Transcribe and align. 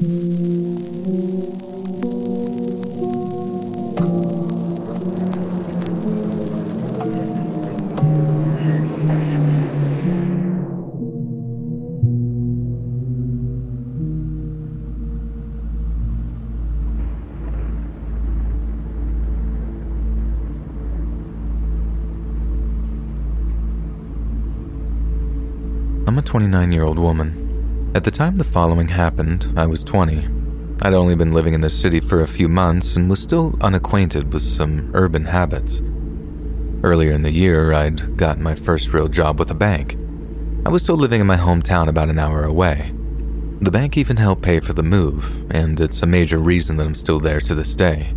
I'm 0.00 0.06
a 26.16 26.22
29 26.22 26.70
year 26.70 26.84
old 26.84 27.00
woman. 27.00 27.47
At 27.98 28.04
the 28.04 28.12
time 28.12 28.38
the 28.38 28.44
following 28.44 28.86
happened, 28.86 29.52
I 29.56 29.66
was 29.66 29.82
20. 29.82 30.24
I'd 30.82 30.94
only 30.94 31.16
been 31.16 31.32
living 31.32 31.52
in 31.52 31.62
the 31.62 31.68
city 31.68 31.98
for 31.98 32.20
a 32.20 32.28
few 32.28 32.48
months 32.48 32.94
and 32.94 33.10
was 33.10 33.20
still 33.20 33.58
unacquainted 33.60 34.32
with 34.32 34.42
some 34.42 34.92
urban 34.94 35.24
habits. 35.24 35.82
Earlier 36.84 37.10
in 37.10 37.22
the 37.22 37.32
year, 37.32 37.72
I'd 37.72 38.16
gotten 38.16 38.44
my 38.44 38.54
first 38.54 38.92
real 38.92 39.08
job 39.08 39.40
with 39.40 39.50
a 39.50 39.54
bank. 39.56 39.96
I 40.64 40.68
was 40.68 40.84
still 40.84 40.94
living 40.94 41.20
in 41.20 41.26
my 41.26 41.36
hometown 41.36 41.88
about 41.88 42.08
an 42.08 42.20
hour 42.20 42.44
away. 42.44 42.94
The 43.60 43.72
bank 43.72 43.96
even 43.96 44.16
helped 44.16 44.42
pay 44.42 44.60
for 44.60 44.74
the 44.74 44.84
move, 44.84 45.50
and 45.50 45.80
it's 45.80 46.00
a 46.00 46.06
major 46.06 46.38
reason 46.38 46.76
that 46.76 46.86
I'm 46.86 46.94
still 46.94 47.18
there 47.18 47.40
to 47.40 47.54
this 47.56 47.74
day. 47.74 48.14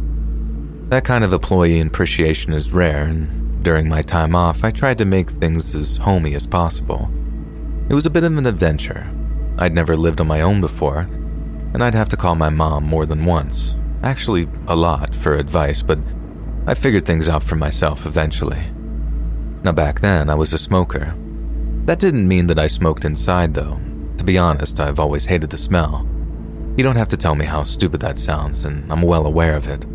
That 0.90 1.06
kind 1.06 1.24
of 1.24 1.34
employee 1.34 1.80
appreciation 1.80 2.54
is 2.54 2.72
rare, 2.72 3.06
and 3.06 3.64
during 3.64 3.90
my 3.90 4.04
time 4.04 4.36
off, 4.36 4.64
I 4.64 4.70
tried 4.70 5.00
to 5.00 5.06
make 5.06 5.32
things 5.32 5.74
as 5.74 5.98
homey 5.98 6.36
as 6.36 6.46
possible. 6.46 7.10
It 7.90 7.96
was 7.96 8.06
a 8.06 8.12
bit 8.12 8.24
of 8.24 8.38
an 8.38 8.46
adventure. 8.46 9.12
I'd 9.62 9.76
never 9.76 9.96
lived 9.96 10.20
on 10.20 10.28
my 10.28 10.42
own 10.42 10.60
before, 10.60 11.02
and 11.74 11.84
I'd 11.84 11.94
have 11.94 12.10
to 12.10 12.18
call 12.18 12.34
my 12.34 12.50
mom 12.50 12.84
more 12.84 13.06
than 13.06 13.26
once. 13.26 13.76
Actually, 14.02 14.50
a 14.68 14.76
lot 14.76 15.14
for 15.14 15.36
advice, 15.36 15.84
but 15.84 16.00
I 16.66 16.74
figured 16.74 17.06
things 17.06 17.30
out 17.30 17.44
for 17.44 17.56
myself 17.56 18.08
eventually. 18.08 18.72
Now, 19.64 19.72
back 19.72 20.00
then, 20.00 20.32
I 20.32 20.36
was 20.36 20.52
a 20.52 20.58
smoker. 20.58 21.16
That 21.86 22.00
didn't 22.00 22.28
mean 22.28 22.48
that 22.48 22.58
I 22.58 22.66
smoked 22.66 23.06
inside, 23.06 23.54
though. 23.54 23.80
To 24.18 24.24
be 24.24 24.40
honest, 24.40 24.80
I've 24.80 25.00
always 25.00 25.26
hated 25.26 25.52
the 25.52 25.60
smell. 25.60 26.08
You 26.76 26.84
don't 26.84 26.96
have 26.96 27.10
to 27.10 27.18
tell 27.18 27.36
me 27.36 27.46
how 27.46 27.62
stupid 27.62 28.02
that 28.02 28.18
sounds, 28.18 28.66
and 28.66 28.92
I'm 28.92 29.04
well 29.04 29.28
aware 29.28 29.56
of 29.56 29.68
it. 29.68 29.86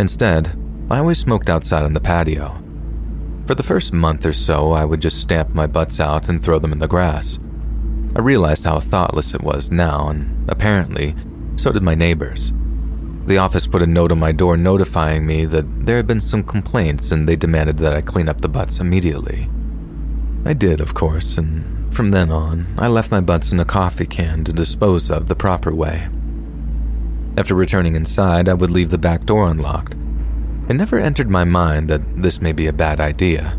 Instead, 0.00 0.58
I 0.90 0.98
always 0.98 1.18
smoked 1.18 1.48
outside 1.48 1.84
on 1.84 1.92
the 1.92 2.00
patio, 2.00 2.60
for 3.48 3.54
the 3.54 3.62
first 3.62 3.94
month 3.94 4.26
or 4.26 4.34
so, 4.34 4.72
I 4.72 4.84
would 4.84 5.00
just 5.00 5.22
stamp 5.22 5.54
my 5.54 5.66
butts 5.66 6.00
out 6.00 6.28
and 6.28 6.42
throw 6.42 6.58
them 6.58 6.70
in 6.70 6.80
the 6.80 6.86
grass. 6.86 7.38
I 8.16 8.20
realized 8.20 8.64
how 8.64 8.80
thoughtless 8.80 9.34
it 9.34 9.42
was 9.42 9.70
now, 9.70 10.08
and 10.08 10.48
apparently, 10.50 11.14
so 11.56 11.72
did 11.72 11.82
my 11.82 11.94
neighbors. 11.94 12.52
The 13.26 13.38
office 13.38 13.66
put 13.66 13.82
a 13.82 13.86
note 13.86 14.12
on 14.12 14.18
my 14.18 14.32
door 14.32 14.56
notifying 14.56 15.26
me 15.26 15.44
that 15.46 15.84
there 15.86 15.96
had 15.96 16.06
been 16.06 16.20
some 16.20 16.42
complaints 16.42 17.12
and 17.12 17.28
they 17.28 17.36
demanded 17.36 17.78
that 17.78 17.92
I 17.92 18.00
clean 18.00 18.28
up 18.28 18.40
the 18.40 18.48
butts 18.48 18.80
immediately. 18.80 19.50
I 20.44 20.54
did, 20.54 20.80
of 20.80 20.94
course, 20.94 21.36
and 21.36 21.94
from 21.94 22.10
then 22.10 22.30
on, 22.30 22.66
I 22.78 22.88
left 22.88 23.10
my 23.10 23.20
butts 23.20 23.52
in 23.52 23.60
a 23.60 23.64
coffee 23.64 24.06
can 24.06 24.44
to 24.44 24.52
dispose 24.52 25.10
of 25.10 25.28
the 25.28 25.36
proper 25.36 25.74
way. 25.74 26.08
After 27.36 27.54
returning 27.54 27.94
inside, 27.94 28.48
I 28.48 28.54
would 28.54 28.70
leave 28.70 28.90
the 28.90 28.98
back 28.98 29.24
door 29.24 29.48
unlocked 29.48 29.94
it 30.68 30.74
never 30.74 30.98
entered 30.98 31.30
my 31.30 31.44
mind 31.44 31.88
that 31.88 32.02
this 32.16 32.42
may 32.42 32.52
be 32.52 32.66
a 32.66 32.72
bad 32.74 33.00
idea. 33.00 33.58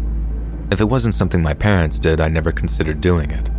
If 0.70 0.80
it 0.80 0.86
wasn't 0.86 1.16
something 1.16 1.42
my 1.42 1.56
parents 1.56 1.98
did, 1.98 2.22
I 2.22 2.28
never 2.28 2.52
considered 2.52 3.02
doing 3.02 3.32
it. 3.32 3.50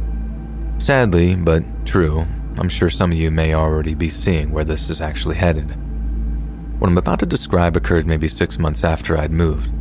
Sadly, 0.80 1.36
but 1.36 1.62
true, 1.86 2.26
I'm 2.58 2.68
sure 2.68 2.90
some 2.90 3.12
of 3.12 3.18
you 3.18 3.30
may 3.30 3.54
already 3.54 3.94
be 3.94 4.08
seeing 4.08 4.50
where 4.50 4.64
this 4.64 4.90
is 4.90 5.00
actually 5.00 5.36
headed. 5.36 5.76
What 6.80 6.90
I'm 6.90 6.98
about 6.98 7.20
to 7.20 7.26
describe 7.26 7.76
occurred 7.76 8.06
maybe 8.06 8.26
six 8.26 8.58
months 8.58 8.82
after 8.82 9.16
I'd 9.16 9.30
moved. 9.30 9.72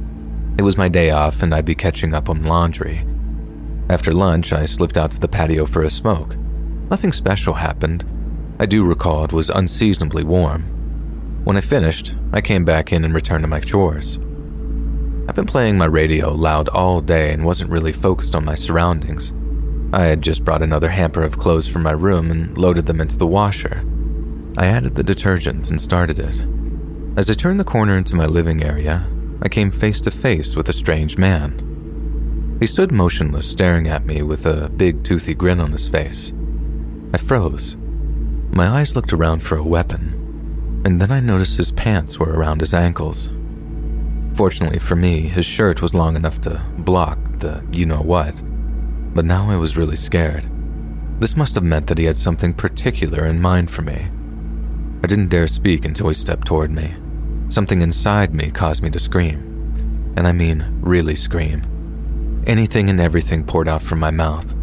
It 0.60 0.64
was 0.64 0.78
my 0.78 0.90
day 0.90 1.10
off, 1.10 1.42
and 1.42 1.56
I'd 1.56 1.66
be 1.66 1.74
catching 1.74 2.14
up 2.14 2.30
on 2.30 2.44
laundry. 2.44 3.08
After 3.90 4.12
lunch, 4.12 4.54
I 4.54 4.66
slipped 4.66 4.98
out 4.98 5.10
to 5.12 5.20
the 5.20 5.28
patio 5.28 5.66
for 5.66 5.82
a 5.82 5.90
smoke. 5.90 6.36
Nothing 6.92 7.14
special 7.14 7.56
happened. 7.56 8.06
I 8.60 8.68
do 8.68 8.84
recall 8.84 9.24
it 9.24 9.34
was 9.34 9.50
unseasonably 9.50 10.24
warm, 10.24 10.80
when 11.46 11.56
I 11.56 11.62
finished, 11.62 12.16
I 12.34 12.42
came 12.42 12.66
back 12.66 12.92
in 12.92 13.06
and 13.06 13.14
returned 13.14 13.44
to 13.44 13.48
my 13.48 13.62
chores. 13.62 14.18
I've 15.28 15.36
been 15.36 15.48
playing 15.48 15.78
my 15.78 15.86
radio 15.86 16.34
loud 16.34 16.68
all 16.70 17.02
day 17.02 17.34
and 17.34 17.46
wasn't 17.46 17.72
really 17.72 17.94
focused 17.94 18.36
on 18.36 18.46
my 18.46 18.56
surroundings. 18.56 19.32
I 19.92 20.06
had 20.06 20.22
just 20.22 20.46
brought 20.46 20.62
another 20.62 20.90
hamper 20.90 21.24
of 21.24 21.40
clothes 21.40 21.68
from 21.68 21.84
my 21.84 21.92
room 21.92 22.30
and 22.30 22.56
loaded 22.58 22.86
them 22.86 23.02
into 23.02 23.18
the 23.18 23.26
washer. 23.26 23.84
I 24.56 24.68
added 24.68 24.96
the 24.96 25.04
detergent 25.04 25.72
and 25.72 25.82
started 25.82 26.20
it. 26.20 26.46
As 27.18 27.30
I 27.30 27.34
turned 27.34 27.60
the 27.60 27.64
corner 27.64 27.98
into 27.98 28.16
my 28.16 28.26
living 28.26 28.64
area, 28.64 29.08
I 29.42 29.50
came 29.50 29.72
face 29.72 30.00
to 30.02 30.12
face 30.12 30.56
with 30.56 30.70
a 30.70 30.74
strange 30.74 31.18
man. 31.18 32.58
He 32.60 32.68
stood 32.68 32.92
motionless, 32.92 33.50
staring 33.50 33.88
at 33.88 34.06
me 34.06 34.22
with 34.22 34.46
a 34.46 34.70
big, 34.70 35.04
toothy 35.04 35.34
grin 35.34 35.60
on 35.60 35.72
his 35.72 35.90
face. 35.90 36.34
I 37.14 37.18
froze. 37.18 37.76
My 38.52 38.68
eyes 38.68 38.96
looked 38.96 39.14
around 39.14 39.42
for 39.42 39.56
a 39.56 39.64
weapon, 39.64 40.82
and 40.86 41.02
then 41.02 41.12
I 41.12 41.20
noticed 41.20 41.58
his 41.58 41.72
pants 41.72 42.20
were 42.20 42.34
around 42.34 42.60
his 42.60 42.74
ankles. 42.74 43.34
Fortunately 44.36 44.80
for 44.80 44.96
me, 44.96 45.22
his 45.22 45.46
shirt 45.46 45.82
was 45.82 45.96
long 45.96 46.16
enough 46.16 46.42
to 46.42 46.64
block 46.78 47.18
the 47.40 47.66
you 47.72 47.86
know 47.86 48.02
what, 48.02 48.42
but 49.14 49.26
now 49.26 49.50
I 49.50 49.56
was 49.56 49.78
really 49.78 49.96
scared. 49.96 50.50
This 51.20 51.36
must 51.36 51.56
have 51.56 51.64
meant 51.64 51.88
that 51.88 51.98
he 51.98 52.06
had 52.06 52.18
something 52.18 52.54
particular 52.54 53.26
in 53.26 53.42
mind 53.42 53.70
for 53.70 53.82
me. 53.82 54.10
I 55.04 55.08
didn't 55.08 55.30
dare 55.30 55.48
speak 55.48 55.86
until 55.86 56.08
he 56.08 56.14
stepped 56.14 56.48
toward 56.48 56.72
me. 56.72 56.96
Something 57.50 57.82
inside 57.82 58.34
me 58.34 58.52
caused 58.52 58.84
me 58.84 58.90
to 58.92 59.00
scream. 59.00 60.14
And 60.16 60.28
I 60.28 60.32
mean, 60.32 60.80
really 60.82 61.16
scream. 61.16 62.44
Anything 62.48 62.90
and 62.90 63.00
everything 63.00 63.44
poured 63.44 63.68
out 63.68 63.82
from 63.82 64.00
my 64.00 64.12
mouth. 64.12 64.56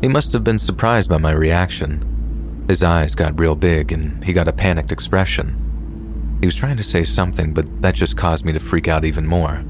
He 0.00 0.08
must 0.08 0.32
have 0.32 0.44
been 0.44 0.58
surprised 0.58 1.08
by 1.08 1.18
my 1.18 1.32
reaction 1.32 2.08
his 2.68 2.82
eyes 2.82 3.14
got 3.14 3.38
real 3.38 3.54
big 3.54 3.92
and 3.92 4.24
he 4.24 4.32
got 4.32 4.48
a 4.48 4.52
panicked 4.52 4.92
expression. 4.92 6.38
He 6.40 6.46
was 6.46 6.56
trying 6.56 6.76
to 6.76 6.84
say 6.84 7.04
something, 7.04 7.52
but 7.52 7.82
that 7.82 7.94
just 7.94 8.16
caused 8.16 8.44
me 8.44 8.52
to 8.52 8.60
freak 8.60 8.88
out 8.88 9.04
even 9.04 9.26
more. 9.26 9.64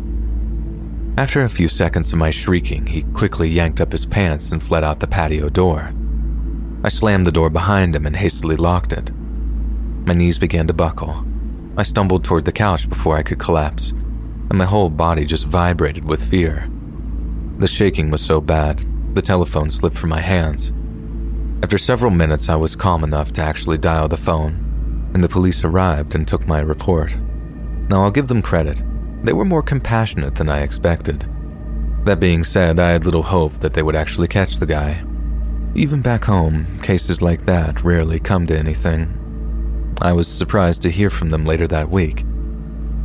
After 1.17 1.43
a 1.43 1.51
few 1.51 1.69
seconds 1.69 2.13
of 2.13 2.19
my 2.19 2.31
shrieking, 2.31 2.87
he 2.87 3.03
quickly 3.03 3.49
yanked 3.49 3.81
up 3.81 3.93
his 3.93 4.07
pants 4.07 4.53
and 4.53 4.63
fled 4.63 4.83
out 4.83 5.01
the 5.01 5.07
patio 5.07 5.49
door. 5.49 5.93
I 6.85 6.89
slammed 6.89 7.27
the 7.27 7.33
door 7.33 7.51
behind 7.51 7.95
him 7.95 8.07
and 8.07 8.17
hastily 8.17 8.57
locked 8.57 8.93
it. 8.93 9.13
My 10.07 10.15
knees 10.15 10.39
began 10.39 10.67
to 10.67 10.73
buckle. 10.73 11.25
I 11.77 11.83
stumbled 11.83 12.25
toward 12.25 12.45
the 12.45 12.53
couch 12.53 12.89
before 12.89 13.17
I 13.17 13.23
could 13.23 13.39
collapse, 13.39 13.91
and 13.91 14.55
my 14.55 14.65
whole 14.65 14.91
body 14.91 15.25
just 15.25 15.47
vibrated 15.47 16.05
with 16.05 16.25
fear. 16.25 16.69
The 17.59 17.67
shaking 17.67 18.11
was 18.11 18.23
so 18.23 18.41
bad, 18.41 18.85
the 19.15 19.23
telephone 19.23 19.71
slipped 19.71 19.97
from 19.97 20.11
my 20.11 20.21
hands, 20.21 20.73
after 21.63 21.79
several 21.79 22.11
minutes, 22.11 22.49
I 22.49 22.57
was 22.57 22.75
calm 22.75 23.05
enough 23.05 23.33
to 23.35 23.41
actually 23.41 23.79
dial 23.79 24.09
the 24.09 24.17
phone, 24.17 25.11
and 25.15 25.23
the 25.23 25.29
police 25.29 25.63
arrived 25.63 26.17
and 26.17 26.27
took 26.27 26.47
my 26.47 26.59
report. 26.59 27.17
Now, 27.89 28.03
I'll 28.03 28.11
give 28.11 28.27
them 28.27 28.43
credit. 28.43 28.83
They 29.23 29.33
were 29.33 29.45
more 29.45 29.63
compassionate 29.63 30.35
than 30.35 30.49
I 30.49 30.63
expected. 30.63 31.29
That 32.05 32.19
being 32.19 32.43
said, 32.43 32.81
I 32.81 32.91
had 32.91 33.05
little 33.05 33.23
hope 33.23 33.55
that 33.61 33.75
they 33.75 33.83
would 33.83 33.95
actually 33.95 34.29
catch 34.29 34.57
the 34.57 34.67
guy. 34.67 35.05
Even 35.75 36.03
back 36.03 36.25
home, 36.25 36.67
cases 36.81 37.23
like 37.23 37.47
that 37.47 37.85
rarely 37.85 38.19
come 38.19 38.47
to 38.49 38.59
anything. 38.59 39.19
I 40.03 40.13
was 40.13 40.27
surprised 40.27 40.83
to 40.83 40.91
hear 40.91 41.11
from 41.11 41.31
them 41.31 41.47
later 41.47 41.67
that 41.69 41.89
week. 41.89 42.25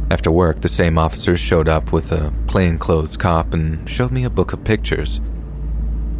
After 0.10 0.32
work, 0.32 0.62
the 0.62 0.70
same 0.70 0.98
officers 0.98 1.40
showed 1.40 1.68
up 1.68 1.92
with 1.92 2.12
a 2.12 2.34
plainclothes 2.48 3.18
cop 3.18 3.54
and 3.54 3.88
showed 3.88 4.12
me 4.12 4.24
a 4.24 4.30
book 4.30 4.54
of 4.54 4.64
pictures. 4.64 5.22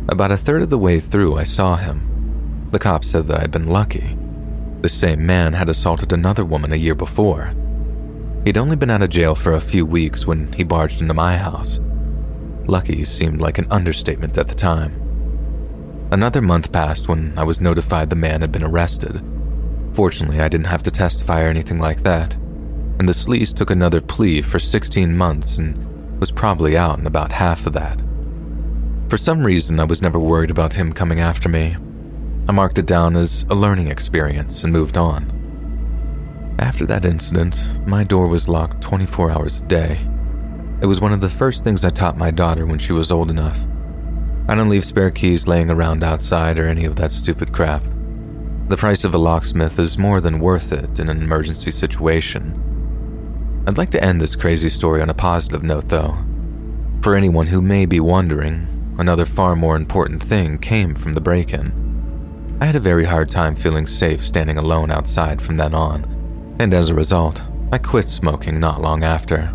About 0.10 0.32
a 0.32 0.38
third 0.38 0.62
of 0.62 0.70
the 0.70 0.78
way 0.78 1.00
through, 1.00 1.38
I 1.38 1.44
saw 1.44 1.76
him. 1.76 2.68
The 2.72 2.80
cop 2.80 3.04
said 3.04 3.28
that 3.28 3.42
I'd 3.42 3.52
been 3.52 3.68
lucky. 3.68 4.18
The 4.82 4.90
same 4.90 5.26
man 5.26 5.54
had 5.54 5.70
assaulted 5.70 6.14
another 6.14 6.46
woman 6.46 6.72
a 6.72 6.78
year 6.78 6.96
before. 6.96 7.54
He'd 8.48 8.58
only 8.58 8.78
been 8.78 8.90
out 8.90 9.02
of 9.02 9.10
jail 9.10 9.36
for 9.36 9.52
a 9.52 9.60
few 9.60 9.86
weeks 9.86 10.26
when 10.26 10.54
he 10.54 10.64
barged 10.64 11.02
into 11.02 11.14
my 11.14 11.36
house. 11.36 11.82
Lucky 12.66 13.04
seemed 13.04 13.42
like 13.42 13.58
an 13.58 13.68
understatement 13.70 14.38
at 14.38 14.48
the 14.48 14.56
time. 14.56 16.08
Another 16.14 16.42
month 16.42 16.72
passed 16.72 17.10
when 17.10 17.38
I 17.38 17.44
was 17.44 17.60
notified 17.60 18.10
the 18.10 18.16
man 18.16 18.40
had 18.40 18.54
been 18.54 18.64
arrested. 18.64 19.22
Fortunately, 19.92 20.40
I 20.40 20.48
didn't 20.48 20.68
have 20.68 20.82
to 20.84 20.92
testify 20.92 21.44
or 21.44 21.50
anything 21.50 21.80
like 21.80 22.04
that, 22.04 22.36
and 22.36 23.10
the 23.10 23.12
sleaze 23.12 23.54
took 23.54 23.70
another 23.70 24.00
plea 24.00 24.42
for 24.42 24.60
16 24.60 25.18
months 25.18 25.58
and 25.58 26.18
was 26.18 26.32
probably 26.32 26.78
out 26.78 27.00
in 27.00 27.06
about 27.06 27.34
half 27.34 27.68
of 27.68 27.74
that. 27.74 28.02
For 29.10 29.18
some 29.18 29.46
reason, 29.46 29.78
I 29.78 29.84
was 29.84 30.02
never 30.02 30.22
worried 30.22 30.52
about 30.52 30.72
him 30.72 30.94
coming 30.94 31.20
after 31.20 31.50
me. 31.50 31.76
I 32.48 32.54
marked 32.54 32.80
it 32.80 32.86
down 32.86 33.18
as 33.18 33.46
a 33.50 33.56
learning 33.56 33.90
experience 33.90 34.64
and 34.64 34.72
moved 34.72 34.98
on. 34.98 35.37
After 36.60 36.86
that 36.88 37.06
incident, 37.06 37.72
my 37.88 38.04
door 38.04 38.28
was 38.28 38.50
locked 38.50 38.82
24 38.82 39.32
hours 39.32 39.62
a 39.62 39.66
day. 39.66 40.08
It 40.82 40.88
was 40.88 41.00
one 41.00 41.14
of 41.14 41.22
the 41.22 41.30
first 41.30 41.64
things 41.64 41.86
I 41.86 41.90
taught 41.90 42.18
my 42.18 42.32
daughter 42.32 42.66
when 42.66 42.80
she 42.80 42.94
was 42.94 43.12
old 43.12 43.30
enough. 43.30 43.60
I 44.48 44.56
don't 44.56 44.70
leave 44.70 44.86
spare 44.86 45.12
keys 45.12 45.48
laying 45.48 45.70
around 45.70 46.04
outside 46.04 46.58
or 46.58 46.68
any 46.68 46.86
of 46.86 46.96
that 46.96 47.12
stupid 47.12 47.54
crap. 47.54 47.84
The 48.70 48.78
price 48.78 49.04
of 49.04 49.14
a 49.14 49.18
locksmith 49.18 49.78
is 49.78 49.98
more 49.98 50.20
than 50.20 50.40
worth 50.40 50.72
it 50.72 51.00
in 51.00 51.10
an 51.10 51.22
emergency 51.22 51.72
situation. 51.72 53.64
I'd 53.68 53.78
like 53.78 53.92
to 53.92 54.04
end 54.04 54.20
this 54.20 54.36
crazy 54.36 54.70
story 54.70 55.02
on 55.02 55.10
a 55.10 55.14
positive 55.14 55.64
note, 55.64 55.90
though. 55.90 56.18
For 57.02 57.16
anyone 57.16 57.48
who 57.48 57.62
may 57.62 57.86
be 57.86 58.00
wondering, 58.00 58.96
another 58.98 59.26
far 59.26 59.56
more 59.56 59.76
important 59.76 60.24
thing 60.24 60.58
came 60.58 60.96
from 60.96 61.14
the 61.14 61.22
break 61.22 61.54
in. 61.54 62.58
I 62.60 62.66
had 62.66 62.76
a 62.76 62.80
very 62.80 63.06
hard 63.06 63.30
time 63.30 63.56
feeling 63.56 63.86
safe 63.86 64.26
standing 64.26 64.58
alone 64.58 64.90
outside 64.90 65.42
from 65.42 65.58
then 65.58 65.76
on, 65.76 66.17
and 66.60 66.74
as 66.74 66.90
a 66.90 66.96
result, 66.96 67.42
I 67.72 67.78
quit 67.78 68.08
smoking 68.08 68.60
not 68.60 68.82
long 68.82 69.04
after. 69.04 69.54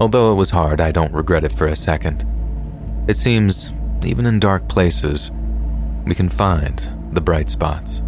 Although 0.00 0.32
it 0.32 0.36
was 0.36 0.50
hard, 0.50 0.80
I 0.80 0.90
don't 0.90 1.12
regret 1.12 1.44
it 1.44 1.52
for 1.52 1.66
a 1.66 1.76
second. 1.76 2.24
It 3.08 3.16
seems 3.16 3.72
even 4.04 4.26
in 4.26 4.38
dark 4.38 4.68
places, 4.68 5.32
we 6.04 6.14
can 6.14 6.28
find 6.28 6.90
the 7.12 7.20
bright 7.20 7.50
spots. 7.50 8.02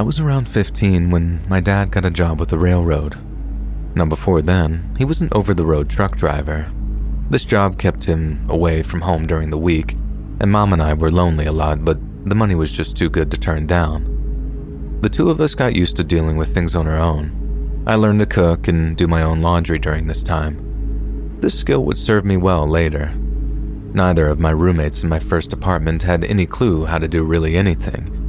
I 0.00 0.02
was 0.02 0.18
around 0.18 0.48
15 0.48 1.10
when 1.10 1.46
my 1.46 1.60
dad 1.60 1.90
got 1.90 2.06
a 2.06 2.10
job 2.10 2.40
with 2.40 2.48
the 2.48 2.56
railroad. 2.56 3.18
Now, 3.94 4.06
before 4.06 4.40
then, 4.40 4.94
he 4.96 5.04
was 5.04 5.20
an 5.20 5.28
over 5.32 5.52
the 5.52 5.66
road 5.66 5.90
truck 5.90 6.16
driver. 6.16 6.72
This 7.28 7.44
job 7.44 7.76
kept 7.76 8.04
him 8.04 8.46
away 8.48 8.82
from 8.82 9.02
home 9.02 9.26
during 9.26 9.50
the 9.50 9.58
week, 9.58 9.92
and 10.40 10.50
mom 10.50 10.72
and 10.72 10.80
I 10.80 10.94
were 10.94 11.10
lonely 11.10 11.44
a 11.44 11.52
lot, 11.52 11.84
but 11.84 11.98
the 12.24 12.34
money 12.34 12.54
was 12.54 12.72
just 12.72 12.96
too 12.96 13.10
good 13.10 13.30
to 13.30 13.36
turn 13.36 13.66
down. 13.66 14.98
The 15.02 15.10
two 15.10 15.28
of 15.28 15.38
us 15.38 15.54
got 15.54 15.76
used 15.76 15.96
to 15.96 16.02
dealing 16.02 16.38
with 16.38 16.54
things 16.54 16.74
on 16.74 16.86
our 16.86 16.96
own. 16.96 17.84
I 17.86 17.96
learned 17.96 18.20
to 18.20 18.26
cook 18.26 18.68
and 18.68 18.96
do 18.96 19.06
my 19.06 19.20
own 19.20 19.42
laundry 19.42 19.78
during 19.78 20.06
this 20.06 20.22
time. 20.22 21.36
This 21.40 21.60
skill 21.60 21.84
would 21.84 21.98
serve 21.98 22.24
me 22.24 22.38
well 22.38 22.66
later. 22.66 23.12
Neither 23.92 24.28
of 24.28 24.40
my 24.40 24.52
roommates 24.52 25.02
in 25.02 25.10
my 25.10 25.18
first 25.18 25.52
apartment 25.52 26.04
had 26.04 26.24
any 26.24 26.46
clue 26.46 26.86
how 26.86 26.96
to 26.96 27.06
do 27.06 27.22
really 27.22 27.54
anything 27.54 28.19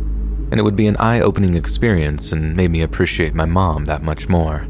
and 0.52 0.60
it 0.60 0.64
would 0.64 0.76
be 0.76 0.88
an 0.88 0.98
eye 0.98 1.22
opening 1.22 1.56
experience 1.56 2.34
and 2.34 2.56
made 2.56 2.70
me 2.72 2.82
appreciate 2.82 3.34
my 3.34 3.46
mom 3.46 3.86
that 3.86 4.04
much 4.04 4.28
more. 4.28 4.68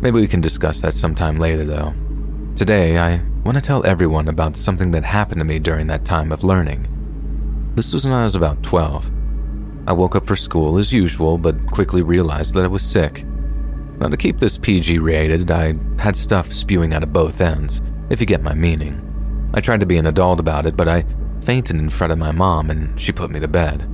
Maybe 0.00 0.20
we 0.20 0.26
can 0.26 0.40
discuss 0.40 0.80
that 0.80 0.94
sometime 0.94 1.38
later, 1.38 1.64
though. 1.64 1.94
Today, 2.56 2.98
I 2.98 3.22
want 3.44 3.56
to 3.56 3.62
tell 3.62 3.86
everyone 3.86 4.28
about 4.28 4.56
something 4.56 4.90
that 4.90 5.04
happened 5.04 5.38
to 5.38 5.44
me 5.44 5.60
during 5.60 5.86
that 5.86 6.04
time 6.04 6.32
of 6.32 6.42
learning. 6.42 6.88
This 7.76 7.92
was 7.92 8.04
when 8.04 8.12
I 8.12 8.24
was 8.24 8.34
about 8.34 8.62
12. 8.64 9.10
I 9.86 9.92
woke 9.92 10.16
up 10.16 10.26
for 10.26 10.36
school 10.36 10.76
as 10.78 10.92
usual, 10.92 11.38
but 11.38 11.66
quickly 11.68 12.02
realized 12.02 12.54
that 12.54 12.64
I 12.64 12.68
was 12.68 12.82
sick. 12.82 13.24
Now, 13.98 14.08
to 14.08 14.16
keep 14.16 14.38
this 14.38 14.58
PG 14.58 14.98
rated, 14.98 15.50
I 15.52 15.74
had 16.00 16.16
stuff 16.16 16.52
spewing 16.52 16.92
out 16.92 17.04
of 17.04 17.12
both 17.12 17.40
ends, 17.40 17.80
if 18.10 18.20
you 18.20 18.26
get 18.26 18.42
my 18.42 18.54
meaning. 18.54 19.00
I 19.54 19.60
tried 19.60 19.80
to 19.80 19.86
be 19.86 19.98
an 19.98 20.06
adult 20.06 20.40
about 20.40 20.66
it, 20.66 20.76
but 20.76 20.88
I 20.88 21.04
fainted 21.42 21.76
in 21.76 21.90
front 21.90 22.12
of 22.12 22.18
my 22.18 22.32
mom 22.32 22.70
and 22.70 22.98
she 23.00 23.12
put 23.12 23.30
me 23.30 23.38
to 23.38 23.46
bed. 23.46 23.88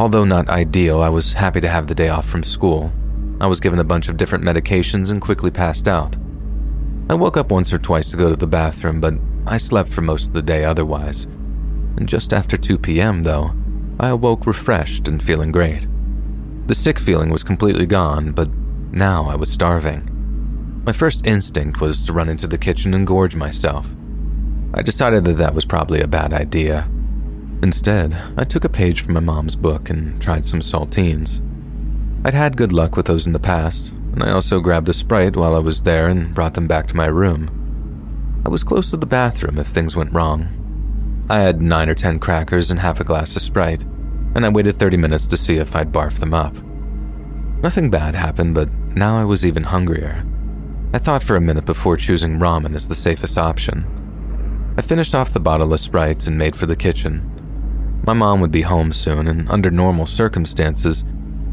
Although 0.00 0.24
not 0.24 0.48
ideal, 0.48 1.02
I 1.02 1.10
was 1.10 1.34
happy 1.34 1.60
to 1.60 1.68
have 1.68 1.86
the 1.86 1.94
day 1.94 2.08
off 2.08 2.24
from 2.24 2.42
school. 2.42 2.90
I 3.38 3.46
was 3.46 3.60
given 3.60 3.78
a 3.78 3.84
bunch 3.84 4.08
of 4.08 4.16
different 4.16 4.42
medications 4.42 5.10
and 5.10 5.20
quickly 5.20 5.50
passed 5.50 5.86
out. 5.86 6.16
I 7.10 7.14
woke 7.14 7.36
up 7.36 7.52
once 7.52 7.70
or 7.70 7.76
twice 7.76 8.10
to 8.10 8.16
go 8.16 8.30
to 8.30 8.34
the 8.34 8.46
bathroom, 8.46 9.02
but 9.02 9.12
I 9.46 9.58
slept 9.58 9.90
for 9.90 10.00
most 10.00 10.28
of 10.28 10.32
the 10.32 10.40
day 10.40 10.64
otherwise. 10.64 11.24
And 11.98 12.08
just 12.08 12.32
after 12.32 12.56
2 12.56 12.78
p.m., 12.78 13.24
though, 13.24 13.52
I 13.98 14.08
awoke 14.08 14.46
refreshed 14.46 15.06
and 15.06 15.22
feeling 15.22 15.52
great. 15.52 15.86
The 16.66 16.74
sick 16.74 16.98
feeling 16.98 17.28
was 17.28 17.44
completely 17.44 17.84
gone, 17.84 18.32
but 18.32 18.48
now 18.90 19.26
I 19.26 19.34
was 19.34 19.52
starving. 19.52 20.80
My 20.86 20.92
first 20.92 21.26
instinct 21.26 21.82
was 21.82 22.06
to 22.06 22.14
run 22.14 22.30
into 22.30 22.46
the 22.46 22.56
kitchen 22.56 22.94
and 22.94 23.06
gorge 23.06 23.36
myself. 23.36 23.94
I 24.72 24.80
decided 24.80 25.26
that 25.26 25.36
that 25.36 25.54
was 25.54 25.66
probably 25.66 26.00
a 26.00 26.08
bad 26.08 26.32
idea, 26.32 26.88
Instead, 27.62 28.16
I 28.38 28.44
took 28.44 28.64
a 28.64 28.70
page 28.70 29.02
from 29.02 29.14
my 29.14 29.20
mom's 29.20 29.54
book 29.54 29.90
and 29.90 30.20
tried 30.20 30.46
some 30.46 30.60
saltines. 30.60 31.42
I'd 32.24 32.34
had 32.34 32.56
good 32.56 32.72
luck 32.72 32.96
with 32.96 33.06
those 33.06 33.26
in 33.26 33.34
the 33.34 33.38
past, 33.38 33.90
and 33.90 34.22
I 34.22 34.30
also 34.30 34.60
grabbed 34.60 34.88
a 34.88 34.94
Sprite 34.94 35.36
while 35.36 35.54
I 35.54 35.58
was 35.58 35.82
there 35.82 36.08
and 36.08 36.34
brought 36.34 36.54
them 36.54 36.66
back 36.66 36.86
to 36.88 36.96
my 36.96 37.06
room. 37.06 38.42
I 38.46 38.48
was 38.48 38.64
close 38.64 38.90
to 38.90 38.96
the 38.96 39.06
bathroom 39.06 39.58
if 39.58 39.66
things 39.66 39.94
went 39.94 40.12
wrong. 40.12 41.26
I 41.28 41.40
had 41.40 41.60
nine 41.60 41.88
or 41.88 41.94
ten 41.94 42.18
crackers 42.18 42.70
and 42.70 42.80
half 42.80 42.98
a 42.98 43.04
glass 43.04 43.36
of 43.36 43.42
Sprite, 43.42 43.84
and 44.34 44.46
I 44.46 44.48
waited 44.48 44.76
30 44.76 44.96
minutes 44.96 45.26
to 45.28 45.36
see 45.36 45.56
if 45.56 45.76
I'd 45.76 45.92
barf 45.92 46.18
them 46.18 46.32
up. 46.32 46.56
Nothing 47.62 47.90
bad 47.90 48.14
happened, 48.14 48.54
but 48.54 48.72
now 48.94 49.18
I 49.18 49.24
was 49.24 49.44
even 49.44 49.64
hungrier. 49.64 50.24
I 50.94 50.98
thought 50.98 51.22
for 51.22 51.36
a 51.36 51.40
minute 51.40 51.66
before 51.66 51.98
choosing 51.98 52.38
ramen 52.38 52.74
as 52.74 52.88
the 52.88 52.94
safest 52.94 53.36
option. 53.36 53.84
I 54.78 54.82
finished 54.82 55.14
off 55.14 55.32
the 55.32 55.40
bottle 55.40 55.72
of 55.72 55.80
Sprite 55.80 56.26
and 56.26 56.38
made 56.38 56.56
for 56.56 56.66
the 56.66 56.74
kitchen, 56.74 57.39
my 58.04 58.12
mom 58.12 58.40
would 58.40 58.50
be 58.50 58.62
home 58.62 58.92
soon, 58.92 59.28
and 59.28 59.48
under 59.48 59.70
normal 59.70 60.06
circumstances, 60.06 61.04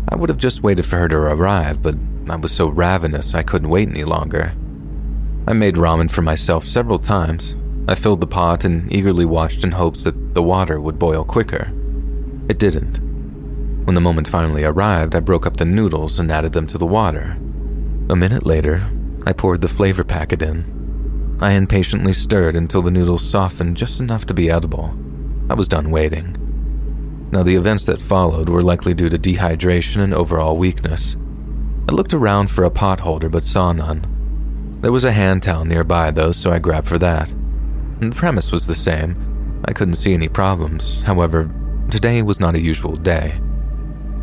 I 0.09 0.15
would 0.15 0.29
have 0.29 0.37
just 0.37 0.63
waited 0.63 0.85
for 0.85 0.97
her 0.97 1.07
to 1.09 1.17
arrive, 1.17 1.81
but 1.81 1.95
I 2.29 2.35
was 2.37 2.51
so 2.51 2.67
ravenous 2.67 3.35
I 3.35 3.43
couldn't 3.43 3.69
wait 3.69 3.89
any 3.89 4.03
longer. 4.03 4.53
I 5.47 5.53
made 5.53 5.75
ramen 5.75 6.09
for 6.09 6.21
myself 6.21 6.65
several 6.65 6.99
times. 6.99 7.57
I 7.87 7.95
filled 7.95 8.21
the 8.21 8.27
pot 8.27 8.63
and 8.63 8.91
eagerly 8.93 9.25
watched 9.25 9.63
in 9.63 9.71
hopes 9.71 10.03
that 10.03 10.33
the 10.33 10.43
water 10.43 10.79
would 10.79 10.99
boil 10.99 11.23
quicker. 11.23 11.71
It 12.49 12.59
didn't. 12.59 12.97
When 13.85 13.95
the 13.95 14.01
moment 14.01 14.27
finally 14.27 14.63
arrived, 14.65 15.15
I 15.15 15.21
broke 15.21 15.45
up 15.45 15.57
the 15.57 15.65
noodles 15.65 16.19
and 16.19 16.31
added 16.31 16.53
them 16.53 16.67
to 16.67 16.77
the 16.77 16.85
water. 16.85 17.37
A 18.09 18.15
minute 18.15 18.45
later, 18.45 18.89
I 19.25 19.33
poured 19.33 19.61
the 19.61 19.67
flavor 19.67 20.03
packet 20.03 20.41
in. 20.41 21.37
I 21.41 21.51
impatiently 21.51 22.13
stirred 22.13 22.57
until 22.57 22.81
the 22.81 22.91
noodles 22.91 23.29
softened 23.29 23.77
just 23.77 23.99
enough 23.99 24.25
to 24.25 24.33
be 24.33 24.49
edible. 24.49 24.97
I 25.49 25.53
was 25.53 25.67
done 25.67 25.91
waiting. 25.91 26.35
Now, 27.31 27.43
the 27.43 27.55
events 27.55 27.85
that 27.85 28.01
followed 28.01 28.49
were 28.49 28.61
likely 28.61 28.93
due 28.93 29.09
to 29.09 29.17
dehydration 29.17 30.01
and 30.01 30.13
overall 30.13 30.57
weakness. 30.57 31.17
I 31.89 31.93
looked 31.93 32.13
around 32.13 32.49
for 32.49 32.63
a 32.63 32.71
pot 32.71 33.01
holder 33.01 33.29
but 33.29 33.43
saw 33.43 33.71
none. 33.71 34.79
There 34.81 34.91
was 34.91 35.05
a 35.05 35.11
hand 35.11 35.43
towel 35.43 35.65
nearby, 35.65 36.11
though, 36.11 36.31
so 36.31 36.51
I 36.51 36.59
grabbed 36.59 36.87
for 36.87 36.99
that. 36.99 37.31
And 37.31 38.11
the 38.11 38.15
premise 38.15 38.51
was 38.51 38.67
the 38.67 38.75
same. 38.75 39.61
I 39.65 39.73
couldn't 39.73 39.95
see 39.95 40.13
any 40.13 40.29
problems. 40.29 41.01
However, 41.01 41.49
today 41.89 42.21
was 42.21 42.39
not 42.39 42.55
a 42.55 42.61
usual 42.61 42.95
day. 42.95 43.41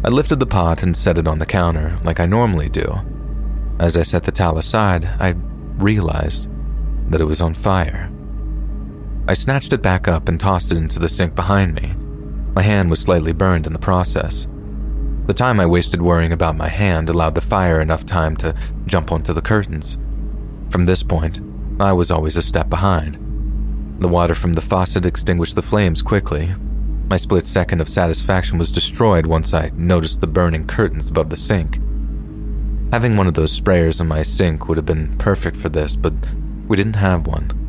I 0.04 0.08
lifted 0.08 0.38
the 0.38 0.46
pot 0.46 0.82
and 0.82 0.96
set 0.96 1.18
it 1.18 1.26
on 1.26 1.38
the 1.38 1.46
counter, 1.46 1.98
like 2.04 2.20
I 2.20 2.26
normally 2.26 2.68
do. 2.68 3.00
As 3.78 3.96
I 3.96 4.02
set 4.02 4.24
the 4.24 4.32
towel 4.32 4.58
aside, 4.58 5.04
I 5.18 5.34
realized 5.76 6.48
that 7.10 7.20
it 7.20 7.24
was 7.24 7.40
on 7.40 7.54
fire. 7.54 8.10
I 9.26 9.32
snatched 9.32 9.72
it 9.72 9.80
back 9.80 10.06
up 10.06 10.28
and 10.28 10.38
tossed 10.38 10.70
it 10.70 10.76
into 10.76 10.98
the 10.98 11.08
sink 11.08 11.34
behind 11.34 11.74
me. 11.74 11.94
My 12.54 12.60
hand 12.60 12.90
was 12.90 13.00
slightly 13.00 13.32
burned 13.32 13.66
in 13.66 13.72
the 13.72 13.78
process. 13.78 14.46
The 15.26 15.32
time 15.32 15.58
I 15.58 15.64
wasted 15.64 16.02
worrying 16.02 16.32
about 16.32 16.58
my 16.58 16.68
hand 16.68 17.08
allowed 17.08 17.34
the 17.34 17.40
fire 17.40 17.80
enough 17.80 18.04
time 18.04 18.36
to 18.36 18.54
jump 18.84 19.10
onto 19.10 19.32
the 19.32 19.40
curtains. 19.40 19.96
From 20.68 20.84
this 20.84 21.02
point, 21.02 21.40
I 21.80 21.94
was 21.94 22.10
always 22.10 22.36
a 22.36 22.42
step 22.42 22.68
behind. 22.68 23.14
The 23.98 24.08
water 24.08 24.34
from 24.34 24.52
the 24.52 24.60
faucet 24.60 25.06
extinguished 25.06 25.54
the 25.54 25.62
flames 25.62 26.02
quickly. 26.02 26.54
My 27.08 27.16
split 27.16 27.46
second 27.46 27.80
of 27.80 27.88
satisfaction 27.88 28.58
was 28.58 28.70
destroyed 28.70 29.24
once 29.24 29.54
I 29.54 29.70
noticed 29.74 30.20
the 30.20 30.26
burning 30.26 30.66
curtains 30.66 31.08
above 31.08 31.30
the 31.30 31.38
sink. 31.38 31.80
Having 32.92 33.16
one 33.16 33.26
of 33.26 33.34
those 33.34 33.58
sprayers 33.58 34.02
in 34.02 34.06
my 34.06 34.22
sink 34.22 34.68
would 34.68 34.76
have 34.76 34.86
been 34.86 35.16
perfect 35.16 35.56
for 35.56 35.70
this, 35.70 35.96
but 35.96 36.12
we 36.68 36.76
didn't 36.76 36.96
have 36.96 37.26
one. 37.26 37.63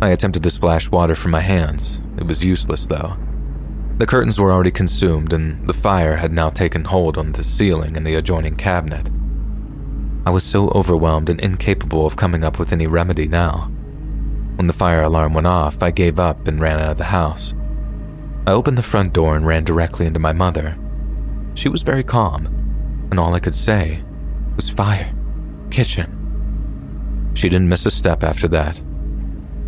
I 0.00 0.10
attempted 0.10 0.42
to 0.42 0.50
splash 0.50 0.90
water 0.90 1.14
from 1.14 1.30
my 1.30 1.40
hands. 1.40 2.00
It 2.18 2.26
was 2.26 2.44
useless, 2.44 2.86
though. 2.86 3.16
The 3.96 4.06
curtains 4.06 4.38
were 4.38 4.52
already 4.52 4.70
consumed, 4.70 5.32
and 5.32 5.66
the 5.66 5.72
fire 5.72 6.16
had 6.16 6.32
now 6.32 6.50
taken 6.50 6.84
hold 6.84 7.16
on 7.16 7.32
the 7.32 7.42
ceiling 7.42 7.96
and 7.96 8.06
the 8.06 8.14
adjoining 8.14 8.56
cabinet. 8.56 9.08
I 10.26 10.30
was 10.30 10.44
so 10.44 10.68
overwhelmed 10.70 11.30
and 11.30 11.40
incapable 11.40 12.04
of 12.04 12.16
coming 12.16 12.44
up 12.44 12.58
with 12.58 12.72
any 12.72 12.86
remedy 12.86 13.26
now. 13.26 13.70
When 14.56 14.66
the 14.66 14.74
fire 14.74 15.02
alarm 15.02 15.32
went 15.32 15.46
off, 15.46 15.82
I 15.82 15.90
gave 15.92 16.20
up 16.20 16.46
and 16.46 16.60
ran 16.60 16.78
out 16.78 16.90
of 16.90 16.98
the 16.98 17.04
house. 17.04 17.54
I 18.46 18.52
opened 18.52 18.76
the 18.76 18.82
front 18.82 19.14
door 19.14 19.34
and 19.34 19.46
ran 19.46 19.64
directly 19.64 20.04
into 20.04 20.20
my 20.20 20.32
mother. 20.32 20.76
She 21.54 21.70
was 21.70 21.82
very 21.82 22.04
calm, 22.04 22.46
and 23.10 23.18
all 23.18 23.34
I 23.34 23.40
could 23.40 23.54
say 23.54 24.02
was 24.56 24.68
fire, 24.68 25.14
kitchen. 25.70 27.32
She 27.34 27.48
didn't 27.48 27.70
miss 27.70 27.86
a 27.86 27.90
step 27.90 28.22
after 28.22 28.46
that. 28.48 28.80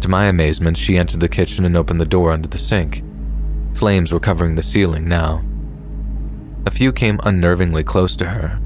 To 0.00 0.08
my 0.08 0.26
amazement, 0.26 0.76
she 0.76 0.96
entered 0.96 1.20
the 1.20 1.28
kitchen 1.28 1.64
and 1.64 1.76
opened 1.76 2.00
the 2.00 2.06
door 2.06 2.32
under 2.32 2.48
the 2.48 2.58
sink. 2.58 3.02
Flames 3.74 4.12
were 4.12 4.20
covering 4.20 4.54
the 4.54 4.62
ceiling 4.62 5.08
now. 5.08 5.44
A 6.66 6.70
few 6.70 6.92
came 6.92 7.18
unnervingly 7.18 7.84
close 7.84 8.14
to 8.16 8.26
her, 8.26 8.60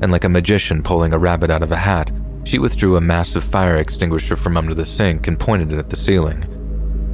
and 0.00 0.10
like 0.10 0.24
a 0.24 0.28
magician 0.28 0.82
pulling 0.82 1.12
a 1.12 1.18
rabbit 1.18 1.50
out 1.50 1.62
of 1.62 1.72
a 1.72 1.76
hat, 1.76 2.10
she 2.44 2.58
withdrew 2.58 2.96
a 2.96 3.00
massive 3.00 3.44
fire 3.44 3.76
extinguisher 3.76 4.36
from 4.36 4.56
under 4.56 4.74
the 4.74 4.86
sink 4.86 5.26
and 5.26 5.38
pointed 5.38 5.72
it 5.72 5.78
at 5.78 5.90
the 5.90 5.96
ceiling. 5.96 6.42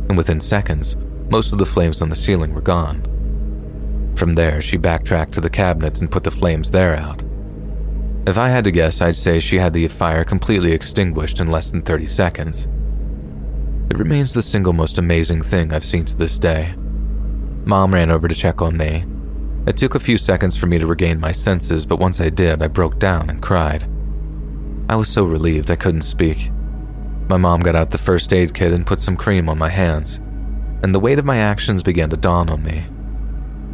And 0.08 0.16
within 0.16 0.40
seconds, 0.40 0.96
most 1.30 1.52
of 1.52 1.58
the 1.58 1.66
flames 1.66 2.02
on 2.02 2.08
the 2.08 2.16
ceiling 2.16 2.54
were 2.54 2.60
gone. 2.60 3.02
From 4.16 4.34
there, 4.34 4.60
she 4.60 4.76
backtracked 4.76 5.32
to 5.34 5.40
the 5.40 5.48
cabinets 5.48 6.00
and 6.00 6.10
put 6.10 6.24
the 6.24 6.30
flames 6.30 6.70
there 6.70 6.96
out. 6.96 7.22
If 8.26 8.36
I 8.36 8.48
had 8.48 8.64
to 8.64 8.70
guess, 8.70 9.00
I'd 9.00 9.16
say 9.16 9.38
she 9.38 9.58
had 9.58 9.72
the 9.72 9.88
fire 9.88 10.24
completely 10.24 10.72
extinguished 10.72 11.40
in 11.40 11.50
less 11.50 11.70
than 11.70 11.82
30 11.82 12.06
seconds. 12.06 12.68
It 13.90 13.98
remains 13.98 14.32
the 14.32 14.42
single 14.42 14.72
most 14.72 14.98
amazing 14.98 15.42
thing 15.42 15.72
I've 15.72 15.84
seen 15.84 16.04
to 16.04 16.16
this 16.16 16.38
day. 16.38 16.74
Mom 17.64 17.92
ran 17.92 18.12
over 18.12 18.28
to 18.28 18.34
check 18.36 18.62
on 18.62 18.76
me. 18.76 19.04
It 19.66 19.76
took 19.76 19.96
a 19.96 20.00
few 20.00 20.16
seconds 20.16 20.56
for 20.56 20.66
me 20.66 20.78
to 20.78 20.86
regain 20.86 21.18
my 21.18 21.32
senses, 21.32 21.86
but 21.86 21.98
once 21.98 22.20
I 22.20 22.30
did, 22.30 22.62
I 22.62 22.68
broke 22.68 23.00
down 23.00 23.28
and 23.28 23.42
cried. 23.42 23.90
I 24.88 24.94
was 24.94 25.08
so 25.08 25.24
relieved 25.24 25.72
I 25.72 25.76
couldn't 25.76 26.02
speak. 26.02 26.52
My 27.28 27.36
mom 27.36 27.60
got 27.60 27.74
out 27.74 27.90
the 27.90 27.98
first 27.98 28.32
aid 28.32 28.54
kit 28.54 28.72
and 28.72 28.86
put 28.86 29.00
some 29.00 29.16
cream 29.16 29.48
on 29.48 29.58
my 29.58 29.68
hands, 29.68 30.18
and 30.84 30.94
the 30.94 31.00
weight 31.00 31.18
of 31.18 31.24
my 31.24 31.38
actions 31.38 31.82
began 31.82 32.10
to 32.10 32.16
dawn 32.16 32.48
on 32.48 32.62
me. 32.62 32.84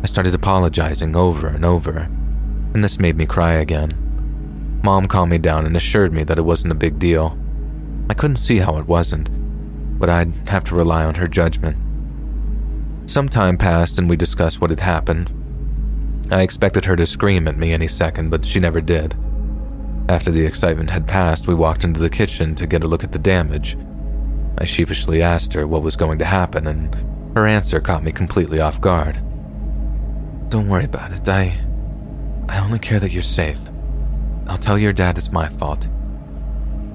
I 0.02 0.06
started 0.06 0.34
apologizing 0.34 1.14
over 1.14 1.48
and 1.48 1.64
over, 1.64 2.08
and 2.72 2.82
this 2.82 2.98
made 2.98 3.18
me 3.18 3.26
cry 3.26 3.52
again. 3.52 4.80
Mom 4.82 5.06
calmed 5.08 5.30
me 5.30 5.38
down 5.38 5.66
and 5.66 5.76
assured 5.76 6.14
me 6.14 6.24
that 6.24 6.38
it 6.38 6.44
wasn't 6.44 6.72
a 6.72 6.76
big 6.76 6.98
deal. 6.98 7.38
I 8.08 8.14
couldn't 8.14 8.36
see 8.36 8.58
how 8.58 8.78
it 8.78 8.86
wasn't, 8.86 9.28
but 9.98 10.10
I'd 10.10 10.48
have 10.48 10.64
to 10.64 10.74
rely 10.74 11.04
on 11.04 11.14
her 11.16 11.28
judgment. 11.28 11.76
Some 13.08 13.28
time 13.28 13.56
passed 13.56 13.98
and 13.98 14.08
we 14.08 14.16
discussed 14.16 14.60
what 14.60 14.70
had 14.70 14.80
happened. 14.80 15.32
I 16.30 16.42
expected 16.42 16.84
her 16.86 16.96
to 16.96 17.06
scream 17.06 17.46
at 17.46 17.56
me 17.56 17.72
any 17.72 17.86
second, 17.86 18.30
but 18.30 18.44
she 18.44 18.58
never 18.58 18.80
did. 18.80 19.14
After 20.08 20.30
the 20.30 20.44
excitement 20.44 20.90
had 20.90 21.06
passed, 21.06 21.46
we 21.46 21.54
walked 21.54 21.84
into 21.84 22.00
the 22.00 22.10
kitchen 22.10 22.54
to 22.56 22.66
get 22.66 22.82
a 22.82 22.88
look 22.88 23.04
at 23.04 23.12
the 23.12 23.18
damage. 23.18 23.76
I 24.58 24.64
sheepishly 24.64 25.22
asked 25.22 25.52
her 25.52 25.66
what 25.66 25.82
was 25.82 25.96
going 25.96 26.18
to 26.18 26.24
happen, 26.24 26.66
and 26.66 26.94
her 27.36 27.46
answer 27.46 27.80
caught 27.80 28.04
me 28.04 28.12
completely 28.12 28.60
off 28.60 28.80
guard. 28.80 29.16
Don't 30.48 30.68
worry 30.68 30.84
about 30.84 31.12
it. 31.12 31.28
I. 31.28 31.60
I 32.48 32.58
only 32.58 32.78
care 32.78 33.00
that 33.00 33.10
you're 33.10 33.22
safe. 33.22 33.60
I'll 34.46 34.56
tell 34.56 34.78
your 34.78 34.92
dad 34.92 35.18
it's 35.18 35.32
my 35.32 35.48
fault. 35.48 35.88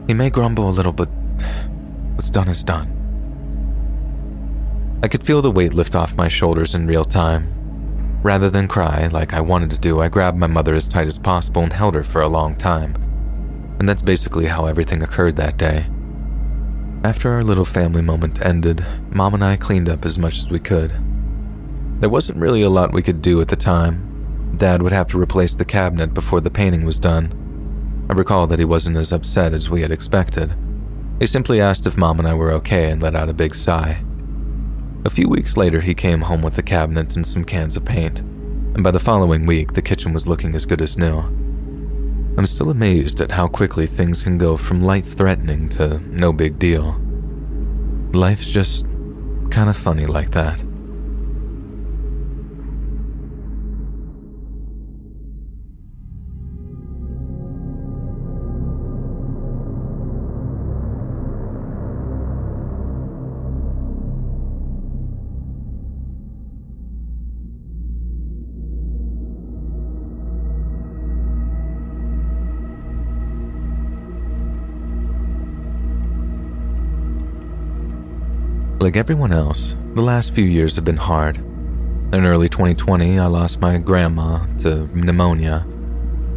He 0.08 0.14
may 0.14 0.30
grumble 0.30 0.70
a 0.70 0.72
little, 0.72 0.94
but 0.94 1.10
What's 2.16 2.30
done 2.30 2.48
is 2.48 2.64
done. 2.64 2.98
I 5.04 5.08
could 5.08 5.26
feel 5.26 5.42
the 5.42 5.50
weight 5.50 5.74
lift 5.74 5.96
off 5.96 6.16
my 6.16 6.28
shoulders 6.28 6.76
in 6.76 6.86
real 6.86 7.06
time. 7.06 7.52
Rather 8.24 8.52
than 8.52 8.68
cry 8.68 9.08
like 9.08 9.34
I 9.34 9.42
wanted 9.42 9.72
to 9.72 9.80
do, 9.80 10.00
I 10.00 10.10
grabbed 10.10 10.38
my 10.38 10.48
mother 10.48 10.76
as 10.76 10.88
tight 10.88 11.08
as 11.08 11.18
possible 11.18 11.64
and 11.64 11.74
held 11.74 11.96
her 11.96 12.04
for 12.04 12.22
a 12.22 12.28
long 12.28 12.56
time. 12.56 12.96
And 13.80 13.90
that's 13.90 14.04
basically 14.04 14.46
how 14.46 14.68
everything 14.68 15.02
occurred 15.02 15.38
that 15.38 15.58
day. 15.58 15.88
After 17.04 17.32
our 17.32 17.42
little 17.42 17.66
family 17.66 18.04
moment 18.04 18.46
ended, 18.46 18.86
Mom 19.10 19.34
and 19.34 19.44
I 19.44 19.56
cleaned 19.56 19.90
up 19.90 20.06
as 20.06 20.20
much 20.20 20.38
as 20.38 20.52
we 20.52 20.60
could. 20.60 20.94
There 22.00 22.10
wasn't 22.10 22.38
really 22.38 22.62
a 22.62 22.70
lot 22.70 22.94
we 22.94 23.02
could 23.02 23.24
do 23.24 23.42
at 23.42 23.48
the 23.48 23.56
time. 23.56 24.54
Dad 24.58 24.84
would 24.84 24.92
have 24.92 25.08
to 25.08 25.20
replace 25.20 25.56
the 25.56 25.66
cabinet 25.66 26.14
before 26.14 26.42
the 26.42 26.52
painting 26.52 26.86
was 26.86 27.00
done. 27.00 28.06
I 28.08 28.14
recall 28.14 28.46
that 28.46 28.60
he 28.60 28.66
wasn't 28.66 28.98
as 28.98 29.12
upset 29.12 29.52
as 29.52 29.68
we 29.68 29.82
had 29.82 29.92
expected. 29.92 30.56
He 31.22 31.28
simply 31.28 31.62
asked 31.62 31.86
if 31.86 32.00
Mom 32.00 32.18
and 32.18 32.28
I 32.28 32.34
were 32.34 32.52
okay 32.54 32.90
and 32.90 33.00
let 33.00 33.14
out 33.14 33.30
a 33.30 33.34
big 33.34 33.54
sigh. 33.54 34.04
A 35.06 35.10
few 35.12 35.30
weeks 35.30 35.56
later, 35.56 35.80
he 35.80 35.94
came 35.94 36.22
home 36.22 36.42
with 36.42 36.56
the 36.56 36.64
cabinet 36.64 37.16
and 37.16 37.28
some 37.28 37.46
cans 37.46 37.78
of 37.78 37.86
paint, 37.86 38.22
and 38.22 38.84
by 38.84 38.90
the 38.90 39.00
following 39.00 39.46
week, 39.46 39.74
the 39.74 39.84
kitchen 39.84 40.14
was 40.14 40.26
looking 40.26 40.56
as 40.56 40.66
good 40.66 40.82
as 40.82 40.98
new. 40.98 41.20
I'm 42.40 42.48
still 42.48 42.72
amazed 42.72 43.22
at 43.22 43.30
how 43.30 43.48
quickly 43.48 43.86
things 43.86 44.24
can 44.24 44.40
go 44.40 44.58
from 44.58 44.82
light 44.82 45.06
threatening 45.06 45.70
to 45.70 46.00
no 46.00 46.34
big 46.34 46.58
deal. 46.58 47.00
Life's 48.14 48.48
just 48.48 48.88
kind 49.52 49.70
of 49.70 49.78
funny 49.78 50.08
like 50.08 50.32
that. 50.32 50.64
Like 78.82 78.98
everyone 78.98 79.32
else, 79.32 79.76
the 79.94 80.02
last 80.02 80.34
few 80.34 80.44
years 80.44 80.76
have 80.76 80.86
been 80.86 80.98
hard. 80.98 81.38
In 81.38 82.26
early 82.26 82.50
2020, 82.50 83.20
I 83.20 83.28
lost 83.28 83.62
my 83.62 83.78
grandma 83.78 84.44
to 84.58 84.88
pneumonia, 84.88 85.68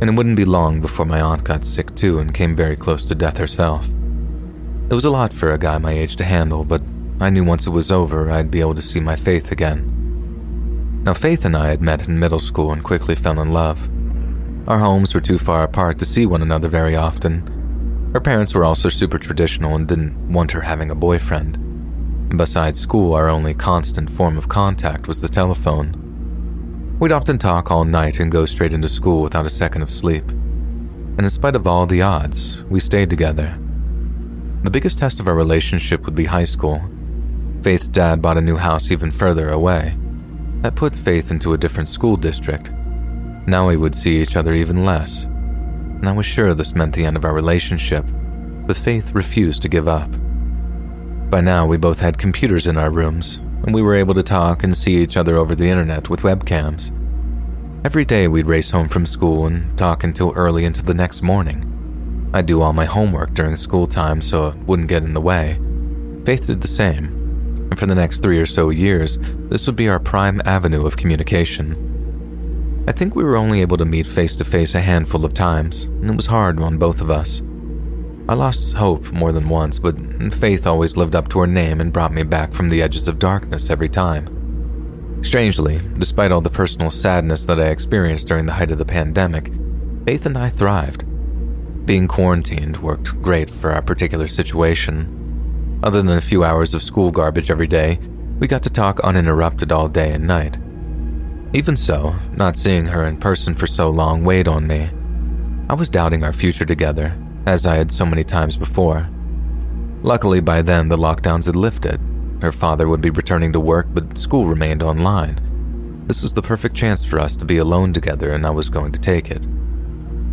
and 0.02 0.10
it 0.10 0.12
wouldn't 0.12 0.36
be 0.36 0.44
long 0.44 0.82
before 0.82 1.06
my 1.06 1.22
aunt 1.22 1.42
got 1.42 1.64
sick 1.64 1.94
too 1.94 2.18
and 2.18 2.34
came 2.34 2.54
very 2.54 2.76
close 2.76 3.06
to 3.06 3.14
death 3.14 3.38
herself. 3.38 3.88
It 3.88 4.92
was 4.92 5.06
a 5.06 5.10
lot 5.10 5.32
for 5.32 5.52
a 5.52 5.58
guy 5.58 5.78
my 5.78 5.92
age 5.92 6.16
to 6.16 6.24
handle, 6.24 6.66
but 6.66 6.82
I 7.18 7.30
knew 7.30 7.44
once 7.44 7.66
it 7.66 7.70
was 7.70 7.90
over, 7.90 8.30
I'd 8.30 8.50
be 8.50 8.60
able 8.60 8.74
to 8.74 8.82
see 8.82 9.00
my 9.00 9.16
Faith 9.16 9.50
again. 9.50 11.00
Now, 11.02 11.14
Faith 11.14 11.46
and 11.46 11.56
I 11.56 11.68
had 11.68 11.80
met 11.80 12.08
in 12.08 12.20
middle 12.20 12.40
school 12.40 12.72
and 12.72 12.84
quickly 12.84 13.14
fell 13.14 13.40
in 13.40 13.54
love. 13.54 13.88
Our 14.68 14.80
homes 14.80 15.14
were 15.14 15.22
too 15.22 15.38
far 15.38 15.62
apart 15.62 15.98
to 16.00 16.04
see 16.04 16.26
one 16.26 16.42
another 16.42 16.68
very 16.68 16.94
often. 16.94 18.10
Her 18.12 18.20
parents 18.20 18.54
were 18.54 18.66
also 18.66 18.90
super 18.90 19.18
traditional 19.18 19.76
and 19.76 19.88
didn't 19.88 20.30
want 20.30 20.52
her 20.52 20.60
having 20.60 20.90
a 20.90 20.94
boyfriend. 20.94 21.63
Besides 22.36 22.80
school, 22.80 23.14
our 23.14 23.28
only 23.28 23.54
constant 23.54 24.10
form 24.10 24.36
of 24.36 24.48
contact 24.48 25.06
was 25.06 25.20
the 25.20 25.28
telephone. 25.28 26.96
We'd 26.98 27.12
often 27.12 27.38
talk 27.38 27.70
all 27.70 27.84
night 27.84 28.18
and 28.18 28.32
go 28.32 28.44
straight 28.44 28.72
into 28.72 28.88
school 28.88 29.22
without 29.22 29.46
a 29.46 29.50
second 29.50 29.82
of 29.82 29.90
sleep. 29.90 30.28
And 30.30 31.20
in 31.20 31.30
spite 31.30 31.54
of 31.54 31.66
all 31.66 31.86
the 31.86 32.02
odds, 32.02 32.64
we 32.64 32.80
stayed 32.80 33.10
together. 33.10 33.56
The 34.64 34.70
biggest 34.70 34.98
test 34.98 35.20
of 35.20 35.28
our 35.28 35.34
relationship 35.34 36.06
would 36.06 36.14
be 36.14 36.24
high 36.24 36.44
school. 36.44 36.82
Faith's 37.62 37.88
dad 37.88 38.20
bought 38.20 38.38
a 38.38 38.40
new 38.40 38.56
house 38.56 38.90
even 38.90 39.12
further 39.12 39.50
away. 39.50 39.96
That 40.62 40.74
put 40.74 40.96
Faith 40.96 41.30
into 41.30 41.52
a 41.52 41.58
different 41.58 41.88
school 41.88 42.16
district. 42.16 42.72
Now 43.46 43.68
we 43.68 43.76
would 43.76 43.94
see 43.94 44.20
each 44.20 44.36
other 44.36 44.54
even 44.54 44.84
less. 44.84 45.24
And 45.24 46.08
I 46.08 46.12
was 46.12 46.26
sure 46.26 46.54
this 46.54 46.74
meant 46.74 46.94
the 46.94 47.04
end 47.04 47.16
of 47.16 47.24
our 47.24 47.34
relationship, 47.34 48.04
but 48.66 48.76
Faith 48.76 49.14
refused 49.14 49.62
to 49.62 49.68
give 49.68 49.86
up. 49.86 50.10
By 51.34 51.40
now, 51.40 51.66
we 51.66 51.78
both 51.78 51.98
had 51.98 52.16
computers 52.16 52.68
in 52.68 52.76
our 52.76 52.90
rooms, 52.90 53.38
and 53.64 53.74
we 53.74 53.82
were 53.82 53.96
able 53.96 54.14
to 54.14 54.22
talk 54.22 54.62
and 54.62 54.76
see 54.76 54.94
each 54.98 55.16
other 55.16 55.34
over 55.34 55.56
the 55.56 55.68
internet 55.68 56.08
with 56.08 56.22
webcams. 56.22 56.92
Every 57.84 58.04
day, 58.04 58.28
we'd 58.28 58.46
race 58.46 58.70
home 58.70 58.88
from 58.88 59.04
school 59.04 59.44
and 59.44 59.76
talk 59.76 60.04
until 60.04 60.32
early 60.36 60.64
into 60.64 60.84
the 60.84 60.94
next 60.94 61.22
morning. 61.22 62.30
I'd 62.32 62.46
do 62.46 62.62
all 62.62 62.72
my 62.72 62.84
homework 62.84 63.34
during 63.34 63.56
school 63.56 63.88
time 63.88 64.22
so 64.22 64.46
it 64.46 64.56
wouldn't 64.58 64.86
get 64.86 65.02
in 65.02 65.12
the 65.12 65.20
way. 65.20 65.58
Faith 66.24 66.46
did 66.46 66.60
the 66.60 66.68
same, 66.68 67.06
and 67.68 67.76
for 67.76 67.86
the 67.86 67.96
next 67.96 68.22
three 68.22 68.38
or 68.38 68.46
so 68.46 68.70
years, 68.70 69.18
this 69.48 69.66
would 69.66 69.74
be 69.74 69.88
our 69.88 69.98
prime 69.98 70.40
avenue 70.44 70.86
of 70.86 70.96
communication. 70.96 72.84
I 72.86 72.92
think 72.92 73.16
we 73.16 73.24
were 73.24 73.34
only 73.34 73.60
able 73.60 73.78
to 73.78 73.84
meet 73.84 74.06
face 74.06 74.36
to 74.36 74.44
face 74.44 74.76
a 74.76 74.80
handful 74.80 75.24
of 75.24 75.34
times, 75.34 75.82
and 75.82 76.10
it 76.10 76.16
was 76.16 76.26
hard 76.26 76.60
on 76.60 76.78
both 76.78 77.00
of 77.00 77.10
us. 77.10 77.42
I 78.28 78.34
lost 78.34 78.74
hope 78.74 79.12
more 79.12 79.32
than 79.32 79.48
once, 79.48 79.78
but 79.78 79.96
faith 80.34 80.66
always 80.66 80.96
lived 80.96 81.14
up 81.14 81.28
to 81.28 81.40
her 81.40 81.46
name 81.46 81.80
and 81.80 81.92
brought 81.92 82.12
me 82.12 82.22
back 82.22 82.52
from 82.54 82.68
the 82.68 82.80
edges 82.80 83.06
of 83.06 83.18
darkness 83.18 83.68
every 83.68 83.88
time. 83.88 85.22
Strangely, 85.22 85.78
despite 85.98 86.32
all 86.32 86.40
the 86.40 86.50
personal 86.50 86.90
sadness 86.90 87.44
that 87.46 87.60
I 87.60 87.66
experienced 87.66 88.28
during 88.28 88.46
the 88.46 88.54
height 88.54 88.70
of 88.70 88.78
the 88.78 88.84
pandemic, 88.84 89.50
Faith 90.04 90.26
and 90.26 90.36
I 90.36 90.50
thrived. 90.50 91.06
Being 91.86 92.08
quarantined 92.08 92.76
worked 92.78 93.22
great 93.22 93.48
for 93.48 93.70
our 93.72 93.80
particular 93.80 94.26
situation. 94.26 95.80
Other 95.82 96.02
than 96.02 96.18
a 96.18 96.22
few 96.22 96.44
hours 96.44 96.74
of 96.74 96.82
school 96.82 97.10
garbage 97.10 97.50
every 97.50 97.66
day, 97.66 97.98
we 98.38 98.46
got 98.46 98.62
to 98.64 98.70
talk 98.70 99.00
uninterrupted 99.00 99.72
all 99.72 99.88
day 99.88 100.12
and 100.12 100.26
night, 100.26 100.58
Even 101.54 101.76
so, 101.76 102.16
not 102.32 102.56
seeing 102.56 102.86
her 102.86 103.06
in 103.06 103.16
person 103.16 103.54
for 103.54 103.66
so 103.66 103.88
long 103.88 104.24
weighed 104.24 104.48
on 104.48 104.66
me. 104.66 104.90
I 105.70 105.74
was 105.74 105.88
doubting 105.88 106.22
our 106.22 106.32
future 106.32 106.66
together, 106.66 107.16
as 107.46 107.66
I 107.66 107.76
had 107.76 107.92
so 107.92 108.06
many 108.06 108.24
times 108.24 108.56
before. 108.56 109.08
Luckily, 110.02 110.40
by 110.40 110.62
then, 110.62 110.88
the 110.88 110.96
lockdowns 110.96 111.46
had 111.46 111.56
lifted. 111.56 112.00
Her 112.42 112.52
father 112.52 112.88
would 112.88 113.00
be 113.00 113.10
returning 113.10 113.52
to 113.52 113.60
work, 113.60 113.86
but 113.90 114.18
school 114.18 114.46
remained 114.46 114.82
online. 114.82 116.04
This 116.06 116.22
was 116.22 116.34
the 116.34 116.42
perfect 116.42 116.74
chance 116.76 117.04
for 117.04 117.18
us 117.18 117.34
to 117.36 117.46
be 117.46 117.56
alone 117.56 117.92
together, 117.92 118.32
and 118.32 118.46
I 118.46 118.50
was 118.50 118.68
going 118.68 118.92
to 118.92 119.00
take 119.00 119.30
it. 119.30 119.46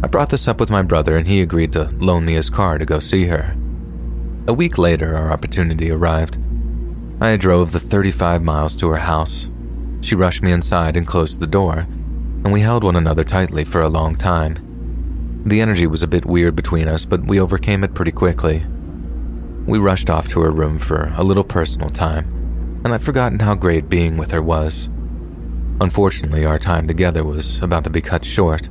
I 0.03 0.07
brought 0.07 0.29
this 0.29 0.47
up 0.47 0.59
with 0.59 0.69
my 0.69 0.81
brother, 0.81 1.15
and 1.15 1.27
he 1.27 1.41
agreed 1.41 1.71
to 1.73 1.89
loan 1.99 2.25
me 2.25 2.33
his 2.33 2.49
car 2.49 2.77
to 2.77 2.85
go 2.85 2.99
see 2.99 3.25
her. 3.25 3.55
A 4.47 4.53
week 4.53 4.77
later, 4.77 5.15
our 5.15 5.31
opportunity 5.31 5.91
arrived. 5.91 6.37
I 7.21 7.37
drove 7.37 7.71
the 7.71 7.79
35 7.79 8.43
miles 8.43 8.75
to 8.77 8.89
her 8.89 8.97
house. 8.97 9.49
She 10.01 10.15
rushed 10.15 10.41
me 10.41 10.51
inside 10.51 10.97
and 10.97 11.05
closed 11.05 11.39
the 11.39 11.47
door, 11.47 11.87
and 12.43 12.51
we 12.51 12.61
held 12.61 12.83
one 12.83 12.95
another 12.95 13.23
tightly 13.23 13.63
for 13.63 13.81
a 13.81 13.87
long 13.87 14.15
time. 14.15 14.70
The 15.45 15.59
energy 15.59 15.87
was 15.87 16.03
a 16.03 16.07
bit 16.07 16.25
weird 16.25 16.55
between 16.55 16.87
us, 16.87 17.05
but 17.05 17.25
we 17.25 17.39
overcame 17.39 17.83
it 17.83 17.95
pretty 17.95 18.11
quickly. 18.11 18.63
We 19.65 19.79
rushed 19.79 20.09
off 20.09 20.27
to 20.29 20.41
her 20.41 20.51
room 20.51 20.77
for 20.77 21.11
a 21.15 21.23
little 21.23 21.43
personal 21.43 21.89
time, 21.89 22.81
and 22.83 22.93
I'd 22.93 23.01
forgotten 23.01 23.39
how 23.39 23.55
great 23.55 23.89
being 23.89 24.17
with 24.17 24.31
her 24.31 24.41
was. 24.41 24.87
Unfortunately, 25.79 26.45
our 26.45 26.59
time 26.59 26.87
together 26.87 27.23
was 27.23 27.59
about 27.61 27.83
to 27.85 27.89
be 27.89 28.01
cut 28.01 28.23
short. 28.23 28.69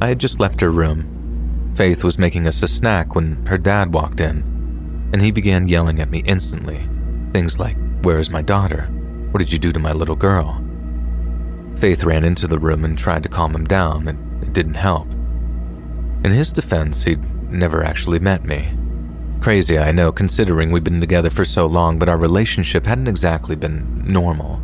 I 0.00 0.08
had 0.08 0.18
just 0.18 0.40
left 0.40 0.62
her 0.62 0.70
room. 0.70 1.72
Faith 1.74 2.04
was 2.04 2.18
making 2.18 2.46
us 2.46 2.62
a 2.62 2.68
snack 2.68 3.14
when 3.14 3.44
her 3.46 3.58
dad 3.58 3.92
walked 3.92 4.20
in, 4.20 5.10
and 5.12 5.20
he 5.20 5.30
began 5.30 5.68
yelling 5.68 6.00
at 6.00 6.10
me 6.10 6.22
instantly. 6.24 6.88
Things 7.34 7.58
like, 7.58 7.76
Where 8.02 8.18
is 8.18 8.30
my 8.30 8.40
daughter? 8.40 8.84
What 9.30 9.40
did 9.40 9.52
you 9.52 9.58
do 9.58 9.72
to 9.72 9.78
my 9.78 9.92
little 9.92 10.16
girl? 10.16 10.64
Faith 11.76 12.04
ran 12.04 12.24
into 12.24 12.46
the 12.46 12.58
room 12.58 12.84
and 12.84 12.96
tried 12.96 13.22
to 13.24 13.28
calm 13.28 13.54
him 13.54 13.66
down, 13.66 14.08
and 14.08 14.42
it 14.42 14.54
didn't 14.54 14.74
help. 14.74 15.06
In 16.24 16.30
his 16.30 16.52
defense, 16.52 17.02
he'd 17.02 17.50
never 17.50 17.82
actually 17.84 18.18
met 18.20 18.44
me. 18.44 18.72
Crazy, 19.40 19.76
I 19.78 19.90
know, 19.90 20.12
considering 20.12 20.70
we'd 20.70 20.84
been 20.84 21.00
together 21.00 21.30
for 21.30 21.44
so 21.44 21.66
long, 21.66 21.98
but 21.98 22.08
our 22.08 22.16
relationship 22.16 22.86
hadn't 22.86 23.08
exactly 23.08 23.56
been 23.56 24.02
normal. 24.04 24.60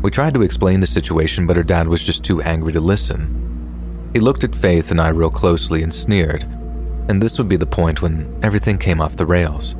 We 0.00 0.10
tried 0.10 0.34
to 0.34 0.42
explain 0.42 0.78
the 0.78 0.86
situation, 0.86 1.46
but 1.46 1.56
her 1.56 1.64
dad 1.64 1.88
was 1.88 2.06
just 2.06 2.22
too 2.22 2.40
angry 2.42 2.72
to 2.72 2.80
listen. 2.80 4.10
He 4.12 4.20
looked 4.20 4.44
at 4.44 4.54
Faith 4.54 4.92
and 4.92 5.00
I 5.00 5.08
real 5.08 5.30
closely 5.30 5.82
and 5.82 5.92
sneered, 5.92 6.44
and 7.08 7.20
this 7.20 7.36
would 7.36 7.48
be 7.48 7.56
the 7.56 7.66
point 7.66 8.00
when 8.00 8.38
everything 8.42 8.78
came 8.78 9.00
off 9.00 9.16
the 9.16 9.26
rails. 9.26 9.74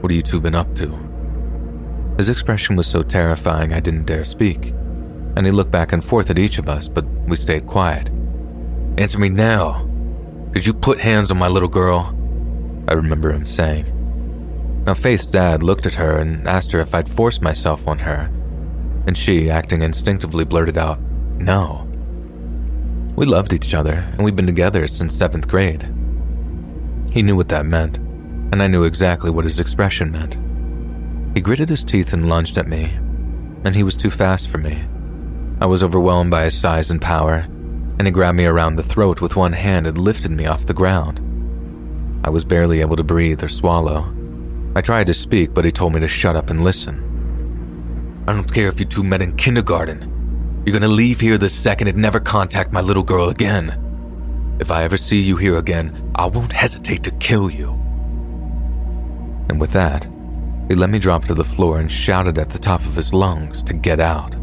What 0.00 0.10
have 0.10 0.16
you 0.16 0.22
two 0.22 0.40
been 0.40 0.54
up 0.54 0.74
to? 0.74 0.98
His 2.18 2.28
expression 2.28 2.76
was 2.76 2.86
so 2.86 3.02
terrifying 3.02 3.72
I 3.72 3.80
didn't 3.80 4.04
dare 4.04 4.26
speak, 4.26 4.74
and 5.36 5.46
he 5.46 5.52
looked 5.52 5.70
back 5.70 5.94
and 5.94 6.04
forth 6.04 6.28
at 6.28 6.38
each 6.38 6.58
of 6.58 6.68
us, 6.68 6.86
but 6.86 7.06
we 7.26 7.36
stayed 7.36 7.66
quiet. 7.66 8.10
Answer 9.00 9.18
me 9.18 9.30
now. 9.30 9.86
Did 10.52 10.66
you 10.66 10.74
put 10.74 11.00
hands 11.00 11.30
on 11.30 11.38
my 11.38 11.48
little 11.48 11.70
girl? 11.70 12.14
I 12.86 12.92
remember 12.92 13.32
him 13.32 13.46
saying. 13.46 14.82
Now, 14.84 14.92
Faith's 14.92 15.30
dad 15.30 15.62
looked 15.62 15.86
at 15.86 15.94
her 15.94 16.18
and 16.18 16.46
asked 16.46 16.70
her 16.72 16.80
if 16.80 16.94
I'd 16.94 17.08
forced 17.08 17.40
myself 17.40 17.88
on 17.88 18.00
her, 18.00 18.30
and 19.06 19.16
she, 19.16 19.48
acting 19.48 19.80
instinctively, 19.80 20.44
blurted 20.44 20.76
out, 20.76 21.00
No. 21.38 21.88
We 23.16 23.24
loved 23.24 23.54
each 23.54 23.72
other, 23.72 24.06
and 24.12 24.22
we'd 24.22 24.36
been 24.36 24.44
together 24.44 24.86
since 24.86 25.16
seventh 25.16 25.48
grade. 25.48 25.84
He 27.10 27.22
knew 27.22 27.36
what 27.36 27.48
that 27.48 27.64
meant, 27.64 27.96
and 27.96 28.62
I 28.62 28.66
knew 28.66 28.84
exactly 28.84 29.30
what 29.30 29.46
his 29.46 29.60
expression 29.60 30.12
meant. 30.12 30.38
He 31.34 31.40
gritted 31.40 31.70
his 31.70 31.84
teeth 31.84 32.12
and 32.12 32.28
lunged 32.28 32.58
at 32.58 32.68
me, 32.68 32.92
and 33.64 33.74
he 33.74 33.82
was 33.82 33.96
too 33.96 34.10
fast 34.10 34.48
for 34.48 34.58
me. 34.58 34.84
I 35.58 35.64
was 35.64 35.82
overwhelmed 35.82 36.30
by 36.30 36.44
his 36.44 36.58
size 36.58 36.90
and 36.90 37.00
power, 37.00 37.48
and 38.00 38.06
he 38.06 38.10
grabbed 38.10 38.38
me 38.38 38.46
around 38.46 38.76
the 38.76 38.82
throat 38.82 39.20
with 39.20 39.36
one 39.36 39.52
hand 39.52 39.86
and 39.86 39.98
lifted 39.98 40.30
me 40.30 40.46
off 40.46 40.64
the 40.64 40.72
ground. 40.72 41.20
I 42.24 42.30
was 42.30 42.46
barely 42.46 42.80
able 42.80 42.96
to 42.96 43.04
breathe 43.04 43.44
or 43.44 43.48
swallow. 43.50 44.10
I 44.74 44.80
tried 44.80 45.06
to 45.08 45.12
speak, 45.12 45.52
but 45.52 45.66
he 45.66 45.70
told 45.70 45.92
me 45.92 46.00
to 46.00 46.08
shut 46.08 46.34
up 46.34 46.48
and 46.48 46.64
listen. 46.64 48.24
I 48.26 48.32
don't 48.32 48.54
care 48.54 48.68
if 48.68 48.80
you 48.80 48.86
two 48.86 49.04
met 49.04 49.20
in 49.20 49.36
kindergarten. 49.36 50.62
You're 50.64 50.72
gonna 50.72 50.88
leave 50.88 51.20
here 51.20 51.36
this 51.36 51.52
second 51.52 51.88
and 51.88 51.98
never 51.98 52.18
contact 52.20 52.72
my 52.72 52.80
little 52.80 53.02
girl 53.02 53.28
again. 53.28 54.56
If 54.58 54.70
I 54.70 54.82
ever 54.82 54.96
see 54.96 55.20
you 55.20 55.36
here 55.36 55.58
again, 55.58 56.10
I 56.14 56.24
won't 56.24 56.52
hesitate 56.52 57.02
to 57.02 57.10
kill 57.10 57.50
you. 57.50 57.72
And 59.50 59.60
with 59.60 59.72
that, 59.72 60.08
he 60.68 60.74
let 60.74 60.88
me 60.88 60.98
drop 60.98 61.26
to 61.26 61.34
the 61.34 61.44
floor 61.44 61.78
and 61.78 61.92
shouted 61.92 62.38
at 62.38 62.48
the 62.48 62.58
top 62.58 62.80
of 62.80 62.96
his 62.96 63.12
lungs 63.12 63.62
to 63.64 63.74
get 63.74 64.00
out. 64.00 64.36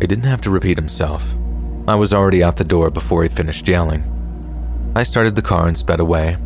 He 0.00 0.06
didn't 0.06 0.26
have 0.26 0.42
to 0.42 0.50
repeat 0.50 0.78
himself. 0.78 1.34
I 1.88 1.96
was 1.96 2.14
already 2.14 2.44
out 2.44 2.58
the 2.58 2.64
door 2.64 2.90
before 2.90 3.24
he 3.24 3.28
finished 3.28 3.66
yelling. 3.66 4.04
I 4.94 5.02
started 5.02 5.34
the 5.34 5.42
car 5.42 5.66
and 5.66 5.76
sped 5.76 5.98
away. 5.98 6.36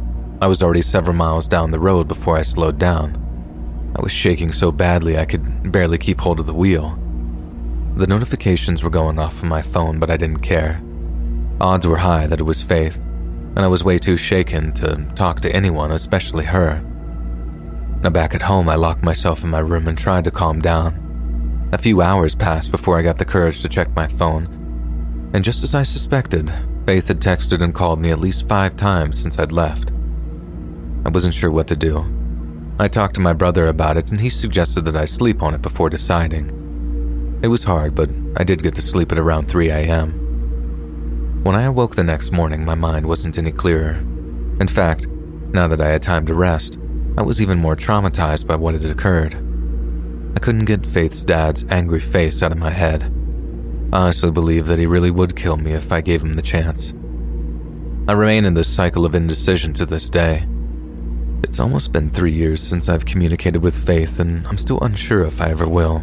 I 0.41 0.47
was 0.47 0.63
already 0.63 0.81
several 0.81 1.15
miles 1.15 1.47
down 1.47 1.71
the 1.71 1.79
road 1.79 2.09
before 2.09 2.39
I 2.39 2.43
slowed 2.43 2.79
down. 2.79 3.23
I 3.99 4.03
was 4.03 4.13
shaking 4.13 4.51
so 4.51 4.73
badly 4.73 5.19
I 5.19 5.27
could 5.27 5.71
barely 5.71 5.99
keep 5.99 6.21
hold 6.21 6.41
of 6.41 6.47
the 6.47 6.55
wheel. 6.55 6.99
The 7.97 8.07
notifications 8.07 8.83
were 8.83 8.89
going 8.89 9.19
off 9.19 9.43
on 9.43 9.51
my 9.51 9.61
phone, 9.61 9.99
but 9.99 10.11
I 10.11 10.17
didn't 10.17 10.41
care. 10.41 10.83
Odds 11.61 11.87
were 11.87 11.99
high 11.99 12.27
that 12.27 12.41
it 12.41 12.45
was 12.45 12.63
Faith, 12.63 12.97
and 12.97 13.61
I 13.61 13.69
was 13.69 13.85
way 13.85 13.99
too 13.99 14.17
shaken 14.17 14.73
to 14.75 15.07
talk 15.15 15.41
to 15.41 15.55
anyone, 15.55 15.93
especially 15.93 16.47
her. 16.47 16.83
Now, 18.03 18.11
back 18.11 18.35
at 18.35 18.43
home, 18.43 18.71
I 18.71 18.75
locked 18.77 19.03
myself 19.03 19.45
in 19.45 19.51
my 19.51 19.59
room 19.59 19.87
and 19.87 19.99
tried 19.99 20.25
to 20.25 20.31
calm 20.31 20.61
down. 20.61 21.69
A 21.73 21.79
few 21.79 22.01
hours 22.01 22.35
passed 22.35 22.71
before 22.71 22.99
I 22.99 23.03
got 23.03 23.19
the 23.19 23.25
courage 23.25 23.61
to 23.63 23.69
check 23.69 23.95
my 23.95 24.07
phone, 24.07 24.56
and 25.33 25.45
just 25.45 25.63
as 25.63 25.75
I 25.75 25.83
suspected, 25.83 26.53
Faith 26.87 27.09
had 27.09 27.21
texted 27.21 27.63
and 27.63 27.75
called 27.75 28.01
me 28.01 28.11
at 28.11 28.21
least 28.21 28.49
five 28.49 28.77
times 28.77 29.21
since 29.21 29.39
I'd 29.39 29.51
left. 29.51 29.91
I 31.05 31.09
wasn't 31.09 31.35
sure 31.35 31.51
what 31.51 31.67
to 31.69 31.77
do. 31.77 32.05
I 32.79 32.89
talked 32.89 33.15
to 33.15 33.21
my 33.21 33.33
brother 33.33 33.67
about 33.67 33.97
it, 33.97 34.11
and 34.11 34.21
he 34.21 34.31
suggested 34.31 34.85
that 34.85 34.97
I 34.97 35.05
sleep 35.05 35.43
on 35.43 35.55
it 35.55 35.63
before 35.63 35.91
deciding. 35.91 37.41
It 37.43 37.49
was 37.49 37.65
hard, 37.65 37.95
but 37.95 38.11
I 38.37 38.45
did 38.45 38.63
get 38.63 38.75
to 38.77 38.83
sleep 38.83 39.13
at 39.13 39.19
around 39.19 39.49
3 39.49 39.71
a.m. 39.71 41.41
When 41.43 41.57
I 41.57 41.63
awoke 41.63 41.97
the 41.97 42.05
next 42.05 42.33
morning, 42.33 42.65
my 42.65 42.75
mind 42.75 43.07
wasn't 43.07 43.39
any 43.39 43.53
clearer. 43.53 43.95
In 44.61 44.69
fact, 44.69 45.07
now 45.09 45.67
that 45.69 45.81
I 45.81 45.89
had 45.89 46.03
time 46.03 46.27
to 46.27 46.35
rest, 46.35 46.79
I 47.17 47.23
was 47.23 47.41
even 47.41 47.59
more 47.59 47.77
traumatized 47.77 48.47
by 48.47 48.57
what 48.57 48.75
had 48.75 48.85
occurred. 48.85 49.35
I 50.37 50.39
couldn't 50.39 50.67
get 50.67 50.85
Faith's 50.85 51.25
dad's 51.25 51.65
angry 51.71 52.01
face 52.01 52.43
out 52.43 52.53
of 52.53 52.59
my 52.59 52.71
head. 52.71 53.13
I 53.93 54.01
honestly 54.01 54.31
believe 54.31 54.67
that 54.67 54.79
he 54.79 54.87
really 54.87 55.11
would 55.11 55.37
kill 55.37 55.57
me 55.57 55.73
if 55.73 55.93
I 55.93 56.01
gave 56.01 56.23
him 56.23 56.33
the 56.33 56.43
chance. 56.43 56.93
I 58.09 58.13
remain 58.13 58.45
in 58.45 58.55
this 58.55 58.73
cycle 58.73 59.05
of 59.05 59.15
indecision 59.15 59.73
to 59.75 59.87
this 59.87 60.11
day. 60.11 60.47
It's 61.43 61.61
almost 61.61 61.93
been 61.93 62.11
three 62.11 62.33
years 62.33 62.63
since 62.63 62.89
I've 62.89 63.05
communicated 63.05 63.63
with 63.63 63.87
Faith, 63.87 64.19
and 64.19 64.47
I'm 64.47 64.59
still 64.59 64.81
unsure 64.81 65.25
if 65.25 65.41
I 65.41 65.51
ever 65.51 65.69
will. 65.69 66.03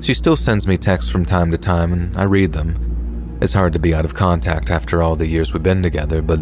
She 0.00 0.14
still 0.14 0.36
sends 0.36 0.66
me 0.66 0.76
texts 0.76 1.10
from 1.10 1.24
time 1.24 1.50
to 1.50 1.58
time, 1.58 1.92
and 1.92 2.16
I 2.16 2.24
read 2.24 2.52
them. 2.52 3.38
It's 3.40 3.54
hard 3.54 3.72
to 3.72 3.78
be 3.78 3.94
out 3.94 4.04
of 4.04 4.14
contact 4.14 4.70
after 4.70 5.02
all 5.02 5.16
the 5.16 5.28
years 5.28 5.52
we've 5.52 5.62
been 5.62 5.82
together, 5.82 6.22
but 6.22 6.40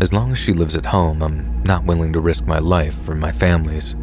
as 0.00 0.12
long 0.12 0.32
as 0.32 0.38
she 0.38 0.52
lives 0.52 0.76
at 0.76 0.86
home, 0.86 1.22
I'm 1.22 1.62
not 1.62 1.84
willing 1.84 2.12
to 2.12 2.20
risk 2.20 2.46
my 2.46 2.58
life 2.58 2.94
for 2.94 3.14
my 3.14 3.30
family's. 3.30 3.94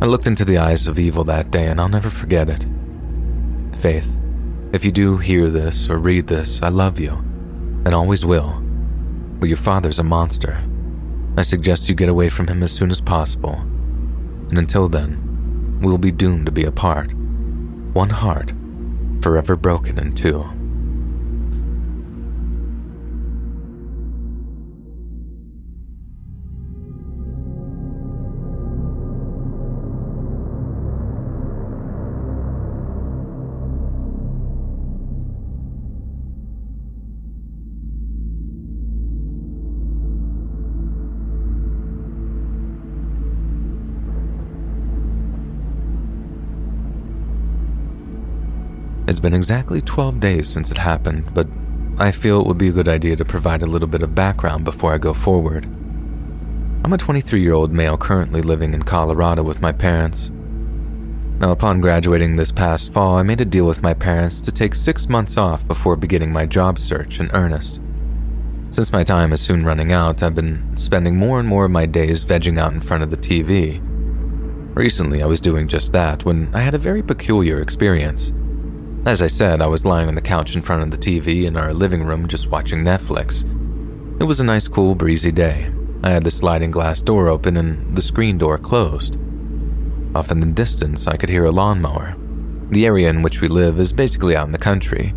I 0.00 0.06
looked 0.06 0.26
into 0.26 0.44
the 0.44 0.58
eyes 0.58 0.88
of 0.88 0.98
evil 0.98 1.24
that 1.24 1.50
day, 1.50 1.66
and 1.66 1.80
I'll 1.80 1.88
never 1.88 2.08
forget 2.10 2.48
it. 2.48 2.66
Faith, 3.74 4.16
if 4.72 4.84
you 4.84 4.92
do 4.92 5.16
hear 5.16 5.48
this 5.48 5.88
or 5.88 5.98
read 5.98 6.26
this, 6.26 6.62
I 6.62 6.68
love 6.68 7.00
you, 7.00 7.12
and 7.84 7.94
always 7.94 8.24
will. 8.24 8.62
But 9.40 9.48
your 9.48 9.56
father's 9.56 9.98
a 9.98 10.04
monster. 10.04 10.62
I 11.36 11.42
suggest 11.42 11.88
you 11.88 11.94
get 11.94 12.08
away 12.08 12.28
from 12.28 12.48
him 12.48 12.62
as 12.62 12.72
soon 12.72 12.90
as 12.90 13.00
possible. 13.00 13.54
And 14.50 14.58
until 14.58 14.88
then, 14.88 15.78
we'll 15.80 15.98
be 15.98 16.10
doomed 16.10 16.46
to 16.46 16.52
be 16.52 16.64
apart 16.64 17.12
one 17.92 18.10
heart 18.10 18.52
forever 19.22 19.56
broken 19.56 19.98
in 19.98 20.12
two. 20.12 20.57
It's 49.08 49.20
been 49.20 49.32
exactly 49.32 49.80
12 49.80 50.20
days 50.20 50.50
since 50.50 50.70
it 50.70 50.76
happened, 50.76 51.32
but 51.32 51.48
I 51.96 52.10
feel 52.10 52.42
it 52.42 52.46
would 52.46 52.58
be 52.58 52.68
a 52.68 52.72
good 52.72 52.88
idea 52.88 53.16
to 53.16 53.24
provide 53.24 53.62
a 53.62 53.66
little 53.66 53.88
bit 53.88 54.02
of 54.02 54.14
background 54.14 54.66
before 54.66 54.92
I 54.92 54.98
go 54.98 55.14
forward. 55.14 55.64
I'm 56.84 56.92
a 56.92 56.98
23 56.98 57.40
year 57.40 57.54
old 57.54 57.72
male 57.72 57.96
currently 57.96 58.42
living 58.42 58.74
in 58.74 58.82
Colorado 58.82 59.42
with 59.42 59.62
my 59.62 59.72
parents. 59.72 60.30
Now, 61.40 61.52
upon 61.52 61.80
graduating 61.80 62.36
this 62.36 62.52
past 62.52 62.92
fall, 62.92 63.16
I 63.16 63.22
made 63.22 63.40
a 63.40 63.46
deal 63.46 63.64
with 63.64 63.82
my 63.82 63.94
parents 63.94 64.42
to 64.42 64.52
take 64.52 64.74
six 64.74 65.08
months 65.08 65.38
off 65.38 65.66
before 65.66 65.96
beginning 65.96 66.30
my 66.30 66.44
job 66.44 66.78
search 66.78 67.18
in 67.18 67.30
earnest. 67.30 67.80
Since 68.68 68.92
my 68.92 69.04
time 69.04 69.32
is 69.32 69.40
soon 69.40 69.64
running 69.64 69.90
out, 69.90 70.22
I've 70.22 70.34
been 70.34 70.76
spending 70.76 71.16
more 71.16 71.40
and 71.40 71.48
more 71.48 71.64
of 71.64 71.70
my 71.70 71.86
days 71.86 72.26
vegging 72.26 72.60
out 72.60 72.74
in 72.74 72.82
front 72.82 73.02
of 73.02 73.10
the 73.10 73.16
TV. 73.16 73.80
Recently, 74.76 75.22
I 75.22 75.26
was 75.26 75.40
doing 75.40 75.66
just 75.66 75.94
that 75.94 76.26
when 76.26 76.54
I 76.54 76.60
had 76.60 76.74
a 76.74 76.78
very 76.78 77.02
peculiar 77.02 77.62
experience. 77.62 78.32
As 79.06 79.22
I 79.22 79.26
said, 79.26 79.62
I 79.62 79.66
was 79.66 79.86
lying 79.86 80.08
on 80.08 80.14
the 80.14 80.20
couch 80.20 80.54
in 80.54 80.62
front 80.62 80.82
of 80.82 80.90
the 80.90 80.98
TV 80.98 81.44
in 81.44 81.56
our 81.56 81.72
living 81.72 82.04
room 82.04 82.28
just 82.28 82.48
watching 82.48 82.80
Netflix. 82.80 83.44
It 84.20 84.24
was 84.24 84.40
a 84.40 84.44
nice, 84.44 84.68
cool, 84.68 84.94
breezy 84.94 85.32
day. 85.32 85.72
I 86.02 86.10
had 86.10 86.24
the 86.24 86.30
sliding 86.30 86.70
glass 86.70 87.00
door 87.00 87.28
open 87.28 87.56
and 87.56 87.96
the 87.96 88.02
screen 88.02 88.36
door 88.36 88.58
closed. 88.58 89.16
Off 90.14 90.30
in 90.30 90.40
the 90.40 90.46
distance, 90.46 91.06
I 91.06 91.16
could 91.16 91.28
hear 91.28 91.44
a 91.44 91.50
lawnmower. 91.50 92.16
The 92.70 92.84
area 92.84 93.08
in 93.08 93.22
which 93.22 93.40
we 93.40 93.48
live 93.48 93.78
is 93.78 93.92
basically 93.92 94.36
out 94.36 94.46
in 94.46 94.52
the 94.52 94.58
country. 94.58 95.14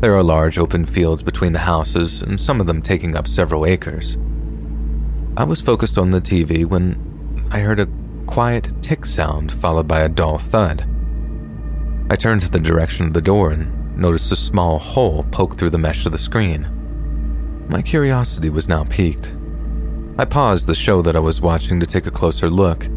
There 0.00 0.14
are 0.14 0.22
large 0.22 0.58
open 0.58 0.86
fields 0.86 1.22
between 1.22 1.52
the 1.52 1.60
houses, 1.60 2.22
and 2.22 2.40
some 2.40 2.60
of 2.60 2.66
them 2.66 2.80
taking 2.80 3.16
up 3.16 3.26
several 3.26 3.66
acres. 3.66 4.16
I 5.36 5.44
was 5.44 5.60
focused 5.60 5.98
on 5.98 6.10
the 6.10 6.20
TV 6.20 6.64
when 6.64 7.48
I 7.50 7.60
heard 7.60 7.80
a 7.80 7.88
quiet 8.26 8.70
tick 8.82 9.04
sound 9.04 9.52
followed 9.52 9.86
by 9.86 10.00
a 10.00 10.08
dull 10.08 10.38
thud. 10.38 10.86
I 12.08 12.16
turned 12.16 12.42
to 12.42 12.50
the 12.50 12.60
direction 12.60 13.06
of 13.06 13.12
the 13.12 13.20
door 13.20 13.50
and 13.50 13.96
noticed 13.96 14.32
a 14.32 14.36
small 14.36 14.78
hole 14.78 15.24
poke 15.30 15.56
through 15.56 15.70
the 15.70 15.78
mesh 15.78 16.06
of 16.06 16.12
the 16.12 16.18
screen. 16.18 16.68
My 17.68 17.82
curiosity 17.82 18.50
was 18.50 18.68
now 18.68 18.84
piqued. 18.84 19.34
I 20.18 20.24
paused 20.24 20.66
the 20.66 20.74
show 20.74 21.02
that 21.02 21.16
I 21.16 21.20
was 21.20 21.40
watching 21.40 21.80
to 21.80 21.86
take 21.86 22.06
a 22.06 22.10
closer 22.10 22.48
look 22.48 22.88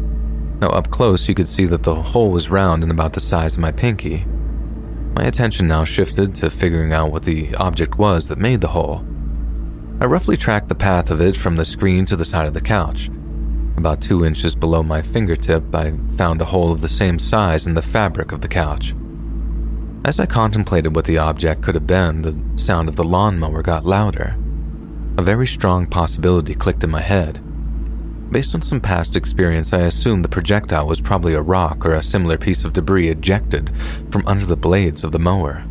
now, 0.60 0.68
up 0.68 0.90
close, 0.90 1.26
you 1.26 1.34
could 1.34 1.48
see 1.48 1.64
that 1.66 1.84
the 1.84 1.94
hole 1.94 2.30
was 2.30 2.50
round 2.50 2.82
and 2.82 2.92
about 2.92 3.14
the 3.14 3.20
size 3.20 3.54
of 3.54 3.60
my 3.60 3.72
pinky. 3.72 4.26
My 5.16 5.24
attention 5.24 5.66
now 5.66 5.84
shifted 5.84 6.34
to 6.36 6.50
figuring 6.50 6.92
out 6.92 7.10
what 7.10 7.22
the 7.22 7.54
object 7.54 7.96
was 7.96 8.28
that 8.28 8.38
made 8.38 8.60
the 8.60 8.68
hole. 8.68 9.02
I 10.00 10.04
roughly 10.04 10.36
tracked 10.36 10.68
the 10.68 10.74
path 10.74 11.10
of 11.10 11.22
it 11.22 11.34
from 11.34 11.56
the 11.56 11.64
screen 11.64 12.04
to 12.06 12.16
the 12.16 12.26
side 12.26 12.46
of 12.46 12.52
the 12.52 12.60
couch. 12.60 13.08
About 13.78 14.02
two 14.02 14.22
inches 14.22 14.54
below 14.54 14.82
my 14.82 15.00
fingertip, 15.00 15.74
I 15.74 15.94
found 16.10 16.42
a 16.42 16.46
hole 16.46 16.72
of 16.72 16.82
the 16.82 16.88
same 16.90 17.18
size 17.18 17.66
in 17.66 17.72
the 17.72 17.80
fabric 17.80 18.30
of 18.30 18.42
the 18.42 18.48
couch. 18.48 18.94
As 20.02 20.18
I 20.18 20.24
contemplated 20.24 20.96
what 20.96 21.04
the 21.04 21.18
object 21.18 21.62
could 21.62 21.74
have 21.74 21.86
been, 21.86 22.22
the 22.22 22.34
sound 22.58 22.88
of 22.88 22.96
the 22.96 23.04
lawnmower 23.04 23.62
got 23.62 23.84
louder. 23.84 24.36
A 25.18 25.22
very 25.22 25.46
strong 25.46 25.86
possibility 25.86 26.54
clicked 26.54 26.82
in 26.82 26.90
my 26.90 27.02
head. 27.02 27.42
Based 28.32 28.54
on 28.54 28.62
some 28.62 28.80
past 28.80 29.14
experience, 29.14 29.74
I 29.74 29.80
assumed 29.80 30.24
the 30.24 30.30
projectile 30.30 30.86
was 30.86 31.02
probably 31.02 31.34
a 31.34 31.42
rock 31.42 31.84
or 31.84 31.92
a 31.92 32.02
similar 32.02 32.38
piece 32.38 32.64
of 32.64 32.72
debris 32.72 33.08
ejected 33.08 33.70
from 34.10 34.26
under 34.26 34.46
the 34.46 34.56
blades 34.56 35.04
of 35.04 35.12
the 35.12 35.18
mower. 35.18 35.66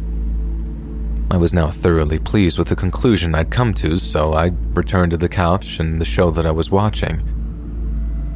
I 1.31 1.37
was 1.37 1.53
now 1.53 1.71
thoroughly 1.71 2.19
pleased 2.19 2.59
with 2.59 2.67
the 2.67 2.75
conclusion 2.75 3.33
I'd 3.33 3.49
come 3.49 3.73
to, 3.75 3.97
so 3.97 4.33
I 4.33 4.51
returned 4.73 5.11
to 5.11 5.17
the 5.17 5.29
couch 5.29 5.79
and 5.79 5.99
the 5.99 6.05
show 6.05 6.29
that 6.31 6.45
I 6.45 6.51
was 6.51 6.69
watching. 6.69 7.21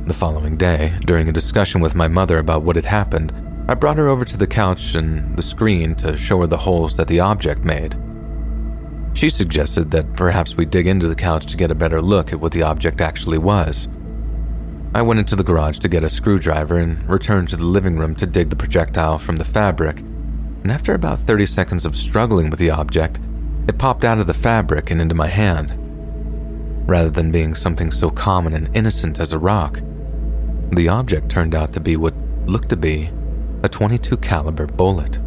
The 0.08 0.14
following 0.14 0.58
day, 0.58 0.98
during 1.06 1.30
a 1.30 1.34
discussion 1.34 1.82
with 1.82 1.94
my 1.94 2.08
mother 2.08 2.40
about 2.40 2.64
what 2.64 2.78
had 2.78 2.86
happened, 2.86 3.32
I 3.66 3.76
brought 3.76 3.98
her 3.98 4.10
over 4.10 4.26
to 4.26 4.38
the 4.38 4.46
couch 4.46 4.94
and 4.94 5.38
the 5.38 5.42
screen 5.42 5.96
to 5.96 6.18
show 6.18 6.42
her 6.42 6.48
the 6.48 6.58
holes 6.58 6.98
that 6.98 7.08
the 7.08 7.22
object 7.22 7.64
made. 7.64 7.98
She 9.14 9.30
suggested 9.30 9.90
that 9.92 10.16
perhaps 10.16 10.58
we 10.58 10.66
dig 10.66 10.86
into 10.86 11.08
the 11.08 11.16
couch 11.16 11.46
to 11.46 11.56
get 11.56 11.72
a 11.72 11.76
better 11.76 12.02
look 12.02 12.34
at 12.34 12.42
what 12.42 12.52
the 12.52 12.64
object 12.64 13.00
actually 13.00 13.38
was. 13.38 13.88
I 14.94 15.02
went 15.02 15.22
into 15.22 15.38
the 15.38 15.46
garage 15.46 15.80
to 15.80 15.88
get 15.88 16.04
a 16.04 16.10
screwdriver 16.10 16.78
and 16.78 17.10
returned 17.10 17.48
to 17.50 17.56
the 17.56 17.64
living 17.64 17.96
room 17.96 18.16
to 18.16 18.26
dig 18.26 18.50
the 18.50 18.58
projectile 18.58 19.18
from 19.18 19.38
the 19.38 19.46
fabric. 19.46 20.00
And 20.00 20.70
after 20.70 20.94
about 20.94 21.20
30 21.20 21.46
seconds 21.46 21.86
of 21.86 21.96
struggling 21.96 22.50
with 22.50 22.60
the 22.60 22.70
object, 22.70 23.18
it 23.70 23.78
popped 23.78 24.04
out 24.04 24.18
of 24.20 24.28
the 24.28 24.34
fabric 24.34 24.92
and 24.92 25.00
into 25.00 25.16
my 25.16 25.28
hand. 25.28 25.74
Rather 26.86 27.10
than 27.10 27.32
being 27.32 27.56
something 27.56 27.92
so 27.92 28.10
common 28.10 28.54
and 28.54 28.76
innocent 28.76 29.22
as 29.22 29.32
a 29.32 29.40
rock, 29.40 29.80
the 30.74 30.90
object 30.90 31.30
turned 31.30 31.56
out 31.56 31.72
to 31.72 31.80
be 31.80 31.96
what 31.96 32.14
looked 32.46 32.70
to 32.70 32.76
be 32.76 33.10
a 33.64 33.70
22 33.70 34.18
caliber 34.18 34.68
bullet. 34.68 35.20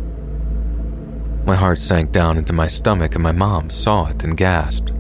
My 1.47 1.55
heart 1.55 1.79
sank 1.79 2.13
down 2.13 2.37
into 2.37 2.53
my 2.53 2.69
stomach 2.69 3.15
and 3.15 3.23
my 3.23 3.33
mom 3.33 3.71
saw 3.71 4.09
it 4.09 4.23
and 4.25 4.37
gasped. 4.37 4.93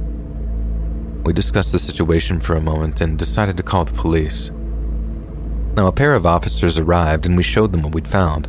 We 1.22 1.34
discussed 1.34 1.72
the 1.72 1.78
situation 1.78 2.40
for 2.40 2.54
a 2.56 2.62
moment 2.62 3.02
and 3.02 3.18
decided 3.18 3.58
to 3.58 3.62
call 3.62 3.84
the 3.84 3.92
police. 3.92 4.50
Now, 5.74 5.86
a 5.86 5.92
pair 5.92 6.14
of 6.14 6.24
officers 6.24 6.78
arrived 6.78 7.26
and 7.26 7.36
we 7.36 7.42
showed 7.42 7.72
them 7.72 7.82
what 7.82 7.94
we'd 7.94 8.08
found. 8.08 8.48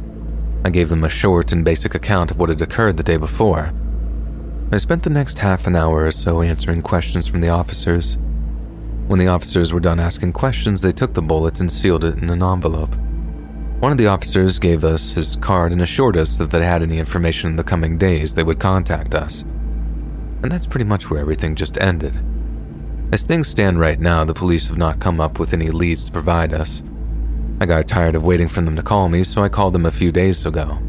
I 0.63 0.69
gave 0.69 0.87
them 0.87 1.03
a 1.03 1.09
short 1.09 1.51
and 1.51 1.65
basic 1.65 1.93
account 1.93 2.31
of 2.31 2.39
what 2.39 2.47
had 2.47 2.61
occurred 2.61 2.95
the 2.95 3.03
day 3.03 3.17
before. 3.17 3.73
I 4.71 4.77
spent 4.77 5.03
the 5.03 5.09
next 5.09 5.39
half 5.39 5.67
an 5.67 5.75
hour 5.75 6.05
or 6.05 6.11
so 6.11 6.41
answering 6.41 6.81
questions 6.81 7.27
from 7.27 7.41
the 7.41 7.49
officers. 7.49 8.17
When 9.07 9.19
the 9.19 9.27
officers 9.27 9.73
were 9.73 9.81
done 9.81 9.99
asking 9.99 10.31
questions, 10.31 10.81
they 10.81 10.93
took 10.93 11.13
the 11.13 11.21
bullet 11.21 11.59
and 11.59 11.69
sealed 11.69 12.05
it 12.05 12.19
in 12.19 12.29
an 12.29 12.41
envelope. 12.41 12.95
One 13.79 13.91
of 13.91 13.99
the 13.99 14.07
officers 14.07 14.57
gave 14.57 14.83
us 14.83 15.11
his 15.11 15.35
card 15.35 15.71
and 15.71 15.83
assured 15.83 16.17
us 16.17 16.37
that 16.37 16.45
if 16.45 16.49
they 16.49 16.65
had 16.65 16.81
any 16.81 16.97
information 16.97 17.51
in 17.51 17.57
the 17.57 17.63
coming 17.63 17.99
days, 17.99 18.33
they 18.33 18.41
would 18.41 18.59
contact 18.59 19.13
us. 19.13 19.41
And 20.41 20.51
that's 20.51 20.65
pretty 20.65 20.85
much 20.85 21.11
where 21.11 21.19
everything 21.19 21.53
just 21.53 21.77
ended. 21.77 22.17
As 23.11 23.21
things 23.21 23.47
stand 23.47 23.79
right 23.79 23.99
now, 23.99 24.25
the 24.25 24.33
police 24.33 24.65
have 24.67 24.79
not 24.79 24.99
come 24.99 25.21
up 25.21 25.37
with 25.37 25.53
any 25.53 25.69
leads 25.69 26.05
to 26.05 26.11
provide 26.11 26.53
us. 26.53 26.81
I 27.61 27.67
got 27.67 27.87
tired 27.87 28.15
of 28.15 28.23
waiting 28.23 28.47
for 28.47 28.61
them 28.61 28.75
to 28.77 28.81
call 28.81 29.09
me, 29.09 29.21
so 29.21 29.43
I 29.43 29.49
called 29.49 29.73
them 29.73 29.85
a 29.85 29.91
few 29.91 30.11
days 30.11 30.43
ago. 30.47 30.79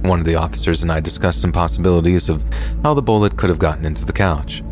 One 0.00 0.18
of 0.18 0.24
the 0.24 0.36
officers 0.36 0.82
and 0.82 0.90
I 0.90 1.00
discussed 1.00 1.42
some 1.42 1.52
possibilities 1.52 2.30
of 2.30 2.46
how 2.82 2.94
the 2.94 3.02
bullet 3.02 3.36
could 3.36 3.50
have 3.50 3.58
gotten 3.58 3.84
into 3.84 4.06
the 4.06 4.12
couch. 4.14 4.62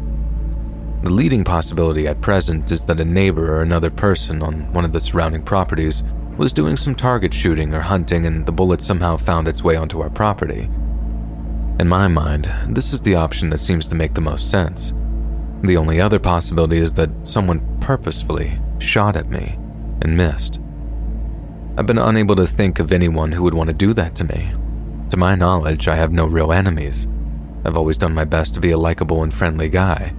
The 1.02 1.10
leading 1.10 1.44
possibility 1.44 2.08
at 2.08 2.22
present 2.22 2.70
is 2.70 2.86
that 2.86 3.00
a 3.00 3.04
neighbor 3.04 3.54
or 3.54 3.60
another 3.60 3.90
person 3.90 4.42
on 4.42 4.72
one 4.72 4.86
of 4.86 4.94
the 4.94 5.00
surrounding 5.00 5.42
properties 5.42 6.02
was 6.40 6.54
doing 6.54 6.74
some 6.74 6.94
target 6.94 7.34
shooting 7.34 7.74
or 7.74 7.80
hunting 7.80 8.24
and 8.24 8.46
the 8.46 8.52
bullet 8.52 8.80
somehow 8.80 9.14
found 9.14 9.46
its 9.46 9.62
way 9.62 9.76
onto 9.76 10.00
our 10.00 10.08
property. 10.08 10.70
In 11.78 11.86
my 11.86 12.08
mind, 12.08 12.50
this 12.70 12.94
is 12.94 13.02
the 13.02 13.14
option 13.14 13.50
that 13.50 13.60
seems 13.60 13.86
to 13.88 13.94
make 13.94 14.14
the 14.14 14.22
most 14.22 14.50
sense. 14.50 14.94
The 15.60 15.76
only 15.76 16.00
other 16.00 16.18
possibility 16.18 16.78
is 16.78 16.94
that 16.94 17.10
someone 17.24 17.78
purposefully 17.80 18.58
shot 18.78 19.16
at 19.16 19.28
me 19.28 19.58
and 20.00 20.16
missed. 20.16 20.60
I've 21.76 21.84
been 21.84 21.98
unable 21.98 22.36
to 22.36 22.46
think 22.46 22.78
of 22.78 22.90
anyone 22.90 23.32
who 23.32 23.42
would 23.42 23.52
want 23.52 23.68
to 23.68 23.76
do 23.76 23.92
that 23.92 24.14
to 24.14 24.24
me. 24.24 24.54
To 25.10 25.18
my 25.18 25.34
knowledge, 25.34 25.88
I 25.88 25.96
have 25.96 26.10
no 26.10 26.24
real 26.24 26.54
enemies. 26.54 27.06
I've 27.66 27.76
always 27.76 27.98
done 27.98 28.14
my 28.14 28.24
best 28.24 28.54
to 28.54 28.60
be 28.60 28.70
a 28.70 28.78
likable 28.78 29.22
and 29.22 29.34
friendly 29.34 29.68
guy. 29.68 30.14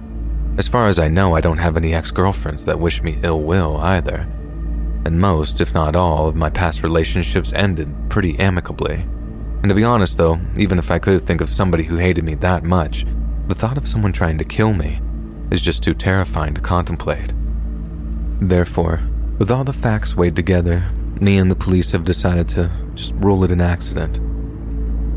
As 0.56 0.68
far 0.68 0.86
as 0.86 1.00
I 1.00 1.08
know, 1.08 1.34
I 1.34 1.40
don't 1.40 1.58
have 1.58 1.76
any 1.76 1.92
ex 1.94 2.12
girlfriends 2.12 2.64
that 2.66 2.78
wish 2.78 3.02
me 3.02 3.18
ill 3.24 3.40
will 3.40 3.78
either. 3.78 4.28
And 5.04 5.20
most, 5.20 5.60
if 5.60 5.74
not 5.74 5.96
all, 5.96 6.28
of 6.28 6.36
my 6.36 6.50
past 6.50 6.82
relationships 6.82 7.52
ended 7.52 7.94
pretty 8.08 8.38
amicably. 8.38 9.06
And 9.62 9.68
to 9.68 9.74
be 9.74 9.84
honest, 9.84 10.16
though, 10.16 10.40
even 10.56 10.78
if 10.78 10.90
I 10.90 10.98
could 10.98 11.20
think 11.20 11.40
of 11.40 11.48
somebody 11.48 11.84
who 11.84 11.96
hated 11.96 12.24
me 12.24 12.34
that 12.36 12.64
much, 12.64 13.04
the 13.48 13.54
thought 13.54 13.76
of 13.76 13.88
someone 13.88 14.12
trying 14.12 14.38
to 14.38 14.44
kill 14.44 14.72
me 14.72 15.00
is 15.50 15.60
just 15.60 15.82
too 15.82 15.94
terrifying 15.94 16.54
to 16.54 16.60
contemplate. 16.60 17.32
Therefore, 18.40 19.02
with 19.38 19.50
all 19.50 19.64
the 19.64 19.72
facts 19.72 20.16
weighed 20.16 20.36
together, 20.36 20.84
me 21.20 21.38
and 21.38 21.50
the 21.50 21.56
police 21.56 21.90
have 21.92 22.04
decided 22.04 22.48
to 22.50 22.70
just 22.94 23.14
rule 23.16 23.44
it 23.44 23.52
an 23.52 23.60
accident. 23.60 24.18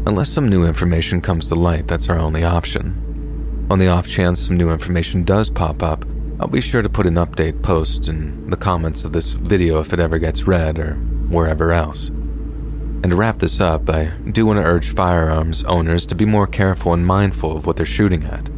Unless 0.08 0.30
some 0.30 0.48
new 0.48 0.66
information 0.66 1.22
comes 1.22 1.48
to 1.50 1.56
light, 1.56 1.88
that's 1.88 2.10
our 2.10 2.20
only 2.20 2.44
option. 2.44 3.68
On 3.72 3.80
the 3.80 3.88
off 3.88 4.08
chance 4.08 4.40
some 4.40 4.58
new 4.58 4.72
information 4.72 5.24
does 5.24 5.50
pop 5.50 5.82
up, 5.82 6.06
I'll 6.38 6.48
be 6.48 6.60
sure 6.60 6.82
to 6.82 6.90
put 6.90 7.08
an 7.08 7.16
update 7.16 7.64
post 7.64 8.10
in 8.10 8.50
the 8.50 8.58
comments 8.58 9.06
of 9.06 9.14
this 9.14 9.32
video 9.32 9.80
if 9.80 9.94
it 9.94 10.02
ever 10.02 10.20
gets 10.20 10.46
read 10.46 10.78
or 10.78 10.96
wherever 11.30 11.72
else. 11.72 12.10
And 12.10 13.10
to 13.12 13.16
wrap 13.16 13.40
this 13.40 13.62
up, 13.62 13.90
I 13.90 14.08
do 14.30 14.46
want 14.46 14.58
to 14.58 14.66
urge 14.66 14.94
firearms 14.94 15.64
owners 15.64 16.06
to 16.08 16.16
be 16.16 16.26
more 16.26 16.46
careful 16.46 16.94
and 16.94 17.08
mindful 17.08 17.56
of 17.56 17.66
what 17.66 17.78
they're 17.78 17.86
shooting 17.86 18.26
at. 18.26 18.50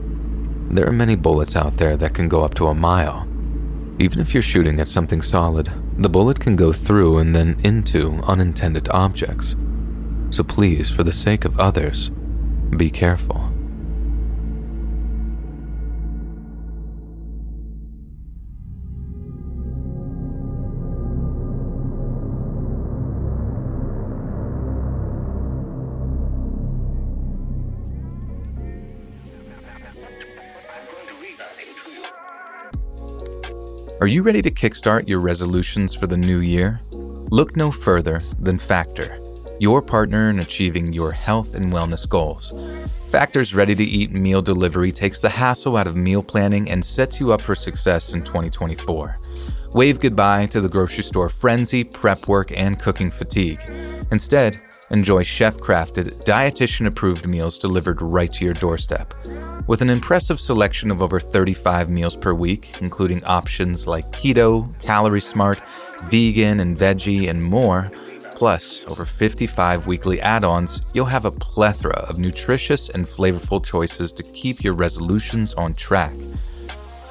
There 0.73 0.87
are 0.87 0.91
many 0.91 1.15
bullets 1.15 1.55
out 1.55 1.77
there 1.77 1.95
that 1.97 2.15
can 2.15 2.27
go 2.27 2.43
up 2.43 2.55
to 2.55 2.67
a 2.67 2.73
mile. 2.73 3.27
Even 3.99 4.19
if 4.19 4.33
you're 4.33 4.41
shooting 4.41 4.79
at 4.79 4.87
something 4.87 5.21
solid, 5.21 5.71
the 5.97 6.09
bullet 6.09 6.39
can 6.39 6.55
go 6.55 6.73
through 6.73 7.19
and 7.19 7.35
then 7.35 7.59
into 7.63 8.21
unintended 8.23 8.89
objects. 8.89 9.55
So 10.31 10.43
please, 10.43 10.89
for 10.89 11.03
the 11.03 11.13
sake 11.13 11.45
of 11.45 11.59
others, 11.59 12.09
be 12.75 12.89
careful. 12.89 13.51
Are 33.99 34.05
you 34.05 34.21
ready 34.21 34.43
to 34.43 34.51
kickstart 34.51 35.07
your 35.07 35.19
resolutions 35.19 35.95
for 35.95 36.05
the 36.05 36.15
new 36.15 36.37
year? 36.37 36.81
Look 36.91 37.55
no 37.55 37.71
further 37.71 38.21
than 38.39 38.59
Factor. 38.59 39.19
your 39.59 39.81
partner 39.81 40.29
in 40.29 40.37
achieving 40.37 40.93
your 40.93 41.11
health 41.11 41.55
and 41.55 41.73
wellness 41.73 42.07
goals. 42.07 42.53
Factor's 43.09 43.55
ready 43.55 43.73
to 43.73 43.83
eat 43.83 44.11
meal 44.11 44.39
delivery 44.43 44.91
takes 44.91 45.19
the 45.19 45.29
hassle 45.29 45.77
out 45.77 45.87
of 45.87 45.95
meal 45.95 46.21
planning 46.21 46.69
and 46.69 46.85
sets 46.85 47.19
you 47.19 47.31
up 47.31 47.41
for 47.41 47.55
success 47.55 48.13
in 48.13 48.21
2024. 48.21 49.17
Wave 49.73 49.99
goodbye 49.99 50.45
to 50.45 50.61
the 50.61 50.69
grocery 50.69 51.03
store 51.03 51.27
frenzy, 51.27 51.83
prep 51.83 52.27
work, 52.27 52.51
and 52.55 52.79
cooking 52.79 53.09
fatigue. 53.09 53.61
Instead, 54.11 54.61
enjoy 54.91 55.23
chef 55.23 55.57
crafted, 55.57 56.23
dietitian 56.23 56.85
approved 56.85 57.27
meals 57.27 57.57
delivered 57.57 57.99
right 57.99 58.31
to 58.31 58.45
your 58.45 58.53
doorstep. 58.53 59.15
With 59.67 59.81
an 59.81 59.89
impressive 59.89 60.39
selection 60.39 60.91
of 60.91 61.01
over 61.01 61.19
35 61.19 61.89
meals 61.89 62.15
per 62.15 62.33
week, 62.33 62.75
including 62.79 63.21
options 63.25 63.85
like 63.85 64.09
keto, 64.13 64.73
calorie 64.79 65.19
smart, 65.19 65.61
vegan, 66.05 66.61
and 66.61 66.77
veggie, 66.77 67.29
and 67.29 67.43
more, 67.43 67.91
plus 68.31 68.85
over 68.87 69.03
55 69.03 69.85
weekly 69.85 70.21
add 70.21 70.45
ons, 70.45 70.81
you'll 70.93 71.05
have 71.05 71.25
a 71.25 71.31
plethora 71.31 71.97
of 72.07 72.17
nutritious 72.17 72.87
and 72.87 73.05
flavorful 73.05 73.61
choices 73.61 74.13
to 74.13 74.23
keep 74.23 74.63
your 74.63 74.73
resolutions 74.73 75.53
on 75.55 75.73
track. 75.73 76.15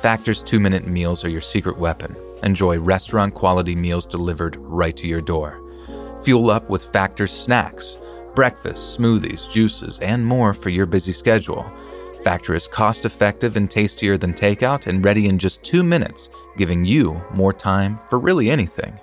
Factor's 0.00 0.42
two 0.42 0.58
minute 0.58 0.86
meals 0.86 1.26
are 1.26 1.30
your 1.30 1.42
secret 1.42 1.76
weapon. 1.76 2.16
Enjoy 2.42 2.78
restaurant 2.78 3.34
quality 3.34 3.76
meals 3.76 4.06
delivered 4.06 4.56
right 4.60 4.96
to 4.96 5.06
your 5.06 5.20
door. 5.20 5.60
Fuel 6.22 6.50
up 6.50 6.70
with 6.70 6.90
Factor's 6.90 7.32
snacks, 7.32 7.98
breakfast, 8.34 8.98
smoothies, 8.98 9.50
juices, 9.52 9.98
and 9.98 10.24
more 10.24 10.54
for 10.54 10.70
your 10.70 10.86
busy 10.86 11.12
schedule. 11.12 11.70
Factor 12.26 12.56
is 12.56 12.66
cost 12.66 13.04
effective 13.04 13.56
and 13.56 13.70
tastier 13.70 14.18
than 14.18 14.34
takeout 14.34 14.88
and 14.88 15.04
ready 15.04 15.28
in 15.28 15.38
just 15.38 15.62
two 15.62 15.84
minutes, 15.84 16.28
giving 16.56 16.84
you 16.84 17.22
more 17.32 17.52
time 17.52 18.00
for 18.10 18.18
really 18.18 18.50
anything. 18.50 18.98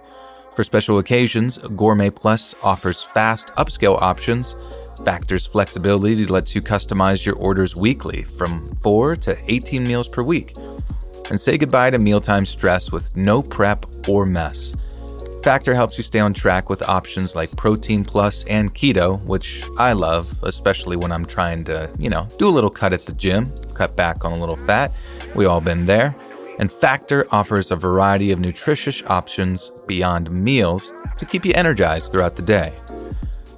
For 0.58 0.66
special 0.66 1.00
occasions, 1.00 1.58
Gourmet 1.78 2.10
Plus 2.10 2.54
offers 2.62 3.02
fast 3.02 3.48
upscale 3.52 3.98
options. 4.02 4.58
Factor's 5.06 5.46
flexibility 5.46 6.26
lets 6.26 6.54
you 6.54 6.62
customize 6.62 7.26
your 7.26 7.38
orders 7.38 7.78
weekly 7.78 8.24
from 8.24 8.68
4 8.82 9.16
to 9.16 9.38
18 9.50 9.88
meals 9.88 10.10
per 10.10 10.22
week. 10.22 10.58
And 11.30 11.40
say 11.40 11.58
goodbye 11.58 11.92
to 11.92 12.00
mealtime 12.00 12.46
stress 12.46 12.92
with 12.92 13.16
no 13.16 13.42
prep 13.42 13.86
or 14.10 14.26
mess. 14.26 14.74
Factor 15.44 15.76
helps 15.76 15.98
you 15.98 16.06
stay 16.06 16.20
on 16.20 16.34
track 16.34 16.70
with 16.70 16.82
options 16.84 17.36
like 17.36 17.54
Protein 17.58 18.06
Plus 18.06 18.46
and 18.46 18.74
Keto, 18.74 19.22
which 19.26 19.62
I 19.78 19.92
love, 19.92 20.42
especially 20.44 20.96
when 20.96 21.12
I'm 21.12 21.26
trying 21.26 21.66
to, 21.66 21.92
you 22.00 22.10
know, 22.10 22.30
do 22.38 22.48
a 22.48 22.50
little 22.50 22.70
cut 22.70 22.94
at 22.94 23.06
the 23.06 23.12
gym, 23.12 23.54
cut 23.74 23.98
back 23.98 24.24
on 24.24 24.32
a 24.32 24.40
little 24.40 24.56
fat. 24.56 24.94
We 25.36 25.46
all 25.46 25.60
been 25.60 25.86
there. 25.86 26.16
And 26.60 26.72
Factor 26.72 27.28
offers 27.30 27.72
a 27.72 27.76
variety 27.76 28.32
of 28.32 28.40
nutritious 28.40 29.04
options 29.08 29.70
beyond 29.86 30.32
meals 30.32 30.94
to 31.18 31.26
keep 31.26 31.44
you 31.44 31.52
energized 31.56 32.14
throughout 32.14 32.38
the 32.38 32.42
day. 32.42 32.72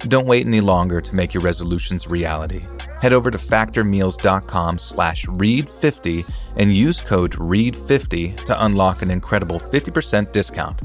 Don't 0.08 0.26
wait 0.26 0.44
any 0.44 0.60
longer 0.60 1.00
to 1.00 1.14
make 1.14 1.34
your 1.34 1.42
resolutions 1.44 2.08
reality. 2.08 2.64
Head 3.00 3.12
over 3.12 3.30
to 3.30 3.38
factormeals.com 3.38 4.80
slash 4.80 5.24
read50 5.26 6.28
and 6.56 6.74
use 6.74 7.00
code 7.00 7.34
READ50 7.34 8.44
to 8.44 8.64
unlock 8.64 9.02
an 9.02 9.10
incredible 9.12 9.60
50% 9.60 10.32
discount. 10.32 10.82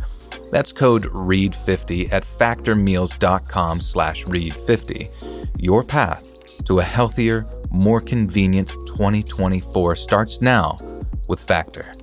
That's 0.51 0.73
code 0.73 1.05
READ50 1.05 2.11
at 2.11 2.23
factormeals.com 2.23 3.79
slash 3.79 4.25
READ50. 4.25 5.09
Your 5.57 5.83
path 5.83 6.63
to 6.65 6.79
a 6.79 6.83
healthier, 6.83 7.47
more 7.71 8.01
convenient 8.01 8.69
2024 8.85 9.95
starts 9.95 10.41
now 10.41 10.77
with 11.27 11.39
Factor. 11.39 11.93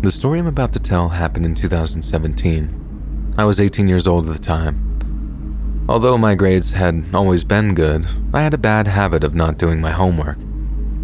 The 0.00 0.12
story 0.12 0.38
I'm 0.38 0.46
about 0.46 0.72
to 0.74 0.78
tell 0.78 1.08
happened 1.08 1.44
in 1.44 1.54
2017. 1.54 2.87
I 3.38 3.44
was 3.44 3.60
18 3.60 3.86
years 3.86 4.08
old 4.08 4.26
at 4.26 4.32
the 4.32 4.42
time. 4.42 5.86
Although 5.88 6.18
my 6.18 6.34
grades 6.34 6.72
had 6.72 7.04
always 7.14 7.44
been 7.44 7.72
good, 7.72 8.04
I 8.34 8.42
had 8.42 8.52
a 8.52 8.58
bad 8.58 8.88
habit 8.88 9.22
of 9.22 9.36
not 9.36 9.58
doing 9.58 9.80
my 9.80 9.92
homework, 9.92 10.38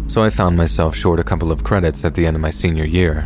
so 0.07 0.21
I 0.21 0.29
found 0.29 0.57
myself 0.57 0.97
short 0.97 1.21
a 1.21 1.23
couple 1.23 1.49
of 1.49 1.63
credits 1.63 2.03
at 2.03 2.13
the 2.13 2.27
end 2.27 2.35
of 2.35 2.41
my 2.41 2.51
senior 2.51 2.83
year. 2.83 3.21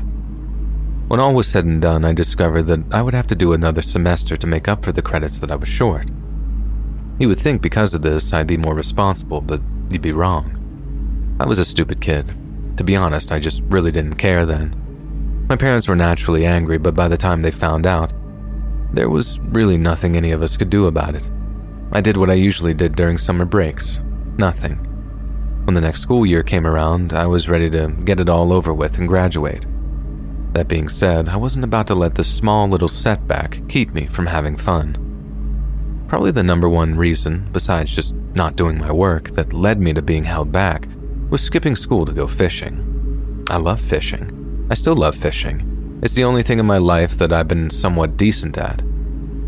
When 1.07 1.19
all 1.19 1.33
was 1.33 1.47
said 1.47 1.65
and 1.65 1.81
done, 1.81 2.05
I 2.05 2.13
discovered 2.13 2.67
that 2.67 2.83
I 2.91 3.01
would 3.01 3.15
have 3.15 3.25
to 3.27 3.35
do 3.35 3.51
another 3.51 3.81
semester 3.81 4.37
to 4.37 4.45
make 4.45 4.67
up 4.67 4.85
for 4.85 4.91
the 4.91 5.01
credits 5.01 5.39
that 5.39 5.49
I 5.49 5.55
was 5.55 5.69
short. 5.69 6.07
You 7.17 7.29
would 7.29 7.39
think 7.39 7.63
because 7.63 7.95
of 7.95 8.03
this 8.03 8.31
I'd 8.31 8.45
be 8.45 8.57
more 8.57 8.75
responsible, 8.75 9.41
but 9.41 9.59
you'd 9.89 10.03
be 10.03 10.11
wrong. 10.11 11.35
I 11.39 11.47
was 11.47 11.57
a 11.57 11.65
stupid 11.65 11.99
kid. 11.99 12.27
To 12.77 12.83
be 12.83 12.95
honest, 12.95 13.31
I 13.31 13.39
just 13.39 13.63
really 13.69 13.89
didn't 13.89 14.17
care 14.17 14.45
then. 14.45 15.45
My 15.49 15.55
parents 15.55 15.87
were 15.87 15.95
naturally 15.95 16.45
angry, 16.45 16.77
but 16.77 16.93
by 16.93 17.07
the 17.07 17.17
time 17.17 17.41
they 17.41 17.49
found 17.49 17.87
out, 17.87 18.13
there 18.91 19.09
was 19.09 19.39
really 19.39 19.77
nothing 19.77 20.15
any 20.15 20.31
of 20.31 20.41
us 20.41 20.57
could 20.57 20.69
do 20.69 20.87
about 20.87 21.15
it. 21.15 21.29
I 21.91 22.01
did 22.01 22.17
what 22.17 22.29
I 22.29 22.33
usually 22.33 22.73
did 22.73 22.95
during 22.95 23.17
summer 23.17 23.45
breaks 23.45 23.99
nothing. 24.37 24.77
When 25.65 25.75
the 25.75 25.81
next 25.81 25.99
school 25.99 26.25
year 26.25 26.41
came 26.41 26.65
around, 26.65 27.13
I 27.13 27.27
was 27.27 27.49
ready 27.49 27.69
to 27.71 27.89
get 28.05 28.19
it 28.19 28.29
all 28.29 28.51
over 28.53 28.73
with 28.73 28.97
and 28.97 29.07
graduate. 29.07 29.65
That 30.53 30.67
being 30.67 30.89
said, 30.89 31.29
I 31.29 31.35
wasn't 31.35 31.65
about 31.65 31.87
to 31.87 31.95
let 31.95 32.15
this 32.15 32.33
small 32.33 32.67
little 32.67 32.87
setback 32.87 33.61
keep 33.69 33.93
me 33.93 34.07
from 34.07 34.25
having 34.25 34.55
fun. 34.55 36.05
Probably 36.07 36.31
the 36.31 36.41
number 36.41 36.67
one 36.67 36.95
reason, 36.95 37.47
besides 37.51 37.95
just 37.95 38.15
not 38.33 38.55
doing 38.55 38.79
my 38.79 38.91
work, 38.91 39.29
that 39.31 39.53
led 39.53 39.79
me 39.79 39.93
to 39.93 40.01
being 40.01 40.23
held 40.23 40.51
back 40.51 40.87
was 41.29 41.41
skipping 41.41 41.75
school 41.75 42.05
to 42.05 42.13
go 42.13 42.25
fishing. 42.25 43.45
I 43.49 43.57
love 43.57 43.79
fishing. 43.79 44.67
I 44.71 44.73
still 44.73 44.95
love 44.95 45.15
fishing. 45.15 45.68
It's 46.01 46.13
the 46.13 46.23
only 46.23 46.43
thing 46.43 46.59
in 46.59 46.65
my 46.65 46.77
life 46.77 47.17
that 47.17 47.33
I've 47.33 47.49
been 47.49 47.69
somewhat 47.69 48.15
decent 48.15 48.57
at. 48.57 48.81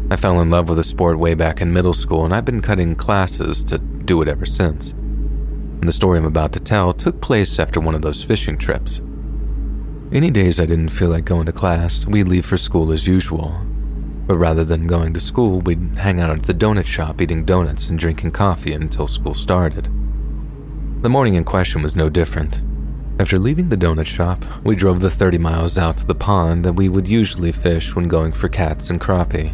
I 0.09 0.17
fell 0.17 0.41
in 0.41 0.49
love 0.49 0.67
with 0.67 0.79
the 0.79 0.83
sport 0.83 1.17
way 1.17 1.33
back 1.33 1.61
in 1.61 1.71
middle 1.71 1.93
school, 1.93 2.25
and 2.25 2.35
I've 2.35 2.43
been 2.43 2.61
cutting 2.61 2.93
classes 2.93 3.63
to 3.65 3.77
do 3.77 4.21
it 4.21 4.27
ever 4.27 4.45
since. 4.45 4.91
And 4.91 5.83
the 5.87 5.93
story 5.93 6.19
I'm 6.19 6.25
about 6.25 6.51
to 6.53 6.59
tell 6.59 6.91
took 6.91 7.21
place 7.21 7.57
after 7.57 7.79
one 7.79 7.95
of 7.95 8.01
those 8.01 8.21
fishing 8.21 8.57
trips. 8.57 8.99
Any 10.11 10.29
days 10.29 10.59
I 10.59 10.65
didn't 10.65 10.89
feel 10.89 11.07
like 11.07 11.23
going 11.23 11.45
to 11.45 11.53
class, 11.53 12.05
we'd 12.05 12.27
leave 12.27 12.45
for 12.45 12.57
school 12.57 12.91
as 12.91 13.07
usual. 13.07 13.57
But 14.27 14.35
rather 14.35 14.65
than 14.65 14.87
going 14.87 15.13
to 15.13 15.21
school, 15.21 15.61
we'd 15.61 15.95
hang 15.95 16.19
out 16.19 16.31
at 16.31 16.43
the 16.43 16.53
donut 16.53 16.85
shop 16.85 17.21
eating 17.21 17.45
donuts 17.45 17.87
and 17.87 17.97
drinking 17.97 18.31
coffee 18.31 18.73
until 18.73 19.07
school 19.07 19.35
started. 19.35 19.85
The 21.01 21.09
morning 21.09 21.35
in 21.35 21.45
question 21.45 21.81
was 21.81 21.95
no 21.95 22.09
different. 22.09 22.61
After 23.21 23.37
leaving 23.37 23.69
the 23.69 23.77
donut 23.77 24.07
shop, 24.07 24.43
we 24.63 24.75
drove 24.75 24.99
the 24.99 25.11
30 25.11 25.37
miles 25.37 25.77
out 25.77 25.95
to 25.97 26.07
the 26.07 26.15
pond 26.15 26.65
that 26.65 26.73
we 26.73 26.89
would 26.89 27.07
usually 27.07 27.51
fish 27.51 27.95
when 27.95 28.07
going 28.07 28.31
for 28.31 28.49
cats 28.49 28.89
and 28.89 28.99
crappie. 28.99 29.53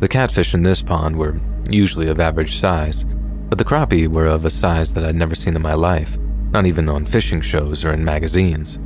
The 0.00 0.08
catfish 0.08 0.54
in 0.54 0.62
this 0.62 0.80
pond 0.80 1.18
were 1.18 1.38
usually 1.68 2.08
of 2.08 2.18
average 2.18 2.56
size, 2.56 3.04
but 3.50 3.58
the 3.58 3.64
crappie 3.66 4.08
were 4.08 4.24
of 4.24 4.46
a 4.46 4.50
size 4.50 4.90
that 4.94 5.04
I'd 5.04 5.16
never 5.16 5.34
seen 5.34 5.54
in 5.54 5.60
my 5.60 5.74
life, 5.74 6.16
not 6.50 6.64
even 6.64 6.88
on 6.88 7.04
fishing 7.04 7.42
shows 7.42 7.84
or 7.84 7.92
in 7.92 8.06
magazines. 8.06 8.78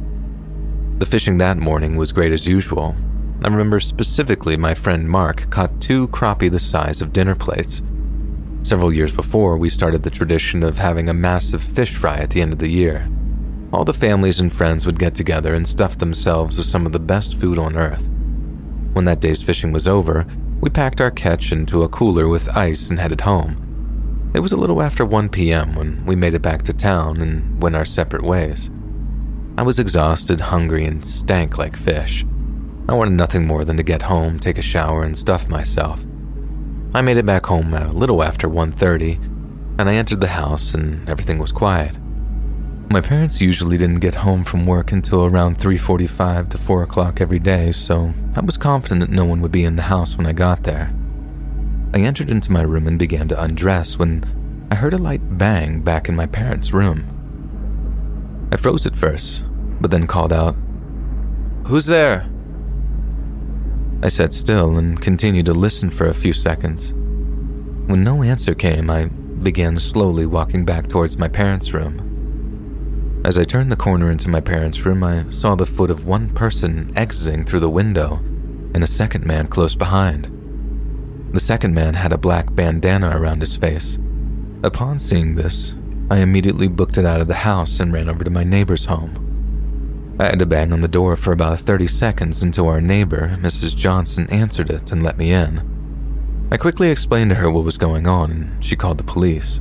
The 0.99 1.07
fishing 1.07 1.39
that 1.39 1.57
morning 1.57 1.95
was 1.95 2.11
great 2.11 2.33
as 2.33 2.45
usual. 2.45 2.97
I 3.45 3.47
remember 3.47 3.79
specifically 3.79 4.57
my 4.57 4.75
friend 4.75 5.09
Mark 5.09 5.49
caught 5.51 5.81
two 5.81 6.09
crappie 6.09 6.51
the 6.51 6.59
size 6.59 7.01
of 7.01 7.13
dinner 7.13 7.37
plates. 7.37 7.83
Several 8.65 8.93
years 8.93 9.13
before, 9.13 9.57
we 9.57 9.69
started 9.69 10.03
the 10.03 10.11
tradition 10.11 10.65
of 10.65 10.77
having 10.77 11.09
a 11.09 11.15
massive 11.15 11.63
fish 11.63 11.95
fry 11.95 12.17
at 12.17 12.31
the 12.31 12.43
end 12.43 12.53
of 12.53 12.59
the 12.59 12.73
year. 12.73 13.09
All 13.77 13.85
the 13.85 13.93
families 13.93 14.41
and 14.41 14.51
friends 14.51 14.87
would 14.87 14.99
get 14.99 15.15
together 15.15 15.55
and 15.55 15.69
stuff 15.69 15.99
themselves 15.99 16.57
with 16.57 16.67
some 16.67 16.87
of 16.87 16.93
the 16.93 16.99
best 16.99 17.39
food 17.39 17.59
on 17.59 17.77
earth. 17.77 18.09
When 18.95 19.05
that 19.05 19.21
day's 19.21 19.43
fishing 19.43 19.71
was 19.71 19.87
over, 19.87 20.27
we 20.63 20.71
packed 20.71 20.99
our 20.99 21.11
catch 21.11 21.53
into 21.53 21.83
a 21.83 21.89
cooler 21.91 22.27
with 22.27 22.49
ice 22.57 22.89
and 22.89 22.99
headed 22.99 23.21
home. 23.21 24.31
It 24.33 24.41
was 24.41 24.53
a 24.53 24.57
little 24.57 24.81
after 24.81 25.05
1 25.05 25.29
p.m. 25.29 25.75
when 25.75 26.07
we 26.07 26.17
made 26.17 26.33
it 26.33 26.41
back 26.41 26.63
to 26.63 26.73
town 26.73 27.21
and 27.21 27.63
went 27.63 27.77
our 27.77 27.85
separate 27.85 28.23
ways. 28.23 28.71
I 29.59 29.63
was 29.63 29.79
exhausted, 29.79 30.41
hungry, 30.41 30.87
and 30.87 31.05
stank 31.05 31.59
like 31.59 31.77
fish. 31.77 32.25
I 32.89 32.95
wanted 32.95 33.13
nothing 33.13 33.47
more 33.47 33.67
than 33.67 33.77
to 33.77 33.83
get 33.83 34.05
home, 34.05 34.39
take 34.39 34.57
a 34.57 34.63
shower, 34.63 35.03
and 35.03 35.19
stuff 35.19 35.51
myself. 35.51 36.03
I 36.95 37.03
made 37.03 37.19
it 37.19 37.27
back 37.27 37.45
home 37.45 37.75
a 37.75 37.93
little 37.93 38.23
after 38.23 38.49
1:30, 38.49 39.21
and 39.79 39.91
I 39.91 39.97
entered 39.97 40.23
the 40.23 40.29
house 40.29 40.73
and 40.73 41.07
everything 41.11 41.39
was 41.39 41.53
quiet. 41.53 41.99
My 42.89 43.01
parents 43.01 43.41
usually 43.41 43.77
didn't 43.77 43.99
get 43.99 44.15
home 44.15 44.45
from 44.45 44.65
work 44.65 44.93
until 44.93 45.27
around 45.27 45.59
3:45 45.59 46.49
to 46.51 46.57
4 46.57 46.85
o'clock 46.85 47.21
every 47.21 47.41
day, 47.41 47.73
so 47.73 48.15
I 48.37 48.41
was 48.41 48.57
confident 48.57 49.01
that 49.01 49.11
no 49.11 49.25
one 49.25 49.41
would 49.41 49.51
be 49.51 49.65
in 49.65 49.75
the 49.75 49.91
house 49.91 50.17
when 50.17 50.27
I 50.27 50.33
got 50.33 50.63
there. 50.63 50.93
I 51.93 51.99
entered 51.99 52.31
into 52.31 52.53
my 52.53 52.63
room 52.63 52.87
and 52.87 52.97
began 52.97 53.27
to 53.29 53.43
undress 53.43 53.99
when 53.99 54.25
I 54.71 54.77
heard 54.77 54.95
a 54.95 54.99
light 54.99 55.37
bang 55.37 55.81
back 55.81 56.09
in 56.09 56.15
my 56.15 56.27
parents' 56.27 56.73
room. 56.73 57.05
I 58.53 58.57
froze 58.57 58.87
at 58.87 58.95
first, 58.95 59.43
but 59.81 59.91
then 59.91 60.07
called 60.07 60.33
out, 60.33 60.55
Who's 61.65 61.87
there? 61.87 62.29
I 64.01 64.09
sat 64.09 64.33
still 64.33 64.77
and 64.79 65.01
continued 65.01 65.47
to 65.47 65.55
listen 65.55 65.91
for 65.91 66.07
a 66.07 66.15
few 66.15 66.33
seconds. 66.33 66.93
When 67.87 68.05
no 68.05 68.23
answer 68.23 68.55
came, 68.55 68.91
I 68.91 69.07
began 69.07 69.77
slowly 69.77 70.25
walking 70.25 70.65
back 70.65 70.87
towards 70.87 71.19
my 71.19 71.27
parents' 71.27 71.75
room. 71.75 72.16
As 73.27 73.41
I 73.41 73.43
turned 73.43 73.73
the 73.73 73.77
corner 73.77 74.09
into 74.09 74.31
my 74.31 74.39
parents' 74.39 74.87
room, 74.87 75.03
I 75.03 75.29
saw 75.31 75.57
the 75.57 75.67
foot 75.67 75.91
of 75.91 76.07
one 76.07 76.31
person 76.31 76.93
exiting 76.97 77.43
through 77.43 77.59
the 77.59 77.69
window 77.69 78.21
and 78.73 78.85
a 78.85 78.87
second 78.87 79.27
man 79.27 79.49
close 79.49 79.75
behind. 79.75 80.31
The 81.33 81.41
second 81.41 81.75
man 81.75 81.95
had 81.95 82.13
a 82.13 82.19
black 82.19 82.55
bandana 82.55 83.19
around 83.19 83.41
his 83.41 83.57
face. 83.57 83.99
Upon 84.63 85.01
seeing 85.01 85.35
this, 85.35 85.73
I 86.09 86.19
immediately 86.19 86.69
booked 86.69 86.99
it 86.99 87.05
out 87.05 87.21
of 87.21 87.27
the 87.27 87.43
house 87.43 87.81
and 87.81 87.93
ran 87.93 88.09
over 88.09 88.23
to 88.23 88.31
my 88.31 88.45
neighbor's 88.45 88.85
home. 88.85 90.15
I 90.21 90.27
had 90.27 90.39
to 90.39 90.47
bang 90.47 90.73
on 90.73 90.81
the 90.81 90.87
door 90.87 91.17
for 91.17 91.33
about 91.33 91.59
30 91.59 91.89
seconds 91.89 92.45
until 92.45 92.69
our 92.69 92.81
neighbor, 92.81 93.37
Mrs. 93.41 93.75
Johnson, 93.75 94.31
answered 94.31 94.71
it 94.71 94.93
and 94.93 95.03
let 95.03 95.19
me 95.19 95.33
in. 95.33 96.49
I 96.53 96.57
quickly 96.57 96.91
explained 96.91 97.31
to 97.31 97.37
her 97.37 97.51
what 97.51 97.65
was 97.65 97.77
going 97.77 98.07
on, 98.07 98.31
and 98.31 98.65
she 98.65 98.77
called 98.77 98.99
the 98.99 99.03
police. 99.03 99.59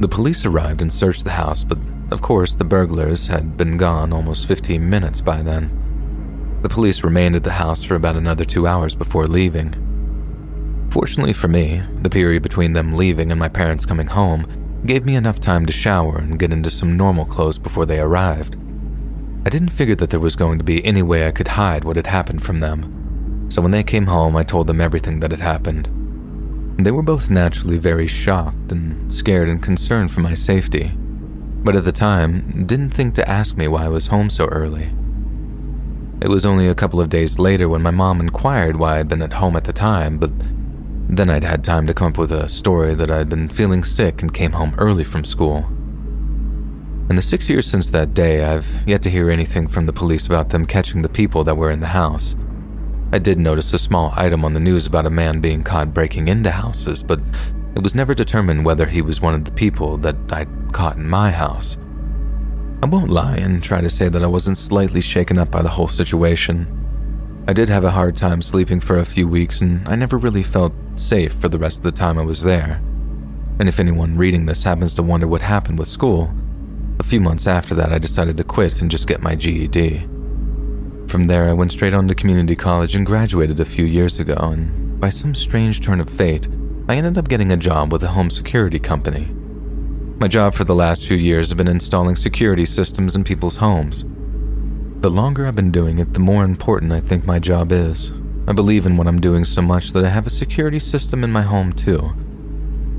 The 0.00 0.08
police 0.08 0.46
arrived 0.46 0.80
and 0.80 0.90
searched 0.90 1.24
the 1.24 1.32
house, 1.32 1.62
but 1.62 1.78
of 2.10 2.22
course, 2.22 2.54
the 2.54 2.64
burglars 2.64 3.28
had 3.28 3.56
been 3.56 3.76
gone 3.76 4.12
almost 4.12 4.46
15 4.46 4.88
minutes 4.88 5.20
by 5.20 5.42
then. 5.42 6.58
The 6.62 6.68
police 6.68 7.04
remained 7.04 7.36
at 7.36 7.44
the 7.44 7.52
house 7.52 7.82
for 7.84 7.94
about 7.94 8.16
another 8.16 8.44
two 8.44 8.66
hours 8.66 8.94
before 8.94 9.26
leaving. 9.26 10.88
Fortunately 10.90 11.32
for 11.32 11.48
me, 11.48 11.82
the 12.02 12.10
period 12.10 12.42
between 12.42 12.72
them 12.72 12.94
leaving 12.94 13.30
and 13.30 13.38
my 13.38 13.48
parents 13.48 13.84
coming 13.84 14.06
home 14.06 14.46
gave 14.86 15.04
me 15.04 15.16
enough 15.16 15.40
time 15.40 15.66
to 15.66 15.72
shower 15.72 16.18
and 16.18 16.38
get 16.38 16.52
into 16.52 16.70
some 16.70 16.96
normal 16.96 17.24
clothes 17.24 17.58
before 17.58 17.86
they 17.86 17.98
arrived. 17.98 18.56
I 19.46 19.50
didn't 19.50 19.70
figure 19.70 19.96
that 19.96 20.10
there 20.10 20.20
was 20.20 20.36
going 20.36 20.58
to 20.58 20.64
be 20.64 20.84
any 20.84 21.02
way 21.02 21.26
I 21.26 21.32
could 21.32 21.48
hide 21.48 21.84
what 21.84 21.96
had 21.96 22.06
happened 22.06 22.42
from 22.42 22.60
them, 22.60 23.46
so 23.50 23.60
when 23.60 23.72
they 23.72 23.82
came 23.82 24.06
home, 24.06 24.36
I 24.36 24.42
told 24.42 24.66
them 24.66 24.80
everything 24.80 25.20
that 25.20 25.30
had 25.30 25.40
happened. 25.40 25.88
They 26.78 26.90
were 26.90 27.02
both 27.02 27.30
naturally 27.30 27.78
very 27.78 28.06
shocked 28.06 28.72
and 28.72 29.12
scared 29.12 29.48
and 29.48 29.62
concerned 29.62 30.12
for 30.12 30.20
my 30.20 30.34
safety, 30.34 30.92
but 31.64 31.74
at 31.74 31.84
the 31.84 31.92
time, 31.92 32.66
didn't 32.66 32.90
think 32.90 33.14
to 33.14 33.28
ask 33.28 33.56
me 33.56 33.66
why 33.66 33.86
I 33.86 33.88
was 33.88 34.08
home 34.08 34.28
so 34.28 34.44
early. 34.46 34.92
It 36.20 36.28
was 36.28 36.44
only 36.46 36.68
a 36.68 36.74
couple 36.74 37.00
of 37.00 37.08
days 37.08 37.38
later 37.38 37.68
when 37.68 37.82
my 37.82 37.90
mom 37.90 38.20
inquired 38.20 38.76
why 38.76 38.98
I'd 38.98 39.08
been 39.08 39.22
at 39.22 39.32
home 39.32 39.56
at 39.56 39.64
the 39.64 39.72
time, 39.72 40.18
but 40.18 40.30
then 41.08 41.30
I'd 41.30 41.44
had 41.44 41.64
time 41.64 41.86
to 41.86 41.94
come 41.94 42.08
up 42.08 42.18
with 42.18 42.32
a 42.32 42.48
story 42.48 42.94
that 42.94 43.10
I'd 43.10 43.30
been 43.30 43.48
feeling 43.48 43.82
sick 43.82 44.20
and 44.20 44.32
came 44.32 44.52
home 44.52 44.74
early 44.76 45.04
from 45.04 45.24
school. 45.24 45.66
In 47.08 47.16
the 47.16 47.22
six 47.22 47.48
years 47.48 47.66
since 47.66 47.90
that 47.90 48.14
day, 48.14 48.44
I've 48.44 48.86
yet 48.86 49.02
to 49.02 49.10
hear 49.10 49.30
anything 49.30 49.66
from 49.66 49.86
the 49.86 49.92
police 49.92 50.26
about 50.26 50.50
them 50.50 50.64
catching 50.64 51.02
the 51.02 51.08
people 51.08 51.44
that 51.44 51.56
were 51.56 51.70
in 51.70 51.80
the 51.80 51.88
house. 51.88 52.36
I 53.12 53.18
did 53.18 53.38
notice 53.38 53.72
a 53.72 53.78
small 53.78 54.12
item 54.16 54.44
on 54.44 54.54
the 54.54 54.60
news 54.60 54.86
about 54.86 55.06
a 55.06 55.10
man 55.10 55.40
being 55.40 55.62
caught 55.62 55.94
breaking 55.94 56.28
into 56.28 56.50
houses, 56.50 57.02
but 57.02 57.20
it 57.74 57.82
was 57.82 57.94
never 57.94 58.14
determined 58.14 58.64
whether 58.64 58.86
he 58.86 59.02
was 59.02 59.20
one 59.20 59.34
of 59.34 59.44
the 59.44 59.52
people 59.52 59.98
that 59.98 60.16
I'd 60.30 60.63
caught 60.74 60.96
in 60.96 61.08
my 61.08 61.30
house. 61.30 61.78
I 62.82 62.86
won't 62.86 63.08
lie 63.08 63.36
and 63.36 63.62
try 63.62 63.80
to 63.80 63.88
say 63.88 64.10
that 64.10 64.22
I 64.22 64.26
wasn't 64.26 64.58
slightly 64.58 65.00
shaken 65.00 65.38
up 65.38 65.50
by 65.50 65.62
the 65.62 65.70
whole 65.70 65.88
situation. 65.88 66.66
I 67.48 67.54
did 67.54 67.70
have 67.70 67.84
a 67.84 67.92
hard 67.92 68.16
time 68.16 68.42
sleeping 68.42 68.80
for 68.80 68.98
a 68.98 69.04
few 69.06 69.26
weeks, 69.26 69.62
and 69.62 69.88
I 69.88 69.94
never 69.94 70.18
really 70.18 70.42
felt 70.42 70.74
safe 70.96 71.32
for 71.32 71.48
the 71.48 71.58
rest 71.58 71.78
of 71.78 71.84
the 71.84 71.92
time 71.92 72.18
I 72.18 72.24
was 72.24 72.42
there. 72.42 72.82
And 73.58 73.68
if 73.68 73.80
anyone 73.80 74.18
reading 74.18 74.44
this 74.44 74.64
happens 74.64 74.92
to 74.94 75.02
wonder 75.02 75.26
what 75.26 75.42
happened 75.42 75.78
with 75.78 75.88
school, 75.88 76.34
a 76.98 77.04
few 77.04 77.20
months 77.20 77.46
after 77.46 77.74
that 77.76 77.92
I 77.92 77.98
decided 77.98 78.36
to 78.36 78.44
quit 78.44 78.82
and 78.82 78.90
just 78.90 79.06
get 79.06 79.22
my 79.22 79.34
GED. 79.34 80.08
From 81.06 81.24
there, 81.24 81.48
I 81.48 81.52
went 81.52 81.72
straight 81.72 81.94
on 81.94 82.08
to 82.08 82.14
community 82.14 82.56
college 82.56 82.96
and 82.96 83.06
graduated 83.06 83.60
a 83.60 83.64
few 83.64 83.84
years 83.84 84.18
ago, 84.18 84.36
and 84.36 85.00
by 85.00 85.08
some 85.08 85.34
strange 85.34 85.80
turn 85.80 86.00
of 86.00 86.10
fate, 86.10 86.48
I 86.88 86.96
ended 86.96 87.16
up 87.16 87.28
getting 87.28 87.52
a 87.52 87.56
job 87.56 87.92
with 87.92 88.02
a 88.02 88.08
home 88.08 88.30
security 88.30 88.78
company. 88.78 89.32
My 90.16 90.28
job 90.28 90.54
for 90.54 90.64
the 90.64 90.76
last 90.76 91.06
few 91.06 91.16
years 91.16 91.48
has 91.48 91.54
been 91.54 91.66
installing 91.68 92.14
security 92.14 92.64
systems 92.64 93.16
in 93.16 93.24
people's 93.24 93.56
homes. 93.56 94.04
The 95.00 95.10
longer 95.10 95.44
I've 95.44 95.56
been 95.56 95.72
doing 95.72 95.98
it, 95.98 96.14
the 96.14 96.20
more 96.20 96.44
important 96.44 96.92
I 96.92 97.00
think 97.00 97.26
my 97.26 97.40
job 97.40 97.72
is. 97.72 98.12
I 98.46 98.52
believe 98.52 98.86
in 98.86 98.96
what 98.96 99.08
I'm 99.08 99.20
doing 99.20 99.44
so 99.44 99.60
much 99.60 99.90
that 99.90 100.04
I 100.04 100.08
have 100.08 100.26
a 100.26 100.30
security 100.30 100.78
system 100.78 101.24
in 101.24 101.32
my 101.32 101.42
home 101.42 101.72
too. 101.72 102.14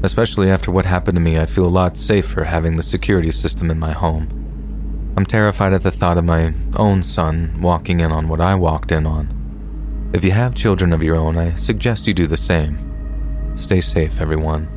Especially 0.04 0.52
after 0.52 0.72
what 0.72 0.86
happened 0.86 1.16
to 1.16 1.22
me, 1.22 1.40
I 1.40 1.46
feel 1.46 1.66
a 1.66 1.68
lot 1.68 1.96
safer 1.98 2.44
having 2.44 2.76
the 2.76 2.84
security 2.84 3.32
system 3.32 3.72
in 3.72 3.80
my 3.80 3.94
home. 3.94 5.14
I'm 5.16 5.26
terrified 5.26 5.72
at 5.72 5.84
the 5.84 5.92
thought 5.92 6.18
of 6.18 6.26
my 6.26 6.54
own 6.76 7.02
son 7.02 7.62
walking 7.62 8.02
in 8.02 8.12
on 8.12 8.28
what 8.28 8.42
I 8.42 8.56
walked 8.56 8.92
in 8.92 9.06
on. 9.06 10.12
If 10.14 10.26
you 10.26 10.32
have 10.32 10.54
children 10.54 10.92
of 10.92 11.02
your 11.02 11.16
own, 11.16 11.38
I 11.38 11.56
suggest 11.56 12.08
you 12.08 12.14
do 12.14 12.28
the 12.28 12.38
same. 12.38 13.54
Stay 13.56 13.80
safe, 13.80 14.20
everyone. 14.20 14.75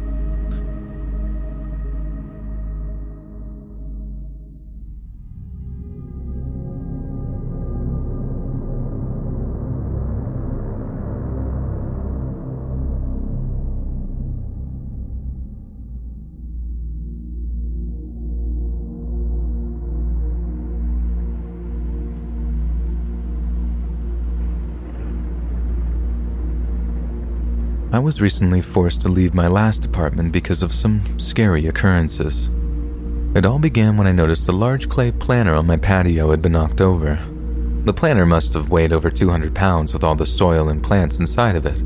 I 27.99 28.01
was 28.01 28.21
recently 28.21 28.63
forced 28.63 29.01
to 29.01 29.09
leave 29.09 29.35
my 29.35 29.49
last 29.49 29.85
apartment 29.85 30.31
because 30.31 30.63
of 30.63 30.73
some 30.73 31.19
scary 31.19 31.67
occurrences. 31.67 32.49
It 33.35 33.45
all 33.45 33.59
began 33.59 33.97
when 33.97 34.07
I 34.07 34.13
noticed 34.13 34.47
a 34.47 34.53
large 34.53 34.89
clay 34.89 35.11
planter 35.11 35.57
on 35.57 35.67
my 35.67 35.79
patio 35.79 36.31
had 36.31 36.41
been 36.41 36.53
knocked 36.53 36.81
over. 36.81 37.19
The 37.83 37.93
planter 37.93 38.25
must 38.25 38.55
have 38.55 38.71
weighed 38.71 38.93
over 38.93 39.11
200 39.11 39.53
pounds 39.53 39.93
with 39.93 40.05
all 40.05 40.15
the 40.15 40.27
soil 40.27 40.69
and 40.69 40.81
plants 40.81 41.19
inside 41.19 41.57
of 41.57 41.67
it. 41.67 41.83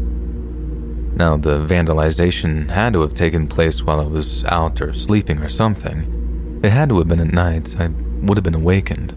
Now, 1.17 1.39
the 1.39 1.65
vandalization 1.65 2.69
had 2.69 2.93
to 2.93 3.01
have 3.01 3.15
taken 3.15 3.49
place 3.49 3.83
while 3.83 3.99
I 3.99 4.05
was 4.05 4.45
out 4.45 4.83
or 4.83 4.93
sleeping 4.93 5.39
or 5.39 5.49
something. 5.49 6.61
It 6.63 6.73
had 6.73 6.91
to 6.91 6.99
have 6.99 7.09
been 7.09 7.21
at 7.21 7.33
night. 7.33 7.75
I 7.81 7.87
would 7.87 8.37
have 8.37 8.45
been 8.45 8.55
awakened. 8.55 9.15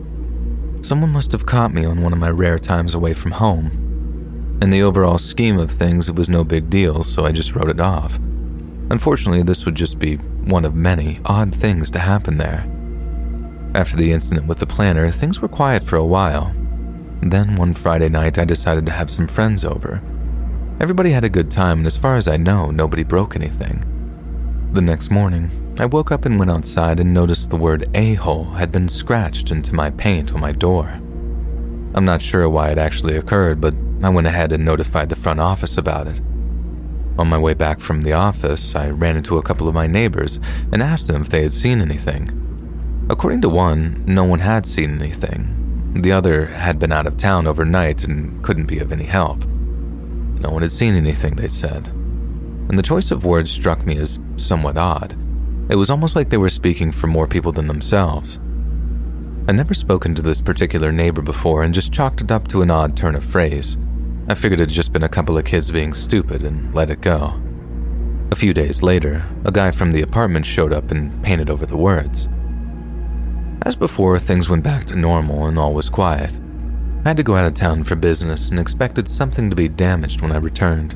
Someone 0.81 1.11
must 1.11 1.33
have 1.33 1.45
caught 1.45 1.73
me 1.73 1.83
on 1.83 2.01
one 2.01 2.13
of 2.13 2.19
my 2.19 2.29
rare 2.29 2.57
times 2.57 2.95
away 2.95 3.11
from 3.11 3.31
home 3.31 3.84
in 4.61 4.69
the 4.69 4.83
overall 4.83 5.17
scheme 5.17 5.59
of 5.59 5.69
things, 5.69 6.07
it 6.07 6.15
was 6.15 6.29
no 6.29 6.43
big 6.43 6.69
deal, 6.69 7.03
so 7.03 7.25
I 7.25 7.31
just 7.31 7.55
wrote 7.55 7.69
it 7.69 7.79
off. 7.79 8.17
Unfortunately, 8.89 9.43
this 9.43 9.65
would 9.65 9.75
just 9.75 9.99
be 9.99 10.15
one 10.15 10.63
of 10.63 10.75
many 10.75 11.19
odd 11.25 11.53
things 11.53 11.91
to 11.91 11.99
happen 11.99 12.37
there. 12.37 12.69
After 13.73 13.97
the 13.97 14.11
incident 14.11 14.47
with 14.47 14.59
the 14.59 14.67
planner, 14.67 15.09
things 15.11 15.41
were 15.41 15.47
quiet 15.47 15.83
for 15.83 15.97
a 15.97 16.05
while. 16.05 16.55
Then 17.21 17.55
one 17.55 17.73
Friday 17.73 18.09
night, 18.09 18.37
I 18.37 18.45
decided 18.45 18.85
to 18.85 18.91
have 18.91 19.09
some 19.09 19.27
friends 19.27 19.65
over. 19.65 20.01
Everybody 20.79 21.11
had 21.11 21.23
a 21.23 21.29
good 21.29 21.51
time, 21.51 21.79
and 21.79 21.87
as 21.87 21.97
far 21.97 22.15
as 22.15 22.27
I 22.27 22.37
know, 22.37 22.71
nobody 22.71 23.03
broke 23.03 23.35
anything. 23.35 23.83
The 24.71 24.81
next 24.81 25.09
morning, 25.09 25.49
I 25.79 25.85
woke 25.85 26.11
up 26.11 26.25
and 26.25 26.37
went 26.37 26.51
outside 26.51 26.99
and 26.99 27.13
noticed 27.13 27.49
the 27.49 27.57
word 27.57 27.89
a 27.93 28.13
hole 28.13 28.45
had 28.45 28.71
been 28.71 28.87
scratched 28.87 29.51
into 29.51 29.75
my 29.75 29.89
paint 29.89 30.33
on 30.33 30.39
my 30.39 30.51
door. 30.51 30.89
I'm 31.95 32.05
not 32.05 32.21
sure 32.21 32.47
why 32.49 32.69
it 32.69 32.77
actually 32.77 33.15
occurred, 33.17 33.59
but 33.59 33.73
I 34.03 34.09
went 34.09 34.27
ahead 34.27 34.51
and 34.51 34.63
notified 34.65 35.09
the 35.09 35.15
front 35.15 35.39
office 35.39 35.77
about 35.77 36.07
it. 36.07 36.21
On 37.17 37.29
my 37.29 37.37
way 37.37 37.53
back 37.53 37.79
from 37.79 38.01
the 38.01 38.13
office, 38.13 38.75
I 38.75 38.89
ran 38.89 39.15
into 39.15 39.37
a 39.37 39.41
couple 39.41 39.67
of 39.67 39.73
my 39.73 39.87
neighbors 39.87 40.39
and 40.71 40.83
asked 40.83 41.07
them 41.07 41.21
if 41.21 41.29
they 41.29 41.43
had 41.43 41.53
seen 41.53 41.79
anything. 41.79 43.07
According 43.09 43.41
to 43.41 43.49
one, 43.49 44.03
no 44.05 44.25
one 44.25 44.39
had 44.39 44.65
seen 44.65 44.91
anything. 44.91 45.93
The 45.95 46.11
other 46.11 46.47
had 46.47 46.77
been 46.77 46.91
out 46.91 47.07
of 47.07 47.15
town 47.15 47.47
overnight 47.47 48.03
and 48.03 48.43
couldn't 48.43 48.65
be 48.65 48.79
of 48.79 48.91
any 48.91 49.05
help. 49.05 49.45
No 49.45 50.49
one 50.49 50.61
had 50.61 50.73
seen 50.73 50.93
anything, 50.93 51.35
they 51.35 51.47
said. 51.47 51.87
And 51.87 52.77
the 52.77 52.83
choice 52.83 53.11
of 53.11 53.23
words 53.23 53.49
struck 53.49 53.85
me 53.85 53.97
as 53.97 54.19
somewhat 54.35 54.77
odd. 54.77 55.15
It 55.69 55.77
was 55.77 55.89
almost 55.89 56.15
like 56.15 56.29
they 56.29 56.37
were 56.37 56.49
speaking 56.49 56.91
for 56.91 57.07
more 57.07 57.27
people 57.27 57.53
than 57.53 57.67
themselves. 57.67 58.39
I'd 59.47 59.55
never 59.55 59.73
spoken 59.73 60.15
to 60.15 60.21
this 60.21 60.41
particular 60.41 60.91
neighbor 60.91 61.21
before 61.21 61.63
and 61.63 61.73
just 61.73 61.93
chalked 61.93 62.21
it 62.21 62.31
up 62.31 62.47
to 62.49 62.61
an 62.61 62.71
odd 62.71 62.97
turn 62.97 63.15
of 63.15 63.23
phrase. 63.23 63.77
I 64.27 64.33
figured 64.33 64.59
it'd 64.59 64.73
just 64.73 64.91
been 64.91 65.03
a 65.03 65.09
couple 65.09 65.37
of 65.37 65.45
kids 65.45 65.71
being 65.71 65.93
stupid 65.93 66.41
and 66.41 66.73
let 66.73 66.89
it 66.89 67.01
go. 67.01 67.39
A 68.31 68.35
few 68.35 68.55
days 68.55 68.81
later, 68.81 69.23
a 69.43 69.51
guy 69.51 69.69
from 69.69 69.91
the 69.91 70.01
apartment 70.01 70.47
showed 70.47 70.73
up 70.73 70.89
and 70.89 71.23
painted 71.23 71.51
over 71.51 71.67
the 71.67 71.77
words. 71.77 72.27
As 73.61 73.75
before, 73.75 74.17
things 74.17 74.49
went 74.49 74.63
back 74.63 74.85
to 74.87 74.95
normal 74.95 75.45
and 75.45 75.59
all 75.59 75.75
was 75.75 75.89
quiet. 75.89 76.39
I 77.03 77.09
had 77.09 77.17
to 77.17 77.23
go 77.23 77.35
out 77.35 77.45
of 77.45 77.53
town 77.53 77.83
for 77.83 77.95
business 77.95 78.49
and 78.49 78.59
expected 78.59 79.07
something 79.07 79.51
to 79.51 79.55
be 79.55 79.69
damaged 79.69 80.21
when 80.21 80.31
I 80.31 80.37
returned. 80.37 80.93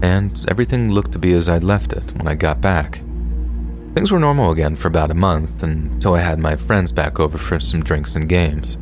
And 0.00 0.44
everything 0.48 0.92
looked 0.92 1.10
to 1.12 1.18
be 1.18 1.32
as 1.32 1.48
I'd 1.48 1.64
left 1.64 1.92
it 1.92 2.12
when 2.16 2.28
I 2.28 2.36
got 2.36 2.60
back. 2.60 3.02
Things 3.94 4.12
were 4.12 4.20
normal 4.20 4.52
again 4.52 4.76
for 4.76 4.86
about 4.86 5.10
a 5.10 5.14
month 5.14 5.64
until 5.64 6.14
I 6.14 6.20
had 6.20 6.38
my 6.38 6.54
friends 6.54 6.92
back 6.92 7.18
over 7.18 7.36
for 7.36 7.58
some 7.58 7.82
drinks 7.82 8.14
and 8.14 8.28
games. 8.28 8.78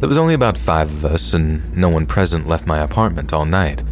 There 0.00 0.08
was 0.08 0.18
only 0.18 0.34
about 0.34 0.56
five 0.56 0.88
of 0.90 1.04
us, 1.04 1.34
and 1.34 1.76
no 1.76 1.88
one 1.88 2.06
present 2.06 2.46
left 2.46 2.68
my 2.68 2.78
apartment 2.78 3.32
all 3.32 3.44
night. 3.44 3.82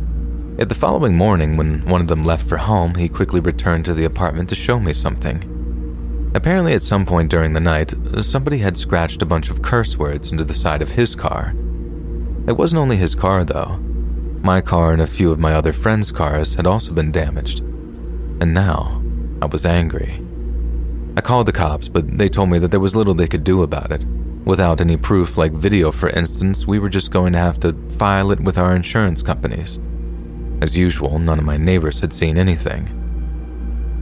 Yet 0.57 0.68
the 0.68 0.74
following 0.76 1.16
morning, 1.16 1.57
when 1.57 1.84
one 1.84 2.00
of 2.00 2.07
them 2.07 2.24
left 2.24 2.48
for 2.48 2.59
home, 2.59 2.94
he 2.94 3.09
quickly 3.09 3.40
returned 3.40 3.84
to 3.86 3.94
the 3.94 4.04
apartment 4.04 4.48
to 4.50 4.54
show 4.54 4.78
me 4.78 4.92
something. 4.92 6.30
Apparently, 6.32 6.74
at 6.74 6.82
some 6.82 7.07
point 7.07 7.28
during 7.28 7.54
the 7.54 7.61
night, 7.61 7.92
somebody 8.22 8.59
had 8.59 8.78
scratched 8.78 9.20
a 9.20 9.26
bunch 9.26 9.50
of 9.50 9.62
curse 9.62 9.98
words 9.98 10.30
into 10.30 10.44
the 10.44 10.54
side 10.54 10.80
of 10.80 10.92
his 10.92 11.16
car. 11.16 11.54
It 12.46 12.57
wasn't 12.57 12.80
only 12.80 12.98
his 12.98 13.16
car, 13.16 13.42
though. 13.44 13.78
My 14.42 14.61
car 14.61 14.92
and 14.92 15.02
a 15.02 15.09
few 15.09 15.32
of 15.32 15.40
my 15.40 15.54
other 15.54 15.72
friends' 15.72 16.12
cars 16.12 16.54
had 16.54 16.66
also 16.66 16.92
been 16.92 17.11
damaged. 17.11 17.61
And 18.40 18.54
now, 18.54 19.02
I 19.42 19.46
was 19.46 19.66
angry. 19.66 20.24
I 21.16 21.20
called 21.20 21.46
the 21.46 21.52
cops, 21.52 21.88
but 21.88 22.16
they 22.16 22.28
told 22.28 22.50
me 22.50 22.61
that 22.61 22.70
there 22.70 22.78
was 22.78 22.94
little 22.94 23.14
they 23.14 23.26
could 23.26 23.42
do 23.42 23.62
about 23.62 23.90
it. 23.90 24.04
Without 24.47 24.80
any 24.80 24.97
proof, 24.97 25.36
like 25.36 25.51
video 25.51 25.90
for 25.90 26.09
instance, 26.11 26.68
we 26.68 26.78
were 26.78 26.88
just 26.88 27.11
going 27.11 27.32
to 27.32 27.38
have 27.38 27.59
to 27.61 27.72
file 27.99 28.30
it 28.30 28.38
with 28.38 28.57
our 28.57 28.76
insurance 28.76 29.20
companies. 29.20 29.80
As 30.62 30.78
usual, 30.78 31.18
none 31.18 31.40
of 31.40 31.44
my 31.44 31.57
neighbors 31.57 31.99
had 31.99 32.14
seen 32.14 32.38
anything. 32.38 32.88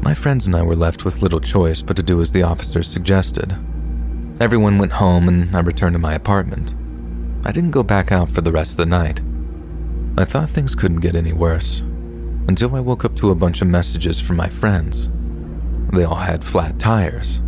My 0.02 0.12
friends 0.12 0.46
and 0.46 0.54
I 0.54 0.62
were 0.62 0.76
left 0.76 1.02
with 1.02 1.22
little 1.22 1.40
choice 1.40 1.80
but 1.80 1.96
to 1.96 2.02
do 2.02 2.20
as 2.20 2.30
the 2.30 2.42
officers 2.42 2.86
suggested. 2.86 3.56
Everyone 4.38 4.76
went 4.76 4.92
home 4.92 5.28
and 5.28 5.56
I 5.56 5.60
returned 5.60 5.94
to 5.94 5.98
my 5.98 6.12
apartment. 6.12 6.74
I 7.46 7.50
didn't 7.50 7.70
go 7.70 7.82
back 7.82 8.12
out 8.12 8.28
for 8.28 8.42
the 8.42 8.52
rest 8.52 8.72
of 8.72 8.76
the 8.76 8.86
night. 8.86 9.22
I 10.18 10.26
thought 10.26 10.50
things 10.50 10.74
couldn't 10.74 11.00
get 11.00 11.16
any 11.16 11.32
worse 11.32 11.80
until 12.46 12.76
I 12.76 12.80
woke 12.80 13.06
up 13.06 13.16
to 13.16 13.30
a 13.30 13.34
bunch 13.34 13.62
of 13.62 13.68
messages 13.68 14.20
from 14.20 14.36
my 14.36 14.50
friends. 14.50 15.08
They 15.90 16.04
all 16.04 16.16
had 16.16 16.44
flat 16.44 16.78
tires. 16.78 17.40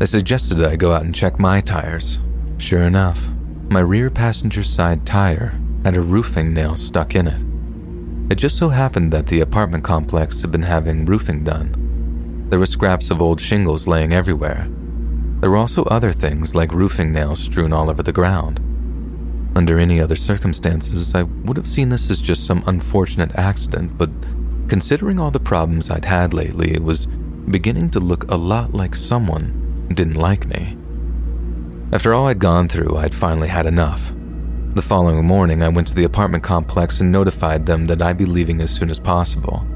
They 0.00 0.06
suggested 0.06 0.64
I 0.64 0.76
go 0.76 0.92
out 0.92 1.04
and 1.04 1.14
check 1.14 1.38
my 1.38 1.60
tires. 1.60 2.20
Sure 2.56 2.80
enough, 2.80 3.28
my 3.68 3.80
rear 3.80 4.08
passenger 4.08 4.62
side 4.62 5.04
tire 5.04 5.60
had 5.84 5.94
a 5.94 6.00
roofing 6.00 6.54
nail 6.54 6.74
stuck 6.76 7.14
in 7.14 7.28
it. 7.28 8.32
It 8.32 8.36
just 8.36 8.56
so 8.56 8.70
happened 8.70 9.12
that 9.12 9.26
the 9.26 9.40
apartment 9.40 9.84
complex 9.84 10.40
had 10.40 10.50
been 10.50 10.62
having 10.62 11.04
roofing 11.04 11.44
done. 11.44 12.46
There 12.48 12.58
were 12.58 12.64
scraps 12.64 13.10
of 13.10 13.20
old 13.20 13.42
shingles 13.42 13.86
laying 13.86 14.14
everywhere. 14.14 14.70
There 15.40 15.50
were 15.50 15.58
also 15.58 15.84
other 15.84 16.12
things 16.12 16.54
like 16.54 16.72
roofing 16.72 17.12
nails 17.12 17.40
strewn 17.40 17.74
all 17.74 17.90
over 17.90 18.02
the 18.02 18.10
ground. 18.10 18.58
Under 19.54 19.78
any 19.78 20.00
other 20.00 20.16
circumstances, 20.16 21.14
I 21.14 21.24
would 21.24 21.58
have 21.58 21.68
seen 21.68 21.90
this 21.90 22.10
as 22.10 22.22
just 22.22 22.46
some 22.46 22.64
unfortunate 22.66 23.34
accident, 23.34 23.98
but 23.98 24.08
considering 24.66 25.20
all 25.20 25.30
the 25.30 25.40
problems 25.40 25.90
I'd 25.90 26.06
had 26.06 26.32
lately, 26.32 26.72
it 26.72 26.82
was 26.82 27.04
beginning 27.50 27.90
to 27.90 28.00
look 28.00 28.30
a 28.30 28.36
lot 28.36 28.72
like 28.72 28.94
someone 28.94 29.60
didn't 29.94 30.16
like 30.16 30.46
me. 30.46 30.76
After 31.92 32.14
all 32.14 32.28
I'd 32.28 32.38
gone 32.38 32.68
through, 32.68 32.96
I'd 32.96 33.14
finally 33.14 33.48
had 33.48 33.66
enough. 33.66 34.12
The 34.74 34.82
following 34.82 35.24
morning, 35.24 35.62
I 35.62 35.68
went 35.68 35.88
to 35.88 35.94
the 35.94 36.04
apartment 36.04 36.44
complex 36.44 37.00
and 37.00 37.10
notified 37.10 37.66
them 37.66 37.86
that 37.86 38.00
I'd 38.00 38.16
be 38.16 38.24
leaving 38.24 38.60
as 38.60 38.70
soon 38.70 38.88
as 38.88 39.00
possible. 39.00 39.66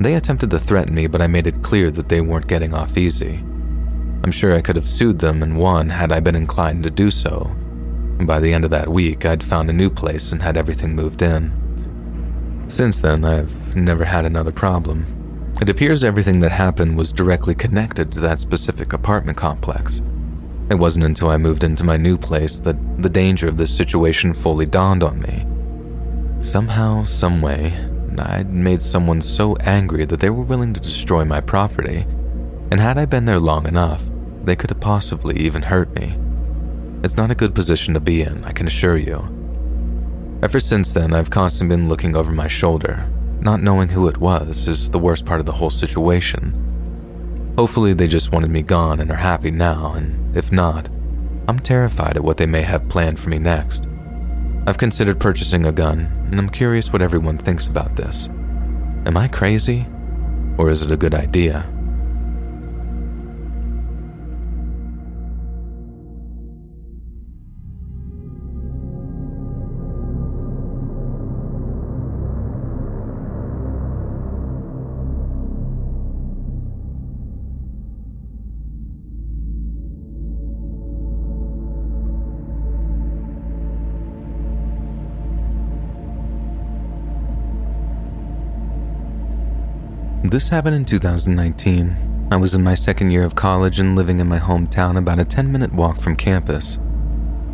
They 0.00 0.14
attempted 0.14 0.50
to 0.50 0.58
threaten 0.58 0.94
me, 0.94 1.06
but 1.06 1.20
I 1.20 1.26
made 1.26 1.46
it 1.46 1.62
clear 1.62 1.90
that 1.90 2.08
they 2.08 2.22
weren't 2.22 2.46
getting 2.46 2.72
off 2.72 2.96
easy. 2.96 3.44
I'm 4.24 4.32
sure 4.32 4.54
I 4.54 4.62
could 4.62 4.76
have 4.76 4.88
sued 4.88 5.18
them 5.18 5.42
and 5.42 5.58
won 5.58 5.90
had 5.90 6.12
I 6.12 6.20
been 6.20 6.34
inclined 6.34 6.82
to 6.84 6.90
do 6.90 7.10
so. 7.10 7.54
By 8.20 8.40
the 8.40 8.52
end 8.52 8.64
of 8.64 8.70
that 8.70 8.88
week, 8.88 9.26
I'd 9.26 9.44
found 9.44 9.68
a 9.68 9.74
new 9.74 9.90
place 9.90 10.32
and 10.32 10.42
had 10.42 10.56
everything 10.56 10.96
moved 10.96 11.20
in. 11.20 12.64
Since 12.68 13.00
then, 13.00 13.24
I've 13.24 13.76
never 13.76 14.04
had 14.04 14.24
another 14.24 14.52
problem. 14.52 15.15
It 15.58 15.70
appears 15.70 16.04
everything 16.04 16.40
that 16.40 16.52
happened 16.52 16.98
was 16.98 17.12
directly 17.12 17.54
connected 17.54 18.12
to 18.12 18.20
that 18.20 18.40
specific 18.40 18.92
apartment 18.92 19.38
complex. 19.38 20.02
It 20.70 20.74
wasn't 20.74 21.06
until 21.06 21.30
I 21.30 21.38
moved 21.38 21.64
into 21.64 21.82
my 21.82 21.96
new 21.96 22.18
place 22.18 22.60
that 22.60 22.76
the 23.00 23.08
danger 23.08 23.48
of 23.48 23.56
this 23.56 23.74
situation 23.74 24.34
fully 24.34 24.66
dawned 24.66 25.02
on 25.02 25.18
me. 25.20 25.46
Somehow, 26.42 27.04
someway, 27.04 27.72
I'd 28.18 28.52
made 28.52 28.82
someone 28.82 29.22
so 29.22 29.56
angry 29.56 30.04
that 30.04 30.20
they 30.20 30.30
were 30.30 30.42
willing 30.42 30.74
to 30.74 30.80
destroy 30.80 31.24
my 31.24 31.40
property, 31.40 32.06
and 32.70 32.78
had 32.78 32.98
I 32.98 33.06
been 33.06 33.24
there 33.24 33.40
long 33.40 33.66
enough, 33.66 34.04
they 34.44 34.56
could 34.56 34.70
have 34.70 34.80
possibly 34.80 35.38
even 35.38 35.62
hurt 35.62 35.94
me. 35.94 36.18
It's 37.02 37.16
not 37.16 37.30
a 37.30 37.34
good 37.34 37.54
position 37.54 37.94
to 37.94 38.00
be 38.00 38.22
in, 38.22 38.44
I 38.44 38.52
can 38.52 38.66
assure 38.66 38.98
you. 38.98 39.32
Ever 40.42 40.60
since 40.60 40.92
then, 40.92 41.14
I've 41.14 41.30
constantly 41.30 41.76
been 41.76 41.88
looking 41.88 42.14
over 42.14 42.30
my 42.30 42.46
shoulder. 42.46 43.10
Not 43.46 43.62
knowing 43.62 43.90
who 43.90 44.08
it 44.08 44.18
was 44.18 44.66
is 44.66 44.90
the 44.90 44.98
worst 44.98 45.24
part 45.24 45.38
of 45.38 45.46
the 45.46 45.52
whole 45.52 45.70
situation. 45.70 47.54
Hopefully, 47.56 47.92
they 47.92 48.08
just 48.08 48.32
wanted 48.32 48.50
me 48.50 48.62
gone 48.62 48.98
and 48.98 49.08
are 49.08 49.14
happy 49.14 49.52
now, 49.52 49.92
and 49.94 50.36
if 50.36 50.50
not, 50.50 50.88
I'm 51.46 51.60
terrified 51.60 52.16
at 52.16 52.24
what 52.24 52.38
they 52.38 52.46
may 52.46 52.62
have 52.62 52.88
planned 52.88 53.20
for 53.20 53.30
me 53.30 53.38
next. 53.38 53.86
I've 54.66 54.78
considered 54.78 55.20
purchasing 55.20 55.64
a 55.64 55.70
gun, 55.70 56.00
and 56.26 56.40
I'm 56.40 56.48
curious 56.48 56.92
what 56.92 57.02
everyone 57.02 57.38
thinks 57.38 57.68
about 57.68 57.94
this. 57.94 58.28
Am 59.06 59.16
I 59.16 59.28
crazy? 59.28 59.86
Or 60.58 60.68
is 60.68 60.82
it 60.82 60.90
a 60.90 60.96
good 60.96 61.14
idea? 61.14 61.72
This 90.30 90.48
happened 90.48 90.74
in 90.74 90.84
2019. 90.84 92.28
I 92.32 92.36
was 92.36 92.52
in 92.52 92.64
my 92.64 92.74
second 92.74 93.12
year 93.12 93.22
of 93.22 93.36
college 93.36 93.78
and 93.78 93.94
living 93.94 94.18
in 94.18 94.26
my 94.26 94.40
hometown 94.40 94.98
about 94.98 95.20
a 95.20 95.24
10 95.24 95.52
minute 95.52 95.72
walk 95.72 96.00
from 96.00 96.16
campus. 96.16 96.80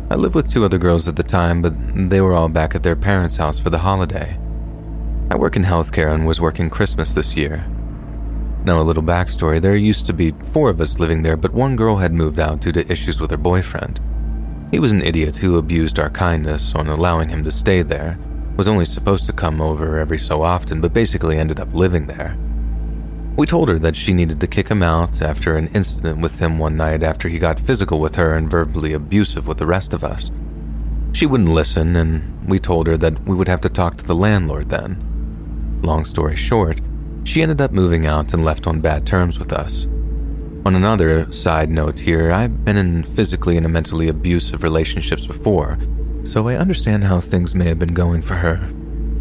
I 0.09 0.15
lived 0.15 0.33
with 0.33 0.49
two 0.49 0.65
other 0.65 0.79
girls 0.79 1.07
at 1.07 1.15
the 1.15 1.21
time, 1.21 1.61
but 1.61 1.73
they 2.09 2.19
were 2.19 2.33
all 2.33 2.49
back 2.49 2.73
at 2.73 2.81
their 2.81 2.95
parents' 2.95 3.37
house 3.37 3.59
for 3.59 3.69
the 3.69 3.77
holiday. 3.77 4.39
I 5.29 5.35
work 5.35 5.55
in 5.55 5.63
healthcare 5.63 6.15
and 6.15 6.25
was 6.25 6.41
working 6.41 6.71
Christmas 6.71 7.13
this 7.13 7.35
year. 7.35 7.63
Now, 8.65 8.81
a 8.81 8.89
little 8.89 9.03
backstory 9.03 9.61
there 9.61 9.75
used 9.75 10.07
to 10.07 10.13
be 10.13 10.31
four 10.31 10.71
of 10.71 10.81
us 10.81 10.97
living 10.97 11.21
there, 11.21 11.37
but 11.37 11.53
one 11.53 11.75
girl 11.75 11.97
had 11.97 12.11
moved 12.11 12.39
out 12.39 12.61
due 12.61 12.71
to 12.71 12.91
issues 12.91 13.21
with 13.21 13.29
her 13.29 13.37
boyfriend. 13.37 13.99
He 14.71 14.79
was 14.79 14.93
an 14.93 15.03
idiot 15.03 15.35
who 15.35 15.59
abused 15.59 15.99
our 15.99 16.09
kindness 16.09 16.73
on 16.73 16.87
allowing 16.87 17.29
him 17.29 17.43
to 17.43 17.51
stay 17.51 17.83
there, 17.83 18.17
was 18.57 18.67
only 18.67 18.85
supposed 18.85 19.27
to 19.27 19.33
come 19.33 19.61
over 19.61 19.99
every 19.99 20.17
so 20.17 20.41
often, 20.41 20.81
but 20.81 20.91
basically 20.91 21.37
ended 21.37 21.59
up 21.59 21.71
living 21.75 22.07
there. 22.07 22.35
We 23.35 23.47
told 23.47 23.69
her 23.69 23.79
that 23.79 23.95
she 23.95 24.13
needed 24.13 24.39
to 24.41 24.47
kick 24.47 24.67
him 24.67 24.83
out 24.83 25.19
after 25.19 25.55
an 25.55 25.67
incident 25.69 26.19
with 26.19 26.37
him 26.37 26.59
one 26.59 26.77
night 26.77 27.01
after 27.01 27.27
he 27.27 27.39
got 27.39 27.59
physical 27.59 27.99
with 27.99 28.15
her 28.15 28.35
and 28.35 28.49
verbally 28.49 28.93
abusive 28.93 29.47
with 29.47 29.57
the 29.57 29.65
rest 29.65 29.91
of 29.91 30.03
us. 30.03 30.29
She 31.13 31.25
wouldn't 31.25 31.49
listen, 31.49 31.95
and 31.95 32.47
we 32.47 32.59
told 32.59 32.85
her 32.85 32.95
that 32.97 33.25
we 33.25 33.35
would 33.35 33.47
have 33.47 33.61
to 33.61 33.69
talk 33.69 33.97
to 33.97 34.05
the 34.05 34.13
landlord 34.13 34.69
then. 34.69 35.79
Long 35.81 36.05
story 36.05 36.35
short, 36.35 36.79
she 37.23 37.41
ended 37.41 37.59
up 37.59 37.71
moving 37.71 38.05
out 38.05 38.33
and 38.33 38.45
left 38.45 38.67
on 38.67 38.81
bad 38.81 39.07
terms 39.07 39.39
with 39.39 39.51
us. 39.51 39.85
On 40.65 40.75
another 40.75 41.31
side 41.31 41.71
note 41.71 41.99
here, 41.99 42.31
I've 42.31 42.63
been 42.63 42.77
in 42.77 43.03
physically 43.03 43.57
and 43.57 43.67
mentally 43.67 44.09
abusive 44.09 44.61
relationships 44.61 45.25
before, 45.25 45.79
so 46.23 46.47
I 46.47 46.55
understand 46.55 47.05
how 47.05 47.19
things 47.19 47.55
may 47.55 47.65
have 47.65 47.79
been 47.79 47.95
going 47.95 48.21
for 48.21 48.35
her 48.35 48.69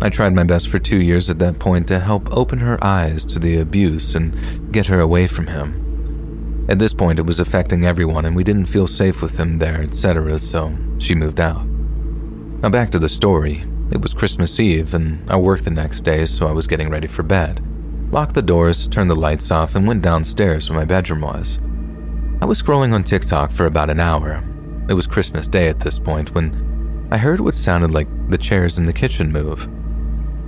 I 0.03 0.09
tried 0.09 0.35
my 0.35 0.43
best 0.43 0.69
for 0.69 0.81
two 0.81 1.01
years 1.01 1.31
at 1.31 1.39
that 1.39 1.61
point 1.61 1.87
to 1.87 2.01
help 2.01 2.37
open 2.37 2.59
her 2.59 2.83
eyes 2.83 3.25
to 3.27 3.39
the 3.39 3.59
abuse 3.59 4.17
and 4.17 4.73
get 4.73 4.87
her 4.87 4.99
away 4.99 5.29
from 5.29 5.47
him. 5.47 6.67
At 6.69 6.81
this 6.81 6.93
point, 6.93 7.21
it 7.21 7.27
was 7.27 7.39
affecting 7.39 7.85
everyone, 7.85 8.25
and 8.25 8.35
we 8.35 8.43
didn't 8.43 8.67
feel 8.67 8.89
safe 8.89 9.23
with 9.23 9.39
him 9.39 9.59
there, 9.59 9.81
etc., 9.81 10.41
so 10.41 10.77
she 10.99 11.15
moved 11.15 11.39
out. 11.39 11.65
Now, 11.65 12.69
back 12.69 12.91
to 12.91 12.99
the 12.99 13.09
story. 13.09 13.65
It 13.93 14.03
was 14.03 14.13
Christmas 14.13 14.59
Eve, 14.59 14.93
and 14.93 15.23
I 15.31 15.37
worked 15.37 15.65
the 15.65 15.71
next 15.71 16.01
day, 16.01 16.25
so 16.25 16.49
I 16.49 16.53
was 16.53 16.67
getting 16.67 16.91
ready 16.91 17.07
for 17.07 17.23
bed. 17.23 17.65
Locked 18.11 18.35
the 18.35 18.43
doors, 18.43 18.89
turned 18.89 19.09
the 19.09 19.15
lights 19.15 19.53
off, 19.53 19.77
and 19.77 19.87
went 19.87 20.03
downstairs 20.03 20.69
where 20.69 20.81
my 20.81 20.85
bedroom 20.85 21.21
was. 21.21 21.61
I 22.41 22.47
was 22.47 22.61
scrolling 22.61 22.93
on 22.93 23.05
TikTok 23.05 23.53
for 23.53 23.67
about 23.67 23.89
an 23.89 24.01
hour. 24.01 24.43
It 24.89 24.95
was 24.95 25.07
Christmas 25.07 25.47
Day 25.47 25.69
at 25.69 25.79
this 25.79 26.01
point 26.01 26.35
when 26.35 27.09
I 27.13 27.19
heard 27.19 27.39
what 27.39 27.55
sounded 27.55 27.93
like 27.93 28.09
the 28.29 28.39
chairs 28.39 28.79
in 28.79 28.87
the 28.87 28.93
kitchen 28.93 29.31
move. 29.31 29.69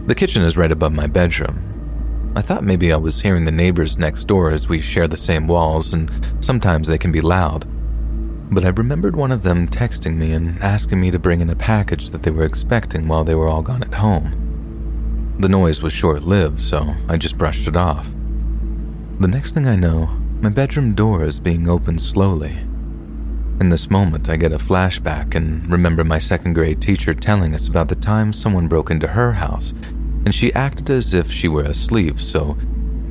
The 0.07 0.15
kitchen 0.15 0.43
is 0.43 0.59
right 0.59 0.71
above 0.71 0.93
my 0.93 1.07
bedroom. 1.07 2.33
I 2.37 2.43
thought 2.43 2.63
maybe 2.63 2.93
I 2.93 2.97
was 2.97 3.23
hearing 3.23 3.47
the 3.47 3.51
neighbors 3.51 3.97
next 3.97 4.25
door 4.25 4.51
as 4.51 4.69
we 4.69 4.83
share 4.83 5.09
the 5.09 5.17
same 5.17 5.47
walls, 5.47 5.95
and 5.95 6.11
sometimes 6.41 6.89
they 6.89 6.99
can 6.99 7.11
be 7.11 7.23
loud. 7.23 7.65
But 8.53 8.67
I 8.67 8.69
remembered 8.69 9.17
one 9.17 9.33
of 9.33 9.43
them 9.43 9.67
texting 9.67 10.19
me 10.19 10.33
and 10.33 10.61
asking 10.63 11.01
me 11.01 11.11
to 11.11 11.19
bring 11.19 11.41
in 11.41 11.49
a 11.49 11.57
package 11.57 12.11
that 12.11 12.23
they 12.23 12.31
were 12.31 12.45
expecting 12.45 13.09
while 13.09 13.25
they 13.25 13.35
were 13.35 13.49
all 13.49 13.63
gone 13.63 13.83
at 13.83 13.95
home. 13.95 15.37
The 15.39 15.49
noise 15.49 15.83
was 15.83 15.95
short 15.95 16.23
lived, 16.23 16.61
so 16.61 16.95
I 17.09 17.17
just 17.17 17.39
brushed 17.39 17.67
it 17.67 17.77
off. 17.77 18.13
The 19.21 19.29
next 19.29 19.55
thing 19.55 19.67
I 19.67 19.77
know, 19.77 20.07
my 20.43 20.51
bedroom 20.51 20.95
door 20.95 21.25
is 21.25 21.41
being 21.41 21.67
opened 21.67 22.03
slowly. 22.03 22.59
In 23.61 23.69
this 23.69 23.89
moment, 23.89 24.29
I 24.29 24.37
get 24.37 24.53
a 24.53 24.59
flashback 24.59 25.35
and 25.35 25.71
remember 25.71 26.03
my 26.03 26.19
second 26.19 26.55
grade 26.55 26.83
teacher 26.83 27.15
telling 27.15 27.55
us 27.55 27.69
about 27.69 27.89
the 27.89 27.95
time 27.95 28.33
someone 28.33 28.67
broke 28.67 28.91
into 28.91 29.09
her 29.09 29.33
house 29.33 29.73
and 30.25 30.35
she 30.35 30.53
acted 30.55 30.91
as 30.91 31.15
if 31.15 31.31
she 31.31 31.49
were 31.49 31.63
asleep, 31.63 32.19
so 32.19 32.57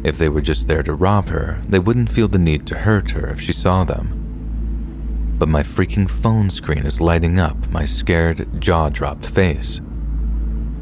if 0.03 0.17
they 0.17 0.27
were 0.27 0.41
just 0.41 0.67
there 0.67 0.83
to 0.83 0.93
rob 0.93 1.27
her, 1.27 1.61
they 1.67 1.79
wouldn't 1.79 2.11
feel 2.11 2.27
the 2.27 2.37
need 2.37 2.67
to 2.67 2.79
hurt 2.79 3.11
her 3.11 3.27
if 3.27 3.39
she 3.39 3.53
saw 3.53 3.83
them. 3.83 5.35
But 5.37 5.47
my 5.47 5.63
freaking 5.63 6.09
phone 6.09 6.49
screen 6.49 6.85
is 6.85 6.99
lighting 6.99 7.39
up 7.39 7.71
my 7.71 7.85
scared, 7.85 8.61
jaw 8.61 8.89
dropped 8.89 9.25
face. 9.25 9.79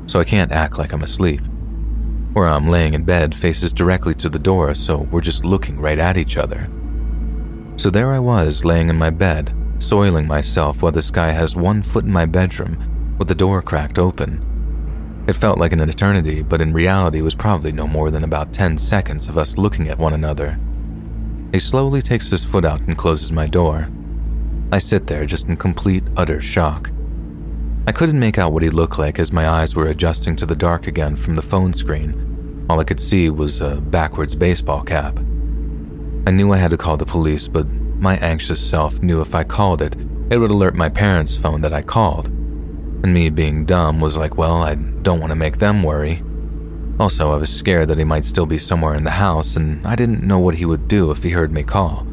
So 0.07 0.19
I 0.19 0.23
can't 0.23 0.51
act 0.51 0.77
like 0.77 0.91
I'm 0.91 1.03
asleep. 1.03 1.41
Where 2.33 2.47
I'm 2.47 2.67
laying 2.67 2.93
in 2.93 3.03
bed 3.03 3.35
faces 3.35 3.73
directly 3.73 4.15
to 4.15 4.29
the 4.29 4.39
door, 4.39 4.73
so 4.73 5.07
we're 5.11 5.21
just 5.21 5.45
looking 5.45 5.79
right 5.79 5.99
at 5.99 6.17
each 6.17 6.37
other. 6.37 6.69
So 7.81 7.89
there 7.89 8.13
I 8.13 8.19
was, 8.19 8.63
laying 8.63 8.89
in 8.89 8.99
my 8.99 9.09
bed, 9.09 9.51
soiling 9.79 10.27
myself 10.27 10.83
while 10.83 10.91
this 10.91 11.09
guy 11.09 11.31
has 11.31 11.55
one 11.55 11.81
foot 11.81 12.05
in 12.05 12.11
my 12.11 12.27
bedroom 12.27 13.15
with 13.17 13.27
the 13.27 13.33
door 13.33 13.63
cracked 13.63 13.97
open. 13.97 15.25
It 15.27 15.35
felt 15.35 15.57
like 15.57 15.73
an 15.73 15.79
eternity, 15.79 16.43
but 16.43 16.61
in 16.61 16.73
reality 16.73 17.21
was 17.21 17.33
probably 17.33 17.71
no 17.71 17.87
more 17.87 18.11
than 18.11 18.23
about 18.23 18.53
10 18.53 18.77
seconds 18.77 19.27
of 19.27 19.35
us 19.35 19.57
looking 19.57 19.87
at 19.87 19.97
one 19.97 20.13
another. 20.13 20.59
He 21.51 21.57
slowly 21.57 22.03
takes 22.03 22.29
his 22.29 22.45
foot 22.45 22.65
out 22.65 22.81
and 22.81 22.95
closes 22.95 23.31
my 23.31 23.47
door. 23.47 23.89
I 24.71 24.77
sit 24.77 25.07
there 25.07 25.25
just 25.25 25.47
in 25.47 25.57
complete, 25.57 26.03
utter 26.15 26.39
shock. 26.39 26.91
I 27.87 27.91
couldn't 27.91 28.19
make 28.19 28.37
out 28.37 28.53
what 28.53 28.61
he 28.61 28.69
looked 28.69 28.99
like 28.99 29.17
as 29.17 29.31
my 29.31 29.49
eyes 29.49 29.73
were 29.73 29.87
adjusting 29.87 30.35
to 30.35 30.45
the 30.45 30.55
dark 30.55 30.85
again 30.85 31.15
from 31.15 31.33
the 31.33 31.41
phone 31.41 31.73
screen. 31.73 32.67
All 32.69 32.79
I 32.79 32.83
could 32.83 33.01
see 33.01 33.31
was 33.31 33.59
a 33.59 33.81
backwards 33.81 34.35
baseball 34.35 34.83
cap. 34.83 35.19
I 36.25 36.31
knew 36.31 36.53
I 36.53 36.57
had 36.57 36.71
to 36.71 36.77
call 36.77 36.97
the 36.97 37.05
police, 37.05 37.47
but 37.47 37.67
my 37.67 38.15
anxious 38.17 38.63
self 38.63 39.01
knew 39.01 39.21
if 39.21 39.33
I 39.33 39.43
called 39.43 39.81
it, 39.81 39.95
it 40.29 40.37
would 40.37 40.51
alert 40.51 40.75
my 40.75 40.87
parents' 40.87 41.35
phone 41.35 41.61
that 41.61 41.73
I 41.73 41.81
called. 41.81 42.27
And 42.27 43.13
me 43.13 43.29
being 43.29 43.65
dumb 43.65 43.99
was 43.99 44.17
like, 44.17 44.37
well, 44.37 44.61
I 44.61 44.75
don't 44.75 45.19
want 45.19 45.31
to 45.31 45.35
make 45.35 45.57
them 45.57 45.81
worry. 45.81 46.23
Also, 46.99 47.31
I 47.31 47.37
was 47.37 47.51
scared 47.51 47.87
that 47.87 47.97
he 47.97 48.03
might 48.03 48.25
still 48.25 48.45
be 48.45 48.59
somewhere 48.59 48.93
in 48.93 49.03
the 49.03 49.09
house, 49.11 49.55
and 49.55 49.85
I 49.85 49.95
didn't 49.95 50.21
know 50.21 50.37
what 50.37 50.55
he 50.55 50.65
would 50.65 50.87
do 50.87 51.09
if 51.09 51.23
he 51.23 51.31
heard 51.31 51.51
me 51.51 51.63
call. 51.63 52.05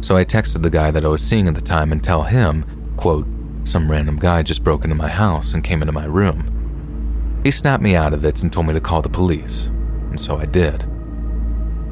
So 0.00 0.16
I 0.16 0.24
texted 0.24 0.62
the 0.62 0.70
guy 0.70 0.90
that 0.90 1.04
I 1.04 1.08
was 1.08 1.22
seeing 1.22 1.48
at 1.48 1.54
the 1.54 1.60
time 1.60 1.92
and 1.92 2.02
tell 2.02 2.22
him, 2.22 2.64
quote, 2.96 3.26
some 3.64 3.90
random 3.90 4.16
guy 4.16 4.42
just 4.42 4.64
broke 4.64 4.84
into 4.84 4.96
my 4.96 5.10
house 5.10 5.52
and 5.52 5.62
came 5.62 5.82
into 5.82 5.92
my 5.92 6.06
room. 6.06 7.40
He 7.44 7.50
snapped 7.50 7.82
me 7.82 7.94
out 7.94 8.14
of 8.14 8.24
it 8.24 8.42
and 8.42 8.50
told 8.50 8.66
me 8.66 8.72
to 8.72 8.80
call 8.80 9.02
the 9.02 9.10
police, 9.10 9.66
and 9.66 10.18
so 10.18 10.38
I 10.38 10.46
did. 10.46 10.86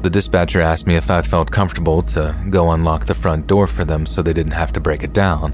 The 0.07 0.11
dispatcher 0.11 0.61
asked 0.61 0.87
me 0.87 0.95
if 0.95 1.11
I 1.11 1.21
felt 1.21 1.51
comfortable 1.51 2.01
to 2.03 2.33
go 2.49 2.71
unlock 2.71 3.05
the 3.05 3.13
front 3.13 3.45
door 3.45 3.67
for 3.67 3.83
them 3.83 4.05
so 4.05 4.21
they 4.21 4.31
didn't 4.31 4.53
have 4.53 4.71
to 4.71 4.79
break 4.79 5.03
it 5.03 5.11
down, 5.11 5.51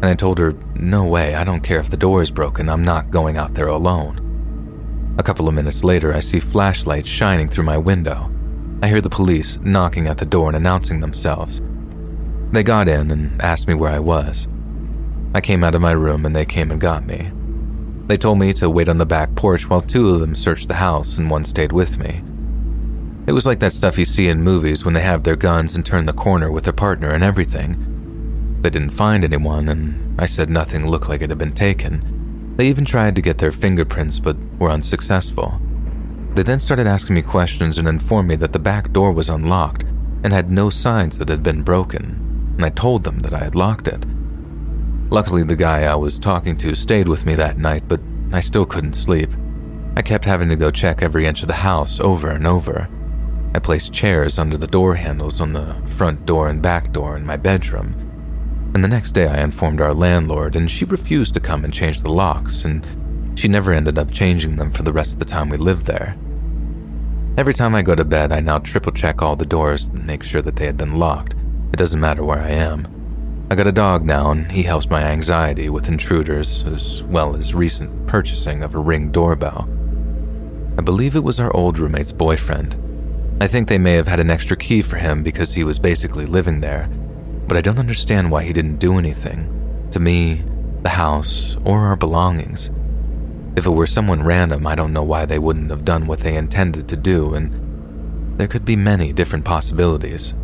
and 0.00 0.04
I 0.04 0.14
told 0.14 0.38
her, 0.38 0.54
No 0.76 1.04
way, 1.04 1.34
I 1.34 1.42
don't 1.42 1.64
care 1.64 1.80
if 1.80 1.90
the 1.90 1.96
door 1.96 2.22
is 2.22 2.30
broken, 2.30 2.68
I'm 2.68 2.84
not 2.84 3.10
going 3.10 3.36
out 3.36 3.54
there 3.54 3.66
alone. 3.66 5.16
A 5.18 5.24
couple 5.24 5.48
of 5.48 5.54
minutes 5.54 5.82
later, 5.82 6.14
I 6.14 6.20
see 6.20 6.38
flashlights 6.38 7.10
shining 7.10 7.48
through 7.48 7.64
my 7.64 7.78
window. 7.78 8.32
I 8.80 8.86
hear 8.86 9.00
the 9.00 9.10
police 9.10 9.58
knocking 9.60 10.06
at 10.06 10.18
the 10.18 10.24
door 10.24 10.46
and 10.46 10.56
announcing 10.56 11.00
themselves. 11.00 11.60
They 12.52 12.62
got 12.62 12.86
in 12.86 13.10
and 13.10 13.42
asked 13.42 13.66
me 13.66 13.74
where 13.74 13.90
I 13.90 13.98
was. 13.98 14.46
I 15.34 15.40
came 15.40 15.64
out 15.64 15.74
of 15.74 15.82
my 15.82 15.90
room 15.90 16.24
and 16.24 16.36
they 16.36 16.46
came 16.46 16.70
and 16.70 16.80
got 16.80 17.04
me. 17.04 17.32
They 18.06 18.16
told 18.16 18.38
me 18.38 18.52
to 18.52 18.70
wait 18.70 18.88
on 18.88 18.98
the 18.98 19.04
back 19.04 19.34
porch 19.34 19.68
while 19.68 19.80
two 19.80 20.10
of 20.10 20.20
them 20.20 20.36
searched 20.36 20.68
the 20.68 20.74
house 20.74 21.18
and 21.18 21.28
one 21.28 21.44
stayed 21.44 21.72
with 21.72 21.98
me. 21.98 22.22
It 23.30 23.32
was 23.32 23.46
like 23.46 23.60
that 23.60 23.72
stuff 23.72 23.96
you 23.96 24.04
see 24.04 24.26
in 24.26 24.42
movies 24.42 24.84
when 24.84 24.92
they 24.92 25.02
have 25.02 25.22
their 25.22 25.36
guns 25.36 25.76
and 25.76 25.86
turn 25.86 26.04
the 26.04 26.12
corner 26.12 26.50
with 26.50 26.64
their 26.64 26.72
partner 26.72 27.10
and 27.10 27.22
everything. 27.22 28.58
They 28.60 28.70
didn't 28.70 28.90
find 28.90 29.22
anyone, 29.22 29.68
and 29.68 30.20
I 30.20 30.26
said 30.26 30.50
nothing 30.50 30.88
looked 30.88 31.08
like 31.08 31.22
it 31.22 31.30
had 31.30 31.38
been 31.38 31.52
taken. 31.52 32.56
They 32.56 32.66
even 32.66 32.84
tried 32.84 33.14
to 33.14 33.22
get 33.22 33.38
their 33.38 33.52
fingerprints 33.52 34.18
but 34.18 34.36
were 34.58 34.72
unsuccessful. 34.72 35.60
They 36.34 36.42
then 36.42 36.58
started 36.58 36.88
asking 36.88 37.14
me 37.14 37.22
questions 37.22 37.78
and 37.78 37.86
informed 37.86 38.26
me 38.26 38.34
that 38.34 38.52
the 38.52 38.58
back 38.58 38.90
door 38.90 39.12
was 39.12 39.30
unlocked 39.30 39.84
and 40.24 40.32
had 40.32 40.50
no 40.50 40.68
signs 40.68 41.16
that 41.18 41.30
it 41.30 41.34
had 41.34 41.44
been 41.44 41.62
broken, 41.62 42.54
and 42.56 42.64
I 42.64 42.70
told 42.70 43.04
them 43.04 43.20
that 43.20 43.32
I 43.32 43.44
had 43.44 43.54
locked 43.54 43.86
it. 43.86 44.06
Luckily, 45.08 45.44
the 45.44 45.54
guy 45.54 45.84
I 45.84 45.94
was 45.94 46.18
talking 46.18 46.56
to 46.56 46.74
stayed 46.74 47.06
with 47.06 47.24
me 47.24 47.36
that 47.36 47.58
night, 47.58 47.84
but 47.86 48.00
I 48.32 48.40
still 48.40 48.66
couldn't 48.66 48.94
sleep. 48.94 49.30
I 49.94 50.02
kept 50.02 50.24
having 50.24 50.48
to 50.48 50.56
go 50.56 50.72
check 50.72 51.00
every 51.00 51.26
inch 51.26 51.42
of 51.42 51.46
the 51.46 51.54
house 51.54 52.00
over 52.00 52.28
and 52.28 52.44
over. 52.44 52.88
I 53.52 53.58
placed 53.58 53.92
chairs 53.92 54.38
under 54.38 54.56
the 54.56 54.68
door 54.68 54.94
handles 54.94 55.40
on 55.40 55.52
the 55.52 55.74
front 55.96 56.24
door 56.24 56.48
and 56.48 56.62
back 56.62 56.92
door 56.92 57.16
in 57.16 57.26
my 57.26 57.36
bedroom. 57.36 57.94
And 58.74 58.84
the 58.84 58.88
next 58.88 59.12
day, 59.12 59.26
I 59.26 59.42
informed 59.42 59.80
our 59.80 59.92
landlord, 59.92 60.54
and 60.54 60.70
she 60.70 60.84
refused 60.84 61.34
to 61.34 61.40
come 61.40 61.64
and 61.64 61.74
change 61.74 62.02
the 62.02 62.12
locks, 62.12 62.64
and 62.64 62.86
she 63.34 63.48
never 63.48 63.72
ended 63.72 63.98
up 63.98 64.12
changing 64.12 64.54
them 64.54 64.70
for 64.70 64.84
the 64.84 64.92
rest 64.92 65.14
of 65.14 65.18
the 65.18 65.24
time 65.24 65.48
we 65.48 65.56
lived 65.56 65.86
there. 65.86 66.16
Every 67.36 67.54
time 67.54 67.74
I 67.74 67.82
go 67.82 67.96
to 67.96 68.04
bed, 68.04 68.30
I 68.30 68.38
now 68.38 68.58
triple 68.58 68.92
check 68.92 69.22
all 69.22 69.34
the 69.34 69.46
doors 69.46 69.88
and 69.88 70.06
make 70.06 70.22
sure 70.22 70.42
that 70.42 70.54
they 70.54 70.66
had 70.66 70.76
been 70.76 71.00
locked. 71.00 71.34
It 71.72 71.76
doesn't 71.76 72.00
matter 72.00 72.22
where 72.22 72.40
I 72.40 72.50
am. 72.50 72.86
I 73.50 73.56
got 73.56 73.66
a 73.66 73.72
dog 73.72 74.04
now, 74.04 74.30
and 74.30 74.52
he 74.52 74.62
helps 74.62 74.88
my 74.88 75.02
anxiety 75.02 75.70
with 75.70 75.88
intruders, 75.88 76.62
as 76.64 77.02
well 77.04 77.34
as 77.34 77.52
recent 77.52 78.06
purchasing 78.06 78.62
of 78.62 78.76
a 78.76 78.78
ring 78.78 79.10
doorbell. 79.10 79.68
I 80.78 80.82
believe 80.82 81.16
it 81.16 81.24
was 81.24 81.40
our 81.40 81.54
old 81.56 81.78
roommate's 81.80 82.12
boyfriend. 82.12 82.76
I 83.42 83.46
think 83.46 83.68
they 83.68 83.78
may 83.78 83.94
have 83.94 84.06
had 84.06 84.20
an 84.20 84.28
extra 84.28 84.54
key 84.54 84.82
for 84.82 84.96
him 84.96 85.22
because 85.22 85.54
he 85.54 85.64
was 85.64 85.78
basically 85.78 86.26
living 86.26 86.60
there, 86.60 86.88
but 87.48 87.56
I 87.56 87.62
don't 87.62 87.78
understand 87.78 88.30
why 88.30 88.42
he 88.44 88.52
didn't 88.52 88.76
do 88.76 88.98
anything. 88.98 89.88
To 89.92 89.98
me, 89.98 90.44
the 90.82 90.90
house, 90.90 91.56
or 91.64 91.86
our 91.86 91.96
belongings. 91.96 92.70
If 93.56 93.64
it 93.66 93.70
were 93.70 93.86
someone 93.86 94.22
random, 94.22 94.66
I 94.66 94.74
don't 94.74 94.92
know 94.92 95.02
why 95.02 95.24
they 95.24 95.38
wouldn't 95.38 95.70
have 95.70 95.86
done 95.86 96.06
what 96.06 96.20
they 96.20 96.36
intended 96.36 96.86
to 96.88 96.96
do, 96.98 97.32
and 97.32 98.38
there 98.38 98.46
could 98.46 98.66
be 98.66 98.76
many 98.76 99.10
different 99.12 99.46
possibilities. 99.46 100.34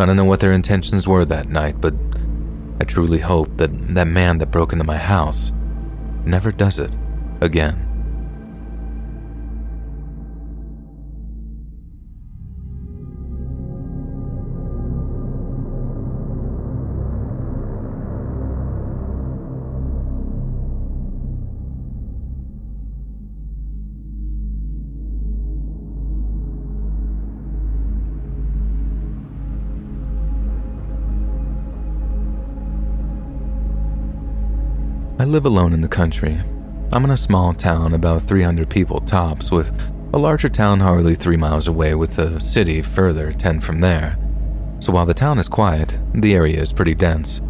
I 0.00 0.06
don't 0.06 0.16
know 0.16 0.24
what 0.24 0.40
their 0.40 0.52
intentions 0.52 1.06
were 1.06 1.26
that 1.26 1.50
night, 1.50 1.82
but 1.82 1.94
I 2.80 2.84
truly 2.84 3.18
hope 3.18 3.58
that 3.58 3.94
that 3.94 4.06
man 4.06 4.38
that 4.38 4.50
broke 4.50 4.72
into 4.72 4.84
my 4.84 4.96
house 4.96 5.52
never 6.24 6.50
does 6.50 6.78
it 6.78 6.96
again. 7.42 7.91
I 35.22 35.24
live 35.24 35.46
alone 35.46 35.72
in 35.72 35.82
the 35.82 35.86
country. 35.88 36.40
I'm 36.92 37.04
in 37.04 37.12
a 37.12 37.16
small 37.16 37.52
town, 37.52 37.94
about 37.94 38.22
300 38.22 38.68
people 38.68 39.00
tops, 39.00 39.52
with 39.52 39.70
a 40.12 40.18
larger 40.18 40.48
town 40.48 40.80
hardly 40.80 41.14
three 41.14 41.36
miles 41.36 41.68
away, 41.68 41.94
with 41.94 42.18
a 42.18 42.40
city 42.40 42.82
further 42.82 43.30
10 43.30 43.60
from 43.60 43.78
there. 43.78 44.18
So 44.80 44.90
while 44.90 45.06
the 45.06 45.14
town 45.14 45.38
is 45.38 45.48
quiet, 45.48 45.96
the 46.12 46.34
area 46.34 46.60
is 46.60 46.72
pretty 46.72 46.96
dense. 46.96 47.40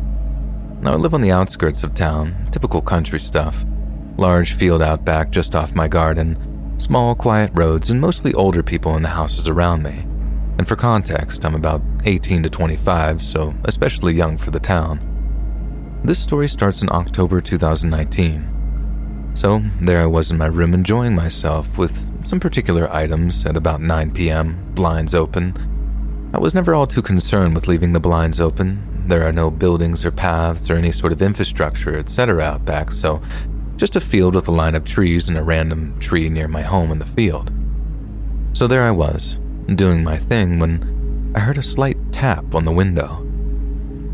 Now 0.82 0.92
I 0.92 0.96
live 0.96 1.14
on 1.14 1.22
the 1.22 1.30
outskirts 1.30 1.82
of 1.82 1.94
town, 1.94 2.36
typical 2.50 2.82
country 2.82 3.18
stuff. 3.18 3.64
Large 4.18 4.52
field 4.52 4.82
out 4.82 5.06
back 5.06 5.30
just 5.30 5.56
off 5.56 5.74
my 5.74 5.88
garden, 5.88 6.76
small 6.78 7.14
quiet 7.14 7.52
roads, 7.54 7.90
and 7.90 7.98
mostly 7.98 8.34
older 8.34 8.62
people 8.62 8.96
in 8.96 9.02
the 9.02 9.08
houses 9.08 9.48
around 9.48 9.82
me. 9.82 10.00
And 10.58 10.68
for 10.68 10.76
context, 10.76 11.42
I'm 11.46 11.54
about 11.54 11.80
18 12.04 12.42
to 12.42 12.50
25, 12.50 13.22
so 13.22 13.54
especially 13.64 14.12
young 14.12 14.36
for 14.36 14.50
the 14.50 14.60
town. 14.60 15.08
This 16.05 16.18
story 16.18 16.48
starts 16.48 16.82
in 16.82 16.88
October 16.90 17.40
2019. 17.40 19.30
So, 19.34 19.62
there 19.80 20.03
I 20.03 20.07
was 20.07 20.32
in 20.32 20.36
my 20.36 20.46
room 20.46 20.74
enjoying 20.74 21.14
myself 21.14 21.78
with 21.78 22.26
some 22.26 22.40
particular 22.40 22.92
items 22.92 23.46
at 23.46 23.57
about 23.57 23.80
9 23.80 24.11
p.m., 24.11 24.72
blinds 24.74 25.14
open. 25.14 25.55
I 26.34 26.40
was 26.40 26.57
never 26.57 26.74
all 26.74 26.88
too 26.88 27.03
concerned 27.03 27.55
with 27.55 27.68
leaving 27.68 27.92
the 27.92 28.00
blinds 28.00 28.40
open. 28.40 29.05
There 29.07 29.22
are 29.22 29.32
no 29.32 29.48
buildings 29.48 30.05
or 30.05 30.11
paths 30.11 30.68
or 30.68 30.74
any 30.74 30.90
sort 30.90 31.12
of 31.12 31.22
infrastructure, 31.22 31.96
etc., 31.96 32.42
out 32.42 32.64
back, 32.64 32.90
so 32.90 33.22
just 33.76 33.94
a 33.94 34.00
field 34.00 34.34
with 34.34 34.48
a 34.48 34.53
line 34.53 34.74
of 34.74 34.84
trees 34.84 35.28
and 35.28 35.38
a 35.38 35.42
random 35.42 35.96
tree 36.00 36.28
near 36.28 36.48
my 36.48 36.62
home 36.62 36.90
in 36.90 36.98
the 36.98 37.07
field. 37.07 37.53
So 38.55 38.66
there 38.66 38.82
I 38.82 38.90
was, 38.90 39.38
doing 39.72 40.03
my 40.03 40.18
thing, 40.18 40.59
when 40.59 41.32
I 41.36 41.38
heard 41.38 41.59
a 41.59 41.62
slight 41.62 41.96
tap 42.11 42.57
on 42.57 42.64
the 42.64 42.72
window. 42.72 43.32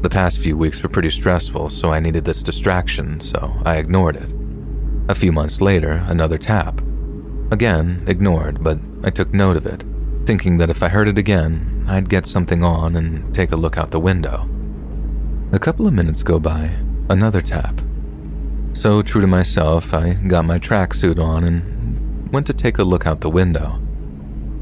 The 0.01 0.09
past 0.09 0.39
few 0.39 0.57
weeks 0.57 0.81
were 0.81 0.89
pretty 0.89 1.11
stressful, 1.11 1.71
so 1.71 1.93
I 1.93 1.99
needed 1.99 2.25
this 2.25 2.45
distraction, 2.45 3.21
so 3.21 3.61
I 3.65 3.79
ignored 3.79 4.15
it. 4.15 4.33
A 5.09 5.15
few 5.15 5.33
months 5.33 5.61
later, 5.61 6.05
another 6.07 6.39
tap. 6.39 6.81
Again, 7.51 8.05
ignored, 8.07 8.63
but 8.63 8.79
I 9.03 9.11
took 9.11 9.35
note 9.35 9.57
of 9.57 9.67
it, 9.67 9.85
thinking 10.25 10.59
that 10.59 10.71
if 10.71 10.85
I 10.85 10.89
heard 10.89 11.09
it 11.09 11.19
again, 11.19 11.85
I'd 11.89 12.09
get 12.09 12.27
something 12.27 12.63
on 12.63 12.95
and 12.95 13.35
take 13.35 13.51
a 13.51 13.57
look 13.57 13.77
out 13.77 13.91
the 13.91 13.99
window. 13.99 14.49
A 15.51 15.59
couple 15.59 15.89
of 15.89 15.95
minutes 15.95 16.23
go 16.23 16.39
by, 16.39 16.79
another 17.09 17.41
tap. 17.41 17.81
So, 18.75 19.03
true 19.03 19.21
to 19.21 19.27
myself, 19.27 19.93
I 19.93 20.13
got 20.13 20.45
my 20.45 20.61
tracksuit 20.61 21.19
on 21.19 21.43
and 21.43 22.31
went 22.31 22.47
to 22.47 22.53
take 22.53 22.79
a 22.79 22.85
look 22.85 23.05
out 23.05 23.21
the 23.21 23.31
window. 23.31 23.81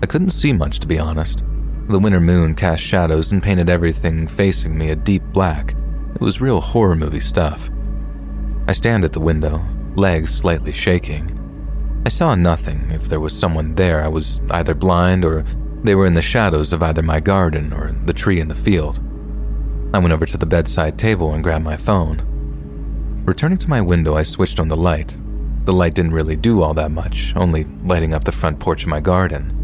I 0.02 0.06
couldn't 0.06 0.30
see 0.30 0.54
much, 0.54 0.78
to 0.80 0.86
be 0.86 0.98
honest. 0.98 1.42
The 1.88 2.00
winter 2.00 2.20
moon 2.20 2.56
cast 2.56 2.82
shadows 2.82 3.30
and 3.30 3.40
painted 3.40 3.70
everything 3.70 4.26
facing 4.26 4.76
me 4.76 4.90
a 4.90 4.96
deep 4.96 5.22
black. 5.32 5.76
It 6.16 6.20
was 6.20 6.40
real 6.40 6.60
horror 6.60 6.96
movie 6.96 7.20
stuff. 7.20 7.70
I 8.66 8.72
stand 8.72 9.04
at 9.04 9.12
the 9.12 9.20
window, 9.20 9.64
legs 9.94 10.34
slightly 10.34 10.72
shaking. 10.72 11.30
I 12.04 12.08
saw 12.08 12.34
nothing. 12.34 12.90
If 12.90 13.04
there 13.04 13.20
was 13.20 13.38
someone 13.38 13.76
there, 13.76 14.02
I 14.02 14.08
was 14.08 14.40
either 14.50 14.74
blind 14.74 15.24
or 15.24 15.44
they 15.84 15.94
were 15.94 16.06
in 16.06 16.14
the 16.14 16.22
shadows 16.22 16.72
of 16.72 16.82
either 16.82 17.02
my 17.02 17.20
garden 17.20 17.72
or 17.72 17.92
the 17.92 18.12
tree 18.12 18.40
in 18.40 18.48
the 18.48 18.56
field. 18.56 18.98
I 19.94 19.98
went 19.98 20.12
over 20.12 20.26
to 20.26 20.36
the 20.36 20.44
bedside 20.44 20.98
table 20.98 21.34
and 21.34 21.44
grabbed 21.44 21.64
my 21.64 21.76
phone. 21.76 23.22
Returning 23.24 23.58
to 23.58 23.70
my 23.70 23.80
window, 23.80 24.16
I 24.16 24.24
switched 24.24 24.58
on 24.58 24.66
the 24.66 24.76
light. 24.76 25.16
The 25.64 25.72
light 25.72 25.94
didn't 25.94 26.14
really 26.14 26.36
do 26.36 26.62
all 26.62 26.74
that 26.74 26.90
much, 26.90 27.32
only 27.36 27.62
lighting 27.84 28.12
up 28.12 28.24
the 28.24 28.32
front 28.32 28.58
porch 28.58 28.82
of 28.82 28.88
my 28.88 28.98
garden. 28.98 29.55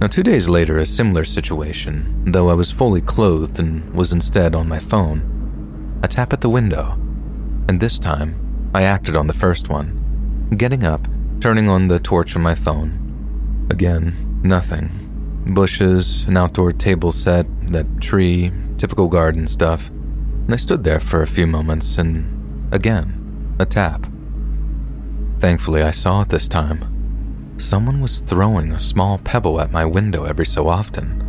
Now, 0.00 0.06
two 0.06 0.22
days 0.22 0.48
later, 0.48 0.78
a 0.78 0.86
similar 0.86 1.24
situation, 1.24 2.22
though 2.24 2.50
I 2.50 2.54
was 2.54 2.70
fully 2.70 3.00
clothed 3.00 3.58
and 3.58 3.92
was 3.92 4.12
instead 4.12 4.54
on 4.54 4.68
my 4.68 4.78
phone. 4.78 5.98
A 6.04 6.08
tap 6.08 6.32
at 6.32 6.40
the 6.40 6.48
window, 6.48 6.92
and 7.68 7.80
this 7.80 7.98
time, 7.98 8.70
I 8.72 8.84
acted 8.84 9.16
on 9.16 9.26
the 9.26 9.32
first 9.32 9.68
one. 9.68 10.54
Getting 10.56 10.84
up, 10.84 11.08
turning 11.40 11.68
on 11.68 11.88
the 11.88 11.98
torch 11.98 12.36
on 12.36 12.42
my 12.42 12.54
phone. 12.54 13.66
Again, 13.70 14.40
nothing. 14.44 14.88
Bushes, 15.46 16.24
an 16.26 16.36
outdoor 16.36 16.72
table 16.72 17.10
set, 17.10 17.46
that 17.72 18.00
tree, 18.00 18.52
typical 18.76 19.08
garden 19.08 19.48
stuff. 19.48 19.88
And 19.88 20.54
I 20.54 20.58
stood 20.58 20.84
there 20.84 21.00
for 21.00 21.22
a 21.22 21.26
few 21.26 21.48
moments, 21.48 21.98
and 21.98 22.72
again, 22.72 23.56
a 23.58 23.66
tap. 23.66 24.06
Thankfully, 25.40 25.82
I 25.82 25.90
saw 25.90 26.20
it 26.20 26.28
this 26.28 26.46
time. 26.46 26.97
Someone 27.58 28.00
was 28.00 28.20
throwing 28.20 28.70
a 28.70 28.78
small 28.78 29.18
pebble 29.18 29.60
at 29.60 29.72
my 29.72 29.84
window 29.84 30.22
every 30.22 30.46
so 30.46 30.68
often. 30.68 31.24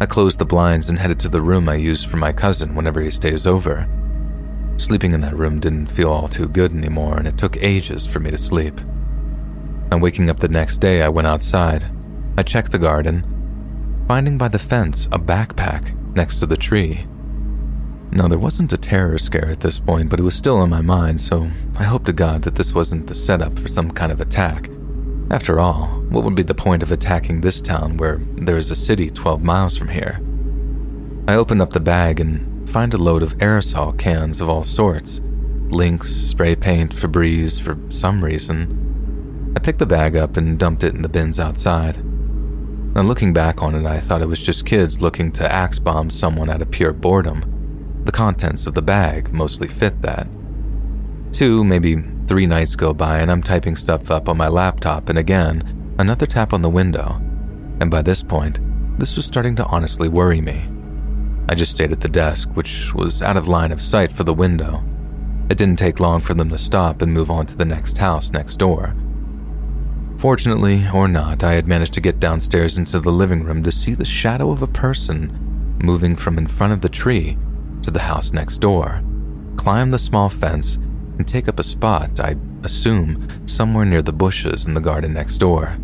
I 0.00 0.06
closed 0.06 0.38
the 0.38 0.44
blinds 0.44 0.88
and 0.88 0.96
headed 0.96 1.18
to 1.20 1.28
the 1.28 1.42
room 1.42 1.68
I 1.68 1.74
use 1.74 2.04
for 2.04 2.16
my 2.16 2.32
cousin 2.32 2.76
whenever 2.76 3.00
he 3.00 3.10
stays 3.10 3.48
over. 3.48 3.88
Sleeping 4.76 5.12
in 5.12 5.20
that 5.22 5.36
room 5.36 5.58
didn't 5.58 5.88
feel 5.88 6.12
all 6.12 6.28
too 6.28 6.48
good 6.48 6.72
anymore, 6.72 7.18
and 7.18 7.26
it 7.26 7.36
took 7.36 7.60
ages 7.60 8.06
for 8.06 8.20
me 8.20 8.30
to 8.30 8.38
sleep. 8.38 8.80
And 9.90 10.00
waking 10.00 10.30
up 10.30 10.38
the 10.38 10.46
next 10.46 10.78
day, 10.78 11.02
I 11.02 11.08
went 11.08 11.26
outside. 11.26 11.90
I 12.38 12.44
checked 12.44 12.70
the 12.70 12.78
garden, 12.78 14.04
finding 14.06 14.38
by 14.38 14.46
the 14.46 14.58
fence 14.58 15.06
a 15.06 15.18
backpack 15.18 15.96
next 16.14 16.38
to 16.38 16.46
the 16.46 16.56
tree. 16.56 17.08
Now, 18.12 18.28
there 18.28 18.38
wasn't 18.38 18.72
a 18.72 18.78
terror 18.78 19.18
scare 19.18 19.50
at 19.50 19.60
this 19.60 19.80
point, 19.80 20.10
but 20.10 20.20
it 20.20 20.24
was 20.24 20.36
still 20.36 20.58
on 20.58 20.70
my 20.70 20.80
mind, 20.80 21.20
so 21.20 21.50
I 21.76 21.84
hope 21.84 22.04
to 22.04 22.12
God 22.12 22.42
that 22.42 22.54
this 22.54 22.72
wasn't 22.72 23.08
the 23.08 23.16
setup 23.16 23.58
for 23.58 23.68
some 23.68 23.90
kind 23.90 24.12
of 24.12 24.20
attack. 24.20 24.70
After 25.30 25.60
all, 25.60 25.86
what 26.08 26.24
would 26.24 26.34
be 26.34 26.42
the 26.42 26.54
point 26.54 26.82
of 26.82 26.90
attacking 26.90 27.40
this 27.40 27.60
town 27.60 27.98
where 27.98 28.16
there 28.36 28.56
is 28.56 28.72
a 28.72 28.76
city 28.76 29.10
12 29.10 29.44
miles 29.44 29.78
from 29.78 29.88
here? 29.88 30.20
I 31.28 31.36
open 31.36 31.60
up 31.60 31.72
the 31.72 31.78
bag 31.78 32.18
and 32.18 32.68
find 32.68 32.92
a 32.92 32.98
load 32.98 33.22
of 33.22 33.38
aerosol 33.38 33.96
cans 33.96 34.40
of 34.40 34.48
all 34.48 34.64
sorts 34.64 35.20
Lynx, 35.70 36.10
spray 36.10 36.56
paint, 36.56 36.92
Febreze 36.92 37.60
for 37.60 37.78
some 37.90 38.24
reason. 38.24 39.52
I 39.54 39.60
picked 39.60 39.78
the 39.78 39.86
bag 39.86 40.16
up 40.16 40.36
and 40.36 40.58
dumped 40.58 40.82
it 40.82 40.94
in 40.94 41.02
the 41.02 41.08
bins 41.08 41.38
outside. 41.38 42.04
Now, 42.92 43.02
looking 43.02 43.32
back 43.32 43.62
on 43.62 43.76
it, 43.76 43.86
I 43.86 44.00
thought 44.00 44.22
it 44.22 44.26
was 44.26 44.40
just 44.40 44.66
kids 44.66 45.00
looking 45.00 45.30
to 45.32 45.50
axe 45.50 45.78
bomb 45.78 46.10
someone 46.10 46.50
out 46.50 46.60
of 46.60 46.72
pure 46.72 46.92
boredom. 46.92 48.02
The 48.04 48.10
contents 48.10 48.66
of 48.66 48.74
the 48.74 48.82
bag 48.82 49.32
mostly 49.32 49.68
fit 49.68 50.02
that. 50.02 50.26
Two, 51.30 51.62
maybe 51.62 52.02
Three 52.30 52.46
nights 52.46 52.76
go 52.76 52.94
by 52.94 53.18
and 53.18 53.28
I'm 53.28 53.42
typing 53.42 53.74
stuff 53.74 54.08
up 54.08 54.28
on 54.28 54.36
my 54.36 54.46
laptop, 54.46 55.08
and 55.08 55.18
again, 55.18 55.94
another 55.98 56.26
tap 56.26 56.52
on 56.52 56.62
the 56.62 56.70
window. 56.70 57.20
And 57.80 57.90
by 57.90 58.02
this 58.02 58.22
point, 58.22 58.60
this 59.00 59.16
was 59.16 59.26
starting 59.26 59.56
to 59.56 59.66
honestly 59.66 60.06
worry 60.06 60.40
me. 60.40 60.62
I 61.48 61.56
just 61.56 61.72
stayed 61.72 61.90
at 61.90 61.98
the 61.98 62.08
desk, 62.08 62.48
which 62.50 62.94
was 62.94 63.20
out 63.20 63.36
of 63.36 63.48
line 63.48 63.72
of 63.72 63.82
sight 63.82 64.12
for 64.12 64.22
the 64.22 64.32
window. 64.32 64.80
It 65.50 65.58
didn't 65.58 65.80
take 65.80 65.98
long 65.98 66.20
for 66.20 66.34
them 66.34 66.50
to 66.50 66.56
stop 66.56 67.02
and 67.02 67.12
move 67.12 67.32
on 67.32 67.46
to 67.46 67.56
the 67.56 67.64
next 67.64 67.98
house 67.98 68.30
next 68.30 68.58
door. 68.58 68.94
Fortunately, 70.16 70.86
or 70.94 71.08
not, 71.08 71.42
I 71.42 71.54
had 71.54 71.66
managed 71.66 71.94
to 71.94 72.00
get 72.00 72.20
downstairs 72.20 72.78
into 72.78 73.00
the 73.00 73.10
living 73.10 73.42
room 73.42 73.64
to 73.64 73.72
see 73.72 73.94
the 73.94 74.04
shadow 74.04 74.52
of 74.52 74.62
a 74.62 74.68
person 74.68 75.76
moving 75.82 76.14
from 76.14 76.38
in 76.38 76.46
front 76.46 76.72
of 76.72 76.80
the 76.80 76.88
tree 76.88 77.36
to 77.82 77.90
the 77.90 78.02
house 78.02 78.32
next 78.32 78.58
door, 78.58 79.02
climb 79.56 79.90
the 79.90 79.98
small 79.98 80.28
fence, 80.28 80.78
and 81.20 81.28
take 81.28 81.48
up 81.48 81.58
a 81.58 81.62
spot, 81.62 82.18
I 82.18 82.34
assume, 82.64 83.46
somewhere 83.46 83.84
near 83.84 84.00
the 84.00 84.10
bushes 84.10 84.64
in 84.64 84.72
the 84.72 84.80
garden 84.80 85.12
next 85.12 85.36
door. 85.36 85.76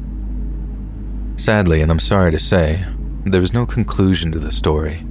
Sadly, 1.37 1.82
and 1.82 1.93
I'm 1.93 2.01
sorry 2.01 2.30
to 2.30 2.39
say, 2.39 2.87
there 3.26 3.43
was 3.43 3.53
no 3.53 3.66
conclusion 3.66 4.32
to 4.32 4.39
the 4.39 4.51
story. 4.51 5.07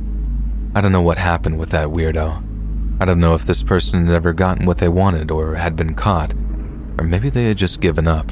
I 0.73 0.81
don't 0.81 0.91
know 0.91 1.03
what 1.03 1.19
happened 1.19 1.59
with 1.59 1.69
that 1.69 1.89
weirdo. 1.89 2.43
I 2.99 3.05
don't 3.05 3.19
know 3.19 3.35
if 3.35 3.45
this 3.45 3.61
person 3.61 4.07
had 4.07 4.15
ever 4.15 4.33
gotten 4.33 4.65
what 4.65 4.79
they 4.79 4.89
wanted 4.89 5.29
or 5.29 5.53
had 5.53 5.75
been 5.75 5.93
caught, 5.93 6.33
or 6.97 7.03
maybe 7.03 7.29
they 7.29 7.45
had 7.45 7.59
just 7.59 7.79
given 7.79 8.07
up. 8.07 8.31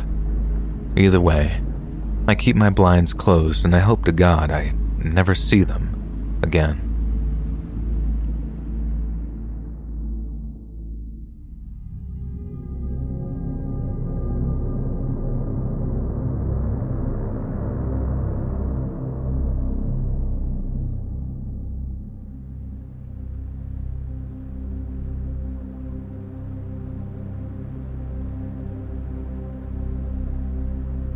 Either 0.98 1.22
way, 1.22 1.62
I 2.28 2.34
keep 2.34 2.56
my 2.56 2.72
blinds 2.72 3.14
closed 3.14 3.66
and 3.66 3.76
I 3.76 3.80
hope 3.80 4.04
to 4.06 4.12
God 4.12 4.50
I 4.50 4.74
never 4.98 5.36
see 5.36 5.64
them 5.64 6.40
again. 6.42 6.93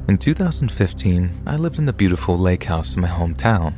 In 0.08 0.18
2015, 0.18 1.42
I 1.46 1.58
lived 1.58 1.80
in 1.80 1.90
a 1.90 1.94
beautiful 1.94 2.38
lake 2.38 2.64
house 2.64 2.96
in 2.96 3.02
my 3.02 3.10
hometown. 3.10 3.74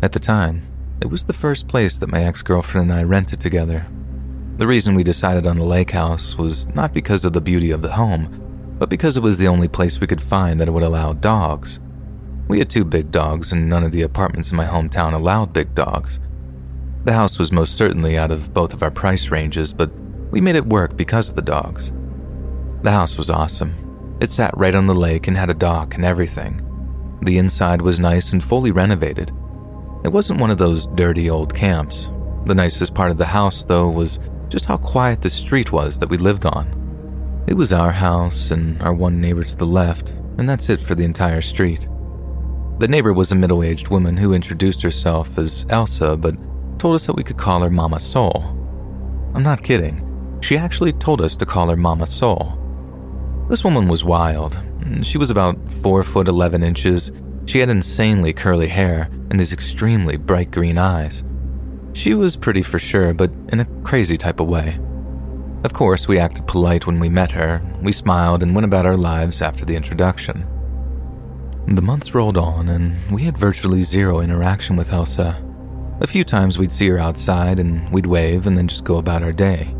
At 0.00 0.12
the 0.12 0.20
time, 0.20 0.62
it 1.00 1.08
was 1.08 1.24
the 1.24 1.32
first 1.32 1.66
place 1.66 1.98
that 1.98 2.12
my 2.12 2.22
ex 2.22 2.42
girlfriend 2.42 2.92
and 2.92 3.00
I 3.00 3.02
rented 3.02 3.40
together. 3.40 3.88
The 4.58 4.68
reason 4.68 4.94
we 4.94 5.02
decided 5.02 5.44
on 5.48 5.56
the 5.56 5.64
lake 5.64 5.90
house 5.90 6.38
was 6.38 6.68
not 6.76 6.94
because 6.94 7.24
of 7.24 7.32
the 7.32 7.40
beauty 7.40 7.72
of 7.72 7.82
the 7.82 7.94
home, 7.94 8.76
but 8.78 8.88
because 8.88 9.16
it 9.16 9.24
was 9.24 9.38
the 9.38 9.48
only 9.48 9.66
place 9.66 9.98
we 9.98 10.06
could 10.06 10.22
find 10.22 10.60
that 10.60 10.72
would 10.72 10.84
allow 10.84 11.12
dogs. 11.12 11.80
We 12.46 12.60
had 12.60 12.70
two 12.70 12.84
big 12.84 13.10
dogs, 13.10 13.50
and 13.50 13.68
none 13.68 13.82
of 13.82 13.90
the 13.90 14.02
apartments 14.02 14.52
in 14.52 14.56
my 14.56 14.66
hometown 14.66 15.12
allowed 15.12 15.52
big 15.52 15.74
dogs. 15.74 16.20
The 17.02 17.14
house 17.14 17.40
was 17.40 17.50
most 17.50 17.74
certainly 17.74 18.16
out 18.16 18.30
of 18.30 18.54
both 18.54 18.72
of 18.72 18.84
our 18.84 18.92
price 18.92 19.28
ranges, 19.32 19.72
but 19.72 19.90
we 20.30 20.40
made 20.40 20.54
it 20.54 20.66
work 20.66 20.96
because 20.96 21.30
of 21.30 21.34
the 21.34 21.42
dogs. 21.42 21.90
The 22.82 22.92
house 22.92 23.18
was 23.18 23.28
awesome. 23.28 23.91
It 24.20 24.30
sat 24.30 24.56
right 24.56 24.74
on 24.74 24.86
the 24.86 24.94
lake 24.94 25.28
and 25.28 25.36
had 25.36 25.50
a 25.50 25.54
dock 25.54 25.94
and 25.94 26.04
everything. 26.04 26.60
The 27.22 27.38
inside 27.38 27.82
was 27.82 28.00
nice 28.00 28.32
and 28.32 28.42
fully 28.42 28.70
renovated. 28.70 29.30
It 30.04 30.12
wasn't 30.12 30.40
one 30.40 30.50
of 30.50 30.58
those 30.58 30.86
dirty 30.88 31.30
old 31.30 31.54
camps. 31.54 32.10
The 32.46 32.54
nicest 32.54 32.94
part 32.94 33.12
of 33.12 33.18
the 33.18 33.24
house, 33.24 33.64
though, 33.64 33.88
was 33.88 34.18
just 34.48 34.66
how 34.66 34.76
quiet 34.76 35.22
the 35.22 35.30
street 35.30 35.70
was 35.70 35.98
that 35.98 36.10
we 36.10 36.18
lived 36.18 36.46
on. 36.46 37.44
It 37.46 37.54
was 37.54 37.72
our 37.72 37.92
house 37.92 38.50
and 38.50 38.80
our 38.82 38.92
one 38.92 39.20
neighbor 39.20 39.44
to 39.44 39.56
the 39.56 39.66
left, 39.66 40.10
and 40.38 40.48
that's 40.48 40.68
it 40.68 40.80
for 40.80 40.94
the 40.94 41.04
entire 41.04 41.40
street. 41.40 41.88
The 42.78 42.88
neighbor 42.88 43.12
was 43.12 43.30
a 43.30 43.36
middle 43.36 43.62
aged 43.62 43.88
woman 43.88 44.16
who 44.16 44.34
introduced 44.34 44.82
herself 44.82 45.38
as 45.38 45.66
Elsa, 45.68 46.16
but 46.16 46.34
told 46.78 46.96
us 46.96 47.06
that 47.06 47.14
we 47.14 47.22
could 47.22 47.36
call 47.36 47.62
her 47.62 47.70
Mama 47.70 48.00
Soul. 48.00 48.44
I'm 49.34 49.42
not 49.42 49.62
kidding. 49.62 50.08
She 50.40 50.56
actually 50.56 50.92
told 50.92 51.20
us 51.20 51.36
to 51.36 51.46
call 51.46 51.68
her 51.68 51.76
Mama 51.76 52.06
Soul. 52.06 52.58
This 53.52 53.64
woman 53.64 53.86
was 53.86 54.02
wild. 54.02 54.58
She 55.02 55.18
was 55.18 55.30
about 55.30 55.58
4 55.70 56.02
foot 56.04 56.26
11 56.26 56.62
inches. 56.62 57.12
She 57.44 57.58
had 57.58 57.68
insanely 57.68 58.32
curly 58.32 58.68
hair 58.68 59.10
and 59.28 59.38
these 59.38 59.52
extremely 59.52 60.16
bright 60.16 60.50
green 60.50 60.78
eyes. 60.78 61.22
She 61.92 62.14
was 62.14 62.34
pretty 62.34 62.62
for 62.62 62.78
sure, 62.78 63.12
but 63.12 63.30
in 63.50 63.60
a 63.60 63.66
crazy 63.82 64.16
type 64.16 64.40
of 64.40 64.48
way. 64.48 64.78
Of 65.64 65.74
course, 65.74 66.08
we 66.08 66.18
acted 66.18 66.46
polite 66.46 66.86
when 66.86 66.98
we 66.98 67.10
met 67.10 67.32
her. 67.32 67.60
We 67.82 67.92
smiled 67.92 68.42
and 68.42 68.54
went 68.54 68.64
about 68.64 68.86
our 68.86 68.96
lives 68.96 69.42
after 69.42 69.66
the 69.66 69.76
introduction. 69.76 70.48
The 71.66 71.82
months 71.82 72.14
rolled 72.14 72.38
on, 72.38 72.70
and 72.70 72.96
we 73.12 73.24
had 73.24 73.36
virtually 73.36 73.82
zero 73.82 74.20
interaction 74.20 74.76
with 74.76 74.94
Elsa. 74.94 75.44
A 76.00 76.06
few 76.06 76.24
times 76.24 76.58
we'd 76.58 76.72
see 76.72 76.88
her 76.88 76.98
outside 76.98 77.58
and 77.58 77.92
we'd 77.92 78.06
wave 78.06 78.46
and 78.46 78.56
then 78.56 78.66
just 78.66 78.84
go 78.84 78.96
about 78.96 79.22
our 79.22 79.30
day. 79.30 79.74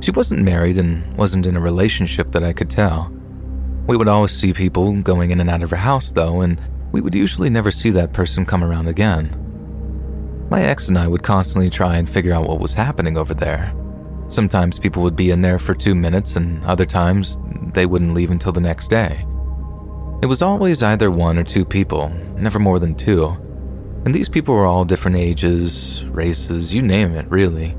She 0.00 0.10
wasn't 0.10 0.42
married 0.42 0.78
and 0.78 1.16
wasn't 1.16 1.46
in 1.46 1.56
a 1.56 1.60
relationship 1.60 2.32
that 2.32 2.42
I 2.42 2.52
could 2.52 2.70
tell. 2.70 3.12
We 3.86 3.96
would 3.96 4.08
always 4.08 4.32
see 4.32 4.52
people 4.52 5.00
going 5.02 5.30
in 5.30 5.40
and 5.40 5.50
out 5.50 5.62
of 5.62 5.70
her 5.70 5.76
house, 5.76 6.12
though, 6.12 6.40
and 6.40 6.60
we 6.90 7.00
would 7.00 7.14
usually 7.14 7.50
never 7.50 7.70
see 7.70 7.90
that 7.90 8.12
person 8.12 8.46
come 8.46 8.64
around 8.64 8.88
again. 8.88 9.36
My 10.50 10.62
ex 10.62 10.88
and 10.88 10.98
I 10.98 11.06
would 11.06 11.22
constantly 11.22 11.70
try 11.70 11.96
and 11.96 12.08
figure 12.08 12.32
out 12.32 12.48
what 12.48 12.60
was 12.60 12.74
happening 12.74 13.16
over 13.16 13.34
there. 13.34 13.74
Sometimes 14.28 14.78
people 14.78 15.02
would 15.02 15.16
be 15.16 15.30
in 15.30 15.42
there 15.42 15.58
for 15.58 15.74
two 15.74 15.94
minutes, 15.94 16.36
and 16.36 16.64
other 16.64 16.86
times 16.86 17.38
they 17.74 17.86
wouldn't 17.86 18.14
leave 18.14 18.30
until 18.30 18.52
the 18.52 18.60
next 18.60 18.88
day. 18.88 19.24
It 20.22 20.26
was 20.26 20.42
always 20.42 20.82
either 20.82 21.10
one 21.10 21.38
or 21.38 21.44
two 21.44 21.64
people, 21.64 22.08
never 22.36 22.58
more 22.58 22.78
than 22.78 22.94
two. 22.94 23.26
And 24.04 24.14
these 24.14 24.28
people 24.28 24.54
were 24.54 24.66
all 24.66 24.84
different 24.84 25.16
ages, 25.16 26.04
races, 26.06 26.74
you 26.74 26.82
name 26.82 27.12
it, 27.12 27.30
really. 27.30 27.76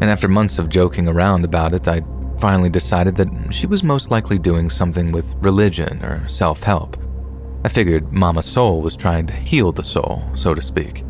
And 0.00 0.10
after 0.10 0.28
months 0.28 0.58
of 0.58 0.68
joking 0.68 1.08
around 1.08 1.44
about 1.44 1.72
it, 1.72 1.88
I 1.88 2.02
finally 2.38 2.70
decided 2.70 3.16
that 3.16 3.52
she 3.52 3.66
was 3.66 3.82
most 3.82 4.10
likely 4.10 4.38
doing 4.38 4.70
something 4.70 5.10
with 5.12 5.34
religion 5.38 6.02
or 6.04 6.28
self 6.28 6.62
help. 6.62 6.96
I 7.64 7.68
figured 7.68 8.12
Mama 8.12 8.42
Soul 8.42 8.80
was 8.80 8.96
trying 8.96 9.26
to 9.26 9.34
heal 9.34 9.72
the 9.72 9.82
soul, 9.82 10.22
so 10.34 10.54
to 10.54 10.62
speak. 10.62 11.04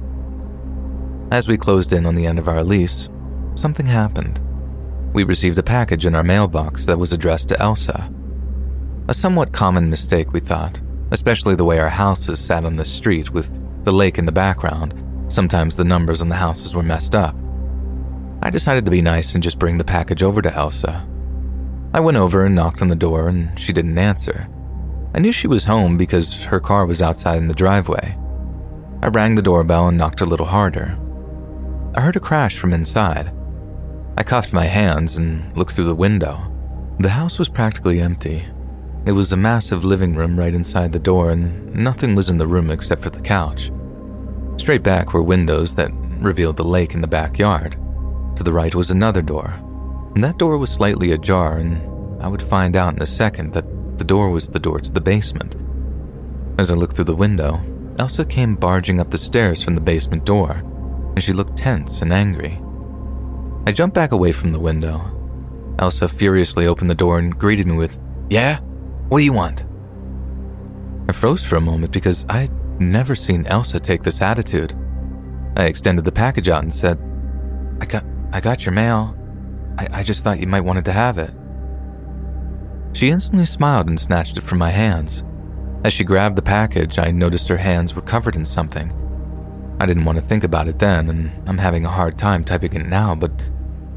As 1.31 1.47
we 1.47 1.59
closed 1.59 1.93
in 1.93 2.07
on 2.07 2.15
the 2.15 2.25
end 2.25 2.39
of 2.39 2.49
our 2.49 2.65
lease, 2.65 3.11
something 3.55 3.85
happened. 3.85 4.41
We 5.13 5.25
received 5.25 5.59
a 5.59 5.63
package 5.63 6.07
in 6.07 6.15
our 6.15 6.23
mailbox 6.23 6.87
that 6.87 6.99
was 6.99 7.13
addressed 7.13 7.49
to 7.51 7.61
Elsa. 7.61 8.11
A 9.09 9.15
somewhat 9.15 9.53
common 9.53 9.91
mistake, 9.91 10.33
we 10.33 10.41
thought, 10.41 10.81
especially 11.11 11.55
the 11.55 11.65
way 11.65 11.79
our 11.79 11.91
houses 11.91 12.41
sat 12.41 12.65
on 12.65 12.77
the 12.77 12.85
street 12.85 13.31
with 13.31 13.53
the 13.85 13.93
lake 13.93 14.19
in 14.19 14.25
the 14.25 14.33
background. 14.33 14.95
Sometimes 15.29 15.77
the 15.77 15.85
numbers 15.85 16.23
on 16.23 16.31
the 16.31 16.37
houses 16.37 16.75
were 16.75 16.83
messed 16.83 17.15
up. 17.15 17.35
I 18.41 18.51
decided 18.51 18.85
to 18.85 18.91
be 18.91 19.03
nice 19.03 19.35
and 19.35 19.43
just 19.43 19.59
bring 19.59 19.79
the 19.79 19.85
package 19.85 20.23
over 20.23 20.41
to 20.43 20.55
Elsa. 20.55 21.07
I 21.93 22.01
went 22.01 22.17
over 22.17 22.45
and 22.45 22.55
knocked 22.55 22.83
on 22.83 22.89
the 22.89 22.95
door, 22.95 23.29
and 23.29 23.59
she 23.59 23.73
didn't 23.73 23.99
answer. 23.99 24.49
I 25.15 25.19
knew 25.19 25.33
she 25.33 25.49
was 25.49 25.65
home 25.65 25.97
because 25.97 26.45
her 26.45 26.61
car 26.61 26.87
was 26.87 27.03
outside 27.03 27.39
in 27.39 27.49
the 27.49 27.55
driveway. 27.55 28.17
I 29.03 29.09
rang 29.09 29.35
the 29.35 29.43
doorbell 29.43 29.89
and 29.89 29.97
knocked 29.97 30.21
a 30.21 30.27
little 30.27 30.47
harder. 30.47 30.99
I 31.97 32.01
heard 32.01 32.17
a 32.17 32.21
crash 32.21 32.59
from 32.59 32.73
inside. 32.73 33.33
I 34.17 34.23
cuffed 34.23 34.53
my 34.53 34.67
hands 34.67 35.17
and 35.17 35.57
looked 35.57 35.73
through 35.73 35.87
the 35.87 35.95
window. 35.95 36.53
The 36.99 37.11
house 37.11 37.39
was 37.39 37.49
practically 37.49 38.01
empty. 38.01 38.45
It 39.07 39.13
was 39.13 39.33
a 39.33 39.37
massive 39.37 39.85
living 39.85 40.15
room 40.15 40.39
right 40.39 40.55
inside 40.55 40.93
the 40.93 40.99
door, 40.99 41.31
and 41.31 41.75
nothing 41.75 42.15
was 42.15 42.29
in 42.29 42.39
the 42.39 42.47
room 42.47 42.71
except 42.71 43.03
for 43.03 43.11
the 43.11 43.21
couch. 43.21 43.71
Straight 44.59 44.83
back 44.83 45.13
were 45.15 45.23
windows 45.23 45.75
that 45.77 45.91
revealed 46.19 46.57
the 46.57 46.65
lake 46.65 46.95
in 46.95 47.01
the 47.01 47.07
backyard. 47.07 47.77
To 48.39 48.45
the 48.45 48.53
right 48.53 48.73
was 48.73 48.93
another 48.93 49.21
door, 49.21 49.53
and 50.15 50.23
that 50.23 50.39
door 50.39 50.59
was 50.59 50.71
slightly 50.71 51.11
ajar, 51.11 51.57
and 51.57 52.23
I 52.23 52.29
would 52.29 52.41
find 52.41 52.77
out 52.77 52.95
in 52.95 53.03
a 53.03 53.07
second 53.07 53.53
that 53.53 53.67
the 53.99 54.05
door 54.05 54.31
was 54.31 54.47
the 54.47 54.61
door 54.61 54.79
to 54.79 54.93
the 54.93 55.01
basement. 55.01 55.57
As 56.57 56.71
I 56.71 56.77
looked 56.77 56.95
through 56.95 57.07
the 57.07 57.17
window, 57.17 57.61
Elsa 57.99 58.25
came 58.25 58.55
barging 58.55 59.01
up 59.01 59.11
the 59.11 59.19
stairs 59.19 59.61
from 59.61 59.75
the 59.75 59.81
basement 59.81 60.25
door, 60.25 60.63
and 61.17 61.21
she 61.21 61.33
looked 61.33 61.57
tense 61.57 62.01
and 62.01 62.13
angry. 62.13 62.63
I 63.67 63.73
jumped 63.73 63.97
back 63.97 64.13
away 64.13 64.31
from 64.31 64.53
the 64.53 64.61
window. 64.61 65.01
Elsa 65.81 66.09
furiously 66.09 66.69
opened 66.69 66.91
the 66.91 66.95
door 66.95 67.19
and 67.19 67.37
greeted 67.37 67.67
me 67.67 67.77
with, 67.77 67.99
Yeah? 68.31 68.61
What 69.09 69.19
do 69.19 69.25
you 69.25 69.33
want? 69.33 69.65
I 71.09 71.13
froze 71.13 71.43
for 71.43 71.57
a 71.57 71.61
moment 71.61 71.91
because 71.91 72.25
I'd 72.29 72.53
never 72.81 73.17
seen 73.17 73.49
Elsa 73.49 73.81
take 73.81 74.05
this 74.05 74.23
attitude. 74.23 74.79
I 75.57 75.65
extended 75.65 76.05
the 76.05 76.13
package 76.13 76.49
out 76.49 76.63
and 76.63 76.73
said, 76.73 77.01
I 77.81 77.87
got, 77.87 78.05
I 78.33 78.41
got 78.41 78.65
your 78.67 78.75
mail. 78.75 79.17
I, 79.79 79.89
I 79.93 80.03
just 80.03 80.23
thought 80.23 80.41
you 80.41 80.47
might 80.47 80.61
wanted 80.61 80.85
to 80.87 80.93
have 80.93 81.19
it. 81.19 81.33
She 82.93 83.11
instantly 83.11 83.47
smiled 83.47 83.89
and 83.89 83.99
snatched 83.99 84.39
it 84.39 84.45
from 84.45 84.59
my 84.59 84.71
hands. 84.71 85.25
As 85.85 85.93
she 85.93 86.05
grabbed 86.05 86.37
the 86.37 86.43
package, 86.43 86.99
I 86.99 87.11
noticed 87.11 87.49
her 87.49 87.57
hands 87.57 87.95
were 87.95 88.03
covered 88.03 88.37
in 88.37 88.45
something. 88.45 88.93
I 89.81 89.87
didn't 89.87 90.05
want 90.05 90.19
to 90.19 90.25
think 90.25 90.43
about 90.43 90.69
it 90.69 90.79
then, 90.79 91.09
and 91.09 91.49
I'm 91.49 91.59
having 91.59 91.85
a 91.85 91.91
hard 91.91 92.19
time 92.19 92.43
typing 92.43 92.75
it 92.75 92.87
now, 92.87 93.15
but 93.15 93.31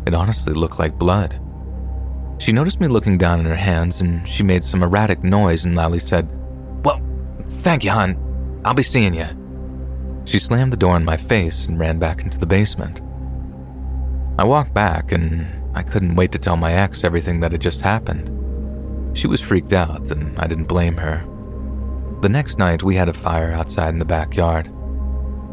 it 0.06 0.14
honestly 0.14 0.54
looked 0.54 0.78
like 0.78 1.00
blood. 1.00 1.42
She 2.38 2.52
noticed 2.52 2.80
me 2.80 2.88
looking 2.88 3.18
down 3.18 3.40
at 3.40 3.46
her 3.48 3.56
hands, 3.56 4.02
and 4.02 4.28
she 4.28 4.44
made 4.44 4.64
some 4.64 4.84
erratic 4.84 5.24
noise 5.24 5.66
and 5.66 5.76
loudly 5.76 6.00
said, 6.00 6.30
Well, 6.84 7.02
thank 7.48 7.84
you, 7.84 7.92
hon. 7.92 8.62
I'll 8.64 8.76
be 8.76 8.84
seeing 8.84 9.16
you. 9.16 9.26
She 10.26 10.38
slammed 10.38 10.72
the 10.72 10.78
door 10.78 10.96
in 10.96 11.04
my 11.04 11.18
face 11.18 11.66
and 11.66 11.80
ran 11.80 11.98
back 11.98 12.22
into 12.22 12.38
the 12.38 12.46
basement. 12.46 13.02
I 14.42 14.44
walked 14.44 14.74
back, 14.74 15.12
and 15.12 15.46
I 15.76 15.84
couldn't 15.84 16.16
wait 16.16 16.32
to 16.32 16.40
tell 16.40 16.58
my 16.58 16.74
ex 16.74 17.04
everything 17.04 17.42
that 17.42 17.52
had 17.52 17.62
just 17.62 17.82
happened. 17.82 19.16
She 19.16 19.28
was 19.28 19.40
freaked 19.40 19.72
out, 19.72 20.10
and 20.10 20.36
I 20.40 20.48
didn't 20.48 20.66
blame 20.66 20.98
her. 20.98 21.24
The 22.22 22.30
next 22.30 22.58
night, 22.58 22.82
we 22.82 22.96
had 22.96 23.08
a 23.08 23.14
fire 23.14 23.52
outside 23.52 23.90
in 23.90 24.00
the 24.00 24.04
backyard. 24.04 24.74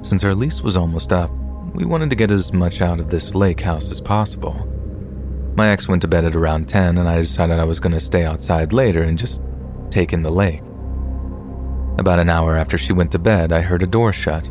Since 0.00 0.24
our 0.24 0.34
lease 0.34 0.62
was 0.62 0.78
almost 0.78 1.12
up, 1.12 1.30
we 1.74 1.84
wanted 1.84 2.08
to 2.08 2.16
get 2.16 2.30
as 2.30 2.50
much 2.54 2.80
out 2.80 2.98
of 2.98 3.10
this 3.10 3.34
lake 3.34 3.60
house 3.60 3.92
as 3.92 4.00
possible. 4.00 4.54
My 5.54 5.68
ex 5.68 5.86
went 5.86 6.00
to 6.00 6.08
bed 6.08 6.24
at 6.24 6.34
around 6.34 6.66
10, 6.66 6.96
and 6.96 7.06
I 7.06 7.18
decided 7.18 7.58
I 7.58 7.64
was 7.64 7.80
going 7.80 7.92
to 7.92 8.00
stay 8.00 8.24
outside 8.24 8.72
later 8.72 9.02
and 9.02 9.18
just 9.18 9.42
take 9.90 10.14
in 10.14 10.22
the 10.22 10.30
lake. 10.30 10.62
About 11.98 12.20
an 12.20 12.30
hour 12.30 12.56
after 12.56 12.78
she 12.78 12.94
went 12.94 13.12
to 13.12 13.18
bed, 13.18 13.52
I 13.52 13.60
heard 13.60 13.82
a 13.82 13.86
door 13.86 14.14
shut. 14.14 14.48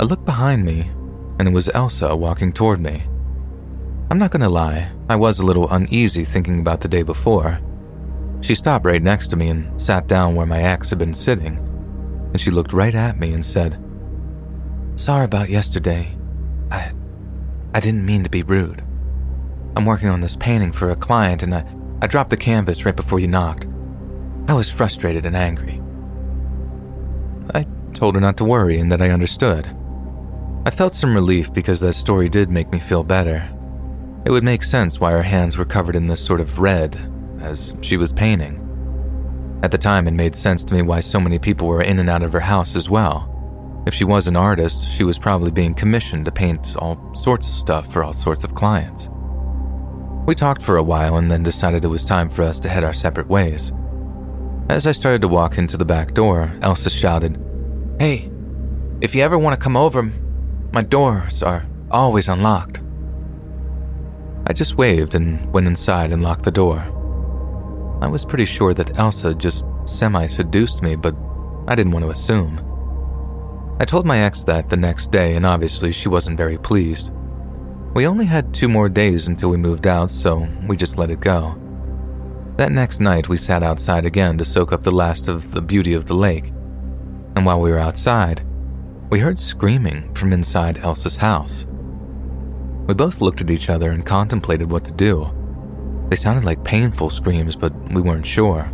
I 0.00 0.02
looked 0.02 0.24
behind 0.24 0.64
me, 0.64 0.90
and 1.38 1.46
it 1.46 1.54
was 1.54 1.70
Elsa 1.72 2.16
walking 2.16 2.52
toward 2.52 2.80
me. 2.80 3.04
I'm 4.10 4.18
not 4.18 4.32
to 4.32 4.48
lie, 4.48 4.90
I 5.10 5.16
was 5.16 5.38
a 5.38 5.44
little 5.44 5.68
uneasy 5.70 6.24
thinking 6.24 6.60
about 6.60 6.80
the 6.80 6.88
day 6.88 7.02
before. 7.02 7.60
She 8.40 8.54
stopped 8.54 8.86
right 8.86 9.02
next 9.02 9.28
to 9.28 9.36
me 9.36 9.48
and 9.48 9.80
sat 9.80 10.06
down 10.06 10.34
where 10.34 10.46
my 10.46 10.62
ex 10.62 10.88
had 10.88 10.98
been 10.98 11.12
sitting, 11.12 11.58
and 12.32 12.40
she 12.40 12.50
looked 12.50 12.72
right 12.72 12.94
at 12.94 13.18
me 13.18 13.32
and 13.34 13.44
said, 13.44 13.78
Sorry 14.96 15.24
about 15.24 15.50
yesterday. 15.50 16.16
I. 16.70 16.92
I 17.74 17.80
didn't 17.80 18.06
mean 18.06 18.24
to 18.24 18.30
be 18.30 18.42
rude. 18.42 18.82
I'm 19.76 19.84
working 19.84 20.08
on 20.08 20.22
this 20.22 20.36
painting 20.36 20.72
for 20.72 20.90
a 20.90 20.96
client 20.96 21.42
and 21.42 21.54
I, 21.54 21.64
I 22.00 22.06
dropped 22.06 22.30
the 22.30 22.36
canvas 22.36 22.86
right 22.86 22.96
before 22.96 23.20
you 23.20 23.28
knocked. 23.28 23.66
I 24.48 24.54
was 24.54 24.70
frustrated 24.70 25.26
and 25.26 25.36
angry. 25.36 25.82
I 27.54 27.66
told 27.92 28.14
her 28.14 28.20
not 28.20 28.38
to 28.38 28.44
worry 28.44 28.80
and 28.80 28.90
that 28.90 29.02
I 29.02 29.10
understood. 29.10 29.68
I 30.64 30.70
felt 30.70 30.94
some 30.94 31.14
relief 31.14 31.52
because 31.52 31.80
that 31.80 31.92
story 31.92 32.28
did 32.28 32.50
make 32.50 32.72
me 32.72 32.78
feel 32.78 33.04
better. 33.04 33.48
It 34.28 34.32
would 34.32 34.44
make 34.44 34.62
sense 34.62 35.00
why 35.00 35.12
her 35.12 35.22
hands 35.22 35.56
were 35.56 35.64
covered 35.64 35.96
in 35.96 36.06
this 36.06 36.22
sort 36.22 36.42
of 36.42 36.58
red 36.58 36.98
as 37.40 37.74
she 37.80 37.96
was 37.96 38.12
painting. 38.12 38.60
At 39.62 39.70
the 39.70 39.78
time, 39.78 40.06
it 40.06 40.10
made 40.10 40.36
sense 40.36 40.62
to 40.64 40.74
me 40.74 40.82
why 40.82 41.00
so 41.00 41.18
many 41.18 41.38
people 41.38 41.66
were 41.66 41.80
in 41.80 41.98
and 41.98 42.10
out 42.10 42.22
of 42.22 42.34
her 42.34 42.40
house 42.40 42.76
as 42.76 42.90
well. 42.90 43.82
If 43.86 43.94
she 43.94 44.04
was 44.04 44.28
an 44.28 44.36
artist, 44.36 44.86
she 44.92 45.02
was 45.02 45.18
probably 45.18 45.50
being 45.50 45.72
commissioned 45.72 46.26
to 46.26 46.30
paint 46.30 46.76
all 46.76 47.14
sorts 47.14 47.48
of 47.48 47.54
stuff 47.54 47.90
for 47.90 48.04
all 48.04 48.12
sorts 48.12 48.44
of 48.44 48.54
clients. 48.54 49.08
We 50.26 50.34
talked 50.34 50.60
for 50.60 50.76
a 50.76 50.82
while 50.82 51.16
and 51.16 51.30
then 51.30 51.42
decided 51.42 51.82
it 51.82 51.88
was 51.88 52.04
time 52.04 52.28
for 52.28 52.42
us 52.42 52.60
to 52.60 52.68
head 52.68 52.84
our 52.84 52.92
separate 52.92 53.28
ways. 53.28 53.72
As 54.68 54.86
I 54.86 54.92
started 54.92 55.22
to 55.22 55.28
walk 55.28 55.56
into 55.56 55.78
the 55.78 55.86
back 55.86 56.12
door, 56.12 56.52
Elsa 56.60 56.90
shouted, 56.90 57.42
Hey, 57.98 58.30
if 59.00 59.14
you 59.14 59.22
ever 59.22 59.38
want 59.38 59.58
to 59.58 59.64
come 59.64 59.74
over, 59.74 60.12
my 60.74 60.82
doors 60.82 61.42
are 61.42 61.64
always 61.90 62.28
unlocked. 62.28 62.82
I 64.48 64.54
just 64.54 64.78
waved 64.78 65.14
and 65.14 65.52
went 65.52 65.66
inside 65.66 66.10
and 66.10 66.22
locked 66.22 66.44
the 66.44 66.50
door. 66.50 66.78
I 68.00 68.06
was 68.06 68.24
pretty 68.24 68.46
sure 68.46 68.72
that 68.72 68.98
Elsa 68.98 69.34
just 69.34 69.66
semi 69.84 70.26
seduced 70.26 70.82
me, 70.82 70.96
but 70.96 71.14
I 71.66 71.74
didn't 71.74 71.92
want 71.92 72.06
to 72.06 72.10
assume. 72.10 72.64
I 73.78 73.84
told 73.84 74.06
my 74.06 74.20
ex 74.20 74.42
that 74.44 74.70
the 74.70 74.76
next 74.76 75.12
day, 75.12 75.36
and 75.36 75.44
obviously 75.44 75.92
she 75.92 76.08
wasn't 76.08 76.38
very 76.38 76.56
pleased. 76.56 77.12
We 77.94 78.06
only 78.06 78.24
had 78.24 78.54
two 78.54 78.68
more 78.68 78.88
days 78.88 79.28
until 79.28 79.50
we 79.50 79.58
moved 79.58 79.86
out, 79.86 80.10
so 80.10 80.48
we 80.66 80.78
just 80.78 80.96
let 80.96 81.10
it 81.10 81.20
go. 81.20 81.60
That 82.56 82.72
next 82.72 83.00
night, 83.00 83.28
we 83.28 83.36
sat 83.36 83.62
outside 83.62 84.06
again 84.06 84.38
to 84.38 84.44
soak 84.44 84.72
up 84.72 84.82
the 84.82 84.90
last 84.90 85.28
of 85.28 85.52
the 85.52 85.60
beauty 85.60 85.92
of 85.92 86.06
the 86.06 86.14
lake. 86.14 86.46
And 87.36 87.44
while 87.44 87.60
we 87.60 87.70
were 87.70 87.78
outside, 87.78 88.44
we 89.10 89.20
heard 89.20 89.38
screaming 89.38 90.12
from 90.14 90.32
inside 90.32 90.78
Elsa's 90.78 91.16
house. 91.16 91.66
We 92.88 92.94
both 92.94 93.20
looked 93.20 93.42
at 93.42 93.50
each 93.50 93.68
other 93.68 93.90
and 93.90 94.04
contemplated 94.04 94.70
what 94.70 94.86
to 94.86 94.92
do. 94.92 95.30
They 96.08 96.16
sounded 96.16 96.44
like 96.44 96.64
painful 96.64 97.10
screams, 97.10 97.54
but 97.54 97.74
we 97.92 98.00
weren't 98.00 98.24
sure. 98.24 98.72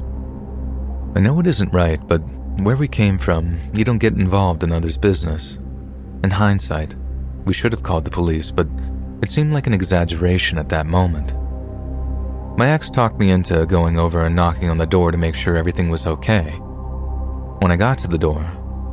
I 1.16 1.20
know 1.20 1.40
it 1.40 1.48
isn't 1.48 1.72
right, 1.72 2.00
but 2.06 2.20
where 2.62 2.76
we 2.76 2.86
came 2.86 3.18
from, 3.18 3.58
you 3.72 3.82
don't 3.84 3.98
get 3.98 4.12
involved 4.12 4.62
in 4.62 4.70
others' 4.70 4.96
business. 4.96 5.58
In 6.22 6.30
hindsight, 6.30 6.94
we 7.44 7.52
should 7.52 7.72
have 7.72 7.82
called 7.82 8.04
the 8.04 8.10
police, 8.12 8.52
but 8.52 8.68
it 9.20 9.30
seemed 9.30 9.52
like 9.52 9.66
an 9.66 9.74
exaggeration 9.74 10.58
at 10.58 10.68
that 10.68 10.86
moment. 10.86 11.34
My 12.56 12.68
ex 12.68 12.90
talked 12.90 13.18
me 13.18 13.30
into 13.30 13.66
going 13.66 13.98
over 13.98 14.24
and 14.24 14.36
knocking 14.36 14.70
on 14.70 14.78
the 14.78 14.86
door 14.86 15.10
to 15.10 15.18
make 15.18 15.34
sure 15.34 15.56
everything 15.56 15.88
was 15.88 16.06
okay. 16.06 16.52
When 17.58 17.72
I 17.72 17.76
got 17.76 17.98
to 17.98 18.08
the 18.08 18.16
door, 18.16 18.48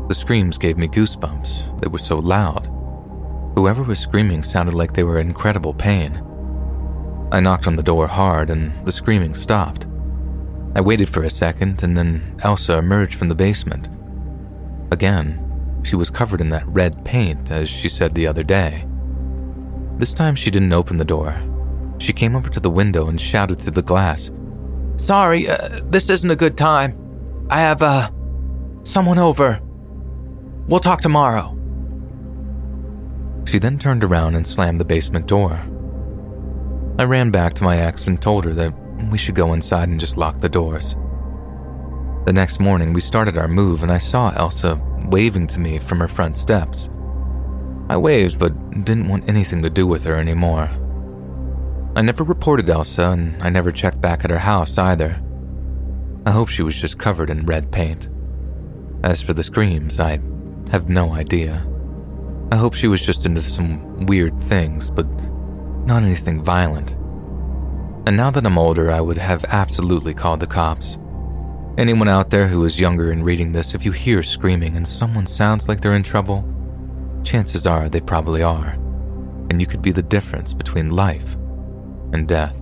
the 0.07 0.15
screams 0.15 0.57
gave 0.57 0.79
me 0.79 0.87
goosebumps. 0.87 1.79
They 1.79 1.87
were 1.89 1.99
so 1.99 2.17
loud. 2.17 2.80
Whoever 3.55 3.83
was 3.83 3.99
screaming 3.99 4.43
sounded 4.43 4.73
like 4.73 4.93
they 4.93 5.03
were 5.03 5.19
in 5.19 5.27
incredible 5.27 5.73
pain. 5.73 6.23
I 7.31 7.39
knocked 7.39 7.67
on 7.67 7.75
the 7.75 7.83
door 7.83 8.07
hard 8.07 8.49
and 8.49 8.85
the 8.85 8.91
screaming 8.91 9.35
stopped. 9.35 9.85
I 10.73 10.81
waited 10.81 11.09
for 11.09 11.23
a 11.23 11.29
second 11.29 11.83
and 11.83 11.97
then 11.97 12.39
Elsa 12.43 12.77
emerged 12.77 13.15
from 13.15 13.27
the 13.27 13.35
basement. 13.35 13.89
Again, 14.91 15.81
she 15.83 15.95
was 15.95 16.09
covered 16.09 16.41
in 16.41 16.49
that 16.49 16.67
red 16.67 17.03
paint 17.03 17.51
as 17.51 17.69
she 17.69 17.89
said 17.89 18.15
the 18.15 18.27
other 18.27 18.43
day. 18.43 18.85
This 19.97 20.13
time 20.13 20.35
she 20.35 20.51
didn't 20.51 20.73
open 20.73 20.97
the 20.97 21.05
door. 21.05 21.35
She 21.99 22.13
came 22.13 22.35
over 22.35 22.49
to 22.49 22.59
the 22.59 22.69
window 22.69 23.07
and 23.07 23.19
shouted 23.19 23.59
through 23.59 23.73
the 23.73 23.81
glass, 23.81 24.31
Sorry, 24.95 25.49
uh, 25.49 25.81
this 25.85 26.09
isn't 26.09 26.31
a 26.31 26.35
good 26.35 26.57
time. 26.57 26.97
I 27.49 27.59
have, 27.59 27.81
uh, 27.81 28.09
someone 28.83 29.19
over. 29.19 29.59
We'll 30.67 30.79
talk 30.79 31.01
tomorrow. 31.01 31.57
She 33.51 33.59
then 33.59 33.77
turned 33.77 34.05
around 34.05 34.35
and 34.35 34.47
slammed 34.47 34.79
the 34.79 34.85
basement 34.85 35.27
door. 35.27 35.59
I 36.97 37.03
ran 37.03 37.31
back 37.31 37.53
to 37.55 37.63
my 37.63 37.79
ex 37.79 38.07
and 38.07 38.21
told 38.21 38.45
her 38.45 38.53
that 38.53 38.73
we 39.11 39.17
should 39.17 39.35
go 39.35 39.51
inside 39.51 39.89
and 39.89 39.99
just 39.99 40.15
lock 40.15 40.39
the 40.39 40.47
doors. 40.47 40.95
The 42.23 42.31
next 42.31 42.61
morning, 42.61 42.93
we 42.93 43.01
started 43.01 43.37
our 43.37 43.49
move, 43.49 43.83
and 43.83 43.91
I 43.91 43.97
saw 43.97 44.31
Elsa 44.37 44.79
waving 45.09 45.47
to 45.47 45.59
me 45.59 45.79
from 45.79 45.99
her 45.99 46.07
front 46.07 46.37
steps. 46.37 46.89
I 47.89 47.97
waved, 47.97 48.39
but 48.39 48.85
didn't 48.85 49.09
want 49.09 49.27
anything 49.27 49.61
to 49.63 49.69
do 49.69 49.85
with 49.85 50.05
her 50.05 50.15
anymore. 50.15 50.69
I 51.93 52.03
never 52.03 52.23
reported 52.23 52.69
Elsa, 52.69 53.09
and 53.09 53.43
I 53.43 53.49
never 53.49 53.73
checked 53.73 53.99
back 53.99 54.23
at 54.23 54.31
her 54.31 54.39
house 54.39 54.77
either. 54.77 55.21
I 56.25 56.31
hope 56.31 56.47
she 56.47 56.63
was 56.63 56.79
just 56.79 56.97
covered 56.97 57.29
in 57.29 57.45
red 57.45 57.69
paint. 57.69 58.07
As 59.03 59.21
for 59.21 59.33
the 59.33 59.43
screams, 59.43 59.99
I 59.99 60.21
have 60.71 60.87
no 60.87 61.11
idea. 61.11 61.67
I 62.51 62.57
hope 62.57 62.73
she 62.73 62.87
was 62.87 63.05
just 63.05 63.25
into 63.25 63.41
some 63.41 64.05
weird 64.07 64.37
things, 64.37 64.89
but 64.89 65.07
not 65.85 66.03
anything 66.03 66.43
violent. 66.43 66.91
And 68.05 68.17
now 68.17 68.29
that 68.29 68.45
I'm 68.45 68.57
older, 68.57 68.91
I 68.91 68.99
would 68.99 69.17
have 69.17 69.45
absolutely 69.45 70.13
called 70.13 70.41
the 70.41 70.47
cops. 70.47 70.97
Anyone 71.77 72.09
out 72.09 72.29
there 72.29 72.47
who 72.47 72.65
is 72.65 72.79
younger 72.79 73.11
and 73.11 73.25
reading 73.25 73.53
this, 73.53 73.73
if 73.73 73.85
you 73.85 73.93
hear 73.93 74.21
screaming 74.21 74.75
and 74.75 74.85
someone 74.85 75.27
sounds 75.27 75.69
like 75.69 75.79
they're 75.79 75.93
in 75.93 76.03
trouble, 76.03 76.43
chances 77.23 77.65
are 77.65 77.87
they 77.87 78.01
probably 78.01 78.43
are, 78.43 78.77
and 79.49 79.61
you 79.61 79.65
could 79.65 79.81
be 79.81 79.93
the 79.93 80.03
difference 80.03 80.53
between 80.53 80.89
life 80.89 81.35
and 82.11 82.27
death. 82.27 82.61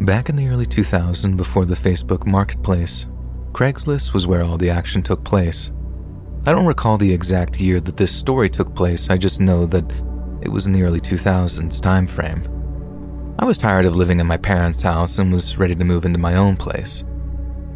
Back 0.00 0.30
in 0.30 0.36
the 0.36 0.48
early 0.48 0.64
2000s, 0.64 1.36
before 1.36 1.66
the 1.66 1.74
Facebook 1.74 2.26
marketplace, 2.26 3.06
Craigslist 3.52 4.14
was 4.14 4.26
where 4.26 4.42
all 4.42 4.56
the 4.56 4.70
action 4.70 5.02
took 5.02 5.22
place. 5.24 5.70
I 6.46 6.52
don't 6.52 6.64
recall 6.64 6.96
the 6.96 7.12
exact 7.12 7.60
year 7.60 7.80
that 7.80 7.98
this 7.98 8.10
story 8.10 8.48
took 8.48 8.74
place, 8.74 9.10
I 9.10 9.18
just 9.18 9.40
know 9.40 9.66
that 9.66 9.84
it 10.40 10.48
was 10.48 10.66
in 10.66 10.72
the 10.72 10.82
early 10.84 11.00
2000s 11.00 11.82
time 11.82 12.06
frame. 12.06 12.42
I 13.38 13.44
was 13.44 13.58
tired 13.58 13.84
of 13.84 13.94
living 13.94 14.20
in 14.20 14.26
my 14.26 14.38
parents' 14.38 14.80
house 14.80 15.18
and 15.18 15.30
was 15.30 15.58
ready 15.58 15.74
to 15.74 15.84
move 15.84 16.06
into 16.06 16.18
my 16.18 16.34
own 16.34 16.56
place. 16.56 17.04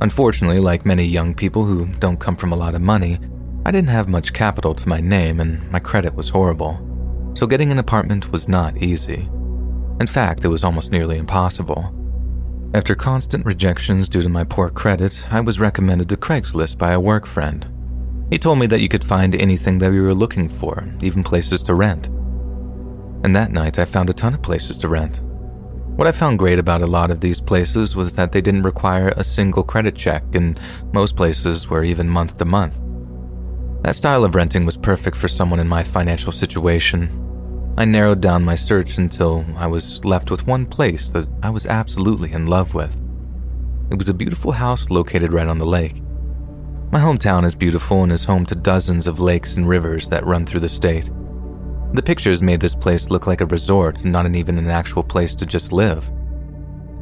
Unfortunately, 0.00 0.60
like 0.60 0.86
many 0.86 1.04
young 1.04 1.34
people 1.34 1.64
who 1.64 1.88
don't 1.98 2.20
come 2.20 2.36
from 2.36 2.52
a 2.52 2.56
lot 2.56 2.74
of 2.74 2.80
money, 2.80 3.18
I 3.66 3.70
didn't 3.70 3.90
have 3.90 4.08
much 4.08 4.32
capital 4.32 4.74
to 4.74 4.88
my 4.88 5.00
name 5.00 5.40
and 5.40 5.70
my 5.70 5.78
credit 5.78 6.14
was 6.14 6.30
horrible. 6.30 7.32
So 7.34 7.46
getting 7.46 7.70
an 7.70 7.78
apartment 7.78 8.32
was 8.32 8.48
not 8.48 8.78
easy. 8.78 9.28
In 10.00 10.06
fact, 10.06 10.46
it 10.46 10.48
was 10.48 10.64
almost 10.64 10.90
nearly 10.90 11.18
impossible. 11.18 11.94
After 12.74 12.96
constant 12.96 13.46
rejections 13.46 14.08
due 14.08 14.20
to 14.20 14.28
my 14.28 14.42
poor 14.42 14.68
credit, 14.68 15.28
I 15.30 15.40
was 15.40 15.60
recommended 15.60 16.08
to 16.08 16.16
Craigslist 16.16 16.76
by 16.76 16.90
a 16.90 16.98
work 16.98 17.24
friend. 17.24 17.64
He 18.30 18.38
told 18.38 18.58
me 18.58 18.66
that 18.66 18.80
you 18.80 18.88
could 18.88 19.04
find 19.04 19.32
anything 19.32 19.78
that 19.78 19.92
we 19.92 20.00
were 20.00 20.12
looking 20.12 20.48
for, 20.48 20.84
even 21.00 21.22
places 21.22 21.62
to 21.62 21.74
rent. 21.74 22.08
And 23.22 23.36
that 23.36 23.52
night, 23.52 23.78
I 23.78 23.84
found 23.84 24.10
a 24.10 24.12
ton 24.12 24.34
of 24.34 24.42
places 24.42 24.76
to 24.78 24.88
rent. 24.88 25.20
What 25.94 26.08
I 26.08 26.10
found 26.10 26.40
great 26.40 26.58
about 26.58 26.82
a 26.82 26.86
lot 26.86 27.12
of 27.12 27.20
these 27.20 27.40
places 27.40 27.94
was 27.94 28.14
that 28.14 28.32
they 28.32 28.40
didn't 28.40 28.64
require 28.64 29.10
a 29.10 29.22
single 29.22 29.62
credit 29.62 29.94
check, 29.94 30.24
and 30.34 30.58
most 30.92 31.14
places 31.14 31.70
were 31.70 31.84
even 31.84 32.08
month 32.08 32.38
to 32.38 32.44
month. 32.44 32.80
That 33.82 33.94
style 33.94 34.24
of 34.24 34.34
renting 34.34 34.66
was 34.66 34.76
perfect 34.76 35.16
for 35.16 35.28
someone 35.28 35.60
in 35.60 35.68
my 35.68 35.84
financial 35.84 36.32
situation, 36.32 37.08
I 37.76 37.84
narrowed 37.84 38.20
down 38.20 38.44
my 38.44 38.54
search 38.54 38.98
until 38.98 39.44
I 39.56 39.66
was 39.66 40.04
left 40.04 40.30
with 40.30 40.46
one 40.46 40.64
place 40.64 41.10
that 41.10 41.26
I 41.42 41.50
was 41.50 41.66
absolutely 41.66 42.32
in 42.32 42.46
love 42.46 42.72
with. 42.72 43.00
It 43.90 43.98
was 43.98 44.08
a 44.08 44.14
beautiful 44.14 44.52
house 44.52 44.90
located 44.90 45.32
right 45.32 45.48
on 45.48 45.58
the 45.58 45.66
lake. 45.66 46.00
My 46.92 47.00
hometown 47.00 47.44
is 47.44 47.56
beautiful 47.56 48.04
and 48.04 48.12
is 48.12 48.24
home 48.24 48.46
to 48.46 48.54
dozens 48.54 49.08
of 49.08 49.18
lakes 49.18 49.56
and 49.56 49.68
rivers 49.68 50.08
that 50.10 50.24
run 50.24 50.46
through 50.46 50.60
the 50.60 50.68
state. 50.68 51.10
The 51.94 52.02
pictures 52.02 52.42
made 52.42 52.60
this 52.60 52.76
place 52.76 53.10
look 53.10 53.26
like 53.26 53.40
a 53.40 53.46
resort, 53.46 54.04
not 54.04 54.24
an 54.24 54.36
even 54.36 54.56
an 54.56 54.70
actual 54.70 55.02
place 55.02 55.34
to 55.34 55.44
just 55.44 55.72
live. 55.72 56.12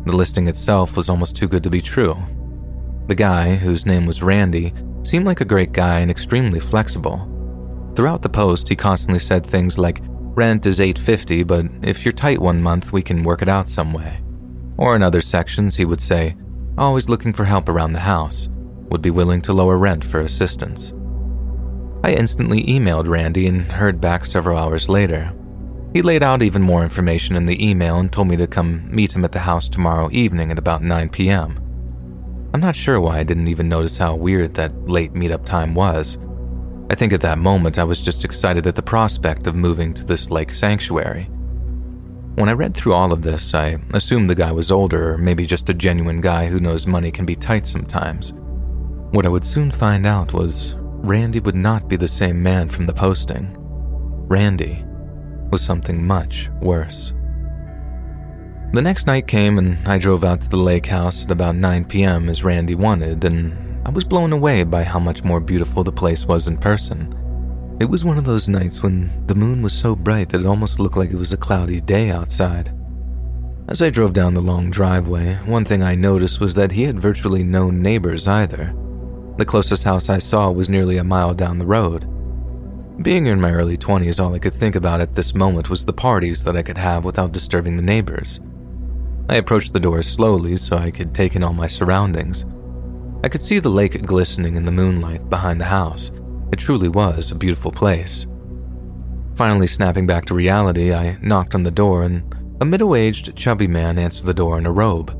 The 0.07 0.17
listing 0.17 0.49
itself 0.49 0.97
was 0.97 1.11
almost 1.11 1.37
too 1.37 1.49
good 1.49 1.63
to 1.65 1.71
be 1.71 1.83
true. 1.83 2.17
The 3.09 3.15
guy, 3.15 3.57
whose 3.57 3.85
name 3.85 4.07
was 4.07 4.23
Randy, 4.23 4.73
seemed 5.03 5.27
like 5.27 5.43
a 5.43 5.47
great 5.47 5.73
guy 5.73 6.01
and 6.01 6.11
extremely 6.11 6.61
flexible. 6.61 7.29
Throughout 7.95 8.23
the 8.23 8.31
post, 8.31 8.71
he 8.71 8.77
constantly 8.77 9.19
said 9.19 9.45
things 9.45 9.79
like, 9.79 10.01
Rent 10.35 10.65
is 10.65 10.81
850, 10.81 11.43
but 11.43 11.67
if 11.83 12.05
you're 12.05 12.13
tight 12.13 12.39
one 12.39 12.63
month, 12.63 12.91
we 12.91 13.03
can 13.03 13.23
work 13.23 13.43
it 13.43 13.49
out 13.49 13.69
some 13.69 13.93
way. 13.93 14.21
Or 14.79 14.97
in 14.97 15.03
other 15.03 15.21
sections, 15.21 15.77
he 15.77 15.85
would 15.85 16.01
say, 16.01 16.37
always 16.79 17.11
looking 17.11 17.35
for 17.35 17.45
help 17.45 17.69
around 17.69 17.93
the 17.93 18.01
house, 18.01 18.49
would 18.89 19.03
be 19.03 19.11
willing 19.11 19.43
to 19.43 19.53
lower 19.53 19.77
rent 19.77 20.03
for 20.03 20.21
assistance. 20.21 20.95
I 22.03 22.15
instantly 22.15 22.65
emailed 22.65 23.09
Randy 23.09 23.47
and 23.47 23.71
heard 23.71 24.01
back 24.01 24.25
several 24.25 24.57
hours 24.57 24.89
later. 24.89 25.35
He 25.93 26.01
laid 26.01 26.23
out 26.23 26.43
even 26.43 26.63
more 26.63 26.83
information 26.83 27.37
in 27.37 27.45
the 27.45 27.63
email 27.63 27.99
and 27.99 28.11
told 28.11 28.29
me 28.29 28.37
to 28.37 28.47
come 28.47 28.91
meet 28.91 29.15
him 29.15 29.27
at 29.27 29.33
the 29.33 29.41
house 29.41 29.69
tomorrow 29.69 30.09
evening 30.13 30.51
at 30.51 30.59
about 30.59 30.83
9 30.83 31.11
p.m. 31.11 31.59
I'm 32.55 32.61
not 32.61 32.75
sure 32.77 32.99
why 32.99 33.19
I 33.19 33.25
didn't 33.25 33.49
even 33.49 33.69
notice 33.69 33.99
how 33.99 34.15
weird 34.15 34.55
that 34.55 34.89
late 34.89 35.13
meetup 35.13 35.45
time 35.45 35.75
was, 35.75 36.17
I 36.93 36.95
think 36.95 37.15
at 37.15 37.23
that 37.23 37.39
moment 37.39 37.79
I 37.79 37.85
was 37.85 38.03
just 38.03 38.23
excited 38.23 38.67
at 38.67 38.77
the 38.77 38.83
prospect 38.83 39.47
of 39.47 39.55
moving 39.55 39.95
to 39.95 40.05
this 40.05 40.29
lake 40.29 40.53
sanctuary. 40.53 41.25
When 42.35 42.51
I 42.51 42.53
read 42.53 42.75
through 42.75 42.93
all 42.93 43.15
of 43.15 43.23
this, 43.23 43.55
I 43.55 43.79
assumed 43.95 44.29
the 44.29 44.35
guy 44.35 44.53
was 44.53 44.71
older 44.71 45.15
or 45.15 45.19
maybe 45.19 45.47
just 45.47 45.71
a 45.71 45.75
genuine 45.75 46.21
guy 46.21 46.45
who 46.45 46.59
knows 46.59 46.87
money 46.87 47.11
can 47.11 47.25
be 47.25 47.35
tight 47.35 47.67
sometimes. 47.67 48.35
What 49.13 49.25
I 49.25 49.31
would 49.31 49.45
soon 49.45 49.71
find 49.71 50.07
out 50.07 50.35
was 50.35 50.75
Randy 50.79 51.41
would 51.41 51.55
not 51.55 51.89
be 51.89 51.97
the 51.97 52.07
same 52.07 52.43
man 52.43 52.69
from 52.69 52.85
the 52.85 52.93
posting. 52.93 53.57
Randy 54.29 54.85
was 55.51 55.63
something 55.63 56.07
much 56.07 56.51
worse. 56.61 57.15
The 58.75 58.83
next 58.83 59.07
night 59.07 59.27
came 59.27 59.57
and 59.57 59.79
I 59.89 59.97
drove 59.97 60.25
out 60.25 60.43
to 60.43 60.49
the 60.51 60.59
lake 60.59 60.87
house 60.87 61.25
at 61.25 61.31
about 61.31 61.57
9 61.57 61.87
p.m. 61.87 62.29
as 62.29 62.45
Randy 62.45 62.75
wanted, 62.75 63.25
and 63.25 63.72
I 63.85 63.91
was 63.91 64.05
blown 64.05 64.33
away 64.33 64.63
by 64.63 64.85
how 64.85 65.01
much 65.01 65.25
more 65.25 65.41
beautiful 65.41 65.83
the 65.83 65.91
place 65.91 66.25
was 66.27 66.47
in 66.47 66.57
person. 66.57 67.13
It 67.81 67.87
was 67.87 68.05
one 68.05 68.17
of 68.17 68.25
those 68.25 68.49
nights 68.49 68.81
when 68.83 69.27
the 69.27 69.35
moon 69.35 69.61
was 69.61 69.73
so 69.73 69.97
bright 69.97 70.29
that 70.29 70.43
it 70.43 70.47
almost 70.47 70.79
looked 70.79 70.97
like 70.97 71.11
it 71.11 71.17
was 71.17 71.33
a 71.33 71.37
cloudy 71.37 71.81
day 71.81 72.11
outside. 72.11 72.73
As 73.67 73.83
I 73.83 73.91
drove 73.91 74.13
down 74.13 74.35
the 74.35 74.41
long 74.41 74.71
driveway, 74.71 75.35
one 75.47 75.65
thing 75.65 75.83
I 75.83 75.97
noticed 75.97 76.39
was 76.39 76.55
that 76.55 76.73
he 76.73 76.85
had 76.85 77.01
virtually 77.01 77.43
no 77.43 77.71
neighbors 77.71 78.29
either. 78.29 78.73
The 79.39 79.45
closest 79.45 79.83
house 79.83 80.09
I 80.09 80.19
saw 80.19 80.51
was 80.51 80.69
nearly 80.69 80.99
a 80.99 81.05
mile 81.05 81.35
down 81.35 81.59
the 81.59 81.67
road. 81.67 82.07
Being 83.03 83.27
in 83.27 83.41
my 83.41 83.51
early 83.51 83.77
20s, 83.77 84.23
all 84.23 84.35
I 84.35 84.39
could 84.39 84.53
think 84.53 84.77
about 84.77 85.01
at 85.01 85.15
this 85.15 85.35
moment 85.35 85.71
was 85.71 85.85
the 85.85 85.93
parties 85.93 86.45
that 86.45 86.57
I 86.57 86.63
could 86.63 86.79
have 86.79 87.05
without 87.05 87.33
disturbing 87.33 87.77
the 87.77 87.83
neighbors. 87.83 88.41
I 89.29 89.37
approached 89.37 89.73
the 89.73 89.81
door 89.81 90.03
slowly 90.03 90.57
so 90.57 90.77
I 90.77 90.91
could 90.91 91.15
take 91.15 91.35
in 91.35 91.43
all 91.43 91.55
my 91.55 91.67
surroundings. 91.67 92.45
I 93.25 93.29
could 93.29 93.43
see 93.43 93.61
the 93.61 93.69
lake 93.69 94.03
glistening 94.05 94.57
in 94.57 94.65
the 94.65 94.73
moonlight 94.73 95.31
behind 95.31 95.61
the 95.61 95.67
house. 95.67 96.11
It 96.53 96.59
truly 96.59 96.89
was 96.89 97.31
a 97.31 97.37
beautiful 97.37 97.71
place. 97.71 98.27
Finally, 99.37 99.69
snapping 99.69 100.07
back 100.07 100.27
to 100.27 100.35
reality, 100.35 100.93
I 100.93 101.19
knocked 101.23 101.55
on 101.55 101.63
the 101.63 101.71
door 101.71 102.03
and 102.03 102.35
a 102.61 102.65
middle 102.65 102.97
aged, 102.97 103.37
chubby 103.37 103.69
man 103.69 103.99
answered 103.99 104.27
the 104.27 104.35
door 104.35 104.59
in 104.59 104.67
a 104.67 104.73
robe. 104.73 105.17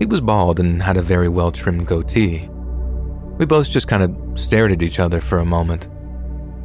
He 0.00 0.06
was 0.06 0.20
bald 0.20 0.58
and 0.58 0.82
had 0.82 0.96
a 0.96 1.02
very 1.02 1.28
well 1.28 1.52
trimmed 1.52 1.86
goatee. 1.86 2.48
We 3.38 3.46
both 3.46 3.70
just 3.70 3.88
kind 3.88 4.02
of 4.02 4.38
stared 4.38 4.72
at 4.72 4.82
each 4.82 4.98
other 4.98 5.20
for 5.20 5.38
a 5.38 5.44
moment. 5.44 5.88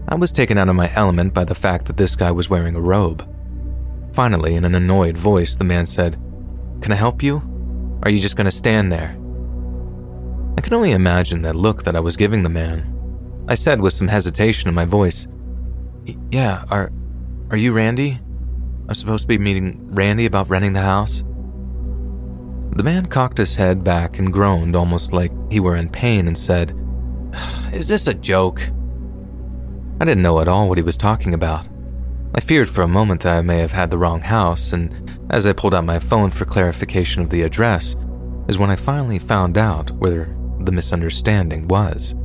I 0.07 0.15
was 0.15 0.31
taken 0.31 0.57
out 0.57 0.69
of 0.69 0.75
my 0.75 0.91
element 0.95 1.33
by 1.33 1.43
the 1.43 1.55
fact 1.55 1.85
that 1.85 1.97
this 1.97 2.15
guy 2.15 2.31
was 2.31 2.49
wearing 2.49 2.75
a 2.75 2.81
robe. 2.81 3.27
Finally, 4.13 4.55
in 4.55 4.65
an 4.65 4.75
annoyed 4.75 5.17
voice, 5.17 5.57
the 5.57 5.63
man 5.63 5.85
said, 5.85 6.13
Can 6.81 6.91
I 6.91 6.95
help 6.95 7.21
you? 7.21 7.41
Are 8.03 8.09
you 8.09 8.19
just 8.19 8.35
going 8.35 8.45
to 8.45 8.51
stand 8.51 8.91
there? 8.91 9.17
I 10.57 10.61
could 10.61 10.73
only 10.73 10.91
imagine 10.91 11.41
that 11.41 11.55
look 11.55 11.83
that 11.83 11.95
I 11.95 11.99
was 11.99 12.17
giving 12.17 12.43
the 12.43 12.49
man. 12.49 12.91
I 13.47 13.55
said 13.55 13.81
with 13.81 13.93
some 13.93 14.07
hesitation 14.07 14.69
in 14.69 14.75
my 14.75 14.85
voice, 14.85 15.27
Yeah, 16.31 16.65
are, 16.69 16.91
are 17.51 17.57
you 17.57 17.73
Randy? 17.73 18.19
I'm 18.87 18.95
supposed 18.95 19.23
to 19.23 19.27
be 19.27 19.37
meeting 19.37 19.87
Randy 19.91 20.25
about 20.25 20.49
renting 20.49 20.73
the 20.73 20.81
house. 20.81 21.23
The 22.75 22.83
man 22.83 23.05
cocked 23.05 23.37
his 23.37 23.55
head 23.55 23.83
back 23.83 24.19
and 24.19 24.33
groaned 24.33 24.75
almost 24.75 25.13
like 25.13 25.31
he 25.51 25.59
were 25.59 25.75
in 25.75 25.89
pain 25.89 26.27
and 26.27 26.37
said, 26.37 26.77
Is 27.73 27.87
this 27.87 28.07
a 28.07 28.13
joke? 28.13 28.61
I 29.99 30.05
didn't 30.05 30.23
know 30.23 30.39
at 30.41 30.47
all 30.47 30.67
what 30.67 30.77
he 30.77 30.83
was 30.83 30.97
talking 30.97 31.33
about. 31.33 31.67
I 32.33 32.41
feared 32.41 32.69
for 32.69 32.81
a 32.81 32.87
moment 32.87 33.21
that 33.21 33.37
I 33.37 33.41
may 33.41 33.59
have 33.59 33.71
had 33.71 33.89
the 33.89 33.97
wrong 33.97 34.19
house, 34.19 34.73
and 34.73 35.17
as 35.29 35.47
I 35.47 35.53
pulled 35.53 35.73
out 35.73 35.85
my 35.85 35.99
phone 35.99 36.31
for 36.31 36.43
clarification 36.43 37.21
of 37.21 37.29
the 37.29 37.43
address, 37.43 37.95
is 38.49 38.57
when 38.57 38.69
I 38.69 38.75
finally 38.75 39.19
found 39.19 39.57
out 39.57 39.91
where 39.91 40.34
the 40.65 40.71
misunderstanding 40.71 41.67
was. 41.67 42.15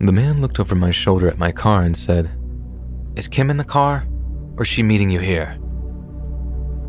The 0.00 0.12
man 0.12 0.40
looked 0.40 0.60
over 0.60 0.74
my 0.74 0.90
shoulder 0.90 1.28
at 1.28 1.38
my 1.38 1.52
car 1.52 1.82
and 1.82 1.96
said, 1.96 2.30
Is 3.16 3.28
Kim 3.28 3.50
in 3.50 3.56
the 3.56 3.64
car? 3.64 4.06
or 4.58 4.62
is 4.62 4.68
she 4.68 4.82
meeting 4.82 5.08
you 5.08 5.20
here? 5.20 5.56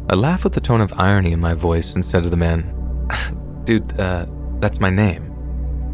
I 0.09 0.15
laughed 0.15 0.43
with 0.43 0.57
a 0.57 0.61
tone 0.61 0.81
of 0.81 0.91
irony 0.97 1.31
in 1.31 1.39
my 1.39 1.53
voice 1.53 1.93
and 1.93 2.03
said 2.03 2.23
to 2.23 2.29
the 2.29 2.35
man, 2.35 2.63
Dude, 3.63 3.99
uh, 3.99 4.25
that's 4.59 4.79
my 4.79 4.89
name. 4.89 5.31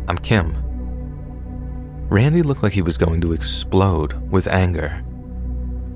I'm 0.08 0.18
Kim. 0.18 0.56
Randy 2.08 2.44
looked 2.44 2.64
like 2.64 2.72
he 2.72 2.82
was 2.82 2.98
going 2.98 3.20
to 3.22 3.34
explode 3.34 4.14
with 4.32 4.48
anger. 4.48 5.04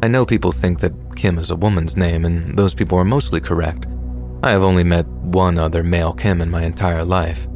I 0.04 0.10
know 0.10 0.26
people 0.26 0.52
think 0.52 0.82
that 0.82 1.16
Kim 1.16 1.38
is 1.38 1.50
a 1.50 1.56
woman's 1.56 1.96
name, 1.96 2.26
and 2.26 2.58
those 2.58 2.74
people 2.74 2.98
are 2.98 3.06
mostly 3.06 3.40
correct. 3.40 3.86
I 4.44 4.52
have 4.52 4.64
only 4.64 4.84
met 4.84 5.08
one 5.08 5.58
other 5.58 5.84
male 5.84 6.14
Kim 6.14 6.42
in 6.42 6.50
my 6.50 6.64
entire 6.64 7.06
life. 7.06 7.48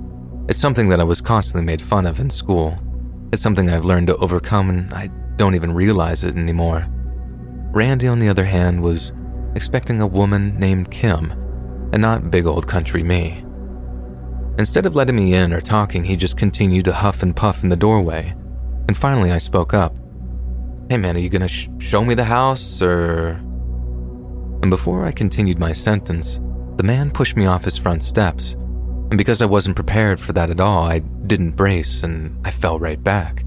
It's 0.49 0.59
something 0.59 0.89
that 0.89 0.99
I 0.99 1.05
was 1.05 1.21
constantly 1.21 1.65
made 1.65 1.81
fun 1.81 2.05
of 2.05 2.19
in 2.19 2.29
school. 2.29 2.77
It's 3.31 3.41
something 3.41 3.69
I've 3.69 3.85
learned 3.85 4.07
to 4.07 4.17
overcome, 4.17 4.69
and 4.69 4.93
I 4.93 5.07
don't 5.37 5.55
even 5.55 5.73
realize 5.73 6.23
it 6.23 6.35
anymore. 6.35 6.85
Randy, 7.71 8.07
on 8.07 8.19
the 8.19 8.27
other 8.27 8.43
hand, 8.45 8.83
was 8.83 9.13
expecting 9.55 10.01
a 10.01 10.07
woman 10.07 10.59
named 10.59 10.91
Kim, 10.91 11.31
and 11.93 12.01
not 12.01 12.29
big 12.29 12.45
old 12.45 12.67
country 12.67 13.03
me. 13.03 13.45
Instead 14.59 14.85
of 14.85 14.95
letting 14.95 15.15
me 15.15 15.33
in 15.33 15.53
or 15.53 15.61
talking, 15.61 16.03
he 16.03 16.15
just 16.15 16.37
continued 16.37 16.85
to 16.85 16.93
huff 16.93 17.23
and 17.23 17.35
puff 17.35 17.63
in 17.63 17.69
the 17.69 17.75
doorway. 17.75 18.35
And 18.87 18.97
finally, 18.97 19.31
I 19.31 19.37
spoke 19.37 19.73
up. 19.73 19.95
Hey 20.89 20.97
man, 20.97 21.15
are 21.15 21.19
you 21.19 21.29
gonna 21.29 21.47
sh- 21.47 21.69
show 21.79 22.03
me 22.03 22.13
the 22.13 22.25
house, 22.25 22.81
or. 22.81 23.39
And 24.61 24.69
before 24.69 25.05
I 25.05 25.11
continued 25.11 25.57
my 25.57 25.71
sentence, 25.71 26.41
the 26.75 26.83
man 26.83 27.11
pushed 27.11 27.37
me 27.37 27.45
off 27.45 27.63
his 27.63 27.77
front 27.77 28.03
steps. 28.03 28.55
And 29.13 29.17
because 29.19 29.43
I 29.43 29.45
wasn't 29.45 29.75
prepared 29.75 30.19
for 30.19 30.33
that 30.33 30.49
at 30.49 30.59
all, 30.59 30.85
I 30.85 30.97
didn't 30.97 31.51
brace 31.51 32.01
and 32.01 32.35
I 32.43 32.49
fell 32.49 32.79
right 32.79 33.03
back. 33.03 33.45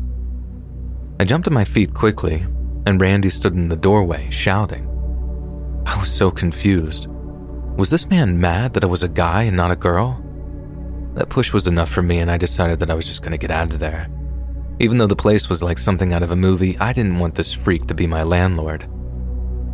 I 1.19 1.25
jumped 1.25 1.47
to 1.47 1.51
my 1.51 1.65
feet 1.65 1.93
quickly 1.93 2.47
and 2.87 3.01
Randy 3.01 3.31
stood 3.31 3.55
in 3.55 3.69
the 3.69 3.75
doorway, 3.75 4.31
shouting. 4.31 4.87
I 5.85 5.99
was 5.99 6.09
so 6.09 6.31
confused. 6.31 7.09
Was 7.77 7.91
this 7.91 8.09
man 8.09 8.41
mad 8.41 8.75
that 8.75 8.85
I 8.85 8.87
was 8.87 9.03
a 9.03 9.09
guy 9.09 9.43
and 9.43 9.57
not 9.57 9.73
a 9.73 9.75
girl? 9.75 10.23
That 11.15 11.31
push 11.31 11.53
was 11.53 11.67
enough 11.67 11.91
for 11.91 12.01
me, 12.01 12.19
and 12.19 12.31
I 12.31 12.37
decided 12.37 12.79
that 12.79 12.91
I 12.93 12.95
was 12.95 13.09
just 13.09 13.23
going 13.23 13.33
to 13.33 13.37
get 13.37 13.51
out 13.51 13.73
of 13.73 13.81
there. 13.81 14.09
Even 14.79 14.99
though 14.99 15.09
the 15.09 15.17
place 15.17 15.49
was 15.49 15.65
like 15.65 15.79
something 15.79 16.13
out 16.13 16.23
of 16.23 16.31
a 16.31 16.37
movie, 16.37 16.79
I 16.79 16.93
didn't 16.93 17.19
want 17.19 17.35
this 17.35 17.53
freak 17.53 17.89
to 17.89 17.95
be 17.95 18.07
my 18.07 18.23
landlord. 18.23 18.89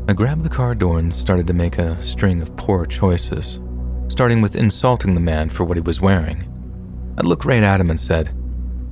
I 0.09 0.15
grabbed 0.15 0.43
the 0.43 0.49
car 0.49 0.75
door 0.75 0.99
and 0.99 1.13
started 1.13 1.47
to 1.49 1.53
make 1.53 1.77
a 1.77 2.01
string 2.01 2.41
of 2.41 2.57
poor 2.57 2.87
choices, 2.87 3.61
starting 4.13 4.43
with 4.43 4.55
insulting 4.55 5.15
the 5.15 5.21
man 5.21 5.49
for 5.49 5.65
what 5.65 5.79
he 5.79 5.81
was 5.81 6.01
wearing. 6.01 6.47
I 7.17 7.23
looked 7.23 7.47
right 7.47 7.63
at 7.63 7.81
him 7.81 7.89
and 7.91 7.99
said, 7.99 8.29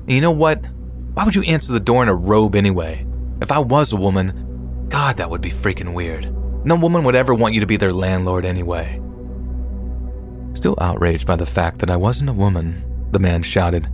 You 0.07 0.23
know 0.23 0.31
what? 0.31 0.65
Why 1.13 1.25
would 1.25 1.35
you 1.35 1.43
answer 1.43 1.73
the 1.73 1.79
door 1.79 2.03
in 2.03 2.09
a 2.09 2.15
robe 2.15 2.57
anyway? 2.57 3.07
If 3.43 3.53
I 3.53 3.59
was 3.59 3.93
a 3.93 3.97
woman, 3.97 4.87
God, 4.89 5.19
that 5.19 5.29
would 5.29 5.43
be 5.43 5.51
freaking 5.51 5.93
weird. 5.93 6.35
No 6.65 6.75
woman 6.75 7.05
would 7.05 7.15
ever 7.15 7.35
want 7.35 7.53
you 7.53 7.61
to 7.61 7.67
be 7.67 7.77
their 7.77 7.93
landlord 7.93 8.47
anyway. 8.47 9.01
Still 10.55 10.77
outraged 10.81 11.27
by 11.27 11.37
the 11.37 11.47
fact 11.47 11.79
that 11.81 11.91
I 11.91 11.97
wasn't 11.97 12.31
a 12.31 12.35
woman, 12.35 12.83
the 13.13 13.19
man 13.19 13.43
shouted, 13.43 13.89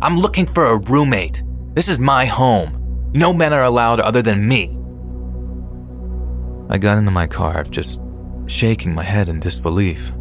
I'm 0.00 0.18
looking 0.18 0.46
for 0.46 0.66
a 0.66 0.78
roommate. 0.78 1.42
This 1.74 1.88
is 1.88 1.98
my 1.98 2.24
home. 2.24 3.10
No 3.14 3.34
men 3.34 3.52
are 3.52 3.64
allowed 3.64 4.00
other 4.00 4.22
than 4.22 4.48
me. 4.48 4.76
I 6.70 6.78
got 6.78 6.96
into 6.96 7.10
my 7.10 7.26
car, 7.26 7.64
just 7.64 8.00
shaking 8.46 8.94
my 8.94 9.02
head 9.02 9.28
in 9.28 9.40
disbelief. 9.40 10.12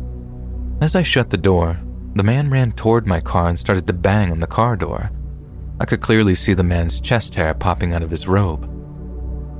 As 0.81 0.95
I 0.95 1.03
shut 1.03 1.29
the 1.29 1.37
door, 1.37 1.77
the 2.13 2.23
man 2.23 2.49
ran 2.49 2.71
toward 2.71 3.05
my 3.05 3.19
car 3.19 3.49
and 3.49 3.59
started 3.59 3.85
to 3.87 3.93
bang 3.93 4.31
on 4.31 4.39
the 4.39 4.47
car 4.47 4.77
door. 4.77 5.11
I 5.77 5.85
could 5.85 5.99
clearly 5.99 6.35
see 6.35 6.53
the 6.53 6.63
man's 6.63 7.01
chest 7.01 7.35
hair 7.35 7.53
popping 7.53 7.93
out 7.93 8.01
of 8.01 8.11
his 8.11 8.27
robe. 8.27 8.63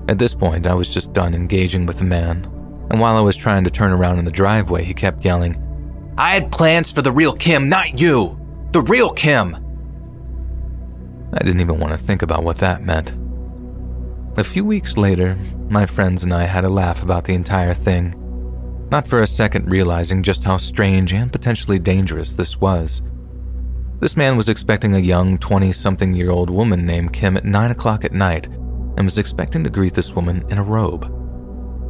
At 0.10 0.18
this 0.18 0.34
point, 0.34 0.66
I 0.66 0.74
was 0.74 0.94
just 0.94 1.12
done 1.12 1.36
engaging 1.36 1.86
with 1.86 2.00
the 2.00 2.06
man, 2.06 2.46
and 2.90 3.02
while 3.02 3.18
I 3.18 3.22
was 3.22 3.36
trying 3.36 3.66
to 3.66 3.70
turn 3.70 3.92
around 3.92 4.20
in 4.20 4.26
the 4.26 4.32
driveway, 4.32 4.84
he 4.84 4.94
kept 4.94 5.26
yelling, 5.26 5.62
I 6.18 6.34
had 6.34 6.52
plans 6.52 6.92
for 6.92 7.02
the 7.02 7.12
real 7.12 7.34
Kim, 7.34 7.70
not 7.70 8.00
you! 8.00 8.40
The 8.72 8.82
real 8.82 9.12
Kim! 9.12 9.56
I 11.34 11.40
didn't 11.40 11.62
even 11.62 11.80
want 11.80 11.94
to 11.94 12.00
think 12.00 12.22
about 12.22 12.44
what 12.44 12.58
that 12.58 12.82
meant. 12.82 13.16
A 14.38 14.44
few 14.44 14.64
weeks 14.64 14.98
later, 14.98 15.38
my 15.70 15.86
friends 15.86 16.24
and 16.24 16.34
I 16.34 16.44
had 16.44 16.66
a 16.66 16.70
laugh 16.70 17.04
about 17.04 17.26
the 17.26 17.36
entire 17.36 17.74
thing, 17.74 18.16
not 18.92 19.08
for 19.08 19.22
a 19.22 19.28
second 19.28 19.72
realizing 19.72 20.24
just 20.24 20.44
how 20.44 20.58
strange 20.58 21.14
and 21.14 21.32
potentially 21.32 21.80
dangerous 21.80 22.36
this 22.36 22.60
was. 22.60 23.02
This 24.00 24.18
man 24.18 24.38
was 24.38 24.50
expecting 24.50 24.96
a 24.96 25.00
young 25.00 25.38
20 25.38 25.72
something 25.72 26.14
year 26.14 26.32
old 26.32 26.50
woman 26.50 26.86
named 26.86 27.14
Kim 27.14 27.38
at 27.38 27.46
9 27.46 27.72
o'clock 27.72 28.06
at 28.06 28.14
night 28.14 28.48
and 28.48 29.06
was 29.06 29.20
expecting 29.20 29.64
to 29.64 29.70
greet 29.70 29.94
this 29.94 30.14
woman 30.14 30.44
in 30.50 30.58
a 30.58 30.64
robe. 30.64 31.14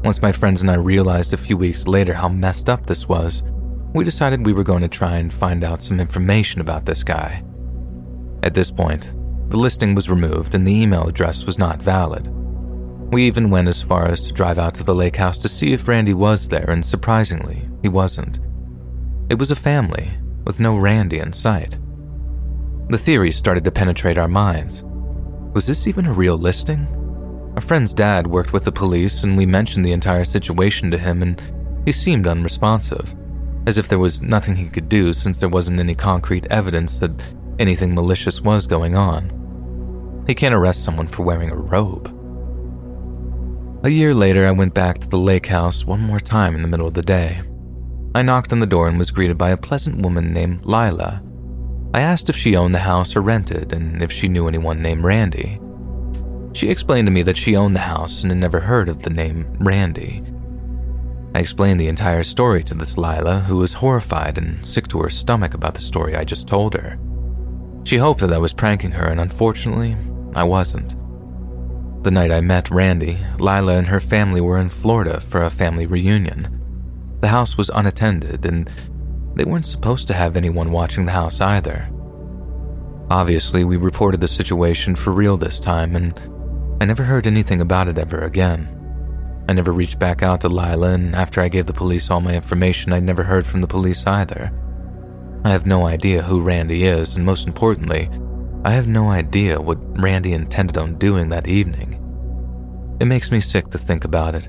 Once 0.03 0.21
my 0.21 0.31
friends 0.31 0.61
and 0.61 0.71
I 0.71 0.75
realized 0.75 1.33
a 1.33 1.37
few 1.37 1.57
weeks 1.57 1.87
later 1.87 2.13
how 2.13 2.29
messed 2.29 2.69
up 2.69 2.85
this 2.85 3.07
was, 3.07 3.43
we 3.93 4.03
decided 4.03 4.45
we 4.45 4.53
were 4.53 4.63
going 4.63 4.81
to 4.81 4.87
try 4.87 5.17
and 5.17 5.33
find 5.33 5.63
out 5.63 5.83
some 5.83 5.99
information 5.99 6.61
about 6.61 6.85
this 6.85 7.03
guy. 7.03 7.43
At 8.43 8.53
this 8.53 8.71
point, 8.71 9.13
the 9.49 9.57
listing 9.57 9.95
was 9.95 10.09
removed 10.09 10.55
and 10.55 10.65
the 10.65 10.73
email 10.73 11.07
address 11.07 11.45
was 11.45 11.57
not 11.57 11.81
valid. 11.81 12.27
We 13.11 13.25
even 13.25 13.49
went 13.49 13.67
as 13.67 13.81
far 13.81 14.07
as 14.07 14.21
to 14.21 14.33
drive 14.33 14.59
out 14.59 14.75
to 14.75 14.83
the 14.83 14.93
lake 14.93 15.15
house 15.15 15.39
to 15.39 15.49
see 15.49 15.73
if 15.73 15.87
Randy 15.87 16.13
was 16.13 16.47
there, 16.47 16.69
and 16.69 16.85
surprisingly, 16.85 17.67
he 17.81 17.89
wasn't. 17.89 18.39
It 19.29 19.39
was 19.39 19.49
a 19.49 19.55
family, 19.55 20.11
with 20.45 20.59
no 20.59 20.77
Randy 20.77 21.17
in 21.19 21.33
sight. 21.33 21.77
The 22.89 22.99
theories 22.99 23.35
started 23.35 23.63
to 23.63 23.71
penetrate 23.71 24.19
our 24.19 24.27
minds. 24.27 24.83
Was 25.53 25.65
this 25.65 25.87
even 25.87 26.05
a 26.05 26.13
real 26.13 26.37
listing? 26.37 26.87
A 27.55 27.61
friend's 27.61 27.95
dad 27.95 28.27
worked 28.27 28.53
with 28.53 28.63
the 28.63 28.71
police, 28.71 29.23
and 29.23 29.35
we 29.35 29.45
mentioned 29.47 29.83
the 29.83 29.91
entire 29.91 30.25
situation 30.25 30.91
to 30.91 30.97
him, 30.97 31.23
and 31.23 31.41
he 31.85 31.91
seemed 31.91 32.27
unresponsive, 32.27 33.15
as 33.65 33.79
if 33.79 33.87
there 33.87 33.97
was 33.97 34.21
nothing 34.21 34.55
he 34.55 34.69
could 34.69 34.87
do 34.87 35.13
since 35.13 35.39
there 35.39 35.49
wasn't 35.49 35.79
any 35.79 35.95
concrete 35.95 36.45
evidence 36.51 36.99
that 36.99 37.11
anything 37.57 37.95
malicious 37.95 38.39
was 38.41 38.67
going 38.67 38.95
on. 38.95 40.23
He 40.27 40.35
can't 40.35 40.53
arrest 40.53 40.83
someone 40.83 41.07
for 41.07 41.23
wearing 41.23 41.49
a 41.49 41.55
robe. 41.55 42.15
A 43.83 43.89
year 43.89 44.13
later, 44.13 44.45
I 44.47 44.51
went 44.51 44.73
back 44.73 44.99
to 44.99 45.07
the 45.07 45.17
lake 45.17 45.47
house 45.47 45.85
one 45.85 46.01
more 46.01 46.19
time 46.19 46.55
in 46.55 46.61
the 46.61 46.67
middle 46.67 46.87
of 46.87 46.93
the 46.93 47.01
day. 47.01 47.41
I 48.13 48.21
knocked 48.21 48.51
on 48.51 48.59
the 48.59 48.67
door 48.67 48.87
and 48.87 48.97
was 48.97 49.11
greeted 49.11 49.37
by 49.37 49.51
a 49.51 49.57
pleasant 49.57 50.01
woman 50.01 50.33
named 50.33 50.65
Lila 50.65 51.21
I 51.91 52.01
asked 52.01 52.29
if 52.29 52.35
she 52.35 52.55
owned 52.55 52.75
the 52.75 52.79
house 52.79 53.15
or 53.15 53.21
rented 53.21 53.73
and 53.73 54.03
if 54.03 54.11
she 54.11 54.27
knew 54.27 54.47
anyone 54.47 54.79
named 54.79 55.03
Randy. 55.03 55.59
She 56.53 56.69
explained 56.69 57.07
to 57.07 57.11
me 57.11 57.23
that 57.23 57.37
she 57.37 57.55
owned 57.55 57.75
the 57.75 57.79
house 57.79 58.21
and 58.21 58.31
had 58.31 58.39
never 58.39 58.59
heard 58.59 58.89
of 58.89 59.01
the 59.01 59.09
name 59.09 59.51
Randy. 59.59 60.23
I 61.33 61.39
explained 61.39 61.79
the 61.79 61.87
entire 61.87 62.23
story 62.23 62.63
to 62.65 62.75
this 62.75 62.95
Lila, 62.97 63.39
who 63.39 63.57
was 63.57 63.73
horrified 63.73 64.37
and 64.37 64.65
sick 64.65 64.87
to 64.89 64.99
her 64.99 65.09
stomach 65.09 65.55
about 65.55 65.73
the 65.73 65.81
story 65.81 66.15
I 66.15 66.23
just 66.23 66.47
told 66.47 66.75
her. 66.75 66.99
She 67.85 67.97
hoped 67.97 68.19
that 68.21 68.33
I 68.33 68.37
was 68.37 68.53
pranking 68.53 68.91
her, 68.91 69.07
and 69.07 69.19
unfortunately, 69.19 69.95
I 70.35 70.43
wasn't. 70.43 70.95
The 72.01 72.11
night 72.11 72.31
I 72.31 72.39
met 72.39 72.71
Randy, 72.71 73.17
Lila 73.39 73.77
and 73.77 73.87
her 73.87 73.99
family 73.99 74.39
were 74.39 74.57
in 74.57 74.69
Florida 74.69 75.19
for 75.19 75.43
a 75.43 75.49
family 75.49 75.85
reunion. 75.85 76.55
The 77.19 77.27
house 77.27 77.57
was 77.57 77.69
unattended, 77.69 78.45
and 78.45 78.69
they 79.35 79.43
weren't 79.43 79.65
supposed 79.65 80.07
to 80.07 80.13
have 80.13 80.37
anyone 80.37 80.71
watching 80.71 81.05
the 81.05 81.11
house 81.11 81.41
either. 81.41 81.89
Obviously, 83.11 83.65
we 83.65 83.75
reported 83.75 84.21
the 84.21 84.29
situation 84.29 84.95
for 84.95 85.11
real 85.11 85.35
this 85.35 85.59
time, 85.59 85.97
and 85.97 86.17
I 86.79 86.85
never 86.85 87.03
heard 87.03 87.27
anything 87.27 87.59
about 87.59 87.89
it 87.89 87.97
ever 87.97 88.19
again. 88.19 88.73
I 89.49 89.53
never 89.53 89.73
reached 89.73 89.99
back 89.99 90.23
out 90.23 90.39
to 90.41 90.47
Lila, 90.47 90.93
and 90.93 91.13
after 91.13 91.41
I 91.41 91.49
gave 91.49 91.65
the 91.65 91.73
police 91.73 92.09
all 92.09 92.21
my 92.21 92.33
information, 92.33 92.93
I 92.93 93.01
never 93.01 93.23
heard 93.23 93.45
from 93.45 93.59
the 93.59 93.67
police 93.67 94.07
either. 94.07 94.53
I 95.43 95.49
have 95.49 95.65
no 95.65 95.85
idea 95.85 96.21
who 96.21 96.39
Randy 96.39 96.85
is, 96.85 97.17
and 97.17 97.25
most 97.25 97.45
importantly, 97.45 98.09
I 98.65 98.71
have 98.71 98.87
no 98.87 99.09
idea 99.09 99.61
what 99.61 99.79
Randy 99.99 100.33
intended 100.33 100.77
on 100.77 100.95
doing 100.95 101.29
that 101.29 101.47
evening. 101.47 101.93
It 102.99 103.05
makes 103.05 103.31
me 103.31 103.39
sick 103.39 103.69
to 103.69 103.77
think 103.77 104.03
about 104.03 104.35
it, 104.35 104.47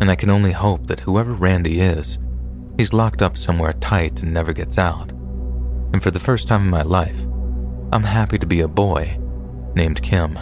and 0.00 0.08
I 0.08 0.14
can 0.14 0.30
only 0.30 0.52
hope 0.52 0.86
that 0.86 1.00
whoever 1.00 1.32
Randy 1.32 1.80
is, 1.80 2.18
he's 2.76 2.92
locked 2.92 3.22
up 3.22 3.36
somewhere 3.36 3.72
tight 3.72 4.22
and 4.22 4.32
never 4.32 4.52
gets 4.52 4.78
out. 4.78 5.10
And 5.92 6.00
for 6.00 6.12
the 6.12 6.20
first 6.20 6.46
time 6.46 6.62
in 6.62 6.70
my 6.70 6.82
life, 6.82 7.22
I'm 7.92 8.04
happy 8.04 8.38
to 8.38 8.46
be 8.46 8.60
a 8.60 8.68
boy 8.68 9.18
named 9.74 10.00
Kim. 10.00 10.38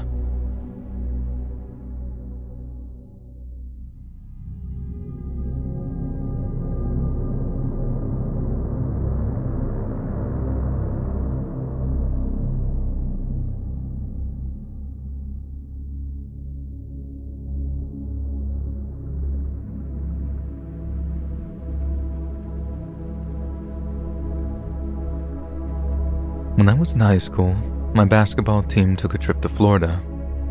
When 26.68 26.76
I 26.76 26.80
was 26.80 26.92
in 26.92 27.00
high 27.00 27.16
school, 27.16 27.54
my 27.94 28.04
basketball 28.04 28.62
team 28.62 28.94
took 28.94 29.14
a 29.14 29.18
trip 29.18 29.40
to 29.40 29.48
Florida. 29.48 29.98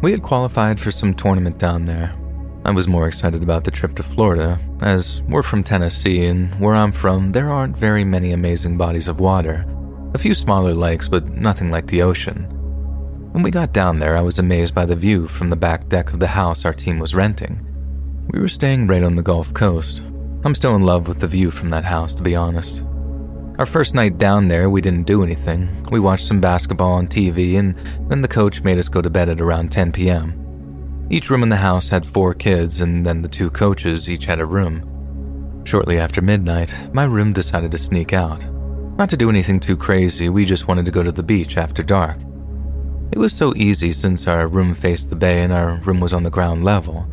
We 0.02 0.10
had 0.10 0.24
qualified 0.24 0.80
for 0.80 0.90
some 0.90 1.14
tournament 1.14 1.60
down 1.60 1.86
there. 1.86 2.16
I 2.66 2.72
was 2.72 2.88
more 2.88 3.08
excited 3.08 3.44
about 3.44 3.64
the 3.64 3.70
trip 3.70 3.94
to 3.98 4.02
Florida, 4.02 4.58
as 4.82 5.22
we're 5.30 5.44
from 5.44 5.62
Tennessee, 5.62 6.26
and 6.26 6.60
where 6.60 6.74
I'm 6.74 6.92
from, 6.92 7.34
there 7.34 7.52
aren't 7.52 7.78
very 7.78 8.04
many 8.04 8.32
amazing 8.32 8.80
bodies 8.80 9.08
of 9.08 9.20
water. 9.20 9.64
A 10.16 10.18
few 10.18 10.34
smaller 10.34 10.74
lakes, 10.74 11.08
but 11.08 11.28
nothing 11.28 11.70
like 11.70 11.86
the 11.86 12.02
ocean. 12.02 12.46
When 13.34 13.44
we 13.44 13.52
got 13.52 13.72
down 13.72 14.00
there, 14.00 14.18
I 14.18 14.22
was 14.22 14.40
amazed 14.40 14.74
by 14.74 14.88
the 14.88 14.96
view 14.96 15.28
from 15.28 15.52
the 15.52 15.56
back 15.56 15.88
deck 15.88 16.12
of 16.12 16.20
the 16.20 16.26
house 16.26 16.66
our 16.66 16.74
team 16.74 16.98
was 16.98 17.14
renting. 17.14 17.64
We 18.34 18.40
were 18.40 18.50
staying 18.50 18.88
right 18.88 19.04
on 19.04 19.18
the 19.18 19.22
Gulf 19.22 19.54
Coast. 19.54 20.02
I'm 20.44 20.56
still 20.56 20.76
in 20.76 20.82
love 20.82 21.08
with 21.08 21.20
the 21.20 21.28
view 21.28 21.52
from 21.52 21.70
that 21.70 21.86
house, 21.86 22.16
to 22.16 22.24
be 22.24 22.36
honest. 22.36 22.82
Our 23.58 23.66
first 23.66 23.96
night 23.96 24.20
down 24.20 24.50
there, 24.50 24.70
we 24.70 24.82
didn't 24.82 25.08
do 25.08 25.24
anything. 25.24 25.84
We 25.90 26.00
watched 26.00 26.28
some 26.28 26.40
basketball 26.40 26.92
on 26.92 27.08
TV, 27.08 27.58
and 27.58 27.76
then 28.08 28.22
the 28.22 28.28
coach 28.28 28.62
made 28.62 28.78
us 28.78 28.88
go 28.88 29.02
to 29.02 29.10
bed 29.10 29.30
at 29.30 29.42
around 29.42 29.72
10 29.72 29.92
p.m. 29.94 31.08
Each 31.10 31.32
room 31.32 31.42
in 31.42 31.50
the 31.50 31.56
house 31.56 31.90
had 31.90 32.06
four 32.06 32.36
kids, 32.36 32.82
and 32.82 33.04
then 33.04 33.24
the 33.24 33.28
two 33.28 33.50
coaches 33.50 34.08
each 34.08 34.26
had 34.26 34.40
a 34.40 34.46
room. 34.46 35.64
Shortly 35.66 35.98
after 35.98 36.22
midnight, 36.22 36.72
my 36.94 37.06
room 37.06 37.34
decided 37.34 37.72
to 37.72 37.80
sneak 37.80 38.14
out. 38.14 38.46
Not 38.96 39.10
to 39.10 39.18
do 39.18 39.30
anything 39.30 39.60
too 39.60 39.76
crazy, 39.76 40.30
we 40.30 40.46
just 40.46 40.68
wanted 40.68 40.86
to 40.86 40.92
go 40.92 41.02
to 41.02 41.12
the 41.12 41.24
beach 41.24 41.58
after 41.58 41.82
dark. 41.82 42.18
It 43.12 43.18
was 43.18 43.34
so 43.34 43.56
easy 43.56 43.92
since 43.92 44.28
our 44.28 44.48
room 44.48 44.76
faced 44.76 45.10
the 45.10 45.16
bay 45.16 45.42
and 45.42 45.52
our 45.52 45.78
room 45.78 46.00
was 46.00 46.14
on 46.14 46.22
the 46.22 46.30
ground 46.30 46.64
level. 46.64 47.08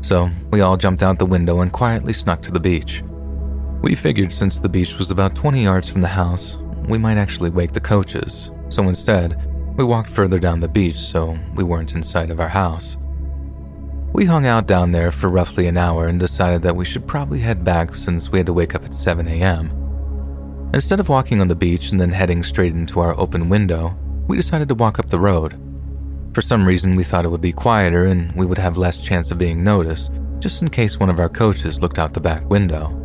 So 0.00 0.30
we 0.50 0.62
all 0.62 0.78
jumped 0.78 1.02
out 1.02 1.18
the 1.18 1.26
window 1.26 1.60
and 1.60 1.70
quietly 1.70 2.12
snuck 2.12 2.40
to 2.42 2.50
the 2.50 2.60
beach. 2.60 3.02
We 3.82 3.96
figured 3.96 4.32
since 4.32 4.60
the 4.60 4.68
beach 4.68 4.96
was 4.96 5.10
about 5.10 5.34
20 5.34 5.64
yards 5.64 5.90
from 5.90 6.02
the 6.02 6.08
house, 6.08 6.56
we 6.88 6.98
might 6.98 7.16
actually 7.16 7.50
wake 7.50 7.72
the 7.72 7.80
coaches, 7.80 8.52
so 8.68 8.84
instead, 8.84 9.36
we 9.76 9.82
walked 9.82 10.08
further 10.08 10.38
down 10.38 10.60
the 10.60 10.68
beach 10.68 10.98
so 10.98 11.36
we 11.56 11.64
weren't 11.64 11.94
in 11.96 12.04
sight 12.04 12.30
of 12.30 12.38
our 12.38 12.48
house. 12.48 12.96
We 14.12 14.24
hung 14.24 14.46
out 14.46 14.68
down 14.68 14.92
there 14.92 15.10
for 15.10 15.28
roughly 15.28 15.66
an 15.66 15.76
hour 15.76 16.06
and 16.06 16.20
decided 16.20 16.62
that 16.62 16.76
we 16.76 16.84
should 16.84 17.08
probably 17.08 17.40
head 17.40 17.64
back 17.64 17.94
since 17.94 18.30
we 18.30 18.38
had 18.38 18.46
to 18.46 18.52
wake 18.52 18.76
up 18.76 18.84
at 18.84 18.94
7 18.94 19.26
a.m. 19.26 20.70
Instead 20.72 21.00
of 21.00 21.08
walking 21.08 21.40
on 21.40 21.48
the 21.48 21.56
beach 21.56 21.90
and 21.90 22.00
then 22.00 22.12
heading 22.12 22.44
straight 22.44 22.74
into 22.74 23.00
our 23.00 23.18
open 23.18 23.48
window, 23.48 23.96
we 24.28 24.36
decided 24.36 24.68
to 24.68 24.76
walk 24.76 25.00
up 25.00 25.08
the 25.08 25.18
road. 25.18 25.58
For 26.34 26.40
some 26.40 26.64
reason, 26.64 26.94
we 26.94 27.02
thought 27.02 27.24
it 27.24 27.30
would 27.30 27.40
be 27.40 27.52
quieter 27.52 28.06
and 28.06 28.32
we 28.36 28.46
would 28.46 28.58
have 28.58 28.76
less 28.76 29.00
chance 29.00 29.32
of 29.32 29.38
being 29.38 29.64
noticed, 29.64 30.12
just 30.38 30.62
in 30.62 30.70
case 30.70 31.00
one 31.00 31.10
of 31.10 31.18
our 31.18 31.28
coaches 31.28 31.80
looked 31.80 31.98
out 31.98 32.14
the 32.14 32.20
back 32.20 32.48
window. 32.48 33.01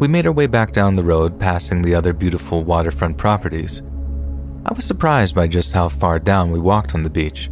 We 0.00 0.08
made 0.08 0.26
our 0.26 0.32
way 0.32 0.46
back 0.46 0.72
down 0.72 0.96
the 0.96 1.04
road, 1.04 1.38
passing 1.38 1.82
the 1.82 1.94
other 1.94 2.12
beautiful 2.12 2.64
waterfront 2.64 3.16
properties. 3.16 3.80
I 4.66 4.74
was 4.74 4.84
surprised 4.84 5.34
by 5.34 5.46
just 5.46 5.72
how 5.72 5.88
far 5.88 6.18
down 6.18 6.50
we 6.50 6.58
walked 6.58 6.94
on 6.94 7.04
the 7.04 7.10
beach. 7.10 7.50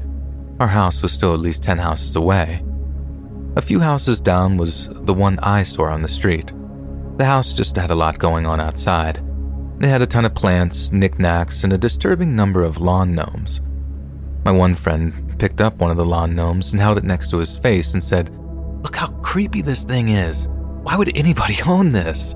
Our 0.59 0.68
house 0.68 1.03
was 1.03 1.12
still 1.12 1.34
at 1.34 1.40
least 1.40 1.62
10 1.62 1.78
houses 1.78 2.16
away. 2.16 2.64
A 3.55 3.62
few 3.62 3.80
houses 3.80 4.20
down 4.20 4.57
was 4.57 4.88
the 4.90 5.14
one 5.14 5.38
I 5.40 5.62
saw 5.62 5.84
on 5.84 6.03
the 6.03 6.09
street. 6.09 6.53
The 7.18 7.24
house 7.24 7.53
just 7.53 7.76
had 7.76 7.90
a 7.90 7.95
lot 7.95 8.18
going 8.18 8.47
on 8.47 8.61
outside. 8.61 9.22
They 9.78 9.88
had 9.88 10.03
a 10.03 10.07
ton 10.07 10.24
of 10.24 10.34
plants, 10.34 10.90
knickknacks, 10.90 11.62
and 11.62 11.72
a 11.72 11.78
disturbing 11.78 12.34
number 12.34 12.62
of 12.64 12.80
lawn 12.80 13.14
gnomes. 13.14 13.61
My 14.45 14.51
one 14.51 14.74
friend 14.74 15.38
picked 15.38 15.61
up 15.61 15.76
one 15.76 15.90
of 15.90 15.97
the 15.97 16.05
lawn 16.05 16.34
gnomes 16.34 16.72
and 16.72 16.80
held 16.80 16.99
it 16.99 17.05
next 17.05 17.30
to 17.30 17.38
his 17.38 17.59
face 17.59 17.93
and 17.93 18.03
said, 18.03 18.30
Look 18.82 18.97
how 18.97 19.09
creepy 19.22 19.62
this 19.62 19.84
thing 19.84 20.09
is. 20.09 20.49
Why 20.83 20.97
would 20.97 21.16
anybody 21.16 21.57
own 21.66 21.93
this? 21.93 22.35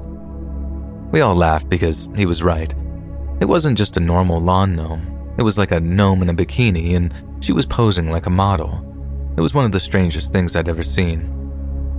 We 1.13 1.21
all 1.21 1.35
laughed 1.35 1.69
because 1.69 2.09
he 2.17 2.27
was 2.27 2.43
right. 2.43 2.75
It 3.41 3.47
wasn't 3.47 3.79
just 3.79 3.97
a 3.97 4.01
normal 4.01 4.41
lawn 4.41 4.77
gnome, 4.77 5.35
it 5.39 5.43
was 5.43 5.59
like 5.59 5.73
a 5.73 5.81
gnome 5.81 6.23
in 6.23 6.31
a 6.31 6.35
bikini, 6.35 6.97
and 6.97 7.13
she 7.41 7.53
was 7.53 7.67
posing 7.67 8.11
like 8.11 8.27
a 8.27 8.31
model. 8.31 8.83
It 9.37 9.43
was 9.43 9.53
one 9.53 9.67
of 9.67 9.73
the 9.73 9.81
strangest 9.81 10.33
things 10.33 10.57
I'd 10.57 10.69
ever 10.69 10.83
seen. 10.83 11.33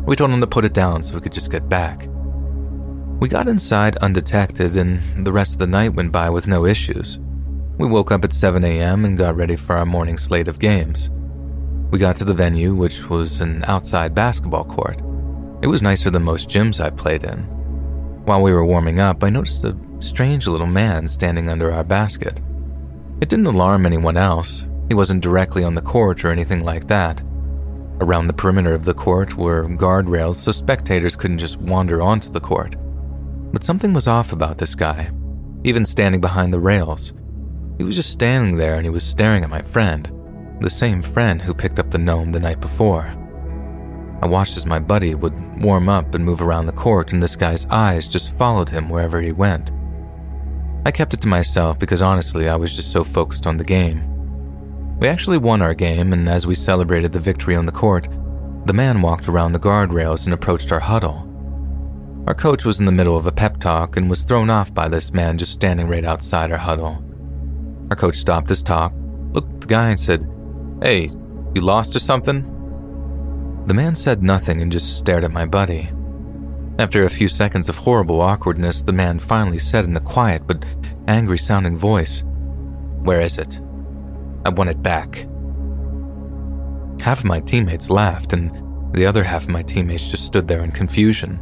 We 0.06 0.16
told 0.16 0.32
him 0.32 0.42
to 0.42 0.48
put 0.48 0.66
it 0.66 0.74
down 0.74 1.04
so 1.04 1.16
we 1.16 1.22
could 1.22 1.34
just 1.34 1.52
get 1.52 1.70
back. 1.70 2.08
We 3.20 3.28
got 3.28 3.48
inside 3.48 3.98
undetected, 3.98 4.76
and 4.76 5.26
the 5.26 5.32
rest 5.32 5.54
of 5.54 5.60
the 5.60 5.68
night 5.68 5.94
went 5.94 6.12
by 6.12 6.30
with 6.30 6.48
no 6.48 6.66
issues. 6.66 7.20
We 7.78 7.88
woke 7.88 8.12
up 8.12 8.24
at 8.24 8.34
7 8.34 8.64
a.m. 8.64 9.06
and 9.06 9.18
got 9.18 9.36
ready 9.36 9.56
for 9.56 9.76
our 9.76 9.86
morning 9.86 10.18
slate 10.18 10.48
of 10.48 10.60
games. 10.60 11.12
We 11.92 12.00
got 12.00 12.16
to 12.18 12.26
the 12.26 12.34
venue, 12.34 12.74
which 12.74 13.10
was 13.10 13.40
an 13.40 13.64
outside 13.68 14.16
basketball 14.16 14.66
court. 14.66 15.02
It 15.62 15.68
was 15.68 15.82
nicer 15.82 16.10
than 16.10 16.24
most 16.24 16.50
gyms 16.50 16.80
I 16.80 16.90
played 16.92 17.24
in. 17.24 17.40
While 18.26 18.44
we 18.44 18.52
were 18.52 18.66
warming 18.66 19.00
up, 19.00 19.24
I 19.24 19.30
noticed 19.30 19.64
a 19.64 19.76
strange 20.00 20.48
little 20.48 20.68
man 20.68 21.08
standing 21.08 21.50
under 21.50 21.72
our 21.72 21.84
basket. 21.84 22.42
It 23.22 23.30
didn't 23.30 23.48
alarm 23.48 23.86
anyone 23.86 24.18
else. 24.18 24.68
He 24.90 24.94
wasn't 24.94 25.24
directly 25.24 25.64
on 25.64 25.74
the 25.74 25.82
court 25.82 26.24
or 26.24 26.30
anything 26.30 26.64
like 26.64 26.88
that. 26.88 27.22
Around 28.00 28.28
the 28.28 28.34
perimeter 28.34 28.76
of 28.76 28.86
the 28.86 28.94
court 28.94 29.36
were 29.36 29.68
guardrails 29.68 30.36
so 30.36 30.52
spectators 30.52 31.16
couldn't 31.16 31.40
just 31.40 31.58
wander 31.58 32.02
onto 32.02 32.30
the 32.30 32.40
court. 32.40 32.76
But 33.52 33.64
something 33.64 33.94
was 33.94 34.08
off 34.08 34.34
about 34.34 34.60
this 34.60 34.76
guy, 34.76 35.10
even 35.64 35.86
standing 35.86 36.22
behind 36.22 36.54
the 36.54 36.60
rails. 36.60 37.14
He 37.80 37.84
was 37.84 37.96
just 37.96 38.12
standing 38.12 38.58
there 38.58 38.76
and 38.76 38.86
he 38.86 38.92
was 38.92 39.04
staring 39.04 39.44
at 39.44 39.50
my 39.50 39.64
friend, 39.64 40.12
the 40.62 40.70
same 40.70 41.02
friend 41.02 41.42
who 41.42 41.54
picked 41.54 41.80
up 41.80 41.90
the 41.90 41.98
gnome 41.98 42.32
the 42.32 42.40
night 42.40 42.62
before. 42.62 43.16
I 44.22 44.28
watched 44.28 44.58
as 44.58 44.66
my 44.66 44.80
buddy 44.80 45.14
would 45.14 45.62
warm 45.62 45.90
up 45.90 46.16
and 46.16 46.26
move 46.26 46.42
around 46.42 46.66
the 46.66 46.72
court, 46.72 47.14
and 47.14 47.22
this 47.22 47.36
guy's 47.36 47.68
eyes 47.68 48.08
just 48.08 48.36
followed 48.36 48.70
him 48.70 48.90
wherever 48.90 49.22
he 49.22 49.32
went. 49.32 49.72
I 50.86 50.92
kept 50.92 51.14
it 51.14 51.22
to 51.22 51.28
myself 51.28 51.78
because 51.78 52.02
honestly, 52.02 52.50
I 52.50 52.56
was 52.56 52.76
just 52.76 52.92
so 52.92 53.04
focused 53.04 53.46
on 53.46 53.58
the 53.58 53.64
game. 53.64 54.04
We 55.00 55.08
actually 55.08 55.38
won 55.38 55.62
our 55.62 55.76
game, 55.76 56.14
and 56.14 56.28
as 56.28 56.48
we 56.48 56.56
celebrated 56.56 57.12
the 57.12 57.20
victory 57.20 57.56
on 57.56 57.68
the 57.68 57.72
court, 57.72 58.08
the 58.66 58.74
man 58.74 59.02
walked 59.02 59.28
around 59.28 59.54
the 59.54 59.60
guardrails 59.60 60.26
and 60.26 60.34
approached 60.34 60.72
our 60.72 60.80
huddle. 60.80 61.24
Our 62.26 62.34
coach 62.34 62.66
was 62.66 62.80
in 62.80 62.86
the 62.86 62.92
middle 62.92 63.16
of 63.16 63.28
a 63.28 63.32
pep 63.32 63.60
talk 63.60 63.98
and 63.98 64.10
was 64.10 64.24
thrown 64.24 64.50
off 64.50 64.74
by 64.74 64.90
this 64.90 65.14
man 65.14 65.38
just 65.38 65.54
standing 65.54 65.88
right 65.88 66.04
outside 66.04 66.52
our 66.52 66.58
huddle. 66.58 67.04
Our 67.90 67.96
coach 67.96 68.18
stopped 68.18 68.50
his 68.50 68.64
talk, 68.64 68.94
looked 69.32 69.54
at 69.54 69.62
the 69.62 69.68
guy, 69.68 69.92
and 69.92 70.00
said, 70.00 70.30
Hey, 70.82 71.10
you 71.54 71.62
lost 71.62 71.96
or 71.96 72.00
something? 72.00 72.57
The 73.68 73.74
man 73.74 73.96
said 73.98 74.24
nothing 74.24 74.62
and 74.62 74.72
just 74.72 74.98
stared 74.98 75.26
at 75.26 75.34
my 75.34 75.46
buddy. 75.46 75.92
After 76.80 77.04
a 77.04 77.10
few 77.10 77.28
seconds 77.28 77.68
of 77.68 77.76
horrible 77.76 78.22
awkwardness, 78.22 78.82
the 78.82 78.94
man 78.94 79.20
finally 79.20 79.60
said 79.60 79.84
in 79.84 79.98
a 79.98 80.00
quiet 80.00 80.48
but 80.48 80.64
angry 81.10 81.38
sounding 81.38 81.78
voice, 81.78 82.24
Where 83.02 83.20
is 83.20 83.38
it? 83.38 83.60
I 84.46 84.50
want 84.52 84.70
it 84.70 84.82
back. 84.82 85.28
Half 87.02 87.20
of 87.20 87.26
my 87.26 87.42
teammates 87.42 87.90
laughed, 87.90 88.32
and 88.32 88.96
the 88.96 89.06
other 89.06 89.26
half 89.26 89.44
of 89.44 89.50
my 89.50 89.64
teammates 89.64 90.10
just 90.10 90.26
stood 90.26 90.48
there 90.48 90.64
in 90.64 90.72
confusion. 90.72 91.38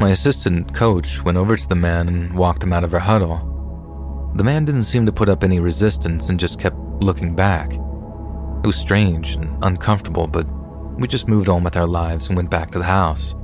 My 0.00 0.10
assistant 0.10 0.74
coach 0.74 1.24
went 1.24 1.38
over 1.38 1.56
to 1.56 1.68
the 1.68 1.74
man 1.74 2.08
and 2.08 2.36
walked 2.36 2.62
him 2.62 2.74
out 2.74 2.84
of 2.84 2.92
our 2.92 3.00
huddle. 3.00 4.32
The 4.36 4.44
man 4.44 4.66
didn't 4.66 4.82
seem 4.82 5.06
to 5.06 5.12
put 5.12 5.30
up 5.30 5.44
any 5.44 5.60
resistance 5.60 6.28
and 6.28 6.38
just 6.38 6.60
kept 6.60 6.76
looking 7.00 7.34
back. 7.34 7.72
It 7.72 8.66
was 8.66 8.76
strange 8.76 9.32
and 9.32 9.56
uncomfortable, 9.64 10.26
but 10.26 10.46
we 10.98 11.08
just 11.08 11.28
moved 11.28 11.48
on 11.48 11.64
with 11.64 11.76
our 11.76 11.86
lives 11.86 12.28
and 12.28 12.36
went 12.36 12.50
back 12.50 12.70
to 12.70 12.78
the 12.78 12.84
house. 12.84 13.34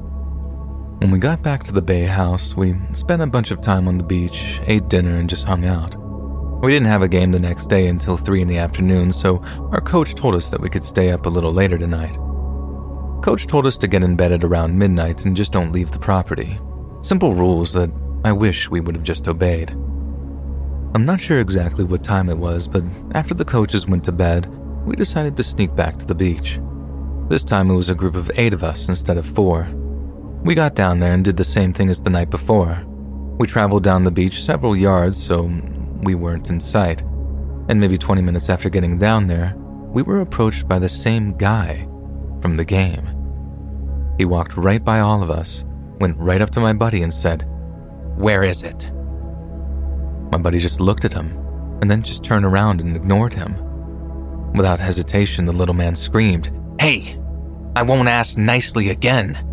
When 0.99 1.11
we 1.11 1.19
got 1.19 1.43
back 1.43 1.63
to 1.65 1.73
the 1.73 1.83
Bay 1.83 2.05
House, 2.05 2.57
we 2.57 2.75
spent 2.93 3.23
a 3.23 3.27
bunch 3.27 3.51
of 3.51 3.61
time 3.61 3.87
on 3.87 3.99
the 3.99 4.05
beach, 4.05 4.61
ate 4.67 4.89
dinner, 4.89 5.17
and 5.17 5.31
just 5.31 5.47
hung 5.47 5.65
out. 5.65 5.95
We 6.61 6.73
didn't 6.73 6.89
have 6.89 7.03
a 7.03 7.09
game 7.09 7.31
the 7.31 7.39
next 7.39 7.69
day 7.69 7.87
until 7.87 8.17
3 8.17 8.43
in 8.43 8.49
the 8.49 8.59
afternoon, 8.59 9.13
so 9.13 9.39
our 9.71 9.81
coach 9.81 10.15
told 10.17 10.35
us 10.35 10.51
that 10.51 10.61
we 10.61 10.69
could 10.69 10.85
stay 10.85 11.11
up 11.11 11.27
a 11.27 11.29
little 11.29 11.53
later 11.53 11.79
tonight. 11.79 12.17
Coach 13.23 13.47
told 13.47 13.65
us 13.65 13.79
to 13.79 13.87
get 13.87 14.03
in 14.03 14.17
bed 14.17 14.33
at 14.33 14.43
around 14.43 14.77
midnight 14.77 15.25
and 15.25 15.37
just 15.37 15.53
don't 15.53 15.71
leave 15.71 15.93
the 15.93 16.01
property. 16.01 16.59
Simple 17.03 17.33
rules 17.33 17.73
that 17.75 17.91
I 18.25 18.33
wish 18.33 18.69
we 18.69 18.81
would 18.81 18.97
have 18.97 19.05
just 19.05 19.29
obeyed. 19.29 19.71
I'm 20.95 21.07
not 21.07 21.21
sure 21.21 21.39
exactly 21.39 21.85
what 21.85 22.03
time 22.03 22.29
it 22.29 22.39
was, 22.39 22.67
but 22.67 22.83
after 23.15 23.35
the 23.35 23.45
coaches 23.45 23.87
went 23.87 24.03
to 24.05 24.13
bed, 24.13 24.47
we 24.85 24.97
decided 24.97 25.37
to 25.37 25.45
sneak 25.45 25.77
back 25.77 25.97
to 25.99 26.07
the 26.07 26.15
beach. 26.15 26.59
This 27.29 27.45
time 27.45 27.71
it 27.71 27.75
was 27.75 27.91
a 27.91 27.95
group 27.95 28.15
of 28.15 28.31
eight 28.37 28.55
of 28.55 28.65
us 28.65 28.89
instead 28.89 29.19
of 29.19 29.27
four. 29.27 29.69
We 30.43 30.55
got 30.55 30.75
down 30.75 30.99
there 30.99 31.13
and 31.13 31.23
did 31.23 31.37
the 31.37 31.45
same 31.45 31.75
thing 31.75 31.91
as 31.91 32.03
the 32.03 32.09
night 32.09 32.31
before. 32.31 32.83
We 33.39 33.47
traveled 33.47 33.85
down 33.85 34.05
the 34.05 34.11
beach 34.11 34.43
several 34.43 34.75
yards 34.75 35.23
so 35.23 35.43
we 36.03 36.15
weren't 36.15 36.49
in 36.49 36.59
sight. 36.59 37.03
And 37.69 37.79
maybe 37.79 37.99
20 37.99 38.23
minutes 38.23 38.49
after 38.49 38.71
getting 38.71 38.99
down 38.99 39.27
there, 39.27 39.55
we 39.93 40.01
were 40.01 40.23
approached 40.23 40.67
by 40.67 40.79
the 40.79 40.89
same 40.89 41.37
guy 41.37 41.87
from 42.41 42.57
the 42.57 42.65
game. 42.65 43.07
He 44.17 44.25
walked 44.25 44.57
right 44.57 44.83
by 44.83 45.01
all 45.01 45.23
of 45.23 45.31
us, 45.31 45.67
went 46.01 46.17
right 46.17 46.41
up 46.41 46.51
to 46.51 46.61
my 46.61 46.73
buddy, 46.73 47.03
and 47.03 47.13
said, 47.13 47.47
Where 48.17 48.43
is 48.43 48.63
it? 48.63 48.91
My 50.33 50.39
buddy 50.39 50.61
just 50.61 50.81
looked 50.81 51.05
at 51.05 51.13
him 51.13 51.37
and 51.83 51.91
then 51.91 52.03
just 52.03 52.25
turned 52.25 52.47
around 52.47 52.81
and 52.81 52.97
ignored 52.97 53.35
him. 53.35 53.55
Without 54.55 54.81
hesitation, 54.81 55.45
the 55.45 55.53
little 55.53 55.75
man 55.75 55.95
screamed, 55.95 56.51
Hey, 56.81 57.19
I 57.75 57.83
won't 57.83 58.07
ask 58.07 58.39
nicely 58.39 58.91
again. 58.91 59.45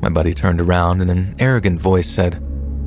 My 0.00 0.08
buddy 0.08 0.32
turned 0.32 0.62
around 0.62 1.02
and 1.02 1.10
an 1.10 1.34
arrogant 1.38 1.78
voice 1.78 2.08
said, 2.08 2.36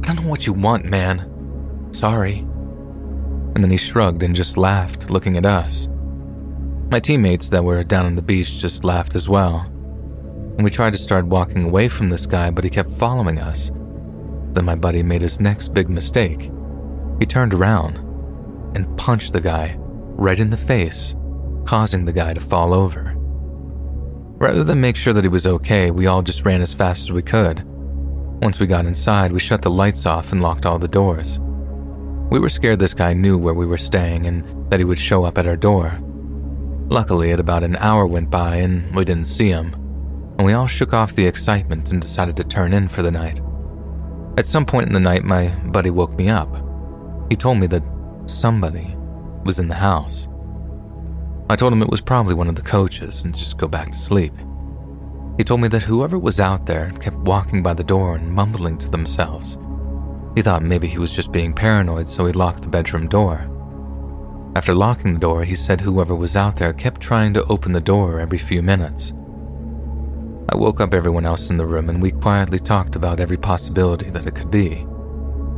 I 0.03 0.07
don't 0.07 0.23
know 0.23 0.29
what 0.29 0.47
you 0.47 0.53
want, 0.53 0.85
man. 0.85 1.89
Sorry. 1.91 2.39
And 2.39 3.57
then 3.57 3.69
he 3.69 3.77
shrugged 3.77 4.23
and 4.23 4.35
just 4.35 4.57
laughed, 4.57 5.11
looking 5.11 5.37
at 5.37 5.45
us. 5.45 5.87
My 6.89 6.99
teammates 6.99 7.51
that 7.51 7.63
were 7.63 7.83
down 7.83 8.07
on 8.07 8.15
the 8.15 8.21
beach 8.23 8.57
just 8.57 8.83
laughed 8.83 9.13
as 9.13 9.29
well. 9.29 9.59
And 10.57 10.63
we 10.63 10.71
tried 10.71 10.93
to 10.93 10.99
start 10.99 11.25
walking 11.27 11.65
away 11.65 11.87
from 11.87 12.09
this 12.09 12.25
guy, 12.25 12.49
but 12.49 12.63
he 12.63 12.69
kept 12.71 12.89
following 12.89 13.37
us. 13.37 13.69
Then 14.53 14.65
my 14.65 14.75
buddy 14.75 15.03
made 15.03 15.21
his 15.21 15.39
next 15.39 15.75
big 15.75 15.87
mistake. 15.87 16.49
He 17.19 17.27
turned 17.27 17.53
around 17.53 17.97
and 18.75 18.97
punched 18.97 19.33
the 19.33 19.41
guy 19.41 19.75
right 19.77 20.39
in 20.39 20.49
the 20.49 20.57
face, 20.57 21.13
causing 21.65 22.05
the 22.05 22.13
guy 22.13 22.33
to 22.33 22.41
fall 22.41 22.73
over. 22.73 23.13
Rather 24.41 24.63
than 24.63 24.81
make 24.81 24.95
sure 24.95 25.13
that 25.13 25.23
he 25.23 25.27
was 25.27 25.45
okay, 25.45 25.91
we 25.91 26.07
all 26.07 26.21
just 26.21 26.45
ran 26.45 26.61
as 26.61 26.73
fast 26.73 27.03
as 27.03 27.11
we 27.11 27.21
could. 27.21 27.63
Once 28.41 28.59
we 28.59 28.65
got 28.65 28.85
inside, 28.85 29.31
we 29.31 29.39
shut 29.39 29.61
the 29.61 29.69
lights 29.69 30.05
off 30.05 30.31
and 30.31 30.41
locked 30.41 30.65
all 30.65 30.79
the 30.79 30.88
doors. 30.88 31.39
We 32.31 32.39
were 32.39 32.49
scared 32.49 32.79
this 32.79 32.93
guy 32.93 33.13
knew 33.13 33.38
where 33.38 33.53
we 33.53 33.67
were 33.67 33.77
staying 33.77 34.25
and 34.25 34.71
that 34.71 34.79
he 34.79 34.85
would 34.85 34.97
show 34.97 35.25
up 35.25 35.38
at 35.38 35.45
our 35.45 35.57
door. 35.57 35.99
Luckily, 36.88 37.31
at 37.31 37.39
about 37.39 37.63
an 37.63 37.75
hour 37.75 38.07
went 38.07 38.29
by 38.31 38.55
and 38.55 38.95
we 38.95 39.05
didn't 39.05 39.27
see 39.27 39.49
him, 39.49 39.73
and 40.38 40.45
we 40.45 40.53
all 40.53 40.67
shook 40.67 40.93
off 40.93 41.13
the 41.13 41.27
excitement 41.27 41.91
and 41.91 42.01
decided 42.01 42.35
to 42.38 42.43
turn 42.43 42.73
in 42.73 42.88
for 42.88 43.01
the 43.01 43.11
night. 43.11 43.41
At 44.38 44.47
some 44.47 44.65
point 44.65 44.88
in 44.88 44.93
the 44.93 44.99
night, 44.99 45.23
my 45.23 45.49
buddy 45.67 45.89
woke 45.89 46.17
me 46.17 46.29
up. 46.29 46.49
He 47.29 47.35
told 47.35 47.59
me 47.59 47.67
that 47.67 47.83
somebody 48.25 48.95
was 49.43 49.59
in 49.59 49.67
the 49.67 49.75
house. 49.75 50.27
I 51.51 51.57
told 51.57 51.73
him 51.73 51.81
it 51.81 51.89
was 51.89 51.99
probably 51.99 52.33
one 52.33 52.47
of 52.47 52.55
the 52.55 52.61
coaches 52.61 53.25
and 53.25 53.35
just 53.35 53.57
go 53.57 53.67
back 53.67 53.91
to 53.91 53.97
sleep. 53.97 54.31
He 55.35 55.43
told 55.43 55.59
me 55.59 55.67
that 55.67 55.83
whoever 55.83 56.17
was 56.17 56.39
out 56.39 56.65
there 56.65 56.91
kept 57.01 57.17
walking 57.17 57.61
by 57.61 57.73
the 57.73 57.83
door 57.83 58.15
and 58.15 58.31
mumbling 58.31 58.77
to 58.77 58.89
themselves. 58.89 59.57
He 60.33 60.41
thought 60.41 60.63
maybe 60.63 60.87
he 60.87 60.97
was 60.97 61.13
just 61.13 61.33
being 61.33 61.51
paranoid, 61.51 62.07
so 62.07 62.25
he 62.25 62.31
locked 62.31 62.61
the 62.61 62.69
bedroom 62.69 63.09
door. 63.09 63.49
After 64.55 64.73
locking 64.73 65.15
the 65.15 65.19
door, 65.19 65.43
he 65.43 65.55
said 65.55 65.81
whoever 65.81 66.15
was 66.15 66.37
out 66.37 66.55
there 66.55 66.71
kept 66.71 67.01
trying 67.01 67.33
to 67.33 67.43
open 67.47 67.73
the 67.73 67.81
door 67.81 68.21
every 68.21 68.37
few 68.37 68.61
minutes. 68.61 69.11
I 70.47 70.55
woke 70.55 70.79
up 70.79 70.93
everyone 70.93 71.25
else 71.25 71.49
in 71.49 71.57
the 71.57 71.65
room 71.65 71.89
and 71.89 72.01
we 72.01 72.11
quietly 72.11 72.59
talked 72.59 72.95
about 72.95 73.19
every 73.19 73.37
possibility 73.37 74.09
that 74.11 74.25
it 74.25 74.35
could 74.35 74.51
be. 74.51 74.87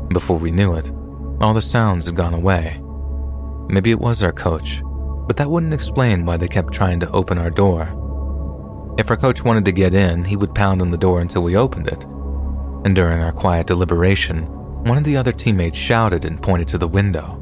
Before 0.09 0.39
we 0.39 0.49
knew 0.49 0.73
it, 0.73 0.89
all 1.39 1.53
the 1.53 1.61
sounds 1.61 2.07
had 2.07 2.15
gone 2.15 2.33
away. 2.33 2.81
Maybe 3.69 3.91
it 3.91 3.99
was 3.99 4.23
our 4.23 4.31
coach, 4.33 4.81
but 5.27 5.37
that 5.37 5.49
wouldn't 5.49 5.73
explain 5.73 6.25
why 6.25 6.37
they 6.37 6.47
kept 6.47 6.73
trying 6.73 6.99
to 6.99 7.11
open 7.11 7.37
our 7.37 7.49
door. 7.49 7.99
If 8.97 9.09
our 9.09 9.17
coach 9.17 9.43
wanted 9.43 9.65
to 9.65 9.71
get 9.71 9.93
in, 9.93 10.25
he 10.25 10.35
would 10.35 10.53
pound 10.53 10.81
on 10.81 10.91
the 10.91 10.97
door 10.97 11.21
until 11.21 11.43
we 11.43 11.55
opened 11.55 11.87
it. 11.87 12.03
And 12.85 12.95
during 12.95 13.21
our 13.21 13.31
quiet 13.31 13.67
deliberation, 13.67 14.45
one 14.83 14.97
of 14.97 15.03
the 15.03 15.17
other 15.17 15.31
teammates 15.31 15.79
shouted 15.79 16.25
and 16.25 16.41
pointed 16.41 16.67
to 16.69 16.77
the 16.77 16.87
window. 16.87 17.39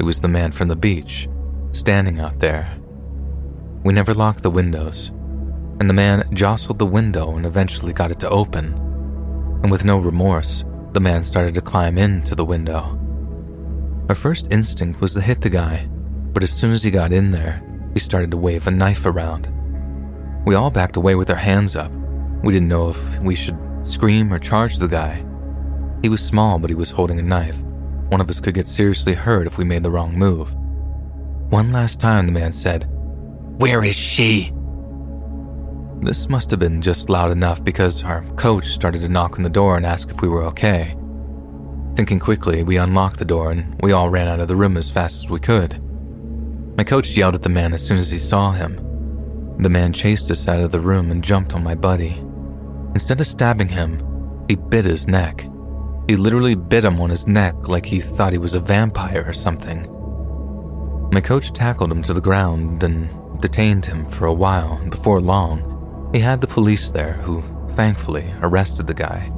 It 0.00 0.04
was 0.04 0.20
the 0.20 0.28
man 0.28 0.50
from 0.50 0.68
the 0.68 0.76
beach, 0.76 1.28
standing 1.72 2.18
out 2.18 2.38
there. 2.40 2.76
We 3.84 3.92
never 3.92 4.14
locked 4.14 4.42
the 4.42 4.50
windows, 4.50 5.08
and 5.78 5.88
the 5.88 5.94
man 5.94 6.24
jostled 6.32 6.78
the 6.78 6.86
window 6.86 7.36
and 7.36 7.44
eventually 7.44 7.92
got 7.92 8.10
it 8.10 8.18
to 8.20 8.30
open. 8.30 8.74
And 9.62 9.70
with 9.70 9.84
no 9.84 9.98
remorse, 9.98 10.64
the 10.92 11.00
man 11.00 11.24
started 11.24 11.54
to 11.54 11.60
climb 11.60 11.98
into 11.98 12.34
the 12.34 12.44
window. 12.44 12.98
Our 14.08 14.14
first 14.14 14.48
instinct 14.50 15.00
was 15.00 15.14
to 15.14 15.20
hit 15.20 15.40
the 15.40 15.50
guy, 15.50 15.88
but 16.32 16.42
as 16.42 16.52
soon 16.52 16.72
as 16.72 16.82
he 16.82 16.90
got 16.90 17.12
in 17.12 17.30
there, 17.30 17.62
he 17.94 18.00
started 18.00 18.30
to 18.30 18.36
wave 18.36 18.66
a 18.66 18.70
knife 18.70 19.06
around. 19.06 19.52
We 20.46 20.54
all 20.54 20.70
backed 20.70 20.96
away 20.96 21.14
with 21.14 21.30
our 21.30 21.36
hands 21.36 21.76
up. 21.76 21.92
We 22.42 22.52
didn't 22.52 22.68
know 22.68 22.88
if 22.88 23.18
we 23.20 23.34
should 23.34 23.58
scream 23.84 24.32
or 24.32 24.38
charge 24.38 24.78
the 24.78 24.88
guy. 24.88 25.24
He 26.02 26.08
was 26.08 26.24
small, 26.24 26.58
but 26.58 26.70
he 26.70 26.74
was 26.74 26.90
holding 26.90 27.18
a 27.18 27.22
knife. 27.22 27.60
One 28.08 28.20
of 28.20 28.28
us 28.28 28.40
could 28.40 28.54
get 28.54 28.68
seriously 28.68 29.14
hurt 29.14 29.46
if 29.46 29.56
we 29.56 29.64
made 29.64 29.82
the 29.82 29.90
wrong 29.90 30.18
move. 30.18 30.54
One 31.50 31.70
last 31.70 32.00
time, 32.00 32.26
the 32.26 32.32
man 32.32 32.52
said, 32.52 32.88
Where 33.58 33.84
is 33.84 33.94
she? 33.94 34.52
This 36.00 36.28
must 36.28 36.50
have 36.50 36.58
been 36.58 36.82
just 36.82 37.08
loud 37.08 37.30
enough 37.30 37.62
because 37.62 38.02
our 38.02 38.24
coach 38.34 38.66
started 38.66 39.02
to 39.02 39.08
knock 39.08 39.36
on 39.36 39.44
the 39.44 39.50
door 39.50 39.76
and 39.76 39.86
ask 39.86 40.10
if 40.10 40.20
we 40.20 40.28
were 40.28 40.42
okay. 40.44 40.96
Thinking 41.94 42.18
quickly, 42.18 42.62
we 42.62 42.78
unlocked 42.78 43.18
the 43.18 43.24
door 43.24 43.52
and 43.52 43.80
we 43.82 43.92
all 43.92 44.08
ran 44.08 44.28
out 44.28 44.40
of 44.40 44.48
the 44.48 44.56
room 44.56 44.76
as 44.76 44.90
fast 44.90 45.24
as 45.24 45.30
we 45.30 45.38
could. 45.38 45.81
My 46.76 46.84
coach 46.84 47.16
yelled 47.16 47.34
at 47.34 47.42
the 47.42 47.48
man 47.48 47.74
as 47.74 47.84
soon 47.84 47.98
as 47.98 48.10
he 48.10 48.18
saw 48.18 48.52
him. 48.52 48.76
The 49.58 49.68
man 49.68 49.92
chased 49.92 50.30
us 50.30 50.48
out 50.48 50.60
of 50.60 50.72
the 50.72 50.80
room 50.80 51.10
and 51.10 51.22
jumped 51.22 51.54
on 51.54 51.62
my 51.62 51.74
buddy. 51.74 52.22
Instead 52.94 53.20
of 53.20 53.26
stabbing 53.26 53.68
him, 53.68 54.00
he 54.48 54.56
bit 54.56 54.84
his 54.84 55.06
neck. 55.06 55.46
He 56.08 56.16
literally 56.16 56.54
bit 56.54 56.84
him 56.84 57.00
on 57.00 57.10
his 57.10 57.26
neck 57.26 57.68
like 57.68 57.86
he 57.86 58.00
thought 58.00 58.32
he 58.32 58.38
was 58.38 58.54
a 58.54 58.60
vampire 58.60 59.22
or 59.26 59.32
something. 59.32 59.86
My 61.12 61.20
coach 61.20 61.52
tackled 61.52 61.92
him 61.92 62.02
to 62.04 62.14
the 62.14 62.20
ground 62.20 62.82
and 62.82 63.08
detained 63.40 63.84
him 63.84 64.06
for 64.06 64.26
a 64.26 64.32
while, 64.32 64.78
and 64.80 64.90
before 64.90 65.20
long, 65.20 66.10
he 66.14 66.20
had 66.20 66.40
the 66.40 66.46
police 66.46 66.90
there 66.90 67.14
who, 67.14 67.42
thankfully, 67.70 68.34
arrested 68.40 68.86
the 68.86 68.94
guy. 68.94 69.30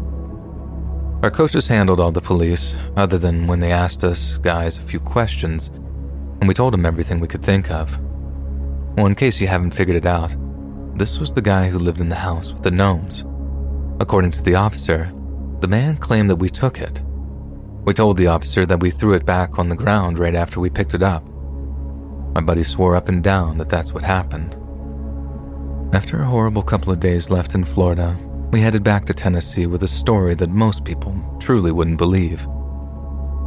Our 1.23 1.31
coaches 1.31 1.67
handled 1.67 2.01
all 2.01 2.13
the 2.13 2.21
police, 2.21 2.77
other 2.97 3.19
than 3.19 3.47
when 3.47 3.61
they 3.61 3.73
asked 3.73 4.05
us 4.05 4.37
guys 4.39 4.79
a 4.79 4.83
few 4.83 5.01
questions 5.01 5.71
and 6.45 6.49
we 6.49 6.53
told 6.53 6.75
him 6.75 6.85
everything 6.85 7.21
we 7.21 7.27
could 7.27 7.43
think 7.43 7.71
of. 7.71 7.99
Well, 8.99 9.07
in 9.07 9.15
case 9.15 9.41
you 9.41 9.47
haven't 9.47 9.71
figured 9.71 9.97
it 9.97 10.05
out, 10.05 10.37
this 10.95 11.19
was 11.19 11.33
the 11.33 11.41
guy 11.41 11.71
who 11.71 11.79
lived 11.79 12.03
in 12.03 12.11
the 12.11 12.17
house 12.17 12.53
with 12.53 12.63
the 12.63 12.71
gnomes. 12.71 13.25
According 13.99 14.33
to 14.33 14.43
the 14.43 14.55
officer, 14.55 15.11
the 15.61 15.69
man 15.69 15.97
claimed 15.97 16.29
that 16.29 16.37
we 16.37 16.51
took 16.51 16.83
it. 16.83 17.01
We 17.87 17.95
told 17.95 18.19
the 18.19 18.27
officer 18.27 18.67
that 18.67 18.81
we 18.81 18.91
threw 18.91 19.15
it 19.15 19.25
back 19.25 19.59
on 19.59 19.71
the 19.71 19.75
ground 19.75 20.19
right 20.19 20.35
after 20.35 20.61
we 20.61 20.69
picked 20.69 20.93
it 20.93 21.03
up. 21.03 21.25
My 22.35 22.43
buddy 22.43 22.63
swore 22.63 22.95
up 22.95 23.09
and 23.09 23.25
down 23.25 23.57
that 23.57 23.71
that's 23.71 23.95
what 23.95 24.05
happened. 24.05 24.55
After 25.95 26.21
a 26.21 26.27
horrible 26.27 26.63
couple 26.63 26.93
of 26.93 27.01
days 27.01 27.31
left 27.31 27.55
in 27.55 27.65
Florida, 27.65 28.19
we 28.53 28.61
headed 28.61 28.85
back 28.85 29.07
to 29.07 29.15
Tennessee 29.15 29.65
with 29.65 29.83
a 29.83 29.89
story 29.89 30.35
that 30.35 30.51
most 30.51 30.85
people 30.85 31.39
truly 31.41 31.73
wouldn't 31.73 31.97
believe. 31.97 32.47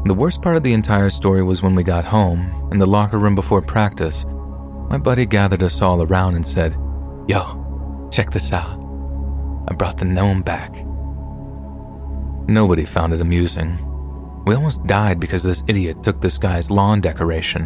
The 0.07 0.13
worst 0.13 0.41
part 0.41 0.55
of 0.55 0.63
the 0.63 0.71
entire 0.71 1.09
story 1.09 1.43
was 1.43 1.61
when 1.61 1.75
we 1.75 1.83
got 1.83 2.05
home, 2.05 2.69
in 2.71 2.79
the 2.79 2.85
locker 2.85 3.19
room 3.19 3.35
before 3.35 3.61
practice. 3.61 4.23
My 4.89 4.97
buddy 4.97 5.25
gathered 5.25 5.61
us 5.61 5.81
all 5.81 6.01
around 6.01 6.35
and 6.35 6.47
said, 6.47 6.77
Yo, 7.27 8.07
check 8.09 8.31
this 8.31 8.53
out. 8.53 8.79
I 9.67 9.73
brought 9.73 9.97
the 9.97 10.05
gnome 10.05 10.43
back. 10.43 10.73
Nobody 12.47 12.85
found 12.85 13.11
it 13.11 13.19
amusing. 13.19 13.77
We 14.45 14.55
almost 14.55 14.87
died 14.87 15.19
because 15.19 15.43
this 15.43 15.61
idiot 15.67 16.01
took 16.03 16.21
this 16.21 16.37
guy's 16.37 16.71
lawn 16.71 17.01
decoration. 17.01 17.65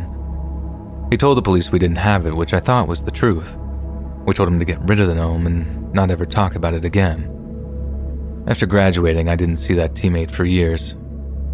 He 1.11 1.17
told 1.17 1.37
the 1.37 1.43
police 1.43 1.71
we 1.71 1.77
didn't 1.77 1.97
have 1.97 2.25
it, 2.25 2.35
which 2.35 2.55
I 2.55 2.59
thought 2.59 2.87
was 2.87 3.03
the 3.03 3.11
truth. 3.11 3.55
We 4.25 4.33
told 4.33 4.49
him 4.49 4.57
to 4.57 4.65
get 4.65 4.81
rid 4.81 4.99
of 4.99 5.09
the 5.09 5.13
gnome 5.13 5.45
and 5.45 5.93
not 5.93 6.09
ever 6.09 6.25
talk 6.25 6.55
about 6.55 6.73
it 6.73 6.85
again. 6.85 8.43
After 8.47 8.65
graduating, 8.65 9.29
I 9.29 9.35
didn't 9.35 9.57
see 9.57 9.75
that 9.75 9.93
teammate 9.93 10.31
for 10.31 10.43
years. 10.43 10.95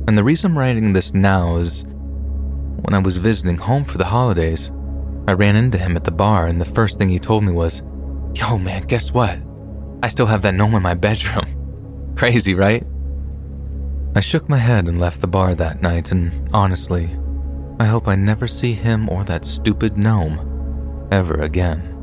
And 0.07 0.17
the 0.17 0.23
reason 0.23 0.51
I'm 0.51 0.57
writing 0.57 0.93
this 0.93 1.13
now 1.13 1.57
is 1.57 1.83
when 1.83 2.93
I 2.93 2.99
was 2.99 3.17
visiting 3.17 3.57
home 3.57 3.83
for 3.83 3.97
the 3.97 4.05
holidays, 4.05 4.71
I 5.27 5.33
ran 5.33 5.57
into 5.57 5.77
him 5.77 5.97
at 5.97 6.05
the 6.05 6.11
bar, 6.11 6.47
and 6.47 6.61
the 6.61 6.65
first 6.65 6.97
thing 6.97 7.09
he 7.09 7.19
told 7.19 7.43
me 7.43 7.51
was, 7.51 7.83
Yo, 8.33 8.57
man, 8.57 8.83
guess 8.83 9.11
what? 9.11 9.39
I 10.01 10.07
still 10.07 10.27
have 10.27 10.43
that 10.43 10.53
gnome 10.53 10.75
in 10.75 10.81
my 10.81 10.93
bedroom. 10.93 12.13
Crazy, 12.15 12.53
right? 12.53 12.85
I 14.15 14.21
shook 14.21 14.47
my 14.47 14.57
head 14.57 14.87
and 14.87 14.99
left 14.99 15.19
the 15.19 15.27
bar 15.27 15.55
that 15.55 15.81
night, 15.81 16.11
and 16.11 16.49
honestly, 16.53 17.09
I 17.79 17.85
hope 17.85 18.07
I 18.07 18.15
never 18.15 18.47
see 18.47 18.73
him 18.73 19.09
or 19.09 19.23
that 19.25 19.43
stupid 19.43 19.97
gnome 19.97 21.07
ever 21.11 21.41
again. 21.41 21.96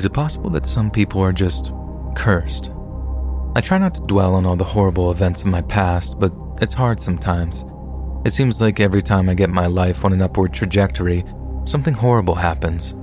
Is 0.00 0.06
it 0.06 0.14
possible 0.14 0.48
that 0.48 0.64
some 0.64 0.90
people 0.90 1.20
are 1.20 1.30
just 1.30 1.74
cursed? 2.16 2.70
I 3.54 3.60
try 3.60 3.76
not 3.76 3.94
to 3.96 4.00
dwell 4.06 4.34
on 4.34 4.46
all 4.46 4.56
the 4.56 4.64
horrible 4.64 5.10
events 5.10 5.42
of 5.42 5.48
my 5.48 5.60
past, 5.60 6.18
but 6.18 6.32
it's 6.62 6.72
hard 6.72 6.98
sometimes. 6.98 7.66
It 8.24 8.32
seems 8.32 8.62
like 8.62 8.80
every 8.80 9.02
time 9.02 9.28
I 9.28 9.34
get 9.34 9.50
my 9.50 9.66
life 9.66 10.02
on 10.02 10.14
an 10.14 10.22
upward 10.22 10.54
trajectory, 10.54 11.22
something 11.66 11.92
horrible 11.92 12.36
happens. 12.36 12.94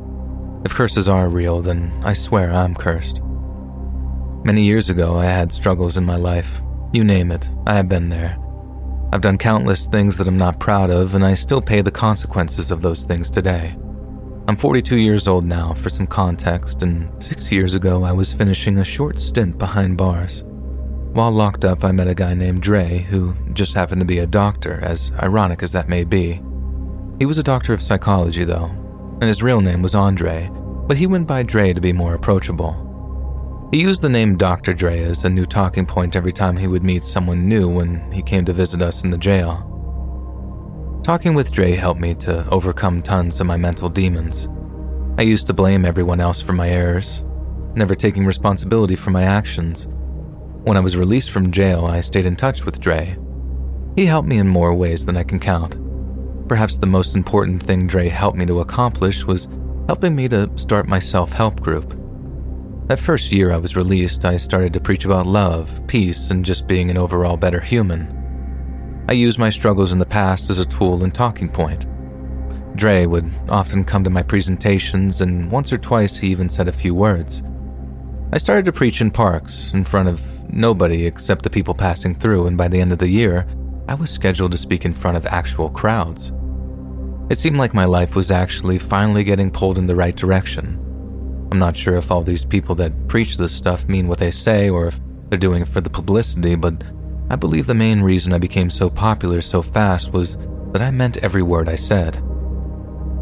If 0.65 0.73
curses 0.73 1.07
are 1.07 1.29
real, 1.29 1.61
then 1.61 1.93
I 2.03 2.13
swear 2.13 2.51
I'm 2.51 2.73
cursed. 2.73 3.21
Many 4.43 4.63
years 4.63 4.89
ago, 4.89 5.17
I 5.17 5.25
had 5.25 5.53
struggles 5.53 5.97
in 5.99 6.03
my 6.03 6.17
life. 6.17 6.63
You 6.93 7.03
name 7.03 7.31
it, 7.31 7.47
I 7.67 7.75
have 7.75 7.87
been 7.87 8.09
there. 8.09 8.39
I've 9.13 9.21
done 9.21 9.37
countless 9.37 9.85
things 9.85 10.17
that 10.17 10.27
I'm 10.27 10.39
not 10.39 10.59
proud 10.59 10.89
of, 10.89 11.13
and 11.13 11.23
I 11.23 11.35
still 11.35 11.61
pay 11.61 11.81
the 11.81 11.91
consequences 11.91 12.71
of 12.71 12.81
those 12.81 13.03
things 13.03 13.29
today. 13.29 13.75
I'm 14.49 14.55
42 14.55 14.97
years 14.97 15.27
old 15.27 15.43
now, 15.43 15.73
for 15.73 15.89
some 15.89 16.07
context, 16.07 16.81
and 16.81 17.11
six 17.21 17.51
years 17.51 17.75
ago 17.75 18.05
I 18.05 18.13
was 18.13 18.31
finishing 18.31 18.77
a 18.77 18.85
short 18.85 19.19
stint 19.19 19.57
behind 19.57 19.97
bars. 19.97 20.45
While 21.11 21.31
locked 21.31 21.65
up, 21.65 21.83
I 21.83 21.91
met 21.91 22.07
a 22.07 22.15
guy 22.15 22.33
named 22.33 22.61
Dre 22.61 22.99
who 22.99 23.35
just 23.51 23.73
happened 23.73 23.99
to 23.99 24.05
be 24.05 24.19
a 24.19 24.25
doctor, 24.25 24.79
as 24.81 25.11
ironic 25.21 25.63
as 25.63 25.73
that 25.73 25.89
may 25.89 26.05
be. 26.05 26.41
He 27.19 27.25
was 27.25 27.37
a 27.37 27.43
doctor 27.43 27.73
of 27.73 27.83
psychology, 27.83 28.45
though, 28.45 28.71
and 29.19 29.23
his 29.23 29.43
real 29.43 29.59
name 29.59 29.81
was 29.81 29.95
Andre, 29.95 30.49
but 30.87 30.95
he 30.95 31.07
went 31.07 31.27
by 31.27 31.43
Dre 31.43 31.73
to 31.73 31.81
be 31.81 31.91
more 31.91 32.13
approachable. 32.13 33.67
He 33.73 33.81
used 33.81 34.01
the 34.01 34.07
name 34.07 34.37
Dr. 34.37 34.73
Dre 34.73 35.03
as 35.03 35.25
a 35.25 35.29
new 35.29 35.45
talking 35.45 35.85
point 35.85 36.15
every 36.15 36.31
time 36.31 36.55
he 36.55 36.67
would 36.67 36.85
meet 36.85 37.03
someone 37.03 37.49
new 37.49 37.67
when 37.67 38.09
he 38.13 38.21
came 38.21 38.45
to 38.45 38.53
visit 38.53 38.81
us 38.81 39.03
in 39.03 39.09
the 39.09 39.17
jail. 39.17 39.66
Talking 41.07 41.35
with 41.35 41.53
Dre 41.53 41.71
helped 41.71 42.01
me 42.01 42.15
to 42.15 42.45
overcome 42.49 43.01
tons 43.01 43.39
of 43.39 43.47
my 43.47 43.55
mental 43.55 43.87
demons. 43.87 44.49
I 45.17 45.21
used 45.21 45.47
to 45.47 45.53
blame 45.53 45.85
everyone 45.85 46.19
else 46.19 46.41
for 46.41 46.51
my 46.51 46.67
errors, 46.67 47.23
never 47.75 47.95
taking 47.95 48.25
responsibility 48.25 48.97
for 48.97 49.11
my 49.11 49.23
actions. 49.23 49.87
When 50.65 50.75
I 50.75 50.81
was 50.81 50.97
released 50.97 51.31
from 51.31 51.53
jail, 51.53 51.85
I 51.85 52.01
stayed 52.01 52.25
in 52.25 52.35
touch 52.35 52.65
with 52.65 52.81
Dre. 52.81 53.17
He 53.95 54.05
helped 54.05 54.27
me 54.27 54.37
in 54.37 54.49
more 54.49 54.73
ways 54.73 55.05
than 55.05 55.15
I 55.15 55.23
can 55.23 55.39
count. 55.39 55.77
Perhaps 56.49 56.77
the 56.77 56.87
most 56.87 57.15
important 57.15 57.63
thing 57.63 57.87
Dre 57.87 58.09
helped 58.09 58.37
me 58.37 58.45
to 58.45 58.59
accomplish 58.59 59.23
was 59.23 59.47
helping 59.87 60.13
me 60.13 60.27
to 60.27 60.51
start 60.57 60.89
my 60.89 60.99
self 60.99 61.31
help 61.31 61.61
group. 61.61 61.97
That 62.87 62.99
first 62.99 63.31
year 63.31 63.53
I 63.53 63.57
was 63.59 63.77
released, 63.77 64.25
I 64.25 64.35
started 64.35 64.73
to 64.73 64.81
preach 64.81 65.05
about 65.05 65.25
love, 65.25 65.87
peace, 65.87 66.31
and 66.31 66.43
just 66.43 66.67
being 66.67 66.89
an 66.89 66.97
overall 66.97 67.37
better 67.37 67.61
human. 67.61 68.26
I 69.09 69.13
used 69.13 69.39
my 69.39 69.49
struggles 69.49 69.93
in 69.93 69.99
the 69.99 70.05
past 70.05 70.49
as 70.49 70.59
a 70.59 70.65
tool 70.65 71.03
and 71.03 71.13
talking 71.13 71.47
point. 71.47 71.85
Dre 72.75 73.05
would 73.05 73.31
often 73.47 73.85
come 73.85 74.03
to 74.03 74.09
my 74.09 74.21
presentations, 74.21 75.21
and 75.21 75.49
once 75.49 75.71
or 75.71 75.77
twice 75.77 76.17
he 76.17 76.27
even 76.27 76.49
said 76.49 76.67
a 76.67 76.73
few 76.73 76.93
words. 76.93 77.41
I 78.33 78.37
started 78.37 78.65
to 78.65 78.73
preach 78.73 78.99
in 78.99 79.09
parks, 79.09 79.71
in 79.73 79.85
front 79.85 80.09
of 80.09 80.21
nobody 80.53 81.05
except 81.05 81.43
the 81.43 81.49
people 81.49 81.73
passing 81.73 82.15
through, 82.15 82.47
and 82.47 82.57
by 82.57 82.67
the 82.67 82.81
end 82.81 82.91
of 82.91 82.99
the 82.99 83.07
year, 83.07 83.47
I 83.87 83.95
was 83.95 84.11
scheduled 84.11 84.51
to 84.51 84.57
speak 84.57 84.83
in 84.83 84.93
front 84.93 85.15
of 85.15 85.25
actual 85.25 85.69
crowds. 85.69 86.33
It 87.29 87.39
seemed 87.39 87.57
like 87.57 87.73
my 87.73 87.85
life 87.85 88.15
was 88.15 88.29
actually 88.29 88.77
finally 88.77 89.23
getting 89.23 89.51
pulled 89.51 89.77
in 89.77 89.87
the 89.87 89.95
right 89.95 90.15
direction. 90.15 90.83
I'm 91.51 91.59
not 91.59 91.77
sure 91.77 91.95
if 91.95 92.11
all 92.11 92.23
these 92.23 92.43
people 92.43 92.75
that 92.75 93.07
preach 93.07 93.37
this 93.37 93.53
stuff 93.53 93.87
mean 93.87 94.09
what 94.09 94.19
they 94.19 94.31
say 94.31 94.69
or 94.69 94.87
if 94.87 94.99
they're 95.29 95.39
doing 95.39 95.61
it 95.61 95.67
for 95.69 95.79
the 95.79 95.89
publicity, 95.89 96.55
but 96.55 96.83
I 97.29 97.35
believe 97.35 97.67
the 97.67 97.73
main 97.73 98.01
reason 98.01 98.31
I 98.31 98.37
became 98.37 98.69
so 98.69 98.89
popular 98.89 99.41
so 99.41 99.61
fast 99.61 100.13
was 100.13 100.37
that 100.71 100.81
I 100.81 100.91
meant 100.91 101.17
every 101.17 101.43
word 101.43 101.67
I 101.67 101.75
said. 101.75 102.23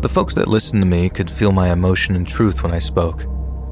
The 0.02 0.10
folks 0.10 0.36
that 0.36 0.48
listened 0.48 0.82
to 0.82 0.86
me 0.86 1.10
could 1.10 1.32
feel 1.32 1.52
my 1.52 1.72
emotion 1.72 2.16
and 2.16 2.28
truth 2.28 2.62
when 2.62 2.74
I 2.74 2.80
spoke. 2.80 3.26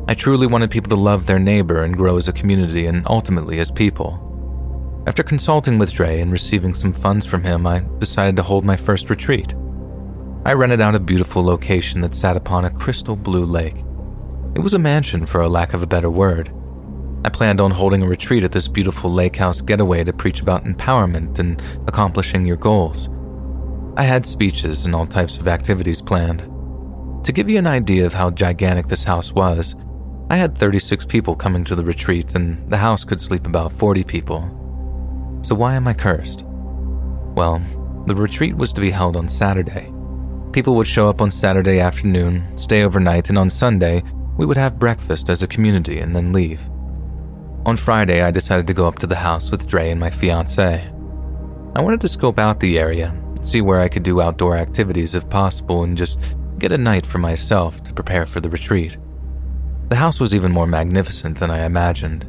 I 0.08 0.16
truly 0.16 0.48
wanted 0.48 0.72
people 0.72 0.90
to 0.90 0.96
love 0.96 1.26
their 1.28 1.40
neighbor 1.40 1.84
and 1.84 1.96
grow 1.96 2.18
as 2.18 2.28
a 2.28 2.34
community 2.34 2.88
and 2.88 3.06
ultimately 3.08 3.60
as 3.60 3.70
people. 3.70 4.20
After 5.06 5.22
consulting 5.22 5.78
with 5.78 5.94
Dre 5.94 6.20
and 6.20 6.32
receiving 6.32 6.74
some 6.74 6.94
funds 6.94 7.26
from 7.26 7.44
him, 7.44 7.68
I 7.68 7.84
decided 8.00 8.36
to 8.38 8.44
hold 8.44 8.66
my 8.66 8.76
first 8.76 9.10
retreat. 9.10 9.54
I 10.46 10.54
rented 10.54 10.82
out 10.82 10.96
a 10.96 11.00
beautiful 11.00 11.44
location 11.44 12.02
that 12.02 12.16
sat 12.16 12.36
upon 12.36 12.66
a 12.66 12.72
crystal 12.72 13.16
blue 13.16 13.46
lake. 13.46 13.84
It 14.56 14.60
was 14.60 14.74
a 14.74 14.80
mansion, 14.80 15.26
for 15.26 15.42
a 15.42 15.48
lack 15.48 15.74
of 15.74 15.84
a 15.84 15.88
better 15.88 16.10
word. 16.10 16.52
I 17.26 17.30
planned 17.30 17.62
on 17.62 17.72
holding 17.72 18.04
a 18.04 18.08
retreat 18.08 18.44
at 18.44 18.52
this 18.52 18.68
beautiful 18.68 19.10
lake 19.10 19.38
house 19.38 19.62
getaway 19.62 20.04
to 20.04 20.12
preach 20.12 20.42
about 20.42 20.66
empowerment 20.66 21.40
and 21.40 21.62
accomplishing 21.88 22.46
your 22.46 22.58
goals. 22.58 23.10
I 23.96 24.04
had 24.04 24.26
speeches 24.26 24.86
and 24.86 24.94
all 24.94 25.06
types 25.06 25.38
of 25.38 25.48
activities 25.48 26.02
planned. 26.02 26.50
To 27.24 27.32
give 27.32 27.50
you 27.50 27.58
an 27.58 27.68
idea 27.68 28.06
of 28.06 28.14
how 28.14 28.32
gigantic 28.32 28.88
this 28.88 29.06
house 29.06 29.32
was, 29.32 29.76
I 30.30 30.36
had 30.36 30.58
36 30.58 31.06
people 31.06 31.36
coming 31.36 31.64
to 31.66 31.76
the 31.76 31.84
retreat, 31.84 32.36
and 32.36 32.70
the 32.70 32.78
house 32.78 33.06
could 33.06 33.22
sleep 33.22 33.46
about 33.46 33.72
40 33.72 34.04
people. 34.04 35.40
So, 35.44 35.56
why 35.56 35.76
am 35.76 35.88
I 35.88 35.94
cursed? 35.94 36.44
Well, 37.36 37.62
the 38.08 38.16
retreat 38.16 38.56
was 38.56 38.74
to 38.74 38.82
be 38.82 38.90
held 38.90 39.16
on 39.16 39.30
Saturday. 39.30 39.94
People 40.52 40.76
would 40.76 40.88
show 40.88 41.08
up 41.08 41.22
on 41.22 41.32
Saturday 41.32 41.80
afternoon, 41.80 42.58
stay 42.58 42.84
overnight, 42.84 43.30
and 43.30 43.38
on 43.38 43.50
Sunday, 43.50 44.04
we 44.38 44.46
would 44.46 44.58
have 44.58 44.80
breakfast 44.80 45.30
as 45.30 45.44
a 45.44 45.48
community 45.48 46.00
and 46.00 46.16
then 46.16 46.34
leave. 46.34 46.70
On 47.66 47.78
Friday, 47.78 48.22
I 48.22 48.30
decided 48.30 48.68
to 48.68 48.74
go 48.74 48.90
up 48.90 49.00
to 49.00 49.08
the 49.08 49.16
house 49.16 49.50
with 49.50 49.68
Dre 49.68 49.90
and 49.90 50.00
my 50.00 50.10
fiance. 50.10 50.92
I 51.76 51.82
wanted 51.82 52.02
to 52.02 52.10
scope 52.10 52.38
out 52.38 52.60
the 52.60 52.78
area, 52.78 53.18
see 53.42 53.62
where 53.62 53.80
I 53.80 53.88
could 53.88 54.04
do 54.04 54.20
outdoor 54.20 54.58
activities 54.58 55.16
if 55.16 55.30
possible, 55.30 55.84
and 55.84 55.98
just 55.98 56.20
get 56.60 56.74
a 56.74 56.78
night 56.78 57.06
for 57.06 57.20
myself 57.20 57.82
to 57.86 57.94
prepare 57.94 58.26
for 58.26 58.42
the 58.42 58.50
retreat. 58.50 58.98
The 59.88 59.96
house 59.96 60.20
was 60.20 60.36
even 60.36 60.52
more 60.52 60.68
magnificent 60.68 61.38
than 61.38 61.52
I 61.52 61.64
imagined. 61.66 62.26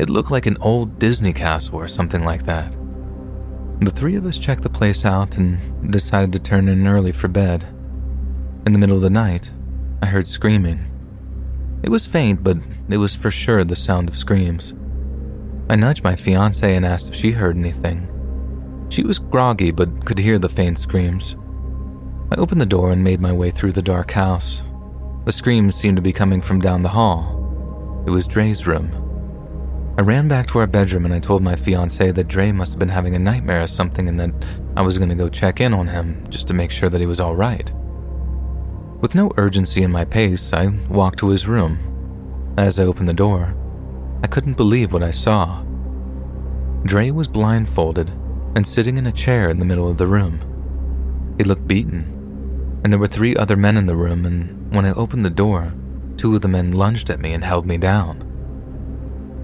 It 0.00 0.10
looked 0.10 0.32
like 0.32 0.46
an 0.46 0.58
old 0.60 0.98
Disney 0.98 1.32
castle 1.32 1.76
or 1.76 1.86
something 1.86 2.24
like 2.24 2.44
that. 2.46 2.76
The 3.80 3.92
three 3.92 4.16
of 4.16 4.26
us 4.26 4.38
checked 4.38 4.62
the 4.62 4.70
place 4.70 5.04
out 5.04 5.36
and 5.36 5.92
decided 5.92 6.32
to 6.32 6.40
turn 6.40 6.68
in 6.68 6.86
early 6.88 7.12
for 7.12 7.28
bed. 7.28 7.64
In 8.66 8.72
the 8.72 8.78
middle 8.80 8.96
of 8.96 9.02
the 9.02 9.10
night, 9.10 9.52
I 10.02 10.06
heard 10.06 10.26
screaming. 10.26 10.80
It 11.84 11.90
was 11.90 12.06
faint, 12.06 12.42
but 12.42 12.56
it 12.88 12.96
was 12.96 13.14
for 13.14 13.30
sure 13.30 13.62
the 13.62 13.76
sound 13.76 14.08
of 14.08 14.16
screams. 14.16 14.72
I 15.68 15.76
nudged 15.76 16.02
my 16.02 16.16
fiance 16.16 16.74
and 16.74 16.86
asked 16.86 17.10
if 17.10 17.14
she 17.14 17.32
heard 17.32 17.58
anything. 17.58 18.08
She 18.88 19.02
was 19.02 19.18
groggy 19.18 19.70
but 19.70 20.06
could 20.06 20.18
hear 20.18 20.38
the 20.38 20.48
faint 20.48 20.78
screams. 20.78 21.36
I 22.32 22.36
opened 22.36 22.62
the 22.62 22.66
door 22.66 22.90
and 22.90 23.04
made 23.04 23.20
my 23.20 23.32
way 23.32 23.50
through 23.50 23.72
the 23.72 23.82
dark 23.82 24.12
house. 24.12 24.64
The 25.26 25.32
screams 25.32 25.74
seemed 25.74 25.96
to 25.96 26.02
be 26.02 26.12
coming 26.12 26.40
from 26.40 26.58
down 26.58 26.82
the 26.82 26.88
hall. 26.88 28.02
It 28.06 28.10
was 28.10 28.26
Dre's 28.26 28.66
room. 28.66 28.90
I 29.98 30.00
ran 30.00 30.26
back 30.26 30.46
to 30.48 30.60
our 30.60 30.66
bedroom 30.66 31.04
and 31.04 31.12
I 31.12 31.20
told 31.20 31.42
my 31.42 31.54
fiance 31.54 32.12
that 32.12 32.28
Dre 32.28 32.50
must 32.50 32.72
have 32.72 32.78
been 32.78 32.88
having 32.88 33.14
a 33.14 33.18
nightmare 33.18 33.62
or 33.62 33.66
something 33.66 34.08
and 34.08 34.18
that 34.18 34.32
I 34.74 34.80
was 34.80 34.96
going 34.96 35.10
to 35.10 35.14
go 35.14 35.28
check 35.28 35.60
in 35.60 35.74
on 35.74 35.88
him 35.88 36.24
just 36.30 36.48
to 36.48 36.54
make 36.54 36.70
sure 36.70 36.88
that 36.88 37.00
he 37.00 37.06
was 37.06 37.20
all 37.20 37.36
right. 37.36 37.70
With 39.04 39.14
no 39.14 39.30
urgency 39.36 39.82
in 39.82 39.92
my 39.92 40.06
pace, 40.06 40.50
I 40.54 40.68
walked 40.88 41.18
to 41.18 41.28
his 41.28 41.46
room. 41.46 42.54
As 42.56 42.80
I 42.80 42.84
opened 42.84 43.06
the 43.06 43.12
door, 43.12 43.54
I 44.22 44.26
couldn't 44.26 44.56
believe 44.56 44.94
what 44.94 45.02
I 45.02 45.10
saw. 45.10 45.62
Dre 46.84 47.10
was 47.10 47.28
blindfolded 47.28 48.08
and 48.56 48.66
sitting 48.66 48.96
in 48.96 49.06
a 49.06 49.12
chair 49.12 49.50
in 49.50 49.58
the 49.58 49.66
middle 49.66 49.90
of 49.90 49.98
the 49.98 50.06
room. 50.06 50.40
He 51.36 51.44
looked 51.44 51.68
beaten, 51.68 52.80
and 52.82 52.90
there 52.90 52.98
were 52.98 53.06
three 53.06 53.36
other 53.36 53.58
men 53.58 53.76
in 53.76 53.84
the 53.84 53.94
room, 53.94 54.24
and 54.24 54.72
when 54.74 54.86
I 54.86 54.94
opened 54.94 55.26
the 55.26 55.28
door, 55.28 55.74
two 56.16 56.34
of 56.34 56.40
the 56.40 56.48
men 56.48 56.72
lunged 56.72 57.10
at 57.10 57.20
me 57.20 57.34
and 57.34 57.44
held 57.44 57.66
me 57.66 57.76
down. 57.76 58.24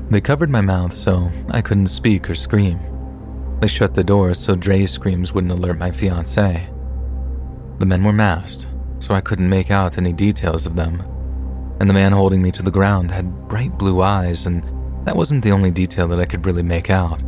They 0.09 0.23
covered 0.23 0.49
my 0.49 0.63
mouth 0.63 0.95
so 0.95 1.31
I 1.51 1.61
couldn't 1.61 1.89
speak 1.89 2.31
or 2.31 2.35
scream. 2.35 2.81
They 3.61 3.69
shut 3.69 3.93
the 3.93 4.05
door 4.05 4.33
so 4.33 4.57
Dre's 4.57 4.91
screams 4.91 5.35
wouldn't 5.35 5.53
alert 5.53 5.77
my 5.77 5.91
fiance. 5.91 6.71
The 7.79 7.85
men 7.85 8.05
were 8.05 8.15
masked, 8.15 8.70
so 9.01 9.15
I 9.15 9.21
couldn't 9.21 9.49
make 9.49 9.71
out 9.71 9.99
any 9.99 10.13
details 10.13 10.67
of 10.67 10.77
them. 10.77 11.03
And 11.81 11.91
the 11.91 11.95
man 11.95 12.13
holding 12.13 12.43
me 12.43 12.53
to 12.53 12.63
the 12.63 12.71
ground 12.71 13.11
had 13.11 13.49
bright 13.49 13.77
blue 13.77 14.03
eyes, 14.03 14.47
and 14.47 14.63
that 15.07 15.17
wasn't 15.17 15.43
the 15.43 15.51
only 15.53 15.71
detail 15.71 16.07
that 16.09 16.21
I 16.21 16.27
could 16.27 16.47
really 16.47 16.63
make 16.63 16.91
out. 16.91 17.23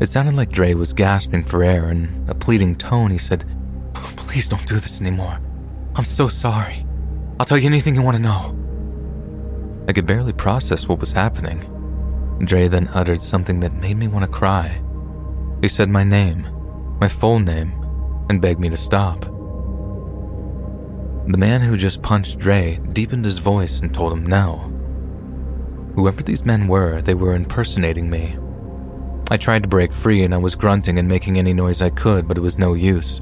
It 0.00 0.08
sounded 0.08 0.34
like 0.34 0.50
Dre 0.50 0.74
was 0.74 0.92
gasping 0.92 1.44
for 1.44 1.62
air, 1.62 1.86
and 1.88 2.28
a 2.28 2.34
pleading 2.34 2.76
tone 2.76 3.10
he 3.10 3.18
said, 3.18 3.44
Please 3.94 4.48
don't 4.48 4.66
do 4.66 4.80
this 4.80 5.00
anymore. 5.00 5.38
I'm 5.94 6.06
so 6.06 6.26
sorry. 6.26 6.86
I'll 7.38 7.46
tell 7.46 7.58
you 7.58 7.66
anything 7.66 7.94
you 7.94 8.02
want 8.02 8.16
to 8.16 8.22
know. 8.22 8.58
I 9.86 9.92
could 9.92 10.06
barely 10.06 10.32
process 10.32 10.88
what 10.88 11.00
was 11.00 11.12
happening. 11.12 11.68
Dre 12.44 12.66
then 12.66 12.88
uttered 12.94 13.20
something 13.20 13.60
that 13.60 13.74
made 13.74 13.96
me 13.96 14.08
want 14.08 14.24
to 14.24 14.30
cry. 14.30 14.80
He 15.60 15.68
said 15.68 15.88
my 15.88 16.02
name, 16.02 16.48
my 16.98 17.08
full 17.08 17.38
name, 17.38 17.72
and 18.30 18.40
begged 18.40 18.58
me 18.58 18.70
to 18.70 18.76
stop. 18.76 19.31
The 21.26 21.38
man 21.38 21.60
who 21.60 21.76
just 21.76 22.02
punched 22.02 22.38
Dre 22.38 22.80
deepened 22.92 23.24
his 23.24 23.38
voice 23.38 23.80
and 23.80 23.94
told 23.94 24.12
him 24.12 24.26
no. 24.26 24.72
Whoever 25.94 26.22
these 26.22 26.44
men 26.44 26.66
were, 26.66 27.00
they 27.00 27.14
were 27.14 27.34
impersonating 27.34 28.10
me. 28.10 28.36
I 29.30 29.36
tried 29.36 29.62
to 29.62 29.68
break 29.68 29.92
free 29.92 30.24
and 30.24 30.34
I 30.34 30.38
was 30.38 30.56
grunting 30.56 30.98
and 30.98 31.08
making 31.08 31.38
any 31.38 31.54
noise 31.54 31.80
I 31.80 31.90
could, 31.90 32.26
but 32.26 32.38
it 32.38 32.42
was 32.42 32.58
no 32.58 32.74
use. 32.74 33.20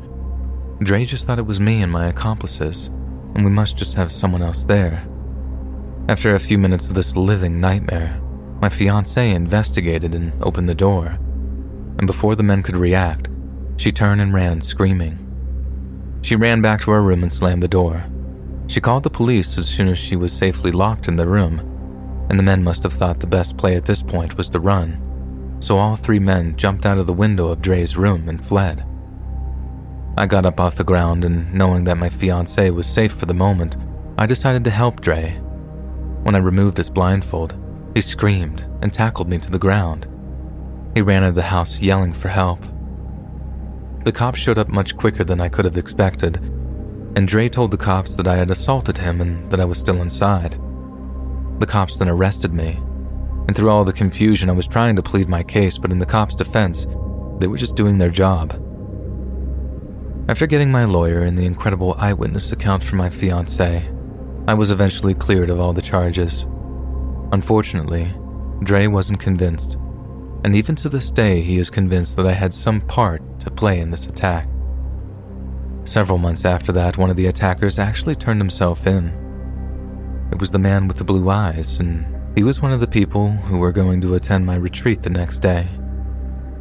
Dre 0.80 1.04
just 1.04 1.26
thought 1.26 1.38
it 1.38 1.46
was 1.46 1.60
me 1.60 1.82
and 1.82 1.92
my 1.92 2.06
accomplices, 2.06 2.86
and 3.34 3.44
we 3.44 3.50
must 3.50 3.76
just 3.76 3.94
have 3.94 4.10
someone 4.10 4.42
else 4.42 4.64
there. 4.64 5.06
After 6.08 6.34
a 6.34 6.40
few 6.40 6.56
minutes 6.58 6.86
of 6.86 6.94
this 6.94 7.14
living 7.16 7.60
nightmare, 7.60 8.18
my 8.60 8.68
fiancée 8.68 9.34
investigated 9.34 10.14
and 10.14 10.32
opened 10.42 10.68
the 10.68 10.74
door. 10.74 11.18
And 11.98 12.06
before 12.06 12.34
the 12.34 12.42
men 12.42 12.62
could 12.62 12.76
react, 12.76 13.28
she 13.76 13.92
turned 13.92 14.20
and 14.20 14.32
ran 14.32 14.62
screaming. 14.62 15.29
She 16.22 16.36
ran 16.36 16.60
back 16.60 16.82
to 16.82 16.90
her 16.90 17.02
room 17.02 17.22
and 17.22 17.32
slammed 17.32 17.62
the 17.62 17.68
door. 17.68 18.04
She 18.66 18.80
called 18.80 19.02
the 19.02 19.10
police 19.10 19.58
as 19.58 19.68
soon 19.68 19.88
as 19.88 19.98
she 19.98 20.16
was 20.16 20.32
safely 20.32 20.70
locked 20.70 21.08
in 21.08 21.16
the 21.16 21.26
room, 21.26 21.58
and 22.28 22.38
the 22.38 22.44
men 22.44 22.62
must 22.62 22.82
have 22.84 22.92
thought 22.92 23.20
the 23.20 23.26
best 23.26 23.56
play 23.56 23.74
at 23.76 23.84
this 23.84 24.02
point 24.02 24.36
was 24.36 24.48
to 24.50 24.60
run. 24.60 25.58
So 25.60 25.76
all 25.76 25.96
three 25.96 26.18
men 26.18 26.56
jumped 26.56 26.86
out 26.86 26.98
of 26.98 27.06
the 27.06 27.12
window 27.12 27.48
of 27.48 27.62
Dre's 27.62 27.96
room 27.96 28.28
and 28.28 28.44
fled. 28.44 28.86
I 30.16 30.26
got 30.26 30.46
up 30.46 30.60
off 30.60 30.76
the 30.76 30.84
ground 30.84 31.24
and, 31.24 31.52
knowing 31.52 31.84
that 31.84 31.98
my 31.98 32.08
fiance 32.08 32.70
was 32.70 32.86
safe 32.86 33.12
for 33.12 33.26
the 33.26 33.34
moment, 33.34 33.76
I 34.18 34.26
decided 34.26 34.64
to 34.64 34.70
help 34.70 35.00
Dre. 35.00 35.40
When 36.22 36.34
I 36.34 36.38
removed 36.38 36.76
his 36.76 36.90
blindfold, 36.90 37.56
he 37.94 38.00
screamed 38.00 38.68
and 38.82 38.92
tackled 38.92 39.28
me 39.28 39.38
to 39.38 39.50
the 39.50 39.58
ground. 39.58 40.06
He 40.94 41.00
ran 41.00 41.24
out 41.24 41.30
of 41.30 41.34
the 41.34 41.42
house 41.42 41.80
yelling 41.80 42.12
for 42.12 42.28
help. 42.28 42.64
The 44.02 44.12
cops 44.12 44.38
showed 44.38 44.56
up 44.56 44.68
much 44.68 44.96
quicker 44.96 45.24
than 45.24 45.40
I 45.40 45.50
could 45.50 45.66
have 45.66 45.76
expected, 45.76 46.36
and 47.16 47.28
Dre 47.28 47.50
told 47.50 47.70
the 47.70 47.76
cops 47.76 48.16
that 48.16 48.26
I 48.26 48.36
had 48.36 48.50
assaulted 48.50 48.96
him 48.96 49.20
and 49.20 49.50
that 49.50 49.60
I 49.60 49.66
was 49.66 49.78
still 49.78 50.00
inside. 50.00 50.58
The 51.58 51.66
cops 51.66 51.98
then 51.98 52.08
arrested 52.08 52.54
me, 52.54 52.80
and 53.46 53.54
through 53.54 53.68
all 53.68 53.84
the 53.84 53.92
confusion, 53.92 54.48
I 54.48 54.54
was 54.54 54.66
trying 54.66 54.96
to 54.96 55.02
plead 55.02 55.28
my 55.28 55.42
case, 55.42 55.76
but 55.76 55.92
in 55.92 55.98
the 55.98 56.06
cops' 56.06 56.34
defense, 56.34 56.86
they 57.40 57.46
were 57.46 57.58
just 57.58 57.76
doing 57.76 57.98
their 57.98 58.10
job. 58.10 58.52
After 60.28 60.46
getting 60.46 60.72
my 60.72 60.84
lawyer 60.84 61.20
and 61.20 61.36
the 61.36 61.44
incredible 61.44 61.94
eyewitness 61.98 62.52
account 62.52 62.82
from 62.82 62.98
my 62.98 63.10
fiance, 63.10 63.86
I 64.46 64.54
was 64.54 64.70
eventually 64.70 65.12
cleared 65.12 65.50
of 65.50 65.60
all 65.60 65.74
the 65.74 65.82
charges. 65.82 66.46
Unfortunately, 67.32 68.14
Dre 68.62 68.86
wasn't 68.86 69.20
convinced 69.20 69.76
and 70.42 70.54
even 70.54 70.74
to 70.76 70.88
this 70.88 71.10
day, 71.10 71.42
he 71.42 71.58
is 71.58 71.68
convinced 71.68 72.16
that 72.16 72.26
I 72.26 72.32
had 72.32 72.54
some 72.54 72.80
part 72.80 73.22
to 73.40 73.50
play 73.50 73.78
in 73.78 73.90
this 73.90 74.06
attack. 74.06 74.48
Several 75.84 76.18
months 76.18 76.44
after 76.44 76.72
that, 76.72 76.96
one 76.96 77.10
of 77.10 77.16
the 77.16 77.26
attackers 77.26 77.78
actually 77.78 78.14
turned 78.14 78.40
himself 78.40 78.86
in. 78.86 79.08
It 80.32 80.38
was 80.38 80.50
the 80.50 80.58
man 80.58 80.88
with 80.88 80.96
the 80.96 81.04
blue 81.04 81.28
eyes, 81.28 81.78
and 81.78 82.06
he 82.36 82.42
was 82.42 82.62
one 82.62 82.72
of 82.72 82.80
the 82.80 82.86
people 82.86 83.30
who 83.30 83.58
were 83.58 83.72
going 83.72 84.00
to 84.00 84.14
attend 84.14 84.46
my 84.46 84.54
retreat 84.54 85.02
the 85.02 85.10
next 85.10 85.40
day. 85.40 85.68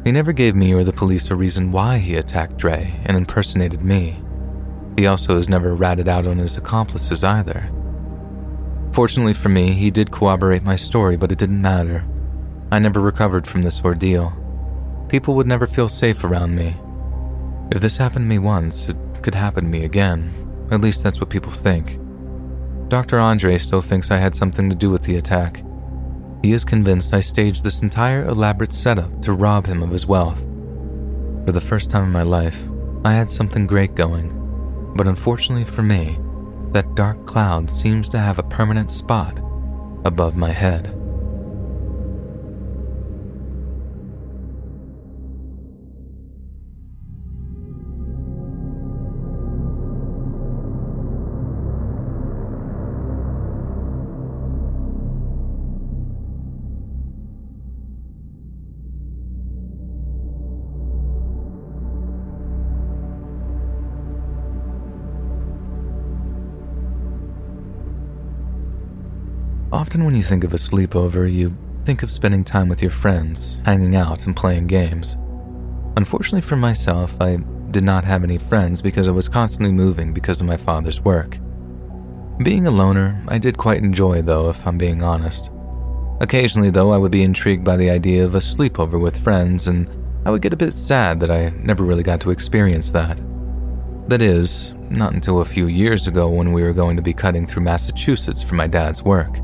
He 0.04 0.12
never 0.12 0.32
gave 0.32 0.54
me 0.54 0.74
or 0.74 0.84
the 0.84 0.92
police 0.92 1.30
a 1.30 1.34
reason 1.34 1.72
why 1.72 1.98
he 1.98 2.16
attacked 2.16 2.56
Dre 2.58 3.00
and 3.04 3.16
impersonated 3.16 3.82
me. 3.82 4.22
He 4.96 5.06
also 5.06 5.36
has 5.36 5.48
never 5.48 5.74
ratted 5.74 6.08
out 6.08 6.26
on 6.26 6.38
his 6.38 6.56
accomplices 6.56 7.24
either. 7.24 7.70
Fortunately 8.92 9.34
for 9.34 9.48
me, 9.48 9.72
he 9.72 9.90
did 9.90 10.10
corroborate 10.10 10.62
my 10.62 10.76
story, 10.76 11.16
but 11.16 11.32
it 11.32 11.38
didn't 11.38 11.62
matter 11.62 12.04
I 12.72 12.78
never 12.78 13.00
recovered 13.00 13.46
from 13.46 13.62
this 13.62 13.82
ordeal. 13.82 14.32
People 15.08 15.34
would 15.34 15.46
never 15.46 15.66
feel 15.66 15.88
safe 15.88 16.22
around 16.22 16.54
me. 16.54 16.76
If 17.72 17.80
this 17.80 17.96
happened 17.96 18.24
to 18.24 18.28
me 18.28 18.38
once, 18.38 18.88
it 18.88 18.96
could 19.22 19.34
happen 19.34 19.64
to 19.64 19.70
me 19.70 19.84
again. 19.84 20.32
At 20.70 20.80
least 20.80 21.02
that's 21.02 21.18
what 21.20 21.30
people 21.30 21.50
think. 21.50 21.98
Dr. 22.86 23.18
Andre 23.18 23.58
still 23.58 23.80
thinks 23.80 24.10
I 24.10 24.18
had 24.18 24.36
something 24.36 24.68
to 24.70 24.76
do 24.76 24.88
with 24.88 25.02
the 25.02 25.16
attack. 25.16 25.64
He 26.42 26.52
is 26.52 26.64
convinced 26.64 27.12
I 27.12 27.20
staged 27.20 27.64
this 27.64 27.82
entire 27.82 28.24
elaborate 28.26 28.72
setup 28.72 29.20
to 29.22 29.32
rob 29.32 29.66
him 29.66 29.82
of 29.82 29.90
his 29.90 30.06
wealth. 30.06 30.40
For 31.44 31.52
the 31.52 31.60
first 31.60 31.90
time 31.90 32.04
in 32.04 32.12
my 32.12 32.22
life, 32.22 32.64
I 33.04 33.14
had 33.14 33.30
something 33.30 33.66
great 33.66 33.96
going, 33.96 34.92
but 34.94 35.08
unfortunately 35.08 35.64
for 35.64 35.82
me, 35.82 36.18
that 36.70 36.94
dark 36.94 37.26
cloud 37.26 37.68
seems 37.68 38.08
to 38.10 38.18
have 38.18 38.38
a 38.38 38.44
permanent 38.44 38.92
spot 38.92 39.40
above 40.04 40.36
my 40.36 40.50
head. 40.50 40.99
Often, 69.80 70.04
when 70.04 70.14
you 70.14 70.22
think 70.22 70.44
of 70.44 70.52
a 70.52 70.58
sleepover, 70.58 71.32
you 71.32 71.56
think 71.86 72.02
of 72.02 72.10
spending 72.10 72.44
time 72.44 72.68
with 72.68 72.82
your 72.82 72.90
friends, 72.90 73.58
hanging 73.64 73.96
out, 73.96 74.26
and 74.26 74.36
playing 74.36 74.66
games. 74.66 75.16
Unfortunately 75.96 76.42
for 76.42 76.56
myself, 76.56 77.18
I 77.18 77.38
did 77.70 77.82
not 77.82 78.04
have 78.04 78.22
any 78.22 78.36
friends 78.36 78.82
because 78.82 79.08
I 79.08 79.12
was 79.12 79.26
constantly 79.26 79.72
moving 79.72 80.12
because 80.12 80.38
of 80.38 80.46
my 80.46 80.58
father's 80.58 81.00
work. 81.00 81.38
Being 82.42 82.66
a 82.66 82.70
loner, 82.70 83.24
I 83.26 83.38
did 83.38 83.56
quite 83.56 83.82
enjoy, 83.82 84.20
though, 84.20 84.50
if 84.50 84.66
I'm 84.66 84.76
being 84.76 85.02
honest. 85.02 85.50
Occasionally, 86.20 86.68
though, 86.68 86.92
I 86.92 86.98
would 86.98 87.10
be 87.10 87.22
intrigued 87.22 87.64
by 87.64 87.78
the 87.78 87.88
idea 87.88 88.22
of 88.22 88.34
a 88.34 88.40
sleepover 88.40 89.00
with 89.00 89.24
friends, 89.24 89.66
and 89.66 89.88
I 90.26 90.30
would 90.30 90.42
get 90.42 90.52
a 90.52 90.58
bit 90.58 90.74
sad 90.74 91.20
that 91.20 91.30
I 91.30 91.54
never 91.56 91.84
really 91.84 92.02
got 92.02 92.20
to 92.20 92.32
experience 92.32 92.90
that. 92.90 93.18
That 94.10 94.20
is, 94.20 94.74
not 94.90 95.14
until 95.14 95.40
a 95.40 95.46
few 95.46 95.68
years 95.68 96.06
ago 96.06 96.28
when 96.28 96.52
we 96.52 96.64
were 96.64 96.74
going 96.74 96.96
to 96.96 97.02
be 97.02 97.14
cutting 97.14 97.46
through 97.46 97.62
Massachusetts 97.62 98.42
for 98.42 98.56
my 98.56 98.66
dad's 98.66 99.02
work. 99.02 99.38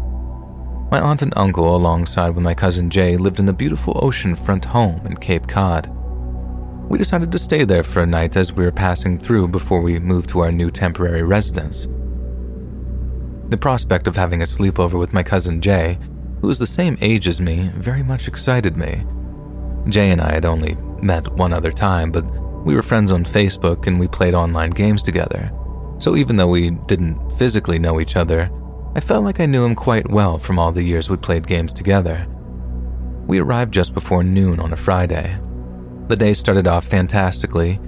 My 0.89 1.01
aunt 1.01 1.23
and 1.23 1.33
uncle, 1.37 1.75
alongside 1.75 2.31
with 2.31 2.45
my 2.45 2.55
cousin 2.55 2.91
Jay, 2.91 3.17
lived 3.17 3.41
in 3.41 3.49
a 3.49 3.53
beautiful 3.53 3.95
oceanfront 3.95 4.67
home 4.67 5.05
in 5.05 5.17
Cape 5.17 5.49
Cod. 5.49 5.89
We 6.89 6.97
decided 6.97 7.33
to 7.33 7.41
stay 7.41 7.65
there 7.65 7.83
for 7.83 8.03
a 8.03 8.07
night 8.07 8.37
as 8.37 8.53
we 8.53 8.65
were 8.65 8.71
passing 8.71 9.19
through 9.19 9.49
before 9.49 9.81
we 9.81 9.99
moved 9.99 10.29
to 10.31 10.41
our 10.41 10.53
new 10.53 10.71
temporary 10.71 11.25
residence. 11.25 11.89
The 13.49 13.57
prospect 13.57 14.07
of 14.07 14.15
having 14.15 14.43
a 14.43 14.45
sleepover 14.45 14.97
with 14.97 15.13
my 15.13 15.25
cousin 15.25 15.61
Jay, 15.61 15.99
who 16.41 16.47
was 16.47 16.61
the 16.61 16.67
same 16.69 16.97
age 17.01 17.27
as 17.27 17.41
me, 17.41 17.71
very 17.75 18.05
much 18.05 18.29
excited 18.29 18.77
me. 18.77 19.05
Jay 19.89 20.13
and 20.13 20.21
I 20.21 20.33
had 20.33 20.45
only 20.45 20.77
met 21.03 21.33
one 21.33 21.53
other 21.53 21.73
time, 21.73 22.13
but 22.13 22.25
we 22.65 22.77
were 22.77 22.83
friends 22.83 23.11
on 23.11 23.25
Facebook 23.25 23.89
and 23.89 23.99
we 23.99 24.07
played 24.07 24.35
online 24.35 24.71
games 24.71 25.03
together. 25.03 25.51
So 25.99 26.15
even 26.17 26.37
though 26.37 26.49
we 26.49 26.71
didn't 26.71 27.33
physically 27.33 27.81
know 27.81 28.01
each 28.01 28.15
other, 28.15 28.51
I 28.97 29.01
felt 29.01 29.24
like 29.24 29.40
I 29.40 29.47
knew 29.47 29.62
him 29.62 29.74
quite 29.74 30.09
well 30.09 30.39
from 30.39 30.59
all 30.59 30.73
the 30.73 30.82
years 30.82 31.10
we 31.10 31.18
played 31.18 31.47
games 31.47 31.74
together. 31.74 32.27
We 33.27 33.39
arrived 33.39 33.74
just 33.74 33.93
before 33.93 34.24
noon 34.24 34.59
on 34.59 34.73
a 34.73 34.77
Friday. 34.77 35.39
The 36.09 36.16
day 36.16 36.32
started 36.32 36.66
off 36.66 36.86
fantastically. 36.86 37.78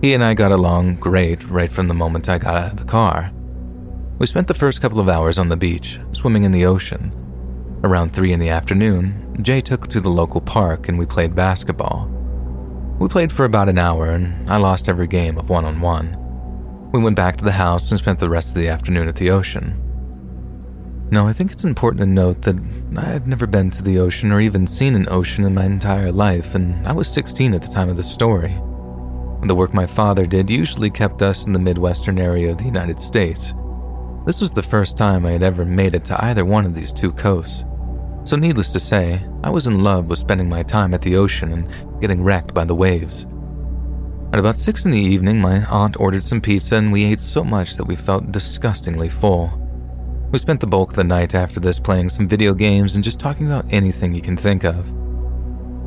He 0.00 0.14
and 0.14 0.24
I 0.24 0.32
got 0.32 0.52
along 0.52 0.94
great 0.94 1.46
right 1.50 1.70
from 1.70 1.88
the 1.88 1.92
moment 1.92 2.30
I 2.30 2.38
got 2.38 2.56
out 2.56 2.72
of 2.72 2.78
the 2.78 2.84
car. 2.84 3.30
We 4.18 4.26
spent 4.26 4.48
the 4.48 4.54
first 4.54 4.80
couple 4.80 5.00
of 5.00 5.08
hours 5.10 5.36
on 5.38 5.50
the 5.50 5.56
beach, 5.58 6.00
swimming 6.12 6.44
in 6.44 6.52
the 6.52 6.64
ocean. 6.64 7.12
Around 7.84 8.14
3 8.14 8.32
in 8.32 8.40
the 8.40 8.48
afternoon, 8.48 9.36
Jay 9.42 9.60
took 9.60 9.86
to 9.88 10.00
the 10.00 10.08
local 10.08 10.40
park 10.40 10.88
and 10.88 10.98
we 10.98 11.04
played 11.04 11.34
basketball. 11.34 12.08
We 12.98 13.08
played 13.08 13.32
for 13.32 13.44
about 13.44 13.68
an 13.68 13.76
hour 13.76 14.08
and 14.08 14.50
I 14.50 14.56
lost 14.56 14.88
every 14.88 15.08
game 15.08 15.36
of 15.36 15.50
one 15.50 15.66
on 15.66 15.82
one. 15.82 16.16
We 16.90 17.02
went 17.02 17.16
back 17.16 17.36
to 17.36 17.44
the 17.44 17.52
house 17.52 17.90
and 17.90 17.98
spent 17.98 18.18
the 18.18 18.30
rest 18.30 18.48
of 18.48 18.54
the 18.54 18.68
afternoon 18.68 19.08
at 19.08 19.16
the 19.16 19.28
ocean. 19.28 19.83
Now, 21.10 21.26
I 21.26 21.32
think 21.32 21.52
it's 21.52 21.64
important 21.64 22.00
to 22.00 22.06
note 22.06 22.42
that 22.42 22.56
I've 22.96 23.26
never 23.26 23.46
been 23.46 23.70
to 23.72 23.82
the 23.82 23.98
ocean 23.98 24.32
or 24.32 24.40
even 24.40 24.66
seen 24.66 24.94
an 24.94 25.08
ocean 25.08 25.44
in 25.44 25.54
my 25.54 25.64
entire 25.64 26.10
life, 26.10 26.54
and 26.54 26.84
I 26.86 26.92
was 26.92 27.08
16 27.08 27.54
at 27.54 27.62
the 27.62 27.68
time 27.68 27.88
of 27.88 27.96
the 27.96 28.02
story. 28.02 28.54
The 29.42 29.54
work 29.54 29.74
my 29.74 29.84
father 29.84 30.24
did 30.24 30.48
usually 30.48 30.88
kept 30.88 31.20
us 31.20 31.46
in 31.46 31.52
the 31.52 31.58
Midwestern 31.58 32.18
area 32.18 32.50
of 32.50 32.58
the 32.58 32.64
United 32.64 33.00
States. 33.00 33.52
This 34.24 34.40
was 34.40 34.52
the 34.52 34.62
first 34.62 34.96
time 34.96 35.26
I 35.26 35.32
had 35.32 35.42
ever 35.42 35.66
made 35.66 35.94
it 35.94 36.06
to 36.06 36.24
either 36.24 36.46
one 36.46 36.64
of 36.64 36.74
these 36.74 36.92
two 36.92 37.12
coasts. 37.12 37.62
So, 38.24 38.36
needless 38.36 38.72
to 38.72 38.80
say, 38.80 39.22
I 39.42 39.50
was 39.50 39.66
in 39.66 39.84
love 39.84 40.06
with 40.06 40.18
spending 40.18 40.48
my 40.48 40.62
time 40.62 40.94
at 40.94 41.02
the 41.02 41.16
ocean 41.16 41.52
and 41.52 42.00
getting 42.00 42.24
wrecked 42.24 42.54
by 42.54 42.64
the 42.64 42.74
waves. 42.74 43.26
At 44.32 44.40
about 44.40 44.56
6 44.56 44.86
in 44.86 44.92
the 44.92 44.98
evening, 44.98 45.40
my 45.40 45.64
aunt 45.66 46.00
ordered 46.00 46.24
some 46.24 46.40
pizza 46.40 46.76
and 46.76 46.90
we 46.90 47.04
ate 47.04 47.20
so 47.20 47.44
much 47.44 47.76
that 47.76 47.84
we 47.84 47.94
felt 47.94 48.32
disgustingly 48.32 49.10
full. 49.10 49.60
We 50.34 50.38
spent 50.38 50.60
the 50.60 50.66
bulk 50.66 50.90
of 50.90 50.96
the 50.96 51.04
night 51.04 51.32
after 51.32 51.60
this 51.60 51.78
playing 51.78 52.08
some 52.08 52.26
video 52.26 52.54
games 52.54 52.96
and 52.96 53.04
just 53.04 53.20
talking 53.20 53.46
about 53.46 53.72
anything 53.72 54.12
you 54.12 54.20
can 54.20 54.36
think 54.36 54.64
of. 54.64 54.92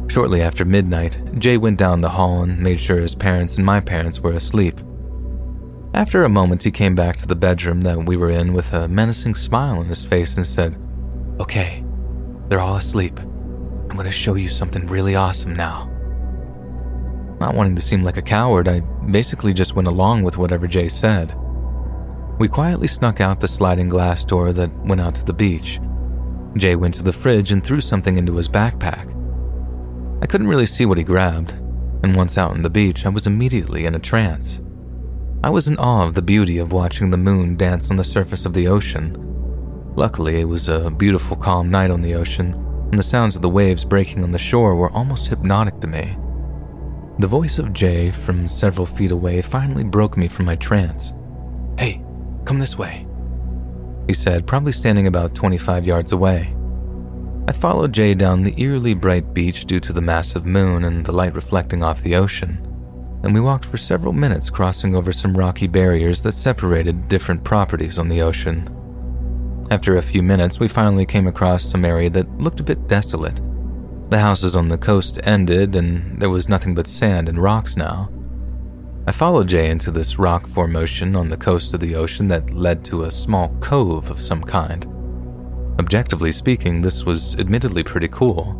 Shortly 0.09 0.41
after 0.41 0.63
midnight, 0.63 1.19
Jay 1.37 1.57
went 1.57 1.77
down 1.77 1.99
the 1.99 2.07
hall 2.07 2.43
and 2.43 2.57
made 2.57 2.79
sure 2.79 2.95
his 2.95 3.13
parents 3.13 3.57
and 3.57 3.65
my 3.65 3.81
parents 3.81 4.21
were 4.21 4.31
asleep. 4.31 4.79
After 5.93 6.23
a 6.23 6.29
moment, 6.29 6.63
he 6.63 6.71
came 6.71 6.95
back 6.95 7.17
to 7.17 7.27
the 7.27 7.35
bedroom 7.35 7.81
that 7.81 8.05
we 8.05 8.15
were 8.15 8.29
in 8.29 8.53
with 8.53 8.71
a 8.71 8.87
menacing 8.87 9.35
smile 9.35 9.79
on 9.79 9.87
his 9.87 10.05
face 10.05 10.37
and 10.37 10.47
said, 10.47 10.77
Okay, 11.41 11.83
they're 12.47 12.61
all 12.61 12.77
asleep. 12.77 13.19
I'm 13.19 13.97
going 13.97 14.05
to 14.05 14.11
show 14.11 14.35
you 14.35 14.47
something 14.47 14.87
really 14.87 15.15
awesome 15.15 15.57
now. 15.57 15.91
Not 17.41 17.53
wanting 17.53 17.75
to 17.75 17.81
seem 17.81 18.01
like 18.01 18.15
a 18.15 18.21
coward, 18.21 18.69
I 18.69 18.79
basically 19.11 19.53
just 19.53 19.75
went 19.75 19.89
along 19.89 20.23
with 20.23 20.37
whatever 20.37 20.67
Jay 20.67 20.87
said. 20.87 21.37
We 22.39 22.47
quietly 22.47 22.87
snuck 22.87 23.19
out 23.19 23.39
the 23.39 23.47
sliding 23.47 23.89
glass 23.89 24.23
door 24.23 24.53
that 24.53 24.71
went 24.85 25.01
out 25.01 25.15
to 25.15 25.25
the 25.25 25.33
beach. 25.33 25.79
Jay 26.55 26.75
went 26.75 26.93
to 26.95 27.03
the 27.03 27.13
fridge 27.13 27.51
and 27.51 27.63
threw 27.63 27.81
something 27.81 28.17
into 28.17 28.35
his 28.35 28.47
backpack. 28.47 29.13
I 30.21 30.27
couldn't 30.27 30.47
really 30.47 30.67
see 30.67 30.85
what 30.85 30.99
he 30.99 31.03
grabbed, 31.03 31.53
and 32.03 32.15
once 32.15 32.37
out 32.37 32.51
on 32.51 32.61
the 32.61 32.69
beach, 32.69 33.05
I 33.05 33.09
was 33.09 33.25
immediately 33.25 33.85
in 33.85 33.95
a 33.95 33.99
trance. 33.99 34.61
I 35.43 35.49
was 35.49 35.67
in 35.67 35.77
awe 35.77 36.05
of 36.05 36.13
the 36.13 36.21
beauty 36.21 36.57
of 36.59 36.71
watching 36.71 37.09
the 37.09 37.17
moon 37.17 37.57
dance 37.57 37.89
on 37.89 37.97
the 37.97 38.03
surface 38.03 38.45
of 38.45 38.53
the 38.53 38.67
ocean. 38.67 39.15
Luckily, 39.95 40.41
it 40.41 40.45
was 40.45 40.69
a 40.69 40.91
beautiful, 40.91 41.37
calm 41.37 41.71
night 41.71 41.89
on 41.89 42.01
the 42.01 42.13
ocean, 42.13 42.53
and 42.91 42.99
the 42.99 43.03
sounds 43.03 43.35
of 43.35 43.41
the 43.41 43.49
waves 43.49 43.83
breaking 43.83 44.23
on 44.23 44.31
the 44.31 44.37
shore 44.37 44.75
were 44.75 44.91
almost 44.91 45.27
hypnotic 45.27 45.79
to 45.79 45.87
me. 45.87 46.15
The 47.19 47.27
voice 47.27 47.57
of 47.57 47.73
Jay 47.73 48.11
from 48.11 48.47
several 48.47 48.85
feet 48.85 49.11
away 49.11 49.41
finally 49.41 49.83
broke 49.83 50.17
me 50.17 50.27
from 50.27 50.45
my 50.45 50.55
trance. 50.55 51.13
Hey, 51.77 52.03
Come 52.47 52.59
this 52.59 52.77
way, 52.77 53.05
he 54.07 54.13
said, 54.13 54.47
probably 54.47 54.71
standing 54.71 55.05
about 55.05 55.35
25 55.35 55.85
yards 55.85 56.13
away. 56.13 56.55
I 57.45 57.51
followed 57.51 57.91
Jay 57.91 58.13
down 58.13 58.43
the 58.43 58.53
eerily 58.55 58.93
bright 58.93 59.33
beach 59.33 59.65
due 59.65 59.81
to 59.81 59.91
the 59.91 59.99
massive 59.99 60.45
moon 60.45 60.85
and 60.85 61.05
the 61.05 61.11
light 61.11 61.35
reflecting 61.35 61.83
off 61.83 62.01
the 62.01 62.15
ocean, 62.15 62.65
and 63.21 63.33
we 63.33 63.41
walked 63.41 63.65
for 63.65 63.75
several 63.75 64.13
minutes 64.13 64.49
crossing 64.49 64.95
over 64.95 65.11
some 65.11 65.35
rocky 65.35 65.67
barriers 65.67 66.21
that 66.21 66.35
separated 66.35 67.09
different 67.09 67.43
properties 67.43 67.99
on 67.99 68.07
the 68.07 68.21
ocean. 68.21 68.73
After 69.69 69.97
a 69.97 70.01
few 70.01 70.23
minutes, 70.23 70.57
we 70.57 70.69
finally 70.69 71.05
came 71.05 71.27
across 71.27 71.65
some 71.65 71.83
area 71.83 72.09
that 72.11 72.37
looked 72.37 72.61
a 72.61 72.63
bit 72.63 72.87
desolate. 72.87 73.41
The 74.09 74.19
houses 74.19 74.55
on 74.55 74.69
the 74.69 74.77
coast 74.77 75.19
ended, 75.23 75.75
and 75.75 76.21
there 76.21 76.29
was 76.29 76.47
nothing 76.47 76.75
but 76.75 76.87
sand 76.87 77.27
and 77.27 77.43
rocks 77.43 77.75
now. 77.75 78.09
I 79.07 79.13
followed 79.13 79.47
Jay 79.47 79.69
into 79.69 79.89
this 79.89 80.19
rock 80.19 80.45
formation 80.45 81.15
on 81.15 81.29
the 81.29 81.37
coast 81.37 81.73
of 81.73 81.79
the 81.79 81.95
ocean 81.95 82.27
that 82.27 82.53
led 82.53 82.83
to 82.85 83.03
a 83.03 83.11
small 83.11 83.47
cove 83.61 84.09
of 84.11 84.19
some 84.19 84.43
kind. 84.43 84.85
Objectively 85.79 86.33
speaking, 86.33 86.81
this 86.81 87.05
was 87.05 87.33
admittedly 87.35 87.83
pretty 87.83 88.09
cool. 88.09 88.53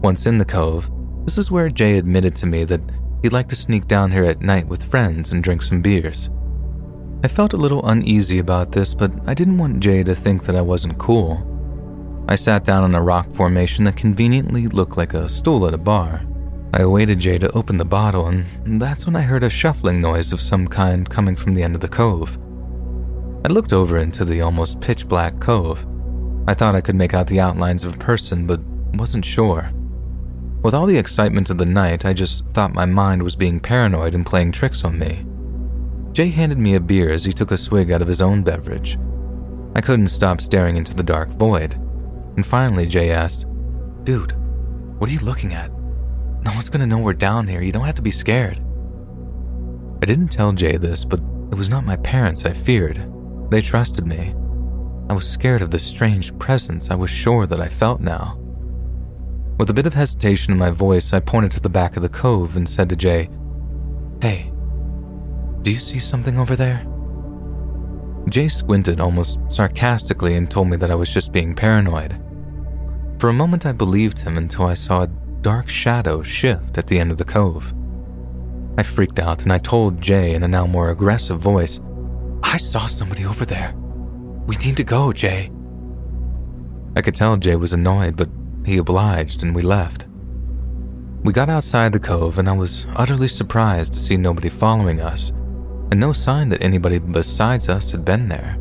Once 0.00 0.26
in 0.26 0.38
the 0.38 0.44
cove, 0.44 0.88
this 1.24 1.38
is 1.38 1.50
where 1.50 1.70
Jay 1.70 1.98
admitted 1.98 2.36
to 2.36 2.46
me 2.46 2.62
that 2.66 2.82
he'd 3.20 3.32
like 3.32 3.48
to 3.48 3.56
sneak 3.56 3.88
down 3.88 4.12
here 4.12 4.22
at 4.22 4.42
night 4.42 4.68
with 4.68 4.88
friends 4.88 5.32
and 5.32 5.42
drink 5.42 5.62
some 5.62 5.82
beers. 5.82 6.30
I 7.24 7.26
felt 7.26 7.52
a 7.52 7.56
little 7.56 7.84
uneasy 7.84 8.38
about 8.38 8.70
this, 8.70 8.94
but 8.94 9.10
I 9.26 9.34
didn't 9.34 9.58
want 9.58 9.80
Jay 9.80 10.04
to 10.04 10.14
think 10.14 10.44
that 10.44 10.54
I 10.54 10.60
wasn't 10.60 10.98
cool. 10.98 11.44
I 12.28 12.36
sat 12.36 12.64
down 12.64 12.84
on 12.84 12.94
a 12.94 13.02
rock 13.02 13.32
formation 13.32 13.82
that 13.84 13.96
conveniently 13.96 14.68
looked 14.68 14.96
like 14.96 15.14
a 15.14 15.28
stool 15.28 15.66
at 15.66 15.74
a 15.74 15.78
bar. 15.78 16.22
I 16.74 16.82
awaited 16.82 17.18
Jay 17.18 17.38
to 17.38 17.50
open 17.52 17.78
the 17.78 17.84
bottle, 17.84 18.26
and 18.26 18.80
that's 18.80 19.06
when 19.06 19.16
I 19.16 19.22
heard 19.22 19.42
a 19.42 19.50
shuffling 19.50 20.00
noise 20.00 20.32
of 20.32 20.40
some 20.40 20.68
kind 20.68 21.08
coming 21.08 21.34
from 21.34 21.54
the 21.54 21.62
end 21.62 21.74
of 21.74 21.80
the 21.80 21.88
cove. 21.88 22.38
I 23.44 23.48
looked 23.48 23.72
over 23.72 23.96
into 23.98 24.24
the 24.24 24.42
almost 24.42 24.80
pitch 24.80 25.08
black 25.08 25.40
cove. 25.40 25.86
I 26.46 26.54
thought 26.54 26.74
I 26.74 26.82
could 26.82 26.94
make 26.94 27.14
out 27.14 27.26
the 27.26 27.40
outlines 27.40 27.84
of 27.84 27.94
a 27.94 27.98
person, 27.98 28.46
but 28.46 28.60
wasn't 28.94 29.24
sure. 29.24 29.70
With 30.62 30.74
all 30.74 30.86
the 30.86 30.98
excitement 30.98 31.48
of 31.48 31.56
the 31.56 31.64
night, 31.64 32.04
I 32.04 32.12
just 32.12 32.44
thought 32.48 32.74
my 32.74 32.84
mind 32.84 33.22
was 33.22 33.36
being 33.36 33.60
paranoid 33.60 34.14
and 34.14 34.26
playing 34.26 34.52
tricks 34.52 34.84
on 34.84 34.98
me. 34.98 35.24
Jay 36.12 36.28
handed 36.28 36.58
me 36.58 36.74
a 36.74 36.80
beer 36.80 37.10
as 37.10 37.24
he 37.24 37.32
took 37.32 37.50
a 37.50 37.56
swig 37.56 37.90
out 37.90 38.02
of 38.02 38.08
his 38.08 38.20
own 38.20 38.42
beverage. 38.42 38.98
I 39.74 39.80
couldn't 39.80 40.08
stop 40.08 40.40
staring 40.40 40.76
into 40.76 40.94
the 40.94 41.02
dark 41.02 41.28
void. 41.30 41.74
And 42.36 42.46
finally, 42.46 42.86
Jay 42.86 43.10
asked, 43.10 43.46
Dude, 44.04 44.32
what 44.98 45.08
are 45.08 45.12
you 45.12 45.20
looking 45.20 45.54
at? 45.54 45.70
No 46.48 46.54
one's 46.54 46.70
gonna 46.70 46.86
know 46.86 46.98
we're 46.98 47.12
down 47.12 47.46
here. 47.46 47.60
You 47.60 47.72
don't 47.72 47.84
have 47.84 47.96
to 47.96 48.02
be 48.02 48.10
scared. 48.10 48.58
I 50.00 50.06
didn't 50.06 50.28
tell 50.28 50.50
Jay 50.52 50.78
this, 50.78 51.04
but 51.04 51.20
it 51.52 51.54
was 51.54 51.68
not 51.68 51.84
my 51.84 51.96
parents 51.96 52.46
I 52.46 52.54
feared. 52.54 53.06
They 53.50 53.60
trusted 53.60 54.06
me. 54.06 54.34
I 55.10 55.12
was 55.12 55.28
scared 55.28 55.60
of 55.60 55.70
the 55.70 55.78
strange 55.78 56.36
presence 56.38 56.90
I 56.90 56.94
was 56.94 57.10
sure 57.10 57.46
that 57.46 57.60
I 57.60 57.68
felt 57.68 58.00
now. 58.00 58.38
With 59.58 59.68
a 59.68 59.74
bit 59.74 59.86
of 59.86 59.92
hesitation 59.92 60.54
in 60.54 60.58
my 60.58 60.70
voice, 60.70 61.12
I 61.12 61.20
pointed 61.20 61.52
to 61.52 61.60
the 61.60 61.68
back 61.68 61.96
of 61.98 62.02
the 62.02 62.08
cove 62.08 62.56
and 62.56 62.66
said 62.66 62.88
to 62.88 62.96
Jay, 62.96 63.28
Hey, 64.22 64.50
do 65.60 65.70
you 65.70 65.80
see 65.80 65.98
something 65.98 66.38
over 66.38 66.56
there? 66.56 66.86
Jay 68.30 68.48
squinted 68.48 69.00
almost 69.00 69.38
sarcastically 69.48 70.34
and 70.36 70.50
told 70.50 70.68
me 70.68 70.78
that 70.78 70.90
I 70.90 70.94
was 70.94 71.12
just 71.12 71.30
being 71.30 71.54
paranoid. 71.54 72.18
For 73.18 73.28
a 73.28 73.34
moment, 73.34 73.66
I 73.66 73.72
believed 73.72 74.20
him 74.20 74.38
until 74.38 74.64
I 74.64 74.74
saw 74.74 75.02
a 75.02 75.10
dark 75.40 75.68
shadow 75.68 76.22
shift 76.22 76.78
at 76.78 76.86
the 76.86 76.98
end 76.98 77.10
of 77.10 77.18
the 77.18 77.24
cove. 77.24 77.74
I 78.76 78.82
freaked 78.82 79.18
out 79.18 79.42
and 79.42 79.52
I 79.52 79.58
told 79.58 80.00
Jay 80.00 80.34
in 80.34 80.42
a 80.42 80.48
now 80.48 80.66
more 80.66 80.90
aggressive 80.90 81.38
voice, 81.38 81.80
I 82.42 82.56
saw 82.56 82.86
somebody 82.86 83.24
over 83.24 83.44
there. 83.44 83.74
We 84.46 84.56
need 84.56 84.76
to 84.76 84.84
go, 84.84 85.12
Jay. 85.12 85.50
I 86.96 87.02
could 87.02 87.14
tell 87.14 87.36
Jay 87.36 87.56
was 87.56 87.74
annoyed, 87.74 88.16
but 88.16 88.28
he 88.64 88.78
obliged 88.78 89.42
and 89.42 89.54
we 89.54 89.62
left. 89.62 90.06
We 91.24 91.32
got 91.32 91.50
outside 91.50 91.92
the 91.92 91.98
cove 91.98 92.38
and 92.38 92.48
I 92.48 92.52
was 92.52 92.86
utterly 92.94 93.28
surprised 93.28 93.92
to 93.92 93.98
see 93.98 94.16
nobody 94.16 94.48
following 94.48 95.00
us 95.00 95.30
and 95.90 95.98
no 95.98 96.12
sign 96.12 96.48
that 96.50 96.62
anybody 96.62 96.98
besides 96.98 97.68
us 97.68 97.90
had 97.90 98.04
been 98.04 98.28
there. 98.28 98.56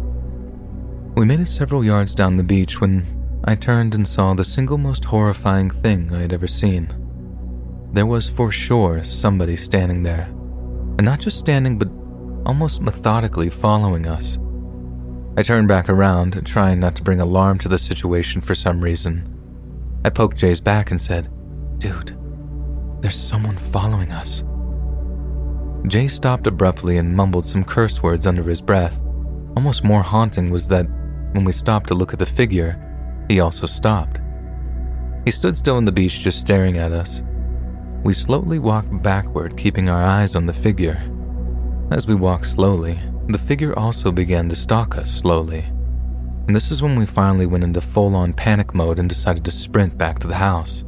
We 1.16 1.26
made 1.26 1.40
it 1.40 1.48
several 1.48 1.84
yards 1.84 2.16
down 2.16 2.38
the 2.38 2.44
beach 2.44 2.80
when 2.80 3.17
I 3.48 3.56
turned 3.56 3.96
and 3.96 4.06
saw 4.06 4.34
the 4.34 4.44
single 4.44 4.78
most 4.78 5.06
horrifying 5.06 5.70
thing 5.70 6.14
I 6.14 6.20
had 6.20 6.34
ever 6.34 6.48
seen. 6.48 6.90
There 7.94 8.06
was 8.06 8.30
for 8.30 8.52
sure 8.52 9.06
somebody 9.06 9.56
standing 9.56 10.04
there, 10.04 10.26
and 10.98 11.06
not 11.06 11.22
just 11.22 11.40
standing, 11.40 11.80
but 11.80 11.88
almost 12.46 12.82
methodically 12.82 13.50
following 13.50 14.06
us. 14.06 14.38
I 15.38 15.44
turned 15.44 15.70
back 15.70 15.88
around, 15.88 16.46
trying 16.46 16.82
not 16.82 16.96
to 16.98 17.04
bring 17.04 17.22
alarm 17.22 17.60
to 17.60 17.70
the 17.70 17.78
situation 17.78 18.42
for 18.42 18.54
some 18.54 18.82
reason. 18.82 19.34
I 20.04 20.10
poked 20.10 20.36
Jay's 20.36 20.60
back 20.60 20.92
and 20.92 21.00
said, 21.00 21.30
Dude, 21.78 22.18
there's 23.00 23.16
someone 23.18 23.56
following 23.56 24.12
us. 24.12 24.44
Jay 25.88 26.10
stopped 26.10 26.48
abruptly 26.48 26.98
and 26.98 27.16
mumbled 27.16 27.46
some 27.46 27.64
curse 27.64 28.04
words 28.04 28.28
under 28.28 28.44
his 28.44 28.62
breath. 28.62 29.02
Almost 29.56 29.86
more 29.86 30.04
haunting 30.04 30.50
was 30.50 30.68
that 30.68 30.88
when 31.32 31.46
we 31.46 31.54
stopped 31.54 31.88
to 31.88 31.96
look 31.96 32.12
at 32.12 32.20
the 32.20 32.26
figure, 32.26 32.84
he 33.28 33.40
also 33.40 33.68
stopped. 33.68 34.20
He 35.26 35.32
stood 35.32 35.58
still 35.58 35.76
on 35.76 35.86
the 35.86 35.92
beach, 35.92 36.20
just 36.20 36.40
staring 36.40 36.78
at 36.78 36.92
us. 36.92 37.22
We 38.04 38.14
slowly 38.14 38.60
walked 38.60 39.04
backward, 39.04 39.58
keeping 39.58 39.90
our 39.90 40.04
eyes 40.04 40.36
on 40.36 40.46
the 40.46 40.54
figure. 40.54 41.02
As 41.92 42.08
we 42.08 42.16
walked 42.16 42.46
slowly, 42.46 43.00
the 43.28 43.38
figure 43.38 43.78
also 43.78 44.12
began 44.12 44.48
to 44.50 44.56
stalk 44.56 44.98
us 44.98 45.12
slowly. 45.12 45.66
And 46.48 46.56
this 46.56 46.72
is 46.72 46.82
when 46.82 46.98
we 46.98 47.06
finally 47.06 47.46
went 47.46 47.66
into 47.66 47.82
full 47.82 48.16
on 48.16 48.32
panic 48.32 48.74
mode 48.74 49.00
and 49.00 49.10
decided 49.10 49.44
to 49.46 49.52
sprint 49.52 49.98
back 49.98 50.20
to 50.20 50.28
the 50.28 50.36
house. 50.36 50.86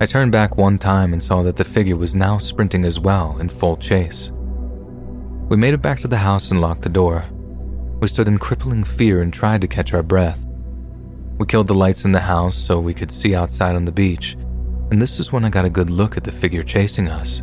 I 0.00 0.06
turned 0.06 0.32
back 0.32 0.56
one 0.56 0.78
time 0.78 1.12
and 1.12 1.22
saw 1.22 1.42
that 1.42 1.56
the 1.56 1.64
figure 1.64 1.96
was 1.96 2.14
now 2.14 2.38
sprinting 2.38 2.84
as 2.84 2.98
well 2.98 3.38
in 3.38 3.50
full 3.50 3.76
chase. 3.76 4.32
We 5.50 5.58
made 5.58 5.74
it 5.74 5.82
back 5.82 6.00
to 6.00 6.08
the 6.08 6.16
house 6.16 6.50
and 6.50 6.60
locked 6.62 6.82
the 6.82 6.88
door. 6.88 7.26
We 8.00 8.08
stood 8.08 8.28
in 8.28 8.38
crippling 8.38 8.84
fear 8.84 9.20
and 9.20 9.32
tried 9.32 9.60
to 9.60 9.68
catch 9.68 9.92
our 9.92 10.02
breath. 10.02 10.46
We 11.42 11.46
killed 11.46 11.66
the 11.66 11.74
lights 11.74 12.04
in 12.04 12.12
the 12.12 12.20
house 12.20 12.54
so 12.54 12.78
we 12.78 12.94
could 12.94 13.10
see 13.10 13.34
outside 13.34 13.74
on 13.74 13.84
the 13.84 13.90
beach, 13.90 14.34
and 14.92 15.02
this 15.02 15.18
is 15.18 15.32
when 15.32 15.44
I 15.44 15.50
got 15.50 15.64
a 15.64 15.70
good 15.70 15.90
look 15.90 16.16
at 16.16 16.22
the 16.22 16.30
figure 16.30 16.62
chasing 16.62 17.08
us. 17.08 17.42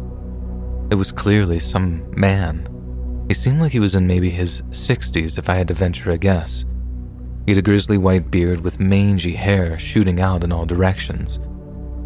It 0.89 0.95
was 0.95 1.11
clearly 1.11 1.59
some 1.59 2.09
man. 2.17 2.65
He 3.27 3.33
seemed 3.33 3.59
like 3.59 3.73
he 3.73 3.81
was 3.81 3.95
in 3.95 4.07
maybe 4.07 4.29
his 4.29 4.61
60s 4.69 5.37
if 5.37 5.49
I 5.49 5.55
had 5.55 5.67
to 5.67 5.73
venture 5.73 6.11
a 6.11 6.17
guess. 6.17 6.63
He 7.45 7.51
had 7.51 7.57
a 7.57 7.61
grizzly 7.61 7.97
white 7.97 8.31
beard 8.31 8.61
with 8.61 8.79
mangy 8.79 9.33
hair 9.33 9.77
shooting 9.77 10.21
out 10.21 10.45
in 10.45 10.53
all 10.53 10.65
directions. 10.65 11.37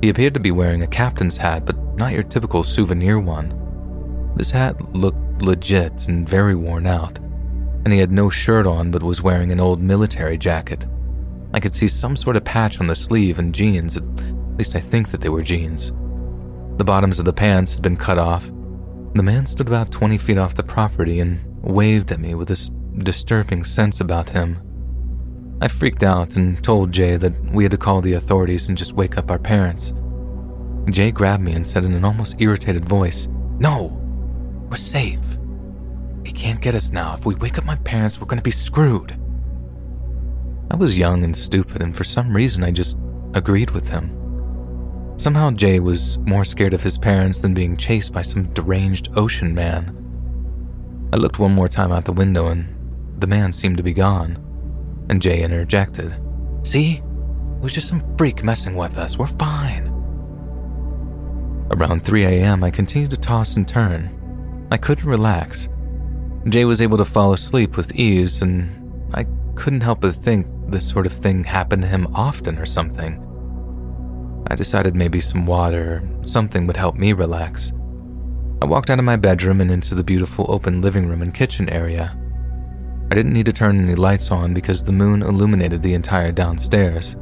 He 0.02 0.10
appeared 0.10 0.34
to 0.34 0.40
be 0.40 0.50
wearing 0.50 0.82
a 0.82 0.88
captain's 0.88 1.38
hat, 1.38 1.64
but 1.64 1.78
not 1.96 2.14
your 2.14 2.24
typical 2.24 2.64
souvenir 2.64 3.20
one. 3.20 4.34
This 4.36 4.50
hat 4.50 4.96
looked 4.96 5.44
legit 5.44 6.08
and 6.08 6.28
very 6.28 6.56
worn 6.56 6.88
out, 6.88 7.20
and 7.20 7.94
he 7.94 8.00
had 8.00 8.12
no 8.12 8.32
shirt 8.32 8.66
on 8.66 8.90
but 8.90 9.04
was 9.04 9.22
wearing 9.22 9.52
an 9.52 9.60
old 9.60 9.80
military 9.80 10.40
jacket. 10.40 10.88
I 11.54 11.60
could 11.60 11.76
see 11.76 11.88
some 11.88 12.16
sort 12.16 12.36
of 12.36 12.44
patch 12.44 12.80
on 12.80 12.88
the 12.88 12.96
sleeve 12.96 13.40
and 13.40 13.54
jeans, 13.54 13.96
at 13.98 14.04
least 14.58 14.76
I 14.76 14.80
think 14.80 15.10
that 15.12 15.22
they 15.22 15.30
were 15.30 15.44
jeans. 15.44 15.92
The 16.78 16.84
bottoms 16.84 17.20
of 17.20 17.26
the 17.26 17.34
pants 17.34 17.76
had 17.76 17.84
been 17.84 17.98
cut 17.98 18.18
off. 18.18 18.52
The 19.14 19.24
man 19.24 19.46
stood 19.46 19.68
about 19.68 19.92
20 19.92 20.18
feet 20.18 20.40
off 20.40 20.56
the 20.56 20.64
property 20.64 21.20
and 21.20 21.40
waved 21.62 22.12
at 22.12 22.20
me 22.20 22.34
with 22.34 22.48
this 22.48 22.70
disturbing 22.98 23.64
sense 23.64 24.02
about 24.02 24.30
him. 24.30 24.60
I 25.62 25.68
freaked 25.68 26.04
out 26.04 26.36
and 26.36 26.62
told 26.64 26.92
Jay 26.92 27.16
that 27.18 27.40
we 27.54 27.64
had 27.64 27.72
to 27.72 27.78
call 27.78 28.02
the 28.02 28.14
authorities 28.14 28.68
and 28.68 28.78
just 28.78 28.94
wake 28.94 29.18
up 29.18 29.30
our 29.30 29.40
parents. 29.40 29.94
Jay 30.90 31.12
grabbed 31.12 31.44
me 31.44 31.54
and 31.54 31.66
said 31.66 31.86
in 31.86 31.94
an 31.94 32.04
almost 32.04 32.36
irritated 32.40 32.84
voice, 32.84 33.28
No, 33.60 34.00
we're 34.70 34.78
safe. 34.78 35.22
He 36.26 36.34
can't 36.34 36.62
get 36.62 36.76
us 36.76 36.92
now. 36.92 37.14
If 37.14 37.26
we 37.26 37.36
wake 37.36 37.58
up 37.58 37.66
my 37.66 37.76
parents, 37.78 38.20
we're 38.20 38.28
going 38.28 38.40
to 38.40 38.44
be 38.44 38.52
screwed. 38.52 39.18
I 40.72 40.76
was 40.76 40.98
young 40.98 41.24
and 41.24 41.36
stupid, 41.36 41.82
and 41.82 41.96
for 41.96 42.04
some 42.04 42.36
reason 42.36 42.64
I 42.64 42.72
just 42.72 42.98
agreed 43.34 43.72
with 43.72 43.90
him. 43.90 44.20
Somehow 45.18 45.52
Jay 45.52 45.80
was 45.80 46.18
more 46.20 46.44
scared 46.44 46.74
of 46.74 46.82
his 46.84 46.98
parents 46.98 47.40
than 47.40 47.54
being 47.54 47.78
chased 47.78 48.12
by 48.14 48.24
some 48.24 48.52
deranged 48.54 49.10
ocean 49.16 49.54
man. 49.54 49.96
I 51.14 51.18
looked 51.18 51.40
one 51.40 51.54
more 51.54 51.70
time 51.70 51.92
out 51.92 52.06
the 52.06 52.12
window 52.12 52.48
and 52.48 52.68
the 53.20 53.28
man 53.28 53.54
seemed 53.54 53.78
to 53.78 53.84
be 53.84 53.94
gone. 53.94 54.38
And 55.10 55.22
Jay 55.22 55.44
interjected, 55.44 56.20
See? 56.64 56.96
It 56.96 57.62
was 57.62 57.72
just 57.74 57.88
some 57.88 58.18
freak 58.18 58.44
messing 58.44 58.76
with 58.76 58.98
us. 58.98 59.18
We're 59.18 59.28
fine. 59.28 59.88
Around 61.72 62.04
3 62.04 62.26
a.m., 62.26 62.64
I 62.64 62.72
continued 62.72 63.12
to 63.12 63.18
toss 63.18 63.56
and 63.56 63.68
turn. 63.68 64.68
I 64.72 64.78
couldn't 64.78 65.06
relax. 65.06 65.70
Jay 66.48 66.66
was 66.66 66.82
able 66.82 66.98
to 66.98 67.06
fall 67.06 67.34
asleep 67.34 67.78
with 67.78 67.96
ease, 67.96 68.42
and 68.42 69.10
I 69.14 69.26
couldn't 69.56 69.82
help 69.82 70.02
but 70.02 70.16
think 70.16 70.48
this 70.74 70.90
sort 70.90 71.06
of 71.06 71.14
thing 71.14 71.44
happened 71.46 71.84
to 71.84 71.88
him 71.88 72.08
often 72.14 72.58
or 72.58 72.66
something. 72.66 73.20
I 74.48 74.56
decided 74.56 74.96
maybe 74.96 75.22
some 75.22 75.46
water 75.46 76.04
something 76.24 76.68
would 76.68 76.76
help 76.76 76.96
me 76.96 77.14
relax. 77.14 77.72
I 78.62 78.66
walked 78.66 78.90
out 78.90 79.00
of 79.00 79.06
my 79.06 79.16
bedroom 79.16 79.62
and 79.62 79.72
into 79.72 79.96
the 79.96 80.04
beautiful 80.04 80.46
open 80.50 80.82
living 80.82 81.08
room 81.08 81.22
and 81.22 81.34
kitchen 81.34 81.70
area. 81.70 82.18
I 83.12 83.16
didn't 83.16 83.34
need 83.34 83.46
to 83.46 83.54
turn 83.54 83.80
any 83.80 83.96
lights 83.96 84.32
on 84.32 84.54
because 84.54 84.84
the 84.84 84.92
moon 84.92 85.22
illuminated 85.22 85.82
the 85.82 85.94
entire 85.94 86.32
downstairs. 86.32 87.16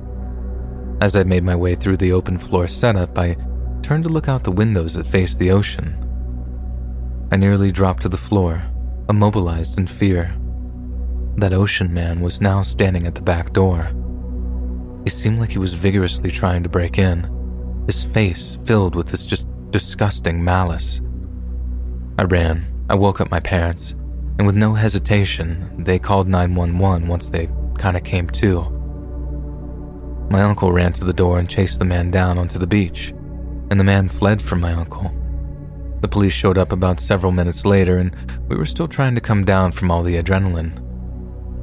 As 1.02 1.16
I 1.16 1.24
made 1.24 1.44
my 1.44 1.56
way 1.56 1.76
through 1.76 1.98
the 1.98 2.14
open 2.14 2.38
floor 2.38 2.68
setup, 2.68 3.18
I 3.18 3.36
turned 3.82 4.06
to 4.06 4.10
look 4.10 4.30
out 4.30 4.44
the 4.44 4.52
windows 4.52 4.94
that 4.94 5.08
faced 5.08 5.40
the 5.40 5.52
ocean. 5.52 5.98
I 7.32 7.36
nearly 7.36 7.72
dropped 7.72 8.04
to 8.04 8.10
the 8.10 8.18
floor, 8.18 8.64
immobilized 9.10 9.78
in 9.78 9.88
fear. 9.88 10.36
That 11.38 11.54
ocean 11.54 11.94
man 11.94 12.22
was 12.22 12.42
now 12.42 12.62
standing 12.62 13.08
at 13.08 13.16
the 13.16 13.22
back 13.22 13.54
door. 13.54 13.92
He 15.04 15.10
seemed 15.10 15.40
like 15.40 15.52
he 15.52 15.58
was 15.58 15.74
vigorously 15.74 16.30
trying 16.30 16.64
to 16.64 16.70
break 16.70 16.98
in, 16.98 17.30
his 17.88 18.04
face 18.04 18.58
filled 18.66 18.96
with 18.96 19.08
this 19.08 19.26
just 19.26 19.48
disgusting 19.72 20.44
malice. 20.44 21.02
I 22.18 22.24
ran. 22.24 22.68
I 22.90 22.96
woke 22.96 23.22
up 23.22 23.32
my 23.32 23.40
parents, 23.40 23.92
and 24.38 24.46
with 24.46 24.56
no 24.56 24.74
hesitation, 24.74 25.84
they 25.84 25.98
called 25.98 26.28
911 26.28 27.08
once 27.08 27.30
they 27.30 27.50
kind 27.78 27.96
of 27.96 28.04
came 28.04 28.28
to. 28.30 28.70
My 30.30 30.42
uncle 30.44 30.72
ran 30.72 30.94
to 30.94 31.06
the 31.06 31.14
door 31.14 31.40
and 31.40 31.50
chased 31.50 31.80
the 31.80 31.86
man 31.86 32.12
down 32.12 32.38
onto 32.38 32.60
the 32.60 32.68
beach, 32.68 33.10
and 33.70 33.80
the 33.80 33.86
man 33.86 34.10
fled 34.10 34.42
from 34.42 34.60
my 34.60 34.74
uncle. 34.74 35.12
The 36.02 36.08
police 36.08 36.34
showed 36.34 36.58
up 36.58 36.72
about 36.72 37.00
several 37.00 37.32
minutes 37.32 37.66
later, 37.66 37.98
and 37.98 38.16
we 38.50 38.58
were 38.58 38.66
still 38.66 38.88
trying 38.88 39.16
to 39.16 39.22
come 39.22 39.46
down 39.46 39.72
from 39.72 39.90
all 39.90 40.04
the 40.04 40.22
adrenaline. 40.22 40.91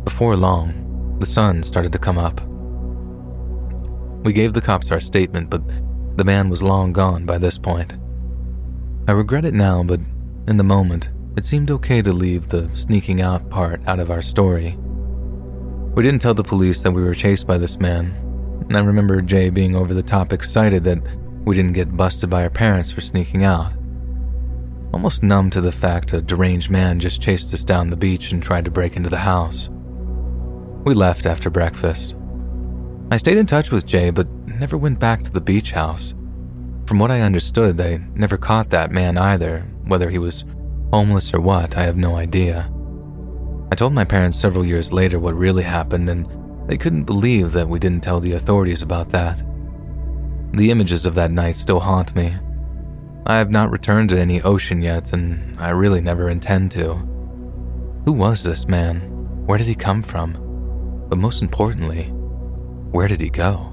Before 0.08 0.36
long, 0.36 1.18
the 1.20 1.26
sun 1.26 1.62
started 1.62 1.92
to 1.92 1.98
come 1.98 2.16
up. 2.16 2.40
We 4.24 4.32
gave 4.32 4.54
the 4.54 4.62
cops 4.62 4.90
our 4.90 5.00
statement, 5.00 5.50
but 5.50 5.62
the 6.16 6.24
man 6.24 6.48
was 6.48 6.62
long 6.62 6.94
gone 6.94 7.26
by 7.26 7.36
this 7.36 7.58
point. 7.58 7.92
I 9.06 9.12
regret 9.12 9.44
it 9.44 9.52
now, 9.52 9.82
but 9.82 10.00
in 10.46 10.56
the 10.56 10.64
moment, 10.64 11.10
it 11.36 11.44
seemed 11.44 11.70
okay 11.70 12.00
to 12.00 12.10
leave 12.10 12.48
the 12.48 12.74
sneaking 12.74 13.20
out 13.20 13.50
part 13.50 13.86
out 13.86 14.00
of 14.00 14.10
our 14.10 14.22
story. 14.22 14.78
We 15.94 16.02
didn't 16.02 16.22
tell 16.22 16.32
the 16.32 16.42
police 16.42 16.82
that 16.82 16.92
we 16.92 17.02
were 17.02 17.14
chased 17.14 17.46
by 17.46 17.58
this 17.58 17.78
man, 17.78 18.06
and 18.66 18.78
I 18.78 18.80
remember 18.80 19.20
Jay 19.20 19.50
being 19.50 19.76
over 19.76 19.92
the 19.92 20.02
top 20.02 20.32
excited 20.32 20.84
that 20.84 21.02
we 21.44 21.54
didn't 21.54 21.74
get 21.74 21.98
busted 21.98 22.30
by 22.30 22.44
our 22.44 22.50
parents 22.50 22.90
for 22.90 23.02
sneaking 23.02 23.44
out. 23.44 23.74
Almost 24.94 25.22
numb 25.22 25.50
to 25.50 25.60
the 25.60 25.70
fact 25.70 26.14
a 26.14 26.22
deranged 26.22 26.70
man 26.70 26.98
just 26.98 27.20
chased 27.20 27.52
us 27.52 27.62
down 27.62 27.88
the 27.88 27.94
beach 27.94 28.32
and 28.32 28.42
tried 28.42 28.64
to 28.64 28.70
break 28.70 28.96
into 28.96 29.10
the 29.10 29.18
house. 29.18 29.68
We 30.84 30.94
left 30.94 31.26
after 31.26 31.50
breakfast. 31.50 32.14
I 33.10 33.16
stayed 33.16 33.38
in 33.38 33.46
touch 33.46 33.70
with 33.70 33.86
Jay, 33.86 34.10
but 34.10 34.28
never 34.46 34.76
went 34.76 35.00
back 35.00 35.22
to 35.22 35.30
the 35.30 35.40
beach 35.40 35.72
house. 35.72 36.14
From 36.86 36.98
what 36.98 37.10
I 37.10 37.20
understood, 37.20 37.76
they 37.76 37.98
never 38.14 38.36
caught 38.36 38.70
that 38.70 38.90
man 38.90 39.18
either, 39.18 39.60
whether 39.84 40.10
he 40.10 40.18
was 40.18 40.44
homeless 40.92 41.34
or 41.34 41.40
what, 41.40 41.76
I 41.76 41.82
have 41.82 41.96
no 41.96 42.16
idea. 42.16 42.70
I 43.70 43.74
told 43.74 43.92
my 43.92 44.04
parents 44.04 44.38
several 44.38 44.64
years 44.64 44.92
later 44.92 45.18
what 45.18 45.34
really 45.34 45.62
happened, 45.62 46.08
and 46.08 46.26
they 46.68 46.78
couldn't 46.78 47.04
believe 47.04 47.52
that 47.52 47.68
we 47.68 47.78
didn't 47.78 48.02
tell 48.02 48.20
the 48.20 48.32
authorities 48.32 48.82
about 48.82 49.10
that. 49.10 49.42
The 50.52 50.70
images 50.70 51.04
of 51.04 51.14
that 51.16 51.30
night 51.30 51.56
still 51.56 51.80
haunt 51.80 52.16
me. 52.16 52.34
I 53.26 53.36
have 53.36 53.50
not 53.50 53.70
returned 53.70 54.08
to 54.10 54.18
any 54.18 54.40
ocean 54.40 54.80
yet, 54.80 55.12
and 55.12 55.58
I 55.60 55.70
really 55.70 56.00
never 56.00 56.30
intend 56.30 56.72
to. 56.72 56.94
Who 58.06 58.12
was 58.12 58.42
this 58.42 58.66
man? 58.66 59.00
Where 59.44 59.58
did 59.58 59.66
he 59.66 59.74
come 59.74 60.02
from? 60.02 60.47
But 61.08 61.18
most 61.18 61.40
importantly, 61.40 62.04
where 62.92 63.08
did 63.08 63.20
he 63.20 63.30
go? 63.30 63.72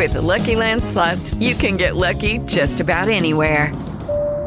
With 0.00 0.14
the 0.14 0.22
Lucky 0.22 0.56
Land 0.56 0.82
slots, 0.82 1.34
you 1.34 1.54
can 1.54 1.76
get 1.76 1.94
lucky 1.94 2.38
just 2.46 2.80
about 2.80 3.10
anywhere. 3.10 3.70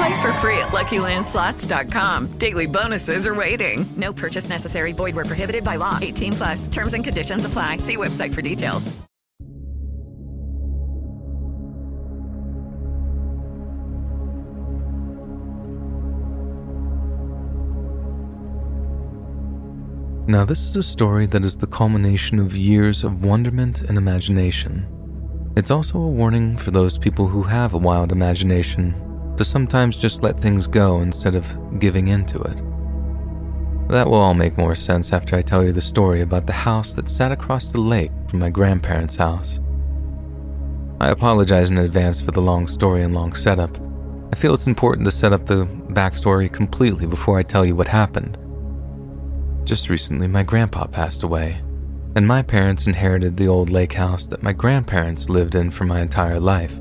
Play 0.00 0.22
for 0.22 0.32
free 0.34 0.56
at 0.56 0.68
LuckyLandSlots.com. 0.68 2.38
Daily 2.38 2.66
bonuses 2.66 3.26
are 3.26 3.34
waiting. 3.34 3.84
No 3.98 4.14
purchase 4.14 4.48
necessary. 4.48 4.92
Void 4.92 5.14
were 5.14 5.26
prohibited 5.26 5.62
by 5.62 5.76
law. 5.76 5.98
18 6.00 6.32
plus. 6.32 6.68
Terms 6.68 6.94
and 6.94 7.04
conditions 7.04 7.44
apply. 7.44 7.76
See 7.78 7.98
website 7.98 8.32
for 8.32 8.40
details. 8.40 8.90
Now, 20.26 20.46
this 20.46 20.60
is 20.60 20.76
a 20.78 20.82
story 20.82 21.26
that 21.26 21.44
is 21.44 21.58
the 21.58 21.66
culmination 21.66 22.38
of 22.38 22.56
years 22.56 23.04
of 23.04 23.22
wonderment 23.22 23.82
and 23.82 23.98
imagination. 23.98 24.86
It's 25.58 25.70
also 25.70 25.98
a 25.98 26.08
warning 26.08 26.56
for 26.56 26.70
those 26.70 26.96
people 26.96 27.26
who 27.26 27.42
have 27.42 27.74
a 27.74 27.78
wild 27.78 28.12
imagination 28.12 28.94
to 29.40 29.44
sometimes 29.44 29.96
just 29.96 30.22
let 30.22 30.38
things 30.38 30.66
go 30.66 31.00
instead 31.00 31.34
of 31.34 31.80
giving 31.80 32.08
into 32.08 32.38
it. 32.42 32.58
That 33.88 34.06
will 34.06 34.18
all 34.18 34.34
make 34.34 34.58
more 34.58 34.74
sense 34.74 35.14
after 35.14 35.34
I 35.34 35.40
tell 35.40 35.64
you 35.64 35.72
the 35.72 35.80
story 35.80 36.20
about 36.20 36.46
the 36.46 36.52
house 36.52 36.92
that 36.92 37.08
sat 37.08 37.32
across 37.32 37.72
the 37.72 37.80
lake 37.80 38.12
from 38.28 38.40
my 38.40 38.50
grandparents' 38.50 39.16
house. 39.16 39.58
I 41.00 41.08
apologize 41.08 41.70
in 41.70 41.78
advance 41.78 42.20
for 42.20 42.32
the 42.32 42.42
long 42.42 42.68
story 42.68 43.02
and 43.02 43.14
long 43.14 43.32
setup. 43.32 43.78
I 44.30 44.36
feel 44.36 44.52
it's 44.52 44.66
important 44.66 45.06
to 45.06 45.10
set 45.10 45.32
up 45.32 45.46
the 45.46 45.64
backstory 45.88 46.52
completely 46.52 47.06
before 47.06 47.38
I 47.38 47.42
tell 47.42 47.64
you 47.64 47.74
what 47.74 47.88
happened. 47.88 48.36
Just 49.64 49.88
recently, 49.88 50.26
my 50.26 50.42
grandpa 50.42 50.86
passed 50.86 51.22
away, 51.22 51.62
and 52.14 52.28
my 52.28 52.42
parents 52.42 52.86
inherited 52.86 53.38
the 53.38 53.48
old 53.48 53.70
lake 53.70 53.94
house 53.94 54.26
that 54.26 54.42
my 54.42 54.52
grandparents 54.52 55.30
lived 55.30 55.54
in 55.54 55.70
for 55.70 55.84
my 55.84 56.02
entire 56.02 56.38
life. 56.38 56.78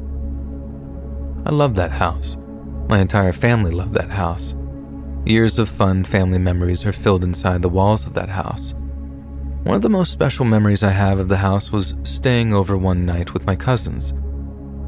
I 1.45 1.51
love 1.51 1.75
that 1.75 1.91
house. 1.91 2.35
My 2.89 2.97
entire 2.97 3.33
family 3.33 3.69
loved 3.69 3.93
that 3.93 4.09
house. 4.09 4.55
Years 5.23 5.59
of 5.59 5.69
fun 5.69 6.03
family 6.03 6.39
memories 6.39 6.87
are 6.87 6.91
filled 6.91 7.23
inside 7.23 7.61
the 7.61 7.69
walls 7.69 8.07
of 8.07 8.15
that 8.15 8.29
house. 8.29 8.73
One 9.63 9.75
of 9.75 9.83
the 9.83 9.89
most 9.89 10.11
special 10.11 10.43
memories 10.43 10.81
I 10.81 10.89
have 10.89 11.19
of 11.19 11.29
the 11.29 11.37
house 11.37 11.71
was 11.71 11.93
staying 12.01 12.51
over 12.51 12.75
one 12.75 13.05
night 13.05 13.31
with 13.31 13.45
my 13.45 13.55
cousins. 13.55 14.15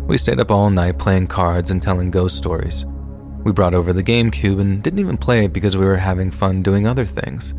We 0.07 0.17
stayed 0.17 0.39
up 0.39 0.49
all 0.49 0.71
night 0.71 0.97
playing 0.97 1.27
cards 1.27 1.69
and 1.69 1.79
telling 1.79 2.09
ghost 2.09 2.35
stories. 2.35 2.85
We 3.43 3.51
brought 3.51 3.75
over 3.75 3.93
the 3.93 4.01
GameCube 4.01 4.59
and 4.59 4.81
didn't 4.81 4.99
even 4.99 5.17
play 5.17 5.45
it 5.45 5.53
because 5.53 5.77
we 5.77 5.85
were 5.85 5.97
having 5.97 6.31
fun 6.31 6.63
doing 6.63 6.87
other 6.87 7.05
things. 7.05 7.53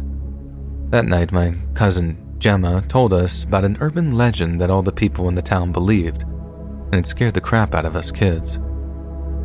That 0.90 1.04
night, 1.04 1.30
my 1.30 1.54
cousin 1.74 2.34
Gemma 2.38 2.82
told 2.88 3.12
us 3.12 3.44
about 3.44 3.64
an 3.64 3.76
urban 3.78 4.16
legend 4.16 4.60
that 4.60 4.70
all 4.70 4.82
the 4.82 4.90
people 4.90 5.28
in 5.28 5.36
the 5.36 5.42
town 5.42 5.70
believed, 5.70 6.22
and 6.22 6.96
it 6.96 7.06
scared 7.06 7.34
the 7.34 7.40
crap 7.40 7.76
out 7.76 7.86
of 7.86 7.94
us 7.94 8.10
kids. 8.10 8.58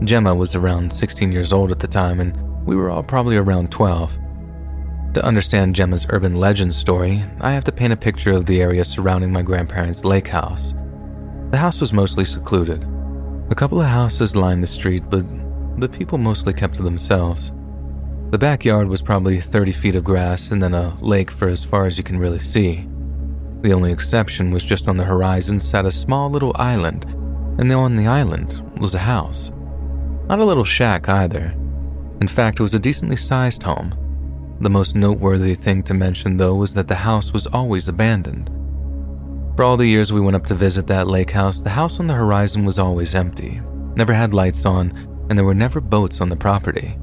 Gemma 0.04 0.36
was 0.36 0.56
around 0.56 0.94
16 0.94 1.32
years 1.32 1.52
old 1.52 1.72
at 1.72 1.80
the 1.80 1.88
time, 1.88 2.20
and 2.20 2.66
we 2.66 2.76
were 2.76 2.90
all 2.90 3.02
probably 3.02 3.36
around 3.36 3.72
12. 3.72 4.18
To 5.14 5.26
understand 5.26 5.74
Gemma's 5.74 6.06
urban 6.10 6.36
legend 6.36 6.74
story, 6.74 7.24
I 7.42 7.52
have 7.52 7.64
to 7.64 7.72
paint 7.72 7.94
a 7.94 7.98
picture 7.98 8.32
of 8.32 8.46
the 8.46 8.62
area 8.62 8.86
surrounding 8.86 9.32
my 9.32 9.42
grandparents' 9.42 10.06
lake 10.06 10.28
house. 10.28 10.76
The 11.50 11.58
house 11.58 11.82
was 11.82 11.94
mostly 11.94 12.26
secluded. 12.26 12.86
A 13.50 13.56
couple 13.56 13.82
of 13.82 13.88
houses 13.88 14.36
lined 14.36 14.62
the 14.62 14.68
street, 14.68 15.04
but 15.10 15.26
the 15.80 15.90
people 15.90 16.20
mostly 16.20 16.54
kept 16.54 16.76
to 16.76 16.84
themselves. 16.84 17.52
The 18.30 18.38
backyard 18.38 18.90
was 18.90 19.02
probably 19.02 19.40
30 19.40 19.72
feet 19.72 19.96
of 19.96 20.04
grass 20.04 20.52
and 20.52 20.62
then 20.62 20.74
a 20.74 20.94
lake 21.02 21.32
for 21.32 21.48
as 21.48 21.66
far 21.66 21.86
as 21.86 21.98
you 21.98 22.04
can 22.04 22.20
really 22.20 22.40
see. 22.40 22.88
The 23.62 23.74
only 23.74 23.92
exception 23.92 24.52
was 24.52 24.64
just 24.64 24.88
on 24.88 24.98
the 24.98 25.06
horizon 25.06 25.60
sat 25.60 25.86
a 25.86 25.92
small 25.92 26.30
little 26.30 26.52
island, 26.56 27.06
and 27.58 27.72
on 27.72 27.96
the 27.96 28.06
island 28.06 28.62
was 28.80 28.94
a 28.94 29.00
house. 29.00 29.52
Not 30.28 30.40
a 30.40 30.46
little 30.46 30.66
shack 30.66 31.08
either. 31.08 31.56
In 32.20 32.28
fact, 32.28 32.60
it 32.60 32.64
was 32.64 32.76
a 32.76 32.80
decently 32.80 33.16
sized 33.16 33.64
home. 33.64 33.94
The 34.60 34.70
most 34.70 34.96
noteworthy 34.96 35.54
thing 35.54 35.84
to 35.84 35.94
mention, 35.94 36.38
though, 36.38 36.56
was 36.56 36.74
that 36.74 36.88
the 36.88 36.96
house 36.96 37.32
was 37.32 37.48
always 37.48 37.88
abandoned. 37.88 38.50
For 39.56 39.64
all 39.64 39.78
the 39.78 39.88
years 39.88 40.12
we 40.12 40.20
went 40.20 40.36
up 40.36 40.46
to 40.48 40.56
visit 40.56 40.88
that 40.88 41.08
lake 41.08 41.32
house, 41.32 41.62
the 41.62 41.70
house 41.70 42.00
on 42.00 42.08
the 42.08 42.14
horizon 42.14 42.66
was 42.66 42.78
always 42.78 43.16
empty, 43.16 43.62
never 43.96 44.14
had 44.14 44.34
lights 44.34 44.66
on, 44.66 44.92
and 45.30 45.38
there 45.38 45.46
were 45.46 45.54
never 45.54 45.80
boats 45.80 46.22
on 46.22 46.30
the 46.30 46.36
property. 46.36 46.98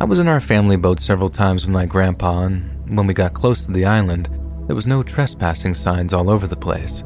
I 0.00 0.04
was 0.04 0.18
in 0.18 0.28
our 0.28 0.40
family 0.40 0.76
boat 0.76 1.00
several 1.00 1.28
times 1.28 1.66
with 1.66 1.74
my 1.74 1.86
grandpa, 1.86 2.42
and 2.42 2.96
when 2.96 3.06
we 3.06 3.14
got 3.14 3.34
close 3.34 3.64
to 3.64 3.72
the 3.72 3.84
island, 3.84 4.28
there 4.66 4.76
was 4.76 4.86
no 4.86 5.02
trespassing 5.02 5.74
signs 5.74 6.14
all 6.14 6.30
over 6.30 6.46
the 6.46 6.56
place. 6.56 7.02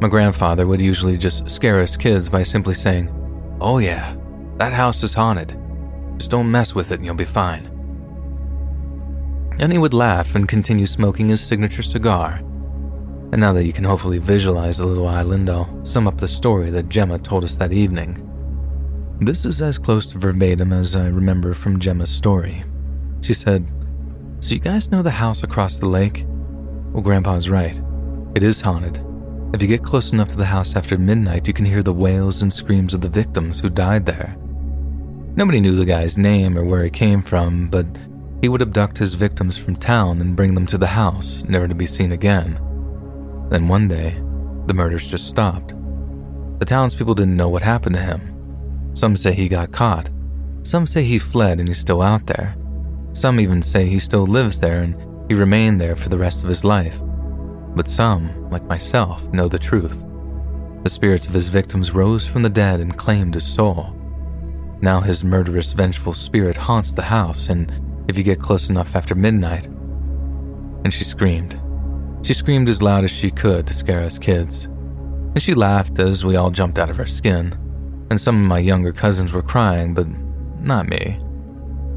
My 0.00 0.08
grandfather 0.08 0.66
would 0.66 0.80
usually 0.80 1.16
just 1.16 1.50
scare 1.50 1.80
us 1.80 1.96
kids 1.96 2.28
by 2.28 2.42
simply 2.42 2.74
saying, 2.74 3.14
Oh, 3.60 3.78
yeah, 3.78 4.14
that 4.58 4.72
house 4.72 5.04
is 5.04 5.14
haunted. 5.14 5.56
Just 6.16 6.32
don't 6.32 6.50
mess 6.50 6.74
with 6.74 6.90
it 6.90 6.96
and 6.96 7.04
you'll 7.04 7.14
be 7.14 7.24
fine. 7.24 7.66
And 9.60 9.70
he 9.72 9.78
would 9.78 9.94
laugh 9.94 10.34
and 10.34 10.48
continue 10.48 10.86
smoking 10.86 11.28
his 11.28 11.40
signature 11.40 11.82
cigar. 11.82 12.40
And 13.30 13.40
now 13.40 13.52
that 13.52 13.66
you 13.66 13.72
can 13.72 13.84
hopefully 13.84 14.18
visualize 14.18 14.78
the 14.78 14.86
little 14.86 15.06
island, 15.06 15.48
I'll 15.48 15.84
sum 15.84 16.08
up 16.08 16.18
the 16.18 16.26
story 16.26 16.70
that 16.70 16.88
Gemma 16.88 17.18
told 17.18 17.44
us 17.44 17.56
that 17.56 17.72
evening. 17.72 18.24
This 19.20 19.44
is 19.44 19.62
as 19.62 19.78
close 19.78 20.06
to 20.08 20.18
verbatim 20.18 20.72
as 20.72 20.96
I 20.96 21.06
remember 21.06 21.54
from 21.54 21.78
Gemma's 21.78 22.10
story. 22.10 22.64
She 23.20 23.34
said, 23.34 23.70
So 24.40 24.54
you 24.54 24.60
guys 24.60 24.90
know 24.90 25.02
the 25.02 25.10
house 25.10 25.42
across 25.42 25.78
the 25.78 25.88
lake? 25.88 26.24
Well, 26.92 27.02
Grandpa's 27.02 27.50
right. 27.50 27.80
It 28.34 28.42
is 28.42 28.60
haunted. 28.60 29.04
If 29.54 29.62
you 29.62 29.68
get 29.68 29.82
close 29.82 30.12
enough 30.12 30.28
to 30.28 30.36
the 30.36 30.46
house 30.46 30.74
after 30.76 30.98
midnight, 30.98 31.46
you 31.46 31.54
can 31.54 31.64
hear 31.64 31.82
the 31.82 31.92
wails 31.92 32.42
and 32.42 32.52
screams 32.52 32.94
of 32.94 33.00
the 33.00 33.08
victims 33.08 33.60
who 33.60 33.70
died 33.70 34.06
there. 34.06 34.36
Nobody 35.38 35.60
knew 35.60 35.76
the 35.76 35.84
guy's 35.84 36.18
name 36.18 36.58
or 36.58 36.64
where 36.64 36.82
he 36.82 36.90
came 36.90 37.22
from, 37.22 37.68
but 37.68 37.86
he 38.40 38.48
would 38.48 38.60
abduct 38.60 38.98
his 38.98 39.14
victims 39.14 39.56
from 39.56 39.76
town 39.76 40.20
and 40.20 40.34
bring 40.34 40.52
them 40.52 40.66
to 40.66 40.76
the 40.76 40.88
house, 40.88 41.44
never 41.44 41.68
to 41.68 41.76
be 41.76 41.86
seen 41.86 42.10
again. 42.10 42.54
Then 43.48 43.68
one 43.68 43.86
day, 43.86 44.20
the 44.66 44.74
murders 44.74 45.08
just 45.08 45.28
stopped. 45.28 45.74
The 46.58 46.64
townspeople 46.66 47.14
didn't 47.14 47.36
know 47.36 47.48
what 47.48 47.62
happened 47.62 47.94
to 47.94 48.02
him. 48.02 48.90
Some 48.94 49.14
say 49.14 49.32
he 49.32 49.46
got 49.46 49.70
caught. 49.70 50.10
Some 50.64 50.86
say 50.86 51.04
he 51.04 51.20
fled 51.20 51.60
and 51.60 51.68
he's 51.68 51.78
still 51.78 52.02
out 52.02 52.26
there. 52.26 52.56
Some 53.12 53.38
even 53.38 53.62
say 53.62 53.86
he 53.86 54.00
still 54.00 54.26
lives 54.26 54.58
there 54.58 54.82
and 54.82 54.96
he 55.28 55.36
remained 55.36 55.80
there 55.80 55.94
for 55.94 56.08
the 56.08 56.18
rest 56.18 56.42
of 56.42 56.48
his 56.48 56.64
life. 56.64 56.98
But 57.76 57.86
some, 57.86 58.50
like 58.50 58.64
myself, 58.64 59.32
know 59.32 59.46
the 59.46 59.56
truth. 59.56 60.04
The 60.82 60.90
spirits 60.90 61.28
of 61.28 61.34
his 61.34 61.48
victims 61.48 61.92
rose 61.92 62.26
from 62.26 62.42
the 62.42 62.50
dead 62.50 62.80
and 62.80 62.98
claimed 62.98 63.34
his 63.34 63.46
soul. 63.46 63.94
Now 64.80 65.00
his 65.00 65.24
murderous, 65.24 65.72
vengeful 65.72 66.12
spirit 66.12 66.56
haunts 66.56 66.92
the 66.92 67.02
house, 67.02 67.48
and 67.48 67.72
if 68.08 68.16
you 68.16 68.24
get 68.24 68.40
close 68.40 68.70
enough 68.70 68.94
after 68.94 69.14
midnight. 69.14 69.66
And 70.84 70.94
she 70.94 71.04
screamed. 71.04 71.60
She 72.22 72.32
screamed 72.32 72.68
as 72.68 72.82
loud 72.82 73.04
as 73.04 73.10
she 73.10 73.30
could 73.30 73.66
to 73.66 73.74
scare 73.74 74.02
us 74.02 74.18
kids. 74.18 74.64
And 74.64 75.42
she 75.42 75.54
laughed 75.54 75.98
as 75.98 76.24
we 76.24 76.36
all 76.36 76.50
jumped 76.50 76.78
out 76.78 76.90
of 76.90 76.98
our 76.98 77.06
skin. 77.06 77.52
And 78.10 78.20
some 78.20 78.40
of 78.40 78.48
my 78.48 78.58
younger 78.58 78.92
cousins 78.92 79.32
were 79.32 79.42
crying, 79.42 79.94
but 79.94 80.06
not 80.60 80.88
me. 80.88 81.18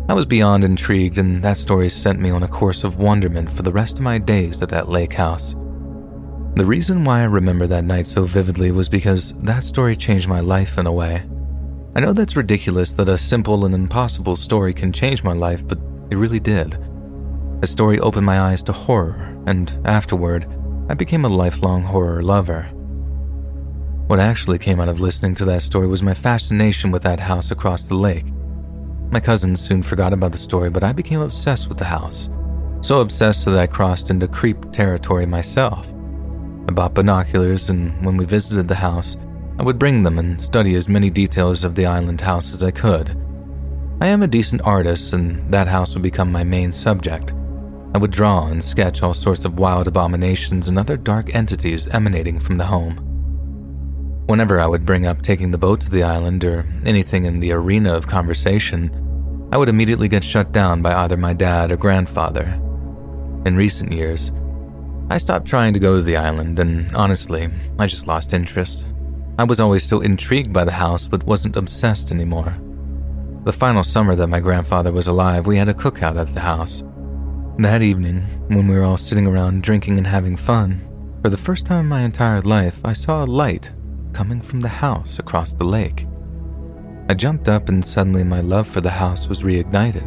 I 0.10 0.14
was 0.14 0.26
beyond 0.26 0.64
intrigued, 0.64 1.18
and 1.18 1.42
that 1.44 1.58
story 1.58 1.88
sent 1.88 2.20
me 2.20 2.32
on 2.32 2.44
a 2.44 2.48
course 2.48 2.84
of 2.84 2.98
wonderment 2.98 3.52
for 3.52 3.62
the 3.64 3.72
rest 3.72 3.98
of 3.98 4.04
my 4.04 4.18
days 4.18 4.62
at 4.62 4.70
that 4.70 4.90
lake 4.90 5.14
house. 5.14 5.56
The 6.56 6.66
reason 6.66 7.06
why 7.06 7.22
I 7.22 7.26
remember 7.26 7.66
that 7.68 7.86
night 7.86 8.08
so 8.08 8.26
vividly 8.26 8.72
was 8.72 8.90
because 8.90 9.34
that 9.40 9.64
story 9.64 9.96
changed 9.96 10.28
my 10.28 10.42
life 10.42 10.78
in 10.78 10.86
a 10.86 10.92
way. 10.92 11.24
I 11.94 12.00
know 12.00 12.14
that's 12.14 12.38
ridiculous 12.38 12.94
that 12.94 13.10
a 13.10 13.18
simple 13.18 13.66
and 13.66 13.76
impossible 13.76 14.38
story 14.38 14.74
can 14.74 14.94
change 14.94 15.24
my 15.24 15.34
life, 15.34 15.68
but 15.68 15.78
it 16.10 16.16
really 16.16 16.40
did. 16.40 16.78
The 17.60 17.68
story 17.68 18.00
opened 18.00 18.26
my 18.26 18.40
eyes 18.40 18.64
to 18.64 18.72
horror, 18.72 19.38
and 19.46 19.78
afterward, 19.84 20.48
I 20.90 20.94
became 20.94 21.26
a 21.26 21.30
lifelong 21.30 21.84
horror 21.84 22.24
lover. 22.24 22.64
What 24.08 24.20
actually 24.20 24.58
came 24.58 24.80
out 24.80 24.88
of 24.88 25.02
listening 25.02 25.36
to 25.36 25.46
that 25.46 25.62
story 25.62 25.88
was 25.88 26.02
my 26.02 26.14
fascination 26.14 26.92
with 26.92 27.04
that 27.04 27.20
house 27.20 27.52
across 27.52 27.88
the 27.88 27.96
lake. 27.96 28.26
My 29.10 29.20
cousins 29.20 29.60
soon 29.60 29.84
forgot 29.84 30.14
about 30.14 30.32
the 30.32 30.38
story, 30.38 30.70
but 30.70 30.86
I 30.86 30.94
became 30.94 31.20
obsessed 31.20 31.68
with 31.68 31.78
the 31.78 31.86
house. 31.86 32.30
So 32.80 33.02
obsessed 33.02 33.44
that 33.46 33.60
I 33.60 33.68
crossed 33.68 34.10
into 34.10 34.30
creep 34.30 34.72
territory 34.72 35.26
myself. 35.26 35.94
I 36.70 36.72
bought 36.72 36.94
binoculars, 36.94 37.70
and 37.70 38.06
when 38.06 38.16
we 38.16 38.24
visited 38.24 38.70
the 38.70 38.76
house, 38.76 39.18
I 39.62 39.64
would 39.64 39.78
bring 39.78 40.02
them 40.02 40.18
and 40.18 40.42
study 40.42 40.74
as 40.74 40.90
many 40.90 41.12
details 41.12 41.64
of 41.64 41.76
the 41.76 41.86
island 41.86 42.20
house 42.20 42.52
as 42.52 42.64
I 42.64 42.72
could. 42.72 43.16
I 44.02 44.08
am 44.08 44.24
a 44.24 44.28
decent 44.28 44.64
artist, 44.64 45.14
and 45.14 45.48
that 45.52 45.68
house 45.68 45.94
would 45.94 46.02
become 46.02 46.32
my 46.32 46.44
main 46.44 46.72
subject. 46.72 47.32
I 47.94 48.00
would 48.00 48.10
draw 48.10 48.48
and 48.48 48.64
sketch 48.64 49.04
all 49.04 49.14
sorts 49.14 49.46
of 49.46 49.60
wild 49.60 49.88
abominations 49.88 50.68
and 50.68 50.80
other 50.80 50.98
dark 50.98 51.36
entities 51.36 51.86
emanating 51.90 52.40
from 52.40 52.56
the 52.56 52.66
home. 52.66 52.96
Whenever 54.26 54.60
I 54.60 54.66
would 54.66 54.84
bring 54.84 55.06
up 55.06 55.22
taking 55.22 55.52
the 55.52 55.60
boat 55.60 55.80
to 55.82 55.92
the 55.92 56.02
island 56.02 56.44
or 56.44 56.66
anything 56.84 57.26
in 57.26 57.40
the 57.40 57.52
arena 57.52 57.94
of 57.94 58.08
conversation, 58.08 58.90
I 59.52 59.58
would 59.58 59.70
immediately 59.70 60.08
get 60.08 60.24
shut 60.24 60.52
down 60.52 60.82
by 60.82 60.96
either 60.96 61.18
my 61.18 61.34
dad 61.34 61.72
or 61.72 61.78
grandfather. 61.78 62.60
In 63.46 63.56
recent 63.56 63.92
years, 63.92 64.32
I 65.12 65.20
stopped 65.20 65.46
trying 65.46 65.74
to 65.74 65.80
go 65.80 65.98
to 65.98 66.02
the 66.02 66.18
island, 66.18 66.58
and 66.58 66.92
honestly, 66.94 67.48
I 67.78 67.86
just 67.86 68.08
lost 68.08 68.34
interest. 68.34 68.88
I 69.42 69.44
was 69.44 69.60
always 69.60 69.84
still 69.84 70.02
intrigued 70.02 70.54
by 70.54 70.66
the 70.66 70.72
house, 70.72 71.08
but 71.08 71.24
wasn't 71.24 71.56
obsessed 71.56 72.12
anymore. 72.12 72.56
The 73.44 73.52
final 73.52 73.84
summer 73.84 74.14
that 74.14 74.28
my 74.28 74.40
grandfather 74.40 74.92
was 74.92 75.08
alive, 75.08 75.48
we 75.48 75.58
had 75.58 75.68
a 75.68 75.74
cookout 75.74 76.22
at 76.22 76.32
the 76.36 76.42
house. 76.42 76.84
That 77.58 77.82
evening, 77.82 78.20
when 78.50 78.68
we 78.68 78.76
were 78.76 78.84
all 78.84 78.98
sitting 78.98 79.26
around 79.26 79.64
drinking 79.64 79.98
and 79.98 80.06
having 80.06 80.38
fun, 80.38 80.80
for 81.24 81.30
the 81.30 81.38
first 81.38 81.66
time 81.66 81.80
in 81.80 81.86
my 81.88 82.02
entire 82.02 82.42
life, 82.42 82.80
I 82.86 82.94
saw 82.94 83.24
a 83.24 83.26
light 83.26 83.72
coming 84.14 84.42
from 84.42 84.60
the 84.60 84.70
house 84.70 85.18
across 85.18 85.56
the 85.56 85.64
lake. 85.64 86.06
I 87.10 87.16
jumped 87.16 87.50
up, 87.50 87.68
and 87.68 87.84
suddenly 87.84 88.24
my 88.24 88.42
love 88.42 88.68
for 88.68 88.82
the 88.82 88.92
house 88.92 89.28
was 89.28 89.42
reignited. 89.42 90.06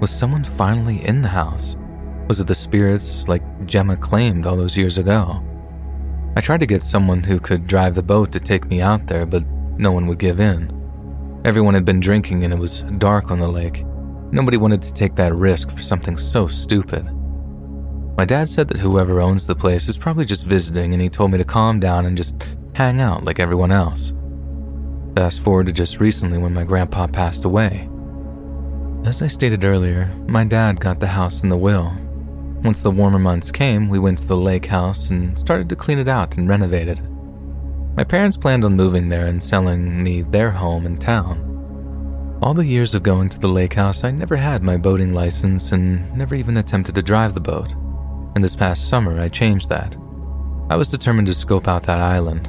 Was 0.00 0.10
someone 0.10 0.44
finally 0.44 1.02
in 1.02 1.22
the 1.22 1.28
house? 1.28 1.76
Was 2.28 2.42
it 2.42 2.46
the 2.46 2.54
spirits 2.54 3.26
like 3.26 3.64
Gemma 3.64 3.96
claimed 3.96 4.44
all 4.44 4.56
those 4.56 4.76
years 4.76 4.98
ago? 4.98 5.42
I 6.36 6.40
tried 6.40 6.60
to 6.60 6.66
get 6.66 6.82
someone 6.82 7.22
who 7.22 7.38
could 7.38 7.66
drive 7.66 7.94
the 7.94 8.02
boat 8.02 8.32
to 8.32 8.40
take 8.40 8.66
me 8.66 8.80
out 8.80 9.06
there, 9.06 9.24
but 9.24 9.46
no 9.78 9.92
one 9.92 10.06
would 10.06 10.18
give 10.18 10.40
in. 10.40 10.70
Everyone 11.44 11.74
had 11.74 11.84
been 11.84 12.00
drinking 12.00 12.42
and 12.42 12.52
it 12.52 12.58
was 12.58 12.82
dark 12.98 13.30
on 13.30 13.38
the 13.38 13.48
lake. 13.48 13.84
Nobody 14.32 14.56
wanted 14.56 14.82
to 14.82 14.92
take 14.92 15.14
that 15.14 15.34
risk 15.34 15.70
for 15.70 15.82
something 15.82 16.16
so 16.16 16.46
stupid. 16.48 17.08
My 18.16 18.24
dad 18.24 18.48
said 18.48 18.68
that 18.68 18.78
whoever 18.78 19.20
owns 19.20 19.46
the 19.46 19.54
place 19.54 19.88
is 19.88 19.98
probably 19.98 20.24
just 20.24 20.46
visiting, 20.46 20.92
and 20.92 21.02
he 21.02 21.08
told 21.08 21.30
me 21.30 21.38
to 21.38 21.44
calm 21.44 21.80
down 21.80 22.06
and 22.06 22.16
just 22.16 22.36
hang 22.74 23.00
out 23.00 23.24
like 23.24 23.40
everyone 23.40 23.72
else. 23.72 24.12
Fast 25.16 25.42
forward 25.42 25.66
to 25.66 25.72
just 25.72 26.00
recently 26.00 26.38
when 26.38 26.54
my 26.54 26.64
grandpa 26.64 27.06
passed 27.06 27.44
away. 27.44 27.88
As 29.04 29.20
I 29.20 29.26
stated 29.26 29.64
earlier, 29.64 30.06
my 30.28 30.44
dad 30.44 30.80
got 30.80 30.98
the 30.98 31.08
house 31.08 31.42
in 31.42 31.48
the 31.48 31.56
will. 31.56 31.92
Once 32.64 32.80
the 32.80 32.90
warmer 32.90 33.18
months 33.18 33.50
came, 33.50 33.90
we 33.90 33.98
went 33.98 34.16
to 34.16 34.26
the 34.26 34.34
lake 34.34 34.64
house 34.64 35.10
and 35.10 35.38
started 35.38 35.68
to 35.68 35.76
clean 35.76 35.98
it 35.98 36.08
out 36.08 36.38
and 36.38 36.48
renovate 36.48 36.88
it. 36.88 36.98
My 37.94 38.04
parents 38.04 38.38
planned 38.38 38.64
on 38.64 38.74
moving 38.74 39.10
there 39.10 39.26
and 39.26 39.42
selling 39.42 40.02
me 40.02 40.22
their 40.22 40.50
home 40.50 40.86
in 40.86 40.96
town. 40.96 42.38
All 42.40 42.54
the 42.54 42.64
years 42.64 42.94
of 42.94 43.02
going 43.02 43.28
to 43.28 43.38
the 43.38 43.48
lake 43.48 43.74
house, 43.74 44.02
I 44.02 44.10
never 44.12 44.36
had 44.36 44.62
my 44.62 44.78
boating 44.78 45.12
license 45.12 45.72
and 45.72 46.10
never 46.16 46.34
even 46.34 46.56
attempted 46.56 46.94
to 46.94 47.02
drive 47.02 47.34
the 47.34 47.40
boat. 47.40 47.72
And 48.34 48.42
this 48.42 48.56
past 48.56 48.88
summer, 48.88 49.20
I 49.20 49.28
changed 49.28 49.68
that. 49.68 49.94
I 50.70 50.76
was 50.76 50.88
determined 50.88 51.26
to 51.26 51.34
scope 51.34 51.68
out 51.68 51.82
that 51.82 51.98
island. 51.98 52.48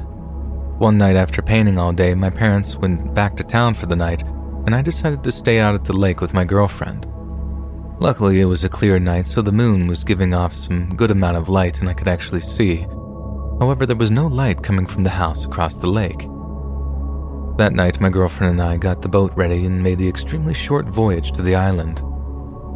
One 0.78 0.96
night 0.96 1.16
after 1.16 1.42
painting 1.42 1.78
all 1.78 1.92
day, 1.92 2.14
my 2.14 2.30
parents 2.30 2.76
went 2.76 3.12
back 3.12 3.36
to 3.36 3.44
town 3.44 3.74
for 3.74 3.84
the 3.84 3.96
night, 3.96 4.22
and 4.64 4.74
I 4.74 4.80
decided 4.80 5.22
to 5.24 5.30
stay 5.30 5.58
out 5.58 5.74
at 5.74 5.84
the 5.84 5.92
lake 5.92 6.22
with 6.22 6.32
my 6.32 6.44
girlfriend. 6.44 7.06
Luckily, 7.98 8.40
it 8.40 8.44
was 8.44 8.62
a 8.62 8.68
clear 8.68 8.98
night, 8.98 9.26
so 9.26 9.40
the 9.40 9.50
moon 9.50 9.86
was 9.86 10.04
giving 10.04 10.34
off 10.34 10.52
some 10.52 10.94
good 10.94 11.10
amount 11.10 11.38
of 11.38 11.48
light 11.48 11.80
and 11.80 11.88
I 11.88 11.94
could 11.94 12.08
actually 12.08 12.42
see. 12.42 12.86
However, 13.58 13.86
there 13.86 13.96
was 13.96 14.10
no 14.10 14.26
light 14.26 14.62
coming 14.62 14.84
from 14.84 15.02
the 15.02 15.10
house 15.10 15.46
across 15.46 15.76
the 15.76 15.86
lake. 15.86 16.28
That 17.56 17.72
night, 17.72 17.98
my 17.98 18.10
girlfriend 18.10 18.52
and 18.52 18.62
I 18.62 18.76
got 18.76 19.00
the 19.00 19.08
boat 19.08 19.32
ready 19.34 19.64
and 19.64 19.82
made 19.82 19.96
the 19.96 20.08
extremely 20.08 20.52
short 20.52 20.86
voyage 20.86 21.32
to 21.32 21.42
the 21.42 21.54
island. 21.54 22.00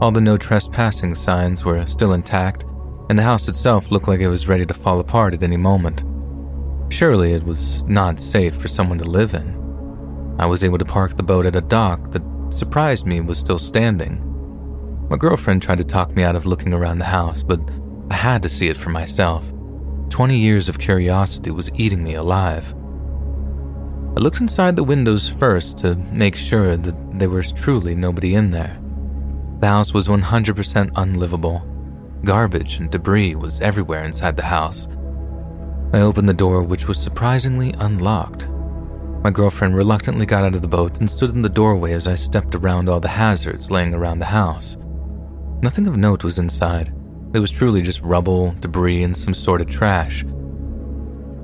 All 0.00 0.10
the 0.10 0.22
no 0.22 0.38
trespassing 0.38 1.14
signs 1.14 1.66
were 1.66 1.84
still 1.84 2.14
intact, 2.14 2.64
and 3.10 3.18
the 3.18 3.22
house 3.22 3.46
itself 3.46 3.90
looked 3.90 4.08
like 4.08 4.20
it 4.20 4.28
was 4.28 4.48
ready 4.48 4.64
to 4.64 4.72
fall 4.72 5.00
apart 5.00 5.34
at 5.34 5.42
any 5.42 5.58
moment. 5.58 6.02
Surely 6.90 7.34
it 7.34 7.44
was 7.44 7.84
not 7.84 8.20
safe 8.20 8.54
for 8.54 8.68
someone 8.68 8.98
to 8.98 9.04
live 9.04 9.34
in. 9.34 9.54
I 10.38 10.46
was 10.46 10.64
able 10.64 10.78
to 10.78 10.86
park 10.86 11.14
the 11.14 11.22
boat 11.22 11.44
at 11.44 11.56
a 11.56 11.60
dock 11.60 12.10
that 12.12 12.22
surprised 12.48 13.06
me 13.06 13.20
was 13.20 13.38
still 13.38 13.58
standing. 13.58 14.29
My 15.10 15.16
girlfriend 15.16 15.60
tried 15.60 15.78
to 15.78 15.84
talk 15.84 16.14
me 16.14 16.22
out 16.22 16.36
of 16.36 16.46
looking 16.46 16.72
around 16.72 17.00
the 17.00 17.04
house, 17.06 17.42
but 17.42 17.60
I 18.12 18.14
had 18.14 18.42
to 18.42 18.48
see 18.48 18.68
it 18.68 18.76
for 18.76 18.90
myself. 18.90 19.52
20 20.10 20.38
years 20.38 20.68
of 20.68 20.78
curiosity 20.78 21.50
was 21.50 21.68
eating 21.74 22.04
me 22.04 22.14
alive. 22.14 22.72
I 24.16 24.20
looked 24.20 24.40
inside 24.40 24.76
the 24.76 24.84
windows 24.84 25.28
first 25.28 25.78
to 25.78 25.96
make 25.96 26.36
sure 26.36 26.76
that 26.76 27.18
there 27.18 27.28
was 27.28 27.50
truly 27.50 27.96
nobody 27.96 28.36
in 28.36 28.52
there. 28.52 28.80
The 29.58 29.66
house 29.66 29.92
was 29.92 30.06
100% 30.06 30.92
unlivable. 30.94 31.66
Garbage 32.24 32.76
and 32.76 32.88
debris 32.88 33.34
was 33.34 33.60
everywhere 33.60 34.04
inside 34.04 34.36
the 34.36 34.44
house. 34.44 34.86
I 35.92 36.02
opened 36.02 36.28
the 36.28 36.34
door, 36.34 36.62
which 36.62 36.86
was 36.86 37.02
surprisingly 37.02 37.74
unlocked. 37.78 38.46
My 39.24 39.32
girlfriend 39.32 39.74
reluctantly 39.74 40.24
got 40.24 40.44
out 40.44 40.54
of 40.54 40.62
the 40.62 40.68
boat 40.68 41.00
and 41.00 41.10
stood 41.10 41.30
in 41.30 41.42
the 41.42 41.48
doorway 41.48 41.94
as 41.94 42.06
I 42.06 42.14
stepped 42.14 42.54
around 42.54 42.88
all 42.88 43.00
the 43.00 43.08
hazards 43.08 43.72
laying 43.72 43.92
around 43.92 44.20
the 44.20 44.26
house. 44.26 44.76
Nothing 45.62 45.86
of 45.86 45.96
note 45.96 46.24
was 46.24 46.38
inside. 46.38 46.94
It 47.34 47.38
was 47.38 47.50
truly 47.50 47.82
just 47.82 48.00
rubble, 48.02 48.54
debris, 48.60 49.02
and 49.02 49.16
some 49.16 49.34
sort 49.34 49.60
of 49.60 49.68
trash. 49.68 50.24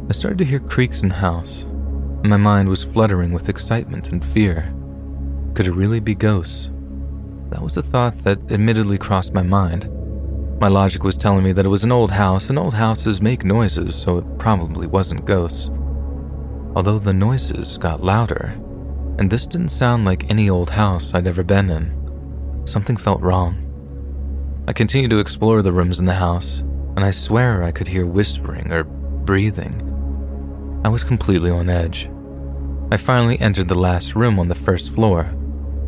I 0.09 0.13
started 0.13 0.39
to 0.39 0.45
hear 0.45 0.61
creaks 0.61 1.03
in 1.03 1.09
the 1.11 1.17
house, 1.17 1.67
my 2.29 2.37
mind 2.37 2.69
was 2.69 2.83
fluttering 2.83 3.33
with 3.33 3.49
excitement 3.49 4.11
and 4.11 4.25
fear. 4.25 4.75
Could 5.55 5.69
it 5.69 5.73
really 5.73 6.01
be 6.01 6.15
ghosts? 6.15 6.71
That 7.51 7.63
was 7.63 7.77
a 7.77 7.83
thought 7.83 8.19
that 8.25 8.51
admittedly 8.51 8.99
crossed 8.99 9.33
my 9.33 9.43
mind. 9.43 9.89
My 10.61 10.69
logic 10.69 11.05
was 11.05 11.17
telling 11.17 11.45
me 11.45 11.53
that 11.53 11.67
it 11.67 11.69
was 11.69 11.85
an 11.85 11.93
old 11.93 12.11
house, 12.11 12.49
and 12.51 12.59
old 12.59 12.75
houses 12.75 13.23
make 13.23 13.45
noises, 13.45 13.95
so 13.95 14.19
it 14.19 14.39
probably 14.39 14.87
wasn't 14.87 15.25
ghosts. 15.25 15.71
Although 16.75 16.99
the 16.99 17.13
noises 17.13 17.79
got 17.79 18.03
louder, 18.03 18.55
and 19.19 19.31
this 19.31 19.47
didn't 19.47 19.69
sound 19.69 20.05
like 20.05 20.29
any 20.31 20.51
old 20.51 20.71
house 20.71 21.15
I'd 21.15 21.27
ever 21.27 21.45
been 21.45 21.71
in, 21.71 22.63
something 22.67 22.97
felt 22.97 23.21
wrong. 23.21 23.66
I 24.69 24.73
continued 24.73 25.11
to 25.11 25.21
explore 25.21 25.63
the 25.63 25.73
rooms 25.73 26.01
in 26.01 26.07
the 26.07 26.15
house, 26.15 26.59
and 26.97 27.05
I 27.05 27.13
swear 27.13 27.63
I 27.63 27.71
could 27.71 27.87
hear 27.87 28.05
whispering 28.05 28.73
or 28.73 28.83
breathing. 28.83 29.81
I 30.85 30.89
was 30.89 31.05
completely 31.05 31.51
on 31.51 31.69
edge. 31.69 32.11
I 32.91 32.97
finally 32.97 33.39
entered 33.41 33.69
the 33.69 33.77
last 33.77 34.17
room 34.17 34.41
on 34.41 34.49
the 34.49 34.57
first 34.57 34.93
floor, 34.93 35.21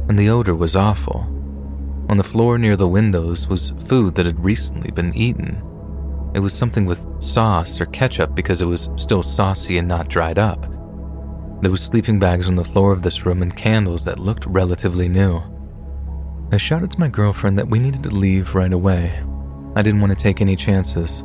and 0.09 0.17
the 0.17 0.29
odor 0.29 0.55
was 0.55 0.77
awful. 0.77 1.27
On 2.09 2.19
the 2.19 2.23
floor 2.23 2.57
near 2.57 2.77
the 2.77 2.87
windows 2.87 3.49
was 3.49 3.73
food 3.89 4.15
that 4.15 4.27
had 4.27 4.45
recently 4.45 4.93
been 4.93 5.13
eaten. 5.13 5.61
It 6.35 6.41
was 6.41 6.55
something 6.55 6.87
with 6.87 7.05
sauce 7.19 7.81
or 7.81 7.87
ketchup 7.87 8.37
because 8.37 8.63
it 8.63 8.67
was 8.67 8.91
still 8.95 9.25
saucy 9.25 9.79
and 9.79 9.89
not 9.89 10.09
dried 10.09 10.39
up. 10.39 10.63
There 11.63 11.73
was 11.73 11.83
sleeping 11.83 12.21
bags 12.21 12.47
on 12.47 12.55
the 12.55 12.65
floor 12.65 12.93
of 12.93 13.03
this 13.03 13.27
room 13.27 13.43
and 13.43 13.57
candles 13.57 14.05
that 14.05 14.21
looked 14.21 14.47
relatively 14.47 15.09
new. 15.09 15.43
I 16.51 16.57
shouted 16.57 16.91
to 16.93 17.01
my 17.01 17.09
girlfriend 17.09 17.59
that 17.59 17.69
we 17.69 17.79
needed 17.79 18.03
to 18.05 18.09
leave 18.09 18.55
right 18.55 18.73
away. 18.73 19.23
I 19.77 19.83
didn't 19.83 20.01
want 20.01 20.17
to 20.17 20.23
take 20.23 20.41
any 20.41 20.57
chances. 20.57 21.23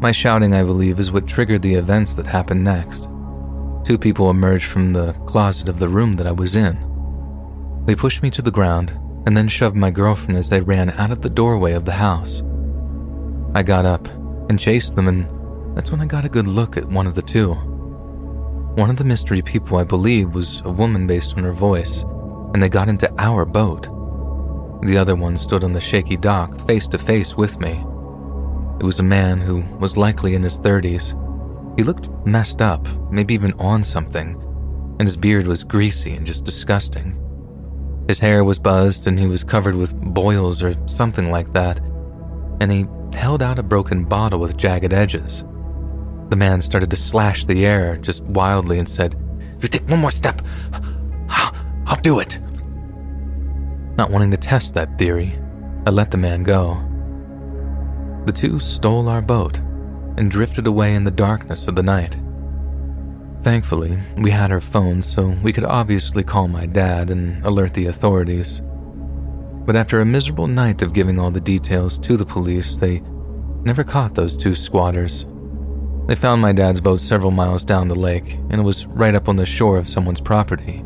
My 0.00 0.10
shouting, 0.10 0.52
I 0.52 0.64
believe, 0.64 0.98
is 0.98 1.12
what 1.12 1.28
triggered 1.28 1.62
the 1.62 1.74
events 1.74 2.16
that 2.16 2.26
happened 2.26 2.64
next. 2.64 3.04
Two 3.84 3.96
people 3.96 4.28
emerged 4.28 4.66
from 4.66 4.92
the 4.92 5.12
closet 5.26 5.68
of 5.68 5.78
the 5.78 5.88
room 5.88 6.16
that 6.16 6.26
I 6.26 6.32
was 6.32 6.56
in. 6.56 6.76
They 7.86 7.94
pushed 7.94 8.20
me 8.20 8.30
to 8.32 8.42
the 8.42 8.50
ground 8.50 8.90
and 9.26 9.36
then 9.36 9.46
shoved 9.46 9.76
my 9.76 9.92
girlfriend 9.92 10.36
as 10.36 10.50
they 10.50 10.60
ran 10.60 10.90
out 10.90 11.12
of 11.12 11.22
the 11.22 11.30
doorway 11.30 11.72
of 11.72 11.84
the 11.84 11.92
house. 11.92 12.42
I 13.54 13.62
got 13.62 13.86
up 13.86 14.08
and 14.50 14.58
chased 14.58 14.96
them, 14.96 15.06
and 15.06 15.76
that's 15.76 15.92
when 15.92 16.00
I 16.00 16.06
got 16.06 16.24
a 16.24 16.28
good 16.28 16.48
look 16.48 16.76
at 16.76 16.88
one 16.88 17.06
of 17.06 17.14
the 17.14 17.22
two. 17.22 17.54
One 18.74 18.90
of 18.90 18.96
the 18.96 19.04
mystery 19.04 19.40
people, 19.40 19.78
I 19.78 19.84
believe, 19.84 20.34
was 20.34 20.62
a 20.64 20.70
woman 20.70 21.06
based 21.06 21.36
on 21.36 21.44
her 21.44 21.52
voice, 21.52 22.02
and 22.54 22.60
they 22.60 22.68
got 22.68 22.88
into 22.88 23.08
our 23.18 23.44
boat. 23.44 23.88
The 24.82 24.96
other 24.96 25.16
one 25.16 25.36
stood 25.36 25.64
on 25.64 25.72
the 25.72 25.80
shaky 25.80 26.16
dock, 26.16 26.60
face 26.66 26.86
to 26.88 26.98
face 26.98 27.36
with 27.36 27.58
me. 27.60 27.82
It 28.78 28.84
was 28.84 29.00
a 29.00 29.04
man 29.04 29.38
who 29.38 29.62
was 29.78 29.96
likely 29.96 30.34
in 30.34 30.42
his 30.42 30.58
30s. 30.58 31.14
He 31.76 31.82
looked 31.82 32.10
messed 32.26 32.62
up, 32.62 32.86
maybe 33.10 33.34
even 33.34 33.52
on 33.58 33.82
something, 33.82 34.34
and 34.98 35.02
his 35.02 35.16
beard 35.16 35.46
was 35.46 35.64
greasy 35.64 36.14
and 36.14 36.26
just 36.26 36.44
disgusting. 36.44 37.22
His 38.08 38.20
hair 38.20 38.44
was 38.44 38.58
buzzed 38.58 39.06
and 39.06 39.18
he 39.18 39.26
was 39.26 39.42
covered 39.42 39.74
with 39.74 39.98
boils 39.98 40.62
or 40.62 40.74
something 40.86 41.30
like 41.30 41.52
that, 41.54 41.80
and 42.60 42.70
he 42.70 42.86
held 43.12 43.42
out 43.42 43.58
a 43.58 43.62
broken 43.62 44.04
bottle 44.04 44.38
with 44.38 44.56
jagged 44.56 44.92
edges. 44.92 45.44
The 46.28 46.36
man 46.36 46.60
started 46.60 46.90
to 46.90 46.96
slash 46.96 47.44
the 47.44 47.64
air 47.64 47.96
just 47.96 48.22
wildly 48.24 48.78
and 48.78 48.88
said, 48.88 49.14
If 49.56 49.62
you 49.62 49.68
take 49.68 49.88
one 49.88 50.00
more 50.00 50.10
step, 50.10 50.42
I'll, 51.28 51.54
I'll 51.86 52.00
do 52.02 52.20
it. 52.20 52.38
Not 53.96 54.10
wanting 54.10 54.30
to 54.32 54.36
test 54.36 54.74
that 54.74 54.98
theory, 54.98 55.38
I 55.86 55.90
let 55.90 56.10
the 56.10 56.18
man 56.18 56.42
go. 56.42 56.82
The 58.26 58.32
two 58.32 58.58
stole 58.58 59.08
our 59.08 59.22
boat 59.22 59.58
and 60.18 60.30
drifted 60.30 60.66
away 60.66 60.94
in 60.94 61.04
the 61.04 61.10
darkness 61.10 61.66
of 61.66 61.76
the 61.76 61.82
night. 61.82 62.16
Thankfully, 63.42 63.98
we 64.18 64.30
had 64.30 64.50
our 64.50 64.60
phones, 64.60 65.06
so 65.06 65.28
we 65.42 65.52
could 65.52 65.64
obviously 65.64 66.24
call 66.24 66.48
my 66.48 66.66
dad 66.66 67.10
and 67.10 67.44
alert 67.46 67.72
the 67.74 67.86
authorities. 67.86 68.60
But 69.64 69.76
after 69.76 70.00
a 70.00 70.04
miserable 70.04 70.46
night 70.46 70.82
of 70.82 70.92
giving 70.92 71.18
all 71.18 71.30
the 71.30 71.40
details 71.40 71.98
to 72.00 72.16
the 72.16 72.26
police, 72.26 72.76
they 72.76 73.02
never 73.64 73.84
caught 73.84 74.14
those 74.14 74.36
two 74.36 74.54
squatters. 74.54 75.24
They 76.06 76.14
found 76.14 76.42
my 76.42 76.52
dad's 76.52 76.80
boat 76.80 77.00
several 77.00 77.30
miles 77.30 77.64
down 77.64 77.88
the 77.88 77.94
lake, 77.94 78.34
and 78.50 78.60
it 78.60 78.64
was 78.64 78.86
right 78.86 79.14
up 79.14 79.28
on 79.28 79.36
the 79.36 79.46
shore 79.46 79.78
of 79.78 79.88
someone's 79.88 80.20
property. 80.20 80.84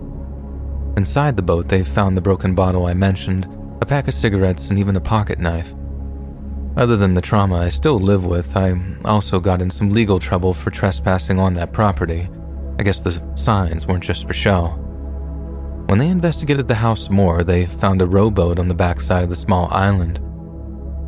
Inside 0.97 1.37
the 1.37 1.43
boat, 1.43 1.69
they 1.69 1.85
found 1.85 2.17
the 2.17 2.23
broken 2.23 2.55
bottle 2.55 2.87
I 2.87 2.95
mentioned, 2.95 3.49
a 3.81 3.87
pack 3.87 4.09
of 4.09 4.15
cigarettes, 4.15 4.69
and 4.69 4.79
even 4.79 4.97
a 4.97 5.01
pocket 5.01 5.39
knife. 5.39 5.75
Other 6.77 6.97
than 6.97 7.15
the 7.15 7.21
trauma 7.21 7.57
I 7.57 7.69
still 7.69 7.99
live 7.99 8.25
with, 8.25 8.57
I 8.57 8.75
also 9.05 9.41
got 9.41 9.61
in 9.61 9.71
some 9.71 9.91
legal 9.91 10.19
trouble 10.19 10.55
for 10.55 10.71
trespassing 10.71 11.39
on 11.39 11.55
that 11.55 11.73
property. 11.73 12.29
I 12.79 12.83
guess 12.83 13.03
the 13.03 13.21
signs 13.35 13.87
weren't 13.87 14.05
just 14.05 14.27
for 14.27 14.33
show. 14.33 14.69
When 15.87 15.99
they 15.99 16.09
investigated 16.09 16.69
the 16.69 16.77
house 16.77 17.11
more, 17.11 17.43
they 17.43 17.67
found 17.67 18.01
a 18.01 18.07
rowboat 18.07 18.59
on 18.59 18.69
the 18.69 18.75
backside 18.75 19.25
of 19.25 19.31
the 19.31 19.37
small 19.37 19.69
island. 19.73 20.21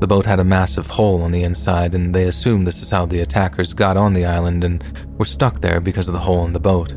The 0.00 0.08
boat 0.08 0.26
had 0.26 0.40
a 0.40 0.44
massive 0.44 0.88
hole 0.88 1.22
on 1.22 1.30
the 1.30 1.44
inside, 1.44 1.94
and 1.94 2.12
they 2.12 2.24
assumed 2.24 2.66
this 2.66 2.82
is 2.82 2.90
how 2.90 3.06
the 3.06 3.20
attackers 3.20 3.72
got 3.72 3.96
on 3.96 4.14
the 4.14 4.24
island 4.24 4.64
and 4.64 4.82
were 5.16 5.24
stuck 5.24 5.60
there 5.60 5.80
because 5.80 6.08
of 6.08 6.14
the 6.14 6.18
hole 6.18 6.44
in 6.44 6.52
the 6.52 6.58
boat. 6.58 6.94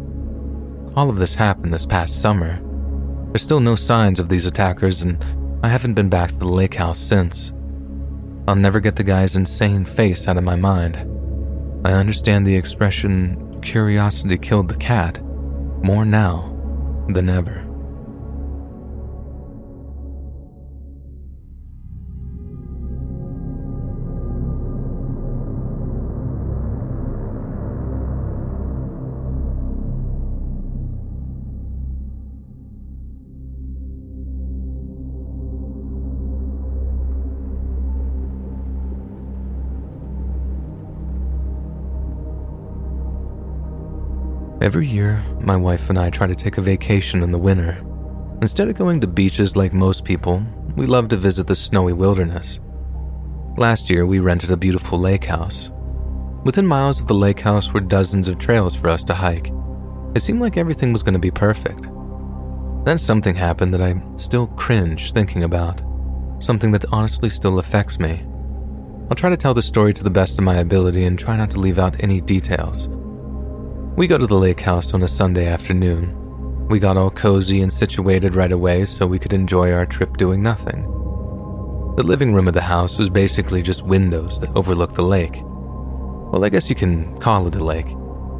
All 0.95 1.11
of 1.11 1.17
this 1.17 1.35
happened 1.35 1.71
this 1.71 1.85
past 1.85 2.19
summer. 2.19 2.59
There's 3.35 3.43
still 3.43 3.59
no 3.59 3.75
signs 3.75 4.21
of 4.21 4.29
these 4.29 4.47
attackers, 4.47 5.03
and 5.03 5.21
I 5.61 5.67
haven't 5.67 5.95
been 5.95 6.07
back 6.07 6.29
to 6.29 6.37
the 6.37 6.47
lake 6.47 6.75
house 6.75 6.97
since. 6.97 7.51
I'll 8.47 8.55
never 8.55 8.79
get 8.79 8.95
the 8.95 9.03
guy's 9.03 9.35
insane 9.35 9.83
face 9.83 10.29
out 10.29 10.37
of 10.37 10.45
my 10.45 10.55
mind. 10.55 10.95
I 11.83 11.91
understand 11.91 12.47
the 12.47 12.55
expression 12.55 13.59
curiosity 13.59 14.37
killed 14.37 14.69
the 14.69 14.77
cat 14.77 15.21
more 15.83 16.05
now 16.05 16.55
than 17.09 17.27
ever. 17.27 17.64
Every 44.65 44.87
year, 44.87 45.21
my 45.41 45.55
wife 45.55 45.91
and 45.91 45.99
I 45.99 46.09
try 46.09 46.25
to 46.25 46.33
take 46.33 46.57
a 46.57 46.61
vacation 46.61 47.21
in 47.21 47.31
the 47.31 47.37
winter. 47.37 47.85
Instead 48.41 48.67
of 48.67 48.75
going 48.75 48.99
to 48.99 49.05
beaches 49.05 49.55
like 49.55 49.73
most 49.73 50.03
people, 50.03 50.43
we 50.75 50.87
love 50.87 51.07
to 51.09 51.17
visit 51.17 51.45
the 51.45 51.55
snowy 51.55 51.93
wilderness. 51.93 52.59
Last 53.57 53.91
year, 53.91 54.07
we 54.07 54.17
rented 54.17 54.49
a 54.49 54.57
beautiful 54.57 54.97
lake 54.97 55.25
house. 55.25 55.69
Within 56.45 56.65
miles 56.65 56.99
of 56.99 57.05
the 57.05 57.13
lake 57.13 57.41
house 57.41 57.73
were 57.73 57.79
dozens 57.79 58.27
of 58.27 58.39
trails 58.39 58.73
for 58.73 58.89
us 58.89 59.03
to 59.03 59.13
hike. 59.13 59.51
It 60.15 60.21
seemed 60.21 60.41
like 60.41 60.57
everything 60.57 60.91
was 60.91 61.03
going 61.03 61.13
to 61.13 61.19
be 61.19 61.29
perfect. 61.29 61.83
Then 62.85 62.97
something 62.97 63.35
happened 63.35 63.71
that 63.75 63.83
I 63.83 64.01
still 64.15 64.47
cringe 64.47 65.11
thinking 65.11 65.43
about, 65.43 65.83
something 66.39 66.71
that 66.71 66.91
honestly 66.91 67.29
still 67.29 67.59
affects 67.59 67.99
me. 67.99 68.25
I'll 69.11 69.15
try 69.15 69.29
to 69.29 69.37
tell 69.37 69.53
the 69.53 69.61
story 69.61 69.93
to 69.93 70.03
the 70.03 70.09
best 70.09 70.39
of 70.39 70.43
my 70.43 70.55
ability 70.55 71.03
and 71.03 71.19
try 71.19 71.37
not 71.37 71.51
to 71.51 71.59
leave 71.59 71.77
out 71.77 72.03
any 72.03 72.19
details. 72.19 72.89
We 73.95 74.07
go 74.07 74.17
to 74.17 74.27
the 74.27 74.35
lake 74.35 74.59
house 74.59 74.93
on 74.93 75.03
a 75.03 75.07
Sunday 75.07 75.47
afternoon. 75.47 76.67
We 76.67 76.79
got 76.79 76.97
all 76.97 77.09
cozy 77.09 77.61
and 77.61 77.71
situated 77.71 78.35
right 78.35 78.51
away 78.51 78.83
so 78.83 79.07
we 79.07 79.19
could 79.19 79.31
enjoy 79.31 79.71
our 79.71 79.85
trip 79.85 80.17
doing 80.17 80.43
nothing. 80.43 80.83
The 81.95 82.03
living 82.03 82.33
room 82.33 82.49
of 82.49 82.53
the 82.53 82.61
house 82.61 82.97
was 82.97 83.09
basically 83.09 83.61
just 83.61 83.85
windows 83.85 84.41
that 84.41 84.53
overlooked 84.53 84.95
the 84.95 85.01
lake. 85.01 85.39
Well, 85.41 86.43
I 86.43 86.49
guess 86.49 86.69
you 86.69 86.75
can 86.75 87.17
call 87.19 87.47
it 87.47 87.55
a 87.55 87.63
lake. 87.63 87.87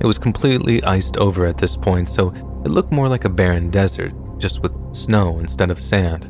It 0.02 0.06
was 0.06 0.20
completely 0.20 0.84
iced 0.84 1.16
over 1.16 1.46
at 1.46 1.58
this 1.58 1.78
point, 1.78 2.10
so 2.10 2.34
it 2.66 2.70
looked 2.70 2.92
more 2.92 3.08
like 3.08 3.24
a 3.24 3.30
barren 3.30 3.70
desert, 3.70 4.12
just 4.38 4.62
with 4.62 4.74
snow 4.94 5.40
instead 5.40 5.72
of 5.72 5.80
sand. 5.80 6.30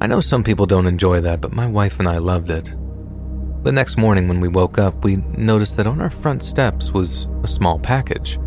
I 0.00 0.08
know 0.08 0.20
some 0.20 0.42
people 0.42 0.66
don't 0.66 0.88
enjoy 0.88 1.20
that, 1.20 1.40
but 1.40 1.52
my 1.52 1.68
wife 1.68 2.00
and 2.00 2.08
I 2.08 2.18
loved 2.18 2.50
it. 2.50 2.74
The 3.66 3.72
next 3.72 3.96
morning, 3.96 4.28
when 4.28 4.38
we 4.38 4.46
woke 4.46 4.78
up, 4.78 5.02
we 5.02 5.16
noticed 5.16 5.76
that 5.76 5.88
on 5.88 6.00
our 6.00 6.08
front 6.08 6.44
steps 6.44 6.92
was 6.92 7.26
a 7.42 7.48
small 7.48 7.80
package. 7.80 8.38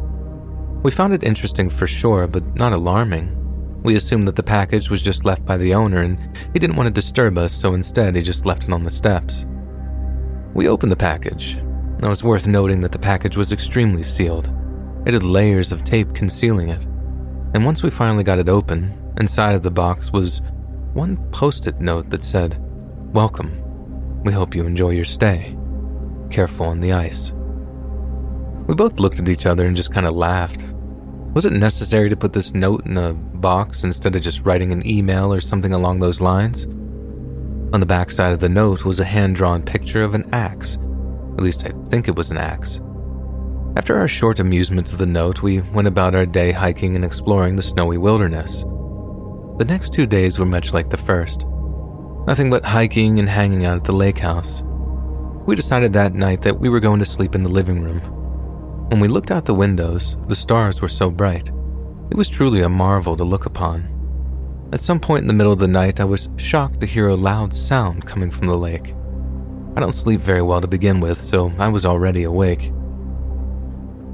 We 0.82 0.92
found 0.92 1.14
it 1.14 1.26
interesting 1.26 1.70
for 1.70 1.88
sure, 1.88 2.26
but 2.26 2.56
not 2.56 2.72
alarming. 2.72 3.36
We 3.84 3.98
assumed 3.98 4.28
that 4.28 4.38
the 4.38 4.44
package 4.44 4.90
was 4.90 5.02
just 5.02 5.26
left 5.26 5.44
by 5.44 5.58
the 5.58 5.74
owner 5.74 6.04
and 6.04 6.18
he 6.54 6.60
didn't 6.60 6.78
want 6.78 6.88
to 6.88 6.94
disturb 6.94 7.38
us, 7.38 7.52
so 7.52 7.74
instead 7.74 8.16
he 8.16 8.22
just 8.22 8.46
left 8.46 8.64
it 8.64 8.72
on 8.72 8.84
the 8.84 8.90
steps. 8.90 9.46
We 10.54 10.70
opened 10.70 10.94
the 10.94 10.96
package. 10.96 11.58
It 12.02 12.08
was 12.08 12.24
worth 12.24 12.48
noting 12.48 12.80
that 12.80 12.94
the 12.94 12.98
package 12.98 13.36
was 13.36 13.52
extremely 13.52 14.04
sealed. 14.04 14.56
It 15.06 15.14
had 15.14 15.24
layers 15.24 15.74
of 15.74 15.84
tape 15.84 16.14
concealing 16.14 16.70
it. 16.70 16.86
And 17.54 17.66
once 17.66 17.84
we 17.84 17.90
finally 17.90 18.24
got 18.24 18.40
it 18.40 18.48
open, 18.48 18.98
inside 19.20 19.56
of 19.56 19.64
the 19.64 19.70
box 19.70 20.14
was 20.14 20.42
one 20.94 21.18
post 21.32 21.68
it 21.68 21.82
note 21.82 22.10
that 22.10 22.24
said, 22.24 22.58
Welcome. 23.12 23.69
We 24.24 24.34
hope 24.34 24.54
you 24.56 24.66
enjoy 24.66 24.92
your 24.92 25.06
stay. 25.06 25.58
Careful 26.30 26.66
on 26.66 26.82
the 26.82 26.94
ice. 26.94 27.32
We 28.68 28.76
both 28.76 29.00
looked 29.00 29.20
at 29.20 29.30
each 29.30 29.46
other 29.46 29.66
and 29.66 29.76
just 29.76 29.94
kind 29.94 30.06
of 30.06 30.16
laughed. 30.16 30.64
Was 31.34 31.46
it 31.46 31.54
necessary 31.54 32.10
to 32.10 32.18
put 32.18 32.34
this 32.34 32.54
note 32.54 32.86
in 32.86 32.98
a 32.98 33.14
box 33.14 33.84
instead 33.84 34.16
of 34.16 34.22
just 34.22 34.46
writing 34.46 34.72
an 34.72 34.86
email 34.86 35.34
or 35.34 35.40
something 35.40 35.74
along 35.74 36.00
those 36.00 36.22
lines? 36.22 36.66
On 37.72 37.80
the 37.80 37.86
back 37.86 38.12
side 38.12 38.34
of 38.34 38.40
the 38.40 38.50
note 38.50 38.84
was 38.84 39.00
a 39.00 39.06
hand 39.06 39.36
drawn 39.36 39.62
picture 39.62 40.04
of 40.04 40.16
an 40.16 40.28
axe. 40.34 40.78
At 41.38 41.44
least 41.44 41.66
I 41.66 41.72
think 41.88 42.08
it 42.08 42.16
was 42.16 42.32
an 42.32 42.38
axe. 42.38 42.82
After 43.76 43.96
our 43.98 44.08
short 44.08 44.40
amusement 44.40 44.92
of 44.92 44.98
the 44.98 45.06
note, 45.06 45.42
we 45.42 45.62
went 45.62 45.88
about 45.88 46.16
our 46.16 46.26
day 46.26 46.52
hiking 46.52 46.96
and 46.96 47.06
exploring 47.06 47.56
the 47.56 47.62
snowy 47.62 47.98
wilderness. 47.98 48.64
The 49.60 49.66
next 49.66 49.94
two 49.94 50.06
days 50.06 50.40
were 50.40 50.46
much 50.46 50.74
like 50.74 50.90
the 50.90 50.98
first. 50.98 51.46
Nothing 52.30 52.52
but 52.52 52.64
hiking 52.64 53.18
and 53.18 53.28
hanging 53.28 53.66
out 53.66 53.78
at 53.78 53.84
the 53.86 53.92
lake 53.92 54.20
house. 54.20 54.62
We 55.48 55.56
decided 55.56 55.94
that 55.94 56.14
night 56.14 56.44
that 56.44 56.60
we 56.60 56.70
were 56.70 56.80
going 56.80 57.00
to 57.00 57.06
sleep 57.06 57.34
in 57.34 57.42
the 57.42 57.50
living 57.50 57.82
room. 57.82 58.02
When 58.90 59.00
we 59.00 59.08
looked 59.08 59.32
out 59.32 59.46
the 59.46 59.56
windows, 59.56 60.16
the 60.28 60.36
stars 60.36 60.80
were 60.80 60.90
so 60.90 61.10
bright. 61.10 61.48
It 62.12 62.16
was 62.16 62.30
truly 62.30 62.62
a 62.62 62.70
marvel 62.70 63.18
to 63.18 63.24
look 63.24 63.48
upon. 63.48 63.90
At 64.72 64.82
some 64.82 65.00
point 65.00 65.24
in 65.24 65.28
the 65.28 65.34
middle 65.34 65.52
of 65.52 65.58
the 65.58 65.68
night, 65.68 66.00
I 66.00 66.04
was 66.04 66.30
shocked 66.38 66.82
to 66.82 66.86
hear 66.86 67.08
a 67.08 67.16
loud 67.16 67.52
sound 67.52 68.06
coming 68.06 68.30
from 68.30 68.46
the 68.46 68.56
lake. 68.56 68.94
I 69.76 69.80
don't 69.80 69.96
sleep 69.96 70.22
very 70.22 70.44
well 70.44 70.62
to 70.62 70.68
begin 70.68 71.00
with, 71.00 71.18
so 71.18 71.52
I 71.58 71.70
was 71.70 71.84
already 71.84 72.22
awake. 72.22 72.72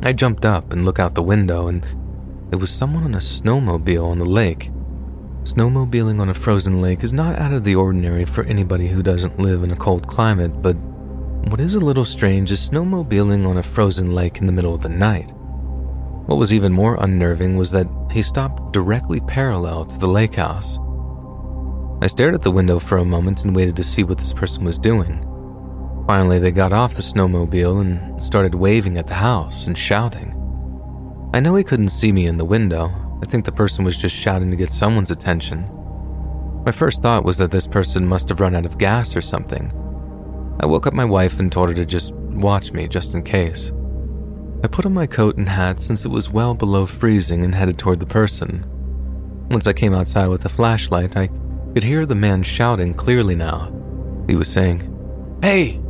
I 0.04 0.14
jumped 0.14 0.46
up 0.46 0.72
and 0.72 0.86
looked 0.86 1.02
out 1.02 1.16
the 1.16 1.22
window, 1.22 1.68
and 1.68 1.86
it 2.54 2.62
was 2.62 2.70
someone 2.70 3.04
on 3.04 3.14
a 3.14 3.18
snowmobile 3.18 4.10
on 4.10 4.20
the 4.20 4.26
lake. 4.26 4.72
Snowmobiling 5.46 6.20
on 6.20 6.30
a 6.30 6.34
frozen 6.34 6.82
lake 6.82 7.04
is 7.04 7.14
not 7.14 7.38
out 7.38 7.54
of 7.54 7.64
the 7.64 7.76
ordinary 7.76 8.26
for 8.26 8.44
anybody 8.46 8.88
who 8.88 9.04
doesn't 9.04 9.38
live 9.38 9.62
in 9.62 9.70
a 9.70 9.76
cold 9.76 10.08
climate, 10.08 10.60
but 10.60 10.76
what 11.52 11.60
is 11.60 11.76
a 11.76 11.80
little 11.80 12.04
strange 12.04 12.52
is 12.52 12.68
snowmobiling 12.68 13.48
on 13.48 13.58
a 13.58 13.64
frozen 13.64 14.16
lake 14.16 14.40
in 14.40 14.48
the 14.48 14.52
middle 14.52 14.74
of 14.74 14.82
the 14.82 14.90
night. 14.90 15.32
What 16.26 16.40
was 16.40 16.52
even 16.52 16.74
more 16.74 16.98
unnerving 17.00 17.58
was 17.58 17.70
that 17.74 17.88
he 18.10 18.24
stopped 18.24 18.74
directly 18.74 19.20
parallel 19.20 19.86
to 19.86 20.00
the 20.00 20.08
lake 20.08 20.34
house. 20.34 20.80
I 22.02 22.08
stared 22.08 22.34
at 22.34 22.42
the 22.42 22.50
window 22.50 22.80
for 22.80 22.98
a 22.98 23.06
moment 23.06 23.46
and 23.46 23.56
waited 23.56 23.76
to 23.76 23.84
see 23.84 24.04
what 24.04 24.18
this 24.18 24.34
person 24.34 24.66
was 24.66 24.80
doing. 24.80 25.22
Finally, 26.08 26.40
they 26.40 26.52
got 26.52 26.74
off 26.74 26.96
the 26.96 27.04
snowmobile 27.04 27.82
and 27.82 28.22
started 28.22 28.56
waving 28.56 28.98
at 28.98 29.06
the 29.06 29.14
house 29.14 29.68
and 29.68 29.78
shouting. 29.78 30.32
I 31.36 31.40
know 31.40 31.56
he 31.56 31.64
couldn't 31.64 31.90
see 31.90 32.12
me 32.12 32.26
in 32.26 32.38
the 32.38 32.46
window. 32.46 33.05
I 33.22 33.26
think 33.26 33.46
the 33.46 33.52
person 33.52 33.86
was 33.86 33.98
just 33.98 34.16
shouting 34.16 34.52
to 34.52 34.58
get 34.58 34.72
someone's 34.72 35.12
attention. 35.12 35.66
My 36.66 36.72
first 36.72 37.02
thought 37.02 37.24
was 37.24 37.38
that 37.38 37.52
this 37.52 37.68
person 37.68 38.08
must 38.08 38.30
have 38.30 38.40
run 38.40 38.56
out 38.56 38.66
of 38.66 38.78
gas 38.78 39.16
or 39.16 39.22
something. 39.22 39.72
I 40.60 40.66
woke 40.66 40.88
up 40.88 40.94
my 40.94 41.06
wife 41.06 41.40
and 41.40 41.52
told 41.52 41.70
her 41.70 41.76
to 41.76 41.86
just 41.86 42.14
watch 42.14 42.72
me 42.72 42.88
just 42.88 43.14
in 43.14 43.24
case. 43.24 43.72
I 44.64 44.68
put 44.68 44.86
on 44.86 44.94
my 44.94 45.06
coat 45.06 45.38
and 45.38 45.48
hat 45.48 45.80
since 45.80 46.06
it 46.06 46.10
was 46.10 46.30
well 46.30 46.56
below 46.56 46.86
freezing 46.86 47.44
and 47.44 47.54
headed 47.54 47.78
toward 47.78 48.00
the 48.00 48.06
person. 48.06 48.66
Once 49.52 49.68
I 49.68 49.74
came 49.74 49.94
outside 49.94 50.28
with 50.28 50.44
a 50.46 50.50
flashlight, 50.50 51.16
I 51.16 51.30
could 51.74 51.84
hear 51.84 52.06
the 52.06 52.16
man 52.16 52.42
shouting 52.42 52.94
clearly 52.94 53.36
now. 53.36 53.72
He 54.28 54.36
was 54.36 54.52
saying, 54.52 54.92
Hey! 55.42 55.82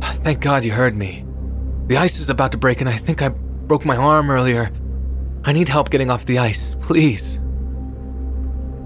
Thank 0.00 0.40
God 0.40 0.64
you 0.64 0.72
heard 0.72 0.94
me. 0.94 1.24
The 1.88 1.96
ice 1.96 2.20
is 2.20 2.30
about 2.30 2.52
to 2.52 2.58
break 2.58 2.80
and 2.80 2.88
I 2.88 2.96
think 2.96 3.20
I 3.20 3.30
broke 3.30 3.84
my 3.84 3.96
arm 3.96 4.30
earlier. 4.30 4.70
I 5.44 5.52
need 5.52 5.68
help 5.68 5.90
getting 5.90 6.10
off 6.10 6.26
the 6.26 6.38
ice, 6.38 6.76
please. 6.80 7.36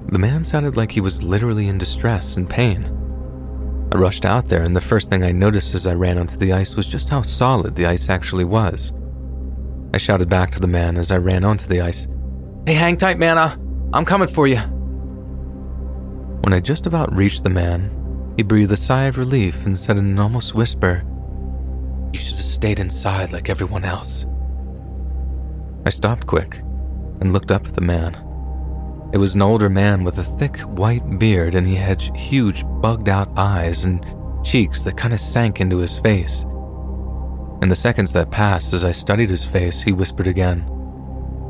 The 0.08 0.18
man 0.18 0.44
sounded 0.44 0.76
like 0.76 0.92
he 0.92 1.00
was 1.00 1.22
literally 1.22 1.68
in 1.68 1.78
distress 1.78 2.36
and 2.36 2.48
pain. 2.48 2.84
I 3.92 3.96
rushed 3.96 4.24
out 4.24 4.48
there, 4.48 4.62
and 4.62 4.74
the 4.74 4.80
first 4.80 5.08
thing 5.08 5.24
I 5.24 5.32
noticed 5.32 5.74
as 5.74 5.86
I 5.86 5.94
ran 5.94 6.18
onto 6.18 6.36
the 6.36 6.52
ice 6.52 6.76
was 6.76 6.86
just 6.86 7.08
how 7.08 7.22
solid 7.22 7.74
the 7.74 7.86
ice 7.86 8.08
actually 8.08 8.44
was. 8.44 8.92
I 9.92 9.98
shouted 9.98 10.28
back 10.28 10.50
to 10.52 10.60
the 10.60 10.66
man 10.66 10.96
as 10.96 11.10
I 11.10 11.18
ran 11.18 11.44
onto 11.44 11.66
the 11.66 11.80
ice 11.80 12.06
Hey, 12.66 12.72
hang 12.72 12.96
tight, 12.96 13.18
man. 13.18 13.36
Uh, 13.36 13.54
I'm 13.92 14.06
coming 14.06 14.26
for 14.28 14.46
you. 14.46 14.56
When 16.40 16.54
I 16.54 16.60
just 16.60 16.86
about 16.86 17.14
reached 17.14 17.44
the 17.44 17.50
man, 17.50 17.90
he 18.38 18.42
breathed 18.42 18.72
a 18.72 18.76
sigh 18.76 19.04
of 19.04 19.18
relief 19.18 19.66
and 19.66 19.78
said 19.78 19.98
in 19.98 20.06
an 20.06 20.18
almost 20.18 20.54
whisper, 20.54 21.04
You 22.14 22.18
should 22.18 22.36
have 22.36 22.46
stayed 22.46 22.80
inside 22.80 23.32
like 23.32 23.50
everyone 23.50 23.84
else. 23.84 24.24
I 25.86 25.90
stopped 25.90 26.26
quick 26.26 26.60
and 27.20 27.32
looked 27.32 27.50
up 27.50 27.66
at 27.66 27.74
the 27.74 27.82
man. 27.82 28.14
It 29.12 29.18
was 29.18 29.34
an 29.34 29.42
older 29.42 29.68
man 29.68 30.02
with 30.02 30.16
a 30.16 30.24
thick 30.24 30.56
white 30.60 31.18
beard, 31.18 31.54
and 31.54 31.66
he 31.66 31.74
had 31.74 32.00
huge, 32.16 32.64
bugged 32.80 33.10
out 33.10 33.28
eyes 33.36 33.84
and 33.84 34.04
cheeks 34.42 34.82
that 34.82 34.96
kind 34.96 35.12
of 35.12 35.20
sank 35.20 35.60
into 35.60 35.78
his 35.78 36.00
face. 36.00 36.42
In 37.60 37.68
the 37.68 37.76
seconds 37.76 38.12
that 38.12 38.30
passed 38.30 38.72
as 38.72 38.84
I 38.84 38.92
studied 38.92 39.28
his 39.28 39.46
face, 39.46 39.82
he 39.82 39.92
whispered 39.92 40.26
again, 40.26 40.64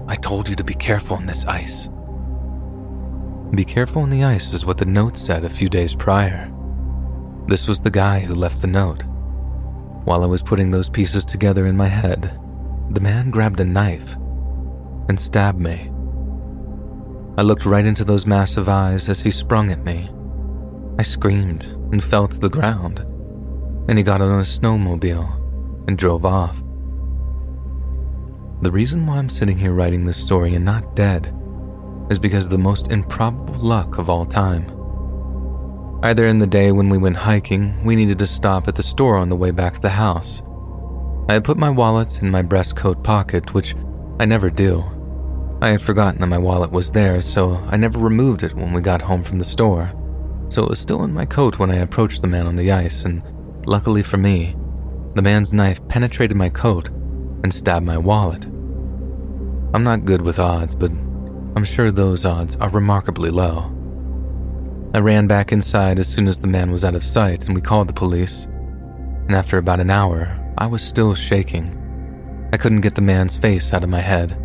I 0.08 0.16
told 0.16 0.48
you 0.48 0.56
to 0.56 0.64
be 0.64 0.74
careful 0.74 1.16
on 1.16 1.26
this 1.26 1.44
ice. 1.44 1.88
Be 3.54 3.64
careful 3.64 4.02
on 4.02 4.10
the 4.10 4.24
ice 4.24 4.52
is 4.52 4.66
what 4.66 4.78
the 4.78 4.84
note 4.84 5.16
said 5.16 5.44
a 5.44 5.48
few 5.48 5.68
days 5.68 5.94
prior. 5.94 6.52
This 7.46 7.68
was 7.68 7.80
the 7.80 7.90
guy 7.90 8.18
who 8.18 8.34
left 8.34 8.60
the 8.60 8.66
note. 8.66 9.04
While 10.04 10.24
I 10.24 10.26
was 10.26 10.42
putting 10.42 10.72
those 10.72 10.90
pieces 10.90 11.24
together 11.24 11.66
in 11.66 11.76
my 11.76 11.88
head, 11.88 12.38
the 12.90 13.00
man 13.00 13.30
grabbed 13.30 13.60
a 13.60 13.64
knife 13.64 14.16
and 15.08 15.18
stabbed 15.18 15.60
me. 15.60 15.90
I 17.36 17.42
looked 17.42 17.66
right 17.66 17.84
into 17.84 18.04
those 18.04 18.26
massive 18.26 18.68
eyes 18.68 19.08
as 19.08 19.20
he 19.20 19.30
sprung 19.30 19.70
at 19.70 19.84
me. 19.84 20.10
I 20.98 21.02
screamed 21.02 21.64
and 21.92 22.02
fell 22.02 22.28
to 22.28 22.38
the 22.38 22.48
ground, 22.48 23.00
and 23.88 23.98
he 23.98 24.04
got 24.04 24.20
on 24.20 24.38
a 24.38 24.42
snowmobile 24.42 25.88
and 25.88 25.98
drove 25.98 26.24
off. 26.24 26.62
The 28.62 28.70
reason 28.70 29.06
why 29.06 29.18
I'm 29.18 29.28
sitting 29.28 29.58
here 29.58 29.72
writing 29.72 30.06
this 30.06 30.16
story 30.16 30.54
and 30.54 30.64
not 30.64 30.94
dead 30.94 31.34
is 32.08 32.18
because 32.18 32.46
of 32.46 32.50
the 32.50 32.58
most 32.58 32.90
improbable 32.90 33.54
luck 33.54 33.98
of 33.98 34.08
all 34.08 34.24
time. 34.24 34.70
Either 36.02 36.26
in 36.26 36.38
the 36.38 36.46
day 36.46 36.70
when 36.70 36.88
we 36.88 36.98
went 36.98 37.16
hiking, 37.16 37.82
we 37.84 37.96
needed 37.96 38.18
to 38.18 38.26
stop 38.26 38.68
at 38.68 38.74
the 38.74 38.82
store 38.82 39.16
on 39.16 39.28
the 39.28 39.36
way 39.36 39.50
back 39.50 39.74
to 39.74 39.80
the 39.80 39.88
house. 39.88 40.42
I 41.28 41.32
had 41.32 41.44
put 41.44 41.56
my 41.56 41.70
wallet 41.70 42.22
in 42.22 42.30
my 42.30 42.42
breast 42.42 42.76
coat 42.76 43.02
pocket, 43.02 43.54
which 43.54 43.74
I 44.18 44.24
never 44.24 44.50
do. 44.50 44.84
I 45.60 45.68
had 45.68 45.82
forgotten 45.82 46.20
that 46.20 46.26
my 46.26 46.38
wallet 46.38 46.70
was 46.70 46.92
there, 46.92 47.20
so 47.20 47.54
I 47.68 47.76
never 47.76 47.98
removed 47.98 48.42
it 48.42 48.54
when 48.54 48.72
we 48.72 48.80
got 48.80 49.02
home 49.02 49.22
from 49.22 49.38
the 49.38 49.44
store. 49.44 49.92
So 50.50 50.62
it 50.62 50.70
was 50.70 50.78
still 50.78 51.02
in 51.04 51.12
my 51.12 51.24
coat 51.24 51.58
when 51.58 51.70
I 51.70 51.76
approached 51.76 52.22
the 52.22 52.28
man 52.28 52.46
on 52.46 52.56
the 52.56 52.70
ice, 52.70 53.04
and 53.04 53.22
luckily 53.66 54.02
for 54.02 54.16
me, 54.16 54.54
the 55.14 55.22
man's 55.22 55.52
knife 55.52 55.86
penetrated 55.88 56.36
my 56.36 56.48
coat 56.48 56.88
and 57.42 57.52
stabbed 57.52 57.86
my 57.86 57.98
wallet. 57.98 58.44
I'm 59.74 59.84
not 59.84 60.04
good 60.04 60.22
with 60.22 60.38
odds, 60.38 60.74
but 60.74 60.90
I'm 61.56 61.64
sure 61.64 61.90
those 61.90 62.24
odds 62.24 62.56
are 62.56 62.68
remarkably 62.68 63.30
low. 63.30 63.70
I 64.94 64.98
ran 64.98 65.26
back 65.26 65.50
inside 65.50 65.98
as 65.98 66.06
soon 66.06 66.28
as 66.28 66.38
the 66.38 66.46
man 66.46 66.70
was 66.70 66.84
out 66.84 66.94
of 66.94 67.02
sight 67.02 67.46
and 67.46 67.54
we 67.54 67.60
called 67.60 67.88
the 67.88 67.92
police. 67.92 68.44
And 68.44 69.32
after 69.32 69.58
about 69.58 69.80
an 69.80 69.90
hour, 69.90 70.38
I 70.56 70.66
was 70.66 70.82
still 70.82 71.14
shaking. 71.14 71.80
I 72.54 72.56
couldn't 72.56 72.82
get 72.82 72.94
the 72.94 73.02
man's 73.02 73.36
face 73.36 73.74
out 73.74 73.82
of 73.82 73.90
my 73.90 73.98
head. 73.98 74.38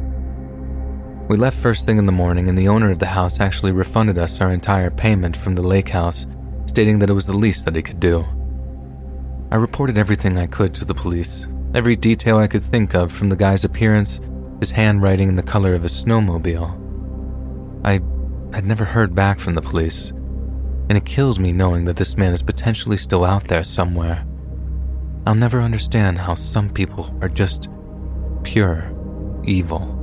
We 1.30 1.38
left 1.38 1.60
first 1.60 1.86
thing 1.86 2.00
in 2.00 2.08
the 2.08 2.12
morning, 2.12 2.50
and 2.50 2.58
the 2.58 2.68
owner 2.68 2.90
of 2.90 2.98
the 2.98 3.06
house 3.06 3.40
actually 3.40 3.72
refunded 3.72 4.18
us 4.18 4.42
our 4.42 4.50
entire 4.50 4.90
payment 4.90 5.38
from 5.38 5.54
the 5.54 5.62
lake 5.62 5.90
house, 5.90 6.26
stating 6.66 6.98
that 6.98 7.12
it 7.12 7.14
was 7.14 7.28
the 7.28 7.38
least 7.38 7.66
that 7.66 7.76
he 7.76 7.84
could 7.84 8.00
do. 8.00 8.26
I 9.52 9.58
reported 9.58 9.96
everything 9.96 10.40
I 10.40 10.48
could 10.48 10.74
to 10.74 10.86
the 10.86 10.96
police, 10.96 11.46
every 11.76 11.96
detail 11.96 12.40
I 12.40 12.48
could 12.48 12.64
think 12.64 12.96
of 12.96 13.12
from 13.12 13.30
the 13.30 13.36
guy's 13.36 13.64
appearance, 13.64 14.20
his 14.60 14.72
handwriting, 14.72 15.30
and 15.30 15.38
the 15.38 15.44
color 15.44 15.76
of 15.76 15.84
his 15.84 16.04
snowmobile. 16.04 16.72
I 17.86 18.00
had 18.56 18.66
never 18.66 18.86
heard 18.86 19.14
back 19.14 19.40
from 19.40 19.54
the 19.54 19.62
police, 19.62 20.10
and 20.90 20.98
it 20.98 21.06
kills 21.06 21.38
me 21.38 21.52
knowing 21.52 21.86
that 21.86 21.98
this 21.98 22.18
man 22.18 22.34
is 22.34 22.42
potentially 22.42 22.98
still 22.98 23.24
out 23.24 23.44
there 23.44 23.64
somewhere. 23.64 24.26
I'll 25.28 25.36
never 25.36 25.62
understand 25.62 26.18
how 26.18 26.34
some 26.34 26.72
people 26.72 27.16
are 27.22 27.30
just 27.30 27.70
pure 28.44 28.92
evil. 29.44 29.96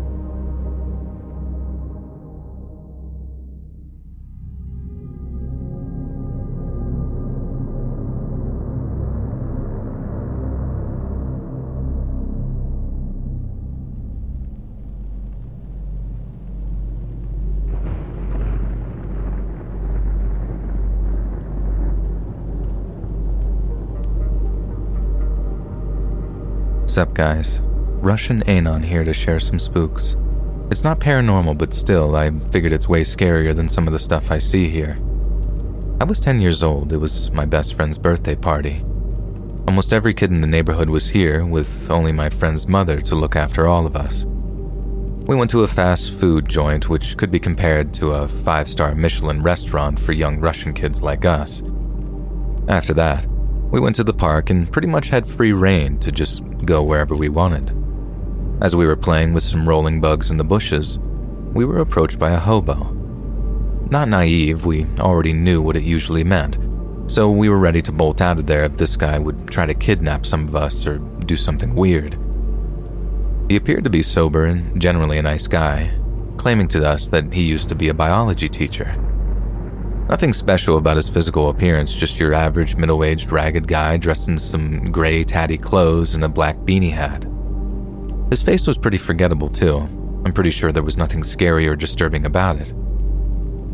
What's 26.82 26.96
up, 26.96 27.12
guys? 27.14 27.60
Russian 28.06 28.44
Anon 28.44 28.84
here 28.84 29.02
to 29.02 29.12
share 29.12 29.40
some 29.40 29.58
spooks. 29.58 30.14
It's 30.70 30.84
not 30.84 31.00
paranormal, 31.00 31.58
but 31.58 31.74
still, 31.74 32.14
I 32.14 32.30
figured 32.30 32.72
it's 32.72 32.88
way 32.88 33.02
scarier 33.02 33.52
than 33.52 33.68
some 33.68 33.88
of 33.88 33.92
the 33.92 33.98
stuff 33.98 34.30
I 34.30 34.38
see 34.38 34.68
here. 34.68 34.96
I 36.00 36.04
was 36.04 36.20
10 36.20 36.40
years 36.40 36.62
old. 36.62 36.92
It 36.92 36.98
was 36.98 37.32
my 37.32 37.44
best 37.44 37.74
friend's 37.74 37.98
birthday 37.98 38.36
party. 38.36 38.84
Almost 39.66 39.92
every 39.92 40.14
kid 40.14 40.30
in 40.30 40.40
the 40.40 40.46
neighborhood 40.46 40.88
was 40.88 41.08
here, 41.08 41.44
with 41.44 41.90
only 41.90 42.12
my 42.12 42.30
friend's 42.30 42.68
mother 42.68 43.00
to 43.00 43.16
look 43.16 43.34
after 43.34 43.66
all 43.66 43.86
of 43.86 43.96
us. 43.96 44.24
We 44.24 45.34
went 45.34 45.50
to 45.50 45.64
a 45.64 45.66
fast 45.68 46.12
food 46.12 46.48
joint, 46.48 46.88
which 46.88 47.16
could 47.16 47.32
be 47.32 47.40
compared 47.40 47.92
to 47.94 48.12
a 48.12 48.28
five 48.28 48.68
star 48.68 48.94
Michelin 48.94 49.42
restaurant 49.42 49.98
for 49.98 50.12
young 50.12 50.38
Russian 50.38 50.74
kids 50.74 51.02
like 51.02 51.24
us. 51.24 51.60
After 52.68 52.94
that, 52.94 53.26
we 53.72 53.80
went 53.80 53.96
to 53.96 54.04
the 54.04 54.14
park 54.14 54.50
and 54.50 54.70
pretty 54.70 54.86
much 54.86 55.08
had 55.08 55.26
free 55.26 55.52
reign 55.52 55.98
to 55.98 56.12
just 56.12 56.44
go 56.64 56.84
wherever 56.84 57.16
we 57.16 57.28
wanted. 57.28 57.85
As 58.58 58.74
we 58.74 58.86
were 58.86 58.96
playing 58.96 59.34
with 59.34 59.42
some 59.42 59.68
rolling 59.68 60.00
bugs 60.00 60.30
in 60.30 60.38
the 60.38 60.44
bushes, 60.44 60.98
we 61.52 61.66
were 61.66 61.80
approached 61.80 62.18
by 62.18 62.30
a 62.30 62.38
hobo. 62.38 62.90
Not 63.90 64.08
naive, 64.08 64.64
we 64.64 64.86
already 64.98 65.34
knew 65.34 65.60
what 65.60 65.76
it 65.76 65.82
usually 65.82 66.24
meant, 66.24 66.56
so 67.06 67.30
we 67.30 67.50
were 67.50 67.58
ready 67.58 67.82
to 67.82 67.92
bolt 67.92 68.22
out 68.22 68.38
of 68.38 68.46
there 68.46 68.64
if 68.64 68.78
this 68.78 68.96
guy 68.96 69.18
would 69.18 69.48
try 69.48 69.66
to 69.66 69.74
kidnap 69.74 70.24
some 70.24 70.48
of 70.48 70.56
us 70.56 70.86
or 70.86 70.98
do 70.98 71.36
something 71.36 71.74
weird. 71.74 72.18
He 73.50 73.56
appeared 73.56 73.84
to 73.84 73.90
be 73.90 74.02
sober 74.02 74.46
and 74.46 74.80
generally 74.80 75.18
a 75.18 75.22
nice 75.22 75.46
guy, 75.46 75.92
claiming 76.38 76.68
to 76.68 76.88
us 76.88 77.08
that 77.08 77.34
he 77.34 77.42
used 77.42 77.68
to 77.68 77.74
be 77.74 77.88
a 77.88 77.94
biology 77.94 78.48
teacher. 78.48 78.96
Nothing 80.08 80.32
special 80.32 80.78
about 80.78 80.96
his 80.96 81.10
physical 81.10 81.50
appearance, 81.50 81.94
just 81.94 82.18
your 82.18 82.32
average 82.32 82.76
middle 82.76 83.04
aged 83.04 83.30
ragged 83.30 83.68
guy 83.68 83.98
dressed 83.98 84.28
in 84.28 84.38
some 84.38 84.90
gray, 84.90 85.24
tatty 85.24 85.58
clothes 85.58 86.14
and 86.14 86.24
a 86.24 86.28
black 86.28 86.56
beanie 86.58 86.92
hat. 86.92 87.26
His 88.31 88.43
face 88.43 88.66
was 88.66 88.77
pretty 88.77 88.98
forgettable, 88.98 89.48
too. 89.48 89.78
I'm 90.24 90.32
pretty 90.32 90.51
sure 90.51 90.73
there 90.73 90.82
was 90.82 90.97
nothing 90.97 91.23
scary 91.23 91.69
or 91.69 91.77
disturbing 91.77 92.24
about 92.24 92.57
it. 92.57 92.74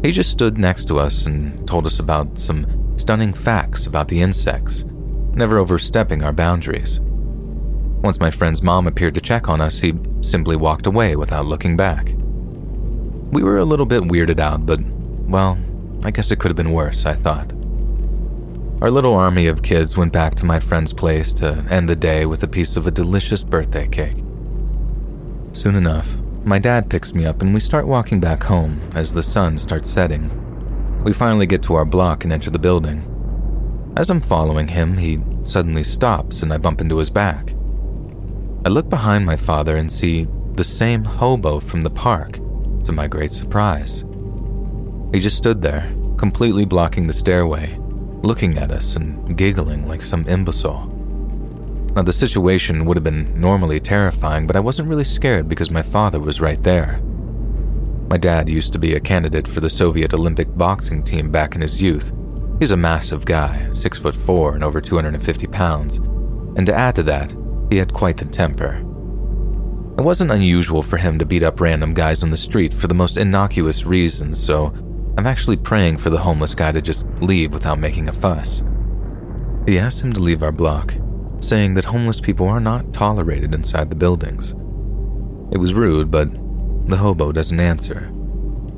He 0.02 0.12
just 0.12 0.30
stood 0.30 0.58
next 0.58 0.86
to 0.86 0.98
us 0.98 1.24
and 1.24 1.66
told 1.66 1.86
us 1.86 1.98
about 1.98 2.38
some 2.38 2.98
stunning 2.98 3.32
facts 3.32 3.86
about 3.86 4.08
the 4.08 4.20
insects, 4.20 4.84
never 5.32 5.58
overstepping 5.58 6.22
our 6.22 6.32
boundaries. 6.32 7.00
Once 7.00 8.20
my 8.20 8.30
friend's 8.30 8.62
mom 8.62 8.86
appeared 8.86 9.14
to 9.14 9.20
check 9.20 9.48
on 9.48 9.60
us, 9.60 9.78
he 9.78 9.94
simply 10.20 10.56
walked 10.56 10.86
away 10.86 11.16
without 11.16 11.46
looking 11.46 11.76
back. 11.76 12.12
We 13.30 13.42
were 13.42 13.58
a 13.58 13.64
little 13.64 13.86
bit 13.86 14.02
weirded 14.02 14.40
out, 14.40 14.66
but, 14.66 14.80
well, 14.82 15.58
I 16.04 16.10
guess 16.10 16.30
it 16.30 16.38
could 16.38 16.50
have 16.50 16.56
been 16.56 16.72
worse, 16.72 17.06
I 17.06 17.14
thought. 17.14 17.52
Our 18.82 18.90
little 18.90 19.14
army 19.14 19.46
of 19.46 19.62
kids 19.62 19.96
went 19.96 20.12
back 20.12 20.34
to 20.34 20.44
my 20.44 20.58
friend's 20.60 20.92
place 20.92 21.32
to 21.34 21.64
end 21.70 21.88
the 21.88 21.96
day 21.96 22.26
with 22.26 22.42
a 22.42 22.48
piece 22.48 22.76
of 22.76 22.86
a 22.86 22.90
delicious 22.90 23.44
birthday 23.44 23.88
cake. 23.88 24.22
Soon 25.52 25.74
enough, 25.74 26.16
my 26.44 26.58
dad 26.58 26.88
picks 26.88 27.14
me 27.14 27.26
up 27.26 27.42
and 27.42 27.52
we 27.52 27.60
start 27.60 27.86
walking 27.86 28.20
back 28.20 28.42
home 28.42 28.80
as 28.94 29.12
the 29.12 29.22
sun 29.22 29.58
starts 29.58 29.90
setting. 29.90 30.30
We 31.04 31.12
finally 31.12 31.46
get 31.46 31.62
to 31.64 31.74
our 31.74 31.84
block 31.84 32.24
and 32.24 32.32
enter 32.32 32.50
the 32.50 32.58
building. 32.58 33.92
As 33.96 34.08
I'm 34.08 34.22
following 34.22 34.68
him, 34.68 34.96
he 34.96 35.20
suddenly 35.42 35.84
stops 35.84 36.42
and 36.42 36.52
I 36.52 36.56
bump 36.56 36.80
into 36.80 36.96
his 36.96 37.10
back. 37.10 37.54
I 38.64 38.70
look 38.70 38.88
behind 38.88 39.26
my 39.26 39.36
father 39.36 39.76
and 39.76 39.92
see 39.92 40.26
the 40.54 40.64
same 40.64 41.04
hobo 41.04 41.60
from 41.60 41.82
the 41.82 41.90
park, 41.90 42.38
to 42.84 42.92
my 42.92 43.06
great 43.06 43.32
surprise. 43.32 44.04
He 45.12 45.20
just 45.20 45.36
stood 45.36 45.60
there, 45.60 45.92
completely 46.16 46.64
blocking 46.64 47.06
the 47.06 47.12
stairway, 47.12 47.78
looking 48.22 48.56
at 48.56 48.72
us 48.72 48.96
and 48.96 49.36
giggling 49.36 49.86
like 49.86 50.00
some 50.00 50.26
imbecile. 50.26 50.88
Now, 51.94 52.02
the 52.02 52.12
situation 52.12 52.86
would 52.86 52.96
have 52.96 53.04
been 53.04 53.38
normally 53.38 53.78
terrifying, 53.78 54.46
but 54.46 54.56
I 54.56 54.60
wasn't 54.60 54.88
really 54.88 55.04
scared 55.04 55.48
because 55.48 55.70
my 55.70 55.82
father 55.82 56.18
was 56.18 56.40
right 56.40 56.62
there. 56.62 57.02
My 58.08 58.16
dad 58.16 58.48
used 58.48 58.72
to 58.72 58.78
be 58.78 58.94
a 58.94 59.00
candidate 59.00 59.46
for 59.46 59.60
the 59.60 59.70
Soviet 59.70 60.14
Olympic 60.14 60.48
boxing 60.56 61.02
team 61.02 61.30
back 61.30 61.54
in 61.54 61.60
his 61.60 61.82
youth. 61.82 62.12
He's 62.58 62.70
a 62.70 62.76
massive 62.76 63.24
guy, 63.24 63.68
six 63.72 63.98
foot 63.98 64.16
four 64.16 64.54
and 64.54 64.64
over 64.64 64.80
250 64.80 65.46
pounds, 65.48 65.98
and 66.56 66.64
to 66.66 66.74
add 66.74 66.94
to 66.96 67.02
that, 67.04 67.34
he 67.70 67.76
had 67.76 67.92
quite 67.92 68.16
the 68.16 68.24
temper. 68.24 68.76
It 69.98 70.02
wasn't 70.02 70.30
unusual 70.30 70.82
for 70.82 70.96
him 70.96 71.18
to 71.18 71.26
beat 71.26 71.42
up 71.42 71.60
random 71.60 71.92
guys 71.92 72.22
on 72.22 72.30
the 72.30 72.36
street 72.36 72.72
for 72.72 72.86
the 72.86 72.94
most 72.94 73.18
innocuous 73.18 73.84
reasons, 73.84 74.42
so 74.42 74.72
I'm 75.18 75.26
actually 75.26 75.56
praying 75.56 75.98
for 75.98 76.08
the 76.08 76.20
homeless 76.20 76.54
guy 76.54 76.72
to 76.72 76.80
just 76.80 77.06
leave 77.20 77.52
without 77.52 77.78
making 77.78 78.08
a 78.08 78.12
fuss. 78.12 78.62
He 79.66 79.78
asked 79.78 80.00
him 80.00 80.12
to 80.14 80.20
leave 80.20 80.42
our 80.42 80.52
block, 80.52 80.94
saying 81.42 81.74
that 81.74 81.84
homeless 81.84 82.20
people 82.20 82.46
are 82.46 82.60
not 82.60 82.92
tolerated 82.92 83.52
inside 83.52 83.90
the 83.90 83.96
buildings. 83.96 84.52
It 85.52 85.58
was 85.58 85.74
rude, 85.74 86.10
but 86.10 86.30
the 86.86 86.96
hobo 86.96 87.32
doesn't 87.32 87.60
answer. 87.60 88.12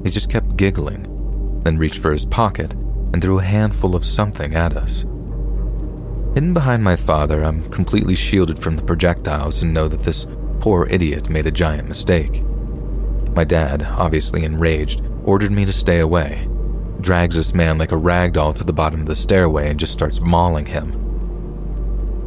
He 0.03 0.11
just 0.11 0.31
kept 0.31 0.57
giggling, 0.57 1.61
then 1.63 1.79
reached 1.79 1.99
for 1.99 2.11
his 2.11 2.27
pocket 2.27 2.73
and 3.13 3.23
threw 3.23 3.39
a 3.39 3.45
handful 3.45 3.95
of 3.95 4.05
something 4.05 4.55
at 4.55 4.77
us. 4.77 5.05
Hidden 6.35 6.53
behind 6.53 6.83
my 6.83 6.97
father, 6.97 7.45
I'm 7.45 7.63
completely 7.71 8.17
shielded 8.17 8.59
from 8.59 8.77
the 8.77 8.83
projectiles 8.83 9.63
and 9.63 9.73
know 9.73 9.87
that 9.87 10.03
this 10.03 10.27
poor 10.59 10.87
idiot 10.91 11.29
made 11.29 11.47
a 11.47 11.53
giant 11.53 11.89
mistake. 11.89 12.43
My 13.35 13.45
dad, 13.45 13.83
obviously 13.83 14.43
enraged, 14.45 15.03
ordered 15.25 15.53
me 15.53 15.65
to 15.65 15.73
stay 15.73 16.01
away, 16.01 16.49
drags 17.01 17.37
this 17.37 17.55
man 17.55 17.79
like 17.79 17.93
a 17.93 17.97
rag 17.97 18.33
doll 18.33 18.53
to 18.55 18.65
the 18.65 18.73
bottom 18.73 19.01
of 19.01 19.07
the 19.07 19.15
stairway 19.15 19.71
and 19.71 19.79
just 19.79 19.93
starts 19.93 20.21
mauling 20.21 20.67
him. 20.67 21.04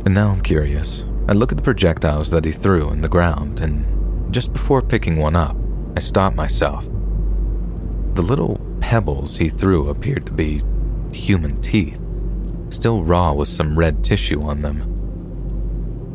And 0.06 0.14
now 0.14 0.30
I'm 0.30 0.42
curious. 0.42 1.04
I 1.28 1.34
look 1.34 1.52
at 1.52 1.58
the 1.58 1.64
projectiles 1.64 2.30
that 2.32 2.46
he 2.46 2.52
threw 2.52 2.90
in 2.92 3.02
the 3.02 3.10
ground, 3.10 3.60
and 3.60 4.34
just 4.34 4.54
before 4.54 4.82
picking 4.82 5.18
one 5.18 5.36
up, 5.36 5.58
I 5.96 6.00
stop 6.00 6.34
myself. 6.36 6.86
The 8.14 8.22
little 8.22 8.62
pebbles 8.80 9.38
he 9.38 9.50
threw 9.50 9.90
appeared 9.90 10.26
to 10.28 10.32
be 10.32 10.64
human 11.12 11.62
teeth, 11.62 12.02
still 12.70 13.04
raw 13.04 13.34
with 13.34 13.50
some 13.50 13.78
red 13.78 14.04
tissue 14.04 14.42
on 14.42 14.62
them. 14.62 14.94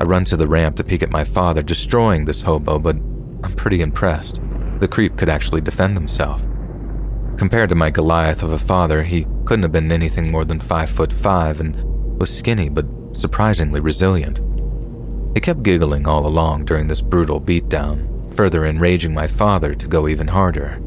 I 0.01 0.05
run 0.05 0.25
to 0.27 0.37
the 0.37 0.49
ramp 0.49 0.77
to 0.77 0.85
peek 0.85 1.03
at 1.03 1.11
my 1.11 1.25
father, 1.25 1.63
destroying 1.63 2.25
this 2.25 2.43
hobo, 2.43 2.79
but 2.79 2.97
I'm 2.97 3.55
pretty 3.57 3.83
impressed. 3.83 4.41
The 4.79 4.89
creep 4.89 5.17
could 5.17 5.29
actually 5.29 5.61
defend 5.61 5.97
himself. 5.97 6.43
Compared 7.37 7.69
to 7.69 7.75
my 7.75 7.91
Goliath 7.91 8.43
of 8.43 8.53
a 8.53 8.59
father, 8.59 9.03
he 9.03 9.27
couldn't 9.45 9.63
have 9.63 9.73
been 9.73 9.93
anything 9.93 10.31
more 10.31 10.45
than 10.45 10.61
five 10.61 10.91
foot 10.91 11.13
five 11.13 11.61
and 11.61 11.77
was 12.19 12.35
skinny 12.35 12.69
but 12.69 12.87
surprisingly 13.13 13.81
resilient. 13.81 14.41
He 15.35 15.41
kept 15.41 15.63
giggling 15.63 16.07
all 16.07 16.27
along 16.27 16.67
during 16.67 16.89
this 16.89 17.01
brutal 17.01 17.41
beatdown, 17.41 18.35
further 18.35 18.67
enraging 18.67 19.15
my 19.15 19.27
father 19.27 19.75
to 19.75 19.89
go 19.89 20.09
even 20.09 20.29
harder. 20.29 20.81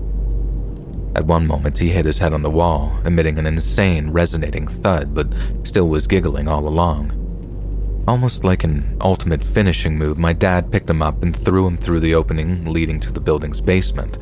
At 1.15 1.25
one 1.25 1.47
moment, 1.47 1.77
he 1.77 1.89
hit 1.89 2.05
his 2.05 2.19
head 2.19 2.33
on 2.33 2.41
the 2.41 2.49
wall, 2.49 2.99
emitting 3.05 3.39
an 3.39 3.47
insane, 3.47 4.09
resonating 4.09 4.67
thud, 4.67 5.13
but 5.13 5.33
still 5.63 5.87
was 5.87 6.07
giggling 6.07 6.47
all 6.47 6.67
along. 6.67 7.21
Almost 8.07 8.43
like 8.43 8.63
an 8.63 8.97
ultimate 9.01 9.43
finishing 9.43 9.97
move, 9.97 10.17
my 10.17 10.33
dad 10.33 10.71
picked 10.71 10.89
him 10.89 11.01
up 11.01 11.23
and 11.23 11.35
threw 11.35 11.65
him 11.65 11.77
through 11.77 12.01
the 12.01 12.13
opening 12.13 12.65
leading 12.65 12.99
to 12.99 13.11
the 13.11 13.21
building's 13.21 13.61
basement. 13.61 14.19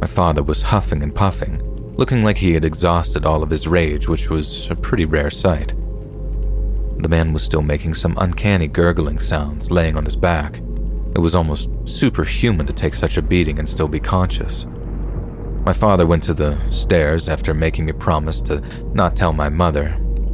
My 0.00 0.06
father 0.06 0.42
was 0.42 0.62
huffing 0.62 1.02
and 1.02 1.14
puffing, 1.14 1.62
looking 1.96 2.22
like 2.22 2.38
he 2.38 2.52
had 2.52 2.64
exhausted 2.64 3.24
all 3.24 3.42
of 3.42 3.50
his 3.50 3.68
rage, 3.68 4.08
which 4.08 4.28
was 4.28 4.68
a 4.70 4.74
pretty 4.74 5.04
rare 5.04 5.30
sight. 5.30 5.72
The 7.04 7.10
man 7.10 7.34
was 7.34 7.42
still 7.42 7.60
making 7.60 7.92
some 7.92 8.16
uncanny 8.16 8.66
gurgling 8.66 9.18
sounds, 9.18 9.70
laying 9.70 9.94
on 9.94 10.06
his 10.06 10.16
back. 10.16 10.60
It 11.14 11.18
was 11.18 11.34
almost 11.34 11.68
superhuman 11.84 12.66
to 12.66 12.72
take 12.72 12.94
such 12.94 13.18
a 13.18 13.22
beating 13.22 13.58
and 13.58 13.68
still 13.68 13.88
be 13.88 14.00
conscious. 14.00 14.66
My 15.66 15.74
father 15.74 16.06
went 16.06 16.22
to 16.22 16.32
the 16.32 16.56
stairs 16.70 17.28
after 17.28 17.52
making 17.52 17.84
me 17.84 17.92
promise 17.92 18.40
to 18.48 18.62
not 18.94 19.16
tell 19.16 19.34
my 19.34 19.50
mother, 19.50 19.88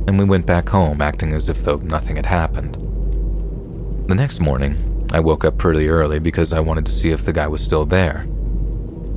and 0.07 0.17
we 0.17 0.25
went 0.25 0.47
back 0.47 0.69
home 0.69 1.03
acting 1.03 1.33
as 1.33 1.49
if 1.49 1.65
though 1.65 1.79
nothing 1.79 2.15
had 2.15 2.27
happened. 2.27 2.77
The 4.07 4.15
next 4.15 4.39
morning, 4.39 5.09
I 5.13 5.19
woke 5.19 5.45
up 5.45 5.59
pretty 5.59 5.89
early 5.89 6.21
because 6.21 6.53
I 6.53 6.61
wanted 6.61 6.87
to 6.87 6.93
see 6.93 7.11
if 7.11 7.25
the 7.25 7.33
guy 7.33 7.49
was 7.49 7.65
still 7.65 7.85
there. 7.85 8.29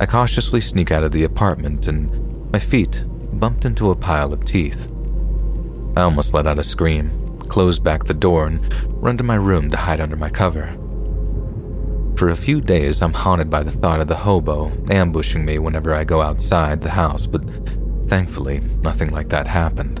I 0.00 0.06
cautiously 0.06 0.60
sneak 0.60 0.90
out 0.90 1.04
of 1.04 1.12
the 1.12 1.22
apartment 1.22 1.86
and 1.86 2.50
my 2.50 2.58
feet 2.58 3.04
bumped 3.38 3.64
into 3.64 3.92
a 3.92 3.96
pile 3.96 4.32
of 4.32 4.44
teeth. 4.44 4.88
I 5.96 6.02
almost 6.02 6.34
let 6.34 6.48
out 6.48 6.58
a 6.58 6.64
scream, 6.64 7.23
closed 7.48 7.82
back 7.84 8.04
the 8.04 8.14
door, 8.14 8.46
and 8.46 8.60
run 9.02 9.16
to 9.18 9.24
my 9.24 9.36
room 9.36 9.70
to 9.70 9.76
hide 9.76 10.00
under 10.00 10.16
my 10.16 10.30
cover. 10.30 10.76
For 12.16 12.28
a 12.28 12.36
few 12.36 12.60
days, 12.60 13.02
I'm 13.02 13.12
haunted 13.12 13.50
by 13.50 13.62
the 13.62 13.72
thought 13.72 14.00
of 14.00 14.06
the 14.06 14.16
hobo 14.16 14.70
ambushing 14.90 15.44
me 15.44 15.58
whenever 15.58 15.94
I 15.94 16.04
go 16.04 16.22
outside 16.22 16.80
the 16.80 16.90
house, 16.90 17.26
but 17.26 17.42
thankfully, 18.06 18.60
nothing 18.82 19.10
like 19.10 19.28
that 19.30 19.48
happened. 19.48 19.98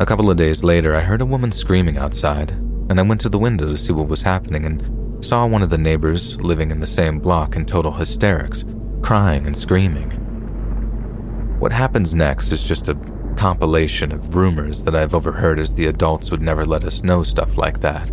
A 0.00 0.06
couple 0.06 0.30
of 0.30 0.36
days 0.36 0.64
later, 0.64 0.94
I 0.94 1.00
heard 1.00 1.20
a 1.20 1.26
woman 1.26 1.52
screaming 1.52 1.98
outside, 1.98 2.52
and 2.88 2.98
I 2.98 3.02
went 3.02 3.20
to 3.22 3.28
the 3.28 3.38
window 3.38 3.66
to 3.66 3.76
see 3.76 3.92
what 3.92 4.08
was 4.08 4.22
happening 4.22 4.64
and 4.64 5.24
saw 5.24 5.46
one 5.46 5.62
of 5.62 5.70
the 5.70 5.78
neighbors 5.78 6.40
living 6.40 6.70
in 6.70 6.80
the 6.80 6.86
same 6.86 7.18
block 7.18 7.56
in 7.56 7.66
total 7.66 7.92
hysterics, 7.92 8.64
crying 9.02 9.46
and 9.46 9.56
screaming. 9.56 10.10
What 11.58 11.72
happens 11.72 12.14
next 12.14 12.52
is 12.52 12.62
just 12.62 12.88
a 12.88 12.94
compilation 13.36 14.12
of 14.12 14.34
rumors 14.34 14.82
that 14.84 14.96
I've 14.96 15.14
overheard 15.14 15.58
as 15.58 15.74
the 15.74 15.86
adults 15.86 16.30
would 16.30 16.42
never 16.42 16.64
let 16.64 16.84
us 16.84 17.04
know 17.04 17.22
stuff 17.22 17.56
like 17.56 17.80
that. 17.80 18.10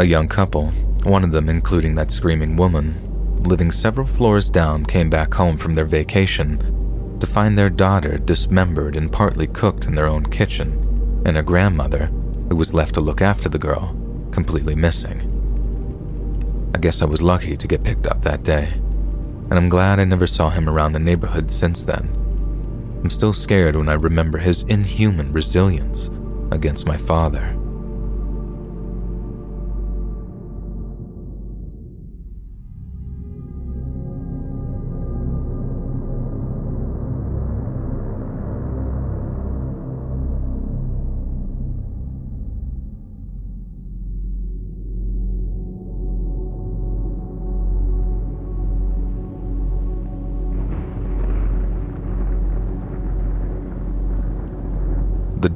A 0.00 0.06
young 0.06 0.28
couple, 0.28 0.66
one 1.04 1.24
of 1.24 1.30
them 1.30 1.48
including 1.48 1.94
that 1.94 2.10
screaming 2.10 2.56
woman, 2.56 3.42
living 3.44 3.70
several 3.70 4.06
floors 4.06 4.50
down, 4.50 4.84
came 4.84 5.08
back 5.08 5.32
home 5.34 5.56
from 5.56 5.74
their 5.74 5.84
vacation 5.84 7.18
to 7.20 7.26
find 7.26 7.56
their 7.56 7.70
daughter 7.70 8.18
dismembered 8.18 8.96
and 8.96 9.12
partly 9.12 9.46
cooked 9.46 9.84
in 9.84 9.94
their 9.94 10.06
own 10.06 10.26
kitchen, 10.26 11.22
and 11.24 11.38
a 11.38 11.42
grandmother, 11.42 12.06
who 12.48 12.56
was 12.56 12.74
left 12.74 12.94
to 12.94 13.00
look 13.00 13.22
after 13.22 13.48
the 13.48 13.58
girl, 13.58 13.96
completely 14.32 14.74
missing. 14.74 15.32
I 16.74 16.78
guess 16.78 17.00
I 17.00 17.06
was 17.06 17.22
lucky 17.22 17.56
to 17.56 17.66
get 17.66 17.84
picked 17.84 18.06
up 18.06 18.22
that 18.22 18.42
day, 18.42 18.68
and 18.74 19.54
I'm 19.54 19.68
glad 19.68 19.98
I 19.98 20.04
never 20.04 20.26
saw 20.26 20.50
him 20.50 20.68
around 20.68 20.92
the 20.92 20.98
neighborhood 20.98 21.50
since 21.50 21.84
then. 21.84 22.25
I'm 23.02 23.10
still 23.10 23.32
scared 23.32 23.76
when 23.76 23.88
I 23.88 23.94
remember 23.94 24.38
his 24.38 24.62
inhuman 24.64 25.32
resilience 25.32 26.10
against 26.50 26.86
my 26.86 26.96
father. 26.96 27.56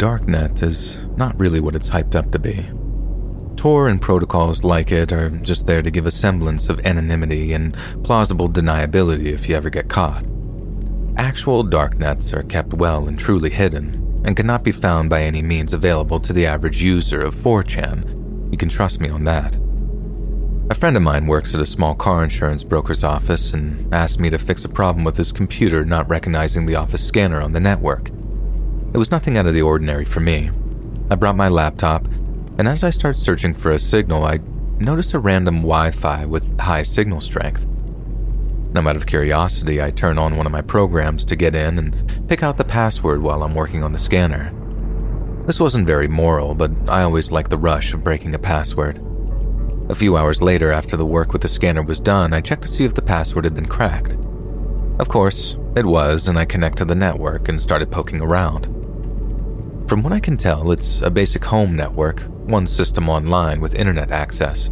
Darknet 0.01 0.63
is 0.63 0.97
not 1.19 1.39
really 1.39 1.61
what 1.61 1.77
it's 1.77 1.91
hyped 1.91 2.15
up 2.15 2.31
to 2.33 2.39
be. 2.39 2.67
Tor 3.57 3.87
and 3.87 4.01
protocols 4.01 4.65
like 4.65 4.91
it 4.91 5.13
are 5.13 5.29
just 5.29 5.67
there 5.67 5.83
to 5.83 5.91
give 5.91 6.07
a 6.07 6.11
semblance 6.11 6.71
of 6.71 6.81
anonymity 6.87 7.53
and 7.53 7.77
plausible 8.03 8.49
deniability 8.49 9.27
if 9.27 9.47
you 9.47 9.55
ever 9.55 9.69
get 9.69 9.91
caught. 9.91 10.25
Actual 11.19 11.63
darknets 11.63 12.33
are 12.33 12.45
kept 12.45 12.73
well 12.73 13.09
and 13.09 13.19
truly 13.19 13.51
hidden 13.51 14.23
and 14.25 14.39
cannot 14.39 14.65
be 14.65 14.73
found 14.73 15.11
by 15.11 15.21
any 15.21 15.43
means 15.43 15.75
available 15.75 16.19
to 16.19 16.33
the 16.33 16.47
average 16.47 16.83
user 16.83 17.21
of 17.21 17.35
4chan. 17.35 18.51
You 18.51 18.57
can 18.57 18.71
trust 18.71 19.03
me 19.03 19.11
on 19.11 19.25
that. 19.25 19.55
A 20.71 20.75
friend 20.75 20.97
of 20.97 21.03
mine 21.03 21.27
works 21.27 21.55
at 21.55 21.61
a 21.61 21.67
small 21.67 21.95
car 21.95 22.25
insurance 22.25 22.65
broker's 22.65 23.05
office 23.05 23.53
and 23.53 23.95
asked 23.95 24.19
me 24.19 24.31
to 24.31 24.39
fix 24.39 24.65
a 24.65 24.69
problem 24.71 25.05
with 25.05 25.19
his 25.19 25.31
computer 25.31 25.85
not 25.85 26.09
recognizing 26.09 26.65
the 26.65 26.77
office 26.77 27.07
scanner 27.07 27.43
on 27.43 27.53
the 27.53 27.61
network. 27.61 28.11
It 28.93 28.99
was 28.99 29.13
nothing 29.13 29.39
out 29.39 29.47
of 29.47 29.55
the 29.55 29.63
ordinary 29.63 30.05
for 30.05 30.19
me. 30.19 30.51
I 31.11 31.15
brought 31.15 31.37
my 31.37 31.49
laptop, 31.49 32.07
and 32.59 32.67
as 32.67 32.83
I 32.83 32.91
start 32.91 33.19
searching 33.19 33.55
for 33.55 33.71
a 33.71 33.79
signal, 33.79 34.25
I 34.25 34.41
notice 34.81 35.15
a 35.15 35.21
random 35.21 35.59
Wi 35.59 35.93
Fi 35.93 36.27
with 36.27 36.59
high 36.59 36.83
signal 36.83 37.21
strength. 37.21 37.65
Now, 38.73 38.89
out 38.89 38.97
of 38.97 39.07
curiosity, 39.07 39.81
I 39.81 39.93
turn 39.93 40.19
on 40.19 40.37
one 40.37 40.47
of 40.47 40.51
my 40.51 40.61
programs 40.61 41.25
to 41.27 41.37
get 41.37 41.55
in 41.55 41.79
and 41.79 42.29
pick 42.29 42.43
out 42.43 42.57
the 42.57 42.65
password 42.65 43.23
while 43.23 43.45
I'm 43.45 43.55
working 43.55 43.85
on 43.85 43.93
the 43.93 43.99
scanner. 43.99 44.53
This 45.47 45.61
wasn't 45.61 45.87
very 45.87 46.09
moral, 46.09 46.57
but 46.57 46.73
I 46.89 47.03
always 47.03 47.31
like 47.31 47.49
the 47.49 47.59
rush 47.59 47.95
of 47.95 48.03
breaking 48.03 48.35
a 48.35 48.41
password. 48.41 49.01
A 49.89 49.95
few 49.95 50.17
hours 50.17 50.43
later, 50.43 50.73
after 50.73 50.97
the 50.97 51.07
work 51.07 51.33
with 51.33 51.43
the 51.43 51.49
scanner 51.49 51.83
was 51.83 52.01
done, 52.01 52.33
I 52.33 52.41
checked 52.41 52.63
to 52.63 52.69
see 52.69 52.85
if 52.85 52.95
the 52.95 53.03
password 53.03 53.45
had 53.45 53.55
been 53.55 53.67
cracked. 53.67 54.17
Of 54.99 55.09
course, 55.09 55.57
it 55.77 55.87
was, 55.87 56.27
and 56.29 56.37
I 56.37 56.45
connect 56.45 56.79
to 56.79 56.85
the 56.85 56.97
network 56.97 57.49
and 57.49 57.63
started 57.63 57.93
poking 57.93 58.21
around. 58.21 58.80
From 59.91 60.05
what 60.05 60.13
I 60.13 60.21
can 60.21 60.37
tell, 60.37 60.71
it's 60.71 61.01
a 61.01 61.11
basic 61.11 61.45
home 61.45 61.75
network, 61.75 62.21
one 62.47 62.69
system 62.69 63.09
online 63.09 63.61
with 63.61 63.75
internet 63.75 64.13
access. 64.13 64.71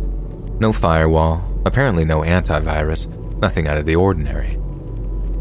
No 0.60 0.72
firewall, 0.72 1.60
apparently 1.66 2.04
no 2.04 2.20
antivirus, 2.20 3.08
nothing 3.40 3.66
out 3.66 3.78
of 3.78 3.84
the 3.84 3.96
ordinary. 3.96 4.52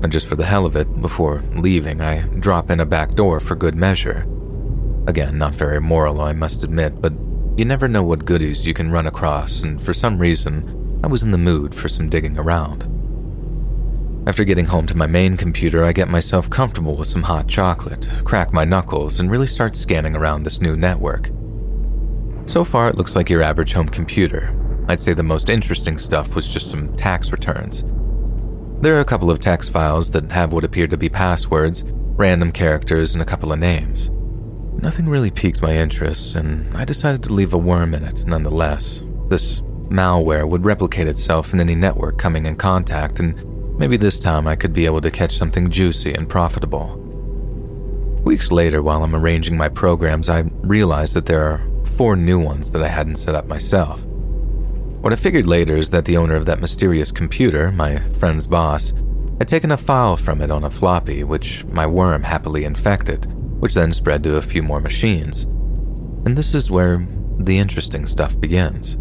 And 0.01 0.11
just 0.11 0.25
for 0.25 0.35
the 0.35 0.47
hell 0.47 0.65
of 0.65 0.75
it, 0.75 0.99
before 0.99 1.43
leaving, 1.53 2.01
I 2.01 2.21
drop 2.39 2.71
in 2.71 2.79
a 2.79 2.87
back 2.87 3.13
door 3.13 3.39
for 3.39 3.55
good 3.55 3.75
measure. 3.75 4.25
Again, 5.05 5.37
not 5.37 5.53
very 5.53 5.79
moral, 5.79 6.21
I 6.21 6.33
must 6.33 6.63
admit, 6.63 6.99
but 6.99 7.13
you 7.55 7.63
never 7.63 7.87
know 7.87 8.01
what 8.01 8.25
goodies 8.25 8.65
you 8.65 8.73
can 8.73 8.89
run 8.89 9.05
across, 9.05 9.61
and 9.61 9.79
for 9.79 9.93
some 9.93 10.17
reason, 10.17 10.99
I 11.03 11.07
was 11.07 11.21
in 11.21 11.29
the 11.29 11.37
mood 11.37 11.75
for 11.75 11.87
some 11.87 12.09
digging 12.09 12.39
around. 12.39 12.96
After 14.27 14.43
getting 14.43 14.65
home 14.65 14.85
to 14.87 14.97
my 14.97 15.07
main 15.07 15.37
computer, 15.37 15.85
I 15.85 15.93
get 15.93 16.09
myself 16.09 16.49
comfortable 16.49 16.97
with 16.97 17.07
some 17.07 17.23
hot 17.23 17.47
chocolate, 17.47 18.09
crack 18.25 18.51
my 18.51 18.65
knuckles, 18.65 19.21
and 19.21 19.31
really 19.31 19.47
start 19.47 19.73
scanning 19.73 20.17
around 20.17 20.43
this 20.43 20.59
new 20.59 20.75
network. 20.75 21.29
So 22.45 22.65
far, 22.65 22.89
it 22.89 22.97
looks 22.97 23.15
like 23.15 23.29
your 23.29 23.41
average 23.41 23.71
home 23.71 23.87
computer. 23.87 24.53
I'd 24.89 24.99
say 24.99 25.13
the 25.13 25.23
most 25.23 25.49
interesting 25.49 25.97
stuff 25.97 26.35
was 26.35 26.49
just 26.49 26.69
some 26.69 26.93
tax 26.97 27.31
returns. 27.31 27.85
There 28.81 28.97
are 28.97 28.99
a 28.99 29.05
couple 29.05 29.31
of 29.31 29.39
text 29.39 29.71
files 29.71 30.11
that 30.11 30.29
have 30.33 30.51
what 30.51 30.65
appear 30.65 30.87
to 30.87 30.97
be 30.97 31.07
passwords, 31.07 31.85
random 31.87 32.51
characters, 32.51 33.15
and 33.15 33.21
a 33.21 33.25
couple 33.25 33.53
of 33.53 33.59
names. 33.59 34.09
Nothing 34.83 35.07
really 35.07 35.31
piqued 35.31 35.61
my 35.61 35.73
interest, 35.73 36.35
and 36.35 36.75
I 36.75 36.83
decided 36.83 37.23
to 37.23 37.33
leave 37.33 37.53
a 37.53 37.57
worm 37.57 37.93
in 37.93 38.03
it 38.03 38.25
nonetheless. 38.27 39.05
This 39.29 39.61
malware 39.87 40.49
would 40.49 40.65
replicate 40.65 41.07
itself 41.07 41.53
in 41.53 41.61
any 41.61 41.75
network 41.75 42.17
coming 42.17 42.45
in 42.45 42.57
contact, 42.57 43.21
and 43.21 43.56
Maybe 43.77 43.95
this 43.95 44.19
time 44.19 44.47
I 44.47 44.55
could 44.55 44.73
be 44.73 44.85
able 44.85 45.01
to 45.01 45.11
catch 45.11 45.37
something 45.37 45.69
juicy 45.69 46.13
and 46.13 46.27
profitable. 46.27 46.95
Weeks 48.23 48.51
later, 48.51 48.81
while 48.81 49.03
I'm 49.03 49.15
arranging 49.15 49.55
my 49.55 49.69
programs, 49.69 50.29
I 50.29 50.45
realize 50.61 51.13
that 51.13 51.27
there 51.27 51.43
are 51.43 51.61
four 51.85 52.15
new 52.15 52.39
ones 52.39 52.71
that 52.71 52.83
I 52.83 52.87
hadn't 52.87 53.17
set 53.17 53.35
up 53.35 53.45
myself. 53.45 54.03
What 54.03 55.13
I 55.13 55.15
figured 55.15 55.45
later 55.45 55.77
is 55.77 55.91
that 55.91 56.05
the 56.05 56.17
owner 56.17 56.35
of 56.35 56.47
that 56.47 56.59
mysterious 56.59 57.11
computer, 57.11 57.71
my 57.71 57.99
friend's 58.13 58.47
boss, 58.47 58.93
had 59.37 59.47
taken 59.47 59.71
a 59.71 59.77
file 59.77 60.17
from 60.17 60.41
it 60.41 60.49
on 60.49 60.63
a 60.63 60.71
floppy, 60.71 61.23
which 61.23 61.63
my 61.65 61.85
worm 61.85 62.23
happily 62.23 62.65
infected, 62.65 63.25
which 63.61 63.75
then 63.75 63.93
spread 63.93 64.23
to 64.23 64.37
a 64.37 64.41
few 64.41 64.63
more 64.63 64.81
machines. 64.81 65.43
And 66.25 66.35
this 66.35 66.55
is 66.55 66.71
where 66.71 67.07
the 67.37 67.59
interesting 67.59 68.07
stuff 68.07 68.39
begins. 68.39 68.97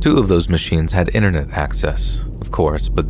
Two 0.00 0.18
of 0.18 0.28
those 0.28 0.48
machines 0.48 0.92
had 0.92 1.14
internet 1.14 1.50
access, 1.52 2.20
of 2.40 2.50
course, 2.50 2.88
but 2.88 3.06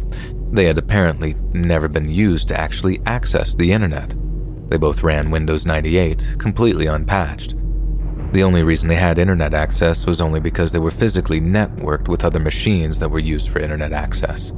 they 0.55 0.67
had 0.67 0.79
apparently 0.79 1.35
never 1.53 1.89
been 1.89 2.09
used 2.09 2.49
to 2.49 2.59
actually 2.59 3.01
access 3.07 3.55
the 3.55 3.73
internet. 3.73 4.15
They 4.69 4.77
both 4.77 5.03
ran 5.03 5.31
Windows 5.31 5.67
98, 5.67 6.37
completely 6.39 6.87
unpatched. 6.87 7.55
The 8.33 8.43
only 8.43 8.63
reason 8.63 8.89
they 8.89 8.97
had 8.97 9.19
internet 9.19 9.53
access 9.53 10.07
was 10.07 10.21
only 10.21 10.41
because 10.41 10.73
they 10.73 10.79
were 10.79 10.91
physically 10.91 11.41
networked 11.41 12.09
with 12.09 12.25
other 12.25 12.41
machines 12.41 12.99
that 13.01 13.09
were 13.09 13.19
used 13.19 13.51
for 13.51 13.59
internet 13.59 13.93
access. 13.93 14.53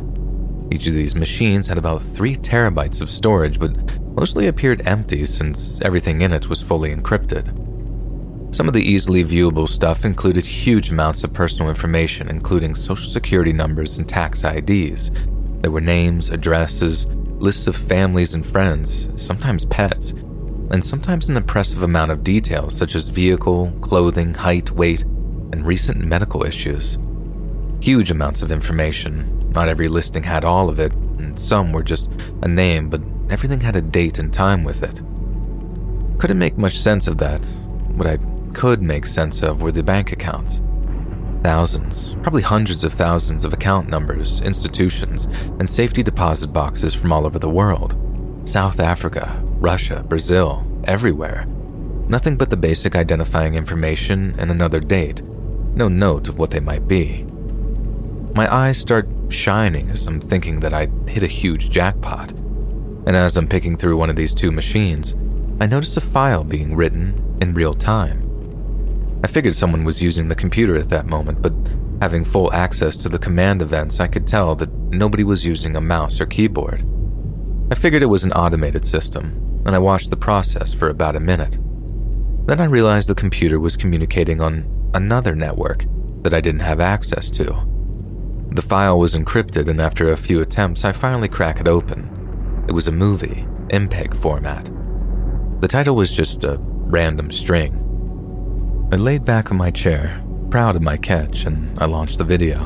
Each 0.70 0.86
of 0.86 0.94
these 0.94 1.14
machines 1.14 1.68
had 1.68 1.78
about 1.78 2.02
3 2.02 2.36
terabytes 2.36 3.00
of 3.00 3.10
storage, 3.10 3.58
but 3.58 3.76
mostly 4.02 4.46
appeared 4.48 4.86
empty 4.86 5.24
since 5.24 5.80
everything 5.82 6.22
in 6.22 6.32
it 6.32 6.48
was 6.48 6.62
fully 6.62 6.94
encrypted. 6.94 7.54
Some 8.54 8.68
of 8.68 8.74
the 8.74 8.82
easily 8.82 9.22
viewable 9.24 9.68
stuff 9.68 10.04
included 10.04 10.44
huge 10.44 10.90
amounts 10.90 11.24
of 11.24 11.32
personal 11.32 11.68
information, 11.68 12.28
including 12.28 12.74
social 12.74 13.10
security 13.10 13.52
numbers 13.52 13.98
and 13.98 14.08
tax 14.08 14.44
IDs. 14.44 15.10
There 15.66 15.72
were 15.72 15.80
names, 15.80 16.30
addresses, 16.30 17.06
lists 17.40 17.66
of 17.66 17.74
families 17.74 18.34
and 18.34 18.46
friends, 18.46 19.08
sometimes 19.20 19.64
pets, 19.64 20.12
and 20.70 20.84
sometimes 20.84 21.28
an 21.28 21.36
impressive 21.36 21.82
amount 21.82 22.12
of 22.12 22.22
details 22.22 22.72
such 22.72 22.94
as 22.94 23.08
vehicle, 23.08 23.76
clothing, 23.80 24.32
height, 24.32 24.70
weight, 24.70 25.02
and 25.02 25.66
recent 25.66 26.04
medical 26.04 26.44
issues. 26.44 26.98
Huge 27.80 28.12
amounts 28.12 28.42
of 28.42 28.52
information. 28.52 29.50
Not 29.50 29.68
every 29.68 29.88
listing 29.88 30.22
had 30.22 30.44
all 30.44 30.68
of 30.68 30.78
it, 30.78 30.92
and 30.92 31.36
some 31.36 31.72
were 31.72 31.82
just 31.82 32.12
a 32.42 32.46
name, 32.46 32.88
but 32.88 33.02
everything 33.28 33.60
had 33.60 33.74
a 33.74 33.82
date 33.82 34.20
and 34.20 34.32
time 34.32 34.62
with 34.62 34.84
it. 34.84 35.00
Couldn't 36.20 36.38
make 36.38 36.56
much 36.56 36.78
sense 36.78 37.08
of 37.08 37.18
that. 37.18 37.44
What 37.96 38.06
I 38.06 38.18
could 38.54 38.82
make 38.82 39.04
sense 39.04 39.42
of 39.42 39.62
were 39.62 39.72
the 39.72 39.82
bank 39.82 40.12
accounts. 40.12 40.62
Thousands, 41.46 42.16
probably 42.22 42.42
hundreds 42.42 42.82
of 42.82 42.92
thousands 42.92 43.44
of 43.44 43.52
account 43.52 43.88
numbers, 43.88 44.40
institutions, 44.40 45.26
and 45.60 45.70
safety 45.70 46.02
deposit 46.02 46.48
boxes 46.48 46.92
from 46.92 47.12
all 47.12 47.24
over 47.24 47.38
the 47.38 47.48
world. 47.48 47.94
South 48.44 48.80
Africa, 48.80 49.40
Russia, 49.60 50.04
Brazil, 50.08 50.66
everywhere. 50.88 51.46
Nothing 52.08 52.36
but 52.36 52.50
the 52.50 52.56
basic 52.56 52.96
identifying 52.96 53.54
information 53.54 54.34
and 54.40 54.50
another 54.50 54.80
date. 54.80 55.22
No 55.22 55.86
note 55.86 56.26
of 56.26 56.36
what 56.36 56.50
they 56.50 56.58
might 56.58 56.88
be. 56.88 57.22
My 58.34 58.52
eyes 58.52 58.76
start 58.76 59.08
shining 59.28 59.88
as 59.90 60.08
I'm 60.08 60.18
thinking 60.18 60.58
that 60.58 60.74
I 60.74 60.88
hit 61.06 61.22
a 61.22 61.28
huge 61.28 61.70
jackpot. 61.70 62.32
And 62.32 63.14
as 63.14 63.36
I'm 63.36 63.46
picking 63.46 63.76
through 63.76 63.98
one 63.98 64.10
of 64.10 64.16
these 64.16 64.34
two 64.34 64.50
machines, 64.50 65.14
I 65.60 65.68
notice 65.68 65.96
a 65.96 66.00
file 66.00 66.42
being 66.42 66.74
written 66.74 67.38
in 67.40 67.54
real 67.54 67.72
time. 67.72 68.25
I 69.26 69.28
figured 69.28 69.56
someone 69.56 69.82
was 69.82 70.00
using 70.00 70.28
the 70.28 70.36
computer 70.36 70.76
at 70.76 70.88
that 70.90 71.06
moment, 71.06 71.42
but 71.42 71.52
having 72.00 72.24
full 72.24 72.52
access 72.52 72.96
to 72.98 73.08
the 73.08 73.18
command 73.18 73.60
events, 73.60 73.98
I 73.98 74.06
could 74.06 74.24
tell 74.24 74.54
that 74.54 74.72
nobody 74.72 75.24
was 75.24 75.44
using 75.44 75.74
a 75.74 75.80
mouse 75.80 76.20
or 76.20 76.26
keyboard. 76.26 76.86
I 77.72 77.74
figured 77.74 78.02
it 78.02 78.06
was 78.06 78.24
an 78.24 78.30
automated 78.34 78.86
system, 78.86 79.62
and 79.66 79.74
I 79.74 79.80
watched 79.80 80.10
the 80.10 80.16
process 80.16 80.72
for 80.72 80.90
about 80.90 81.16
a 81.16 81.20
minute. 81.20 81.58
Then 82.46 82.60
I 82.60 82.66
realized 82.66 83.08
the 83.08 83.16
computer 83.16 83.58
was 83.58 83.76
communicating 83.76 84.40
on 84.40 84.70
another 84.94 85.34
network 85.34 85.86
that 86.22 86.32
I 86.32 86.40
didn't 86.40 86.60
have 86.60 86.78
access 86.78 87.28
to. 87.30 87.66
The 88.52 88.62
file 88.62 88.96
was 88.96 89.16
encrypted, 89.16 89.66
and 89.66 89.80
after 89.80 90.08
a 90.08 90.16
few 90.16 90.40
attempts, 90.40 90.84
I 90.84 90.92
finally 90.92 91.26
crack 91.26 91.58
it 91.58 91.66
open. 91.66 92.64
It 92.68 92.72
was 92.72 92.86
a 92.86 92.92
movie, 92.92 93.44
MPEG 93.70 94.14
format. 94.14 94.70
The 95.60 95.68
title 95.68 95.96
was 95.96 96.12
just 96.12 96.44
a 96.44 96.58
random 96.60 97.32
string. 97.32 97.82
I 98.88 98.94
laid 98.94 99.24
back 99.24 99.50
in 99.50 99.56
my 99.56 99.72
chair, 99.72 100.22
proud 100.48 100.76
of 100.76 100.82
my 100.82 100.96
catch, 100.96 101.44
and 101.44 101.76
I 101.76 101.86
launched 101.86 102.18
the 102.18 102.24
video. 102.24 102.60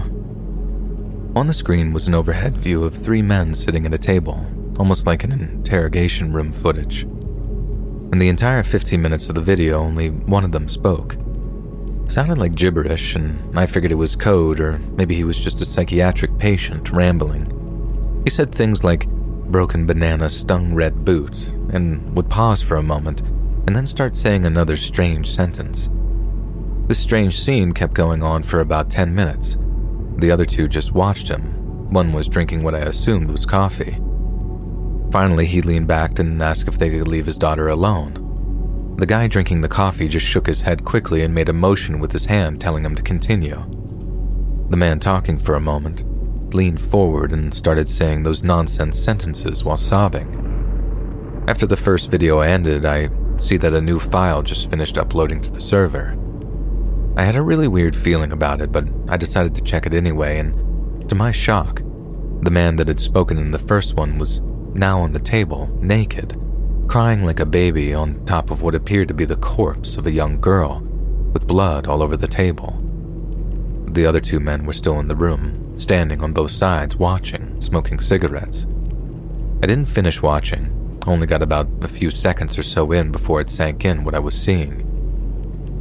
On 1.35 1.47
the 1.47 1.55
screen 1.55 1.95
was 1.95 2.09
an 2.09 2.15
overhead 2.15 2.59
view 2.59 2.85
of 2.85 2.95
three 2.95 3.23
men 3.23 3.55
sitting 3.55 3.87
at 3.87 3.95
a 3.95 3.99
table, 3.99 4.45
almost 4.79 5.07
like 5.07 5.25
an 5.25 5.33
interrogation 5.33 6.35
room 6.35 6.53
footage. 6.53 7.05
In 7.05 8.19
the 8.19 8.29
entire 8.29 8.63
15 8.63 9.01
minutes 9.01 9.31
of 9.31 9.35
the 9.35 9.41
video, 9.41 9.81
only 9.81 10.11
one 10.11 10.45
of 10.45 10.53
them 10.53 10.69
spoke. 10.69 11.15
It 12.05 12.13
Sounded 12.13 12.37
like 12.37 12.55
gibberish, 12.55 13.15
and 13.15 13.59
I 13.59 13.65
figured 13.65 13.91
it 13.91 13.95
was 13.95 14.15
code, 14.15 14.61
or 14.61 14.79
maybe 14.79 15.15
he 15.15 15.25
was 15.25 15.43
just 15.43 15.63
a 15.63 15.67
psychiatric 15.67 16.37
patient 16.37 16.91
rambling. 16.91 18.21
He 18.25 18.31
said 18.31 18.55
things 18.55 18.85
like, 18.85 19.09
broken 19.09 19.87
banana 19.87 20.29
stung 20.29 20.75
red 20.75 21.03
boot, 21.03 21.49
and 21.73 22.15
would 22.15 22.29
pause 22.29 22.61
for 22.61 22.77
a 22.77 22.83
moment, 22.83 23.23
and 23.67 23.75
then 23.75 23.87
start 23.87 24.17
saying 24.17 24.45
another 24.45 24.77
strange 24.77 25.27
sentence. 25.27 25.89
This 26.91 26.99
strange 26.99 27.39
scene 27.39 27.71
kept 27.71 27.95
going 27.95 28.21
on 28.21 28.43
for 28.43 28.59
about 28.59 28.91
10 28.91 29.15
minutes. 29.15 29.57
The 30.17 30.33
other 30.33 30.45
two 30.45 30.67
just 30.67 30.91
watched 30.91 31.29
him. 31.29 31.89
One 31.93 32.13
was 32.13 32.27
drinking 32.27 32.65
what 32.65 32.75
I 32.75 32.81
assumed 32.81 33.31
was 33.31 33.47
coffee. 33.47 34.01
Finally, 35.13 35.47
he 35.47 35.63
leaned 35.63 35.87
back 35.87 36.19
and 36.19 36.43
asked 36.43 36.67
if 36.67 36.79
they 36.79 36.91
could 36.91 37.07
leave 37.07 37.27
his 37.27 37.39
daughter 37.39 37.69
alone. 37.69 38.97
The 38.99 39.07
guy 39.07 39.29
drinking 39.29 39.61
the 39.61 39.69
coffee 39.69 40.09
just 40.09 40.27
shook 40.27 40.49
his 40.49 40.63
head 40.63 40.85
quickly 40.85 41.23
and 41.23 41.33
made 41.33 41.49
a 41.49 41.53
motion 41.53 42.01
with 42.01 42.11
his 42.11 42.25
hand 42.25 42.61
telling 42.61 42.85
him 42.85 42.97
to 42.97 43.03
continue. 43.03 43.65
The 44.69 44.77
man 44.77 44.99
talking 44.99 45.39
for 45.39 45.55
a 45.55 45.61
moment 45.61 46.03
leaned 46.53 46.81
forward 46.81 47.31
and 47.31 47.55
started 47.55 47.89
saying 47.89 48.25
those 48.25 48.43
nonsense 48.43 48.99
sentences 48.99 49.63
while 49.63 49.77
sobbing. 49.77 51.45
After 51.47 51.69
the 51.69 51.77
first 51.77 52.11
video 52.11 52.41
ended, 52.41 52.85
I 52.85 53.11
see 53.37 53.59
that 53.59 53.75
a 53.75 53.81
new 53.81 54.01
file 54.01 54.43
just 54.43 54.69
finished 54.69 54.99
uploading 54.99 55.41
to 55.43 55.53
the 55.53 55.61
server. 55.61 56.17
I 57.21 57.25
had 57.25 57.37
a 57.37 57.43
really 57.43 57.69
weird 57.69 57.95
feeling 57.95 58.33
about 58.33 58.63
it, 58.63 58.73
but 58.73 58.89
I 59.07 59.19
decided 59.19 59.55
to 59.55 59.61
check 59.61 59.85
it 59.85 59.93
anyway, 59.93 60.39
and 60.39 61.07
to 61.07 61.15
my 61.15 61.33
shock, 61.33 61.83
the 62.41 62.51
man 62.51 62.77
that 62.77 62.89
had 62.89 62.99
spoken 62.99 63.37
in 63.37 63.51
the 63.51 63.59
first 63.59 63.93
one 63.93 64.17
was 64.17 64.41
now 64.73 65.01
on 65.01 65.13
the 65.13 65.19
table, 65.19 65.67
naked, 65.83 66.41
crying 66.89 67.23
like 67.23 67.39
a 67.39 67.45
baby 67.45 67.93
on 67.93 68.25
top 68.25 68.51
of 68.51 68.63
what 68.63 68.75
appeared 68.75 69.09
to 69.09 69.13
be 69.13 69.27
the 69.27 69.37
corpse 69.37 69.99
of 69.99 70.07
a 70.07 70.11
young 70.11 70.41
girl, 70.41 70.81
with 71.35 71.47
blood 71.47 71.87
all 71.87 72.03
over 72.03 72.17
the 72.17 72.27
table. 72.27 72.83
The 73.89 74.07
other 74.07 74.21
two 74.21 74.41
men 74.41 74.65
were 74.65 74.73
still 74.73 74.99
in 74.99 75.05
the 75.05 75.15
room, 75.15 75.77
standing 75.77 76.23
on 76.23 76.33
both 76.33 76.53
sides, 76.53 76.97
watching, 76.97 77.61
smoking 77.61 78.01
cigarettes. 78.01 78.65
I 79.63 79.67
didn't 79.67 79.91
finish 79.91 80.23
watching, 80.23 80.99
only 81.07 81.27
got 81.27 81.43
about 81.43 81.69
a 81.83 81.89
few 81.89 82.11
seconds 82.11 82.57
or 82.57 82.63
so 82.63 82.93
in 82.93 83.13
before 83.13 83.43
it 83.43 83.51
sank 83.51 83.85
in 83.85 84.05
what 84.05 84.15
I 84.15 84.21
was 84.21 84.41
seeing. 84.41 84.90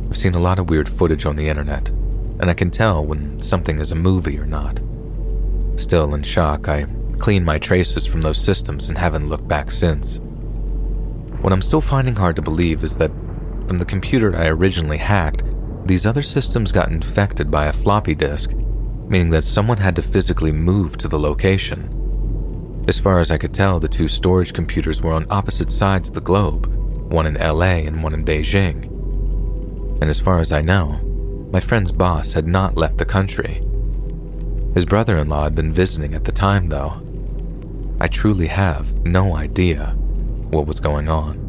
I've 0.09 0.17
seen 0.17 0.33
a 0.33 0.39
lot 0.39 0.57
of 0.57 0.71
weird 0.71 0.89
footage 0.89 1.27
on 1.27 1.35
the 1.35 1.47
internet, 1.47 1.89
and 1.89 2.49
I 2.49 2.55
can 2.55 2.71
tell 2.71 3.05
when 3.05 3.39
something 3.43 3.77
is 3.77 3.91
a 3.91 3.95
movie 3.95 4.39
or 4.39 4.45
not. 4.45 4.79
Still 5.75 6.15
in 6.15 6.23
shock, 6.23 6.67
I 6.67 6.87
clean 7.19 7.45
my 7.45 7.59
traces 7.59 8.07
from 8.07 8.21
those 8.21 8.41
systems 8.41 8.89
and 8.89 8.97
haven't 8.97 9.29
looked 9.29 9.47
back 9.47 9.71
since. 9.71 10.19
What 11.41 11.53
I'm 11.53 11.61
still 11.61 11.79
finding 11.79 12.15
hard 12.15 12.35
to 12.37 12.41
believe 12.41 12.83
is 12.83 12.97
that 12.97 13.11
from 13.67 13.77
the 13.77 13.85
computer 13.85 14.35
I 14.35 14.47
originally 14.47 14.97
hacked, 14.97 15.43
these 15.85 16.07
other 16.07 16.23
systems 16.23 16.71
got 16.71 16.89
infected 16.89 17.51
by 17.51 17.67
a 17.67 17.73
floppy 17.73 18.15
disk, 18.15 18.49
meaning 19.07 19.29
that 19.29 19.43
someone 19.43 19.77
had 19.77 19.95
to 19.97 20.01
physically 20.01 20.51
move 20.51 20.97
to 20.97 21.07
the 21.07 21.19
location. 21.19 22.83
As 22.87 22.99
far 22.99 23.19
as 23.19 23.29
I 23.29 23.37
could 23.37 23.53
tell, 23.53 23.79
the 23.79 23.87
two 23.87 24.07
storage 24.07 24.53
computers 24.53 25.03
were 25.03 25.13
on 25.13 25.27
opposite 25.29 25.69
sides 25.69 26.07
of 26.07 26.15
the 26.15 26.21
globe, 26.21 26.65
one 27.11 27.27
in 27.27 27.35
LA 27.35 27.85
and 27.85 28.01
one 28.01 28.15
in 28.15 28.25
Beijing. 28.25 28.98
And 30.01 30.09
as 30.09 30.19
far 30.19 30.39
as 30.39 30.51
I 30.51 30.61
know, 30.61 30.99
my 31.51 31.59
friend's 31.59 31.91
boss 31.91 32.33
had 32.33 32.47
not 32.47 32.77
left 32.77 32.97
the 32.97 33.05
country. 33.05 33.63
His 34.73 34.85
brother 34.85 35.17
in 35.17 35.29
law 35.29 35.43
had 35.43 35.55
been 35.55 35.73
visiting 35.73 36.13
at 36.13 36.25
the 36.25 36.31
time, 36.31 36.69
though. 36.69 37.01
I 37.99 38.07
truly 38.07 38.47
have 38.47 39.05
no 39.05 39.35
idea 39.35 39.87
what 40.51 40.67
was 40.67 40.79
going 40.79 41.09
on. 41.09 41.48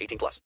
18 0.00 0.18
plus. 0.18 0.40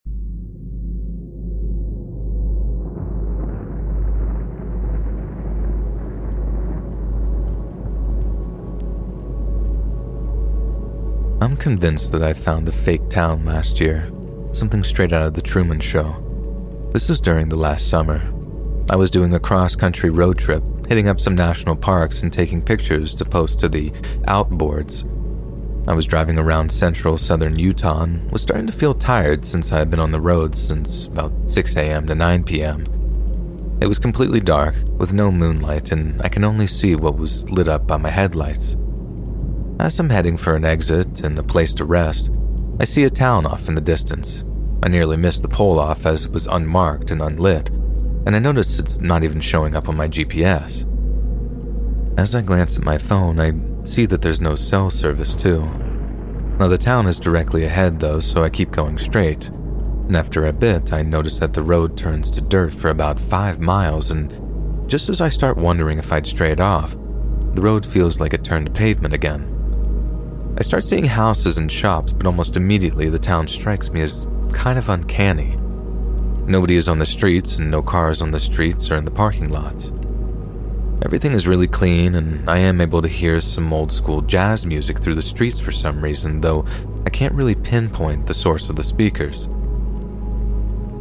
I'm 11.41 11.57
convinced 11.57 12.13
that 12.13 12.23
I 12.23 12.33
found 12.33 12.69
a 12.69 12.73
fake 12.73 13.11
town 13.11 13.45
last 13.45 13.79
year, 13.79 14.11
something 14.51 14.83
straight 14.83 15.13
out 15.13 15.27
of 15.27 15.35
the 15.35 15.43
Truman 15.43 15.79
Show. 15.79 16.21
This 16.93 17.11
is 17.11 17.21
during 17.21 17.49
the 17.49 17.57
last 17.57 17.91
summer. 17.91 18.23
I 18.89 18.97
was 18.97 19.11
doing 19.11 19.35
a 19.35 19.41
cross 19.41 19.77
country 19.77 20.11
road 20.11 20.39
trip, 20.39 20.63
hitting 20.89 21.09
up 21.09 21.21
some 21.21 21.35
national 21.35 21.77
parks 21.77 22.23
and 22.23 22.33
taking 22.33 22.63
pictures 22.63 23.15
to 23.17 23.25
post 23.25 23.59
to 23.59 23.69
the 23.69 23.91
outboards 24.27 25.05
I 25.87 25.93
was 25.93 26.07
driving 26.07 26.39
around 26.39 26.73
central 26.73 27.19
southern 27.19 27.59
Utah 27.59 28.05
and 28.05 28.31
was 28.33 28.41
starting 28.41 28.67
to 28.67 28.73
feel 28.73 28.95
tired 28.95 29.45
since 29.45 29.71
I 29.71 29.79
had 29.79 29.91
been 29.91 30.01
on 30.01 30.13
the 30.13 30.21
road 30.21 30.57
since 30.57 31.07
about 31.07 31.33
6 31.47 31.77
a.m. 31.77 32.07
to 32.07 32.15
9 32.15 32.45
p.m. 32.45 32.85
It 33.83 33.87
was 33.87 33.99
completely 33.99 34.41
dark, 34.41 34.77
with 34.97 35.13
no 35.13 35.31
moonlight, 35.31 35.93
and 35.93 36.23
I 36.23 36.31
can 36.31 36.43
only 36.43 36.67
see 36.67 36.95
what 36.95 37.19
was 37.19 37.51
lit 37.51 37.69
up 37.69 37.87
by 37.87 37.99
my 37.99 38.09
headlights. 38.09 38.77
As 39.79 39.99
I'm 39.99 40.09
heading 40.09 40.39
for 40.39 40.55
an 40.55 40.65
exit 40.65 41.21
and 41.21 41.39
a 41.39 41.43
place 41.43 41.75
to 41.75 41.85
rest, 41.85 42.31
I 42.81 42.85
see 42.85 43.05
a 43.05 43.11
town 43.11 43.45
off 43.45 43.69
in 43.69 43.75
the 43.75 43.83
distance. 43.83 44.43
I 44.83 44.89
nearly 44.89 45.19
missed 45.19 45.43
the 45.43 45.49
pole 45.49 45.79
off 45.79 46.07
as 46.07 46.25
it 46.25 46.33
was 46.33 46.47
unmarked 46.47 47.11
and 47.11 47.21
unlit, 47.21 47.69
and 47.69 48.35
I 48.35 48.39
notice 48.39 48.79
it's 48.79 49.01
not 49.01 49.23
even 49.23 49.41
showing 49.41 49.75
up 49.75 49.91
on 49.91 49.99
my 49.99 50.09
GPS. 50.09 50.89
As 52.19 52.35
I 52.35 52.41
glance 52.41 52.79
at 52.79 52.85
my 52.85 52.97
phone, 52.97 53.39
I 53.39 53.53
see 53.87 54.07
that 54.07 54.23
there's 54.23 54.41
no 54.41 54.55
cell 54.57 54.91
service, 54.91 55.37
too. 55.37 55.63
Now, 56.59 56.69
the 56.69 56.79
town 56.79 57.07
is 57.07 57.19
directly 57.19 57.65
ahead, 57.65 58.01
though, 58.01 58.21
so 58.21 58.45
I 58.45 58.51
keep 58.51 58.71
going 58.71 58.99
straight. 58.99 59.49
And 59.49 60.17
after 60.17 60.47
a 60.47 60.53
bit, 60.53 60.93
I 60.93 61.03
notice 61.03 61.39
that 61.39 61.53
the 61.53 61.63
road 61.63 61.97
turns 61.97 62.31
to 62.33 62.41
dirt 62.41 62.73
for 62.73 62.91
about 62.91 63.19
five 63.19 63.61
miles, 63.61 64.11
and 64.11 64.89
just 64.89 65.09
as 65.09 65.21
I 65.21 65.29
start 65.29 65.57
wondering 65.57 65.99
if 65.99 66.13
I'd 66.13 66.27
strayed 66.27 66.61
off, 66.61 66.93
the 67.55 67.63
road 67.63 67.87
feels 67.87 68.21
like 68.21 68.35
it 68.35 68.45
turned 68.45 68.67
to 68.67 68.73
pavement 68.73 69.15
again. 69.15 69.51
I 70.59 70.63
start 70.63 70.85
seeing 70.85 71.05
houses 71.05 71.59
and 71.59 71.73
shops, 71.73 72.13
but 72.13 72.27
almost 72.27 72.57
immediately 72.57 73.09
the 73.09 73.19
town 73.19 73.49
strikes 73.49 73.91
me 73.91 74.03
as 74.03 74.27
kind 74.53 74.79
of 74.79 74.89
uncanny. 74.89 75.57
Nobody 76.47 76.77
is 76.77 76.89
on 76.89 76.99
the 76.99 77.07
streets, 77.07 77.57
and 77.57 77.71
no 77.71 77.83
cars 77.83 78.23
on 78.23 78.31
the 78.31 78.39
streets 78.39 78.91
or 78.91 78.97
in 78.97 79.05
the 79.05 79.11
parking 79.11 79.49
lots. 79.49 79.91
Everything 81.05 81.35
is 81.35 81.47
really 81.47 81.69
clean, 81.69 82.15
and 82.15 82.49
I 82.49 82.57
am 82.59 82.81
able 82.81 83.03
to 83.03 83.09
hear 83.09 83.39
some 83.39 83.75
old 83.75 83.93
school 83.93 84.23
jazz 84.23 84.65
music 84.65 84.99
through 84.99 85.17
the 85.17 85.23
streets 85.23 85.61
for 85.61 85.71
some 85.71 86.03
reason, 86.03 86.41
though 86.41 86.65
I 87.05 87.11
can't 87.11 87.35
really 87.35 87.55
pinpoint 87.55 88.27
the 88.27 88.33
source 88.33 88.71
of 88.71 88.77
the 88.77 88.85
speakers. 88.85 89.51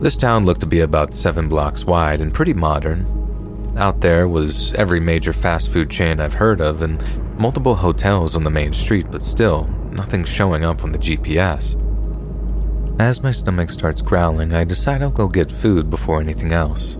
This 0.01 0.17
town 0.17 0.45
looked 0.45 0.59
to 0.59 0.67
be 0.67 0.81
about 0.81 1.15
seven 1.15 1.47
blocks 1.47 1.85
wide 1.85 2.19
and 2.19 2.33
pretty 2.33 2.53
modern. 2.53 3.73
Out 3.77 4.01
there 4.01 4.27
was 4.27 4.73
every 4.73 4.99
major 4.99 5.31
fast 5.31 5.71
food 5.71 5.89
chain 5.89 6.19
I've 6.19 6.33
heard 6.33 6.59
of 6.59 6.81
and 6.81 7.01
multiple 7.39 7.75
hotels 7.75 8.35
on 8.35 8.43
the 8.43 8.49
main 8.49 8.73
street, 8.73 9.07
but 9.09 9.23
still, 9.23 9.67
nothing 9.89 10.25
showing 10.25 10.65
up 10.65 10.83
on 10.83 10.91
the 10.91 10.99
GPS. 10.99 11.79
As 12.99 13.23
my 13.23 13.31
stomach 13.31 13.69
starts 13.69 14.01
growling, 14.01 14.53
I 14.53 14.65
decide 14.65 15.01
I'll 15.01 15.11
go 15.11 15.29
get 15.29 15.49
food 15.49 15.89
before 15.89 16.19
anything 16.19 16.51
else. 16.51 16.97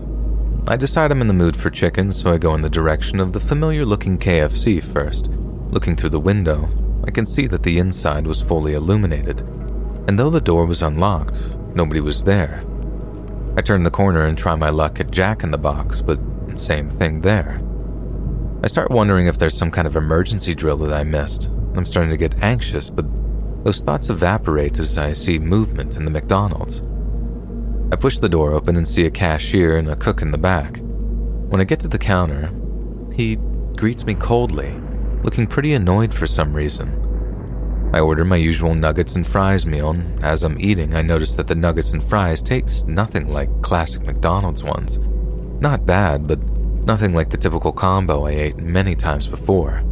I 0.66 0.76
decide 0.76 1.12
I'm 1.12 1.20
in 1.20 1.28
the 1.28 1.34
mood 1.34 1.58
for 1.58 1.68
chicken, 1.68 2.10
so 2.10 2.32
I 2.32 2.38
go 2.38 2.54
in 2.54 2.62
the 2.62 2.70
direction 2.70 3.20
of 3.20 3.34
the 3.34 3.40
familiar 3.40 3.84
looking 3.84 4.16
KFC 4.16 4.82
first. 4.82 5.28
Looking 5.68 5.94
through 5.94 6.08
the 6.08 6.20
window, 6.20 6.70
I 7.06 7.10
can 7.10 7.26
see 7.26 7.46
that 7.48 7.62
the 7.62 7.78
inside 7.78 8.26
was 8.26 8.40
fully 8.40 8.72
illuminated, 8.72 9.40
and 10.08 10.18
though 10.18 10.30
the 10.30 10.40
door 10.40 10.64
was 10.64 10.82
unlocked, 10.82 11.54
nobody 11.74 12.00
was 12.00 12.24
there. 12.24 12.64
I 13.58 13.60
turn 13.60 13.82
the 13.82 13.90
corner 13.90 14.24
and 14.24 14.38
try 14.38 14.54
my 14.54 14.70
luck 14.70 15.00
at 15.00 15.10
Jack 15.10 15.42
in 15.42 15.50
the 15.50 15.58
Box, 15.58 16.00
but 16.00 16.18
same 16.56 16.88
thing 16.88 17.20
there. 17.20 17.60
I 18.62 18.66
start 18.66 18.90
wondering 18.90 19.26
if 19.26 19.36
there's 19.36 19.56
some 19.56 19.70
kind 19.70 19.86
of 19.86 19.96
emergency 19.96 20.54
drill 20.54 20.78
that 20.78 20.94
I 20.94 21.04
missed. 21.04 21.50
I'm 21.76 21.84
starting 21.84 22.10
to 22.10 22.16
get 22.16 22.42
anxious, 22.42 22.88
but 22.88 23.04
those 23.64 23.82
thoughts 23.82 24.08
evaporate 24.08 24.78
as 24.78 24.96
I 24.96 25.12
see 25.12 25.38
movement 25.38 25.96
in 25.96 26.06
the 26.06 26.10
McDonald's. 26.10 26.80
I 27.92 27.96
push 27.96 28.18
the 28.18 28.28
door 28.28 28.52
open 28.52 28.76
and 28.76 28.88
see 28.88 29.04
a 29.04 29.10
cashier 29.10 29.76
and 29.76 29.88
a 29.88 29.96
cook 29.96 30.22
in 30.22 30.30
the 30.30 30.38
back. 30.38 30.80
When 31.48 31.60
I 31.60 31.64
get 31.64 31.80
to 31.80 31.88
the 31.88 31.98
counter, 31.98 32.50
he 33.14 33.36
greets 33.76 34.06
me 34.06 34.14
coldly, 34.14 34.74
looking 35.22 35.46
pretty 35.46 35.74
annoyed 35.74 36.12
for 36.12 36.26
some 36.26 36.54
reason. 36.54 37.00
I 37.92 38.00
order 38.00 38.24
my 38.24 38.36
usual 38.36 38.74
nuggets 38.74 39.14
and 39.14 39.26
fries 39.26 39.66
meal, 39.66 39.90
and 39.90 40.24
as 40.24 40.42
I'm 40.42 40.58
eating, 40.58 40.94
I 40.94 41.02
notice 41.02 41.36
that 41.36 41.46
the 41.46 41.54
nuggets 41.54 41.92
and 41.92 42.02
fries 42.02 42.42
taste 42.42 42.88
nothing 42.88 43.32
like 43.32 43.62
classic 43.62 44.02
McDonald's 44.02 44.64
ones. 44.64 44.98
Not 45.60 45.86
bad, 45.86 46.26
but 46.26 46.42
nothing 46.42 47.12
like 47.12 47.30
the 47.30 47.36
typical 47.36 47.72
combo 47.72 48.26
I 48.26 48.30
ate 48.30 48.56
many 48.56 48.96
times 48.96 49.28
before. 49.28 49.84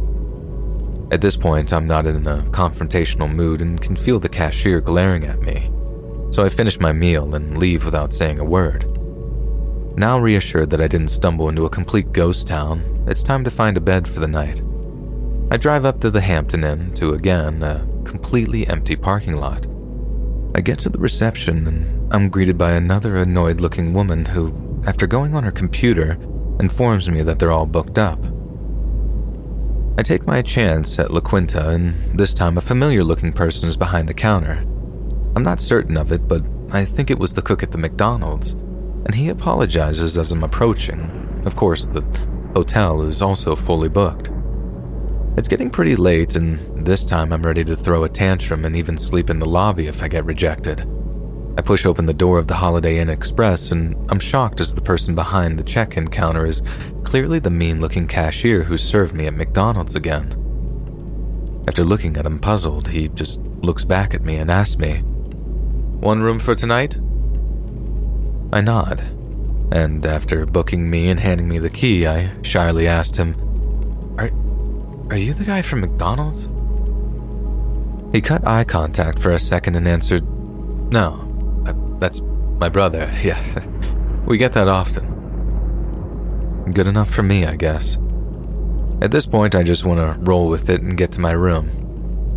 At 1.11 1.21
this 1.21 1.37
point, 1.37 1.71
I'm 1.71 1.87
not 1.87 2.07
in 2.07 2.27
a 2.27 2.41
confrontational 2.49 3.33
mood 3.33 3.61
and 3.61 3.79
can 3.79 3.95
feel 3.95 4.19
the 4.19 4.27
cashier 4.27 4.81
glaring 4.81 5.25
at 5.25 5.41
me 5.41 5.72
so 6.33 6.43
I 6.43 6.49
finish 6.49 6.79
my 6.79 6.91
meal 6.91 7.35
and 7.35 7.59
leave 7.59 7.85
without 7.85 8.11
saying 8.11 8.39
a 8.39 8.43
word. 8.43 8.87
Now 9.95 10.17
reassured 10.17 10.71
that 10.71 10.81
I 10.81 10.87
didn't 10.87 11.09
stumble 11.09 11.47
into 11.47 11.65
a 11.65 11.69
complete 11.69 12.11
ghost 12.11 12.47
town, 12.47 13.05
it's 13.07 13.21
time 13.21 13.43
to 13.43 13.51
find 13.51 13.77
a 13.77 13.81
bed 13.81 14.07
for 14.07 14.19
the 14.19 14.27
night. 14.27 14.63
I 15.51 15.57
drive 15.57 15.85
up 15.85 15.99
to 15.99 16.09
the 16.09 16.21
Hampton 16.21 16.63
Inn 16.63 16.91
to 16.95 17.13
again 17.13 17.61
a 17.61 17.87
completely 18.03 18.65
empty 18.65 18.95
parking 18.95 19.37
lot. 19.37 19.67
I 20.55 20.61
get 20.61 20.79
to 20.79 20.89
the 20.89 20.97
reception 20.97 21.67
and 21.67 22.11
I'm 22.11 22.29
greeted 22.29 22.57
by 22.57 22.71
another 22.71 23.17
annoyed 23.17 23.61
looking 23.61 23.93
woman 23.93 24.25
who, 24.25 24.81
after 24.87 25.05
going 25.05 25.35
on 25.35 25.43
her 25.43 25.51
computer, 25.51 26.17
informs 26.59 27.07
me 27.07 27.21
that 27.21 27.37
they're 27.37 27.51
all 27.51 27.67
booked 27.67 27.99
up. 27.99 28.19
I 29.99 30.01
take 30.01 30.25
my 30.25 30.41
chance 30.41 30.97
at 30.97 31.11
La 31.11 31.19
Quinta, 31.19 31.69
and 31.69 32.17
this 32.17 32.33
time 32.33 32.57
a 32.57 32.61
familiar 32.61 33.03
looking 33.03 33.33
person 33.33 33.69
is 33.69 33.77
behind 33.77 34.09
the 34.09 34.13
counter. 34.15 34.65
I'm 35.35 35.43
not 35.43 35.61
certain 35.61 35.97
of 35.97 36.11
it, 36.11 36.27
but 36.27 36.43
I 36.71 36.85
think 36.85 37.09
it 37.09 37.19
was 37.19 37.33
the 37.33 37.41
cook 37.41 37.63
at 37.63 37.71
the 37.71 37.77
McDonald's, 37.77 38.51
and 38.51 39.15
he 39.15 39.29
apologizes 39.29 40.17
as 40.17 40.31
I'm 40.31 40.43
approaching. 40.43 41.41
Of 41.45 41.55
course, 41.55 41.87
the 41.87 42.03
hotel 42.55 43.01
is 43.01 43.21
also 43.21 43.55
fully 43.55 43.89
booked. 43.89 44.29
It's 45.35 45.47
getting 45.47 45.71
pretty 45.71 45.95
late, 45.95 46.35
and 46.35 46.85
this 46.85 47.05
time 47.05 47.33
I'm 47.33 47.41
ready 47.43 47.63
to 47.63 47.75
throw 47.75 48.03
a 48.03 48.09
tantrum 48.09 48.65
and 48.65 48.75
even 48.75 48.97
sleep 48.97 49.31
in 49.31 49.39
the 49.39 49.49
lobby 49.49 49.87
if 49.87 50.03
I 50.03 50.07
get 50.07 50.25
rejected. 50.25 50.81
I 51.57 51.61
push 51.61 51.85
open 51.85 52.05
the 52.05 52.13
door 52.13 52.37
of 52.37 52.47
the 52.47 52.55
Holiday 52.55 52.99
Inn 52.99 53.09
Express, 53.09 53.71
and 53.71 53.95
I'm 54.11 54.19
shocked 54.19 54.59
as 54.59 54.73
the 54.75 54.81
person 54.81 55.15
behind 55.15 55.57
the 55.57 55.63
check 55.63 55.97
in 55.97 56.07
counter 56.09 56.45
is 56.45 56.61
clearly 57.03 57.39
the 57.39 57.49
mean 57.49 57.81
looking 57.81 58.07
cashier 58.07 58.63
who 58.63 58.77
served 58.77 59.15
me 59.15 59.25
at 59.25 59.33
McDonald's 59.33 59.95
again. 59.95 60.31
After 61.67 61.83
looking 61.83 62.17
at 62.17 62.25
him 62.25 62.39
puzzled, 62.39 62.89
he 62.89 63.07
just 63.09 63.39
looks 63.39 63.85
back 63.85 64.13
at 64.13 64.23
me 64.23 64.37
and 64.37 64.51
asks 64.51 64.77
me, 64.77 65.03
one 66.03 66.21
room 66.21 66.37
for 66.37 66.53
tonight? 66.53 66.97
I 68.51 68.59
nod, 68.59 68.99
and 69.71 70.05
after 70.05 70.45
booking 70.45 70.89
me 70.89 71.09
and 71.09 71.19
handing 71.19 71.47
me 71.47 71.59
the 71.59 71.69
key, 71.69 72.05
I 72.05 72.29
shyly 72.41 72.87
asked 72.87 73.15
him, 73.15 73.35
Are, 74.17 74.29
are 75.09 75.17
you 75.17 75.33
the 75.33 75.45
guy 75.45 75.61
from 75.61 75.79
McDonald's? 75.79 76.49
He 78.13 78.21
cut 78.21 78.45
eye 78.45 78.65
contact 78.65 79.17
for 79.17 79.31
a 79.31 79.39
second 79.39 79.75
and 79.75 79.87
answered, 79.87 80.23
No, 80.91 81.25
that's 81.99 82.19
my 82.19 82.67
brother, 82.67 83.09
yeah. 83.23 83.41
we 84.25 84.37
get 84.37 84.53
that 84.53 84.67
often. 84.67 85.11
Good 86.73 86.87
enough 86.87 87.09
for 87.09 87.23
me, 87.23 87.45
I 87.45 87.55
guess. 87.55 87.97
At 89.01 89.11
this 89.11 89.25
point, 89.25 89.55
I 89.55 89.63
just 89.63 89.85
want 89.85 89.99
to 89.99 90.19
roll 90.21 90.49
with 90.49 90.69
it 90.69 90.81
and 90.81 90.97
get 90.97 91.13
to 91.13 91.21
my 91.21 91.31
room. 91.31 91.82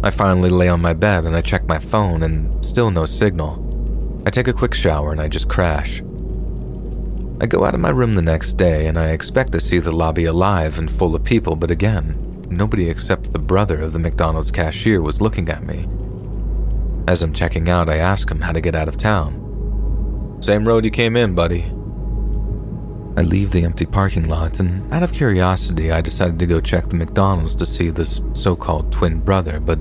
I 0.02 0.10
finally 0.10 0.50
lay 0.50 0.68
on 0.68 0.80
my 0.80 0.94
bed 0.94 1.24
and 1.24 1.34
I 1.34 1.40
check 1.40 1.66
my 1.66 1.78
phone 1.78 2.22
and 2.22 2.64
still 2.64 2.90
no 2.90 3.06
signal. 3.06 3.62
I 4.26 4.30
take 4.30 4.48
a 4.48 4.52
quick 4.52 4.74
shower 4.74 5.12
and 5.12 5.20
I 5.20 5.28
just 5.28 5.48
crash. 5.48 6.00
I 7.40 7.46
go 7.46 7.64
out 7.64 7.74
of 7.74 7.80
my 7.80 7.90
room 7.90 8.14
the 8.14 8.22
next 8.22 8.54
day 8.54 8.86
and 8.86 8.98
I 8.98 9.10
expect 9.10 9.52
to 9.52 9.60
see 9.60 9.78
the 9.78 9.92
lobby 9.92 10.24
alive 10.24 10.78
and 10.78 10.90
full 10.90 11.14
of 11.14 11.24
people, 11.24 11.54
but 11.56 11.70
again, 11.70 12.44
nobody 12.48 12.88
except 12.88 13.32
the 13.32 13.38
brother 13.38 13.80
of 13.80 13.92
the 13.92 13.98
McDonald's 13.98 14.50
cashier 14.50 15.02
was 15.02 15.20
looking 15.20 15.48
at 15.48 15.66
me. 15.66 15.86
As 17.08 17.22
I'm 17.22 17.32
checking 17.32 17.68
out, 17.68 17.88
I 17.88 17.98
ask 17.98 18.30
him 18.30 18.40
how 18.40 18.52
to 18.52 18.60
get 18.60 18.74
out 18.74 18.88
of 18.88 18.96
town. 18.96 20.38
Same 20.40 20.66
road 20.66 20.84
you 20.84 20.90
came 20.90 21.16
in, 21.16 21.34
buddy. 21.34 21.72
I 23.18 23.22
leave 23.22 23.50
the 23.50 23.64
empty 23.64 23.86
parking 23.86 24.28
lot, 24.28 24.60
and 24.60 24.92
out 24.92 25.02
of 25.02 25.12
curiosity, 25.12 25.90
I 25.90 26.02
decided 26.02 26.38
to 26.38 26.46
go 26.46 26.60
check 26.60 26.88
the 26.88 26.96
McDonald's 26.96 27.54
to 27.56 27.64
see 27.64 27.88
this 27.88 28.20
so 28.34 28.54
called 28.54 28.92
twin 28.92 29.20
brother, 29.20 29.58
but 29.58 29.78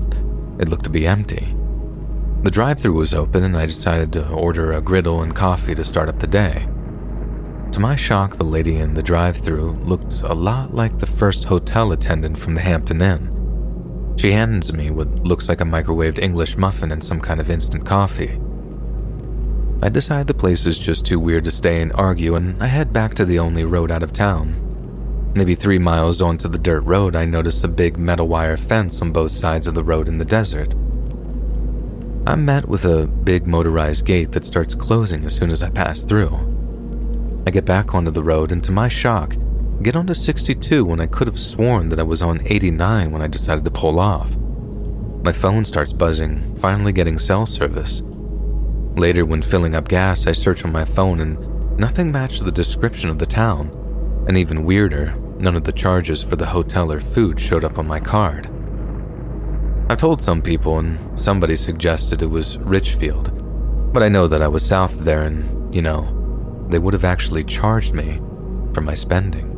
it 0.58 0.70
looked 0.70 0.84
to 0.84 0.90
be 0.90 1.06
empty. 1.06 1.54
The 2.44 2.50
drive 2.50 2.80
through 2.80 2.94
was 2.94 3.12
open, 3.12 3.44
and 3.44 3.54
I 3.54 3.66
decided 3.66 4.10
to 4.14 4.26
order 4.28 4.72
a 4.72 4.80
griddle 4.80 5.22
and 5.22 5.34
coffee 5.34 5.74
to 5.74 5.84
start 5.84 6.08
up 6.08 6.18
the 6.18 6.26
day. 6.26 6.66
To 7.72 7.80
my 7.80 7.94
shock, 7.94 8.36
the 8.36 8.44
lady 8.44 8.76
in 8.76 8.94
the 8.94 9.02
drive 9.02 9.36
through 9.36 9.72
looked 9.84 10.22
a 10.22 10.32
lot 10.32 10.74
like 10.74 10.96
the 10.96 11.06
first 11.06 11.44
hotel 11.44 11.92
attendant 11.92 12.38
from 12.38 12.54
the 12.54 12.62
Hampton 12.62 13.02
Inn. 13.02 14.14
She 14.16 14.32
hands 14.32 14.72
me 14.72 14.90
what 14.90 15.10
looks 15.24 15.50
like 15.50 15.60
a 15.60 15.64
microwaved 15.64 16.18
English 16.18 16.56
muffin 16.56 16.90
and 16.90 17.04
some 17.04 17.20
kind 17.20 17.38
of 17.38 17.50
instant 17.50 17.84
coffee. 17.84 18.40
I 19.86 19.88
decide 19.88 20.26
the 20.26 20.34
place 20.34 20.66
is 20.66 20.80
just 20.80 21.06
too 21.06 21.20
weird 21.20 21.44
to 21.44 21.52
stay 21.52 21.80
and 21.80 21.92
argue, 21.92 22.34
and 22.34 22.60
I 22.60 22.66
head 22.66 22.92
back 22.92 23.14
to 23.14 23.24
the 23.24 23.38
only 23.38 23.62
road 23.62 23.92
out 23.92 24.02
of 24.02 24.12
town. 24.12 25.32
Maybe 25.36 25.54
three 25.54 25.78
miles 25.78 26.20
onto 26.20 26.48
the 26.48 26.58
dirt 26.58 26.80
road, 26.80 27.14
I 27.14 27.24
notice 27.24 27.62
a 27.62 27.68
big 27.68 27.96
metal 27.96 28.26
wire 28.26 28.56
fence 28.56 29.00
on 29.00 29.12
both 29.12 29.30
sides 29.30 29.68
of 29.68 29.74
the 29.74 29.84
road 29.84 30.08
in 30.08 30.18
the 30.18 30.24
desert. 30.24 30.74
I'm 32.26 32.44
met 32.44 32.66
with 32.66 32.84
a 32.84 33.06
big 33.06 33.46
motorized 33.46 34.04
gate 34.04 34.32
that 34.32 34.44
starts 34.44 34.74
closing 34.74 35.24
as 35.24 35.36
soon 35.36 35.52
as 35.52 35.62
I 35.62 35.70
pass 35.70 36.02
through. 36.02 36.34
I 37.46 37.52
get 37.52 37.64
back 37.64 37.94
onto 37.94 38.10
the 38.10 38.24
road 38.24 38.50
and, 38.50 38.64
to 38.64 38.72
my 38.72 38.88
shock, 38.88 39.36
get 39.82 39.94
onto 39.94 40.14
62 40.14 40.84
when 40.84 40.98
I 40.98 41.06
could 41.06 41.28
have 41.28 41.38
sworn 41.38 41.90
that 41.90 42.00
I 42.00 42.02
was 42.02 42.22
on 42.22 42.44
89 42.44 43.12
when 43.12 43.22
I 43.22 43.28
decided 43.28 43.64
to 43.64 43.70
pull 43.70 44.00
off. 44.00 44.36
My 45.22 45.30
phone 45.30 45.64
starts 45.64 45.92
buzzing, 45.92 46.56
finally 46.56 46.92
getting 46.92 47.20
cell 47.20 47.46
service. 47.46 48.02
Later, 48.96 49.26
when 49.26 49.42
filling 49.42 49.74
up 49.74 49.88
gas, 49.88 50.26
I 50.26 50.32
search 50.32 50.64
on 50.64 50.72
my 50.72 50.84
phone 50.84 51.20
and 51.20 51.78
nothing 51.78 52.10
matched 52.10 52.44
the 52.44 52.50
description 52.50 53.10
of 53.10 53.18
the 53.18 53.26
town. 53.26 53.70
And 54.26 54.38
even 54.38 54.64
weirder, 54.64 55.14
none 55.38 55.54
of 55.54 55.64
the 55.64 55.72
charges 55.72 56.22
for 56.22 56.36
the 56.36 56.46
hotel 56.46 56.90
or 56.90 57.00
food 57.00 57.38
showed 57.38 57.62
up 57.62 57.78
on 57.78 57.86
my 57.86 58.00
card. 58.00 58.50
I've 59.88 59.98
told 59.98 60.22
some 60.22 60.40
people, 60.42 60.78
and 60.78 61.18
somebody 61.18 61.56
suggested 61.56 62.22
it 62.22 62.26
was 62.26 62.58
Richfield, 62.58 63.30
but 63.92 64.02
I 64.02 64.08
know 64.08 64.26
that 64.26 64.42
I 64.42 64.48
was 64.48 64.66
south 64.66 64.98
there, 65.00 65.22
and, 65.22 65.72
you 65.74 65.82
know, 65.82 66.66
they 66.70 66.78
would 66.78 66.94
have 66.94 67.04
actually 67.04 67.44
charged 67.44 67.94
me 67.94 68.20
for 68.72 68.80
my 68.80 68.94
spending. 68.94 69.55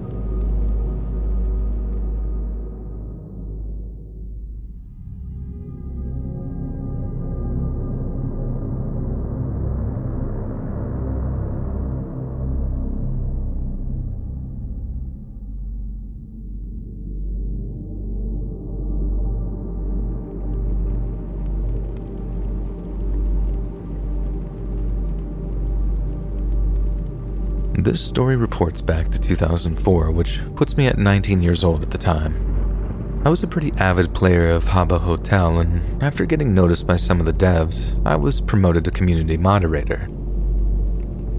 This 27.88 28.06
story 28.06 28.36
reports 28.36 28.82
back 28.82 29.08
to 29.08 29.18
2004, 29.18 30.10
which 30.10 30.42
puts 30.56 30.76
me 30.76 30.88
at 30.88 30.98
19 30.98 31.40
years 31.40 31.64
old 31.64 31.82
at 31.82 31.90
the 31.90 31.96
time. 31.96 33.22
I 33.24 33.30
was 33.30 33.42
a 33.42 33.46
pretty 33.46 33.72
avid 33.78 34.12
player 34.12 34.50
of 34.50 34.66
Habbo 34.66 35.00
Hotel, 35.00 35.58
and 35.58 36.02
after 36.02 36.26
getting 36.26 36.52
noticed 36.52 36.86
by 36.86 36.96
some 36.96 37.18
of 37.18 37.24
the 37.24 37.32
devs, 37.32 37.98
I 38.04 38.14
was 38.14 38.42
promoted 38.42 38.84
to 38.84 38.90
community 38.90 39.38
moderator. 39.38 40.06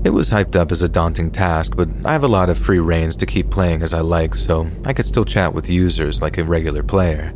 It 0.03 0.09
was 0.09 0.31
hyped 0.31 0.55
up 0.55 0.71
as 0.71 0.81
a 0.81 0.89
daunting 0.89 1.29
task, 1.29 1.75
but 1.75 1.87
I 2.03 2.13
have 2.13 2.23
a 2.23 2.27
lot 2.27 2.49
of 2.49 2.57
free 2.57 2.79
reins 2.79 3.15
to 3.17 3.27
keep 3.27 3.51
playing 3.51 3.83
as 3.83 3.93
I 3.93 3.99
like, 3.99 4.33
so 4.33 4.71
I 4.85 4.93
could 4.93 5.05
still 5.05 5.25
chat 5.25 5.53
with 5.53 5.69
users 5.69 6.19
like 6.19 6.39
a 6.39 6.43
regular 6.43 6.81
player. 6.81 7.31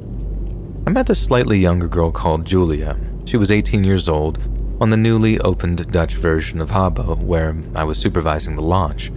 I 0.88 0.90
met 0.90 1.06
this 1.06 1.24
slightly 1.24 1.60
younger 1.60 1.88
girl 1.88 2.12
called 2.12 2.46
Julia. 2.46 2.98
She 3.26 3.38
was 3.38 3.52
18 3.52 3.84
years 3.84 4.10
old 4.10 4.40
on 4.84 4.90
the 4.90 4.98
newly 4.98 5.40
opened 5.40 5.90
Dutch 5.94 6.16
version 6.16 6.60
of 6.60 6.72
Habbo, 6.72 7.18
where 7.18 7.56
I 7.74 7.86
was 7.86 7.98
supervising 7.98 8.58
the 8.58 8.62
launch. 8.62 9.12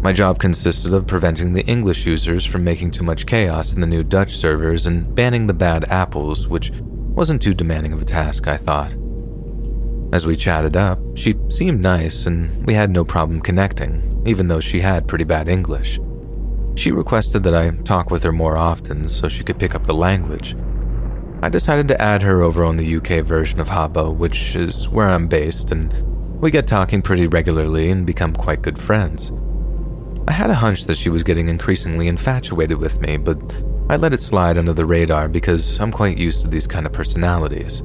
My 0.00 0.10
job 0.14 0.38
consisted 0.38 0.94
of 0.94 1.06
preventing 1.06 1.52
the 1.52 1.66
English 1.66 2.06
users 2.06 2.46
from 2.46 2.64
making 2.64 2.92
too 2.92 3.04
much 3.04 3.26
chaos 3.26 3.74
in 3.74 3.82
the 3.82 3.86
new 3.86 4.02
Dutch 4.02 4.30
servers 4.30 4.86
and 4.86 5.14
banning 5.14 5.48
the 5.48 5.52
bad 5.52 5.84
apples, 5.90 6.48
which 6.48 6.72
wasn't 6.80 7.42
too 7.42 7.52
demanding 7.52 7.92
of 7.92 8.00
a 8.00 8.06
task, 8.06 8.48
I 8.48 8.56
thought. 8.56 8.96
As 10.14 10.26
we 10.26 10.34
chatted 10.34 10.78
up, 10.78 10.98
she 11.14 11.34
seemed 11.50 11.82
nice 11.82 12.24
and 12.24 12.64
we 12.64 12.72
had 12.72 12.88
no 12.88 13.04
problem 13.04 13.42
connecting, 13.42 14.22
even 14.24 14.48
though 14.48 14.60
she 14.60 14.80
had 14.80 15.06
pretty 15.06 15.24
bad 15.24 15.48
English. 15.48 16.00
She 16.74 16.90
requested 16.90 17.42
that 17.42 17.54
I 17.54 17.68
talk 17.82 18.10
with 18.10 18.22
her 18.22 18.32
more 18.32 18.56
often 18.56 19.10
so 19.10 19.28
she 19.28 19.44
could 19.44 19.58
pick 19.58 19.74
up 19.74 19.84
the 19.84 19.92
language, 19.92 20.56
I 21.40 21.48
decided 21.48 21.86
to 21.88 22.02
add 22.02 22.22
her 22.22 22.42
over 22.42 22.64
on 22.64 22.76
the 22.76 22.96
UK 22.96 23.24
version 23.24 23.60
of 23.60 23.68
Habbo, 23.68 24.12
which 24.12 24.56
is 24.56 24.88
where 24.88 25.08
I'm 25.08 25.28
based, 25.28 25.70
and 25.70 25.92
we 26.40 26.50
get 26.50 26.66
talking 26.66 27.00
pretty 27.00 27.28
regularly 27.28 27.90
and 27.90 28.04
become 28.04 28.32
quite 28.32 28.60
good 28.60 28.76
friends. 28.78 29.30
I 30.26 30.32
had 30.32 30.50
a 30.50 30.54
hunch 30.54 30.86
that 30.86 30.96
she 30.96 31.10
was 31.10 31.22
getting 31.22 31.46
increasingly 31.46 32.08
infatuated 32.08 32.78
with 32.78 33.00
me, 33.00 33.18
but 33.18 33.40
I 33.88 33.96
let 33.96 34.12
it 34.12 34.20
slide 34.20 34.58
under 34.58 34.72
the 34.72 34.84
radar 34.84 35.28
because 35.28 35.78
I'm 35.78 35.92
quite 35.92 36.18
used 36.18 36.42
to 36.42 36.48
these 36.48 36.66
kind 36.66 36.86
of 36.86 36.92
personalities. 36.92 37.82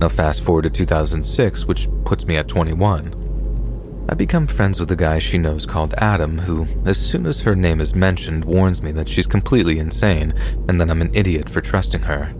Now, 0.00 0.08
fast 0.08 0.42
forward 0.42 0.62
to 0.62 0.70
2006, 0.70 1.66
which 1.66 1.88
puts 2.04 2.26
me 2.26 2.36
at 2.36 2.48
21. 2.48 4.06
I 4.08 4.14
become 4.14 4.46
friends 4.46 4.80
with 4.80 4.90
a 4.90 4.96
guy 4.96 5.18
she 5.18 5.36
knows 5.36 5.66
called 5.66 5.94
Adam, 5.98 6.38
who, 6.38 6.66
as 6.86 6.98
soon 6.98 7.26
as 7.26 7.42
her 7.42 7.54
name 7.54 7.80
is 7.80 7.94
mentioned, 7.94 8.46
warns 8.46 8.82
me 8.82 8.90
that 8.92 9.08
she's 9.08 9.26
completely 9.26 9.78
insane 9.78 10.32
and 10.66 10.80
that 10.80 10.90
I'm 10.90 11.02
an 11.02 11.14
idiot 11.14 11.48
for 11.48 11.60
trusting 11.60 12.02
her. 12.02 12.34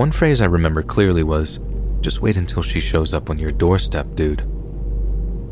One 0.00 0.12
phrase 0.12 0.40
I 0.40 0.46
remember 0.46 0.82
clearly 0.82 1.22
was, 1.22 1.60
just 2.00 2.22
wait 2.22 2.38
until 2.38 2.62
she 2.62 2.80
shows 2.80 3.12
up 3.12 3.28
on 3.28 3.36
your 3.36 3.50
doorstep, 3.50 4.14
dude. 4.14 4.50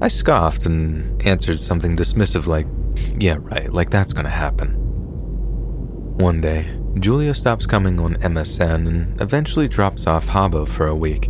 I 0.00 0.08
scoffed 0.08 0.64
and 0.64 1.20
answered 1.26 1.60
something 1.60 1.94
dismissive 1.94 2.46
like, 2.46 2.66
yeah, 3.18 3.36
right, 3.40 3.70
like 3.70 3.90
that's 3.90 4.14
gonna 4.14 4.30
happen. 4.30 4.70
One 6.16 6.40
day, 6.40 6.66
Julia 6.98 7.34
stops 7.34 7.66
coming 7.66 8.00
on 8.00 8.14
MSN 8.14 8.88
and 8.88 9.20
eventually 9.20 9.68
drops 9.68 10.06
off 10.06 10.28
Habbo 10.28 10.66
for 10.66 10.86
a 10.86 10.96
week. 10.96 11.28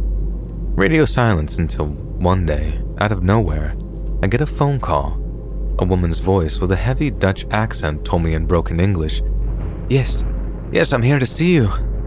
Radio 0.76 1.04
silence 1.04 1.58
until 1.58 1.86
one 1.88 2.46
day, 2.46 2.80
out 2.98 3.10
of 3.10 3.24
nowhere, 3.24 3.76
I 4.22 4.28
get 4.28 4.42
a 4.42 4.46
phone 4.46 4.78
call. 4.78 5.14
A 5.80 5.84
woman's 5.84 6.20
voice 6.20 6.60
with 6.60 6.70
a 6.70 6.76
heavy 6.76 7.10
Dutch 7.10 7.46
accent 7.50 8.04
told 8.04 8.22
me 8.22 8.34
in 8.34 8.46
broken 8.46 8.78
English, 8.78 9.22
Yes, 9.88 10.24
yes, 10.70 10.92
I'm 10.92 11.02
here 11.02 11.18
to 11.18 11.26
see 11.26 11.52
you. 11.52 11.97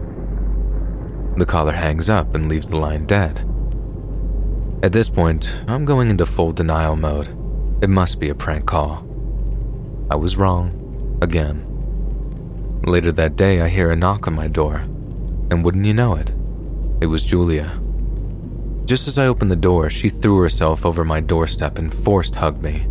The 1.36 1.46
caller 1.46 1.72
hangs 1.72 2.10
up 2.10 2.34
and 2.34 2.48
leaves 2.48 2.68
the 2.68 2.76
line 2.78 3.06
dead. 3.06 3.48
At 4.82 4.92
this 4.92 5.08
point, 5.08 5.54
I'm 5.66 5.84
going 5.84 6.10
into 6.10 6.26
full 6.26 6.52
denial 6.52 6.96
mode. 6.96 7.28
It 7.82 7.88
must 7.88 8.18
be 8.20 8.28
a 8.28 8.34
prank 8.34 8.66
call. 8.66 9.06
I 10.10 10.16
was 10.16 10.36
wrong. 10.36 11.18
Again. 11.22 11.68
Later 12.84 13.12
that 13.12 13.36
day, 13.36 13.60
I 13.60 13.68
hear 13.68 13.90
a 13.90 13.96
knock 13.96 14.26
on 14.26 14.34
my 14.34 14.48
door. 14.48 14.76
And 15.50 15.64
wouldn't 15.64 15.86
you 15.86 15.94
know 15.94 16.14
it? 16.14 16.30
It 17.00 17.06
was 17.06 17.24
Julia. 17.24 17.80
Just 18.84 19.08
as 19.08 19.18
I 19.18 19.26
opened 19.26 19.50
the 19.50 19.56
door, 19.56 19.88
she 19.88 20.08
threw 20.08 20.38
herself 20.40 20.84
over 20.84 21.04
my 21.04 21.20
doorstep 21.20 21.78
and 21.78 21.94
forced 21.94 22.34
hugged 22.34 22.62
me. 22.62 22.86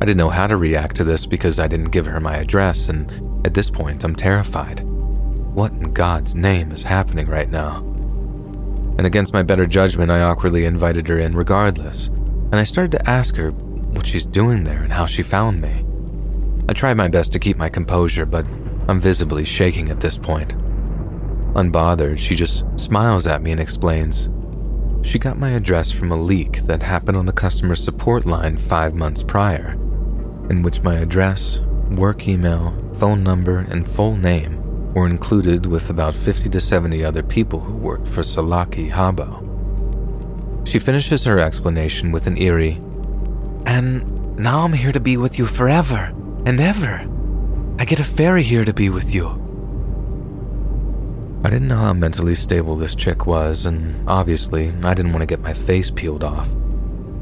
I 0.00 0.06
didn't 0.06 0.16
know 0.16 0.30
how 0.30 0.46
to 0.46 0.56
react 0.56 0.96
to 0.96 1.04
this 1.04 1.26
because 1.26 1.60
I 1.60 1.66
didn't 1.66 1.90
give 1.90 2.06
her 2.06 2.20
my 2.20 2.36
address, 2.36 2.88
and 2.88 3.46
at 3.46 3.52
this 3.52 3.68
point, 3.68 4.02
I'm 4.04 4.14
terrified. 4.14 4.86
What 5.54 5.72
in 5.72 5.92
God's 5.92 6.36
name 6.36 6.70
is 6.70 6.84
happening 6.84 7.26
right 7.26 7.50
now? 7.50 7.78
And 8.98 9.04
against 9.04 9.32
my 9.32 9.42
better 9.42 9.66
judgment, 9.66 10.08
I 10.08 10.20
awkwardly 10.20 10.64
invited 10.64 11.08
her 11.08 11.18
in 11.18 11.36
regardless, 11.36 12.06
and 12.06 12.54
I 12.54 12.62
started 12.62 12.92
to 12.92 13.10
ask 13.10 13.34
her 13.34 13.50
what 13.50 14.06
she's 14.06 14.26
doing 14.26 14.62
there 14.62 14.84
and 14.84 14.92
how 14.92 15.06
she 15.06 15.24
found 15.24 15.60
me. 15.60 15.84
I 16.68 16.72
tried 16.72 16.96
my 16.96 17.08
best 17.08 17.32
to 17.32 17.40
keep 17.40 17.56
my 17.56 17.68
composure, 17.68 18.26
but 18.26 18.46
I'm 18.86 19.00
visibly 19.00 19.44
shaking 19.44 19.88
at 19.88 19.98
this 19.98 20.16
point. 20.16 20.54
Unbothered, 21.54 22.20
she 22.20 22.36
just 22.36 22.64
smiles 22.76 23.26
at 23.26 23.42
me 23.42 23.50
and 23.50 23.60
explains 23.60 24.28
she 25.02 25.18
got 25.18 25.36
my 25.36 25.50
address 25.50 25.90
from 25.90 26.12
a 26.12 26.16
leak 26.16 26.62
that 26.66 26.84
happened 26.84 27.16
on 27.16 27.26
the 27.26 27.32
customer 27.32 27.74
support 27.74 28.24
line 28.24 28.56
five 28.56 28.94
months 28.94 29.24
prior, 29.24 29.72
in 30.48 30.62
which 30.62 30.82
my 30.82 30.94
address, 30.94 31.58
work 31.90 32.28
email, 32.28 32.72
phone 32.94 33.24
number, 33.24 33.58
and 33.58 33.88
full 33.88 34.14
name 34.14 34.59
were 34.94 35.06
included 35.06 35.66
with 35.66 35.90
about 35.90 36.14
50 36.14 36.48
to 36.48 36.60
70 36.60 37.04
other 37.04 37.22
people 37.22 37.60
who 37.60 37.76
worked 37.76 38.08
for 38.08 38.22
Sulake 38.22 38.90
Habbo. 38.90 39.46
She 40.66 40.78
finishes 40.78 41.24
her 41.24 41.38
explanation 41.38 42.12
with 42.12 42.26
an 42.26 42.36
eerie, 42.36 42.80
And 43.66 44.36
now 44.36 44.60
I'm 44.60 44.72
here 44.72 44.92
to 44.92 45.00
be 45.00 45.16
with 45.16 45.38
you 45.38 45.46
forever 45.46 46.12
and 46.44 46.60
ever. 46.60 47.06
I 47.78 47.84
get 47.84 48.00
a 48.00 48.04
ferry 48.04 48.42
here 48.42 48.64
to 48.64 48.74
be 48.74 48.90
with 48.90 49.14
you. 49.14 49.28
I 51.42 51.48
didn't 51.48 51.68
know 51.68 51.78
how 51.78 51.94
mentally 51.94 52.34
stable 52.34 52.76
this 52.76 52.94
chick 52.94 53.26
was, 53.26 53.64
and 53.64 54.06
obviously, 54.08 54.68
I 54.82 54.92
didn't 54.92 55.12
want 55.12 55.22
to 55.22 55.26
get 55.26 55.40
my 55.40 55.54
face 55.54 55.90
peeled 55.90 56.22
off. 56.22 56.50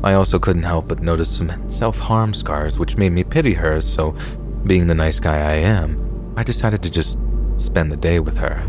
I 0.03 0.15
also 0.15 0.39
couldn't 0.39 0.65
help 0.65 0.89
but 0.89 1.01
notice 1.01 1.37
some 1.37 1.69
self 1.69 1.99
harm 1.99 2.35
scars, 2.35 2.79
which 2.79 2.97
made 2.97 3.13
me 3.13 3.23
pity 3.23 3.55
her, 3.55 3.81
so, 3.81 4.17
being 4.65 4.89
the 4.89 4.95
nice 4.95 5.21
guy 5.21 5.37
I 5.37 5.55
am, 5.55 6.35
I 6.37 6.43
decided 6.43 6.83
to 6.83 6.91
just 6.91 7.19
spend 7.61 7.93
the 7.93 7.97
day 7.97 8.21
with 8.21 8.39
her. 8.39 8.67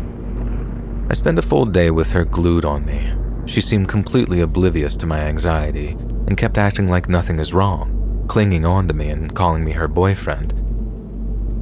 I 1.08 1.14
spent 1.14 1.38
a 1.38 1.42
full 1.42 1.66
day 1.66 1.90
with 1.90 2.12
her 2.12 2.24
glued 2.24 2.64
on 2.64 2.84
me. 2.84 3.14
She 3.46 3.60
seemed 3.60 3.88
completely 3.88 4.40
oblivious 4.40 4.96
to 4.96 5.06
my 5.06 5.20
anxiety 5.20 5.96
and 6.26 6.36
kept 6.36 6.58
acting 6.58 6.86
like 6.86 7.08
nothing 7.08 7.38
is 7.38 7.54
wrong, 7.54 8.24
clinging 8.28 8.64
on 8.64 8.86
to 8.88 8.94
me 8.94 9.10
and 9.10 9.34
calling 9.34 9.64
me 9.64 9.72
her 9.72 9.88
boyfriend. 9.88 10.52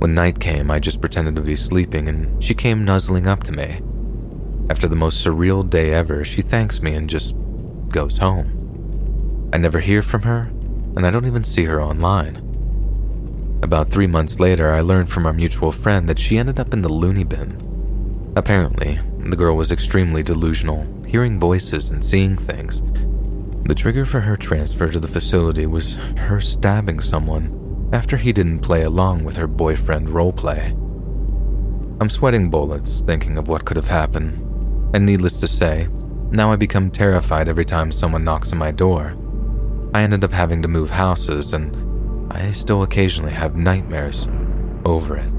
When 0.00 0.14
night 0.14 0.38
came, 0.38 0.70
I 0.70 0.78
just 0.78 1.00
pretended 1.00 1.34
to 1.36 1.40
be 1.42 1.56
sleeping 1.56 2.08
and 2.08 2.42
she 2.42 2.54
came 2.54 2.84
nuzzling 2.84 3.26
up 3.26 3.42
to 3.44 3.52
me. 3.52 3.80
After 4.70 4.86
the 4.86 4.96
most 4.96 5.24
surreal 5.24 5.68
day 5.68 5.92
ever, 5.92 6.24
she 6.24 6.42
thanks 6.42 6.82
me 6.82 6.94
and 6.94 7.08
just 7.08 7.34
goes 7.88 8.18
home. 8.18 9.50
I 9.52 9.56
never 9.56 9.80
hear 9.80 10.02
from 10.02 10.22
her, 10.22 10.50
and 10.94 11.06
I 11.06 11.10
don't 11.10 11.26
even 11.26 11.42
see 11.42 11.64
her 11.64 11.80
online. 11.80 12.47
About 13.62 13.88
three 13.88 14.06
months 14.06 14.38
later, 14.38 14.72
I 14.72 14.80
learned 14.80 15.10
from 15.10 15.26
our 15.26 15.32
mutual 15.32 15.72
friend 15.72 16.08
that 16.08 16.18
she 16.18 16.38
ended 16.38 16.60
up 16.60 16.72
in 16.72 16.82
the 16.82 16.88
loony 16.88 17.24
bin. 17.24 18.32
Apparently, 18.36 19.00
The 19.28 19.36
girl 19.36 19.56
was 19.56 19.72
extremely 19.72 20.22
delusional, 20.22 20.86
hearing 21.06 21.38
voices 21.38 21.90
and 21.90 22.02
seeing 22.02 22.34
things. 22.34 22.82
The 23.64 23.74
trigger 23.74 24.06
for 24.06 24.20
her 24.20 24.38
transfer 24.38 24.88
to 24.88 24.98
the 24.98 25.06
facility 25.06 25.66
was 25.66 25.96
her 26.16 26.40
stabbing 26.40 27.00
someone 27.00 27.90
after 27.92 28.16
he 28.16 28.32
didn't 28.32 28.60
play 28.60 28.84
along 28.84 29.24
with 29.24 29.36
her 29.36 29.46
boyfriend 29.46 30.08
roleplay. 30.08 30.70
I'm 32.00 32.08
sweating 32.08 32.48
bullets 32.48 33.02
thinking 33.02 33.36
of 33.36 33.48
what 33.48 33.66
could 33.66 33.76
have 33.76 33.88
happened, 33.88 34.32
and 34.94 35.04
needless 35.04 35.36
to 35.40 35.46
say, 35.46 35.88
now 36.30 36.50
I 36.50 36.56
become 36.56 36.90
terrified 36.90 37.48
every 37.48 37.66
time 37.66 37.92
someone 37.92 38.24
knocks 38.24 38.52
on 38.52 38.58
my 38.58 38.70
door. 38.70 39.14
I 39.92 40.02
ended 40.02 40.24
up 40.24 40.32
having 40.32 40.62
to 40.62 40.68
move 40.68 40.90
houses, 40.90 41.52
and 41.52 41.74
I 42.30 42.52
still 42.52 42.82
occasionally 42.82 43.32
have 43.32 43.56
nightmares 43.56 44.28
over 44.84 45.16
it. 45.16 45.37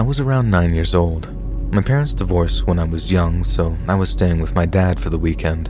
I 0.00 0.02
was 0.02 0.18
around 0.18 0.50
nine 0.50 0.72
years 0.72 0.94
old. 0.94 1.28
My 1.74 1.82
parents 1.82 2.14
divorced 2.14 2.66
when 2.66 2.78
I 2.78 2.84
was 2.84 3.12
young, 3.12 3.44
so 3.44 3.76
I 3.86 3.96
was 3.96 4.08
staying 4.08 4.40
with 4.40 4.54
my 4.54 4.64
dad 4.64 4.98
for 4.98 5.10
the 5.10 5.18
weekend. 5.18 5.68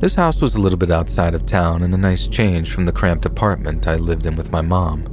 This 0.00 0.14
house 0.14 0.40
was 0.40 0.54
a 0.54 0.60
little 0.62 0.78
bit 0.78 0.90
outside 0.90 1.34
of 1.34 1.44
town 1.44 1.82
and 1.82 1.92
a 1.92 1.98
nice 1.98 2.26
change 2.26 2.72
from 2.72 2.86
the 2.86 2.92
cramped 2.92 3.26
apartment 3.26 3.86
I 3.86 3.96
lived 3.96 4.24
in 4.24 4.34
with 4.34 4.50
my 4.50 4.62
mom. 4.62 5.04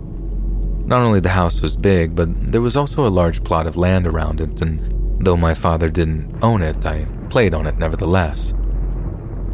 Not 0.86 1.02
only 1.02 1.20
the 1.20 1.28
house 1.28 1.62
was 1.62 1.76
big, 1.76 2.16
but 2.16 2.30
there 2.53 2.62
was 2.62 2.78
also 2.78 3.06
a 3.06 3.10
large 3.10 3.44
plot 3.44 3.68
of 3.68 3.76
land 3.76 4.08
around 4.08 4.40
it, 4.40 4.62
and 4.62 5.26
though 5.26 5.36
my 5.36 5.53
father 5.53 5.90
didn't 5.90 6.34
own 6.41 6.62
it, 6.62 6.86
I 6.86 7.08
played 7.30 7.53
on 7.53 7.68
it 7.68 7.78
nevertheless. 7.78 8.53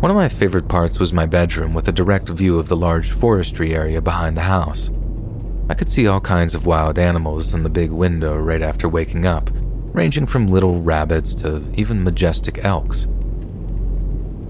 One 0.01 0.11
of 0.11 0.17
my 0.17 0.29
favorite 0.29 0.67
parts 0.67 0.99
was 0.99 1.11
my 1.11 1.25
bedroom 1.25 1.73
with 1.73 1.87
a 1.87 1.91
direct 1.91 2.29
view 2.29 2.59
of 2.59 2.67
the 2.67 2.77
large 2.77 3.09
forestry 3.09 3.73
area 3.73 4.03
behind 4.03 4.37
the 4.37 4.41
house. 4.41 4.91
I 5.69 5.73
could 5.73 5.91
see 5.91 6.07
all 6.07 6.21
kinds 6.21 6.55
of 6.55 6.65
wild 6.65 6.97
animals 6.97 7.53
in 7.53 7.63
the 7.63 7.69
big 7.69 7.91
window 7.91 8.37
right 8.37 8.61
after 8.61 8.87
waking 8.87 9.25
up, 9.25 9.49
ranging 9.53 10.25
from 10.25 10.47
little 10.47 10.79
rabbits 10.79 11.35
to 11.35 11.61
even 11.73 12.05
majestic 12.05 12.63
elks. 12.63 13.05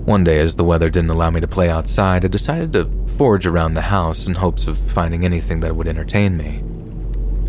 One 0.05 0.23
day, 0.23 0.39
as 0.39 0.55
the 0.55 0.63
weather 0.63 0.89
didn't 0.89 1.09
allow 1.09 1.31
me 1.31 1.41
to 1.41 1.47
play 1.47 1.69
outside, 1.71 2.23
I 2.23 2.27
decided 2.27 2.71
to 2.73 2.89
forage 3.17 3.47
around 3.47 3.73
the 3.73 3.81
house 3.81 4.27
in 4.27 4.35
hopes 4.35 4.67
of 4.67 4.77
finding 4.77 5.25
anything 5.25 5.59
that 5.61 5.75
would 5.75 5.87
entertain 5.87 6.37
me. 6.37 6.63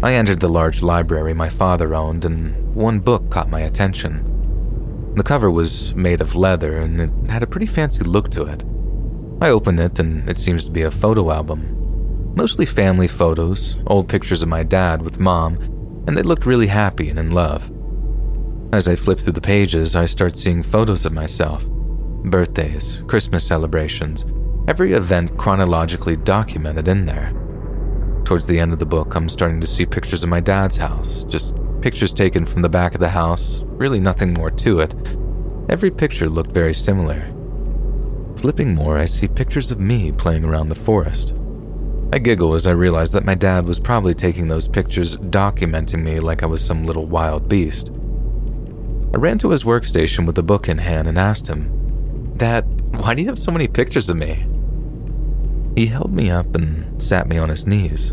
I 0.03 0.15
entered 0.15 0.41
the 0.41 0.49
large 0.49 0.83
library 0.83 1.35
my 1.35 1.51
father 1.51 1.95
owned, 1.95 2.25
and 2.25 2.75
one 2.75 3.01
book 3.01 3.31
caught 3.31 3.51
my 3.51 3.61
attention. 3.61 5.13
The 5.15 5.23
cover 5.23 5.51
was 5.51 5.95
made 5.95 6.23
of 6.23 6.35
leather, 6.35 6.79
and 6.79 7.01
it 7.01 7.31
had 7.31 7.43
a 7.43 7.47
pretty 7.47 7.67
fancy 7.67 8.03
look 8.03 8.31
to 8.31 8.45
it. 8.45 8.65
I 9.43 9.51
opened 9.51 9.79
it, 9.79 9.99
and 9.99 10.27
it 10.27 10.39
seems 10.39 10.65
to 10.65 10.71
be 10.71 10.83
a 10.83 10.91
photo 10.91 11.31
album 11.31 11.78
Mostly 12.35 12.67
family 12.67 13.09
photos, 13.09 13.77
old 13.87 14.09
pictures 14.09 14.43
of 14.43 14.49
my 14.49 14.63
dad 14.63 15.03
with 15.03 15.19
mom, 15.19 15.57
and 16.07 16.17
they 16.17 16.23
looked 16.23 16.47
really 16.47 16.69
happy 16.69 17.09
and 17.11 17.19
in 17.19 17.33
love. 17.33 17.71
As 18.73 18.87
I 18.87 18.97
flip 18.97 19.19
through 19.19 19.33
the 19.33 19.41
pages, 19.41 19.97
I 19.97 20.05
start 20.05 20.37
seeing 20.37 20.63
photos 20.63 21.07
of 21.07 21.13
myself 21.13 21.69
birthdays, 22.25 23.01
Christmas 23.07 23.47
celebrations, 23.47 24.27
every 24.67 24.93
event 24.93 25.37
chronologically 25.39 26.17
documented 26.17 26.89
in 26.89 27.07
there. 27.07 27.33
Towards 28.25 28.47
the 28.47 28.61
end 28.61 28.73
of 28.73 28.79
the 28.79 28.87
book, 28.87 29.15
I'm 29.15 29.29
starting 29.29 29.61
to 29.61 29.67
see 29.67 29.87
pictures 29.87 30.23
of 30.23 30.29
my 30.29 30.41
dad's 30.41 30.77
house, 30.77 31.25
just 31.25 31.57
pictures 31.81 32.13
taken 32.13 32.45
from 32.45 32.61
the 32.61 32.69
back 32.69 32.95
of 32.95 33.01
the 33.01 33.09
house, 33.09 33.63
really 33.65 34.01
nothing 34.01 34.35
more 34.35 34.51
to 34.51 34.81
it. 34.81 34.95
Every 35.71 35.91
picture 35.91 36.29
looked 36.29 36.53
very 36.53 36.75
similar. 36.75 37.33
Flipping 38.37 38.75
more, 38.75 38.99
I 38.99 39.07
see 39.07 39.29
pictures 39.29 39.71
of 39.71 39.81
me 39.81 40.13
playing 40.13 40.45
around 40.45 40.69
the 40.69 40.75
forest. 40.75 41.35
I 42.11 42.19
giggle 42.19 42.55
as 42.55 42.67
I 42.67 42.71
realize 42.71 43.13
that 43.13 43.27
my 43.27 43.35
dad 43.35 43.67
was 43.67 43.79
probably 43.79 44.15
taking 44.15 44.49
those 44.49 44.67
pictures, 44.67 45.19
documenting 45.19 46.03
me 46.03 46.21
like 46.21 46.43
I 46.43 46.47
was 46.47 46.65
some 46.65 46.85
little 46.85 47.05
wild 47.05 47.49
beast. 47.49 47.91
I 49.13 49.19
ran 49.19 49.39
to 49.41 49.51
his 49.51 49.63
workstation 49.63 50.27
with 50.27 50.39
a 50.39 50.43
book 50.43 50.71
in 50.71 50.79
hand 50.79 51.07
and 51.07 51.19
asked 51.19 51.49
him, 51.49 52.35
Dad, 52.39 52.65
why 52.93 53.13
do 53.13 53.21
you 53.21 53.29
have 53.29 53.39
so 53.39 53.53
many 53.53 53.69
pictures 53.69 54.09
of 54.09 54.17
me? 54.17 54.47
He 55.77 55.87
held 55.87 56.13
me 56.13 56.31
up 56.31 56.55
and 56.55 57.01
sat 57.03 57.29
me 57.29 57.37
on 57.37 57.51
his 57.51 57.67
knees. 57.67 58.11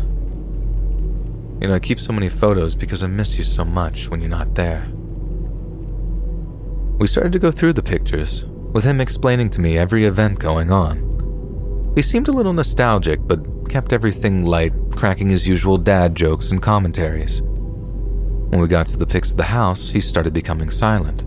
You 1.60 1.68
know, 1.68 1.74
I 1.74 1.78
keep 1.78 1.98
so 1.98 2.12
many 2.12 2.28
photos 2.28 2.74
because 2.74 3.02
I 3.02 3.06
miss 3.06 3.38
you 3.38 3.44
so 3.44 3.64
much 3.64 4.10
when 4.10 4.20
you're 4.20 4.28
not 4.28 4.54
there. 4.56 4.86
We 6.98 7.06
started 7.06 7.32
to 7.32 7.38
go 7.38 7.50
through 7.50 7.72
the 7.72 7.82
pictures, 7.82 8.44
with 8.44 8.84
him 8.84 9.00
explaining 9.00 9.48
to 9.50 9.60
me 9.62 9.78
every 9.78 10.04
event 10.04 10.38
going 10.38 10.70
on. 10.70 11.15
He 11.96 12.02
seemed 12.02 12.28
a 12.28 12.32
little 12.32 12.52
nostalgic, 12.52 13.26
but 13.26 13.70
kept 13.70 13.94
everything 13.94 14.44
light, 14.44 14.74
cracking 14.90 15.30
his 15.30 15.48
usual 15.48 15.78
dad 15.78 16.14
jokes 16.14 16.52
and 16.52 16.60
commentaries. 16.60 17.40
When 17.40 18.60
we 18.60 18.68
got 18.68 18.86
to 18.88 18.98
the 18.98 19.06
pics 19.06 19.30
of 19.30 19.38
the 19.38 19.44
house, 19.44 19.88
he 19.88 20.02
started 20.02 20.34
becoming 20.34 20.68
silent. 20.68 21.24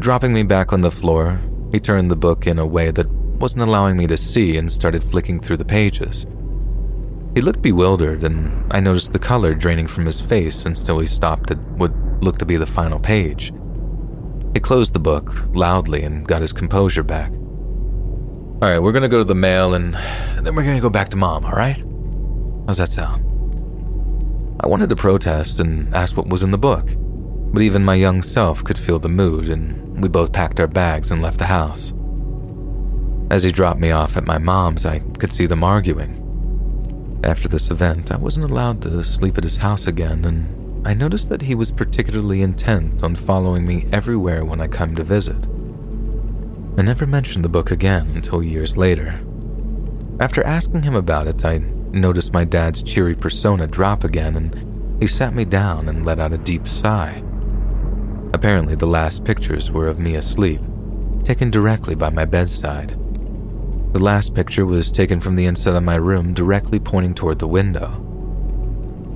Dropping 0.00 0.32
me 0.32 0.44
back 0.44 0.72
on 0.72 0.82
the 0.82 0.90
floor, 0.92 1.42
he 1.72 1.80
turned 1.80 2.12
the 2.12 2.16
book 2.16 2.46
in 2.46 2.60
a 2.60 2.66
way 2.66 2.92
that 2.92 3.10
wasn't 3.10 3.62
allowing 3.62 3.96
me 3.96 4.06
to 4.06 4.16
see 4.16 4.56
and 4.56 4.70
started 4.70 5.02
flicking 5.02 5.40
through 5.40 5.56
the 5.56 5.64
pages. 5.64 6.26
He 7.34 7.40
looked 7.40 7.60
bewildered, 7.60 8.22
and 8.22 8.72
I 8.72 8.78
noticed 8.78 9.12
the 9.12 9.18
color 9.18 9.52
draining 9.52 9.88
from 9.88 10.06
his 10.06 10.20
face 10.20 10.64
until 10.64 11.00
he 11.00 11.06
stopped 11.06 11.50
at 11.50 11.58
what 11.72 11.92
looked 12.22 12.38
to 12.38 12.46
be 12.46 12.56
the 12.56 12.66
final 12.66 13.00
page. 13.00 13.52
He 14.54 14.60
closed 14.60 14.92
the 14.92 15.00
book 15.00 15.48
loudly 15.54 16.04
and 16.04 16.24
got 16.26 16.40
his 16.40 16.52
composure 16.52 17.02
back. 17.02 17.32
All 18.62 18.70
right, 18.70 18.78
we're 18.78 18.92
gonna 18.92 19.06
go 19.06 19.18
to 19.18 19.24
the 19.24 19.34
mail 19.34 19.74
and 19.74 19.92
then 20.40 20.54
we're 20.54 20.64
gonna 20.64 20.80
go 20.80 20.88
back 20.88 21.10
to 21.10 21.16
mom, 21.18 21.44
all 21.44 21.52
right? 21.52 21.76
How's 22.66 22.78
that 22.78 22.88
sound? 22.88 23.22
I 24.60 24.66
wanted 24.66 24.88
to 24.88 24.96
protest 24.96 25.60
and 25.60 25.94
ask 25.94 26.16
what 26.16 26.28
was 26.28 26.42
in 26.42 26.52
the 26.52 26.56
book, 26.56 26.88
but 27.52 27.60
even 27.60 27.84
my 27.84 27.96
young 27.96 28.22
self 28.22 28.64
could 28.64 28.78
feel 28.78 28.98
the 28.98 29.10
mood, 29.10 29.50
and 29.50 30.02
we 30.02 30.08
both 30.08 30.32
packed 30.32 30.58
our 30.58 30.66
bags 30.66 31.10
and 31.10 31.20
left 31.20 31.38
the 31.38 31.44
house. 31.44 31.92
As 33.30 33.42
he 33.42 33.50
dropped 33.50 33.78
me 33.78 33.90
off 33.90 34.16
at 34.16 34.24
my 34.24 34.38
mom's, 34.38 34.86
I 34.86 35.00
could 35.00 35.34
see 35.34 35.44
them 35.44 35.62
arguing. 35.62 37.20
After 37.24 37.48
this 37.48 37.70
event, 37.70 38.10
I 38.10 38.16
wasn't 38.16 38.50
allowed 38.50 38.80
to 38.82 39.04
sleep 39.04 39.36
at 39.36 39.44
his 39.44 39.58
house 39.58 39.86
again, 39.86 40.24
and 40.24 40.86
I 40.88 40.94
noticed 40.94 41.28
that 41.28 41.42
he 41.42 41.54
was 41.54 41.70
particularly 41.70 42.40
intent 42.40 43.02
on 43.02 43.16
following 43.16 43.66
me 43.66 43.86
everywhere 43.92 44.46
when 44.46 44.62
I 44.62 44.66
come 44.66 44.96
to 44.96 45.04
visit. 45.04 45.46
I 46.78 46.82
never 46.82 47.06
mentioned 47.06 47.42
the 47.42 47.48
book 47.48 47.70
again 47.70 48.10
until 48.14 48.42
years 48.42 48.76
later. 48.76 49.18
After 50.20 50.42
asking 50.44 50.82
him 50.82 50.94
about 50.94 51.26
it, 51.26 51.42
I 51.42 51.58
noticed 51.58 52.34
my 52.34 52.44
dad's 52.44 52.82
cheery 52.82 53.14
persona 53.14 53.66
drop 53.66 54.04
again, 54.04 54.36
and 54.36 55.00
he 55.00 55.06
sat 55.06 55.34
me 55.34 55.46
down 55.46 55.88
and 55.88 56.04
let 56.04 56.18
out 56.18 56.34
a 56.34 56.38
deep 56.38 56.68
sigh. 56.68 57.24
Apparently, 58.34 58.74
the 58.74 58.86
last 58.86 59.24
pictures 59.24 59.70
were 59.70 59.88
of 59.88 59.98
me 59.98 60.16
asleep, 60.16 60.60
taken 61.24 61.50
directly 61.50 61.94
by 61.94 62.10
my 62.10 62.26
bedside. 62.26 62.90
The 63.94 64.02
last 64.02 64.34
picture 64.34 64.66
was 64.66 64.92
taken 64.92 65.18
from 65.18 65.36
the 65.36 65.46
inside 65.46 65.76
of 65.76 65.82
my 65.82 65.96
room, 65.96 66.34
directly 66.34 66.78
pointing 66.78 67.14
toward 67.14 67.38
the 67.38 67.48
window. 67.48 68.02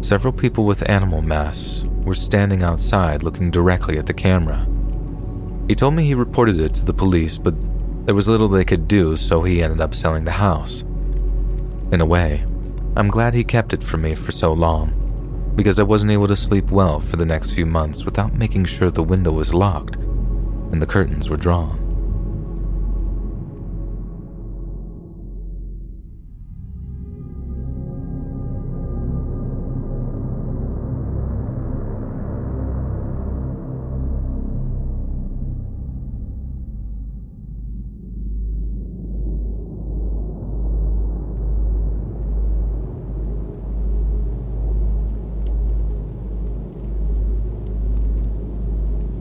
Several 0.01 0.33
people 0.33 0.65
with 0.65 0.89
animal 0.89 1.21
masks 1.21 1.85
were 2.05 2.15
standing 2.15 2.63
outside 2.63 3.23
looking 3.23 3.51
directly 3.51 3.99
at 3.99 4.07
the 4.07 4.15
camera. 4.15 4.67
He 5.71 5.77
told 5.77 5.95
me 5.95 6.05
he 6.05 6.15
reported 6.15 6.59
it 6.59 6.75
to 6.75 6.85
the 6.85 6.93
police, 6.93 7.39
but 7.39 7.55
there 8.05 8.15
was 8.17 8.27
little 8.27 8.49
they 8.49 8.65
could 8.65 8.89
do, 8.89 9.15
so 9.15 9.45
he 9.45 9.63
ended 9.63 9.81
up 9.81 9.95
selling 9.95 10.25
the 10.25 10.33
house. 10.33 10.81
In 11.93 12.01
a 12.01 12.05
way, 12.05 12.45
I'm 12.97 13.07
glad 13.07 13.35
he 13.35 13.45
kept 13.45 13.73
it 13.73 13.85
from 13.85 14.03
me 14.03 14.17
for 14.17 14.33
so 14.33 14.53
long, 14.53 15.53
because 15.55 15.79
I 15.79 15.85
wasn't 15.85 16.11
able 16.11 16.27
to 16.27 16.35
sleep 16.35 16.73
well 16.73 16.99
for 16.99 17.19
the 17.19 17.25
next 17.25 17.53
few 17.53 17.67
months 17.67 18.05
without 18.05 18.35
making 18.35 18.65
sure 18.65 18.91
the 18.91 19.05
window 19.05 19.31
was 19.31 19.55
locked 19.55 19.95
and 19.95 20.83
the 20.83 20.89
curtains 20.89 21.31
were 21.31 21.37
drawn. 21.37 21.90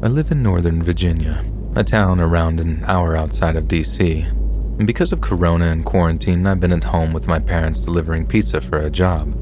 I 0.02 0.08
live 0.08 0.32
in 0.32 0.42
Northern 0.42 0.82
Virginia, 0.82 1.44
a 1.76 1.84
town 1.84 2.22
around 2.22 2.62
an 2.62 2.86
hour 2.86 3.18
outside 3.18 3.58
of 3.58 3.68
DC. 3.68 4.26
and 4.26 4.88
because 4.88 5.12
of 5.12 5.20
Corona 5.20 5.66
and 5.66 5.84
quarantine, 5.84 6.48
I've 6.48 6.62
been 6.62 6.72
at 6.72 6.86
home 6.86 7.12
with 7.12 7.28
my 7.28 7.38
parents 7.38 7.82
delivering 7.82 8.26
pizza 8.26 8.62
for 8.62 8.78
a 8.78 8.90
job. 8.90 9.36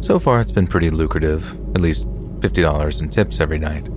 So 0.00 0.20
far, 0.20 0.40
it's 0.40 0.52
been 0.52 0.68
pretty 0.68 0.88
lucrative, 0.88 1.58
at 1.74 1.80
least 1.80 2.06
$50 2.06 3.00
in 3.00 3.08
tips 3.08 3.40
every 3.40 3.58
night. 3.58 3.88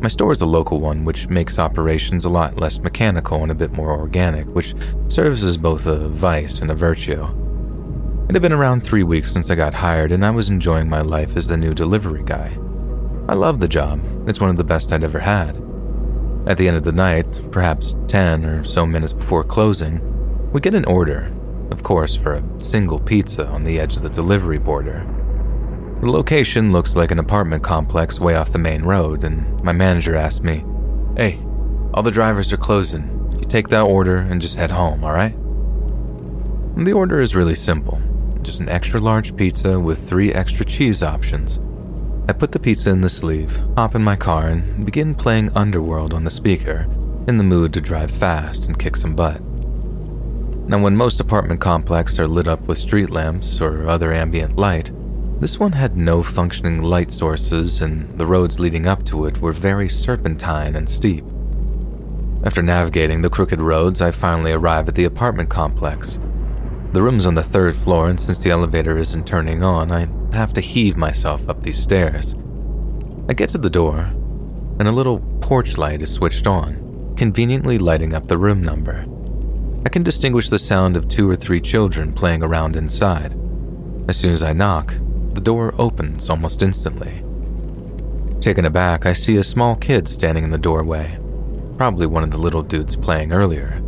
My 0.00 0.06
store 0.06 0.30
is 0.30 0.42
a 0.42 0.46
local 0.46 0.78
one, 0.78 1.04
which 1.04 1.28
makes 1.28 1.58
operations 1.58 2.24
a 2.24 2.30
lot 2.30 2.56
less 2.56 2.78
mechanical 2.78 3.42
and 3.42 3.50
a 3.50 3.56
bit 3.56 3.72
more 3.72 3.90
organic, 3.90 4.46
which 4.54 4.76
serves 5.08 5.42
as 5.42 5.56
both 5.56 5.88
a 5.88 6.06
vice 6.06 6.60
and 6.60 6.70
a 6.70 6.74
virtue. 6.76 7.24
It 8.28 8.34
had 8.34 8.42
been 8.42 8.52
around 8.52 8.82
three 8.82 9.02
weeks 9.02 9.32
since 9.32 9.50
I 9.50 9.56
got 9.56 9.74
hired, 9.74 10.12
and 10.12 10.24
I 10.24 10.30
was 10.30 10.50
enjoying 10.50 10.88
my 10.88 11.00
life 11.00 11.36
as 11.36 11.48
the 11.48 11.56
new 11.56 11.74
delivery 11.74 12.22
guy. 12.24 12.56
I 13.30 13.34
love 13.34 13.60
the 13.60 13.68
job, 13.68 14.02
it's 14.28 14.40
one 14.40 14.50
of 14.50 14.56
the 14.56 14.64
best 14.64 14.90
I'd 14.90 15.04
ever 15.04 15.20
had. 15.20 15.50
At 16.48 16.58
the 16.58 16.66
end 16.66 16.76
of 16.76 16.82
the 16.82 16.90
night, 16.90 17.40
perhaps 17.52 17.94
10 18.08 18.44
or 18.44 18.64
so 18.64 18.84
minutes 18.84 19.12
before 19.12 19.44
closing, 19.44 20.00
we 20.50 20.60
get 20.60 20.74
an 20.74 20.84
order, 20.84 21.32
of 21.70 21.84
course, 21.84 22.16
for 22.16 22.34
a 22.34 22.60
single 22.60 22.98
pizza 22.98 23.46
on 23.46 23.62
the 23.62 23.78
edge 23.78 23.94
of 23.94 24.02
the 24.02 24.08
delivery 24.08 24.58
border. 24.58 25.06
The 26.00 26.10
location 26.10 26.72
looks 26.72 26.96
like 26.96 27.12
an 27.12 27.20
apartment 27.20 27.62
complex 27.62 28.18
way 28.18 28.34
off 28.34 28.50
the 28.50 28.58
main 28.58 28.82
road, 28.82 29.22
and 29.22 29.62
my 29.62 29.70
manager 29.70 30.16
asked 30.16 30.42
me, 30.42 30.64
Hey, 31.16 31.38
all 31.94 32.02
the 32.02 32.10
drivers 32.10 32.52
are 32.52 32.56
closing. 32.56 33.32
You 33.38 33.44
take 33.44 33.68
that 33.68 33.82
order 33.82 34.16
and 34.16 34.42
just 34.42 34.56
head 34.56 34.72
home, 34.72 35.04
alright? 35.04 35.36
The 36.84 36.94
order 36.94 37.20
is 37.20 37.36
really 37.36 37.54
simple 37.54 38.02
just 38.42 38.58
an 38.58 38.68
extra 38.68 38.98
large 38.98 39.36
pizza 39.36 39.78
with 39.78 40.08
three 40.08 40.32
extra 40.32 40.64
cheese 40.64 41.04
options. 41.04 41.60
I 42.30 42.32
put 42.32 42.52
the 42.52 42.60
pizza 42.60 42.90
in 42.90 43.00
the 43.00 43.08
sleeve, 43.08 43.60
hop 43.76 43.96
in 43.96 44.04
my 44.04 44.14
car, 44.14 44.46
and 44.46 44.86
begin 44.86 45.16
playing 45.16 45.50
Underworld 45.56 46.14
on 46.14 46.22
the 46.22 46.30
speaker, 46.30 46.86
in 47.26 47.38
the 47.38 47.42
mood 47.42 47.72
to 47.72 47.80
drive 47.80 48.12
fast 48.12 48.66
and 48.66 48.78
kick 48.78 48.94
some 48.94 49.16
butt. 49.16 49.42
Now, 50.68 50.80
when 50.80 50.96
most 50.96 51.18
apartment 51.18 51.60
complexes 51.60 52.20
are 52.20 52.28
lit 52.28 52.46
up 52.46 52.60
with 52.68 52.78
street 52.78 53.10
lamps 53.10 53.60
or 53.60 53.88
other 53.88 54.12
ambient 54.12 54.54
light, 54.54 54.92
this 55.40 55.58
one 55.58 55.72
had 55.72 55.96
no 55.96 56.22
functioning 56.22 56.82
light 56.82 57.10
sources, 57.10 57.82
and 57.82 58.16
the 58.16 58.26
roads 58.26 58.60
leading 58.60 58.86
up 58.86 59.04
to 59.06 59.26
it 59.26 59.40
were 59.40 59.50
very 59.50 59.88
serpentine 59.88 60.76
and 60.76 60.88
steep. 60.88 61.24
After 62.44 62.62
navigating 62.62 63.22
the 63.22 63.28
crooked 63.28 63.60
roads, 63.60 64.00
I 64.00 64.12
finally 64.12 64.52
arrive 64.52 64.88
at 64.88 64.94
the 64.94 65.04
apartment 65.04 65.50
complex. 65.50 66.20
The 66.92 67.02
room's 67.02 67.24
on 67.24 67.34
the 67.34 67.42
third 67.42 67.76
floor, 67.76 68.08
and 68.08 68.20
since 68.20 68.40
the 68.40 68.50
elevator 68.50 68.98
isn't 68.98 69.26
turning 69.26 69.62
on, 69.62 69.92
I 69.92 70.08
have 70.34 70.52
to 70.54 70.60
heave 70.60 70.96
myself 70.96 71.48
up 71.48 71.62
these 71.62 71.78
stairs. 71.78 72.34
I 73.28 73.32
get 73.32 73.48
to 73.50 73.58
the 73.58 73.70
door, 73.70 73.98
and 74.80 74.88
a 74.88 74.92
little 74.92 75.20
porch 75.40 75.78
light 75.78 76.02
is 76.02 76.12
switched 76.12 76.48
on, 76.48 77.14
conveniently 77.16 77.78
lighting 77.78 78.12
up 78.12 78.26
the 78.26 78.38
room 78.38 78.60
number. 78.62 79.06
I 79.86 79.88
can 79.88 80.02
distinguish 80.02 80.48
the 80.48 80.58
sound 80.58 80.96
of 80.96 81.06
two 81.06 81.30
or 81.30 81.36
three 81.36 81.60
children 81.60 82.12
playing 82.12 82.42
around 82.42 82.74
inside. 82.74 83.38
As 84.08 84.16
soon 84.16 84.32
as 84.32 84.42
I 84.42 84.52
knock, 84.52 84.94
the 85.34 85.40
door 85.40 85.74
opens 85.78 86.28
almost 86.28 86.60
instantly. 86.60 87.22
Taken 88.40 88.64
aback, 88.64 89.06
I 89.06 89.12
see 89.12 89.36
a 89.36 89.44
small 89.44 89.76
kid 89.76 90.08
standing 90.08 90.42
in 90.42 90.50
the 90.50 90.58
doorway, 90.58 91.20
probably 91.76 92.06
one 92.06 92.24
of 92.24 92.32
the 92.32 92.38
little 92.38 92.62
dudes 92.62 92.96
playing 92.96 93.32
earlier. 93.32 93.80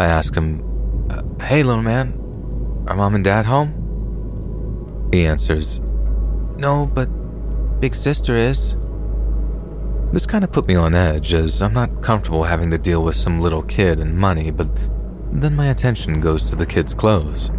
I 0.00 0.06
ask 0.06 0.34
him, 0.34 1.08
uh, 1.08 1.22
Hey, 1.44 1.62
little 1.62 1.82
man, 1.82 2.18
are 2.86 2.96
mom 2.96 3.14
and 3.14 3.24
dad 3.24 3.46
home? 3.46 5.08
He 5.12 5.26
answers, 5.26 5.80
No, 6.56 6.90
but 6.92 7.06
big 7.80 7.94
sister 7.94 8.34
is. 8.34 8.76
This 10.12 10.26
kind 10.26 10.44
of 10.44 10.52
put 10.52 10.66
me 10.66 10.74
on 10.74 10.94
edge 10.94 11.32
as 11.32 11.62
I'm 11.62 11.72
not 11.72 12.02
comfortable 12.02 12.44
having 12.44 12.70
to 12.70 12.78
deal 12.78 13.02
with 13.02 13.16
some 13.16 13.40
little 13.40 13.62
kid 13.62 14.00
and 14.00 14.16
money, 14.16 14.50
but 14.50 14.68
then 15.32 15.56
my 15.56 15.66
attention 15.68 16.20
goes 16.20 16.50
to 16.50 16.56
the 16.56 16.66
kid's 16.66 16.92
clothes. 16.92 17.50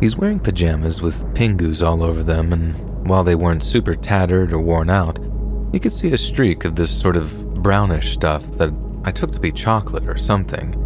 He's 0.00 0.16
wearing 0.16 0.40
pajamas 0.40 1.00
with 1.00 1.24
pingus 1.34 1.82
all 1.82 2.02
over 2.02 2.22
them, 2.22 2.52
and 2.52 3.08
while 3.08 3.24
they 3.24 3.34
weren't 3.34 3.62
super 3.62 3.94
tattered 3.94 4.52
or 4.52 4.60
worn 4.60 4.90
out, 4.90 5.18
you 5.72 5.80
could 5.80 5.92
see 5.92 6.12
a 6.12 6.18
streak 6.18 6.64
of 6.64 6.76
this 6.76 6.90
sort 6.90 7.16
of 7.16 7.54
brownish 7.62 8.12
stuff 8.12 8.44
that 8.58 8.72
I 9.04 9.10
took 9.10 9.32
to 9.32 9.40
be 9.40 9.50
chocolate 9.50 10.08
or 10.08 10.18
something. 10.18 10.80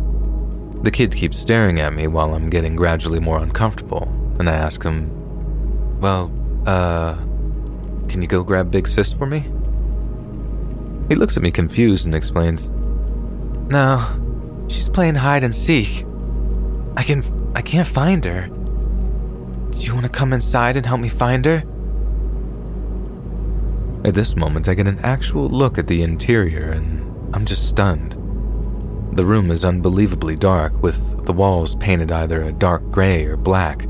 The 0.83 0.91
kid 0.93 1.15
keeps 1.15 1.39
staring 1.39 1.81
at 1.81 1.93
me 1.93 2.07
while 2.07 2.35
I'm 2.35 2.51
getting 2.51 2.77
gradually 2.77 3.21
more 3.21 3.41
uncomfortable, 3.41 4.05
and 4.39 4.49
I 4.49 4.55
ask 4.55 4.83
him, 4.83 5.11
Well, 6.01 6.33
uh, 6.67 7.15
can 8.09 8.23
you 8.23 8.29
go 8.29 8.43
grab 8.45 8.71
Big 8.71 8.87
Sis 8.87 9.13
for 9.13 9.27
me? 9.27 9.41
He 11.09 11.15
looks 11.15 11.37
at 11.37 11.43
me 11.43 11.51
confused 11.51 12.07
and 12.07 12.15
explains, 12.15 12.71
No, 13.71 14.67
she's 14.69 14.89
playing 14.89 15.17
hide 15.17 15.43
and 15.43 15.55
seek. 15.55 16.05
I 16.97 17.03
can 17.03 17.23
I 17.55 17.63
can't 17.63 17.89
find 17.89 18.25
her. 18.25 18.49
Do 19.71 19.79
you 19.79 19.95
want 19.95 20.07
to 20.07 20.13
come 20.13 20.33
inside 20.33 20.77
and 20.77 20.85
help 20.85 21.01
me 21.01 21.09
find 21.09 21.45
her? 21.45 21.63
At 24.05 24.15
this 24.15 24.37
moment, 24.37 24.69
I 24.69 24.75
get 24.75 24.87
an 24.87 25.01
actual 25.01 25.49
look 25.49 25.79
at 25.79 25.87
the 25.87 26.03
interior 26.03 26.71
and 26.71 27.35
I'm 27.35 27.45
just 27.45 27.69
stunned. 27.69 28.18
The 29.13 29.25
room 29.25 29.51
is 29.51 29.65
unbelievably 29.65 30.37
dark, 30.37 30.83
with 30.83 31.25
the 31.27 31.33
walls 31.33 31.75
painted 31.77 32.13
either 32.13 32.43
a 32.43 32.53
dark 32.53 32.91
gray 32.91 33.25
or 33.25 33.37
black, 33.37 33.85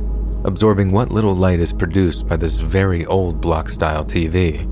absorbing 0.45 0.91
what 0.91 1.11
little 1.11 1.35
light 1.35 1.61
is 1.61 1.73
produced 1.73 2.27
by 2.27 2.37
this 2.37 2.59
very 2.59 3.05
old 3.07 3.41
block 3.41 3.69
style 3.69 4.05
TV. 4.05 4.63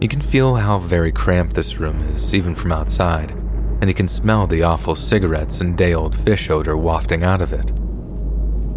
You 0.00 0.08
can 0.08 0.22
feel 0.22 0.56
how 0.56 0.78
very 0.78 1.12
cramped 1.12 1.54
this 1.54 1.78
room 1.78 2.00
is, 2.00 2.32
even 2.32 2.54
from 2.54 2.72
outside, 2.72 3.32
and 3.32 3.88
you 3.88 3.94
can 3.94 4.08
smell 4.08 4.46
the 4.46 4.62
awful 4.62 4.94
cigarettes 4.94 5.60
and 5.60 5.76
day 5.76 5.92
old 5.92 6.14
fish 6.14 6.48
odor 6.48 6.76
wafting 6.76 7.22
out 7.22 7.42
of 7.42 7.52
it. 7.52 7.70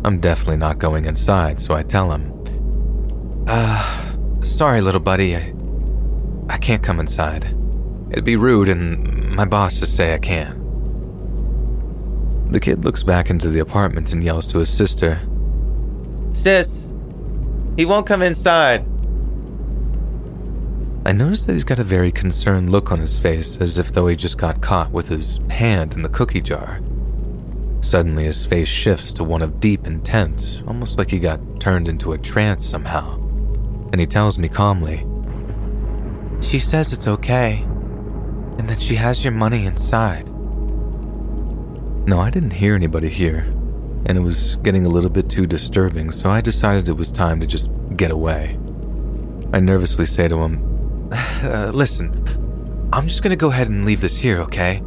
I'm 0.06 0.20
definitely 0.20 0.58
not 0.58 0.80
going 0.80 1.06
inside, 1.06 1.62
so 1.62 1.76
I 1.76 1.84
tell 1.84 2.12
him, 2.12 2.34
Uh, 3.48 4.14
sorry, 4.44 4.82
little 4.82 5.00
buddy, 5.00 5.36
I, 5.36 5.54
I 6.50 6.58
can't 6.58 6.84
come 6.84 7.00
inside. 7.00 7.56
It'd 8.12 8.26
be 8.26 8.36
rude, 8.36 8.68
and 8.68 9.34
my 9.34 9.46
bosses 9.46 9.94
say 9.94 10.14
I 10.14 10.20
can't. 10.20 10.63
The 12.54 12.60
kid 12.60 12.86
looks 12.86 13.02
back 13.02 13.32
into 13.32 13.50
the 13.50 13.62
apartment 13.62 14.14
and 14.14 14.24
yells 14.24 14.46
to 14.48 14.60
his 14.60 14.70
sister, 14.70 15.20
Sis, 16.34 16.88
he 17.76 17.84
won't 17.84 18.06
come 18.06 18.22
inside. 18.22 18.86
I 21.04 21.14
notice 21.14 21.46
that 21.46 21.54
he's 21.54 21.64
got 21.64 21.80
a 21.80 21.84
very 21.84 22.12
concerned 22.12 22.70
look 22.70 22.92
on 22.92 23.00
his 23.00 23.18
face, 23.18 23.58
as 23.58 23.80
if 23.80 23.92
though 23.92 24.06
he 24.06 24.16
just 24.16 24.38
got 24.38 24.62
caught 24.62 24.92
with 24.92 25.08
his 25.08 25.40
hand 25.50 25.96
in 25.96 26.04
the 26.04 26.10
cookie 26.10 26.42
jar. 26.42 26.80
Suddenly, 27.82 28.26
his 28.26 28.46
face 28.46 28.70
shifts 28.70 29.14
to 29.14 29.24
one 29.24 29.42
of 29.42 29.60
deep 29.60 29.88
intent, 29.88 30.62
almost 30.68 31.00
like 31.00 31.10
he 31.10 31.18
got 31.18 31.40
turned 31.60 31.90
into 31.90 32.14
a 32.14 32.20
trance 32.20 32.64
somehow. 32.64 33.16
And 33.92 34.00
he 34.00 34.06
tells 34.06 34.38
me 34.38 34.48
calmly, 34.48 35.08
She 36.40 36.60
says 36.60 36.94
it's 36.94 37.08
okay, 37.08 37.64
and 38.60 38.70
that 38.70 38.80
she 38.80 38.94
has 38.94 39.26
your 39.26 39.34
money 39.34 39.66
inside. 39.66 40.30
No, 42.06 42.20
I 42.20 42.30
didn't 42.30 42.52
hear 42.52 42.76
anybody 42.76 43.08
here, 43.08 43.46
and 44.06 44.18
it 44.18 44.22
was 44.22 44.56
getting 44.58 44.86
a 44.86 44.90
little 44.90 45.10
bit 45.10 45.30
too 45.30 45.48
disturbing, 45.48 46.12
so 46.12 46.30
I 46.30 46.42
decided 46.42 46.90
it 46.90 46.98
was 46.98 47.10
time 47.12 47.40
to 47.40 47.48
just 47.48 47.70
get 47.96 48.12
away. 48.12 48.58
I 49.54 49.62
nervously 49.62 50.06
say 50.06 50.28
to 50.28 50.38
him, 50.44 51.10
uh, 51.14 51.72
Listen, 51.74 52.90
I'm 52.92 53.08
just 53.08 53.24
gonna 53.24 53.38
go 53.38 53.50
ahead 53.52 53.70
and 53.70 53.86
leave 53.86 54.02
this 54.02 54.18
here, 54.18 54.42
okay? 54.42 54.84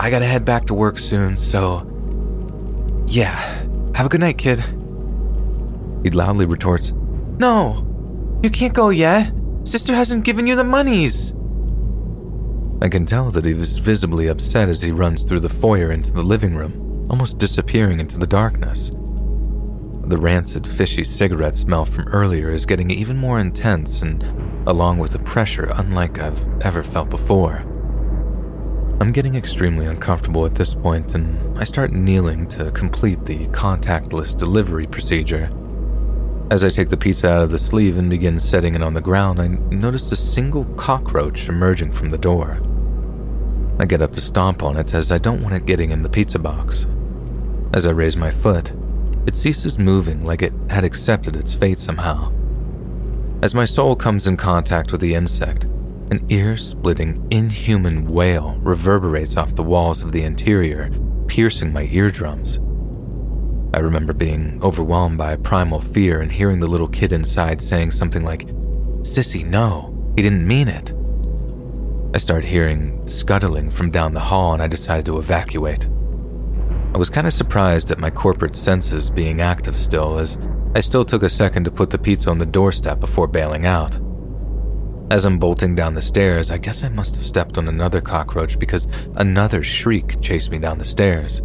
I 0.00 0.10
gotta 0.10 0.26
head 0.26 0.44
back 0.44 0.66
to 0.66 0.74
work 0.74 0.98
soon, 0.98 1.36
so. 1.36 1.86
Yeah, 3.06 3.36
have 3.94 4.06
a 4.06 4.08
good 4.08 4.20
night, 4.20 4.38
kid. 4.38 4.58
He 6.02 6.10
loudly 6.10 6.46
retorts, 6.46 6.92
No, 7.38 7.86
you 8.42 8.50
can't 8.50 8.74
go 8.74 8.88
yet. 8.88 9.32
Sister 9.62 9.94
hasn't 9.94 10.24
given 10.24 10.48
you 10.48 10.56
the 10.56 10.64
monies. 10.64 11.34
I 12.82 12.88
can 12.88 13.06
tell 13.06 13.30
that 13.30 13.44
he 13.44 13.54
was 13.54 13.78
visibly 13.78 14.26
upset 14.26 14.68
as 14.68 14.82
he 14.82 14.90
runs 14.90 15.22
through 15.22 15.38
the 15.38 15.48
foyer 15.48 15.92
into 15.92 16.10
the 16.10 16.24
living 16.24 16.56
room, 16.56 17.06
almost 17.08 17.38
disappearing 17.38 18.00
into 18.00 18.18
the 18.18 18.26
darkness. 18.26 18.90
The 20.08 20.18
rancid, 20.18 20.66
fishy 20.66 21.04
cigarette 21.04 21.54
smell 21.54 21.84
from 21.84 22.08
earlier 22.08 22.50
is 22.50 22.66
getting 22.66 22.90
even 22.90 23.16
more 23.16 23.38
intense 23.38 24.02
and 24.02 24.24
along 24.66 24.98
with 24.98 25.14
a 25.14 25.20
pressure 25.20 25.70
unlike 25.76 26.18
I've 26.18 26.44
ever 26.62 26.82
felt 26.82 27.08
before. 27.08 27.58
I'm 29.00 29.12
getting 29.12 29.36
extremely 29.36 29.86
uncomfortable 29.86 30.44
at 30.44 30.56
this 30.56 30.74
point, 30.74 31.14
and 31.14 31.56
I 31.56 31.62
start 31.62 31.92
kneeling 31.92 32.48
to 32.48 32.72
complete 32.72 33.24
the 33.24 33.46
contactless 33.50 34.36
delivery 34.36 34.88
procedure. 34.88 35.52
As 36.50 36.64
I 36.64 36.68
take 36.68 36.88
the 36.88 36.96
pizza 36.96 37.30
out 37.30 37.42
of 37.44 37.52
the 37.52 37.60
sleeve 37.60 37.96
and 37.96 38.10
begin 38.10 38.40
setting 38.40 38.74
it 38.74 38.82
on 38.82 38.94
the 38.94 39.00
ground, 39.00 39.40
I 39.40 39.46
notice 39.46 40.10
a 40.10 40.16
single 40.16 40.64
cockroach 40.74 41.48
emerging 41.48 41.92
from 41.92 42.10
the 42.10 42.18
door. 42.18 42.60
I 43.78 43.86
get 43.86 44.02
up 44.02 44.12
to 44.12 44.20
stomp 44.20 44.62
on 44.62 44.76
it 44.76 44.94
as 44.94 45.10
I 45.10 45.18
don't 45.18 45.42
want 45.42 45.54
it 45.54 45.66
getting 45.66 45.90
in 45.90 46.02
the 46.02 46.08
pizza 46.08 46.38
box. 46.38 46.86
As 47.72 47.86
I 47.86 47.90
raise 47.90 48.16
my 48.16 48.30
foot, 48.30 48.72
it 49.26 49.36
ceases 49.36 49.78
moving 49.78 50.24
like 50.24 50.42
it 50.42 50.52
had 50.68 50.84
accepted 50.84 51.36
its 51.36 51.54
fate 51.54 51.80
somehow. 51.80 52.32
As 53.42 53.54
my 53.54 53.64
soul 53.64 53.96
comes 53.96 54.26
in 54.26 54.36
contact 54.36 54.92
with 54.92 55.00
the 55.00 55.14
insect, 55.14 55.64
an 55.64 56.24
ear 56.28 56.56
splitting, 56.56 57.26
inhuman 57.30 58.06
wail 58.06 58.58
reverberates 58.60 59.36
off 59.36 59.54
the 59.54 59.62
walls 59.62 60.02
of 60.02 60.12
the 60.12 60.22
interior, 60.22 60.90
piercing 61.26 61.72
my 61.72 61.88
eardrums. 61.90 62.58
I 63.74 63.78
remember 63.78 64.12
being 64.12 64.60
overwhelmed 64.62 65.16
by 65.16 65.32
a 65.32 65.38
primal 65.38 65.80
fear 65.80 66.20
and 66.20 66.30
hearing 66.30 66.60
the 66.60 66.66
little 66.66 66.88
kid 66.88 67.12
inside 67.12 67.62
saying 67.62 67.92
something 67.92 68.22
like, 68.22 68.46
Sissy, 69.02 69.44
no, 69.44 70.12
he 70.14 70.22
didn't 70.22 70.46
mean 70.46 70.68
it. 70.68 70.92
I 72.14 72.18
started 72.18 72.46
hearing 72.46 73.06
scuttling 73.06 73.70
from 73.70 73.90
down 73.90 74.12
the 74.12 74.20
hall 74.20 74.52
and 74.52 74.62
I 74.62 74.66
decided 74.66 75.06
to 75.06 75.18
evacuate. 75.18 75.86
I 76.94 76.98
was 76.98 77.08
kind 77.08 77.26
of 77.26 77.32
surprised 77.32 77.90
at 77.90 77.98
my 77.98 78.10
corporate 78.10 78.54
senses 78.54 79.08
being 79.08 79.40
active 79.40 79.74
still, 79.74 80.18
as 80.18 80.36
I 80.74 80.80
still 80.80 81.06
took 81.06 81.22
a 81.22 81.28
second 81.30 81.64
to 81.64 81.70
put 81.70 81.88
the 81.88 81.98
pizza 81.98 82.28
on 82.28 82.36
the 82.36 82.44
doorstep 82.44 83.00
before 83.00 83.28
bailing 83.28 83.64
out. 83.64 83.98
As 85.10 85.24
I'm 85.24 85.38
bolting 85.38 85.74
down 85.74 85.94
the 85.94 86.02
stairs, 86.02 86.50
I 86.50 86.58
guess 86.58 86.84
I 86.84 86.90
must 86.90 87.16
have 87.16 87.24
stepped 87.24 87.56
on 87.56 87.66
another 87.66 88.02
cockroach 88.02 88.58
because 88.58 88.86
another 89.16 89.62
shriek 89.62 90.20
chased 90.20 90.50
me 90.50 90.58
down 90.58 90.76
the 90.76 90.84
stairs. 90.84 91.40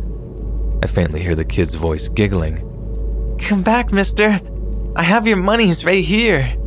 I 0.83 0.87
faintly 0.87 1.21
hear 1.21 1.35
the 1.35 1.45
kid's 1.45 1.75
voice 1.75 2.09
giggling. 2.09 3.37
Come 3.39 3.63
back, 3.63 3.93
mister. 3.93 4.41
I 4.97 5.03
have 5.03 5.27
your 5.27 5.37
monies 5.37 5.85
right 5.85 6.03
here. 6.03 6.57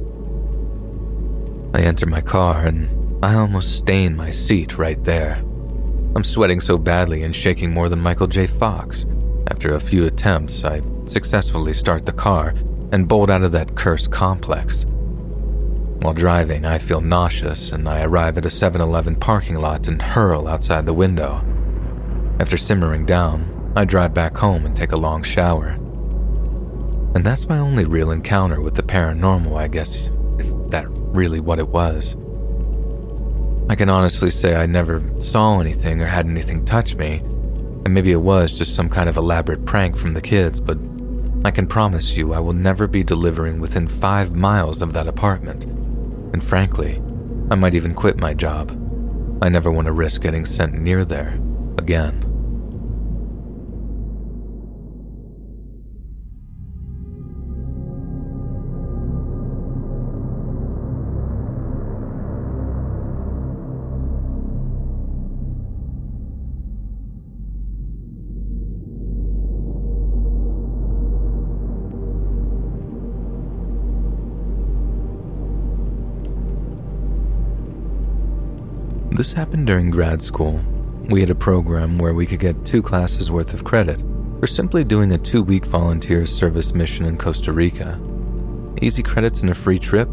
I 1.75 1.83
enter 1.83 2.07
my 2.07 2.23
car 2.23 2.67
and 2.67 3.00
I 3.23 3.35
almost 3.35 3.77
stain 3.77 4.17
my 4.17 4.31
seat 4.31 4.79
right 4.79 5.03
there. 5.05 5.35
I'm 6.17 6.25
sweating 6.25 6.59
so 6.59 6.79
badly 6.79 7.23
and 7.23 7.37
shaking 7.37 7.71
more 7.71 7.91
than 7.91 8.01
Michael 8.01 8.27
J. 8.27 8.47
Fox. 8.47 9.05
After 9.51 9.75
a 9.75 9.81
few 9.81 10.07
attempts, 10.07 10.65
I 10.65 10.81
successfully 11.05 11.75
start 11.75 12.07
the 12.07 12.15
car 12.15 12.55
and 12.93 13.07
bolt 13.07 13.29
out 13.29 13.43
of 13.43 13.53
that 13.53 13.77
cursed 13.77 14.11
complex. 14.11 14.87
While 15.99 16.15
driving, 16.15 16.65
I 16.65 16.79
feel 16.79 17.03
nauseous 17.03 17.73
and 17.73 17.87
I 17.87 18.05
arrive 18.05 18.39
at 18.39 18.47
a 18.47 18.51
7 18.51 18.81
Eleven 18.81 19.17
parking 19.17 19.59
lot 19.59 19.87
and 19.87 20.01
hurl 20.01 20.49
outside 20.49 20.87
the 20.87 20.95
window. 20.95 21.45
After 22.41 22.57
simmering 22.57 23.05
down, 23.05 23.75
I 23.77 23.85
drive 23.85 24.15
back 24.15 24.35
home 24.35 24.65
and 24.65 24.75
take 24.75 24.93
a 24.93 24.97
long 24.97 25.23
shower. 25.23 25.77
And 27.15 27.23
that's 27.23 27.51
my 27.51 27.59
only 27.59 27.85
real 27.85 28.13
encounter 28.13 28.63
with 28.63 28.77
the 28.77 28.83
paranormal, 28.83 29.59
I 29.59 29.69
guess, 29.69 30.09
if 30.39 30.71
that 30.71 30.87
really 30.89 31.41
what 31.41 31.59
it 31.59 31.69
was. 31.69 32.17
I 33.71 33.77
can 33.77 33.89
honestly 33.89 34.31
say 34.31 34.57
I 34.57 34.67
never 34.67 35.01
saw 35.21 35.61
anything 35.61 36.03
or 36.03 36.07
had 36.07 36.27
anything 36.27 36.65
touch 36.65 36.97
me, 36.97 37.19
and 37.19 37.95
maybe 37.95 38.11
it 38.11 38.17
was 38.17 38.59
just 38.59 38.75
some 38.75 38.89
kind 38.89 39.09
of 39.09 39.17
elaborate 39.17 39.65
prank 39.65 39.97
from 39.97 40.13
the 40.13 40.21
kids, 40.21 40.59
but 40.59 40.77
I 41.45 41.53
can 41.53 41.69
promise 41.69 42.17
you 42.17 42.33
I 42.33 42.41
will 42.41 42.53
never 42.53 42.89
be 42.89 43.05
delivering 43.05 43.61
within 43.61 43.87
five 43.87 44.35
miles 44.35 44.83
of 44.83 44.93
that 44.95 45.07
apartment. 45.07 45.67
And 46.33 46.43
frankly, 46.43 47.01
I 47.49 47.55
might 47.55 47.77
even 47.77 47.95
quit 47.95 48.17
my 48.17 48.35
job. 48.35 48.73
I 49.41 49.49
never 49.49 49.71
want 49.71 49.87
to 49.87 49.93
risk 49.93 50.21
getting 50.21 50.47
sent 50.47 50.75
near 50.75 51.05
there 51.05 51.39
again. 51.79 52.30
This 79.21 79.35
happened 79.35 79.67
during 79.67 79.91
grad 79.91 80.23
school. 80.23 80.65
We 81.11 81.21
had 81.21 81.29
a 81.29 81.35
program 81.35 81.99
where 81.99 82.15
we 82.15 82.25
could 82.25 82.41
get 82.41 82.65
two 82.65 82.81
classes 82.81 83.31
worth 83.31 83.53
of 83.53 83.65
credit 83.65 84.03
for 84.41 84.47
simply 84.47 84.83
doing 84.83 85.13
a 85.13 85.19
two 85.19 85.43
week 85.43 85.67
volunteer 85.67 86.25
service 86.25 86.73
mission 86.73 87.05
in 87.05 87.19
Costa 87.19 87.53
Rica. 87.53 88.01
Easy 88.81 89.03
credits 89.03 89.43
and 89.43 89.51
a 89.51 89.55
free 89.55 89.79
trip? 89.79 90.09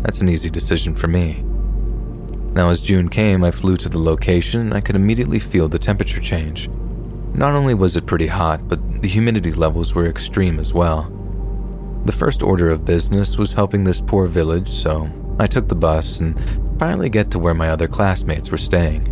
That's 0.00 0.22
an 0.22 0.30
easy 0.30 0.48
decision 0.48 0.94
for 0.94 1.06
me. 1.06 1.44
Now, 2.54 2.70
as 2.70 2.80
June 2.80 3.10
came, 3.10 3.44
I 3.44 3.50
flew 3.50 3.76
to 3.76 3.90
the 3.90 3.98
location 3.98 4.62
and 4.62 4.72
I 4.72 4.80
could 4.80 4.96
immediately 4.96 5.38
feel 5.38 5.68
the 5.68 5.78
temperature 5.78 6.22
change. 6.22 6.70
Not 7.34 7.52
only 7.52 7.74
was 7.74 7.98
it 7.98 8.06
pretty 8.06 8.28
hot, 8.28 8.66
but 8.66 9.02
the 9.02 9.08
humidity 9.08 9.52
levels 9.52 9.94
were 9.94 10.06
extreme 10.06 10.58
as 10.58 10.72
well. 10.72 11.12
The 12.06 12.12
first 12.12 12.42
order 12.42 12.70
of 12.70 12.86
business 12.86 13.36
was 13.36 13.52
helping 13.52 13.84
this 13.84 14.00
poor 14.00 14.26
village, 14.26 14.70
so 14.70 15.10
I 15.38 15.46
took 15.46 15.68
the 15.68 15.74
bus 15.74 16.20
and 16.20 16.69
finally 16.80 17.10
get 17.10 17.30
to 17.30 17.38
where 17.38 17.52
my 17.52 17.68
other 17.68 17.86
classmates 17.86 18.50
were 18.50 18.56
staying. 18.56 19.04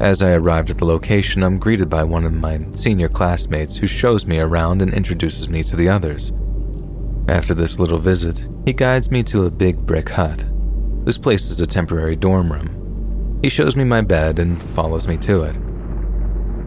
As 0.00 0.20
I 0.20 0.32
arrived 0.32 0.68
at 0.68 0.78
the 0.78 0.84
location, 0.84 1.44
I'm 1.44 1.60
greeted 1.60 1.88
by 1.88 2.02
one 2.02 2.24
of 2.24 2.32
my 2.32 2.58
senior 2.72 3.08
classmates 3.08 3.76
who 3.76 3.86
shows 3.86 4.26
me 4.26 4.40
around 4.40 4.82
and 4.82 4.92
introduces 4.92 5.48
me 5.48 5.62
to 5.62 5.76
the 5.76 5.88
others. 5.88 6.32
After 7.28 7.54
this 7.54 7.78
little 7.78 7.98
visit, 7.98 8.48
he 8.64 8.72
guides 8.72 9.12
me 9.12 9.22
to 9.22 9.44
a 9.44 9.50
big 9.50 9.76
brick 9.86 10.08
hut. 10.08 10.44
This 11.04 11.18
place 11.18 11.50
is 11.50 11.60
a 11.60 11.66
temporary 11.66 12.16
dorm 12.16 12.52
room. 12.52 13.38
He 13.42 13.48
shows 13.48 13.76
me 13.76 13.84
my 13.84 14.00
bed 14.00 14.40
and 14.40 14.60
follows 14.60 15.06
me 15.06 15.18
to 15.18 15.44
it. 15.44 15.56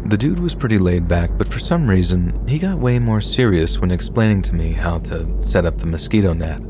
The 0.10 0.18
dude 0.18 0.40
was 0.40 0.56
pretty 0.56 0.78
laid 0.78 1.10
back, 1.10 1.38
but 1.38 1.50
for 1.50 1.60
some 1.60 1.90
reason, 1.90 2.48
he 2.48 2.58
got 2.58 2.80
way 2.80 3.00
more 3.00 3.20
serious 3.20 3.80
when 3.80 3.92
explaining 3.92 4.44
to 4.44 4.56
me 4.56 4.72
how 4.72 5.00
to 5.00 5.44
set 5.44 5.66
up 5.66 5.78
the 5.78 5.88
mosquito 5.88 6.32
net. 6.32 6.69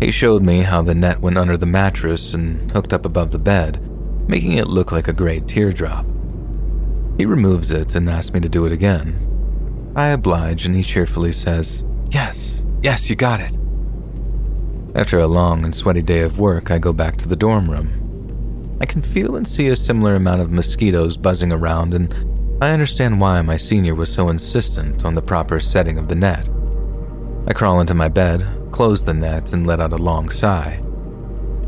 He 0.00 0.12
showed 0.12 0.42
me 0.42 0.60
how 0.60 0.82
the 0.82 0.94
net 0.94 1.20
went 1.20 1.36
under 1.36 1.56
the 1.56 1.66
mattress 1.66 2.32
and 2.32 2.70
hooked 2.70 2.92
up 2.92 3.04
above 3.04 3.32
the 3.32 3.38
bed, 3.38 3.80
making 4.28 4.52
it 4.52 4.68
look 4.68 4.92
like 4.92 5.08
a 5.08 5.12
great 5.12 5.48
teardrop. 5.48 6.06
He 7.16 7.26
removes 7.26 7.72
it 7.72 7.96
and 7.96 8.08
asks 8.08 8.32
me 8.32 8.38
to 8.40 8.48
do 8.48 8.64
it 8.64 8.72
again. 8.72 9.92
I 9.96 10.08
oblige 10.08 10.66
and 10.66 10.76
he 10.76 10.84
cheerfully 10.84 11.32
says, 11.32 11.82
Yes, 12.10 12.62
yes, 12.80 13.10
you 13.10 13.16
got 13.16 13.40
it. 13.40 13.56
After 14.94 15.18
a 15.18 15.26
long 15.26 15.64
and 15.64 15.74
sweaty 15.74 16.02
day 16.02 16.20
of 16.20 16.38
work, 16.38 16.70
I 16.70 16.78
go 16.78 16.92
back 16.92 17.16
to 17.16 17.28
the 17.28 17.36
dorm 17.36 17.68
room. 17.68 18.78
I 18.80 18.86
can 18.86 19.02
feel 19.02 19.34
and 19.34 19.46
see 19.46 19.66
a 19.66 19.76
similar 19.76 20.14
amount 20.14 20.40
of 20.40 20.52
mosquitoes 20.52 21.16
buzzing 21.16 21.50
around, 21.50 21.94
and 21.94 22.14
I 22.62 22.70
understand 22.70 23.20
why 23.20 23.42
my 23.42 23.56
senior 23.56 23.96
was 23.96 24.12
so 24.12 24.28
insistent 24.28 25.04
on 25.04 25.16
the 25.16 25.22
proper 25.22 25.58
setting 25.58 25.98
of 25.98 26.06
the 26.06 26.14
net. 26.14 26.48
I 27.48 27.54
crawl 27.54 27.80
into 27.80 27.94
my 27.94 28.08
bed, 28.08 28.46
close 28.72 29.02
the 29.02 29.14
net, 29.14 29.54
and 29.54 29.66
let 29.66 29.80
out 29.80 29.94
a 29.94 29.96
long 29.96 30.28
sigh. 30.28 30.82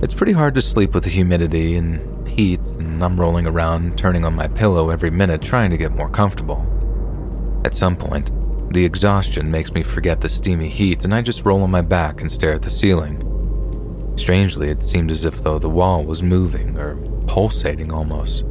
It's 0.02 0.12
pretty 0.12 0.33
hard 0.33 0.55
to 0.57 0.60
sleep 0.60 0.92
with 0.92 1.05
the 1.05 1.10
humidity 1.10 1.75
and 1.76 2.28
heat, 2.28 2.60
and 2.78 3.02
I'm 3.02 3.18
rolling 3.18 3.47
around, 3.47 3.97
turning 3.97 4.26
on 4.26 4.34
my 4.34 4.47
pillow 4.47 4.91
every 4.91 5.09
minute, 5.09 5.41
trying 5.41 5.70
to 5.70 5.78
get 5.78 5.92
more 5.92 6.10
comfortable. 6.10 6.67
At 7.65 7.75
some 7.75 7.97
point, 7.97 8.31
the 8.75 8.84
exhaustion 8.84 9.50
makes 9.50 9.73
me 9.73 9.83
forget 9.83 10.20
the 10.20 10.28
steamy 10.28 10.68
heat, 10.68 11.05
and 11.05 11.15
I 11.15 11.23
just 11.23 11.47
roll 11.47 11.62
on 11.62 11.70
my 11.70 11.81
back 11.81 12.20
and 12.20 12.31
stare 12.31 12.52
at 12.52 12.60
the 12.60 12.68
ceiling. 12.68 14.15
Strangely, 14.18 14.68
it 14.68 14.83
seemed 14.83 15.10
as 15.10 15.25
if 15.25 15.42
though 15.42 15.59
the 15.59 15.70
wall 15.70 16.05
was 16.05 16.23
moving 16.23 16.76
or 16.76 16.97
pulsating 17.26 17.91
almost. 17.91 18.44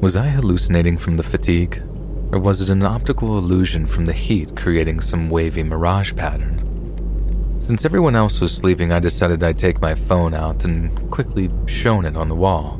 Was 0.00 0.16
I 0.16 0.28
hallucinating 0.28 0.96
from 0.96 1.18
the 1.18 1.22
fatigue? 1.22 1.82
Or 2.30 2.38
was 2.38 2.60
it 2.60 2.68
an 2.68 2.82
optical 2.82 3.38
illusion 3.38 3.86
from 3.86 4.04
the 4.04 4.12
heat 4.12 4.54
creating 4.54 5.00
some 5.00 5.30
wavy 5.30 5.62
mirage 5.62 6.14
pattern? 6.14 7.56
Since 7.58 7.84
everyone 7.84 8.14
else 8.14 8.40
was 8.40 8.54
sleeping, 8.54 8.92
I 8.92 8.98
decided 8.98 9.42
I'd 9.42 9.58
take 9.58 9.80
my 9.80 9.94
phone 9.94 10.34
out 10.34 10.64
and 10.64 11.10
quickly 11.10 11.50
shone 11.66 12.04
it 12.04 12.16
on 12.16 12.28
the 12.28 12.34
wall. 12.34 12.78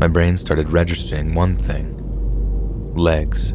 My 0.00 0.08
brain 0.08 0.36
started 0.36 0.70
registering 0.70 1.34
one 1.34 1.56
thing 1.56 1.94
legs. 2.96 3.54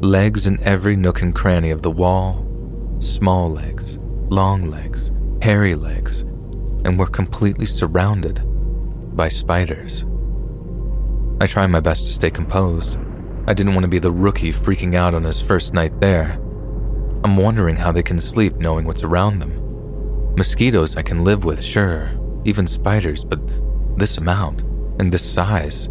Legs 0.00 0.46
in 0.46 0.60
every 0.62 0.96
nook 0.96 1.22
and 1.22 1.34
cranny 1.34 1.70
of 1.70 1.82
the 1.82 1.90
wall. 1.90 2.44
Small 2.98 3.50
legs, 3.50 3.98
long 4.30 4.70
legs, 4.70 5.12
hairy 5.42 5.74
legs, 5.74 6.22
and 6.84 6.98
we're 6.98 7.06
completely 7.06 7.66
surrounded 7.66 8.40
by 9.16 9.28
spiders. 9.28 10.04
I 11.40 11.46
try 11.46 11.66
my 11.66 11.80
best 11.80 12.06
to 12.06 12.12
stay 12.12 12.30
composed. 12.30 12.98
I 13.48 13.54
didn't 13.54 13.72
want 13.72 13.84
to 13.84 13.88
be 13.88 13.98
the 13.98 14.12
rookie 14.12 14.52
freaking 14.52 14.94
out 14.94 15.14
on 15.14 15.24
his 15.24 15.40
first 15.40 15.72
night 15.72 16.02
there. 16.02 16.32
I'm 17.24 17.38
wondering 17.38 17.76
how 17.76 17.90
they 17.90 18.02
can 18.02 18.20
sleep 18.20 18.56
knowing 18.56 18.84
what's 18.84 19.02
around 19.02 19.38
them. 19.38 20.34
Mosquitoes 20.36 20.98
I 20.98 21.02
can 21.02 21.24
live 21.24 21.46
with, 21.46 21.62
sure, 21.62 22.10
even 22.44 22.66
spiders, 22.66 23.24
but 23.24 23.40
this 23.96 24.18
amount 24.18 24.64
and 25.00 25.10
this 25.10 25.24
size. 25.24 25.88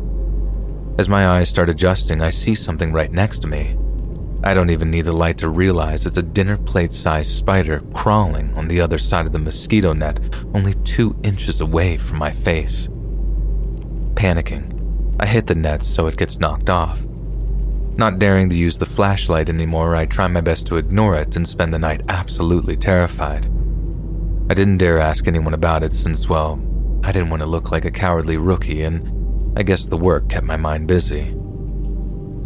As 1.00 1.10
my 1.10 1.30
eyes 1.30 1.50
start 1.50 1.68
adjusting, 1.68 2.22
I 2.22 2.30
see 2.30 2.54
something 2.54 2.94
right 2.94 3.12
next 3.12 3.40
to 3.40 3.48
me. 3.48 3.76
I 4.44 4.54
don't 4.54 4.70
even 4.70 4.92
need 4.92 5.06
the 5.06 5.12
light 5.12 5.40
to 5.40 5.50
realize 5.50 6.06
it's 6.06 6.20
a 6.20 6.22
dinner 6.22 6.58
plate 6.58 6.94
sized 6.94 7.32
spider 7.32 7.82
crawling 7.92 8.54
on 8.54 8.68
the 8.68 8.82
other 8.82 9.00
side 9.00 9.26
of 9.26 9.32
the 9.32 9.40
mosquito 9.40 9.94
net, 9.94 10.20
only 10.54 10.76
two 10.84 11.20
inches 11.24 11.60
away 11.60 11.98
from 11.98 12.20
my 12.20 12.32
face. 12.32 12.88
Panicking, 14.14 15.16
I 15.20 15.26
hit 15.26 15.48
the 15.48 15.56
net 15.56 15.82
so 15.82 16.06
it 16.06 16.18
gets 16.18 16.40
knocked 16.40 16.70
off. 16.70 17.04
Not 17.98 18.20
daring 18.20 18.48
to 18.52 18.56
use 18.56 18.78
the 18.78 18.86
flashlight 18.86 19.50
anymore, 19.50 19.96
I 19.96 20.06
try 20.06 20.28
my 20.28 20.42
best 20.42 20.68
to 20.68 20.76
ignore 20.78 21.16
it 21.16 21.36
and 21.36 21.48
spend 21.48 21.74
the 21.74 21.80
night 21.80 22.04
absolutely 22.10 22.78
terrified. 22.78 23.48
I 24.50 24.54
didn't 24.54 24.78
dare 24.78 25.00
ask 25.00 25.28
anyone 25.28 25.56
about 25.56 25.82
it 25.82 25.94
since, 25.94 26.30
well, 26.30 26.62
I 27.04 27.12
didn't 27.12 27.32
want 27.32 27.42
to 27.42 27.48
look 27.48 27.72
like 27.72 27.86
a 27.86 27.92
cowardly 27.92 28.38
rookie, 28.38 28.84
and 28.84 29.58
I 29.58 29.64
guess 29.64 29.88
the 29.88 29.98
work 29.98 30.30
kept 30.30 30.46
my 30.46 30.58
mind 30.58 30.88
busy. 30.88 31.36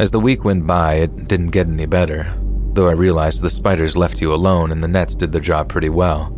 As 0.00 0.10
the 0.10 0.20
week 0.20 0.42
went 0.42 0.66
by, 0.66 0.94
it 0.94 1.28
didn't 1.28 1.48
get 1.48 1.66
any 1.66 1.84
better, 1.84 2.34
though 2.72 2.88
I 2.88 2.92
realized 2.92 3.42
the 3.42 3.50
spiders 3.50 3.94
left 3.94 4.22
you 4.22 4.32
alone 4.32 4.72
and 4.72 4.82
the 4.82 4.88
nets 4.88 5.14
did 5.14 5.32
their 5.32 5.40
job 5.42 5.68
pretty 5.68 5.90
well. 5.90 6.34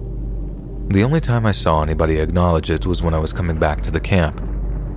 The 0.89 1.05
only 1.05 1.21
time 1.21 1.47
I 1.47 1.53
saw 1.53 1.83
anybody 1.83 2.19
acknowledge 2.19 2.69
it 2.69 2.85
was 2.85 3.01
when 3.01 3.15
I 3.15 3.19
was 3.19 3.33
coming 3.33 3.61
back 3.61 3.81
to 3.83 3.93
the 3.93 4.01
camp. 4.01 4.41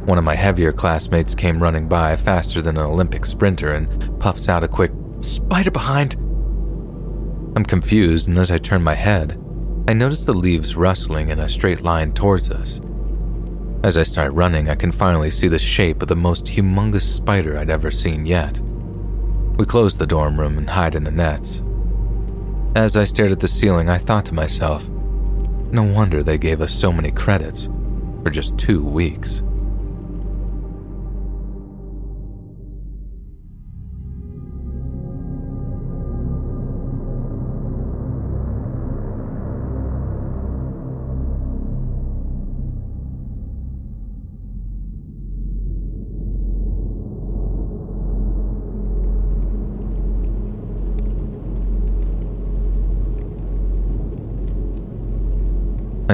One 0.07 0.17
of 0.17 0.23
my 0.23 0.35
heavier 0.35 0.71
classmates 0.71 1.35
came 1.35 1.61
running 1.61 1.89
by 1.89 2.15
faster 2.15 2.61
than 2.61 2.77
an 2.77 2.85
Olympic 2.85 3.25
sprinter 3.25 3.73
and 3.73 4.17
puffs 4.21 4.47
out 4.47 4.63
a 4.63 4.67
quick, 4.69 4.93
Spider 5.19 5.69
behind! 5.69 6.13
I'm 7.57 7.65
confused, 7.65 8.29
and 8.29 8.37
as 8.37 8.49
I 8.49 8.57
turn 8.57 8.81
my 8.81 8.95
head, 8.95 9.33
I 9.85 9.91
notice 9.91 10.23
the 10.23 10.31
leaves 10.31 10.77
rustling 10.77 11.27
in 11.27 11.39
a 11.39 11.49
straight 11.49 11.81
line 11.81 12.13
towards 12.13 12.49
us. 12.49 12.79
As 13.83 13.97
I 13.97 14.03
start 14.03 14.31
running, 14.31 14.69
I 14.69 14.75
can 14.75 14.93
finally 14.93 15.29
see 15.29 15.49
the 15.49 15.59
shape 15.59 16.01
of 16.01 16.07
the 16.07 16.15
most 16.15 16.45
humongous 16.45 17.01
spider 17.01 17.57
I'd 17.57 17.69
ever 17.69 17.91
seen 17.91 18.25
yet. 18.25 18.61
We 19.57 19.65
close 19.65 19.97
the 19.97 20.07
dorm 20.07 20.39
room 20.39 20.57
and 20.57 20.69
hide 20.69 20.95
in 20.95 21.03
the 21.03 21.11
nets. 21.11 21.61
As 22.77 22.95
I 22.95 23.03
stared 23.03 23.33
at 23.33 23.41
the 23.41 23.47
ceiling, 23.49 23.89
I 23.89 23.97
thought 23.97 24.23
to 24.27 24.33
myself, 24.33 24.87
no 24.87 25.83
wonder 25.83 26.23
they 26.23 26.37
gave 26.37 26.61
us 26.61 26.71
so 26.71 26.93
many 26.93 27.11
credits 27.11 27.67
for 28.23 28.29
just 28.29 28.57
two 28.57 28.85
weeks. 28.85 29.43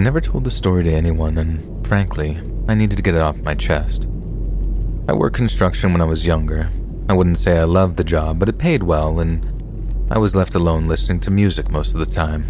Never 0.03 0.19
told 0.19 0.43
the 0.43 0.51
story 0.51 0.83
to 0.83 0.91
anyone, 0.91 1.37
and 1.37 1.87
frankly, 1.87 2.37
I 2.67 2.75
needed 2.75 2.97
to 2.97 3.01
get 3.01 3.15
it 3.15 3.21
off 3.21 3.37
my 3.37 3.55
chest. 3.55 4.05
I 5.07 5.13
worked 5.13 5.37
construction 5.37 5.93
when 5.93 6.01
I 6.01 6.05
was 6.05 6.27
younger. 6.27 6.69
I 7.07 7.13
wouldn't 7.13 7.37
say 7.37 7.57
I 7.57 7.63
loved 7.63 7.95
the 7.95 8.03
job, 8.03 8.37
but 8.37 8.49
it 8.49 8.57
paid 8.57 8.83
well, 8.83 9.21
and 9.21 9.45
I 10.11 10.17
was 10.17 10.35
left 10.35 10.55
alone 10.55 10.87
listening 10.87 11.21
to 11.21 11.31
music 11.31 11.69
most 11.69 11.93
of 11.93 11.99
the 11.99 12.05
time. 12.05 12.45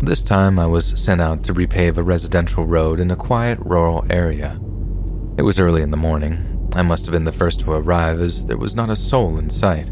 This 0.00 0.22
time, 0.22 0.58
I 0.58 0.66
was 0.66 0.98
sent 0.98 1.20
out 1.20 1.44
to 1.44 1.52
repave 1.52 1.98
a 1.98 2.02
residential 2.02 2.64
road 2.64 3.00
in 3.00 3.10
a 3.10 3.16
quiet 3.16 3.58
rural 3.60 4.06
area. 4.08 4.58
It 5.36 5.42
was 5.42 5.60
early 5.60 5.82
in 5.82 5.90
the 5.90 5.98
morning. 5.98 6.70
I 6.74 6.80
must 6.80 7.04
have 7.04 7.12
been 7.12 7.24
the 7.24 7.32
first 7.32 7.60
to 7.60 7.72
arrive, 7.72 8.18
as 8.18 8.46
there 8.46 8.56
was 8.56 8.74
not 8.74 8.88
a 8.88 8.96
soul 8.96 9.36
in 9.38 9.50
sight. 9.50 9.90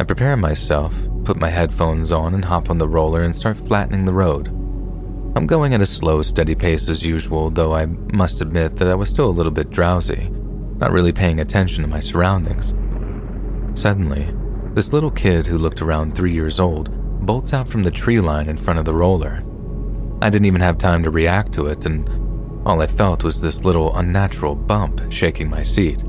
I 0.00 0.04
prepare 0.04 0.38
myself, 0.38 1.06
put 1.24 1.36
my 1.36 1.50
headphones 1.50 2.12
on, 2.12 2.34
and 2.34 2.46
hop 2.46 2.70
on 2.70 2.78
the 2.78 2.88
roller 2.88 3.22
and 3.22 3.36
start 3.36 3.58
flattening 3.58 4.06
the 4.06 4.14
road. 4.14 4.63
I'm 5.36 5.48
going 5.48 5.74
at 5.74 5.82
a 5.82 5.86
slow, 5.86 6.22
steady 6.22 6.54
pace 6.54 6.88
as 6.88 7.04
usual, 7.04 7.50
though 7.50 7.74
I 7.74 7.86
must 7.86 8.40
admit 8.40 8.76
that 8.76 8.86
I 8.86 8.94
was 8.94 9.08
still 9.08 9.26
a 9.26 9.34
little 9.34 9.50
bit 9.50 9.70
drowsy, 9.70 10.30
not 10.78 10.92
really 10.92 11.12
paying 11.12 11.40
attention 11.40 11.82
to 11.82 11.88
my 11.88 11.98
surroundings. 11.98 12.72
Suddenly, 13.78 14.32
this 14.74 14.92
little 14.92 15.10
kid 15.10 15.48
who 15.48 15.58
looked 15.58 15.82
around 15.82 16.14
three 16.14 16.32
years 16.32 16.60
old 16.60 16.88
bolts 17.26 17.52
out 17.52 17.66
from 17.66 17.82
the 17.82 17.90
tree 17.90 18.20
line 18.20 18.48
in 18.48 18.56
front 18.56 18.78
of 18.78 18.84
the 18.84 18.94
roller. 18.94 19.42
I 20.22 20.30
didn't 20.30 20.46
even 20.46 20.60
have 20.60 20.78
time 20.78 21.02
to 21.02 21.10
react 21.10 21.52
to 21.54 21.66
it, 21.66 21.84
and 21.84 22.08
all 22.64 22.80
I 22.80 22.86
felt 22.86 23.24
was 23.24 23.40
this 23.40 23.64
little 23.64 23.96
unnatural 23.96 24.54
bump 24.54 25.10
shaking 25.10 25.50
my 25.50 25.64
seat. 25.64 26.04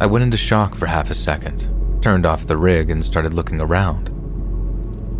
I 0.00 0.06
went 0.06 0.22
into 0.22 0.36
shock 0.36 0.76
for 0.76 0.86
half 0.86 1.10
a 1.10 1.16
second, 1.16 1.68
turned 2.00 2.26
off 2.26 2.46
the 2.46 2.56
rig, 2.56 2.90
and 2.90 3.04
started 3.04 3.34
looking 3.34 3.60
around. 3.60 4.14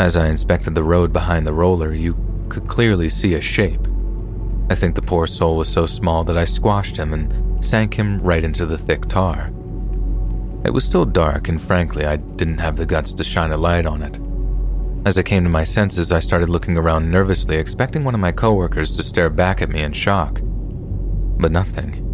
As 0.00 0.16
I 0.16 0.28
inspected 0.28 0.76
the 0.76 0.84
road 0.84 1.12
behind 1.12 1.44
the 1.44 1.52
roller, 1.52 1.92
you 1.92 2.15
could 2.49 2.67
clearly 2.68 3.09
see 3.09 3.35
a 3.35 3.41
shape. 3.41 3.86
I 4.70 4.75
think 4.75 4.94
the 4.94 5.02
poor 5.02 5.27
soul 5.27 5.57
was 5.57 5.68
so 5.68 5.86
small 5.86 6.25
that 6.25 6.36
I 6.36 6.44
squashed 6.44 6.97
him 6.97 7.12
and 7.15 7.65
sank 7.65 7.94
him 7.94 8.20
right 8.20 8.44
into 8.44 8.67
the 8.67 8.78
thick 8.78 9.07
tar. 9.07 9.51
It 10.65 10.70
was 10.70 10.85
still 10.85 11.05
dark, 11.05 11.49
and 11.49 11.60
frankly, 11.60 12.05
I 12.05 12.17
didn't 12.17 12.59
have 12.59 12.77
the 12.77 12.86
guts 12.86 13.15
to 13.15 13.25
shine 13.25 13.52
a 13.52 13.57
light 13.57 13.86
on 13.86 14.02
it. 14.02 14.18
As 15.07 15.17
I 15.18 15.23
came 15.23 15.44
to 15.44 15.49
my 15.49 15.65
senses, 15.65 16.12
I 16.12 16.18
started 16.18 16.49
looking 16.49 16.77
around 16.77 17.10
nervously, 17.10 17.57
expecting 17.57 18.05
one 18.05 18.15
of 18.15 18.20
my 18.20 18.33
coworkers 18.33 18.97
to 18.97 19.02
stare 19.02 19.31
back 19.31 19.62
at 19.62 19.70
me 19.70 19.83
in 19.83 19.93
shock. 19.93 20.41
But 20.43 21.52
nothing. 21.52 22.05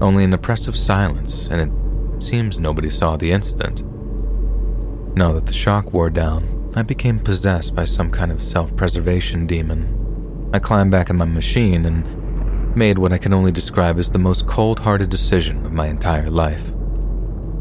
Only 0.00 0.24
an 0.24 0.32
oppressive 0.32 0.76
silence, 0.76 1.48
and 1.48 1.60
it 1.60 2.22
seems 2.22 2.58
nobody 2.58 2.88
saw 2.88 3.16
the 3.16 3.32
incident. 3.32 3.82
Now 5.16 5.32
that 5.32 5.46
the 5.46 5.52
shock 5.52 5.92
wore 5.92 6.08
down, 6.08 6.59
I 6.76 6.82
became 6.82 7.18
possessed 7.18 7.74
by 7.74 7.82
some 7.82 8.12
kind 8.12 8.30
of 8.30 8.40
self 8.40 8.76
preservation 8.76 9.44
demon. 9.44 10.50
I 10.52 10.60
climbed 10.60 10.92
back 10.92 11.10
in 11.10 11.16
my 11.16 11.24
machine 11.24 11.84
and 11.84 12.76
made 12.76 12.96
what 12.96 13.12
I 13.12 13.18
can 13.18 13.32
only 13.32 13.50
describe 13.50 13.98
as 13.98 14.10
the 14.10 14.20
most 14.20 14.46
cold 14.46 14.78
hearted 14.78 15.10
decision 15.10 15.66
of 15.66 15.72
my 15.72 15.88
entire 15.88 16.30
life. 16.30 16.72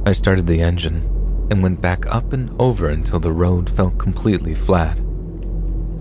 I 0.05 0.11
started 0.11 0.45
the 0.45 0.61
engine 0.61 0.97
and 1.49 1.63
went 1.63 1.81
back 1.81 2.05
up 2.05 2.33
and 2.33 2.55
over 2.61 2.89
until 2.89 3.19
the 3.19 3.31
road 3.31 3.67
felt 3.67 3.97
completely 3.97 4.53
flat. 4.53 5.01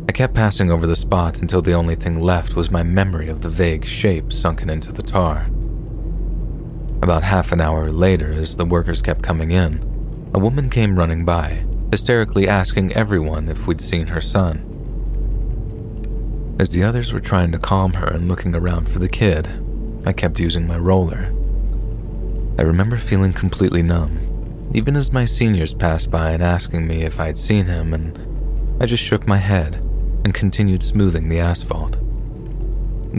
I 0.07 0.13
kept 0.13 0.35
passing 0.35 0.71
over 0.71 0.87
the 0.87 0.95
spot 0.95 1.41
until 1.41 1.63
the 1.63 1.73
only 1.73 1.95
thing 1.95 2.21
left 2.21 2.57
was 2.57 2.71
my 2.71 2.83
memory 2.83 3.29
of 3.29 3.41
the 3.41 3.49
vague 3.49 3.87
shape 3.87 4.35
sunken 4.35 4.69
into 4.69 4.93
the 4.93 5.03
tar. 5.03 5.47
About 7.01 7.23
half 7.23 7.53
an 7.53 7.61
hour 7.63 7.91
later, 7.91 8.33
as 8.33 8.57
the 8.57 8.67
workers 8.67 9.01
kept 9.01 9.23
coming 9.23 9.51
in, 9.51 10.31
a 10.35 10.39
woman 10.39 10.69
came 10.69 10.99
running 10.99 11.25
by 11.25 11.65
hysterically 11.91 12.49
asking 12.49 12.93
everyone 12.93 13.49
if 13.49 13.67
we'd 13.67 13.81
seen 13.81 14.09
her 14.09 14.21
son. 14.21 14.65
As 16.61 16.71
the 16.71 16.83
others 16.83 17.13
were 17.13 17.21
trying 17.21 17.53
to 17.53 17.59
calm 17.59 17.95
her 17.95 18.09
and 18.09 18.29
looking 18.29 18.55
around 18.55 18.89
for 18.89 18.99
the 18.99 19.09
kid, 19.09 19.49
I 20.05 20.13
kept 20.13 20.41
using 20.41 20.67
my 20.67 20.77
roller. 20.77 21.33
I 22.59 22.63
remember 22.63 22.97
feeling 22.97 23.33
completely 23.33 23.83
numb, 23.83 24.71
even 24.75 24.97
as 24.97 25.13
my 25.13 25.25
seniors 25.25 25.75
passed 25.75 26.11
by 26.11 26.31
and 26.31 26.43
asking 26.43 26.87
me 26.87 27.03
if 27.03 27.21
I'd 27.21 27.39
seen 27.39 27.67
him, 27.67 27.95
and 27.95 28.83
I 28.83 28.87
just 28.87 29.03
shook 29.03 29.27
my 29.27 29.37
head 29.37 29.77
and 30.25 30.35
continued 30.35 30.83
smoothing 30.83 31.29
the 31.29 31.41
asphalt. 31.41 31.97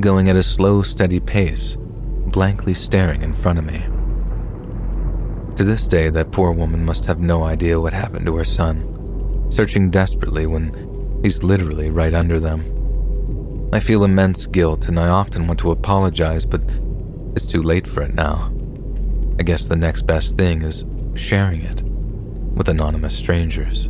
Going 0.02 0.30
at 0.30 0.36
a 0.36 0.44
slow, 0.44 0.82
steady 0.82 1.20
pace, 1.20 1.78
blankly 2.28 2.74
staring 2.74 3.22
in 3.22 3.34
front 3.34 3.60
of 3.60 3.66
me. 3.66 3.86
To 5.60 5.66
this 5.66 5.90
day, 5.90 6.10
that 6.12 6.32
poor 6.32 6.54
woman 6.54 6.86
must 6.86 7.04
have 7.08 7.20
no 7.20 7.44
idea 7.44 7.82
what 7.82 7.92
happened 7.92 8.26
to 8.28 8.36
her 8.38 8.46
son, 8.46 9.46
searching 9.50 9.90
desperately 9.92 10.46
when 10.46 11.20
he's 11.22 11.44
literally 11.44 11.90
right 11.90 12.14
under 12.14 12.40
them. 12.40 12.64
I 13.74 13.82
feel 13.82 14.06
immense 14.06 14.46
guilt 14.46 14.88
and 14.88 14.98
I 14.98 15.10
often 15.10 15.48
want 15.48 15.60
to 15.60 15.72
apologize, 15.72 16.46
but 16.46 16.62
it's 17.36 17.46
too 17.46 17.62
late 17.62 17.88
for 17.88 18.02
it 18.04 18.14
now. 18.14 18.54
I 19.38 19.44
guess 19.44 19.68
the 19.68 19.76
next 19.76 20.04
best 20.04 20.38
thing 20.38 20.62
is 20.62 20.86
sharing 21.16 21.64
it 21.64 21.82
with 21.82 22.70
anonymous 22.70 23.18
strangers. 23.18 23.90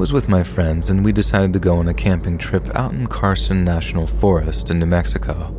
Was 0.00 0.14
with 0.14 0.30
my 0.30 0.42
friends 0.42 0.88
and 0.88 1.04
we 1.04 1.12
decided 1.12 1.52
to 1.52 1.58
go 1.58 1.76
on 1.76 1.86
a 1.86 1.92
camping 1.92 2.38
trip 2.38 2.74
out 2.74 2.90
in 2.90 3.06
Carson 3.06 3.62
National 3.62 4.06
Forest 4.06 4.70
in 4.70 4.78
New 4.78 4.86
Mexico. 4.86 5.54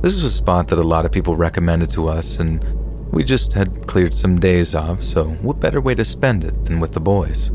This 0.00 0.14
is 0.14 0.24
a 0.24 0.30
spot 0.30 0.68
that 0.68 0.78
a 0.78 0.82
lot 0.82 1.04
of 1.04 1.12
people 1.12 1.36
recommended 1.36 1.90
to 1.90 2.08
us, 2.08 2.38
and 2.38 2.64
We 3.12 3.24
just 3.24 3.54
had 3.54 3.88
cleared 3.88 4.14
some 4.14 4.38
days 4.38 4.76
off, 4.76 5.02
so 5.02 5.24
what 5.42 5.58
better 5.58 5.80
way 5.80 5.96
to 5.96 6.04
spend 6.04 6.44
it 6.44 6.64
than 6.64 6.78
with 6.78 6.92
the 6.92 7.00
boys? 7.00 7.50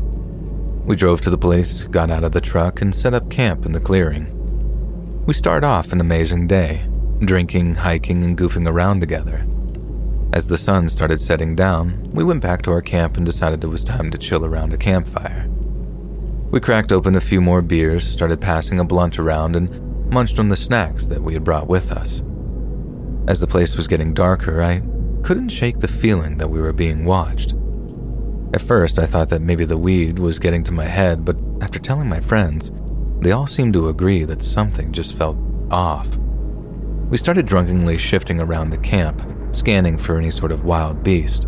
We 0.84 0.96
drove 0.96 1.22
to 1.22 1.30
the 1.30 1.38
place, 1.38 1.84
got 1.84 2.10
out 2.10 2.24
of 2.24 2.32
the 2.32 2.42
truck, 2.42 2.82
and 2.82 2.94
set 2.94 3.14
up 3.14 3.30
camp 3.30 3.64
in 3.64 3.72
the 3.72 3.80
clearing. 3.80 5.24
We 5.24 5.32
start 5.32 5.64
off 5.64 5.92
an 5.92 6.00
amazing 6.00 6.46
day, 6.46 6.86
drinking, 7.20 7.76
hiking, 7.76 8.22
and 8.22 8.36
goofing 8.36 8.68
around 8.68 9.00
together. 9.00 9.46
As 10.34 10.46
the 10.46 10.58
sun 10.58 10.90
started 10.90 11.22
setting 11.22 11.56
down, 11.56 12.10
we 12.12 12.22
went 12.22 12.42
back 12.42 12.60
to 12.62 12.70
our 12.70 12.82
camp 12.82 13.16
and 13.16 13.24
decided 13.24 13.64
it 13.64 13.68
was 13.68 13.82
time 13.82 14.10
to 14.10 14.18
chill 14.18 14.44
around 14.44 14.74
a 14.74 14.76
campfire. 14.76 15.45
We 16.50 16.60
cracked 16.60 16.92
open 16.92 17.16
a 17.16 17.20
few 17.20 17.40
more 17.40 17.60
beers, 17.60 18.06
started 18.06 18.40
passing 18.40 18.78
a 18.78 18.84
blunt 18.84 19.18
around, 19.18 19.56
and 19.56 20.12
munched 20.12 20.38
on 20.38 20.48
the 20.48 20.56
snacks 20.56 21.06
that 21.08 21.22
we 21.22 21.34
had 21.34 21.42
brought 21.42 21.66
with 21.66 21.90
us. 21.90 22.22
As 23.26 23.40
the 23.40 23.48
place 23.48 23.76
was 23.76 23.88
getting 23.88 24.14
darker, 24.14 24.62
I 24.62 24.82
couldn't 25.22 25.48
shake 25.48 25.80
the 25.80 25.88
feeling 25.88 26.38
that 26.38 26.48
we 26.48 26.60
were 26.60 26.72
being 26.72 27.04
watched. 27.04 27.54
At 28.54 28.62
first, 28.62 28.98
I 29.00 29.06
thought 29.06 29.28
that 29.30 29.42
maybe 29.42 29.64
the 29.64 29.76
weed 29.76 30.20
was 30.20 30.38
getting 30.38 30.62
to 30.64 30.72
my 30.72 30.84
head, 30.84 31.24
but 31.24 31.36
after 31.60 31.80
telling 31.80 32.08
my 32.08 32.20
friends, 32.20 32.70
they 33.20 33.32
all 33.32 33.48
seemed 33.48 33.72
to 33.72 33.88
agree 33.88 34.24
that 34.24 34.42
something 34.42 34.92
just 34.92 35.16
felt 35.16 35.36
off. 35.72 36.16
We 37.10 37.18
started 37.18 37.46
drunkenly 37.46 37.98
shifting 37.98 38.40
around 38.40 38.70
the 38.70 38.78
camp, 38.78 39.20
scanning 39.50 39.98
for 39.98 40.16
any 40.16 40.30
sort 40.30 40.52
of 40.52 40.64
wild 40.64 41.02
beast. 41.02 41.46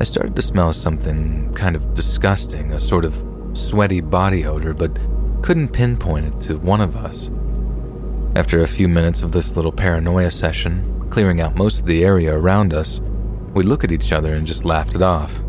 I 0.00 0.04
started 0.04 0.36
to 0.36 0.42
smell 0.42 0.72
something 0.72 1.52
kind 1.54 1.74
of 1.74 1.94
disgusting, 1.94 2.72
a 2.72 2.78
sort 2.78 3.04
of 3.04 3.27
sweaty 3.52 4.00
body 4.00 4.44
odor, 4.44 4.74
but 4.74 4.98
couldn't 5.42 5.68
pinpoint 5.68 6.26
it 6.26 6.40
to 6.42 6.58
one 6.58 6.80
of 6.80 6.96
us. 6.96 7.30
After 8.36 8.60
a 8.60 8.68
few 8.68 8.88
minutes 8.88 9.22
of 9.22 9.32
this 9.32 9.56
little 9.56 9.72
paranoia 9.72 10.30
session, 10.30 11.06
clearing 11.10 11.40
out 11.40 11.56
most 11.56 11.80
of 11.80 11.86
the 11.86 12.04
area 12.04 12.36
around 12.36 12.74
us, 12.74 13.00
we 13.54 13.62
look 13.62 13.84
at 13.84 13.92
each 13.92 14.12
other 14.12 14.34
and 14.34 14.46
just 14.46 14.64
laughed 14.64 14.94
it 14.94 15.02
off. 15.02 15.40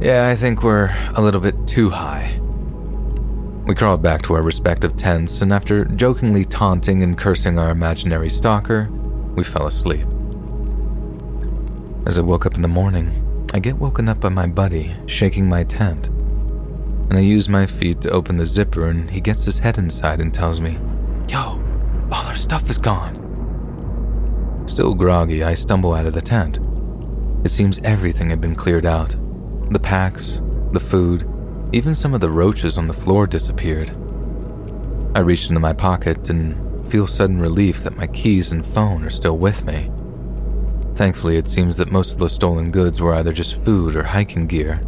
Yeah, 0.00 0.28
I 0.28 0.36
think 0.36 0.62
we're 0.62 0.94
a 1.14 1.22
little 1.22 1.40
bit 1.40 1.66
too 1.66 1.90
high. 1.90 2.38
We 3.66 3.74
crawled 3.74 4.02
back 4.02 4.22
to 4.22 4.34
our 4.34 4.42
respective 4.42 4.96
tents, 4.96 5.40
and 5.40 5.52
after 5.52 5.84
jokingly 5.84 6.44
taunting 6.44 7.02
and 7.02 7.16
cursing 7.16 7.58
our 7.58 7.70
imaginary 7.70 8.28
stalker, 8.28 8.88
we 9.34 9.42
fell 9.42 9.66
asleep. 9.66 10.06
As 12.06 12.18
I 12.18 12.22
woke 12.22 12.46
up 12.46 12.54
in 12.54 12.62
the 12.62 12.68
morning, 12.68 13.10
I 13.52 13.58
get 13.58 13.78
woken 13.78 14.08
up 14.08 14.20
by 14.20 14.28
my 14.28 14.46
buddy 14.46 14.94
shaking 15.06 15.48
my 15.48 15.64
tent. 15.64 16.10
And 17.08 17.18
I 17.18 17.22
use 17.22 17.48
my 17.48 17.66
feet 17.66 18.00
to 18.02 18.10
open 18.10 18.36
the 18.36 18.46
zipper, 18.46 18.88
and 18.88 19.10
he 19.10 19.20
gets 19.20 19.44
his 19.44 19.60
head 19.60 19.78
inside 19.78 20.20
and 20.20 20.32
tells 20.34 20.60
me, 20.60 20.78
Yo, 21.28 21.62
all 22.10 22.26
our 22.26 22.34
stuff 22.34 22.68
is 22.70 22.78
gone. 22.78 23.22
Still 24.66 24.94
groggy, 24.94 25.44
I 25.44 25.54
stumble 25.54 25.94
out 25.94 26.06
of 26.06 26.14
the 26.14 26.20
tent. 26.20 26.58
It 27.44 27.50
seems 27.50 27.78
everything 27.84 28.30
had 28.30 28.40
been 28.40 28.56
cleared 28.56 28.86
out. 28.86 29.14
The 29.70 29.78
packs, 29.78 30.40
the 30.72 30.80
food, 30.80 31.28
even 31.72 31.94
some 31.94 32.14
of 32.14 32.20
the 32.20 32.30
roaches 32.30 32.78
on 32.78 32.88
the 32.88 32.92
floor 32.92 33.26
disappeared. 33.26 33.90
I 35.14 35.20
reach 35.20 35.48
into 35.48 35.60
my 35.60 35.72
pocket 35.72 36.28
and 36.28 36.86
feel 36.88 37.06
sudden 37.06 37.40
relief 37.40 37.82
that 37.82 37.96
my 37.96 38.06
keys 38.08 38.52
and 38.52 38.64
phone 38.64 39.04
are 39.04 39.10
still 39.10 39.38
with 39.38 39.64
me. 39.64 39.90
Thankfully, 40.94 41.36
it 41.36 41.48
seems 41.48 41.76
that 41.76 41.92
most 41.92 42.12
of 42.12 42.18
the 42.18 42.28
stolen 42.28 42.70
goods 42.70 43.00
were 43.00 43.14
either 43.14 43.32
just 43.32 43.62
food 43.62 43.96
or 43.96 44.02
hiking 44.02 44.46
gear. 44.46 44.80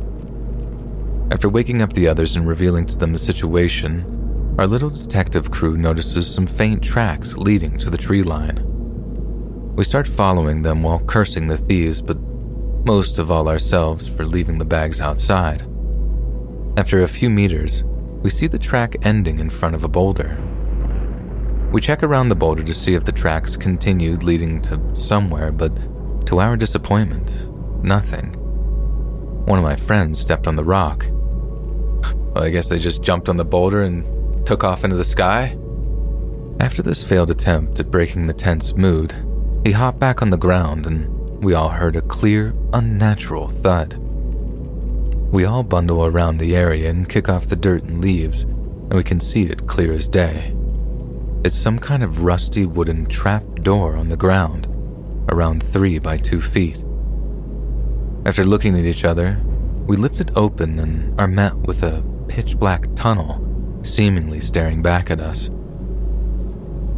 After 1.31 1.51
waking 1.51 1.83
up 1.83 1.93
the 1.93 2.09
others 2.09 2.37
and 2.37 2.49
revealing 2.49 2.87
to 2.87 2.97
them 2.97 3.13
the 3.13 3.19
situation, 3.19 4.55
our 4.59 4.67
little 4.67 4.89
detective 4.89 5.51
crew 5.51 5.77
notices 5.77 6.33
some 6.33 6.47
faint 6.47 6.83
tracks 6.83 7.37
leading 7.37 7.77
to 7.79 7.91
the 7.91 7.99
tree 7.99 8.23
line. 8.23 8.65
We 9.77 9.85
start 9.85 10.09
following 10.09 10.63
them 10.63 10.83
while 10.83 11.01
cursing 11.01 11.47
the 11.47 11.59
thieves, 11.59 12.01
but 12.01 12.19
most 12.87 13.19
of 13.19 13.31
all 13.31 13.47
ourselves 13.47 14.09
for 14.09 14.25
leaving 14.25 14.57
the 14.57 14.65
bags 14.65 15.01
outside. 15.01 15.63
After 16.79 17.03
a 17.03 17.09
few 17.09 17.29
meters, 17.29 17.85
we 18.23 18.31
see 18.31 18.47
the 18.47 18.59
track 18.59 18.97
ending 19.03 19.39
in 19.39 19.51
front 19.51 19.75
of 19.75 19.85
a 19.85 19.89
boulder. 19.89 20.43
We 21.71 21.83
check 21.83 22.03
around 22.03 22.31
the 22.31 22.35
boulder 22.35 22.63
to 22.63 22.73
see 22.73 22.95
if 22.95 23.05
the 23.05 23.13
tracks 23.13 23.55
continued 23.55 24.23
leading 24.23 24.63
to 24.63 24.81
somewhere, 24.95 25.53
but 25.53 26.27
to 26.27 26.41
our 26.41 26.57
disappointment, 26.57 27.51
nothing. 27.85 28.33
One 29.45 29.59
of 29.59 29.65
my 29.65 29.77
friends 29.77 30.19
stepped 30.19 30.49
on 30.49 30.57
the 30.57 30.65
rock. 30.65 31.07
Well, 32.39 32.47
I 32.47 32.51
guess 32.51 32.69
they 32.69 32.79
just 32.79 33.03
jumped 33.03 33.29
on 33.29 33.37
the 33.37 33.45
boulder 33.45 33.83
and 33.83 34.47
took 34.47 34.63
off 34.63 34.85
into 34.85 34.95
the 34.95 35.05
sky? 35.05 35.59
After 36.61 36.83
this 36.83 37.03
failed 37.03 37.31
attempt 37.31 37.81
at 37.81 37.91
breaking 37.91 38.29
the 38.29 38.33
tense 38.33 38.77
mood, 38.77 39.13
he 39.65 39.73
hopped 39.73 39.99
back 39.99 40.23
on 40.23 40.31
the 40.31 40.37
ground 40.37 40.87
and 40.87 41.09
we 41.43 41.55
all 41.55 41.71
heard 41.71 41.97
a 41.97 42.01
clear, 42.01 42.55
unnatural 42.73 43.49
thud. 43.49 43.95
We 45.33 45.47
all 45.47 45.65
bundle 45.65 46.07
around 46.07 46.39
the 46.39 46.55
area 46.55 46.89
and 46.89 47.09
kick 47.09 47.29
off 47.29 47.49
the 47.49 47.57
dirt 47.57 47.83
and 47.83 48.01
leaves, 48.01 48.43
and 48.43 48.95
we 48.95 49.03
can 49.03 49.19
see 49.19 49.43
it 49.43 49.67
clear 49.67 49.93
as 49.93 50.07
day. 50.07 50.55
It's 51.45 51.57
some 51.57 51.81
kind 51.81 52.05
of 52.05 52.23
rusty 52.23 52.67
wooden 52.67 53.07
trap 53.07 53.43
door 53.63 53.97
on 53.97 54.11
the 54.11 54.17
ground, 54.17 54.69
around 55.29 55.65
three 55.65 55.99
by 55.99 56.19
two 56.19 56.41
feet. 56.41 56.85
After 58.25 58.45
looking 58.45 58.79
at 58.79 58.85
each 58.85 59.05
other, 59.05 59.41
we 59.89 59.97
lift 59.97 60.21
it 60.21 60.31
open 60.37 60.79
and 60.79 61.21
are 61.21 61.27
met 61.27 61.57
with 61.57 61.83
a 61.83 62.01
pitch 62.29 62.59
black 62.59 62.87
tunnel 62.95 63.45
seemingly 63.83 64.41
staring 64.41 64.83
back 64.83 65.11
at 65.11 65.21
us. 65.21 65.51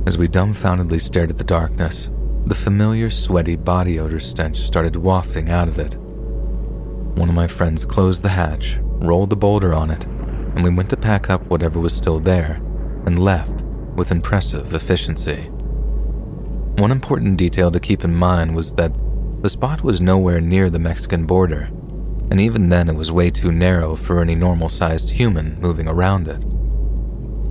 As 0.07 0.18
we 0.18 0.28
dumbfoundedly 0.28 1.00
stared 1.00 1.31
at 1.31 1.39
the 1.39 1.44
darkness, 1.44 2.10
the 2.47 2.55
familiar 2.55 3.10
sweaty 3.10 3.57
body 3.57 3.99
odor 4.00 4.18
stench 4.18 4.59
started 4.59 4.97
wafting 4.97 5.50
out 5.50 5.68
of 5.68 5.78
it. 5.78 5.97
One 5.97 7.28
of 7.28 7.34
my 7.34 7.47
friends 7.47 7.84
closed 7.84 8.23
the 8.23 8.31
hatch, 8.31 8.78
rolled 8.83 9.31
the 9.31 9.36
boulder 9.36 9.75
on 9.75 9.91
it, 9.91 10.05
and 10.05 10.65
we 10.65 10.70
went 10.70 10.91
to 10.91 10.97
pack 10.97 11.31
up 11.31 11.42
whatever 11.47 11.78
was 11.78 11.94
still 11.94 12.18
there 12.18 12.62
and 13.07 13.18
left 13.18 13.62
with 13.94 14.10
impressive 14.10 14.75
efficiency. 14.75 15.50
One 16.76 16.91
important 16.91 17.36
detail 17.36 17.70
to 17.70 17.81
keep 17.81 18.05
in 18.05 18.15
mind 18.15 18.57
was 18.57 18.75
that 18.75 18.94
the 19.42 19.50
spot 19.50 19.83
was 19.83 20.00
nowhere 20.00 20.41
near 20.41 20.70
the 20.70 20.78
Mexican 20.78 21.26
border, 21.26 21.70
and 22.31 22.41
even 22.41 22.68
then 22.68 22.89
it 22.89 22.94
was 22.94 23.10
way 23.10 23.31
too 23.31 23.50
narrow 23.50 23.97
for 23.97 24.20
any 24.20 24.34
normal 24.34 24.68
sized 24.68 25.10
human 25.10 25.59
moving 25.60 25.89
around 25.89 26.28
it. 26.28 26.44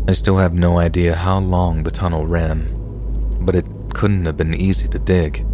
I 0.07 0.13
still 0.13 0.37
have 0.37 0.53
no 0.53 0.79
idea 0.79 1.15
how 1.15 1.39
long 1.39 1.83
the 1.83 1.91
tunnel 1.91 2.25
ran, 2.25 3.37
but 3.41 3.55
it 3.55 3.65
couldn't 3.93 4.25
have 4.25 4.37
been 4.37 4.53
easy 4.53 4.87
to 4.87 4.99
dig. 4.99 5.45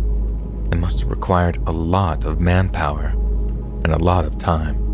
It 0.71 0.77
must 0.77 1.01
have 1.01 1.09
required 1.09 1.57
a 1.65 1.71
lot 1.71 2.23
of 2.23 2.39
manpower 2.39 3.07
and 3.83 3.87
a 3.87 4.03
lot 4.03 4.25
of 4.25 4.37
time. 4.37 4.84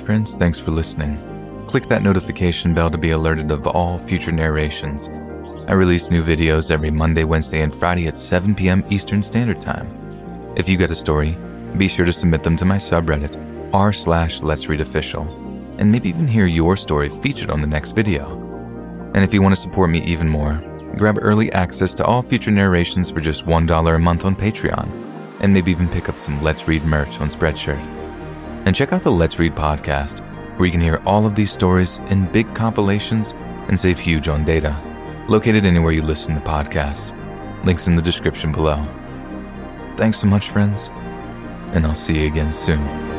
Friends, 0.00 0.34
thanks 0.34 0.58
for 0.58 0.70
listening. 0.70 1.64
Click 1.68 1.86
that 1.86 2.02
notification 2.02 2.74
bell 2.74 2.90
to 2.90 2.98
be 2.98 3.10
alerted 3.10 3.50
of 3.50 3.66
all 3.66 3.98
future 3.98 4.32
narrations. 4.32 5.08
I 5.68 5.74
release 5.74 6.10
new 6.10 6.24
videos 6.24 6.70
every 6.70 6.90
Monday, 6.90 7.22
Wednesday, 7.22 7.60
and 7.60 7.72
Friday 7.72 8.08
at 8.08 8.18
7 8.18 8.54
p.m. 8.54 8.84
Eastern 8.90 9.22
Standard 9.22 9.60
Time. 9.60 9.88
If 10.56 10.68
you 10.68 10.76
get 10.76 10.90
a 10.90 10.94
story, 10.94 11.38
be 11.76 11.86
sure 11.86 12.06
to 12.06 12.12
submit 12.12 12.42
them 12.42 12.56
to 12.56 12.64
my 12.64 12.76
subreddit, 12.76 13.36
r 13.72 13.92
slash 13.92 14.42
let's 14.42 14.68
read 14.68 14.80
official, 14.80 15.22
and 15.78 15.92
maybe 15.92 16.08
even 16.08 16.26
hear 16.26 16.46
your 16.46 16.76
story 16.76 17.08
featured 17.08 17.50
on 17.50 17.60
the 17.60 17.66
next 17.66 17.92
video. 17.92 18.36
And 19.14 19.22
if 19.22 19.32
you 19.32 19.42
want 19.42 19.54
to 19.54 19.60
support 19.60 19.90
me 19.90 20.02
even 20.04 20.28
more, 20.28 20.54
grab 20.96 21.18
early 21.20 21.52
access 21.52 21.94
to 21.94 22.04
all 22.04 22.22
future 22.22 22.50
narrations 22.50 23.10
for 23.10 23.20
just 23.20 23.46
$1 23.46 23.94
a 23.94 23.98
month 23.98 24.24
on 24.24 24.34
Patreon, 24.34 24.88
and 25.40 25.54
maybe 25.54 25.70
even 25.70 25.88
pick 25.88 26.08
up 26.08 26.18
some 26.18 26.42
Let's 26.42 26.66
Read 26.66 26.84
merch 26.84 27.20
on 27.20 27.28
Spreadshirt. 27.28 27.99
And 28.64 28.76
check 28.76 28.92
out 28.92 29.02
the 29.02 29.10
Let's 29.10 29.38
Read 29.38 29.54
podcast 29.54 30.20
where 30.60 30.66
you 30.66 30.72
can 30.72 30.82
hear 30.82 31.00
all 31.06 31.24
of 31.24 31.34
these 31.34 31.50
stories 31.50 31.98
in 32.10 32.30
big 32.30 32.54
compilations 32.54 33.32
and 33.68 33.80
save 33.80 33.98
huge 33.98 34.28
on 34.28 34.44
data. 34.44 34.76
Located 35.26 35.64
anywhere 35.64 35.92
you 35.92 36.02
listen 36.02 36.34
to 36.34 36.40
podcasts. 36.42 37.16
Links 37.64 37.86
in 37.86 37.96
the 37.96 38.02
description 38.02 38.52
below. 38.52 38.86
Thanks 39.96 40.18
so 40.18 40.26
much, 40.26 40.50
friends, 40.50 40.90
and 41.72 41.86
I'll 41.86 41.94
see 41.94 42.18
you 42.18 42.26
again 42.26 42.52
soon. 42.52 43.09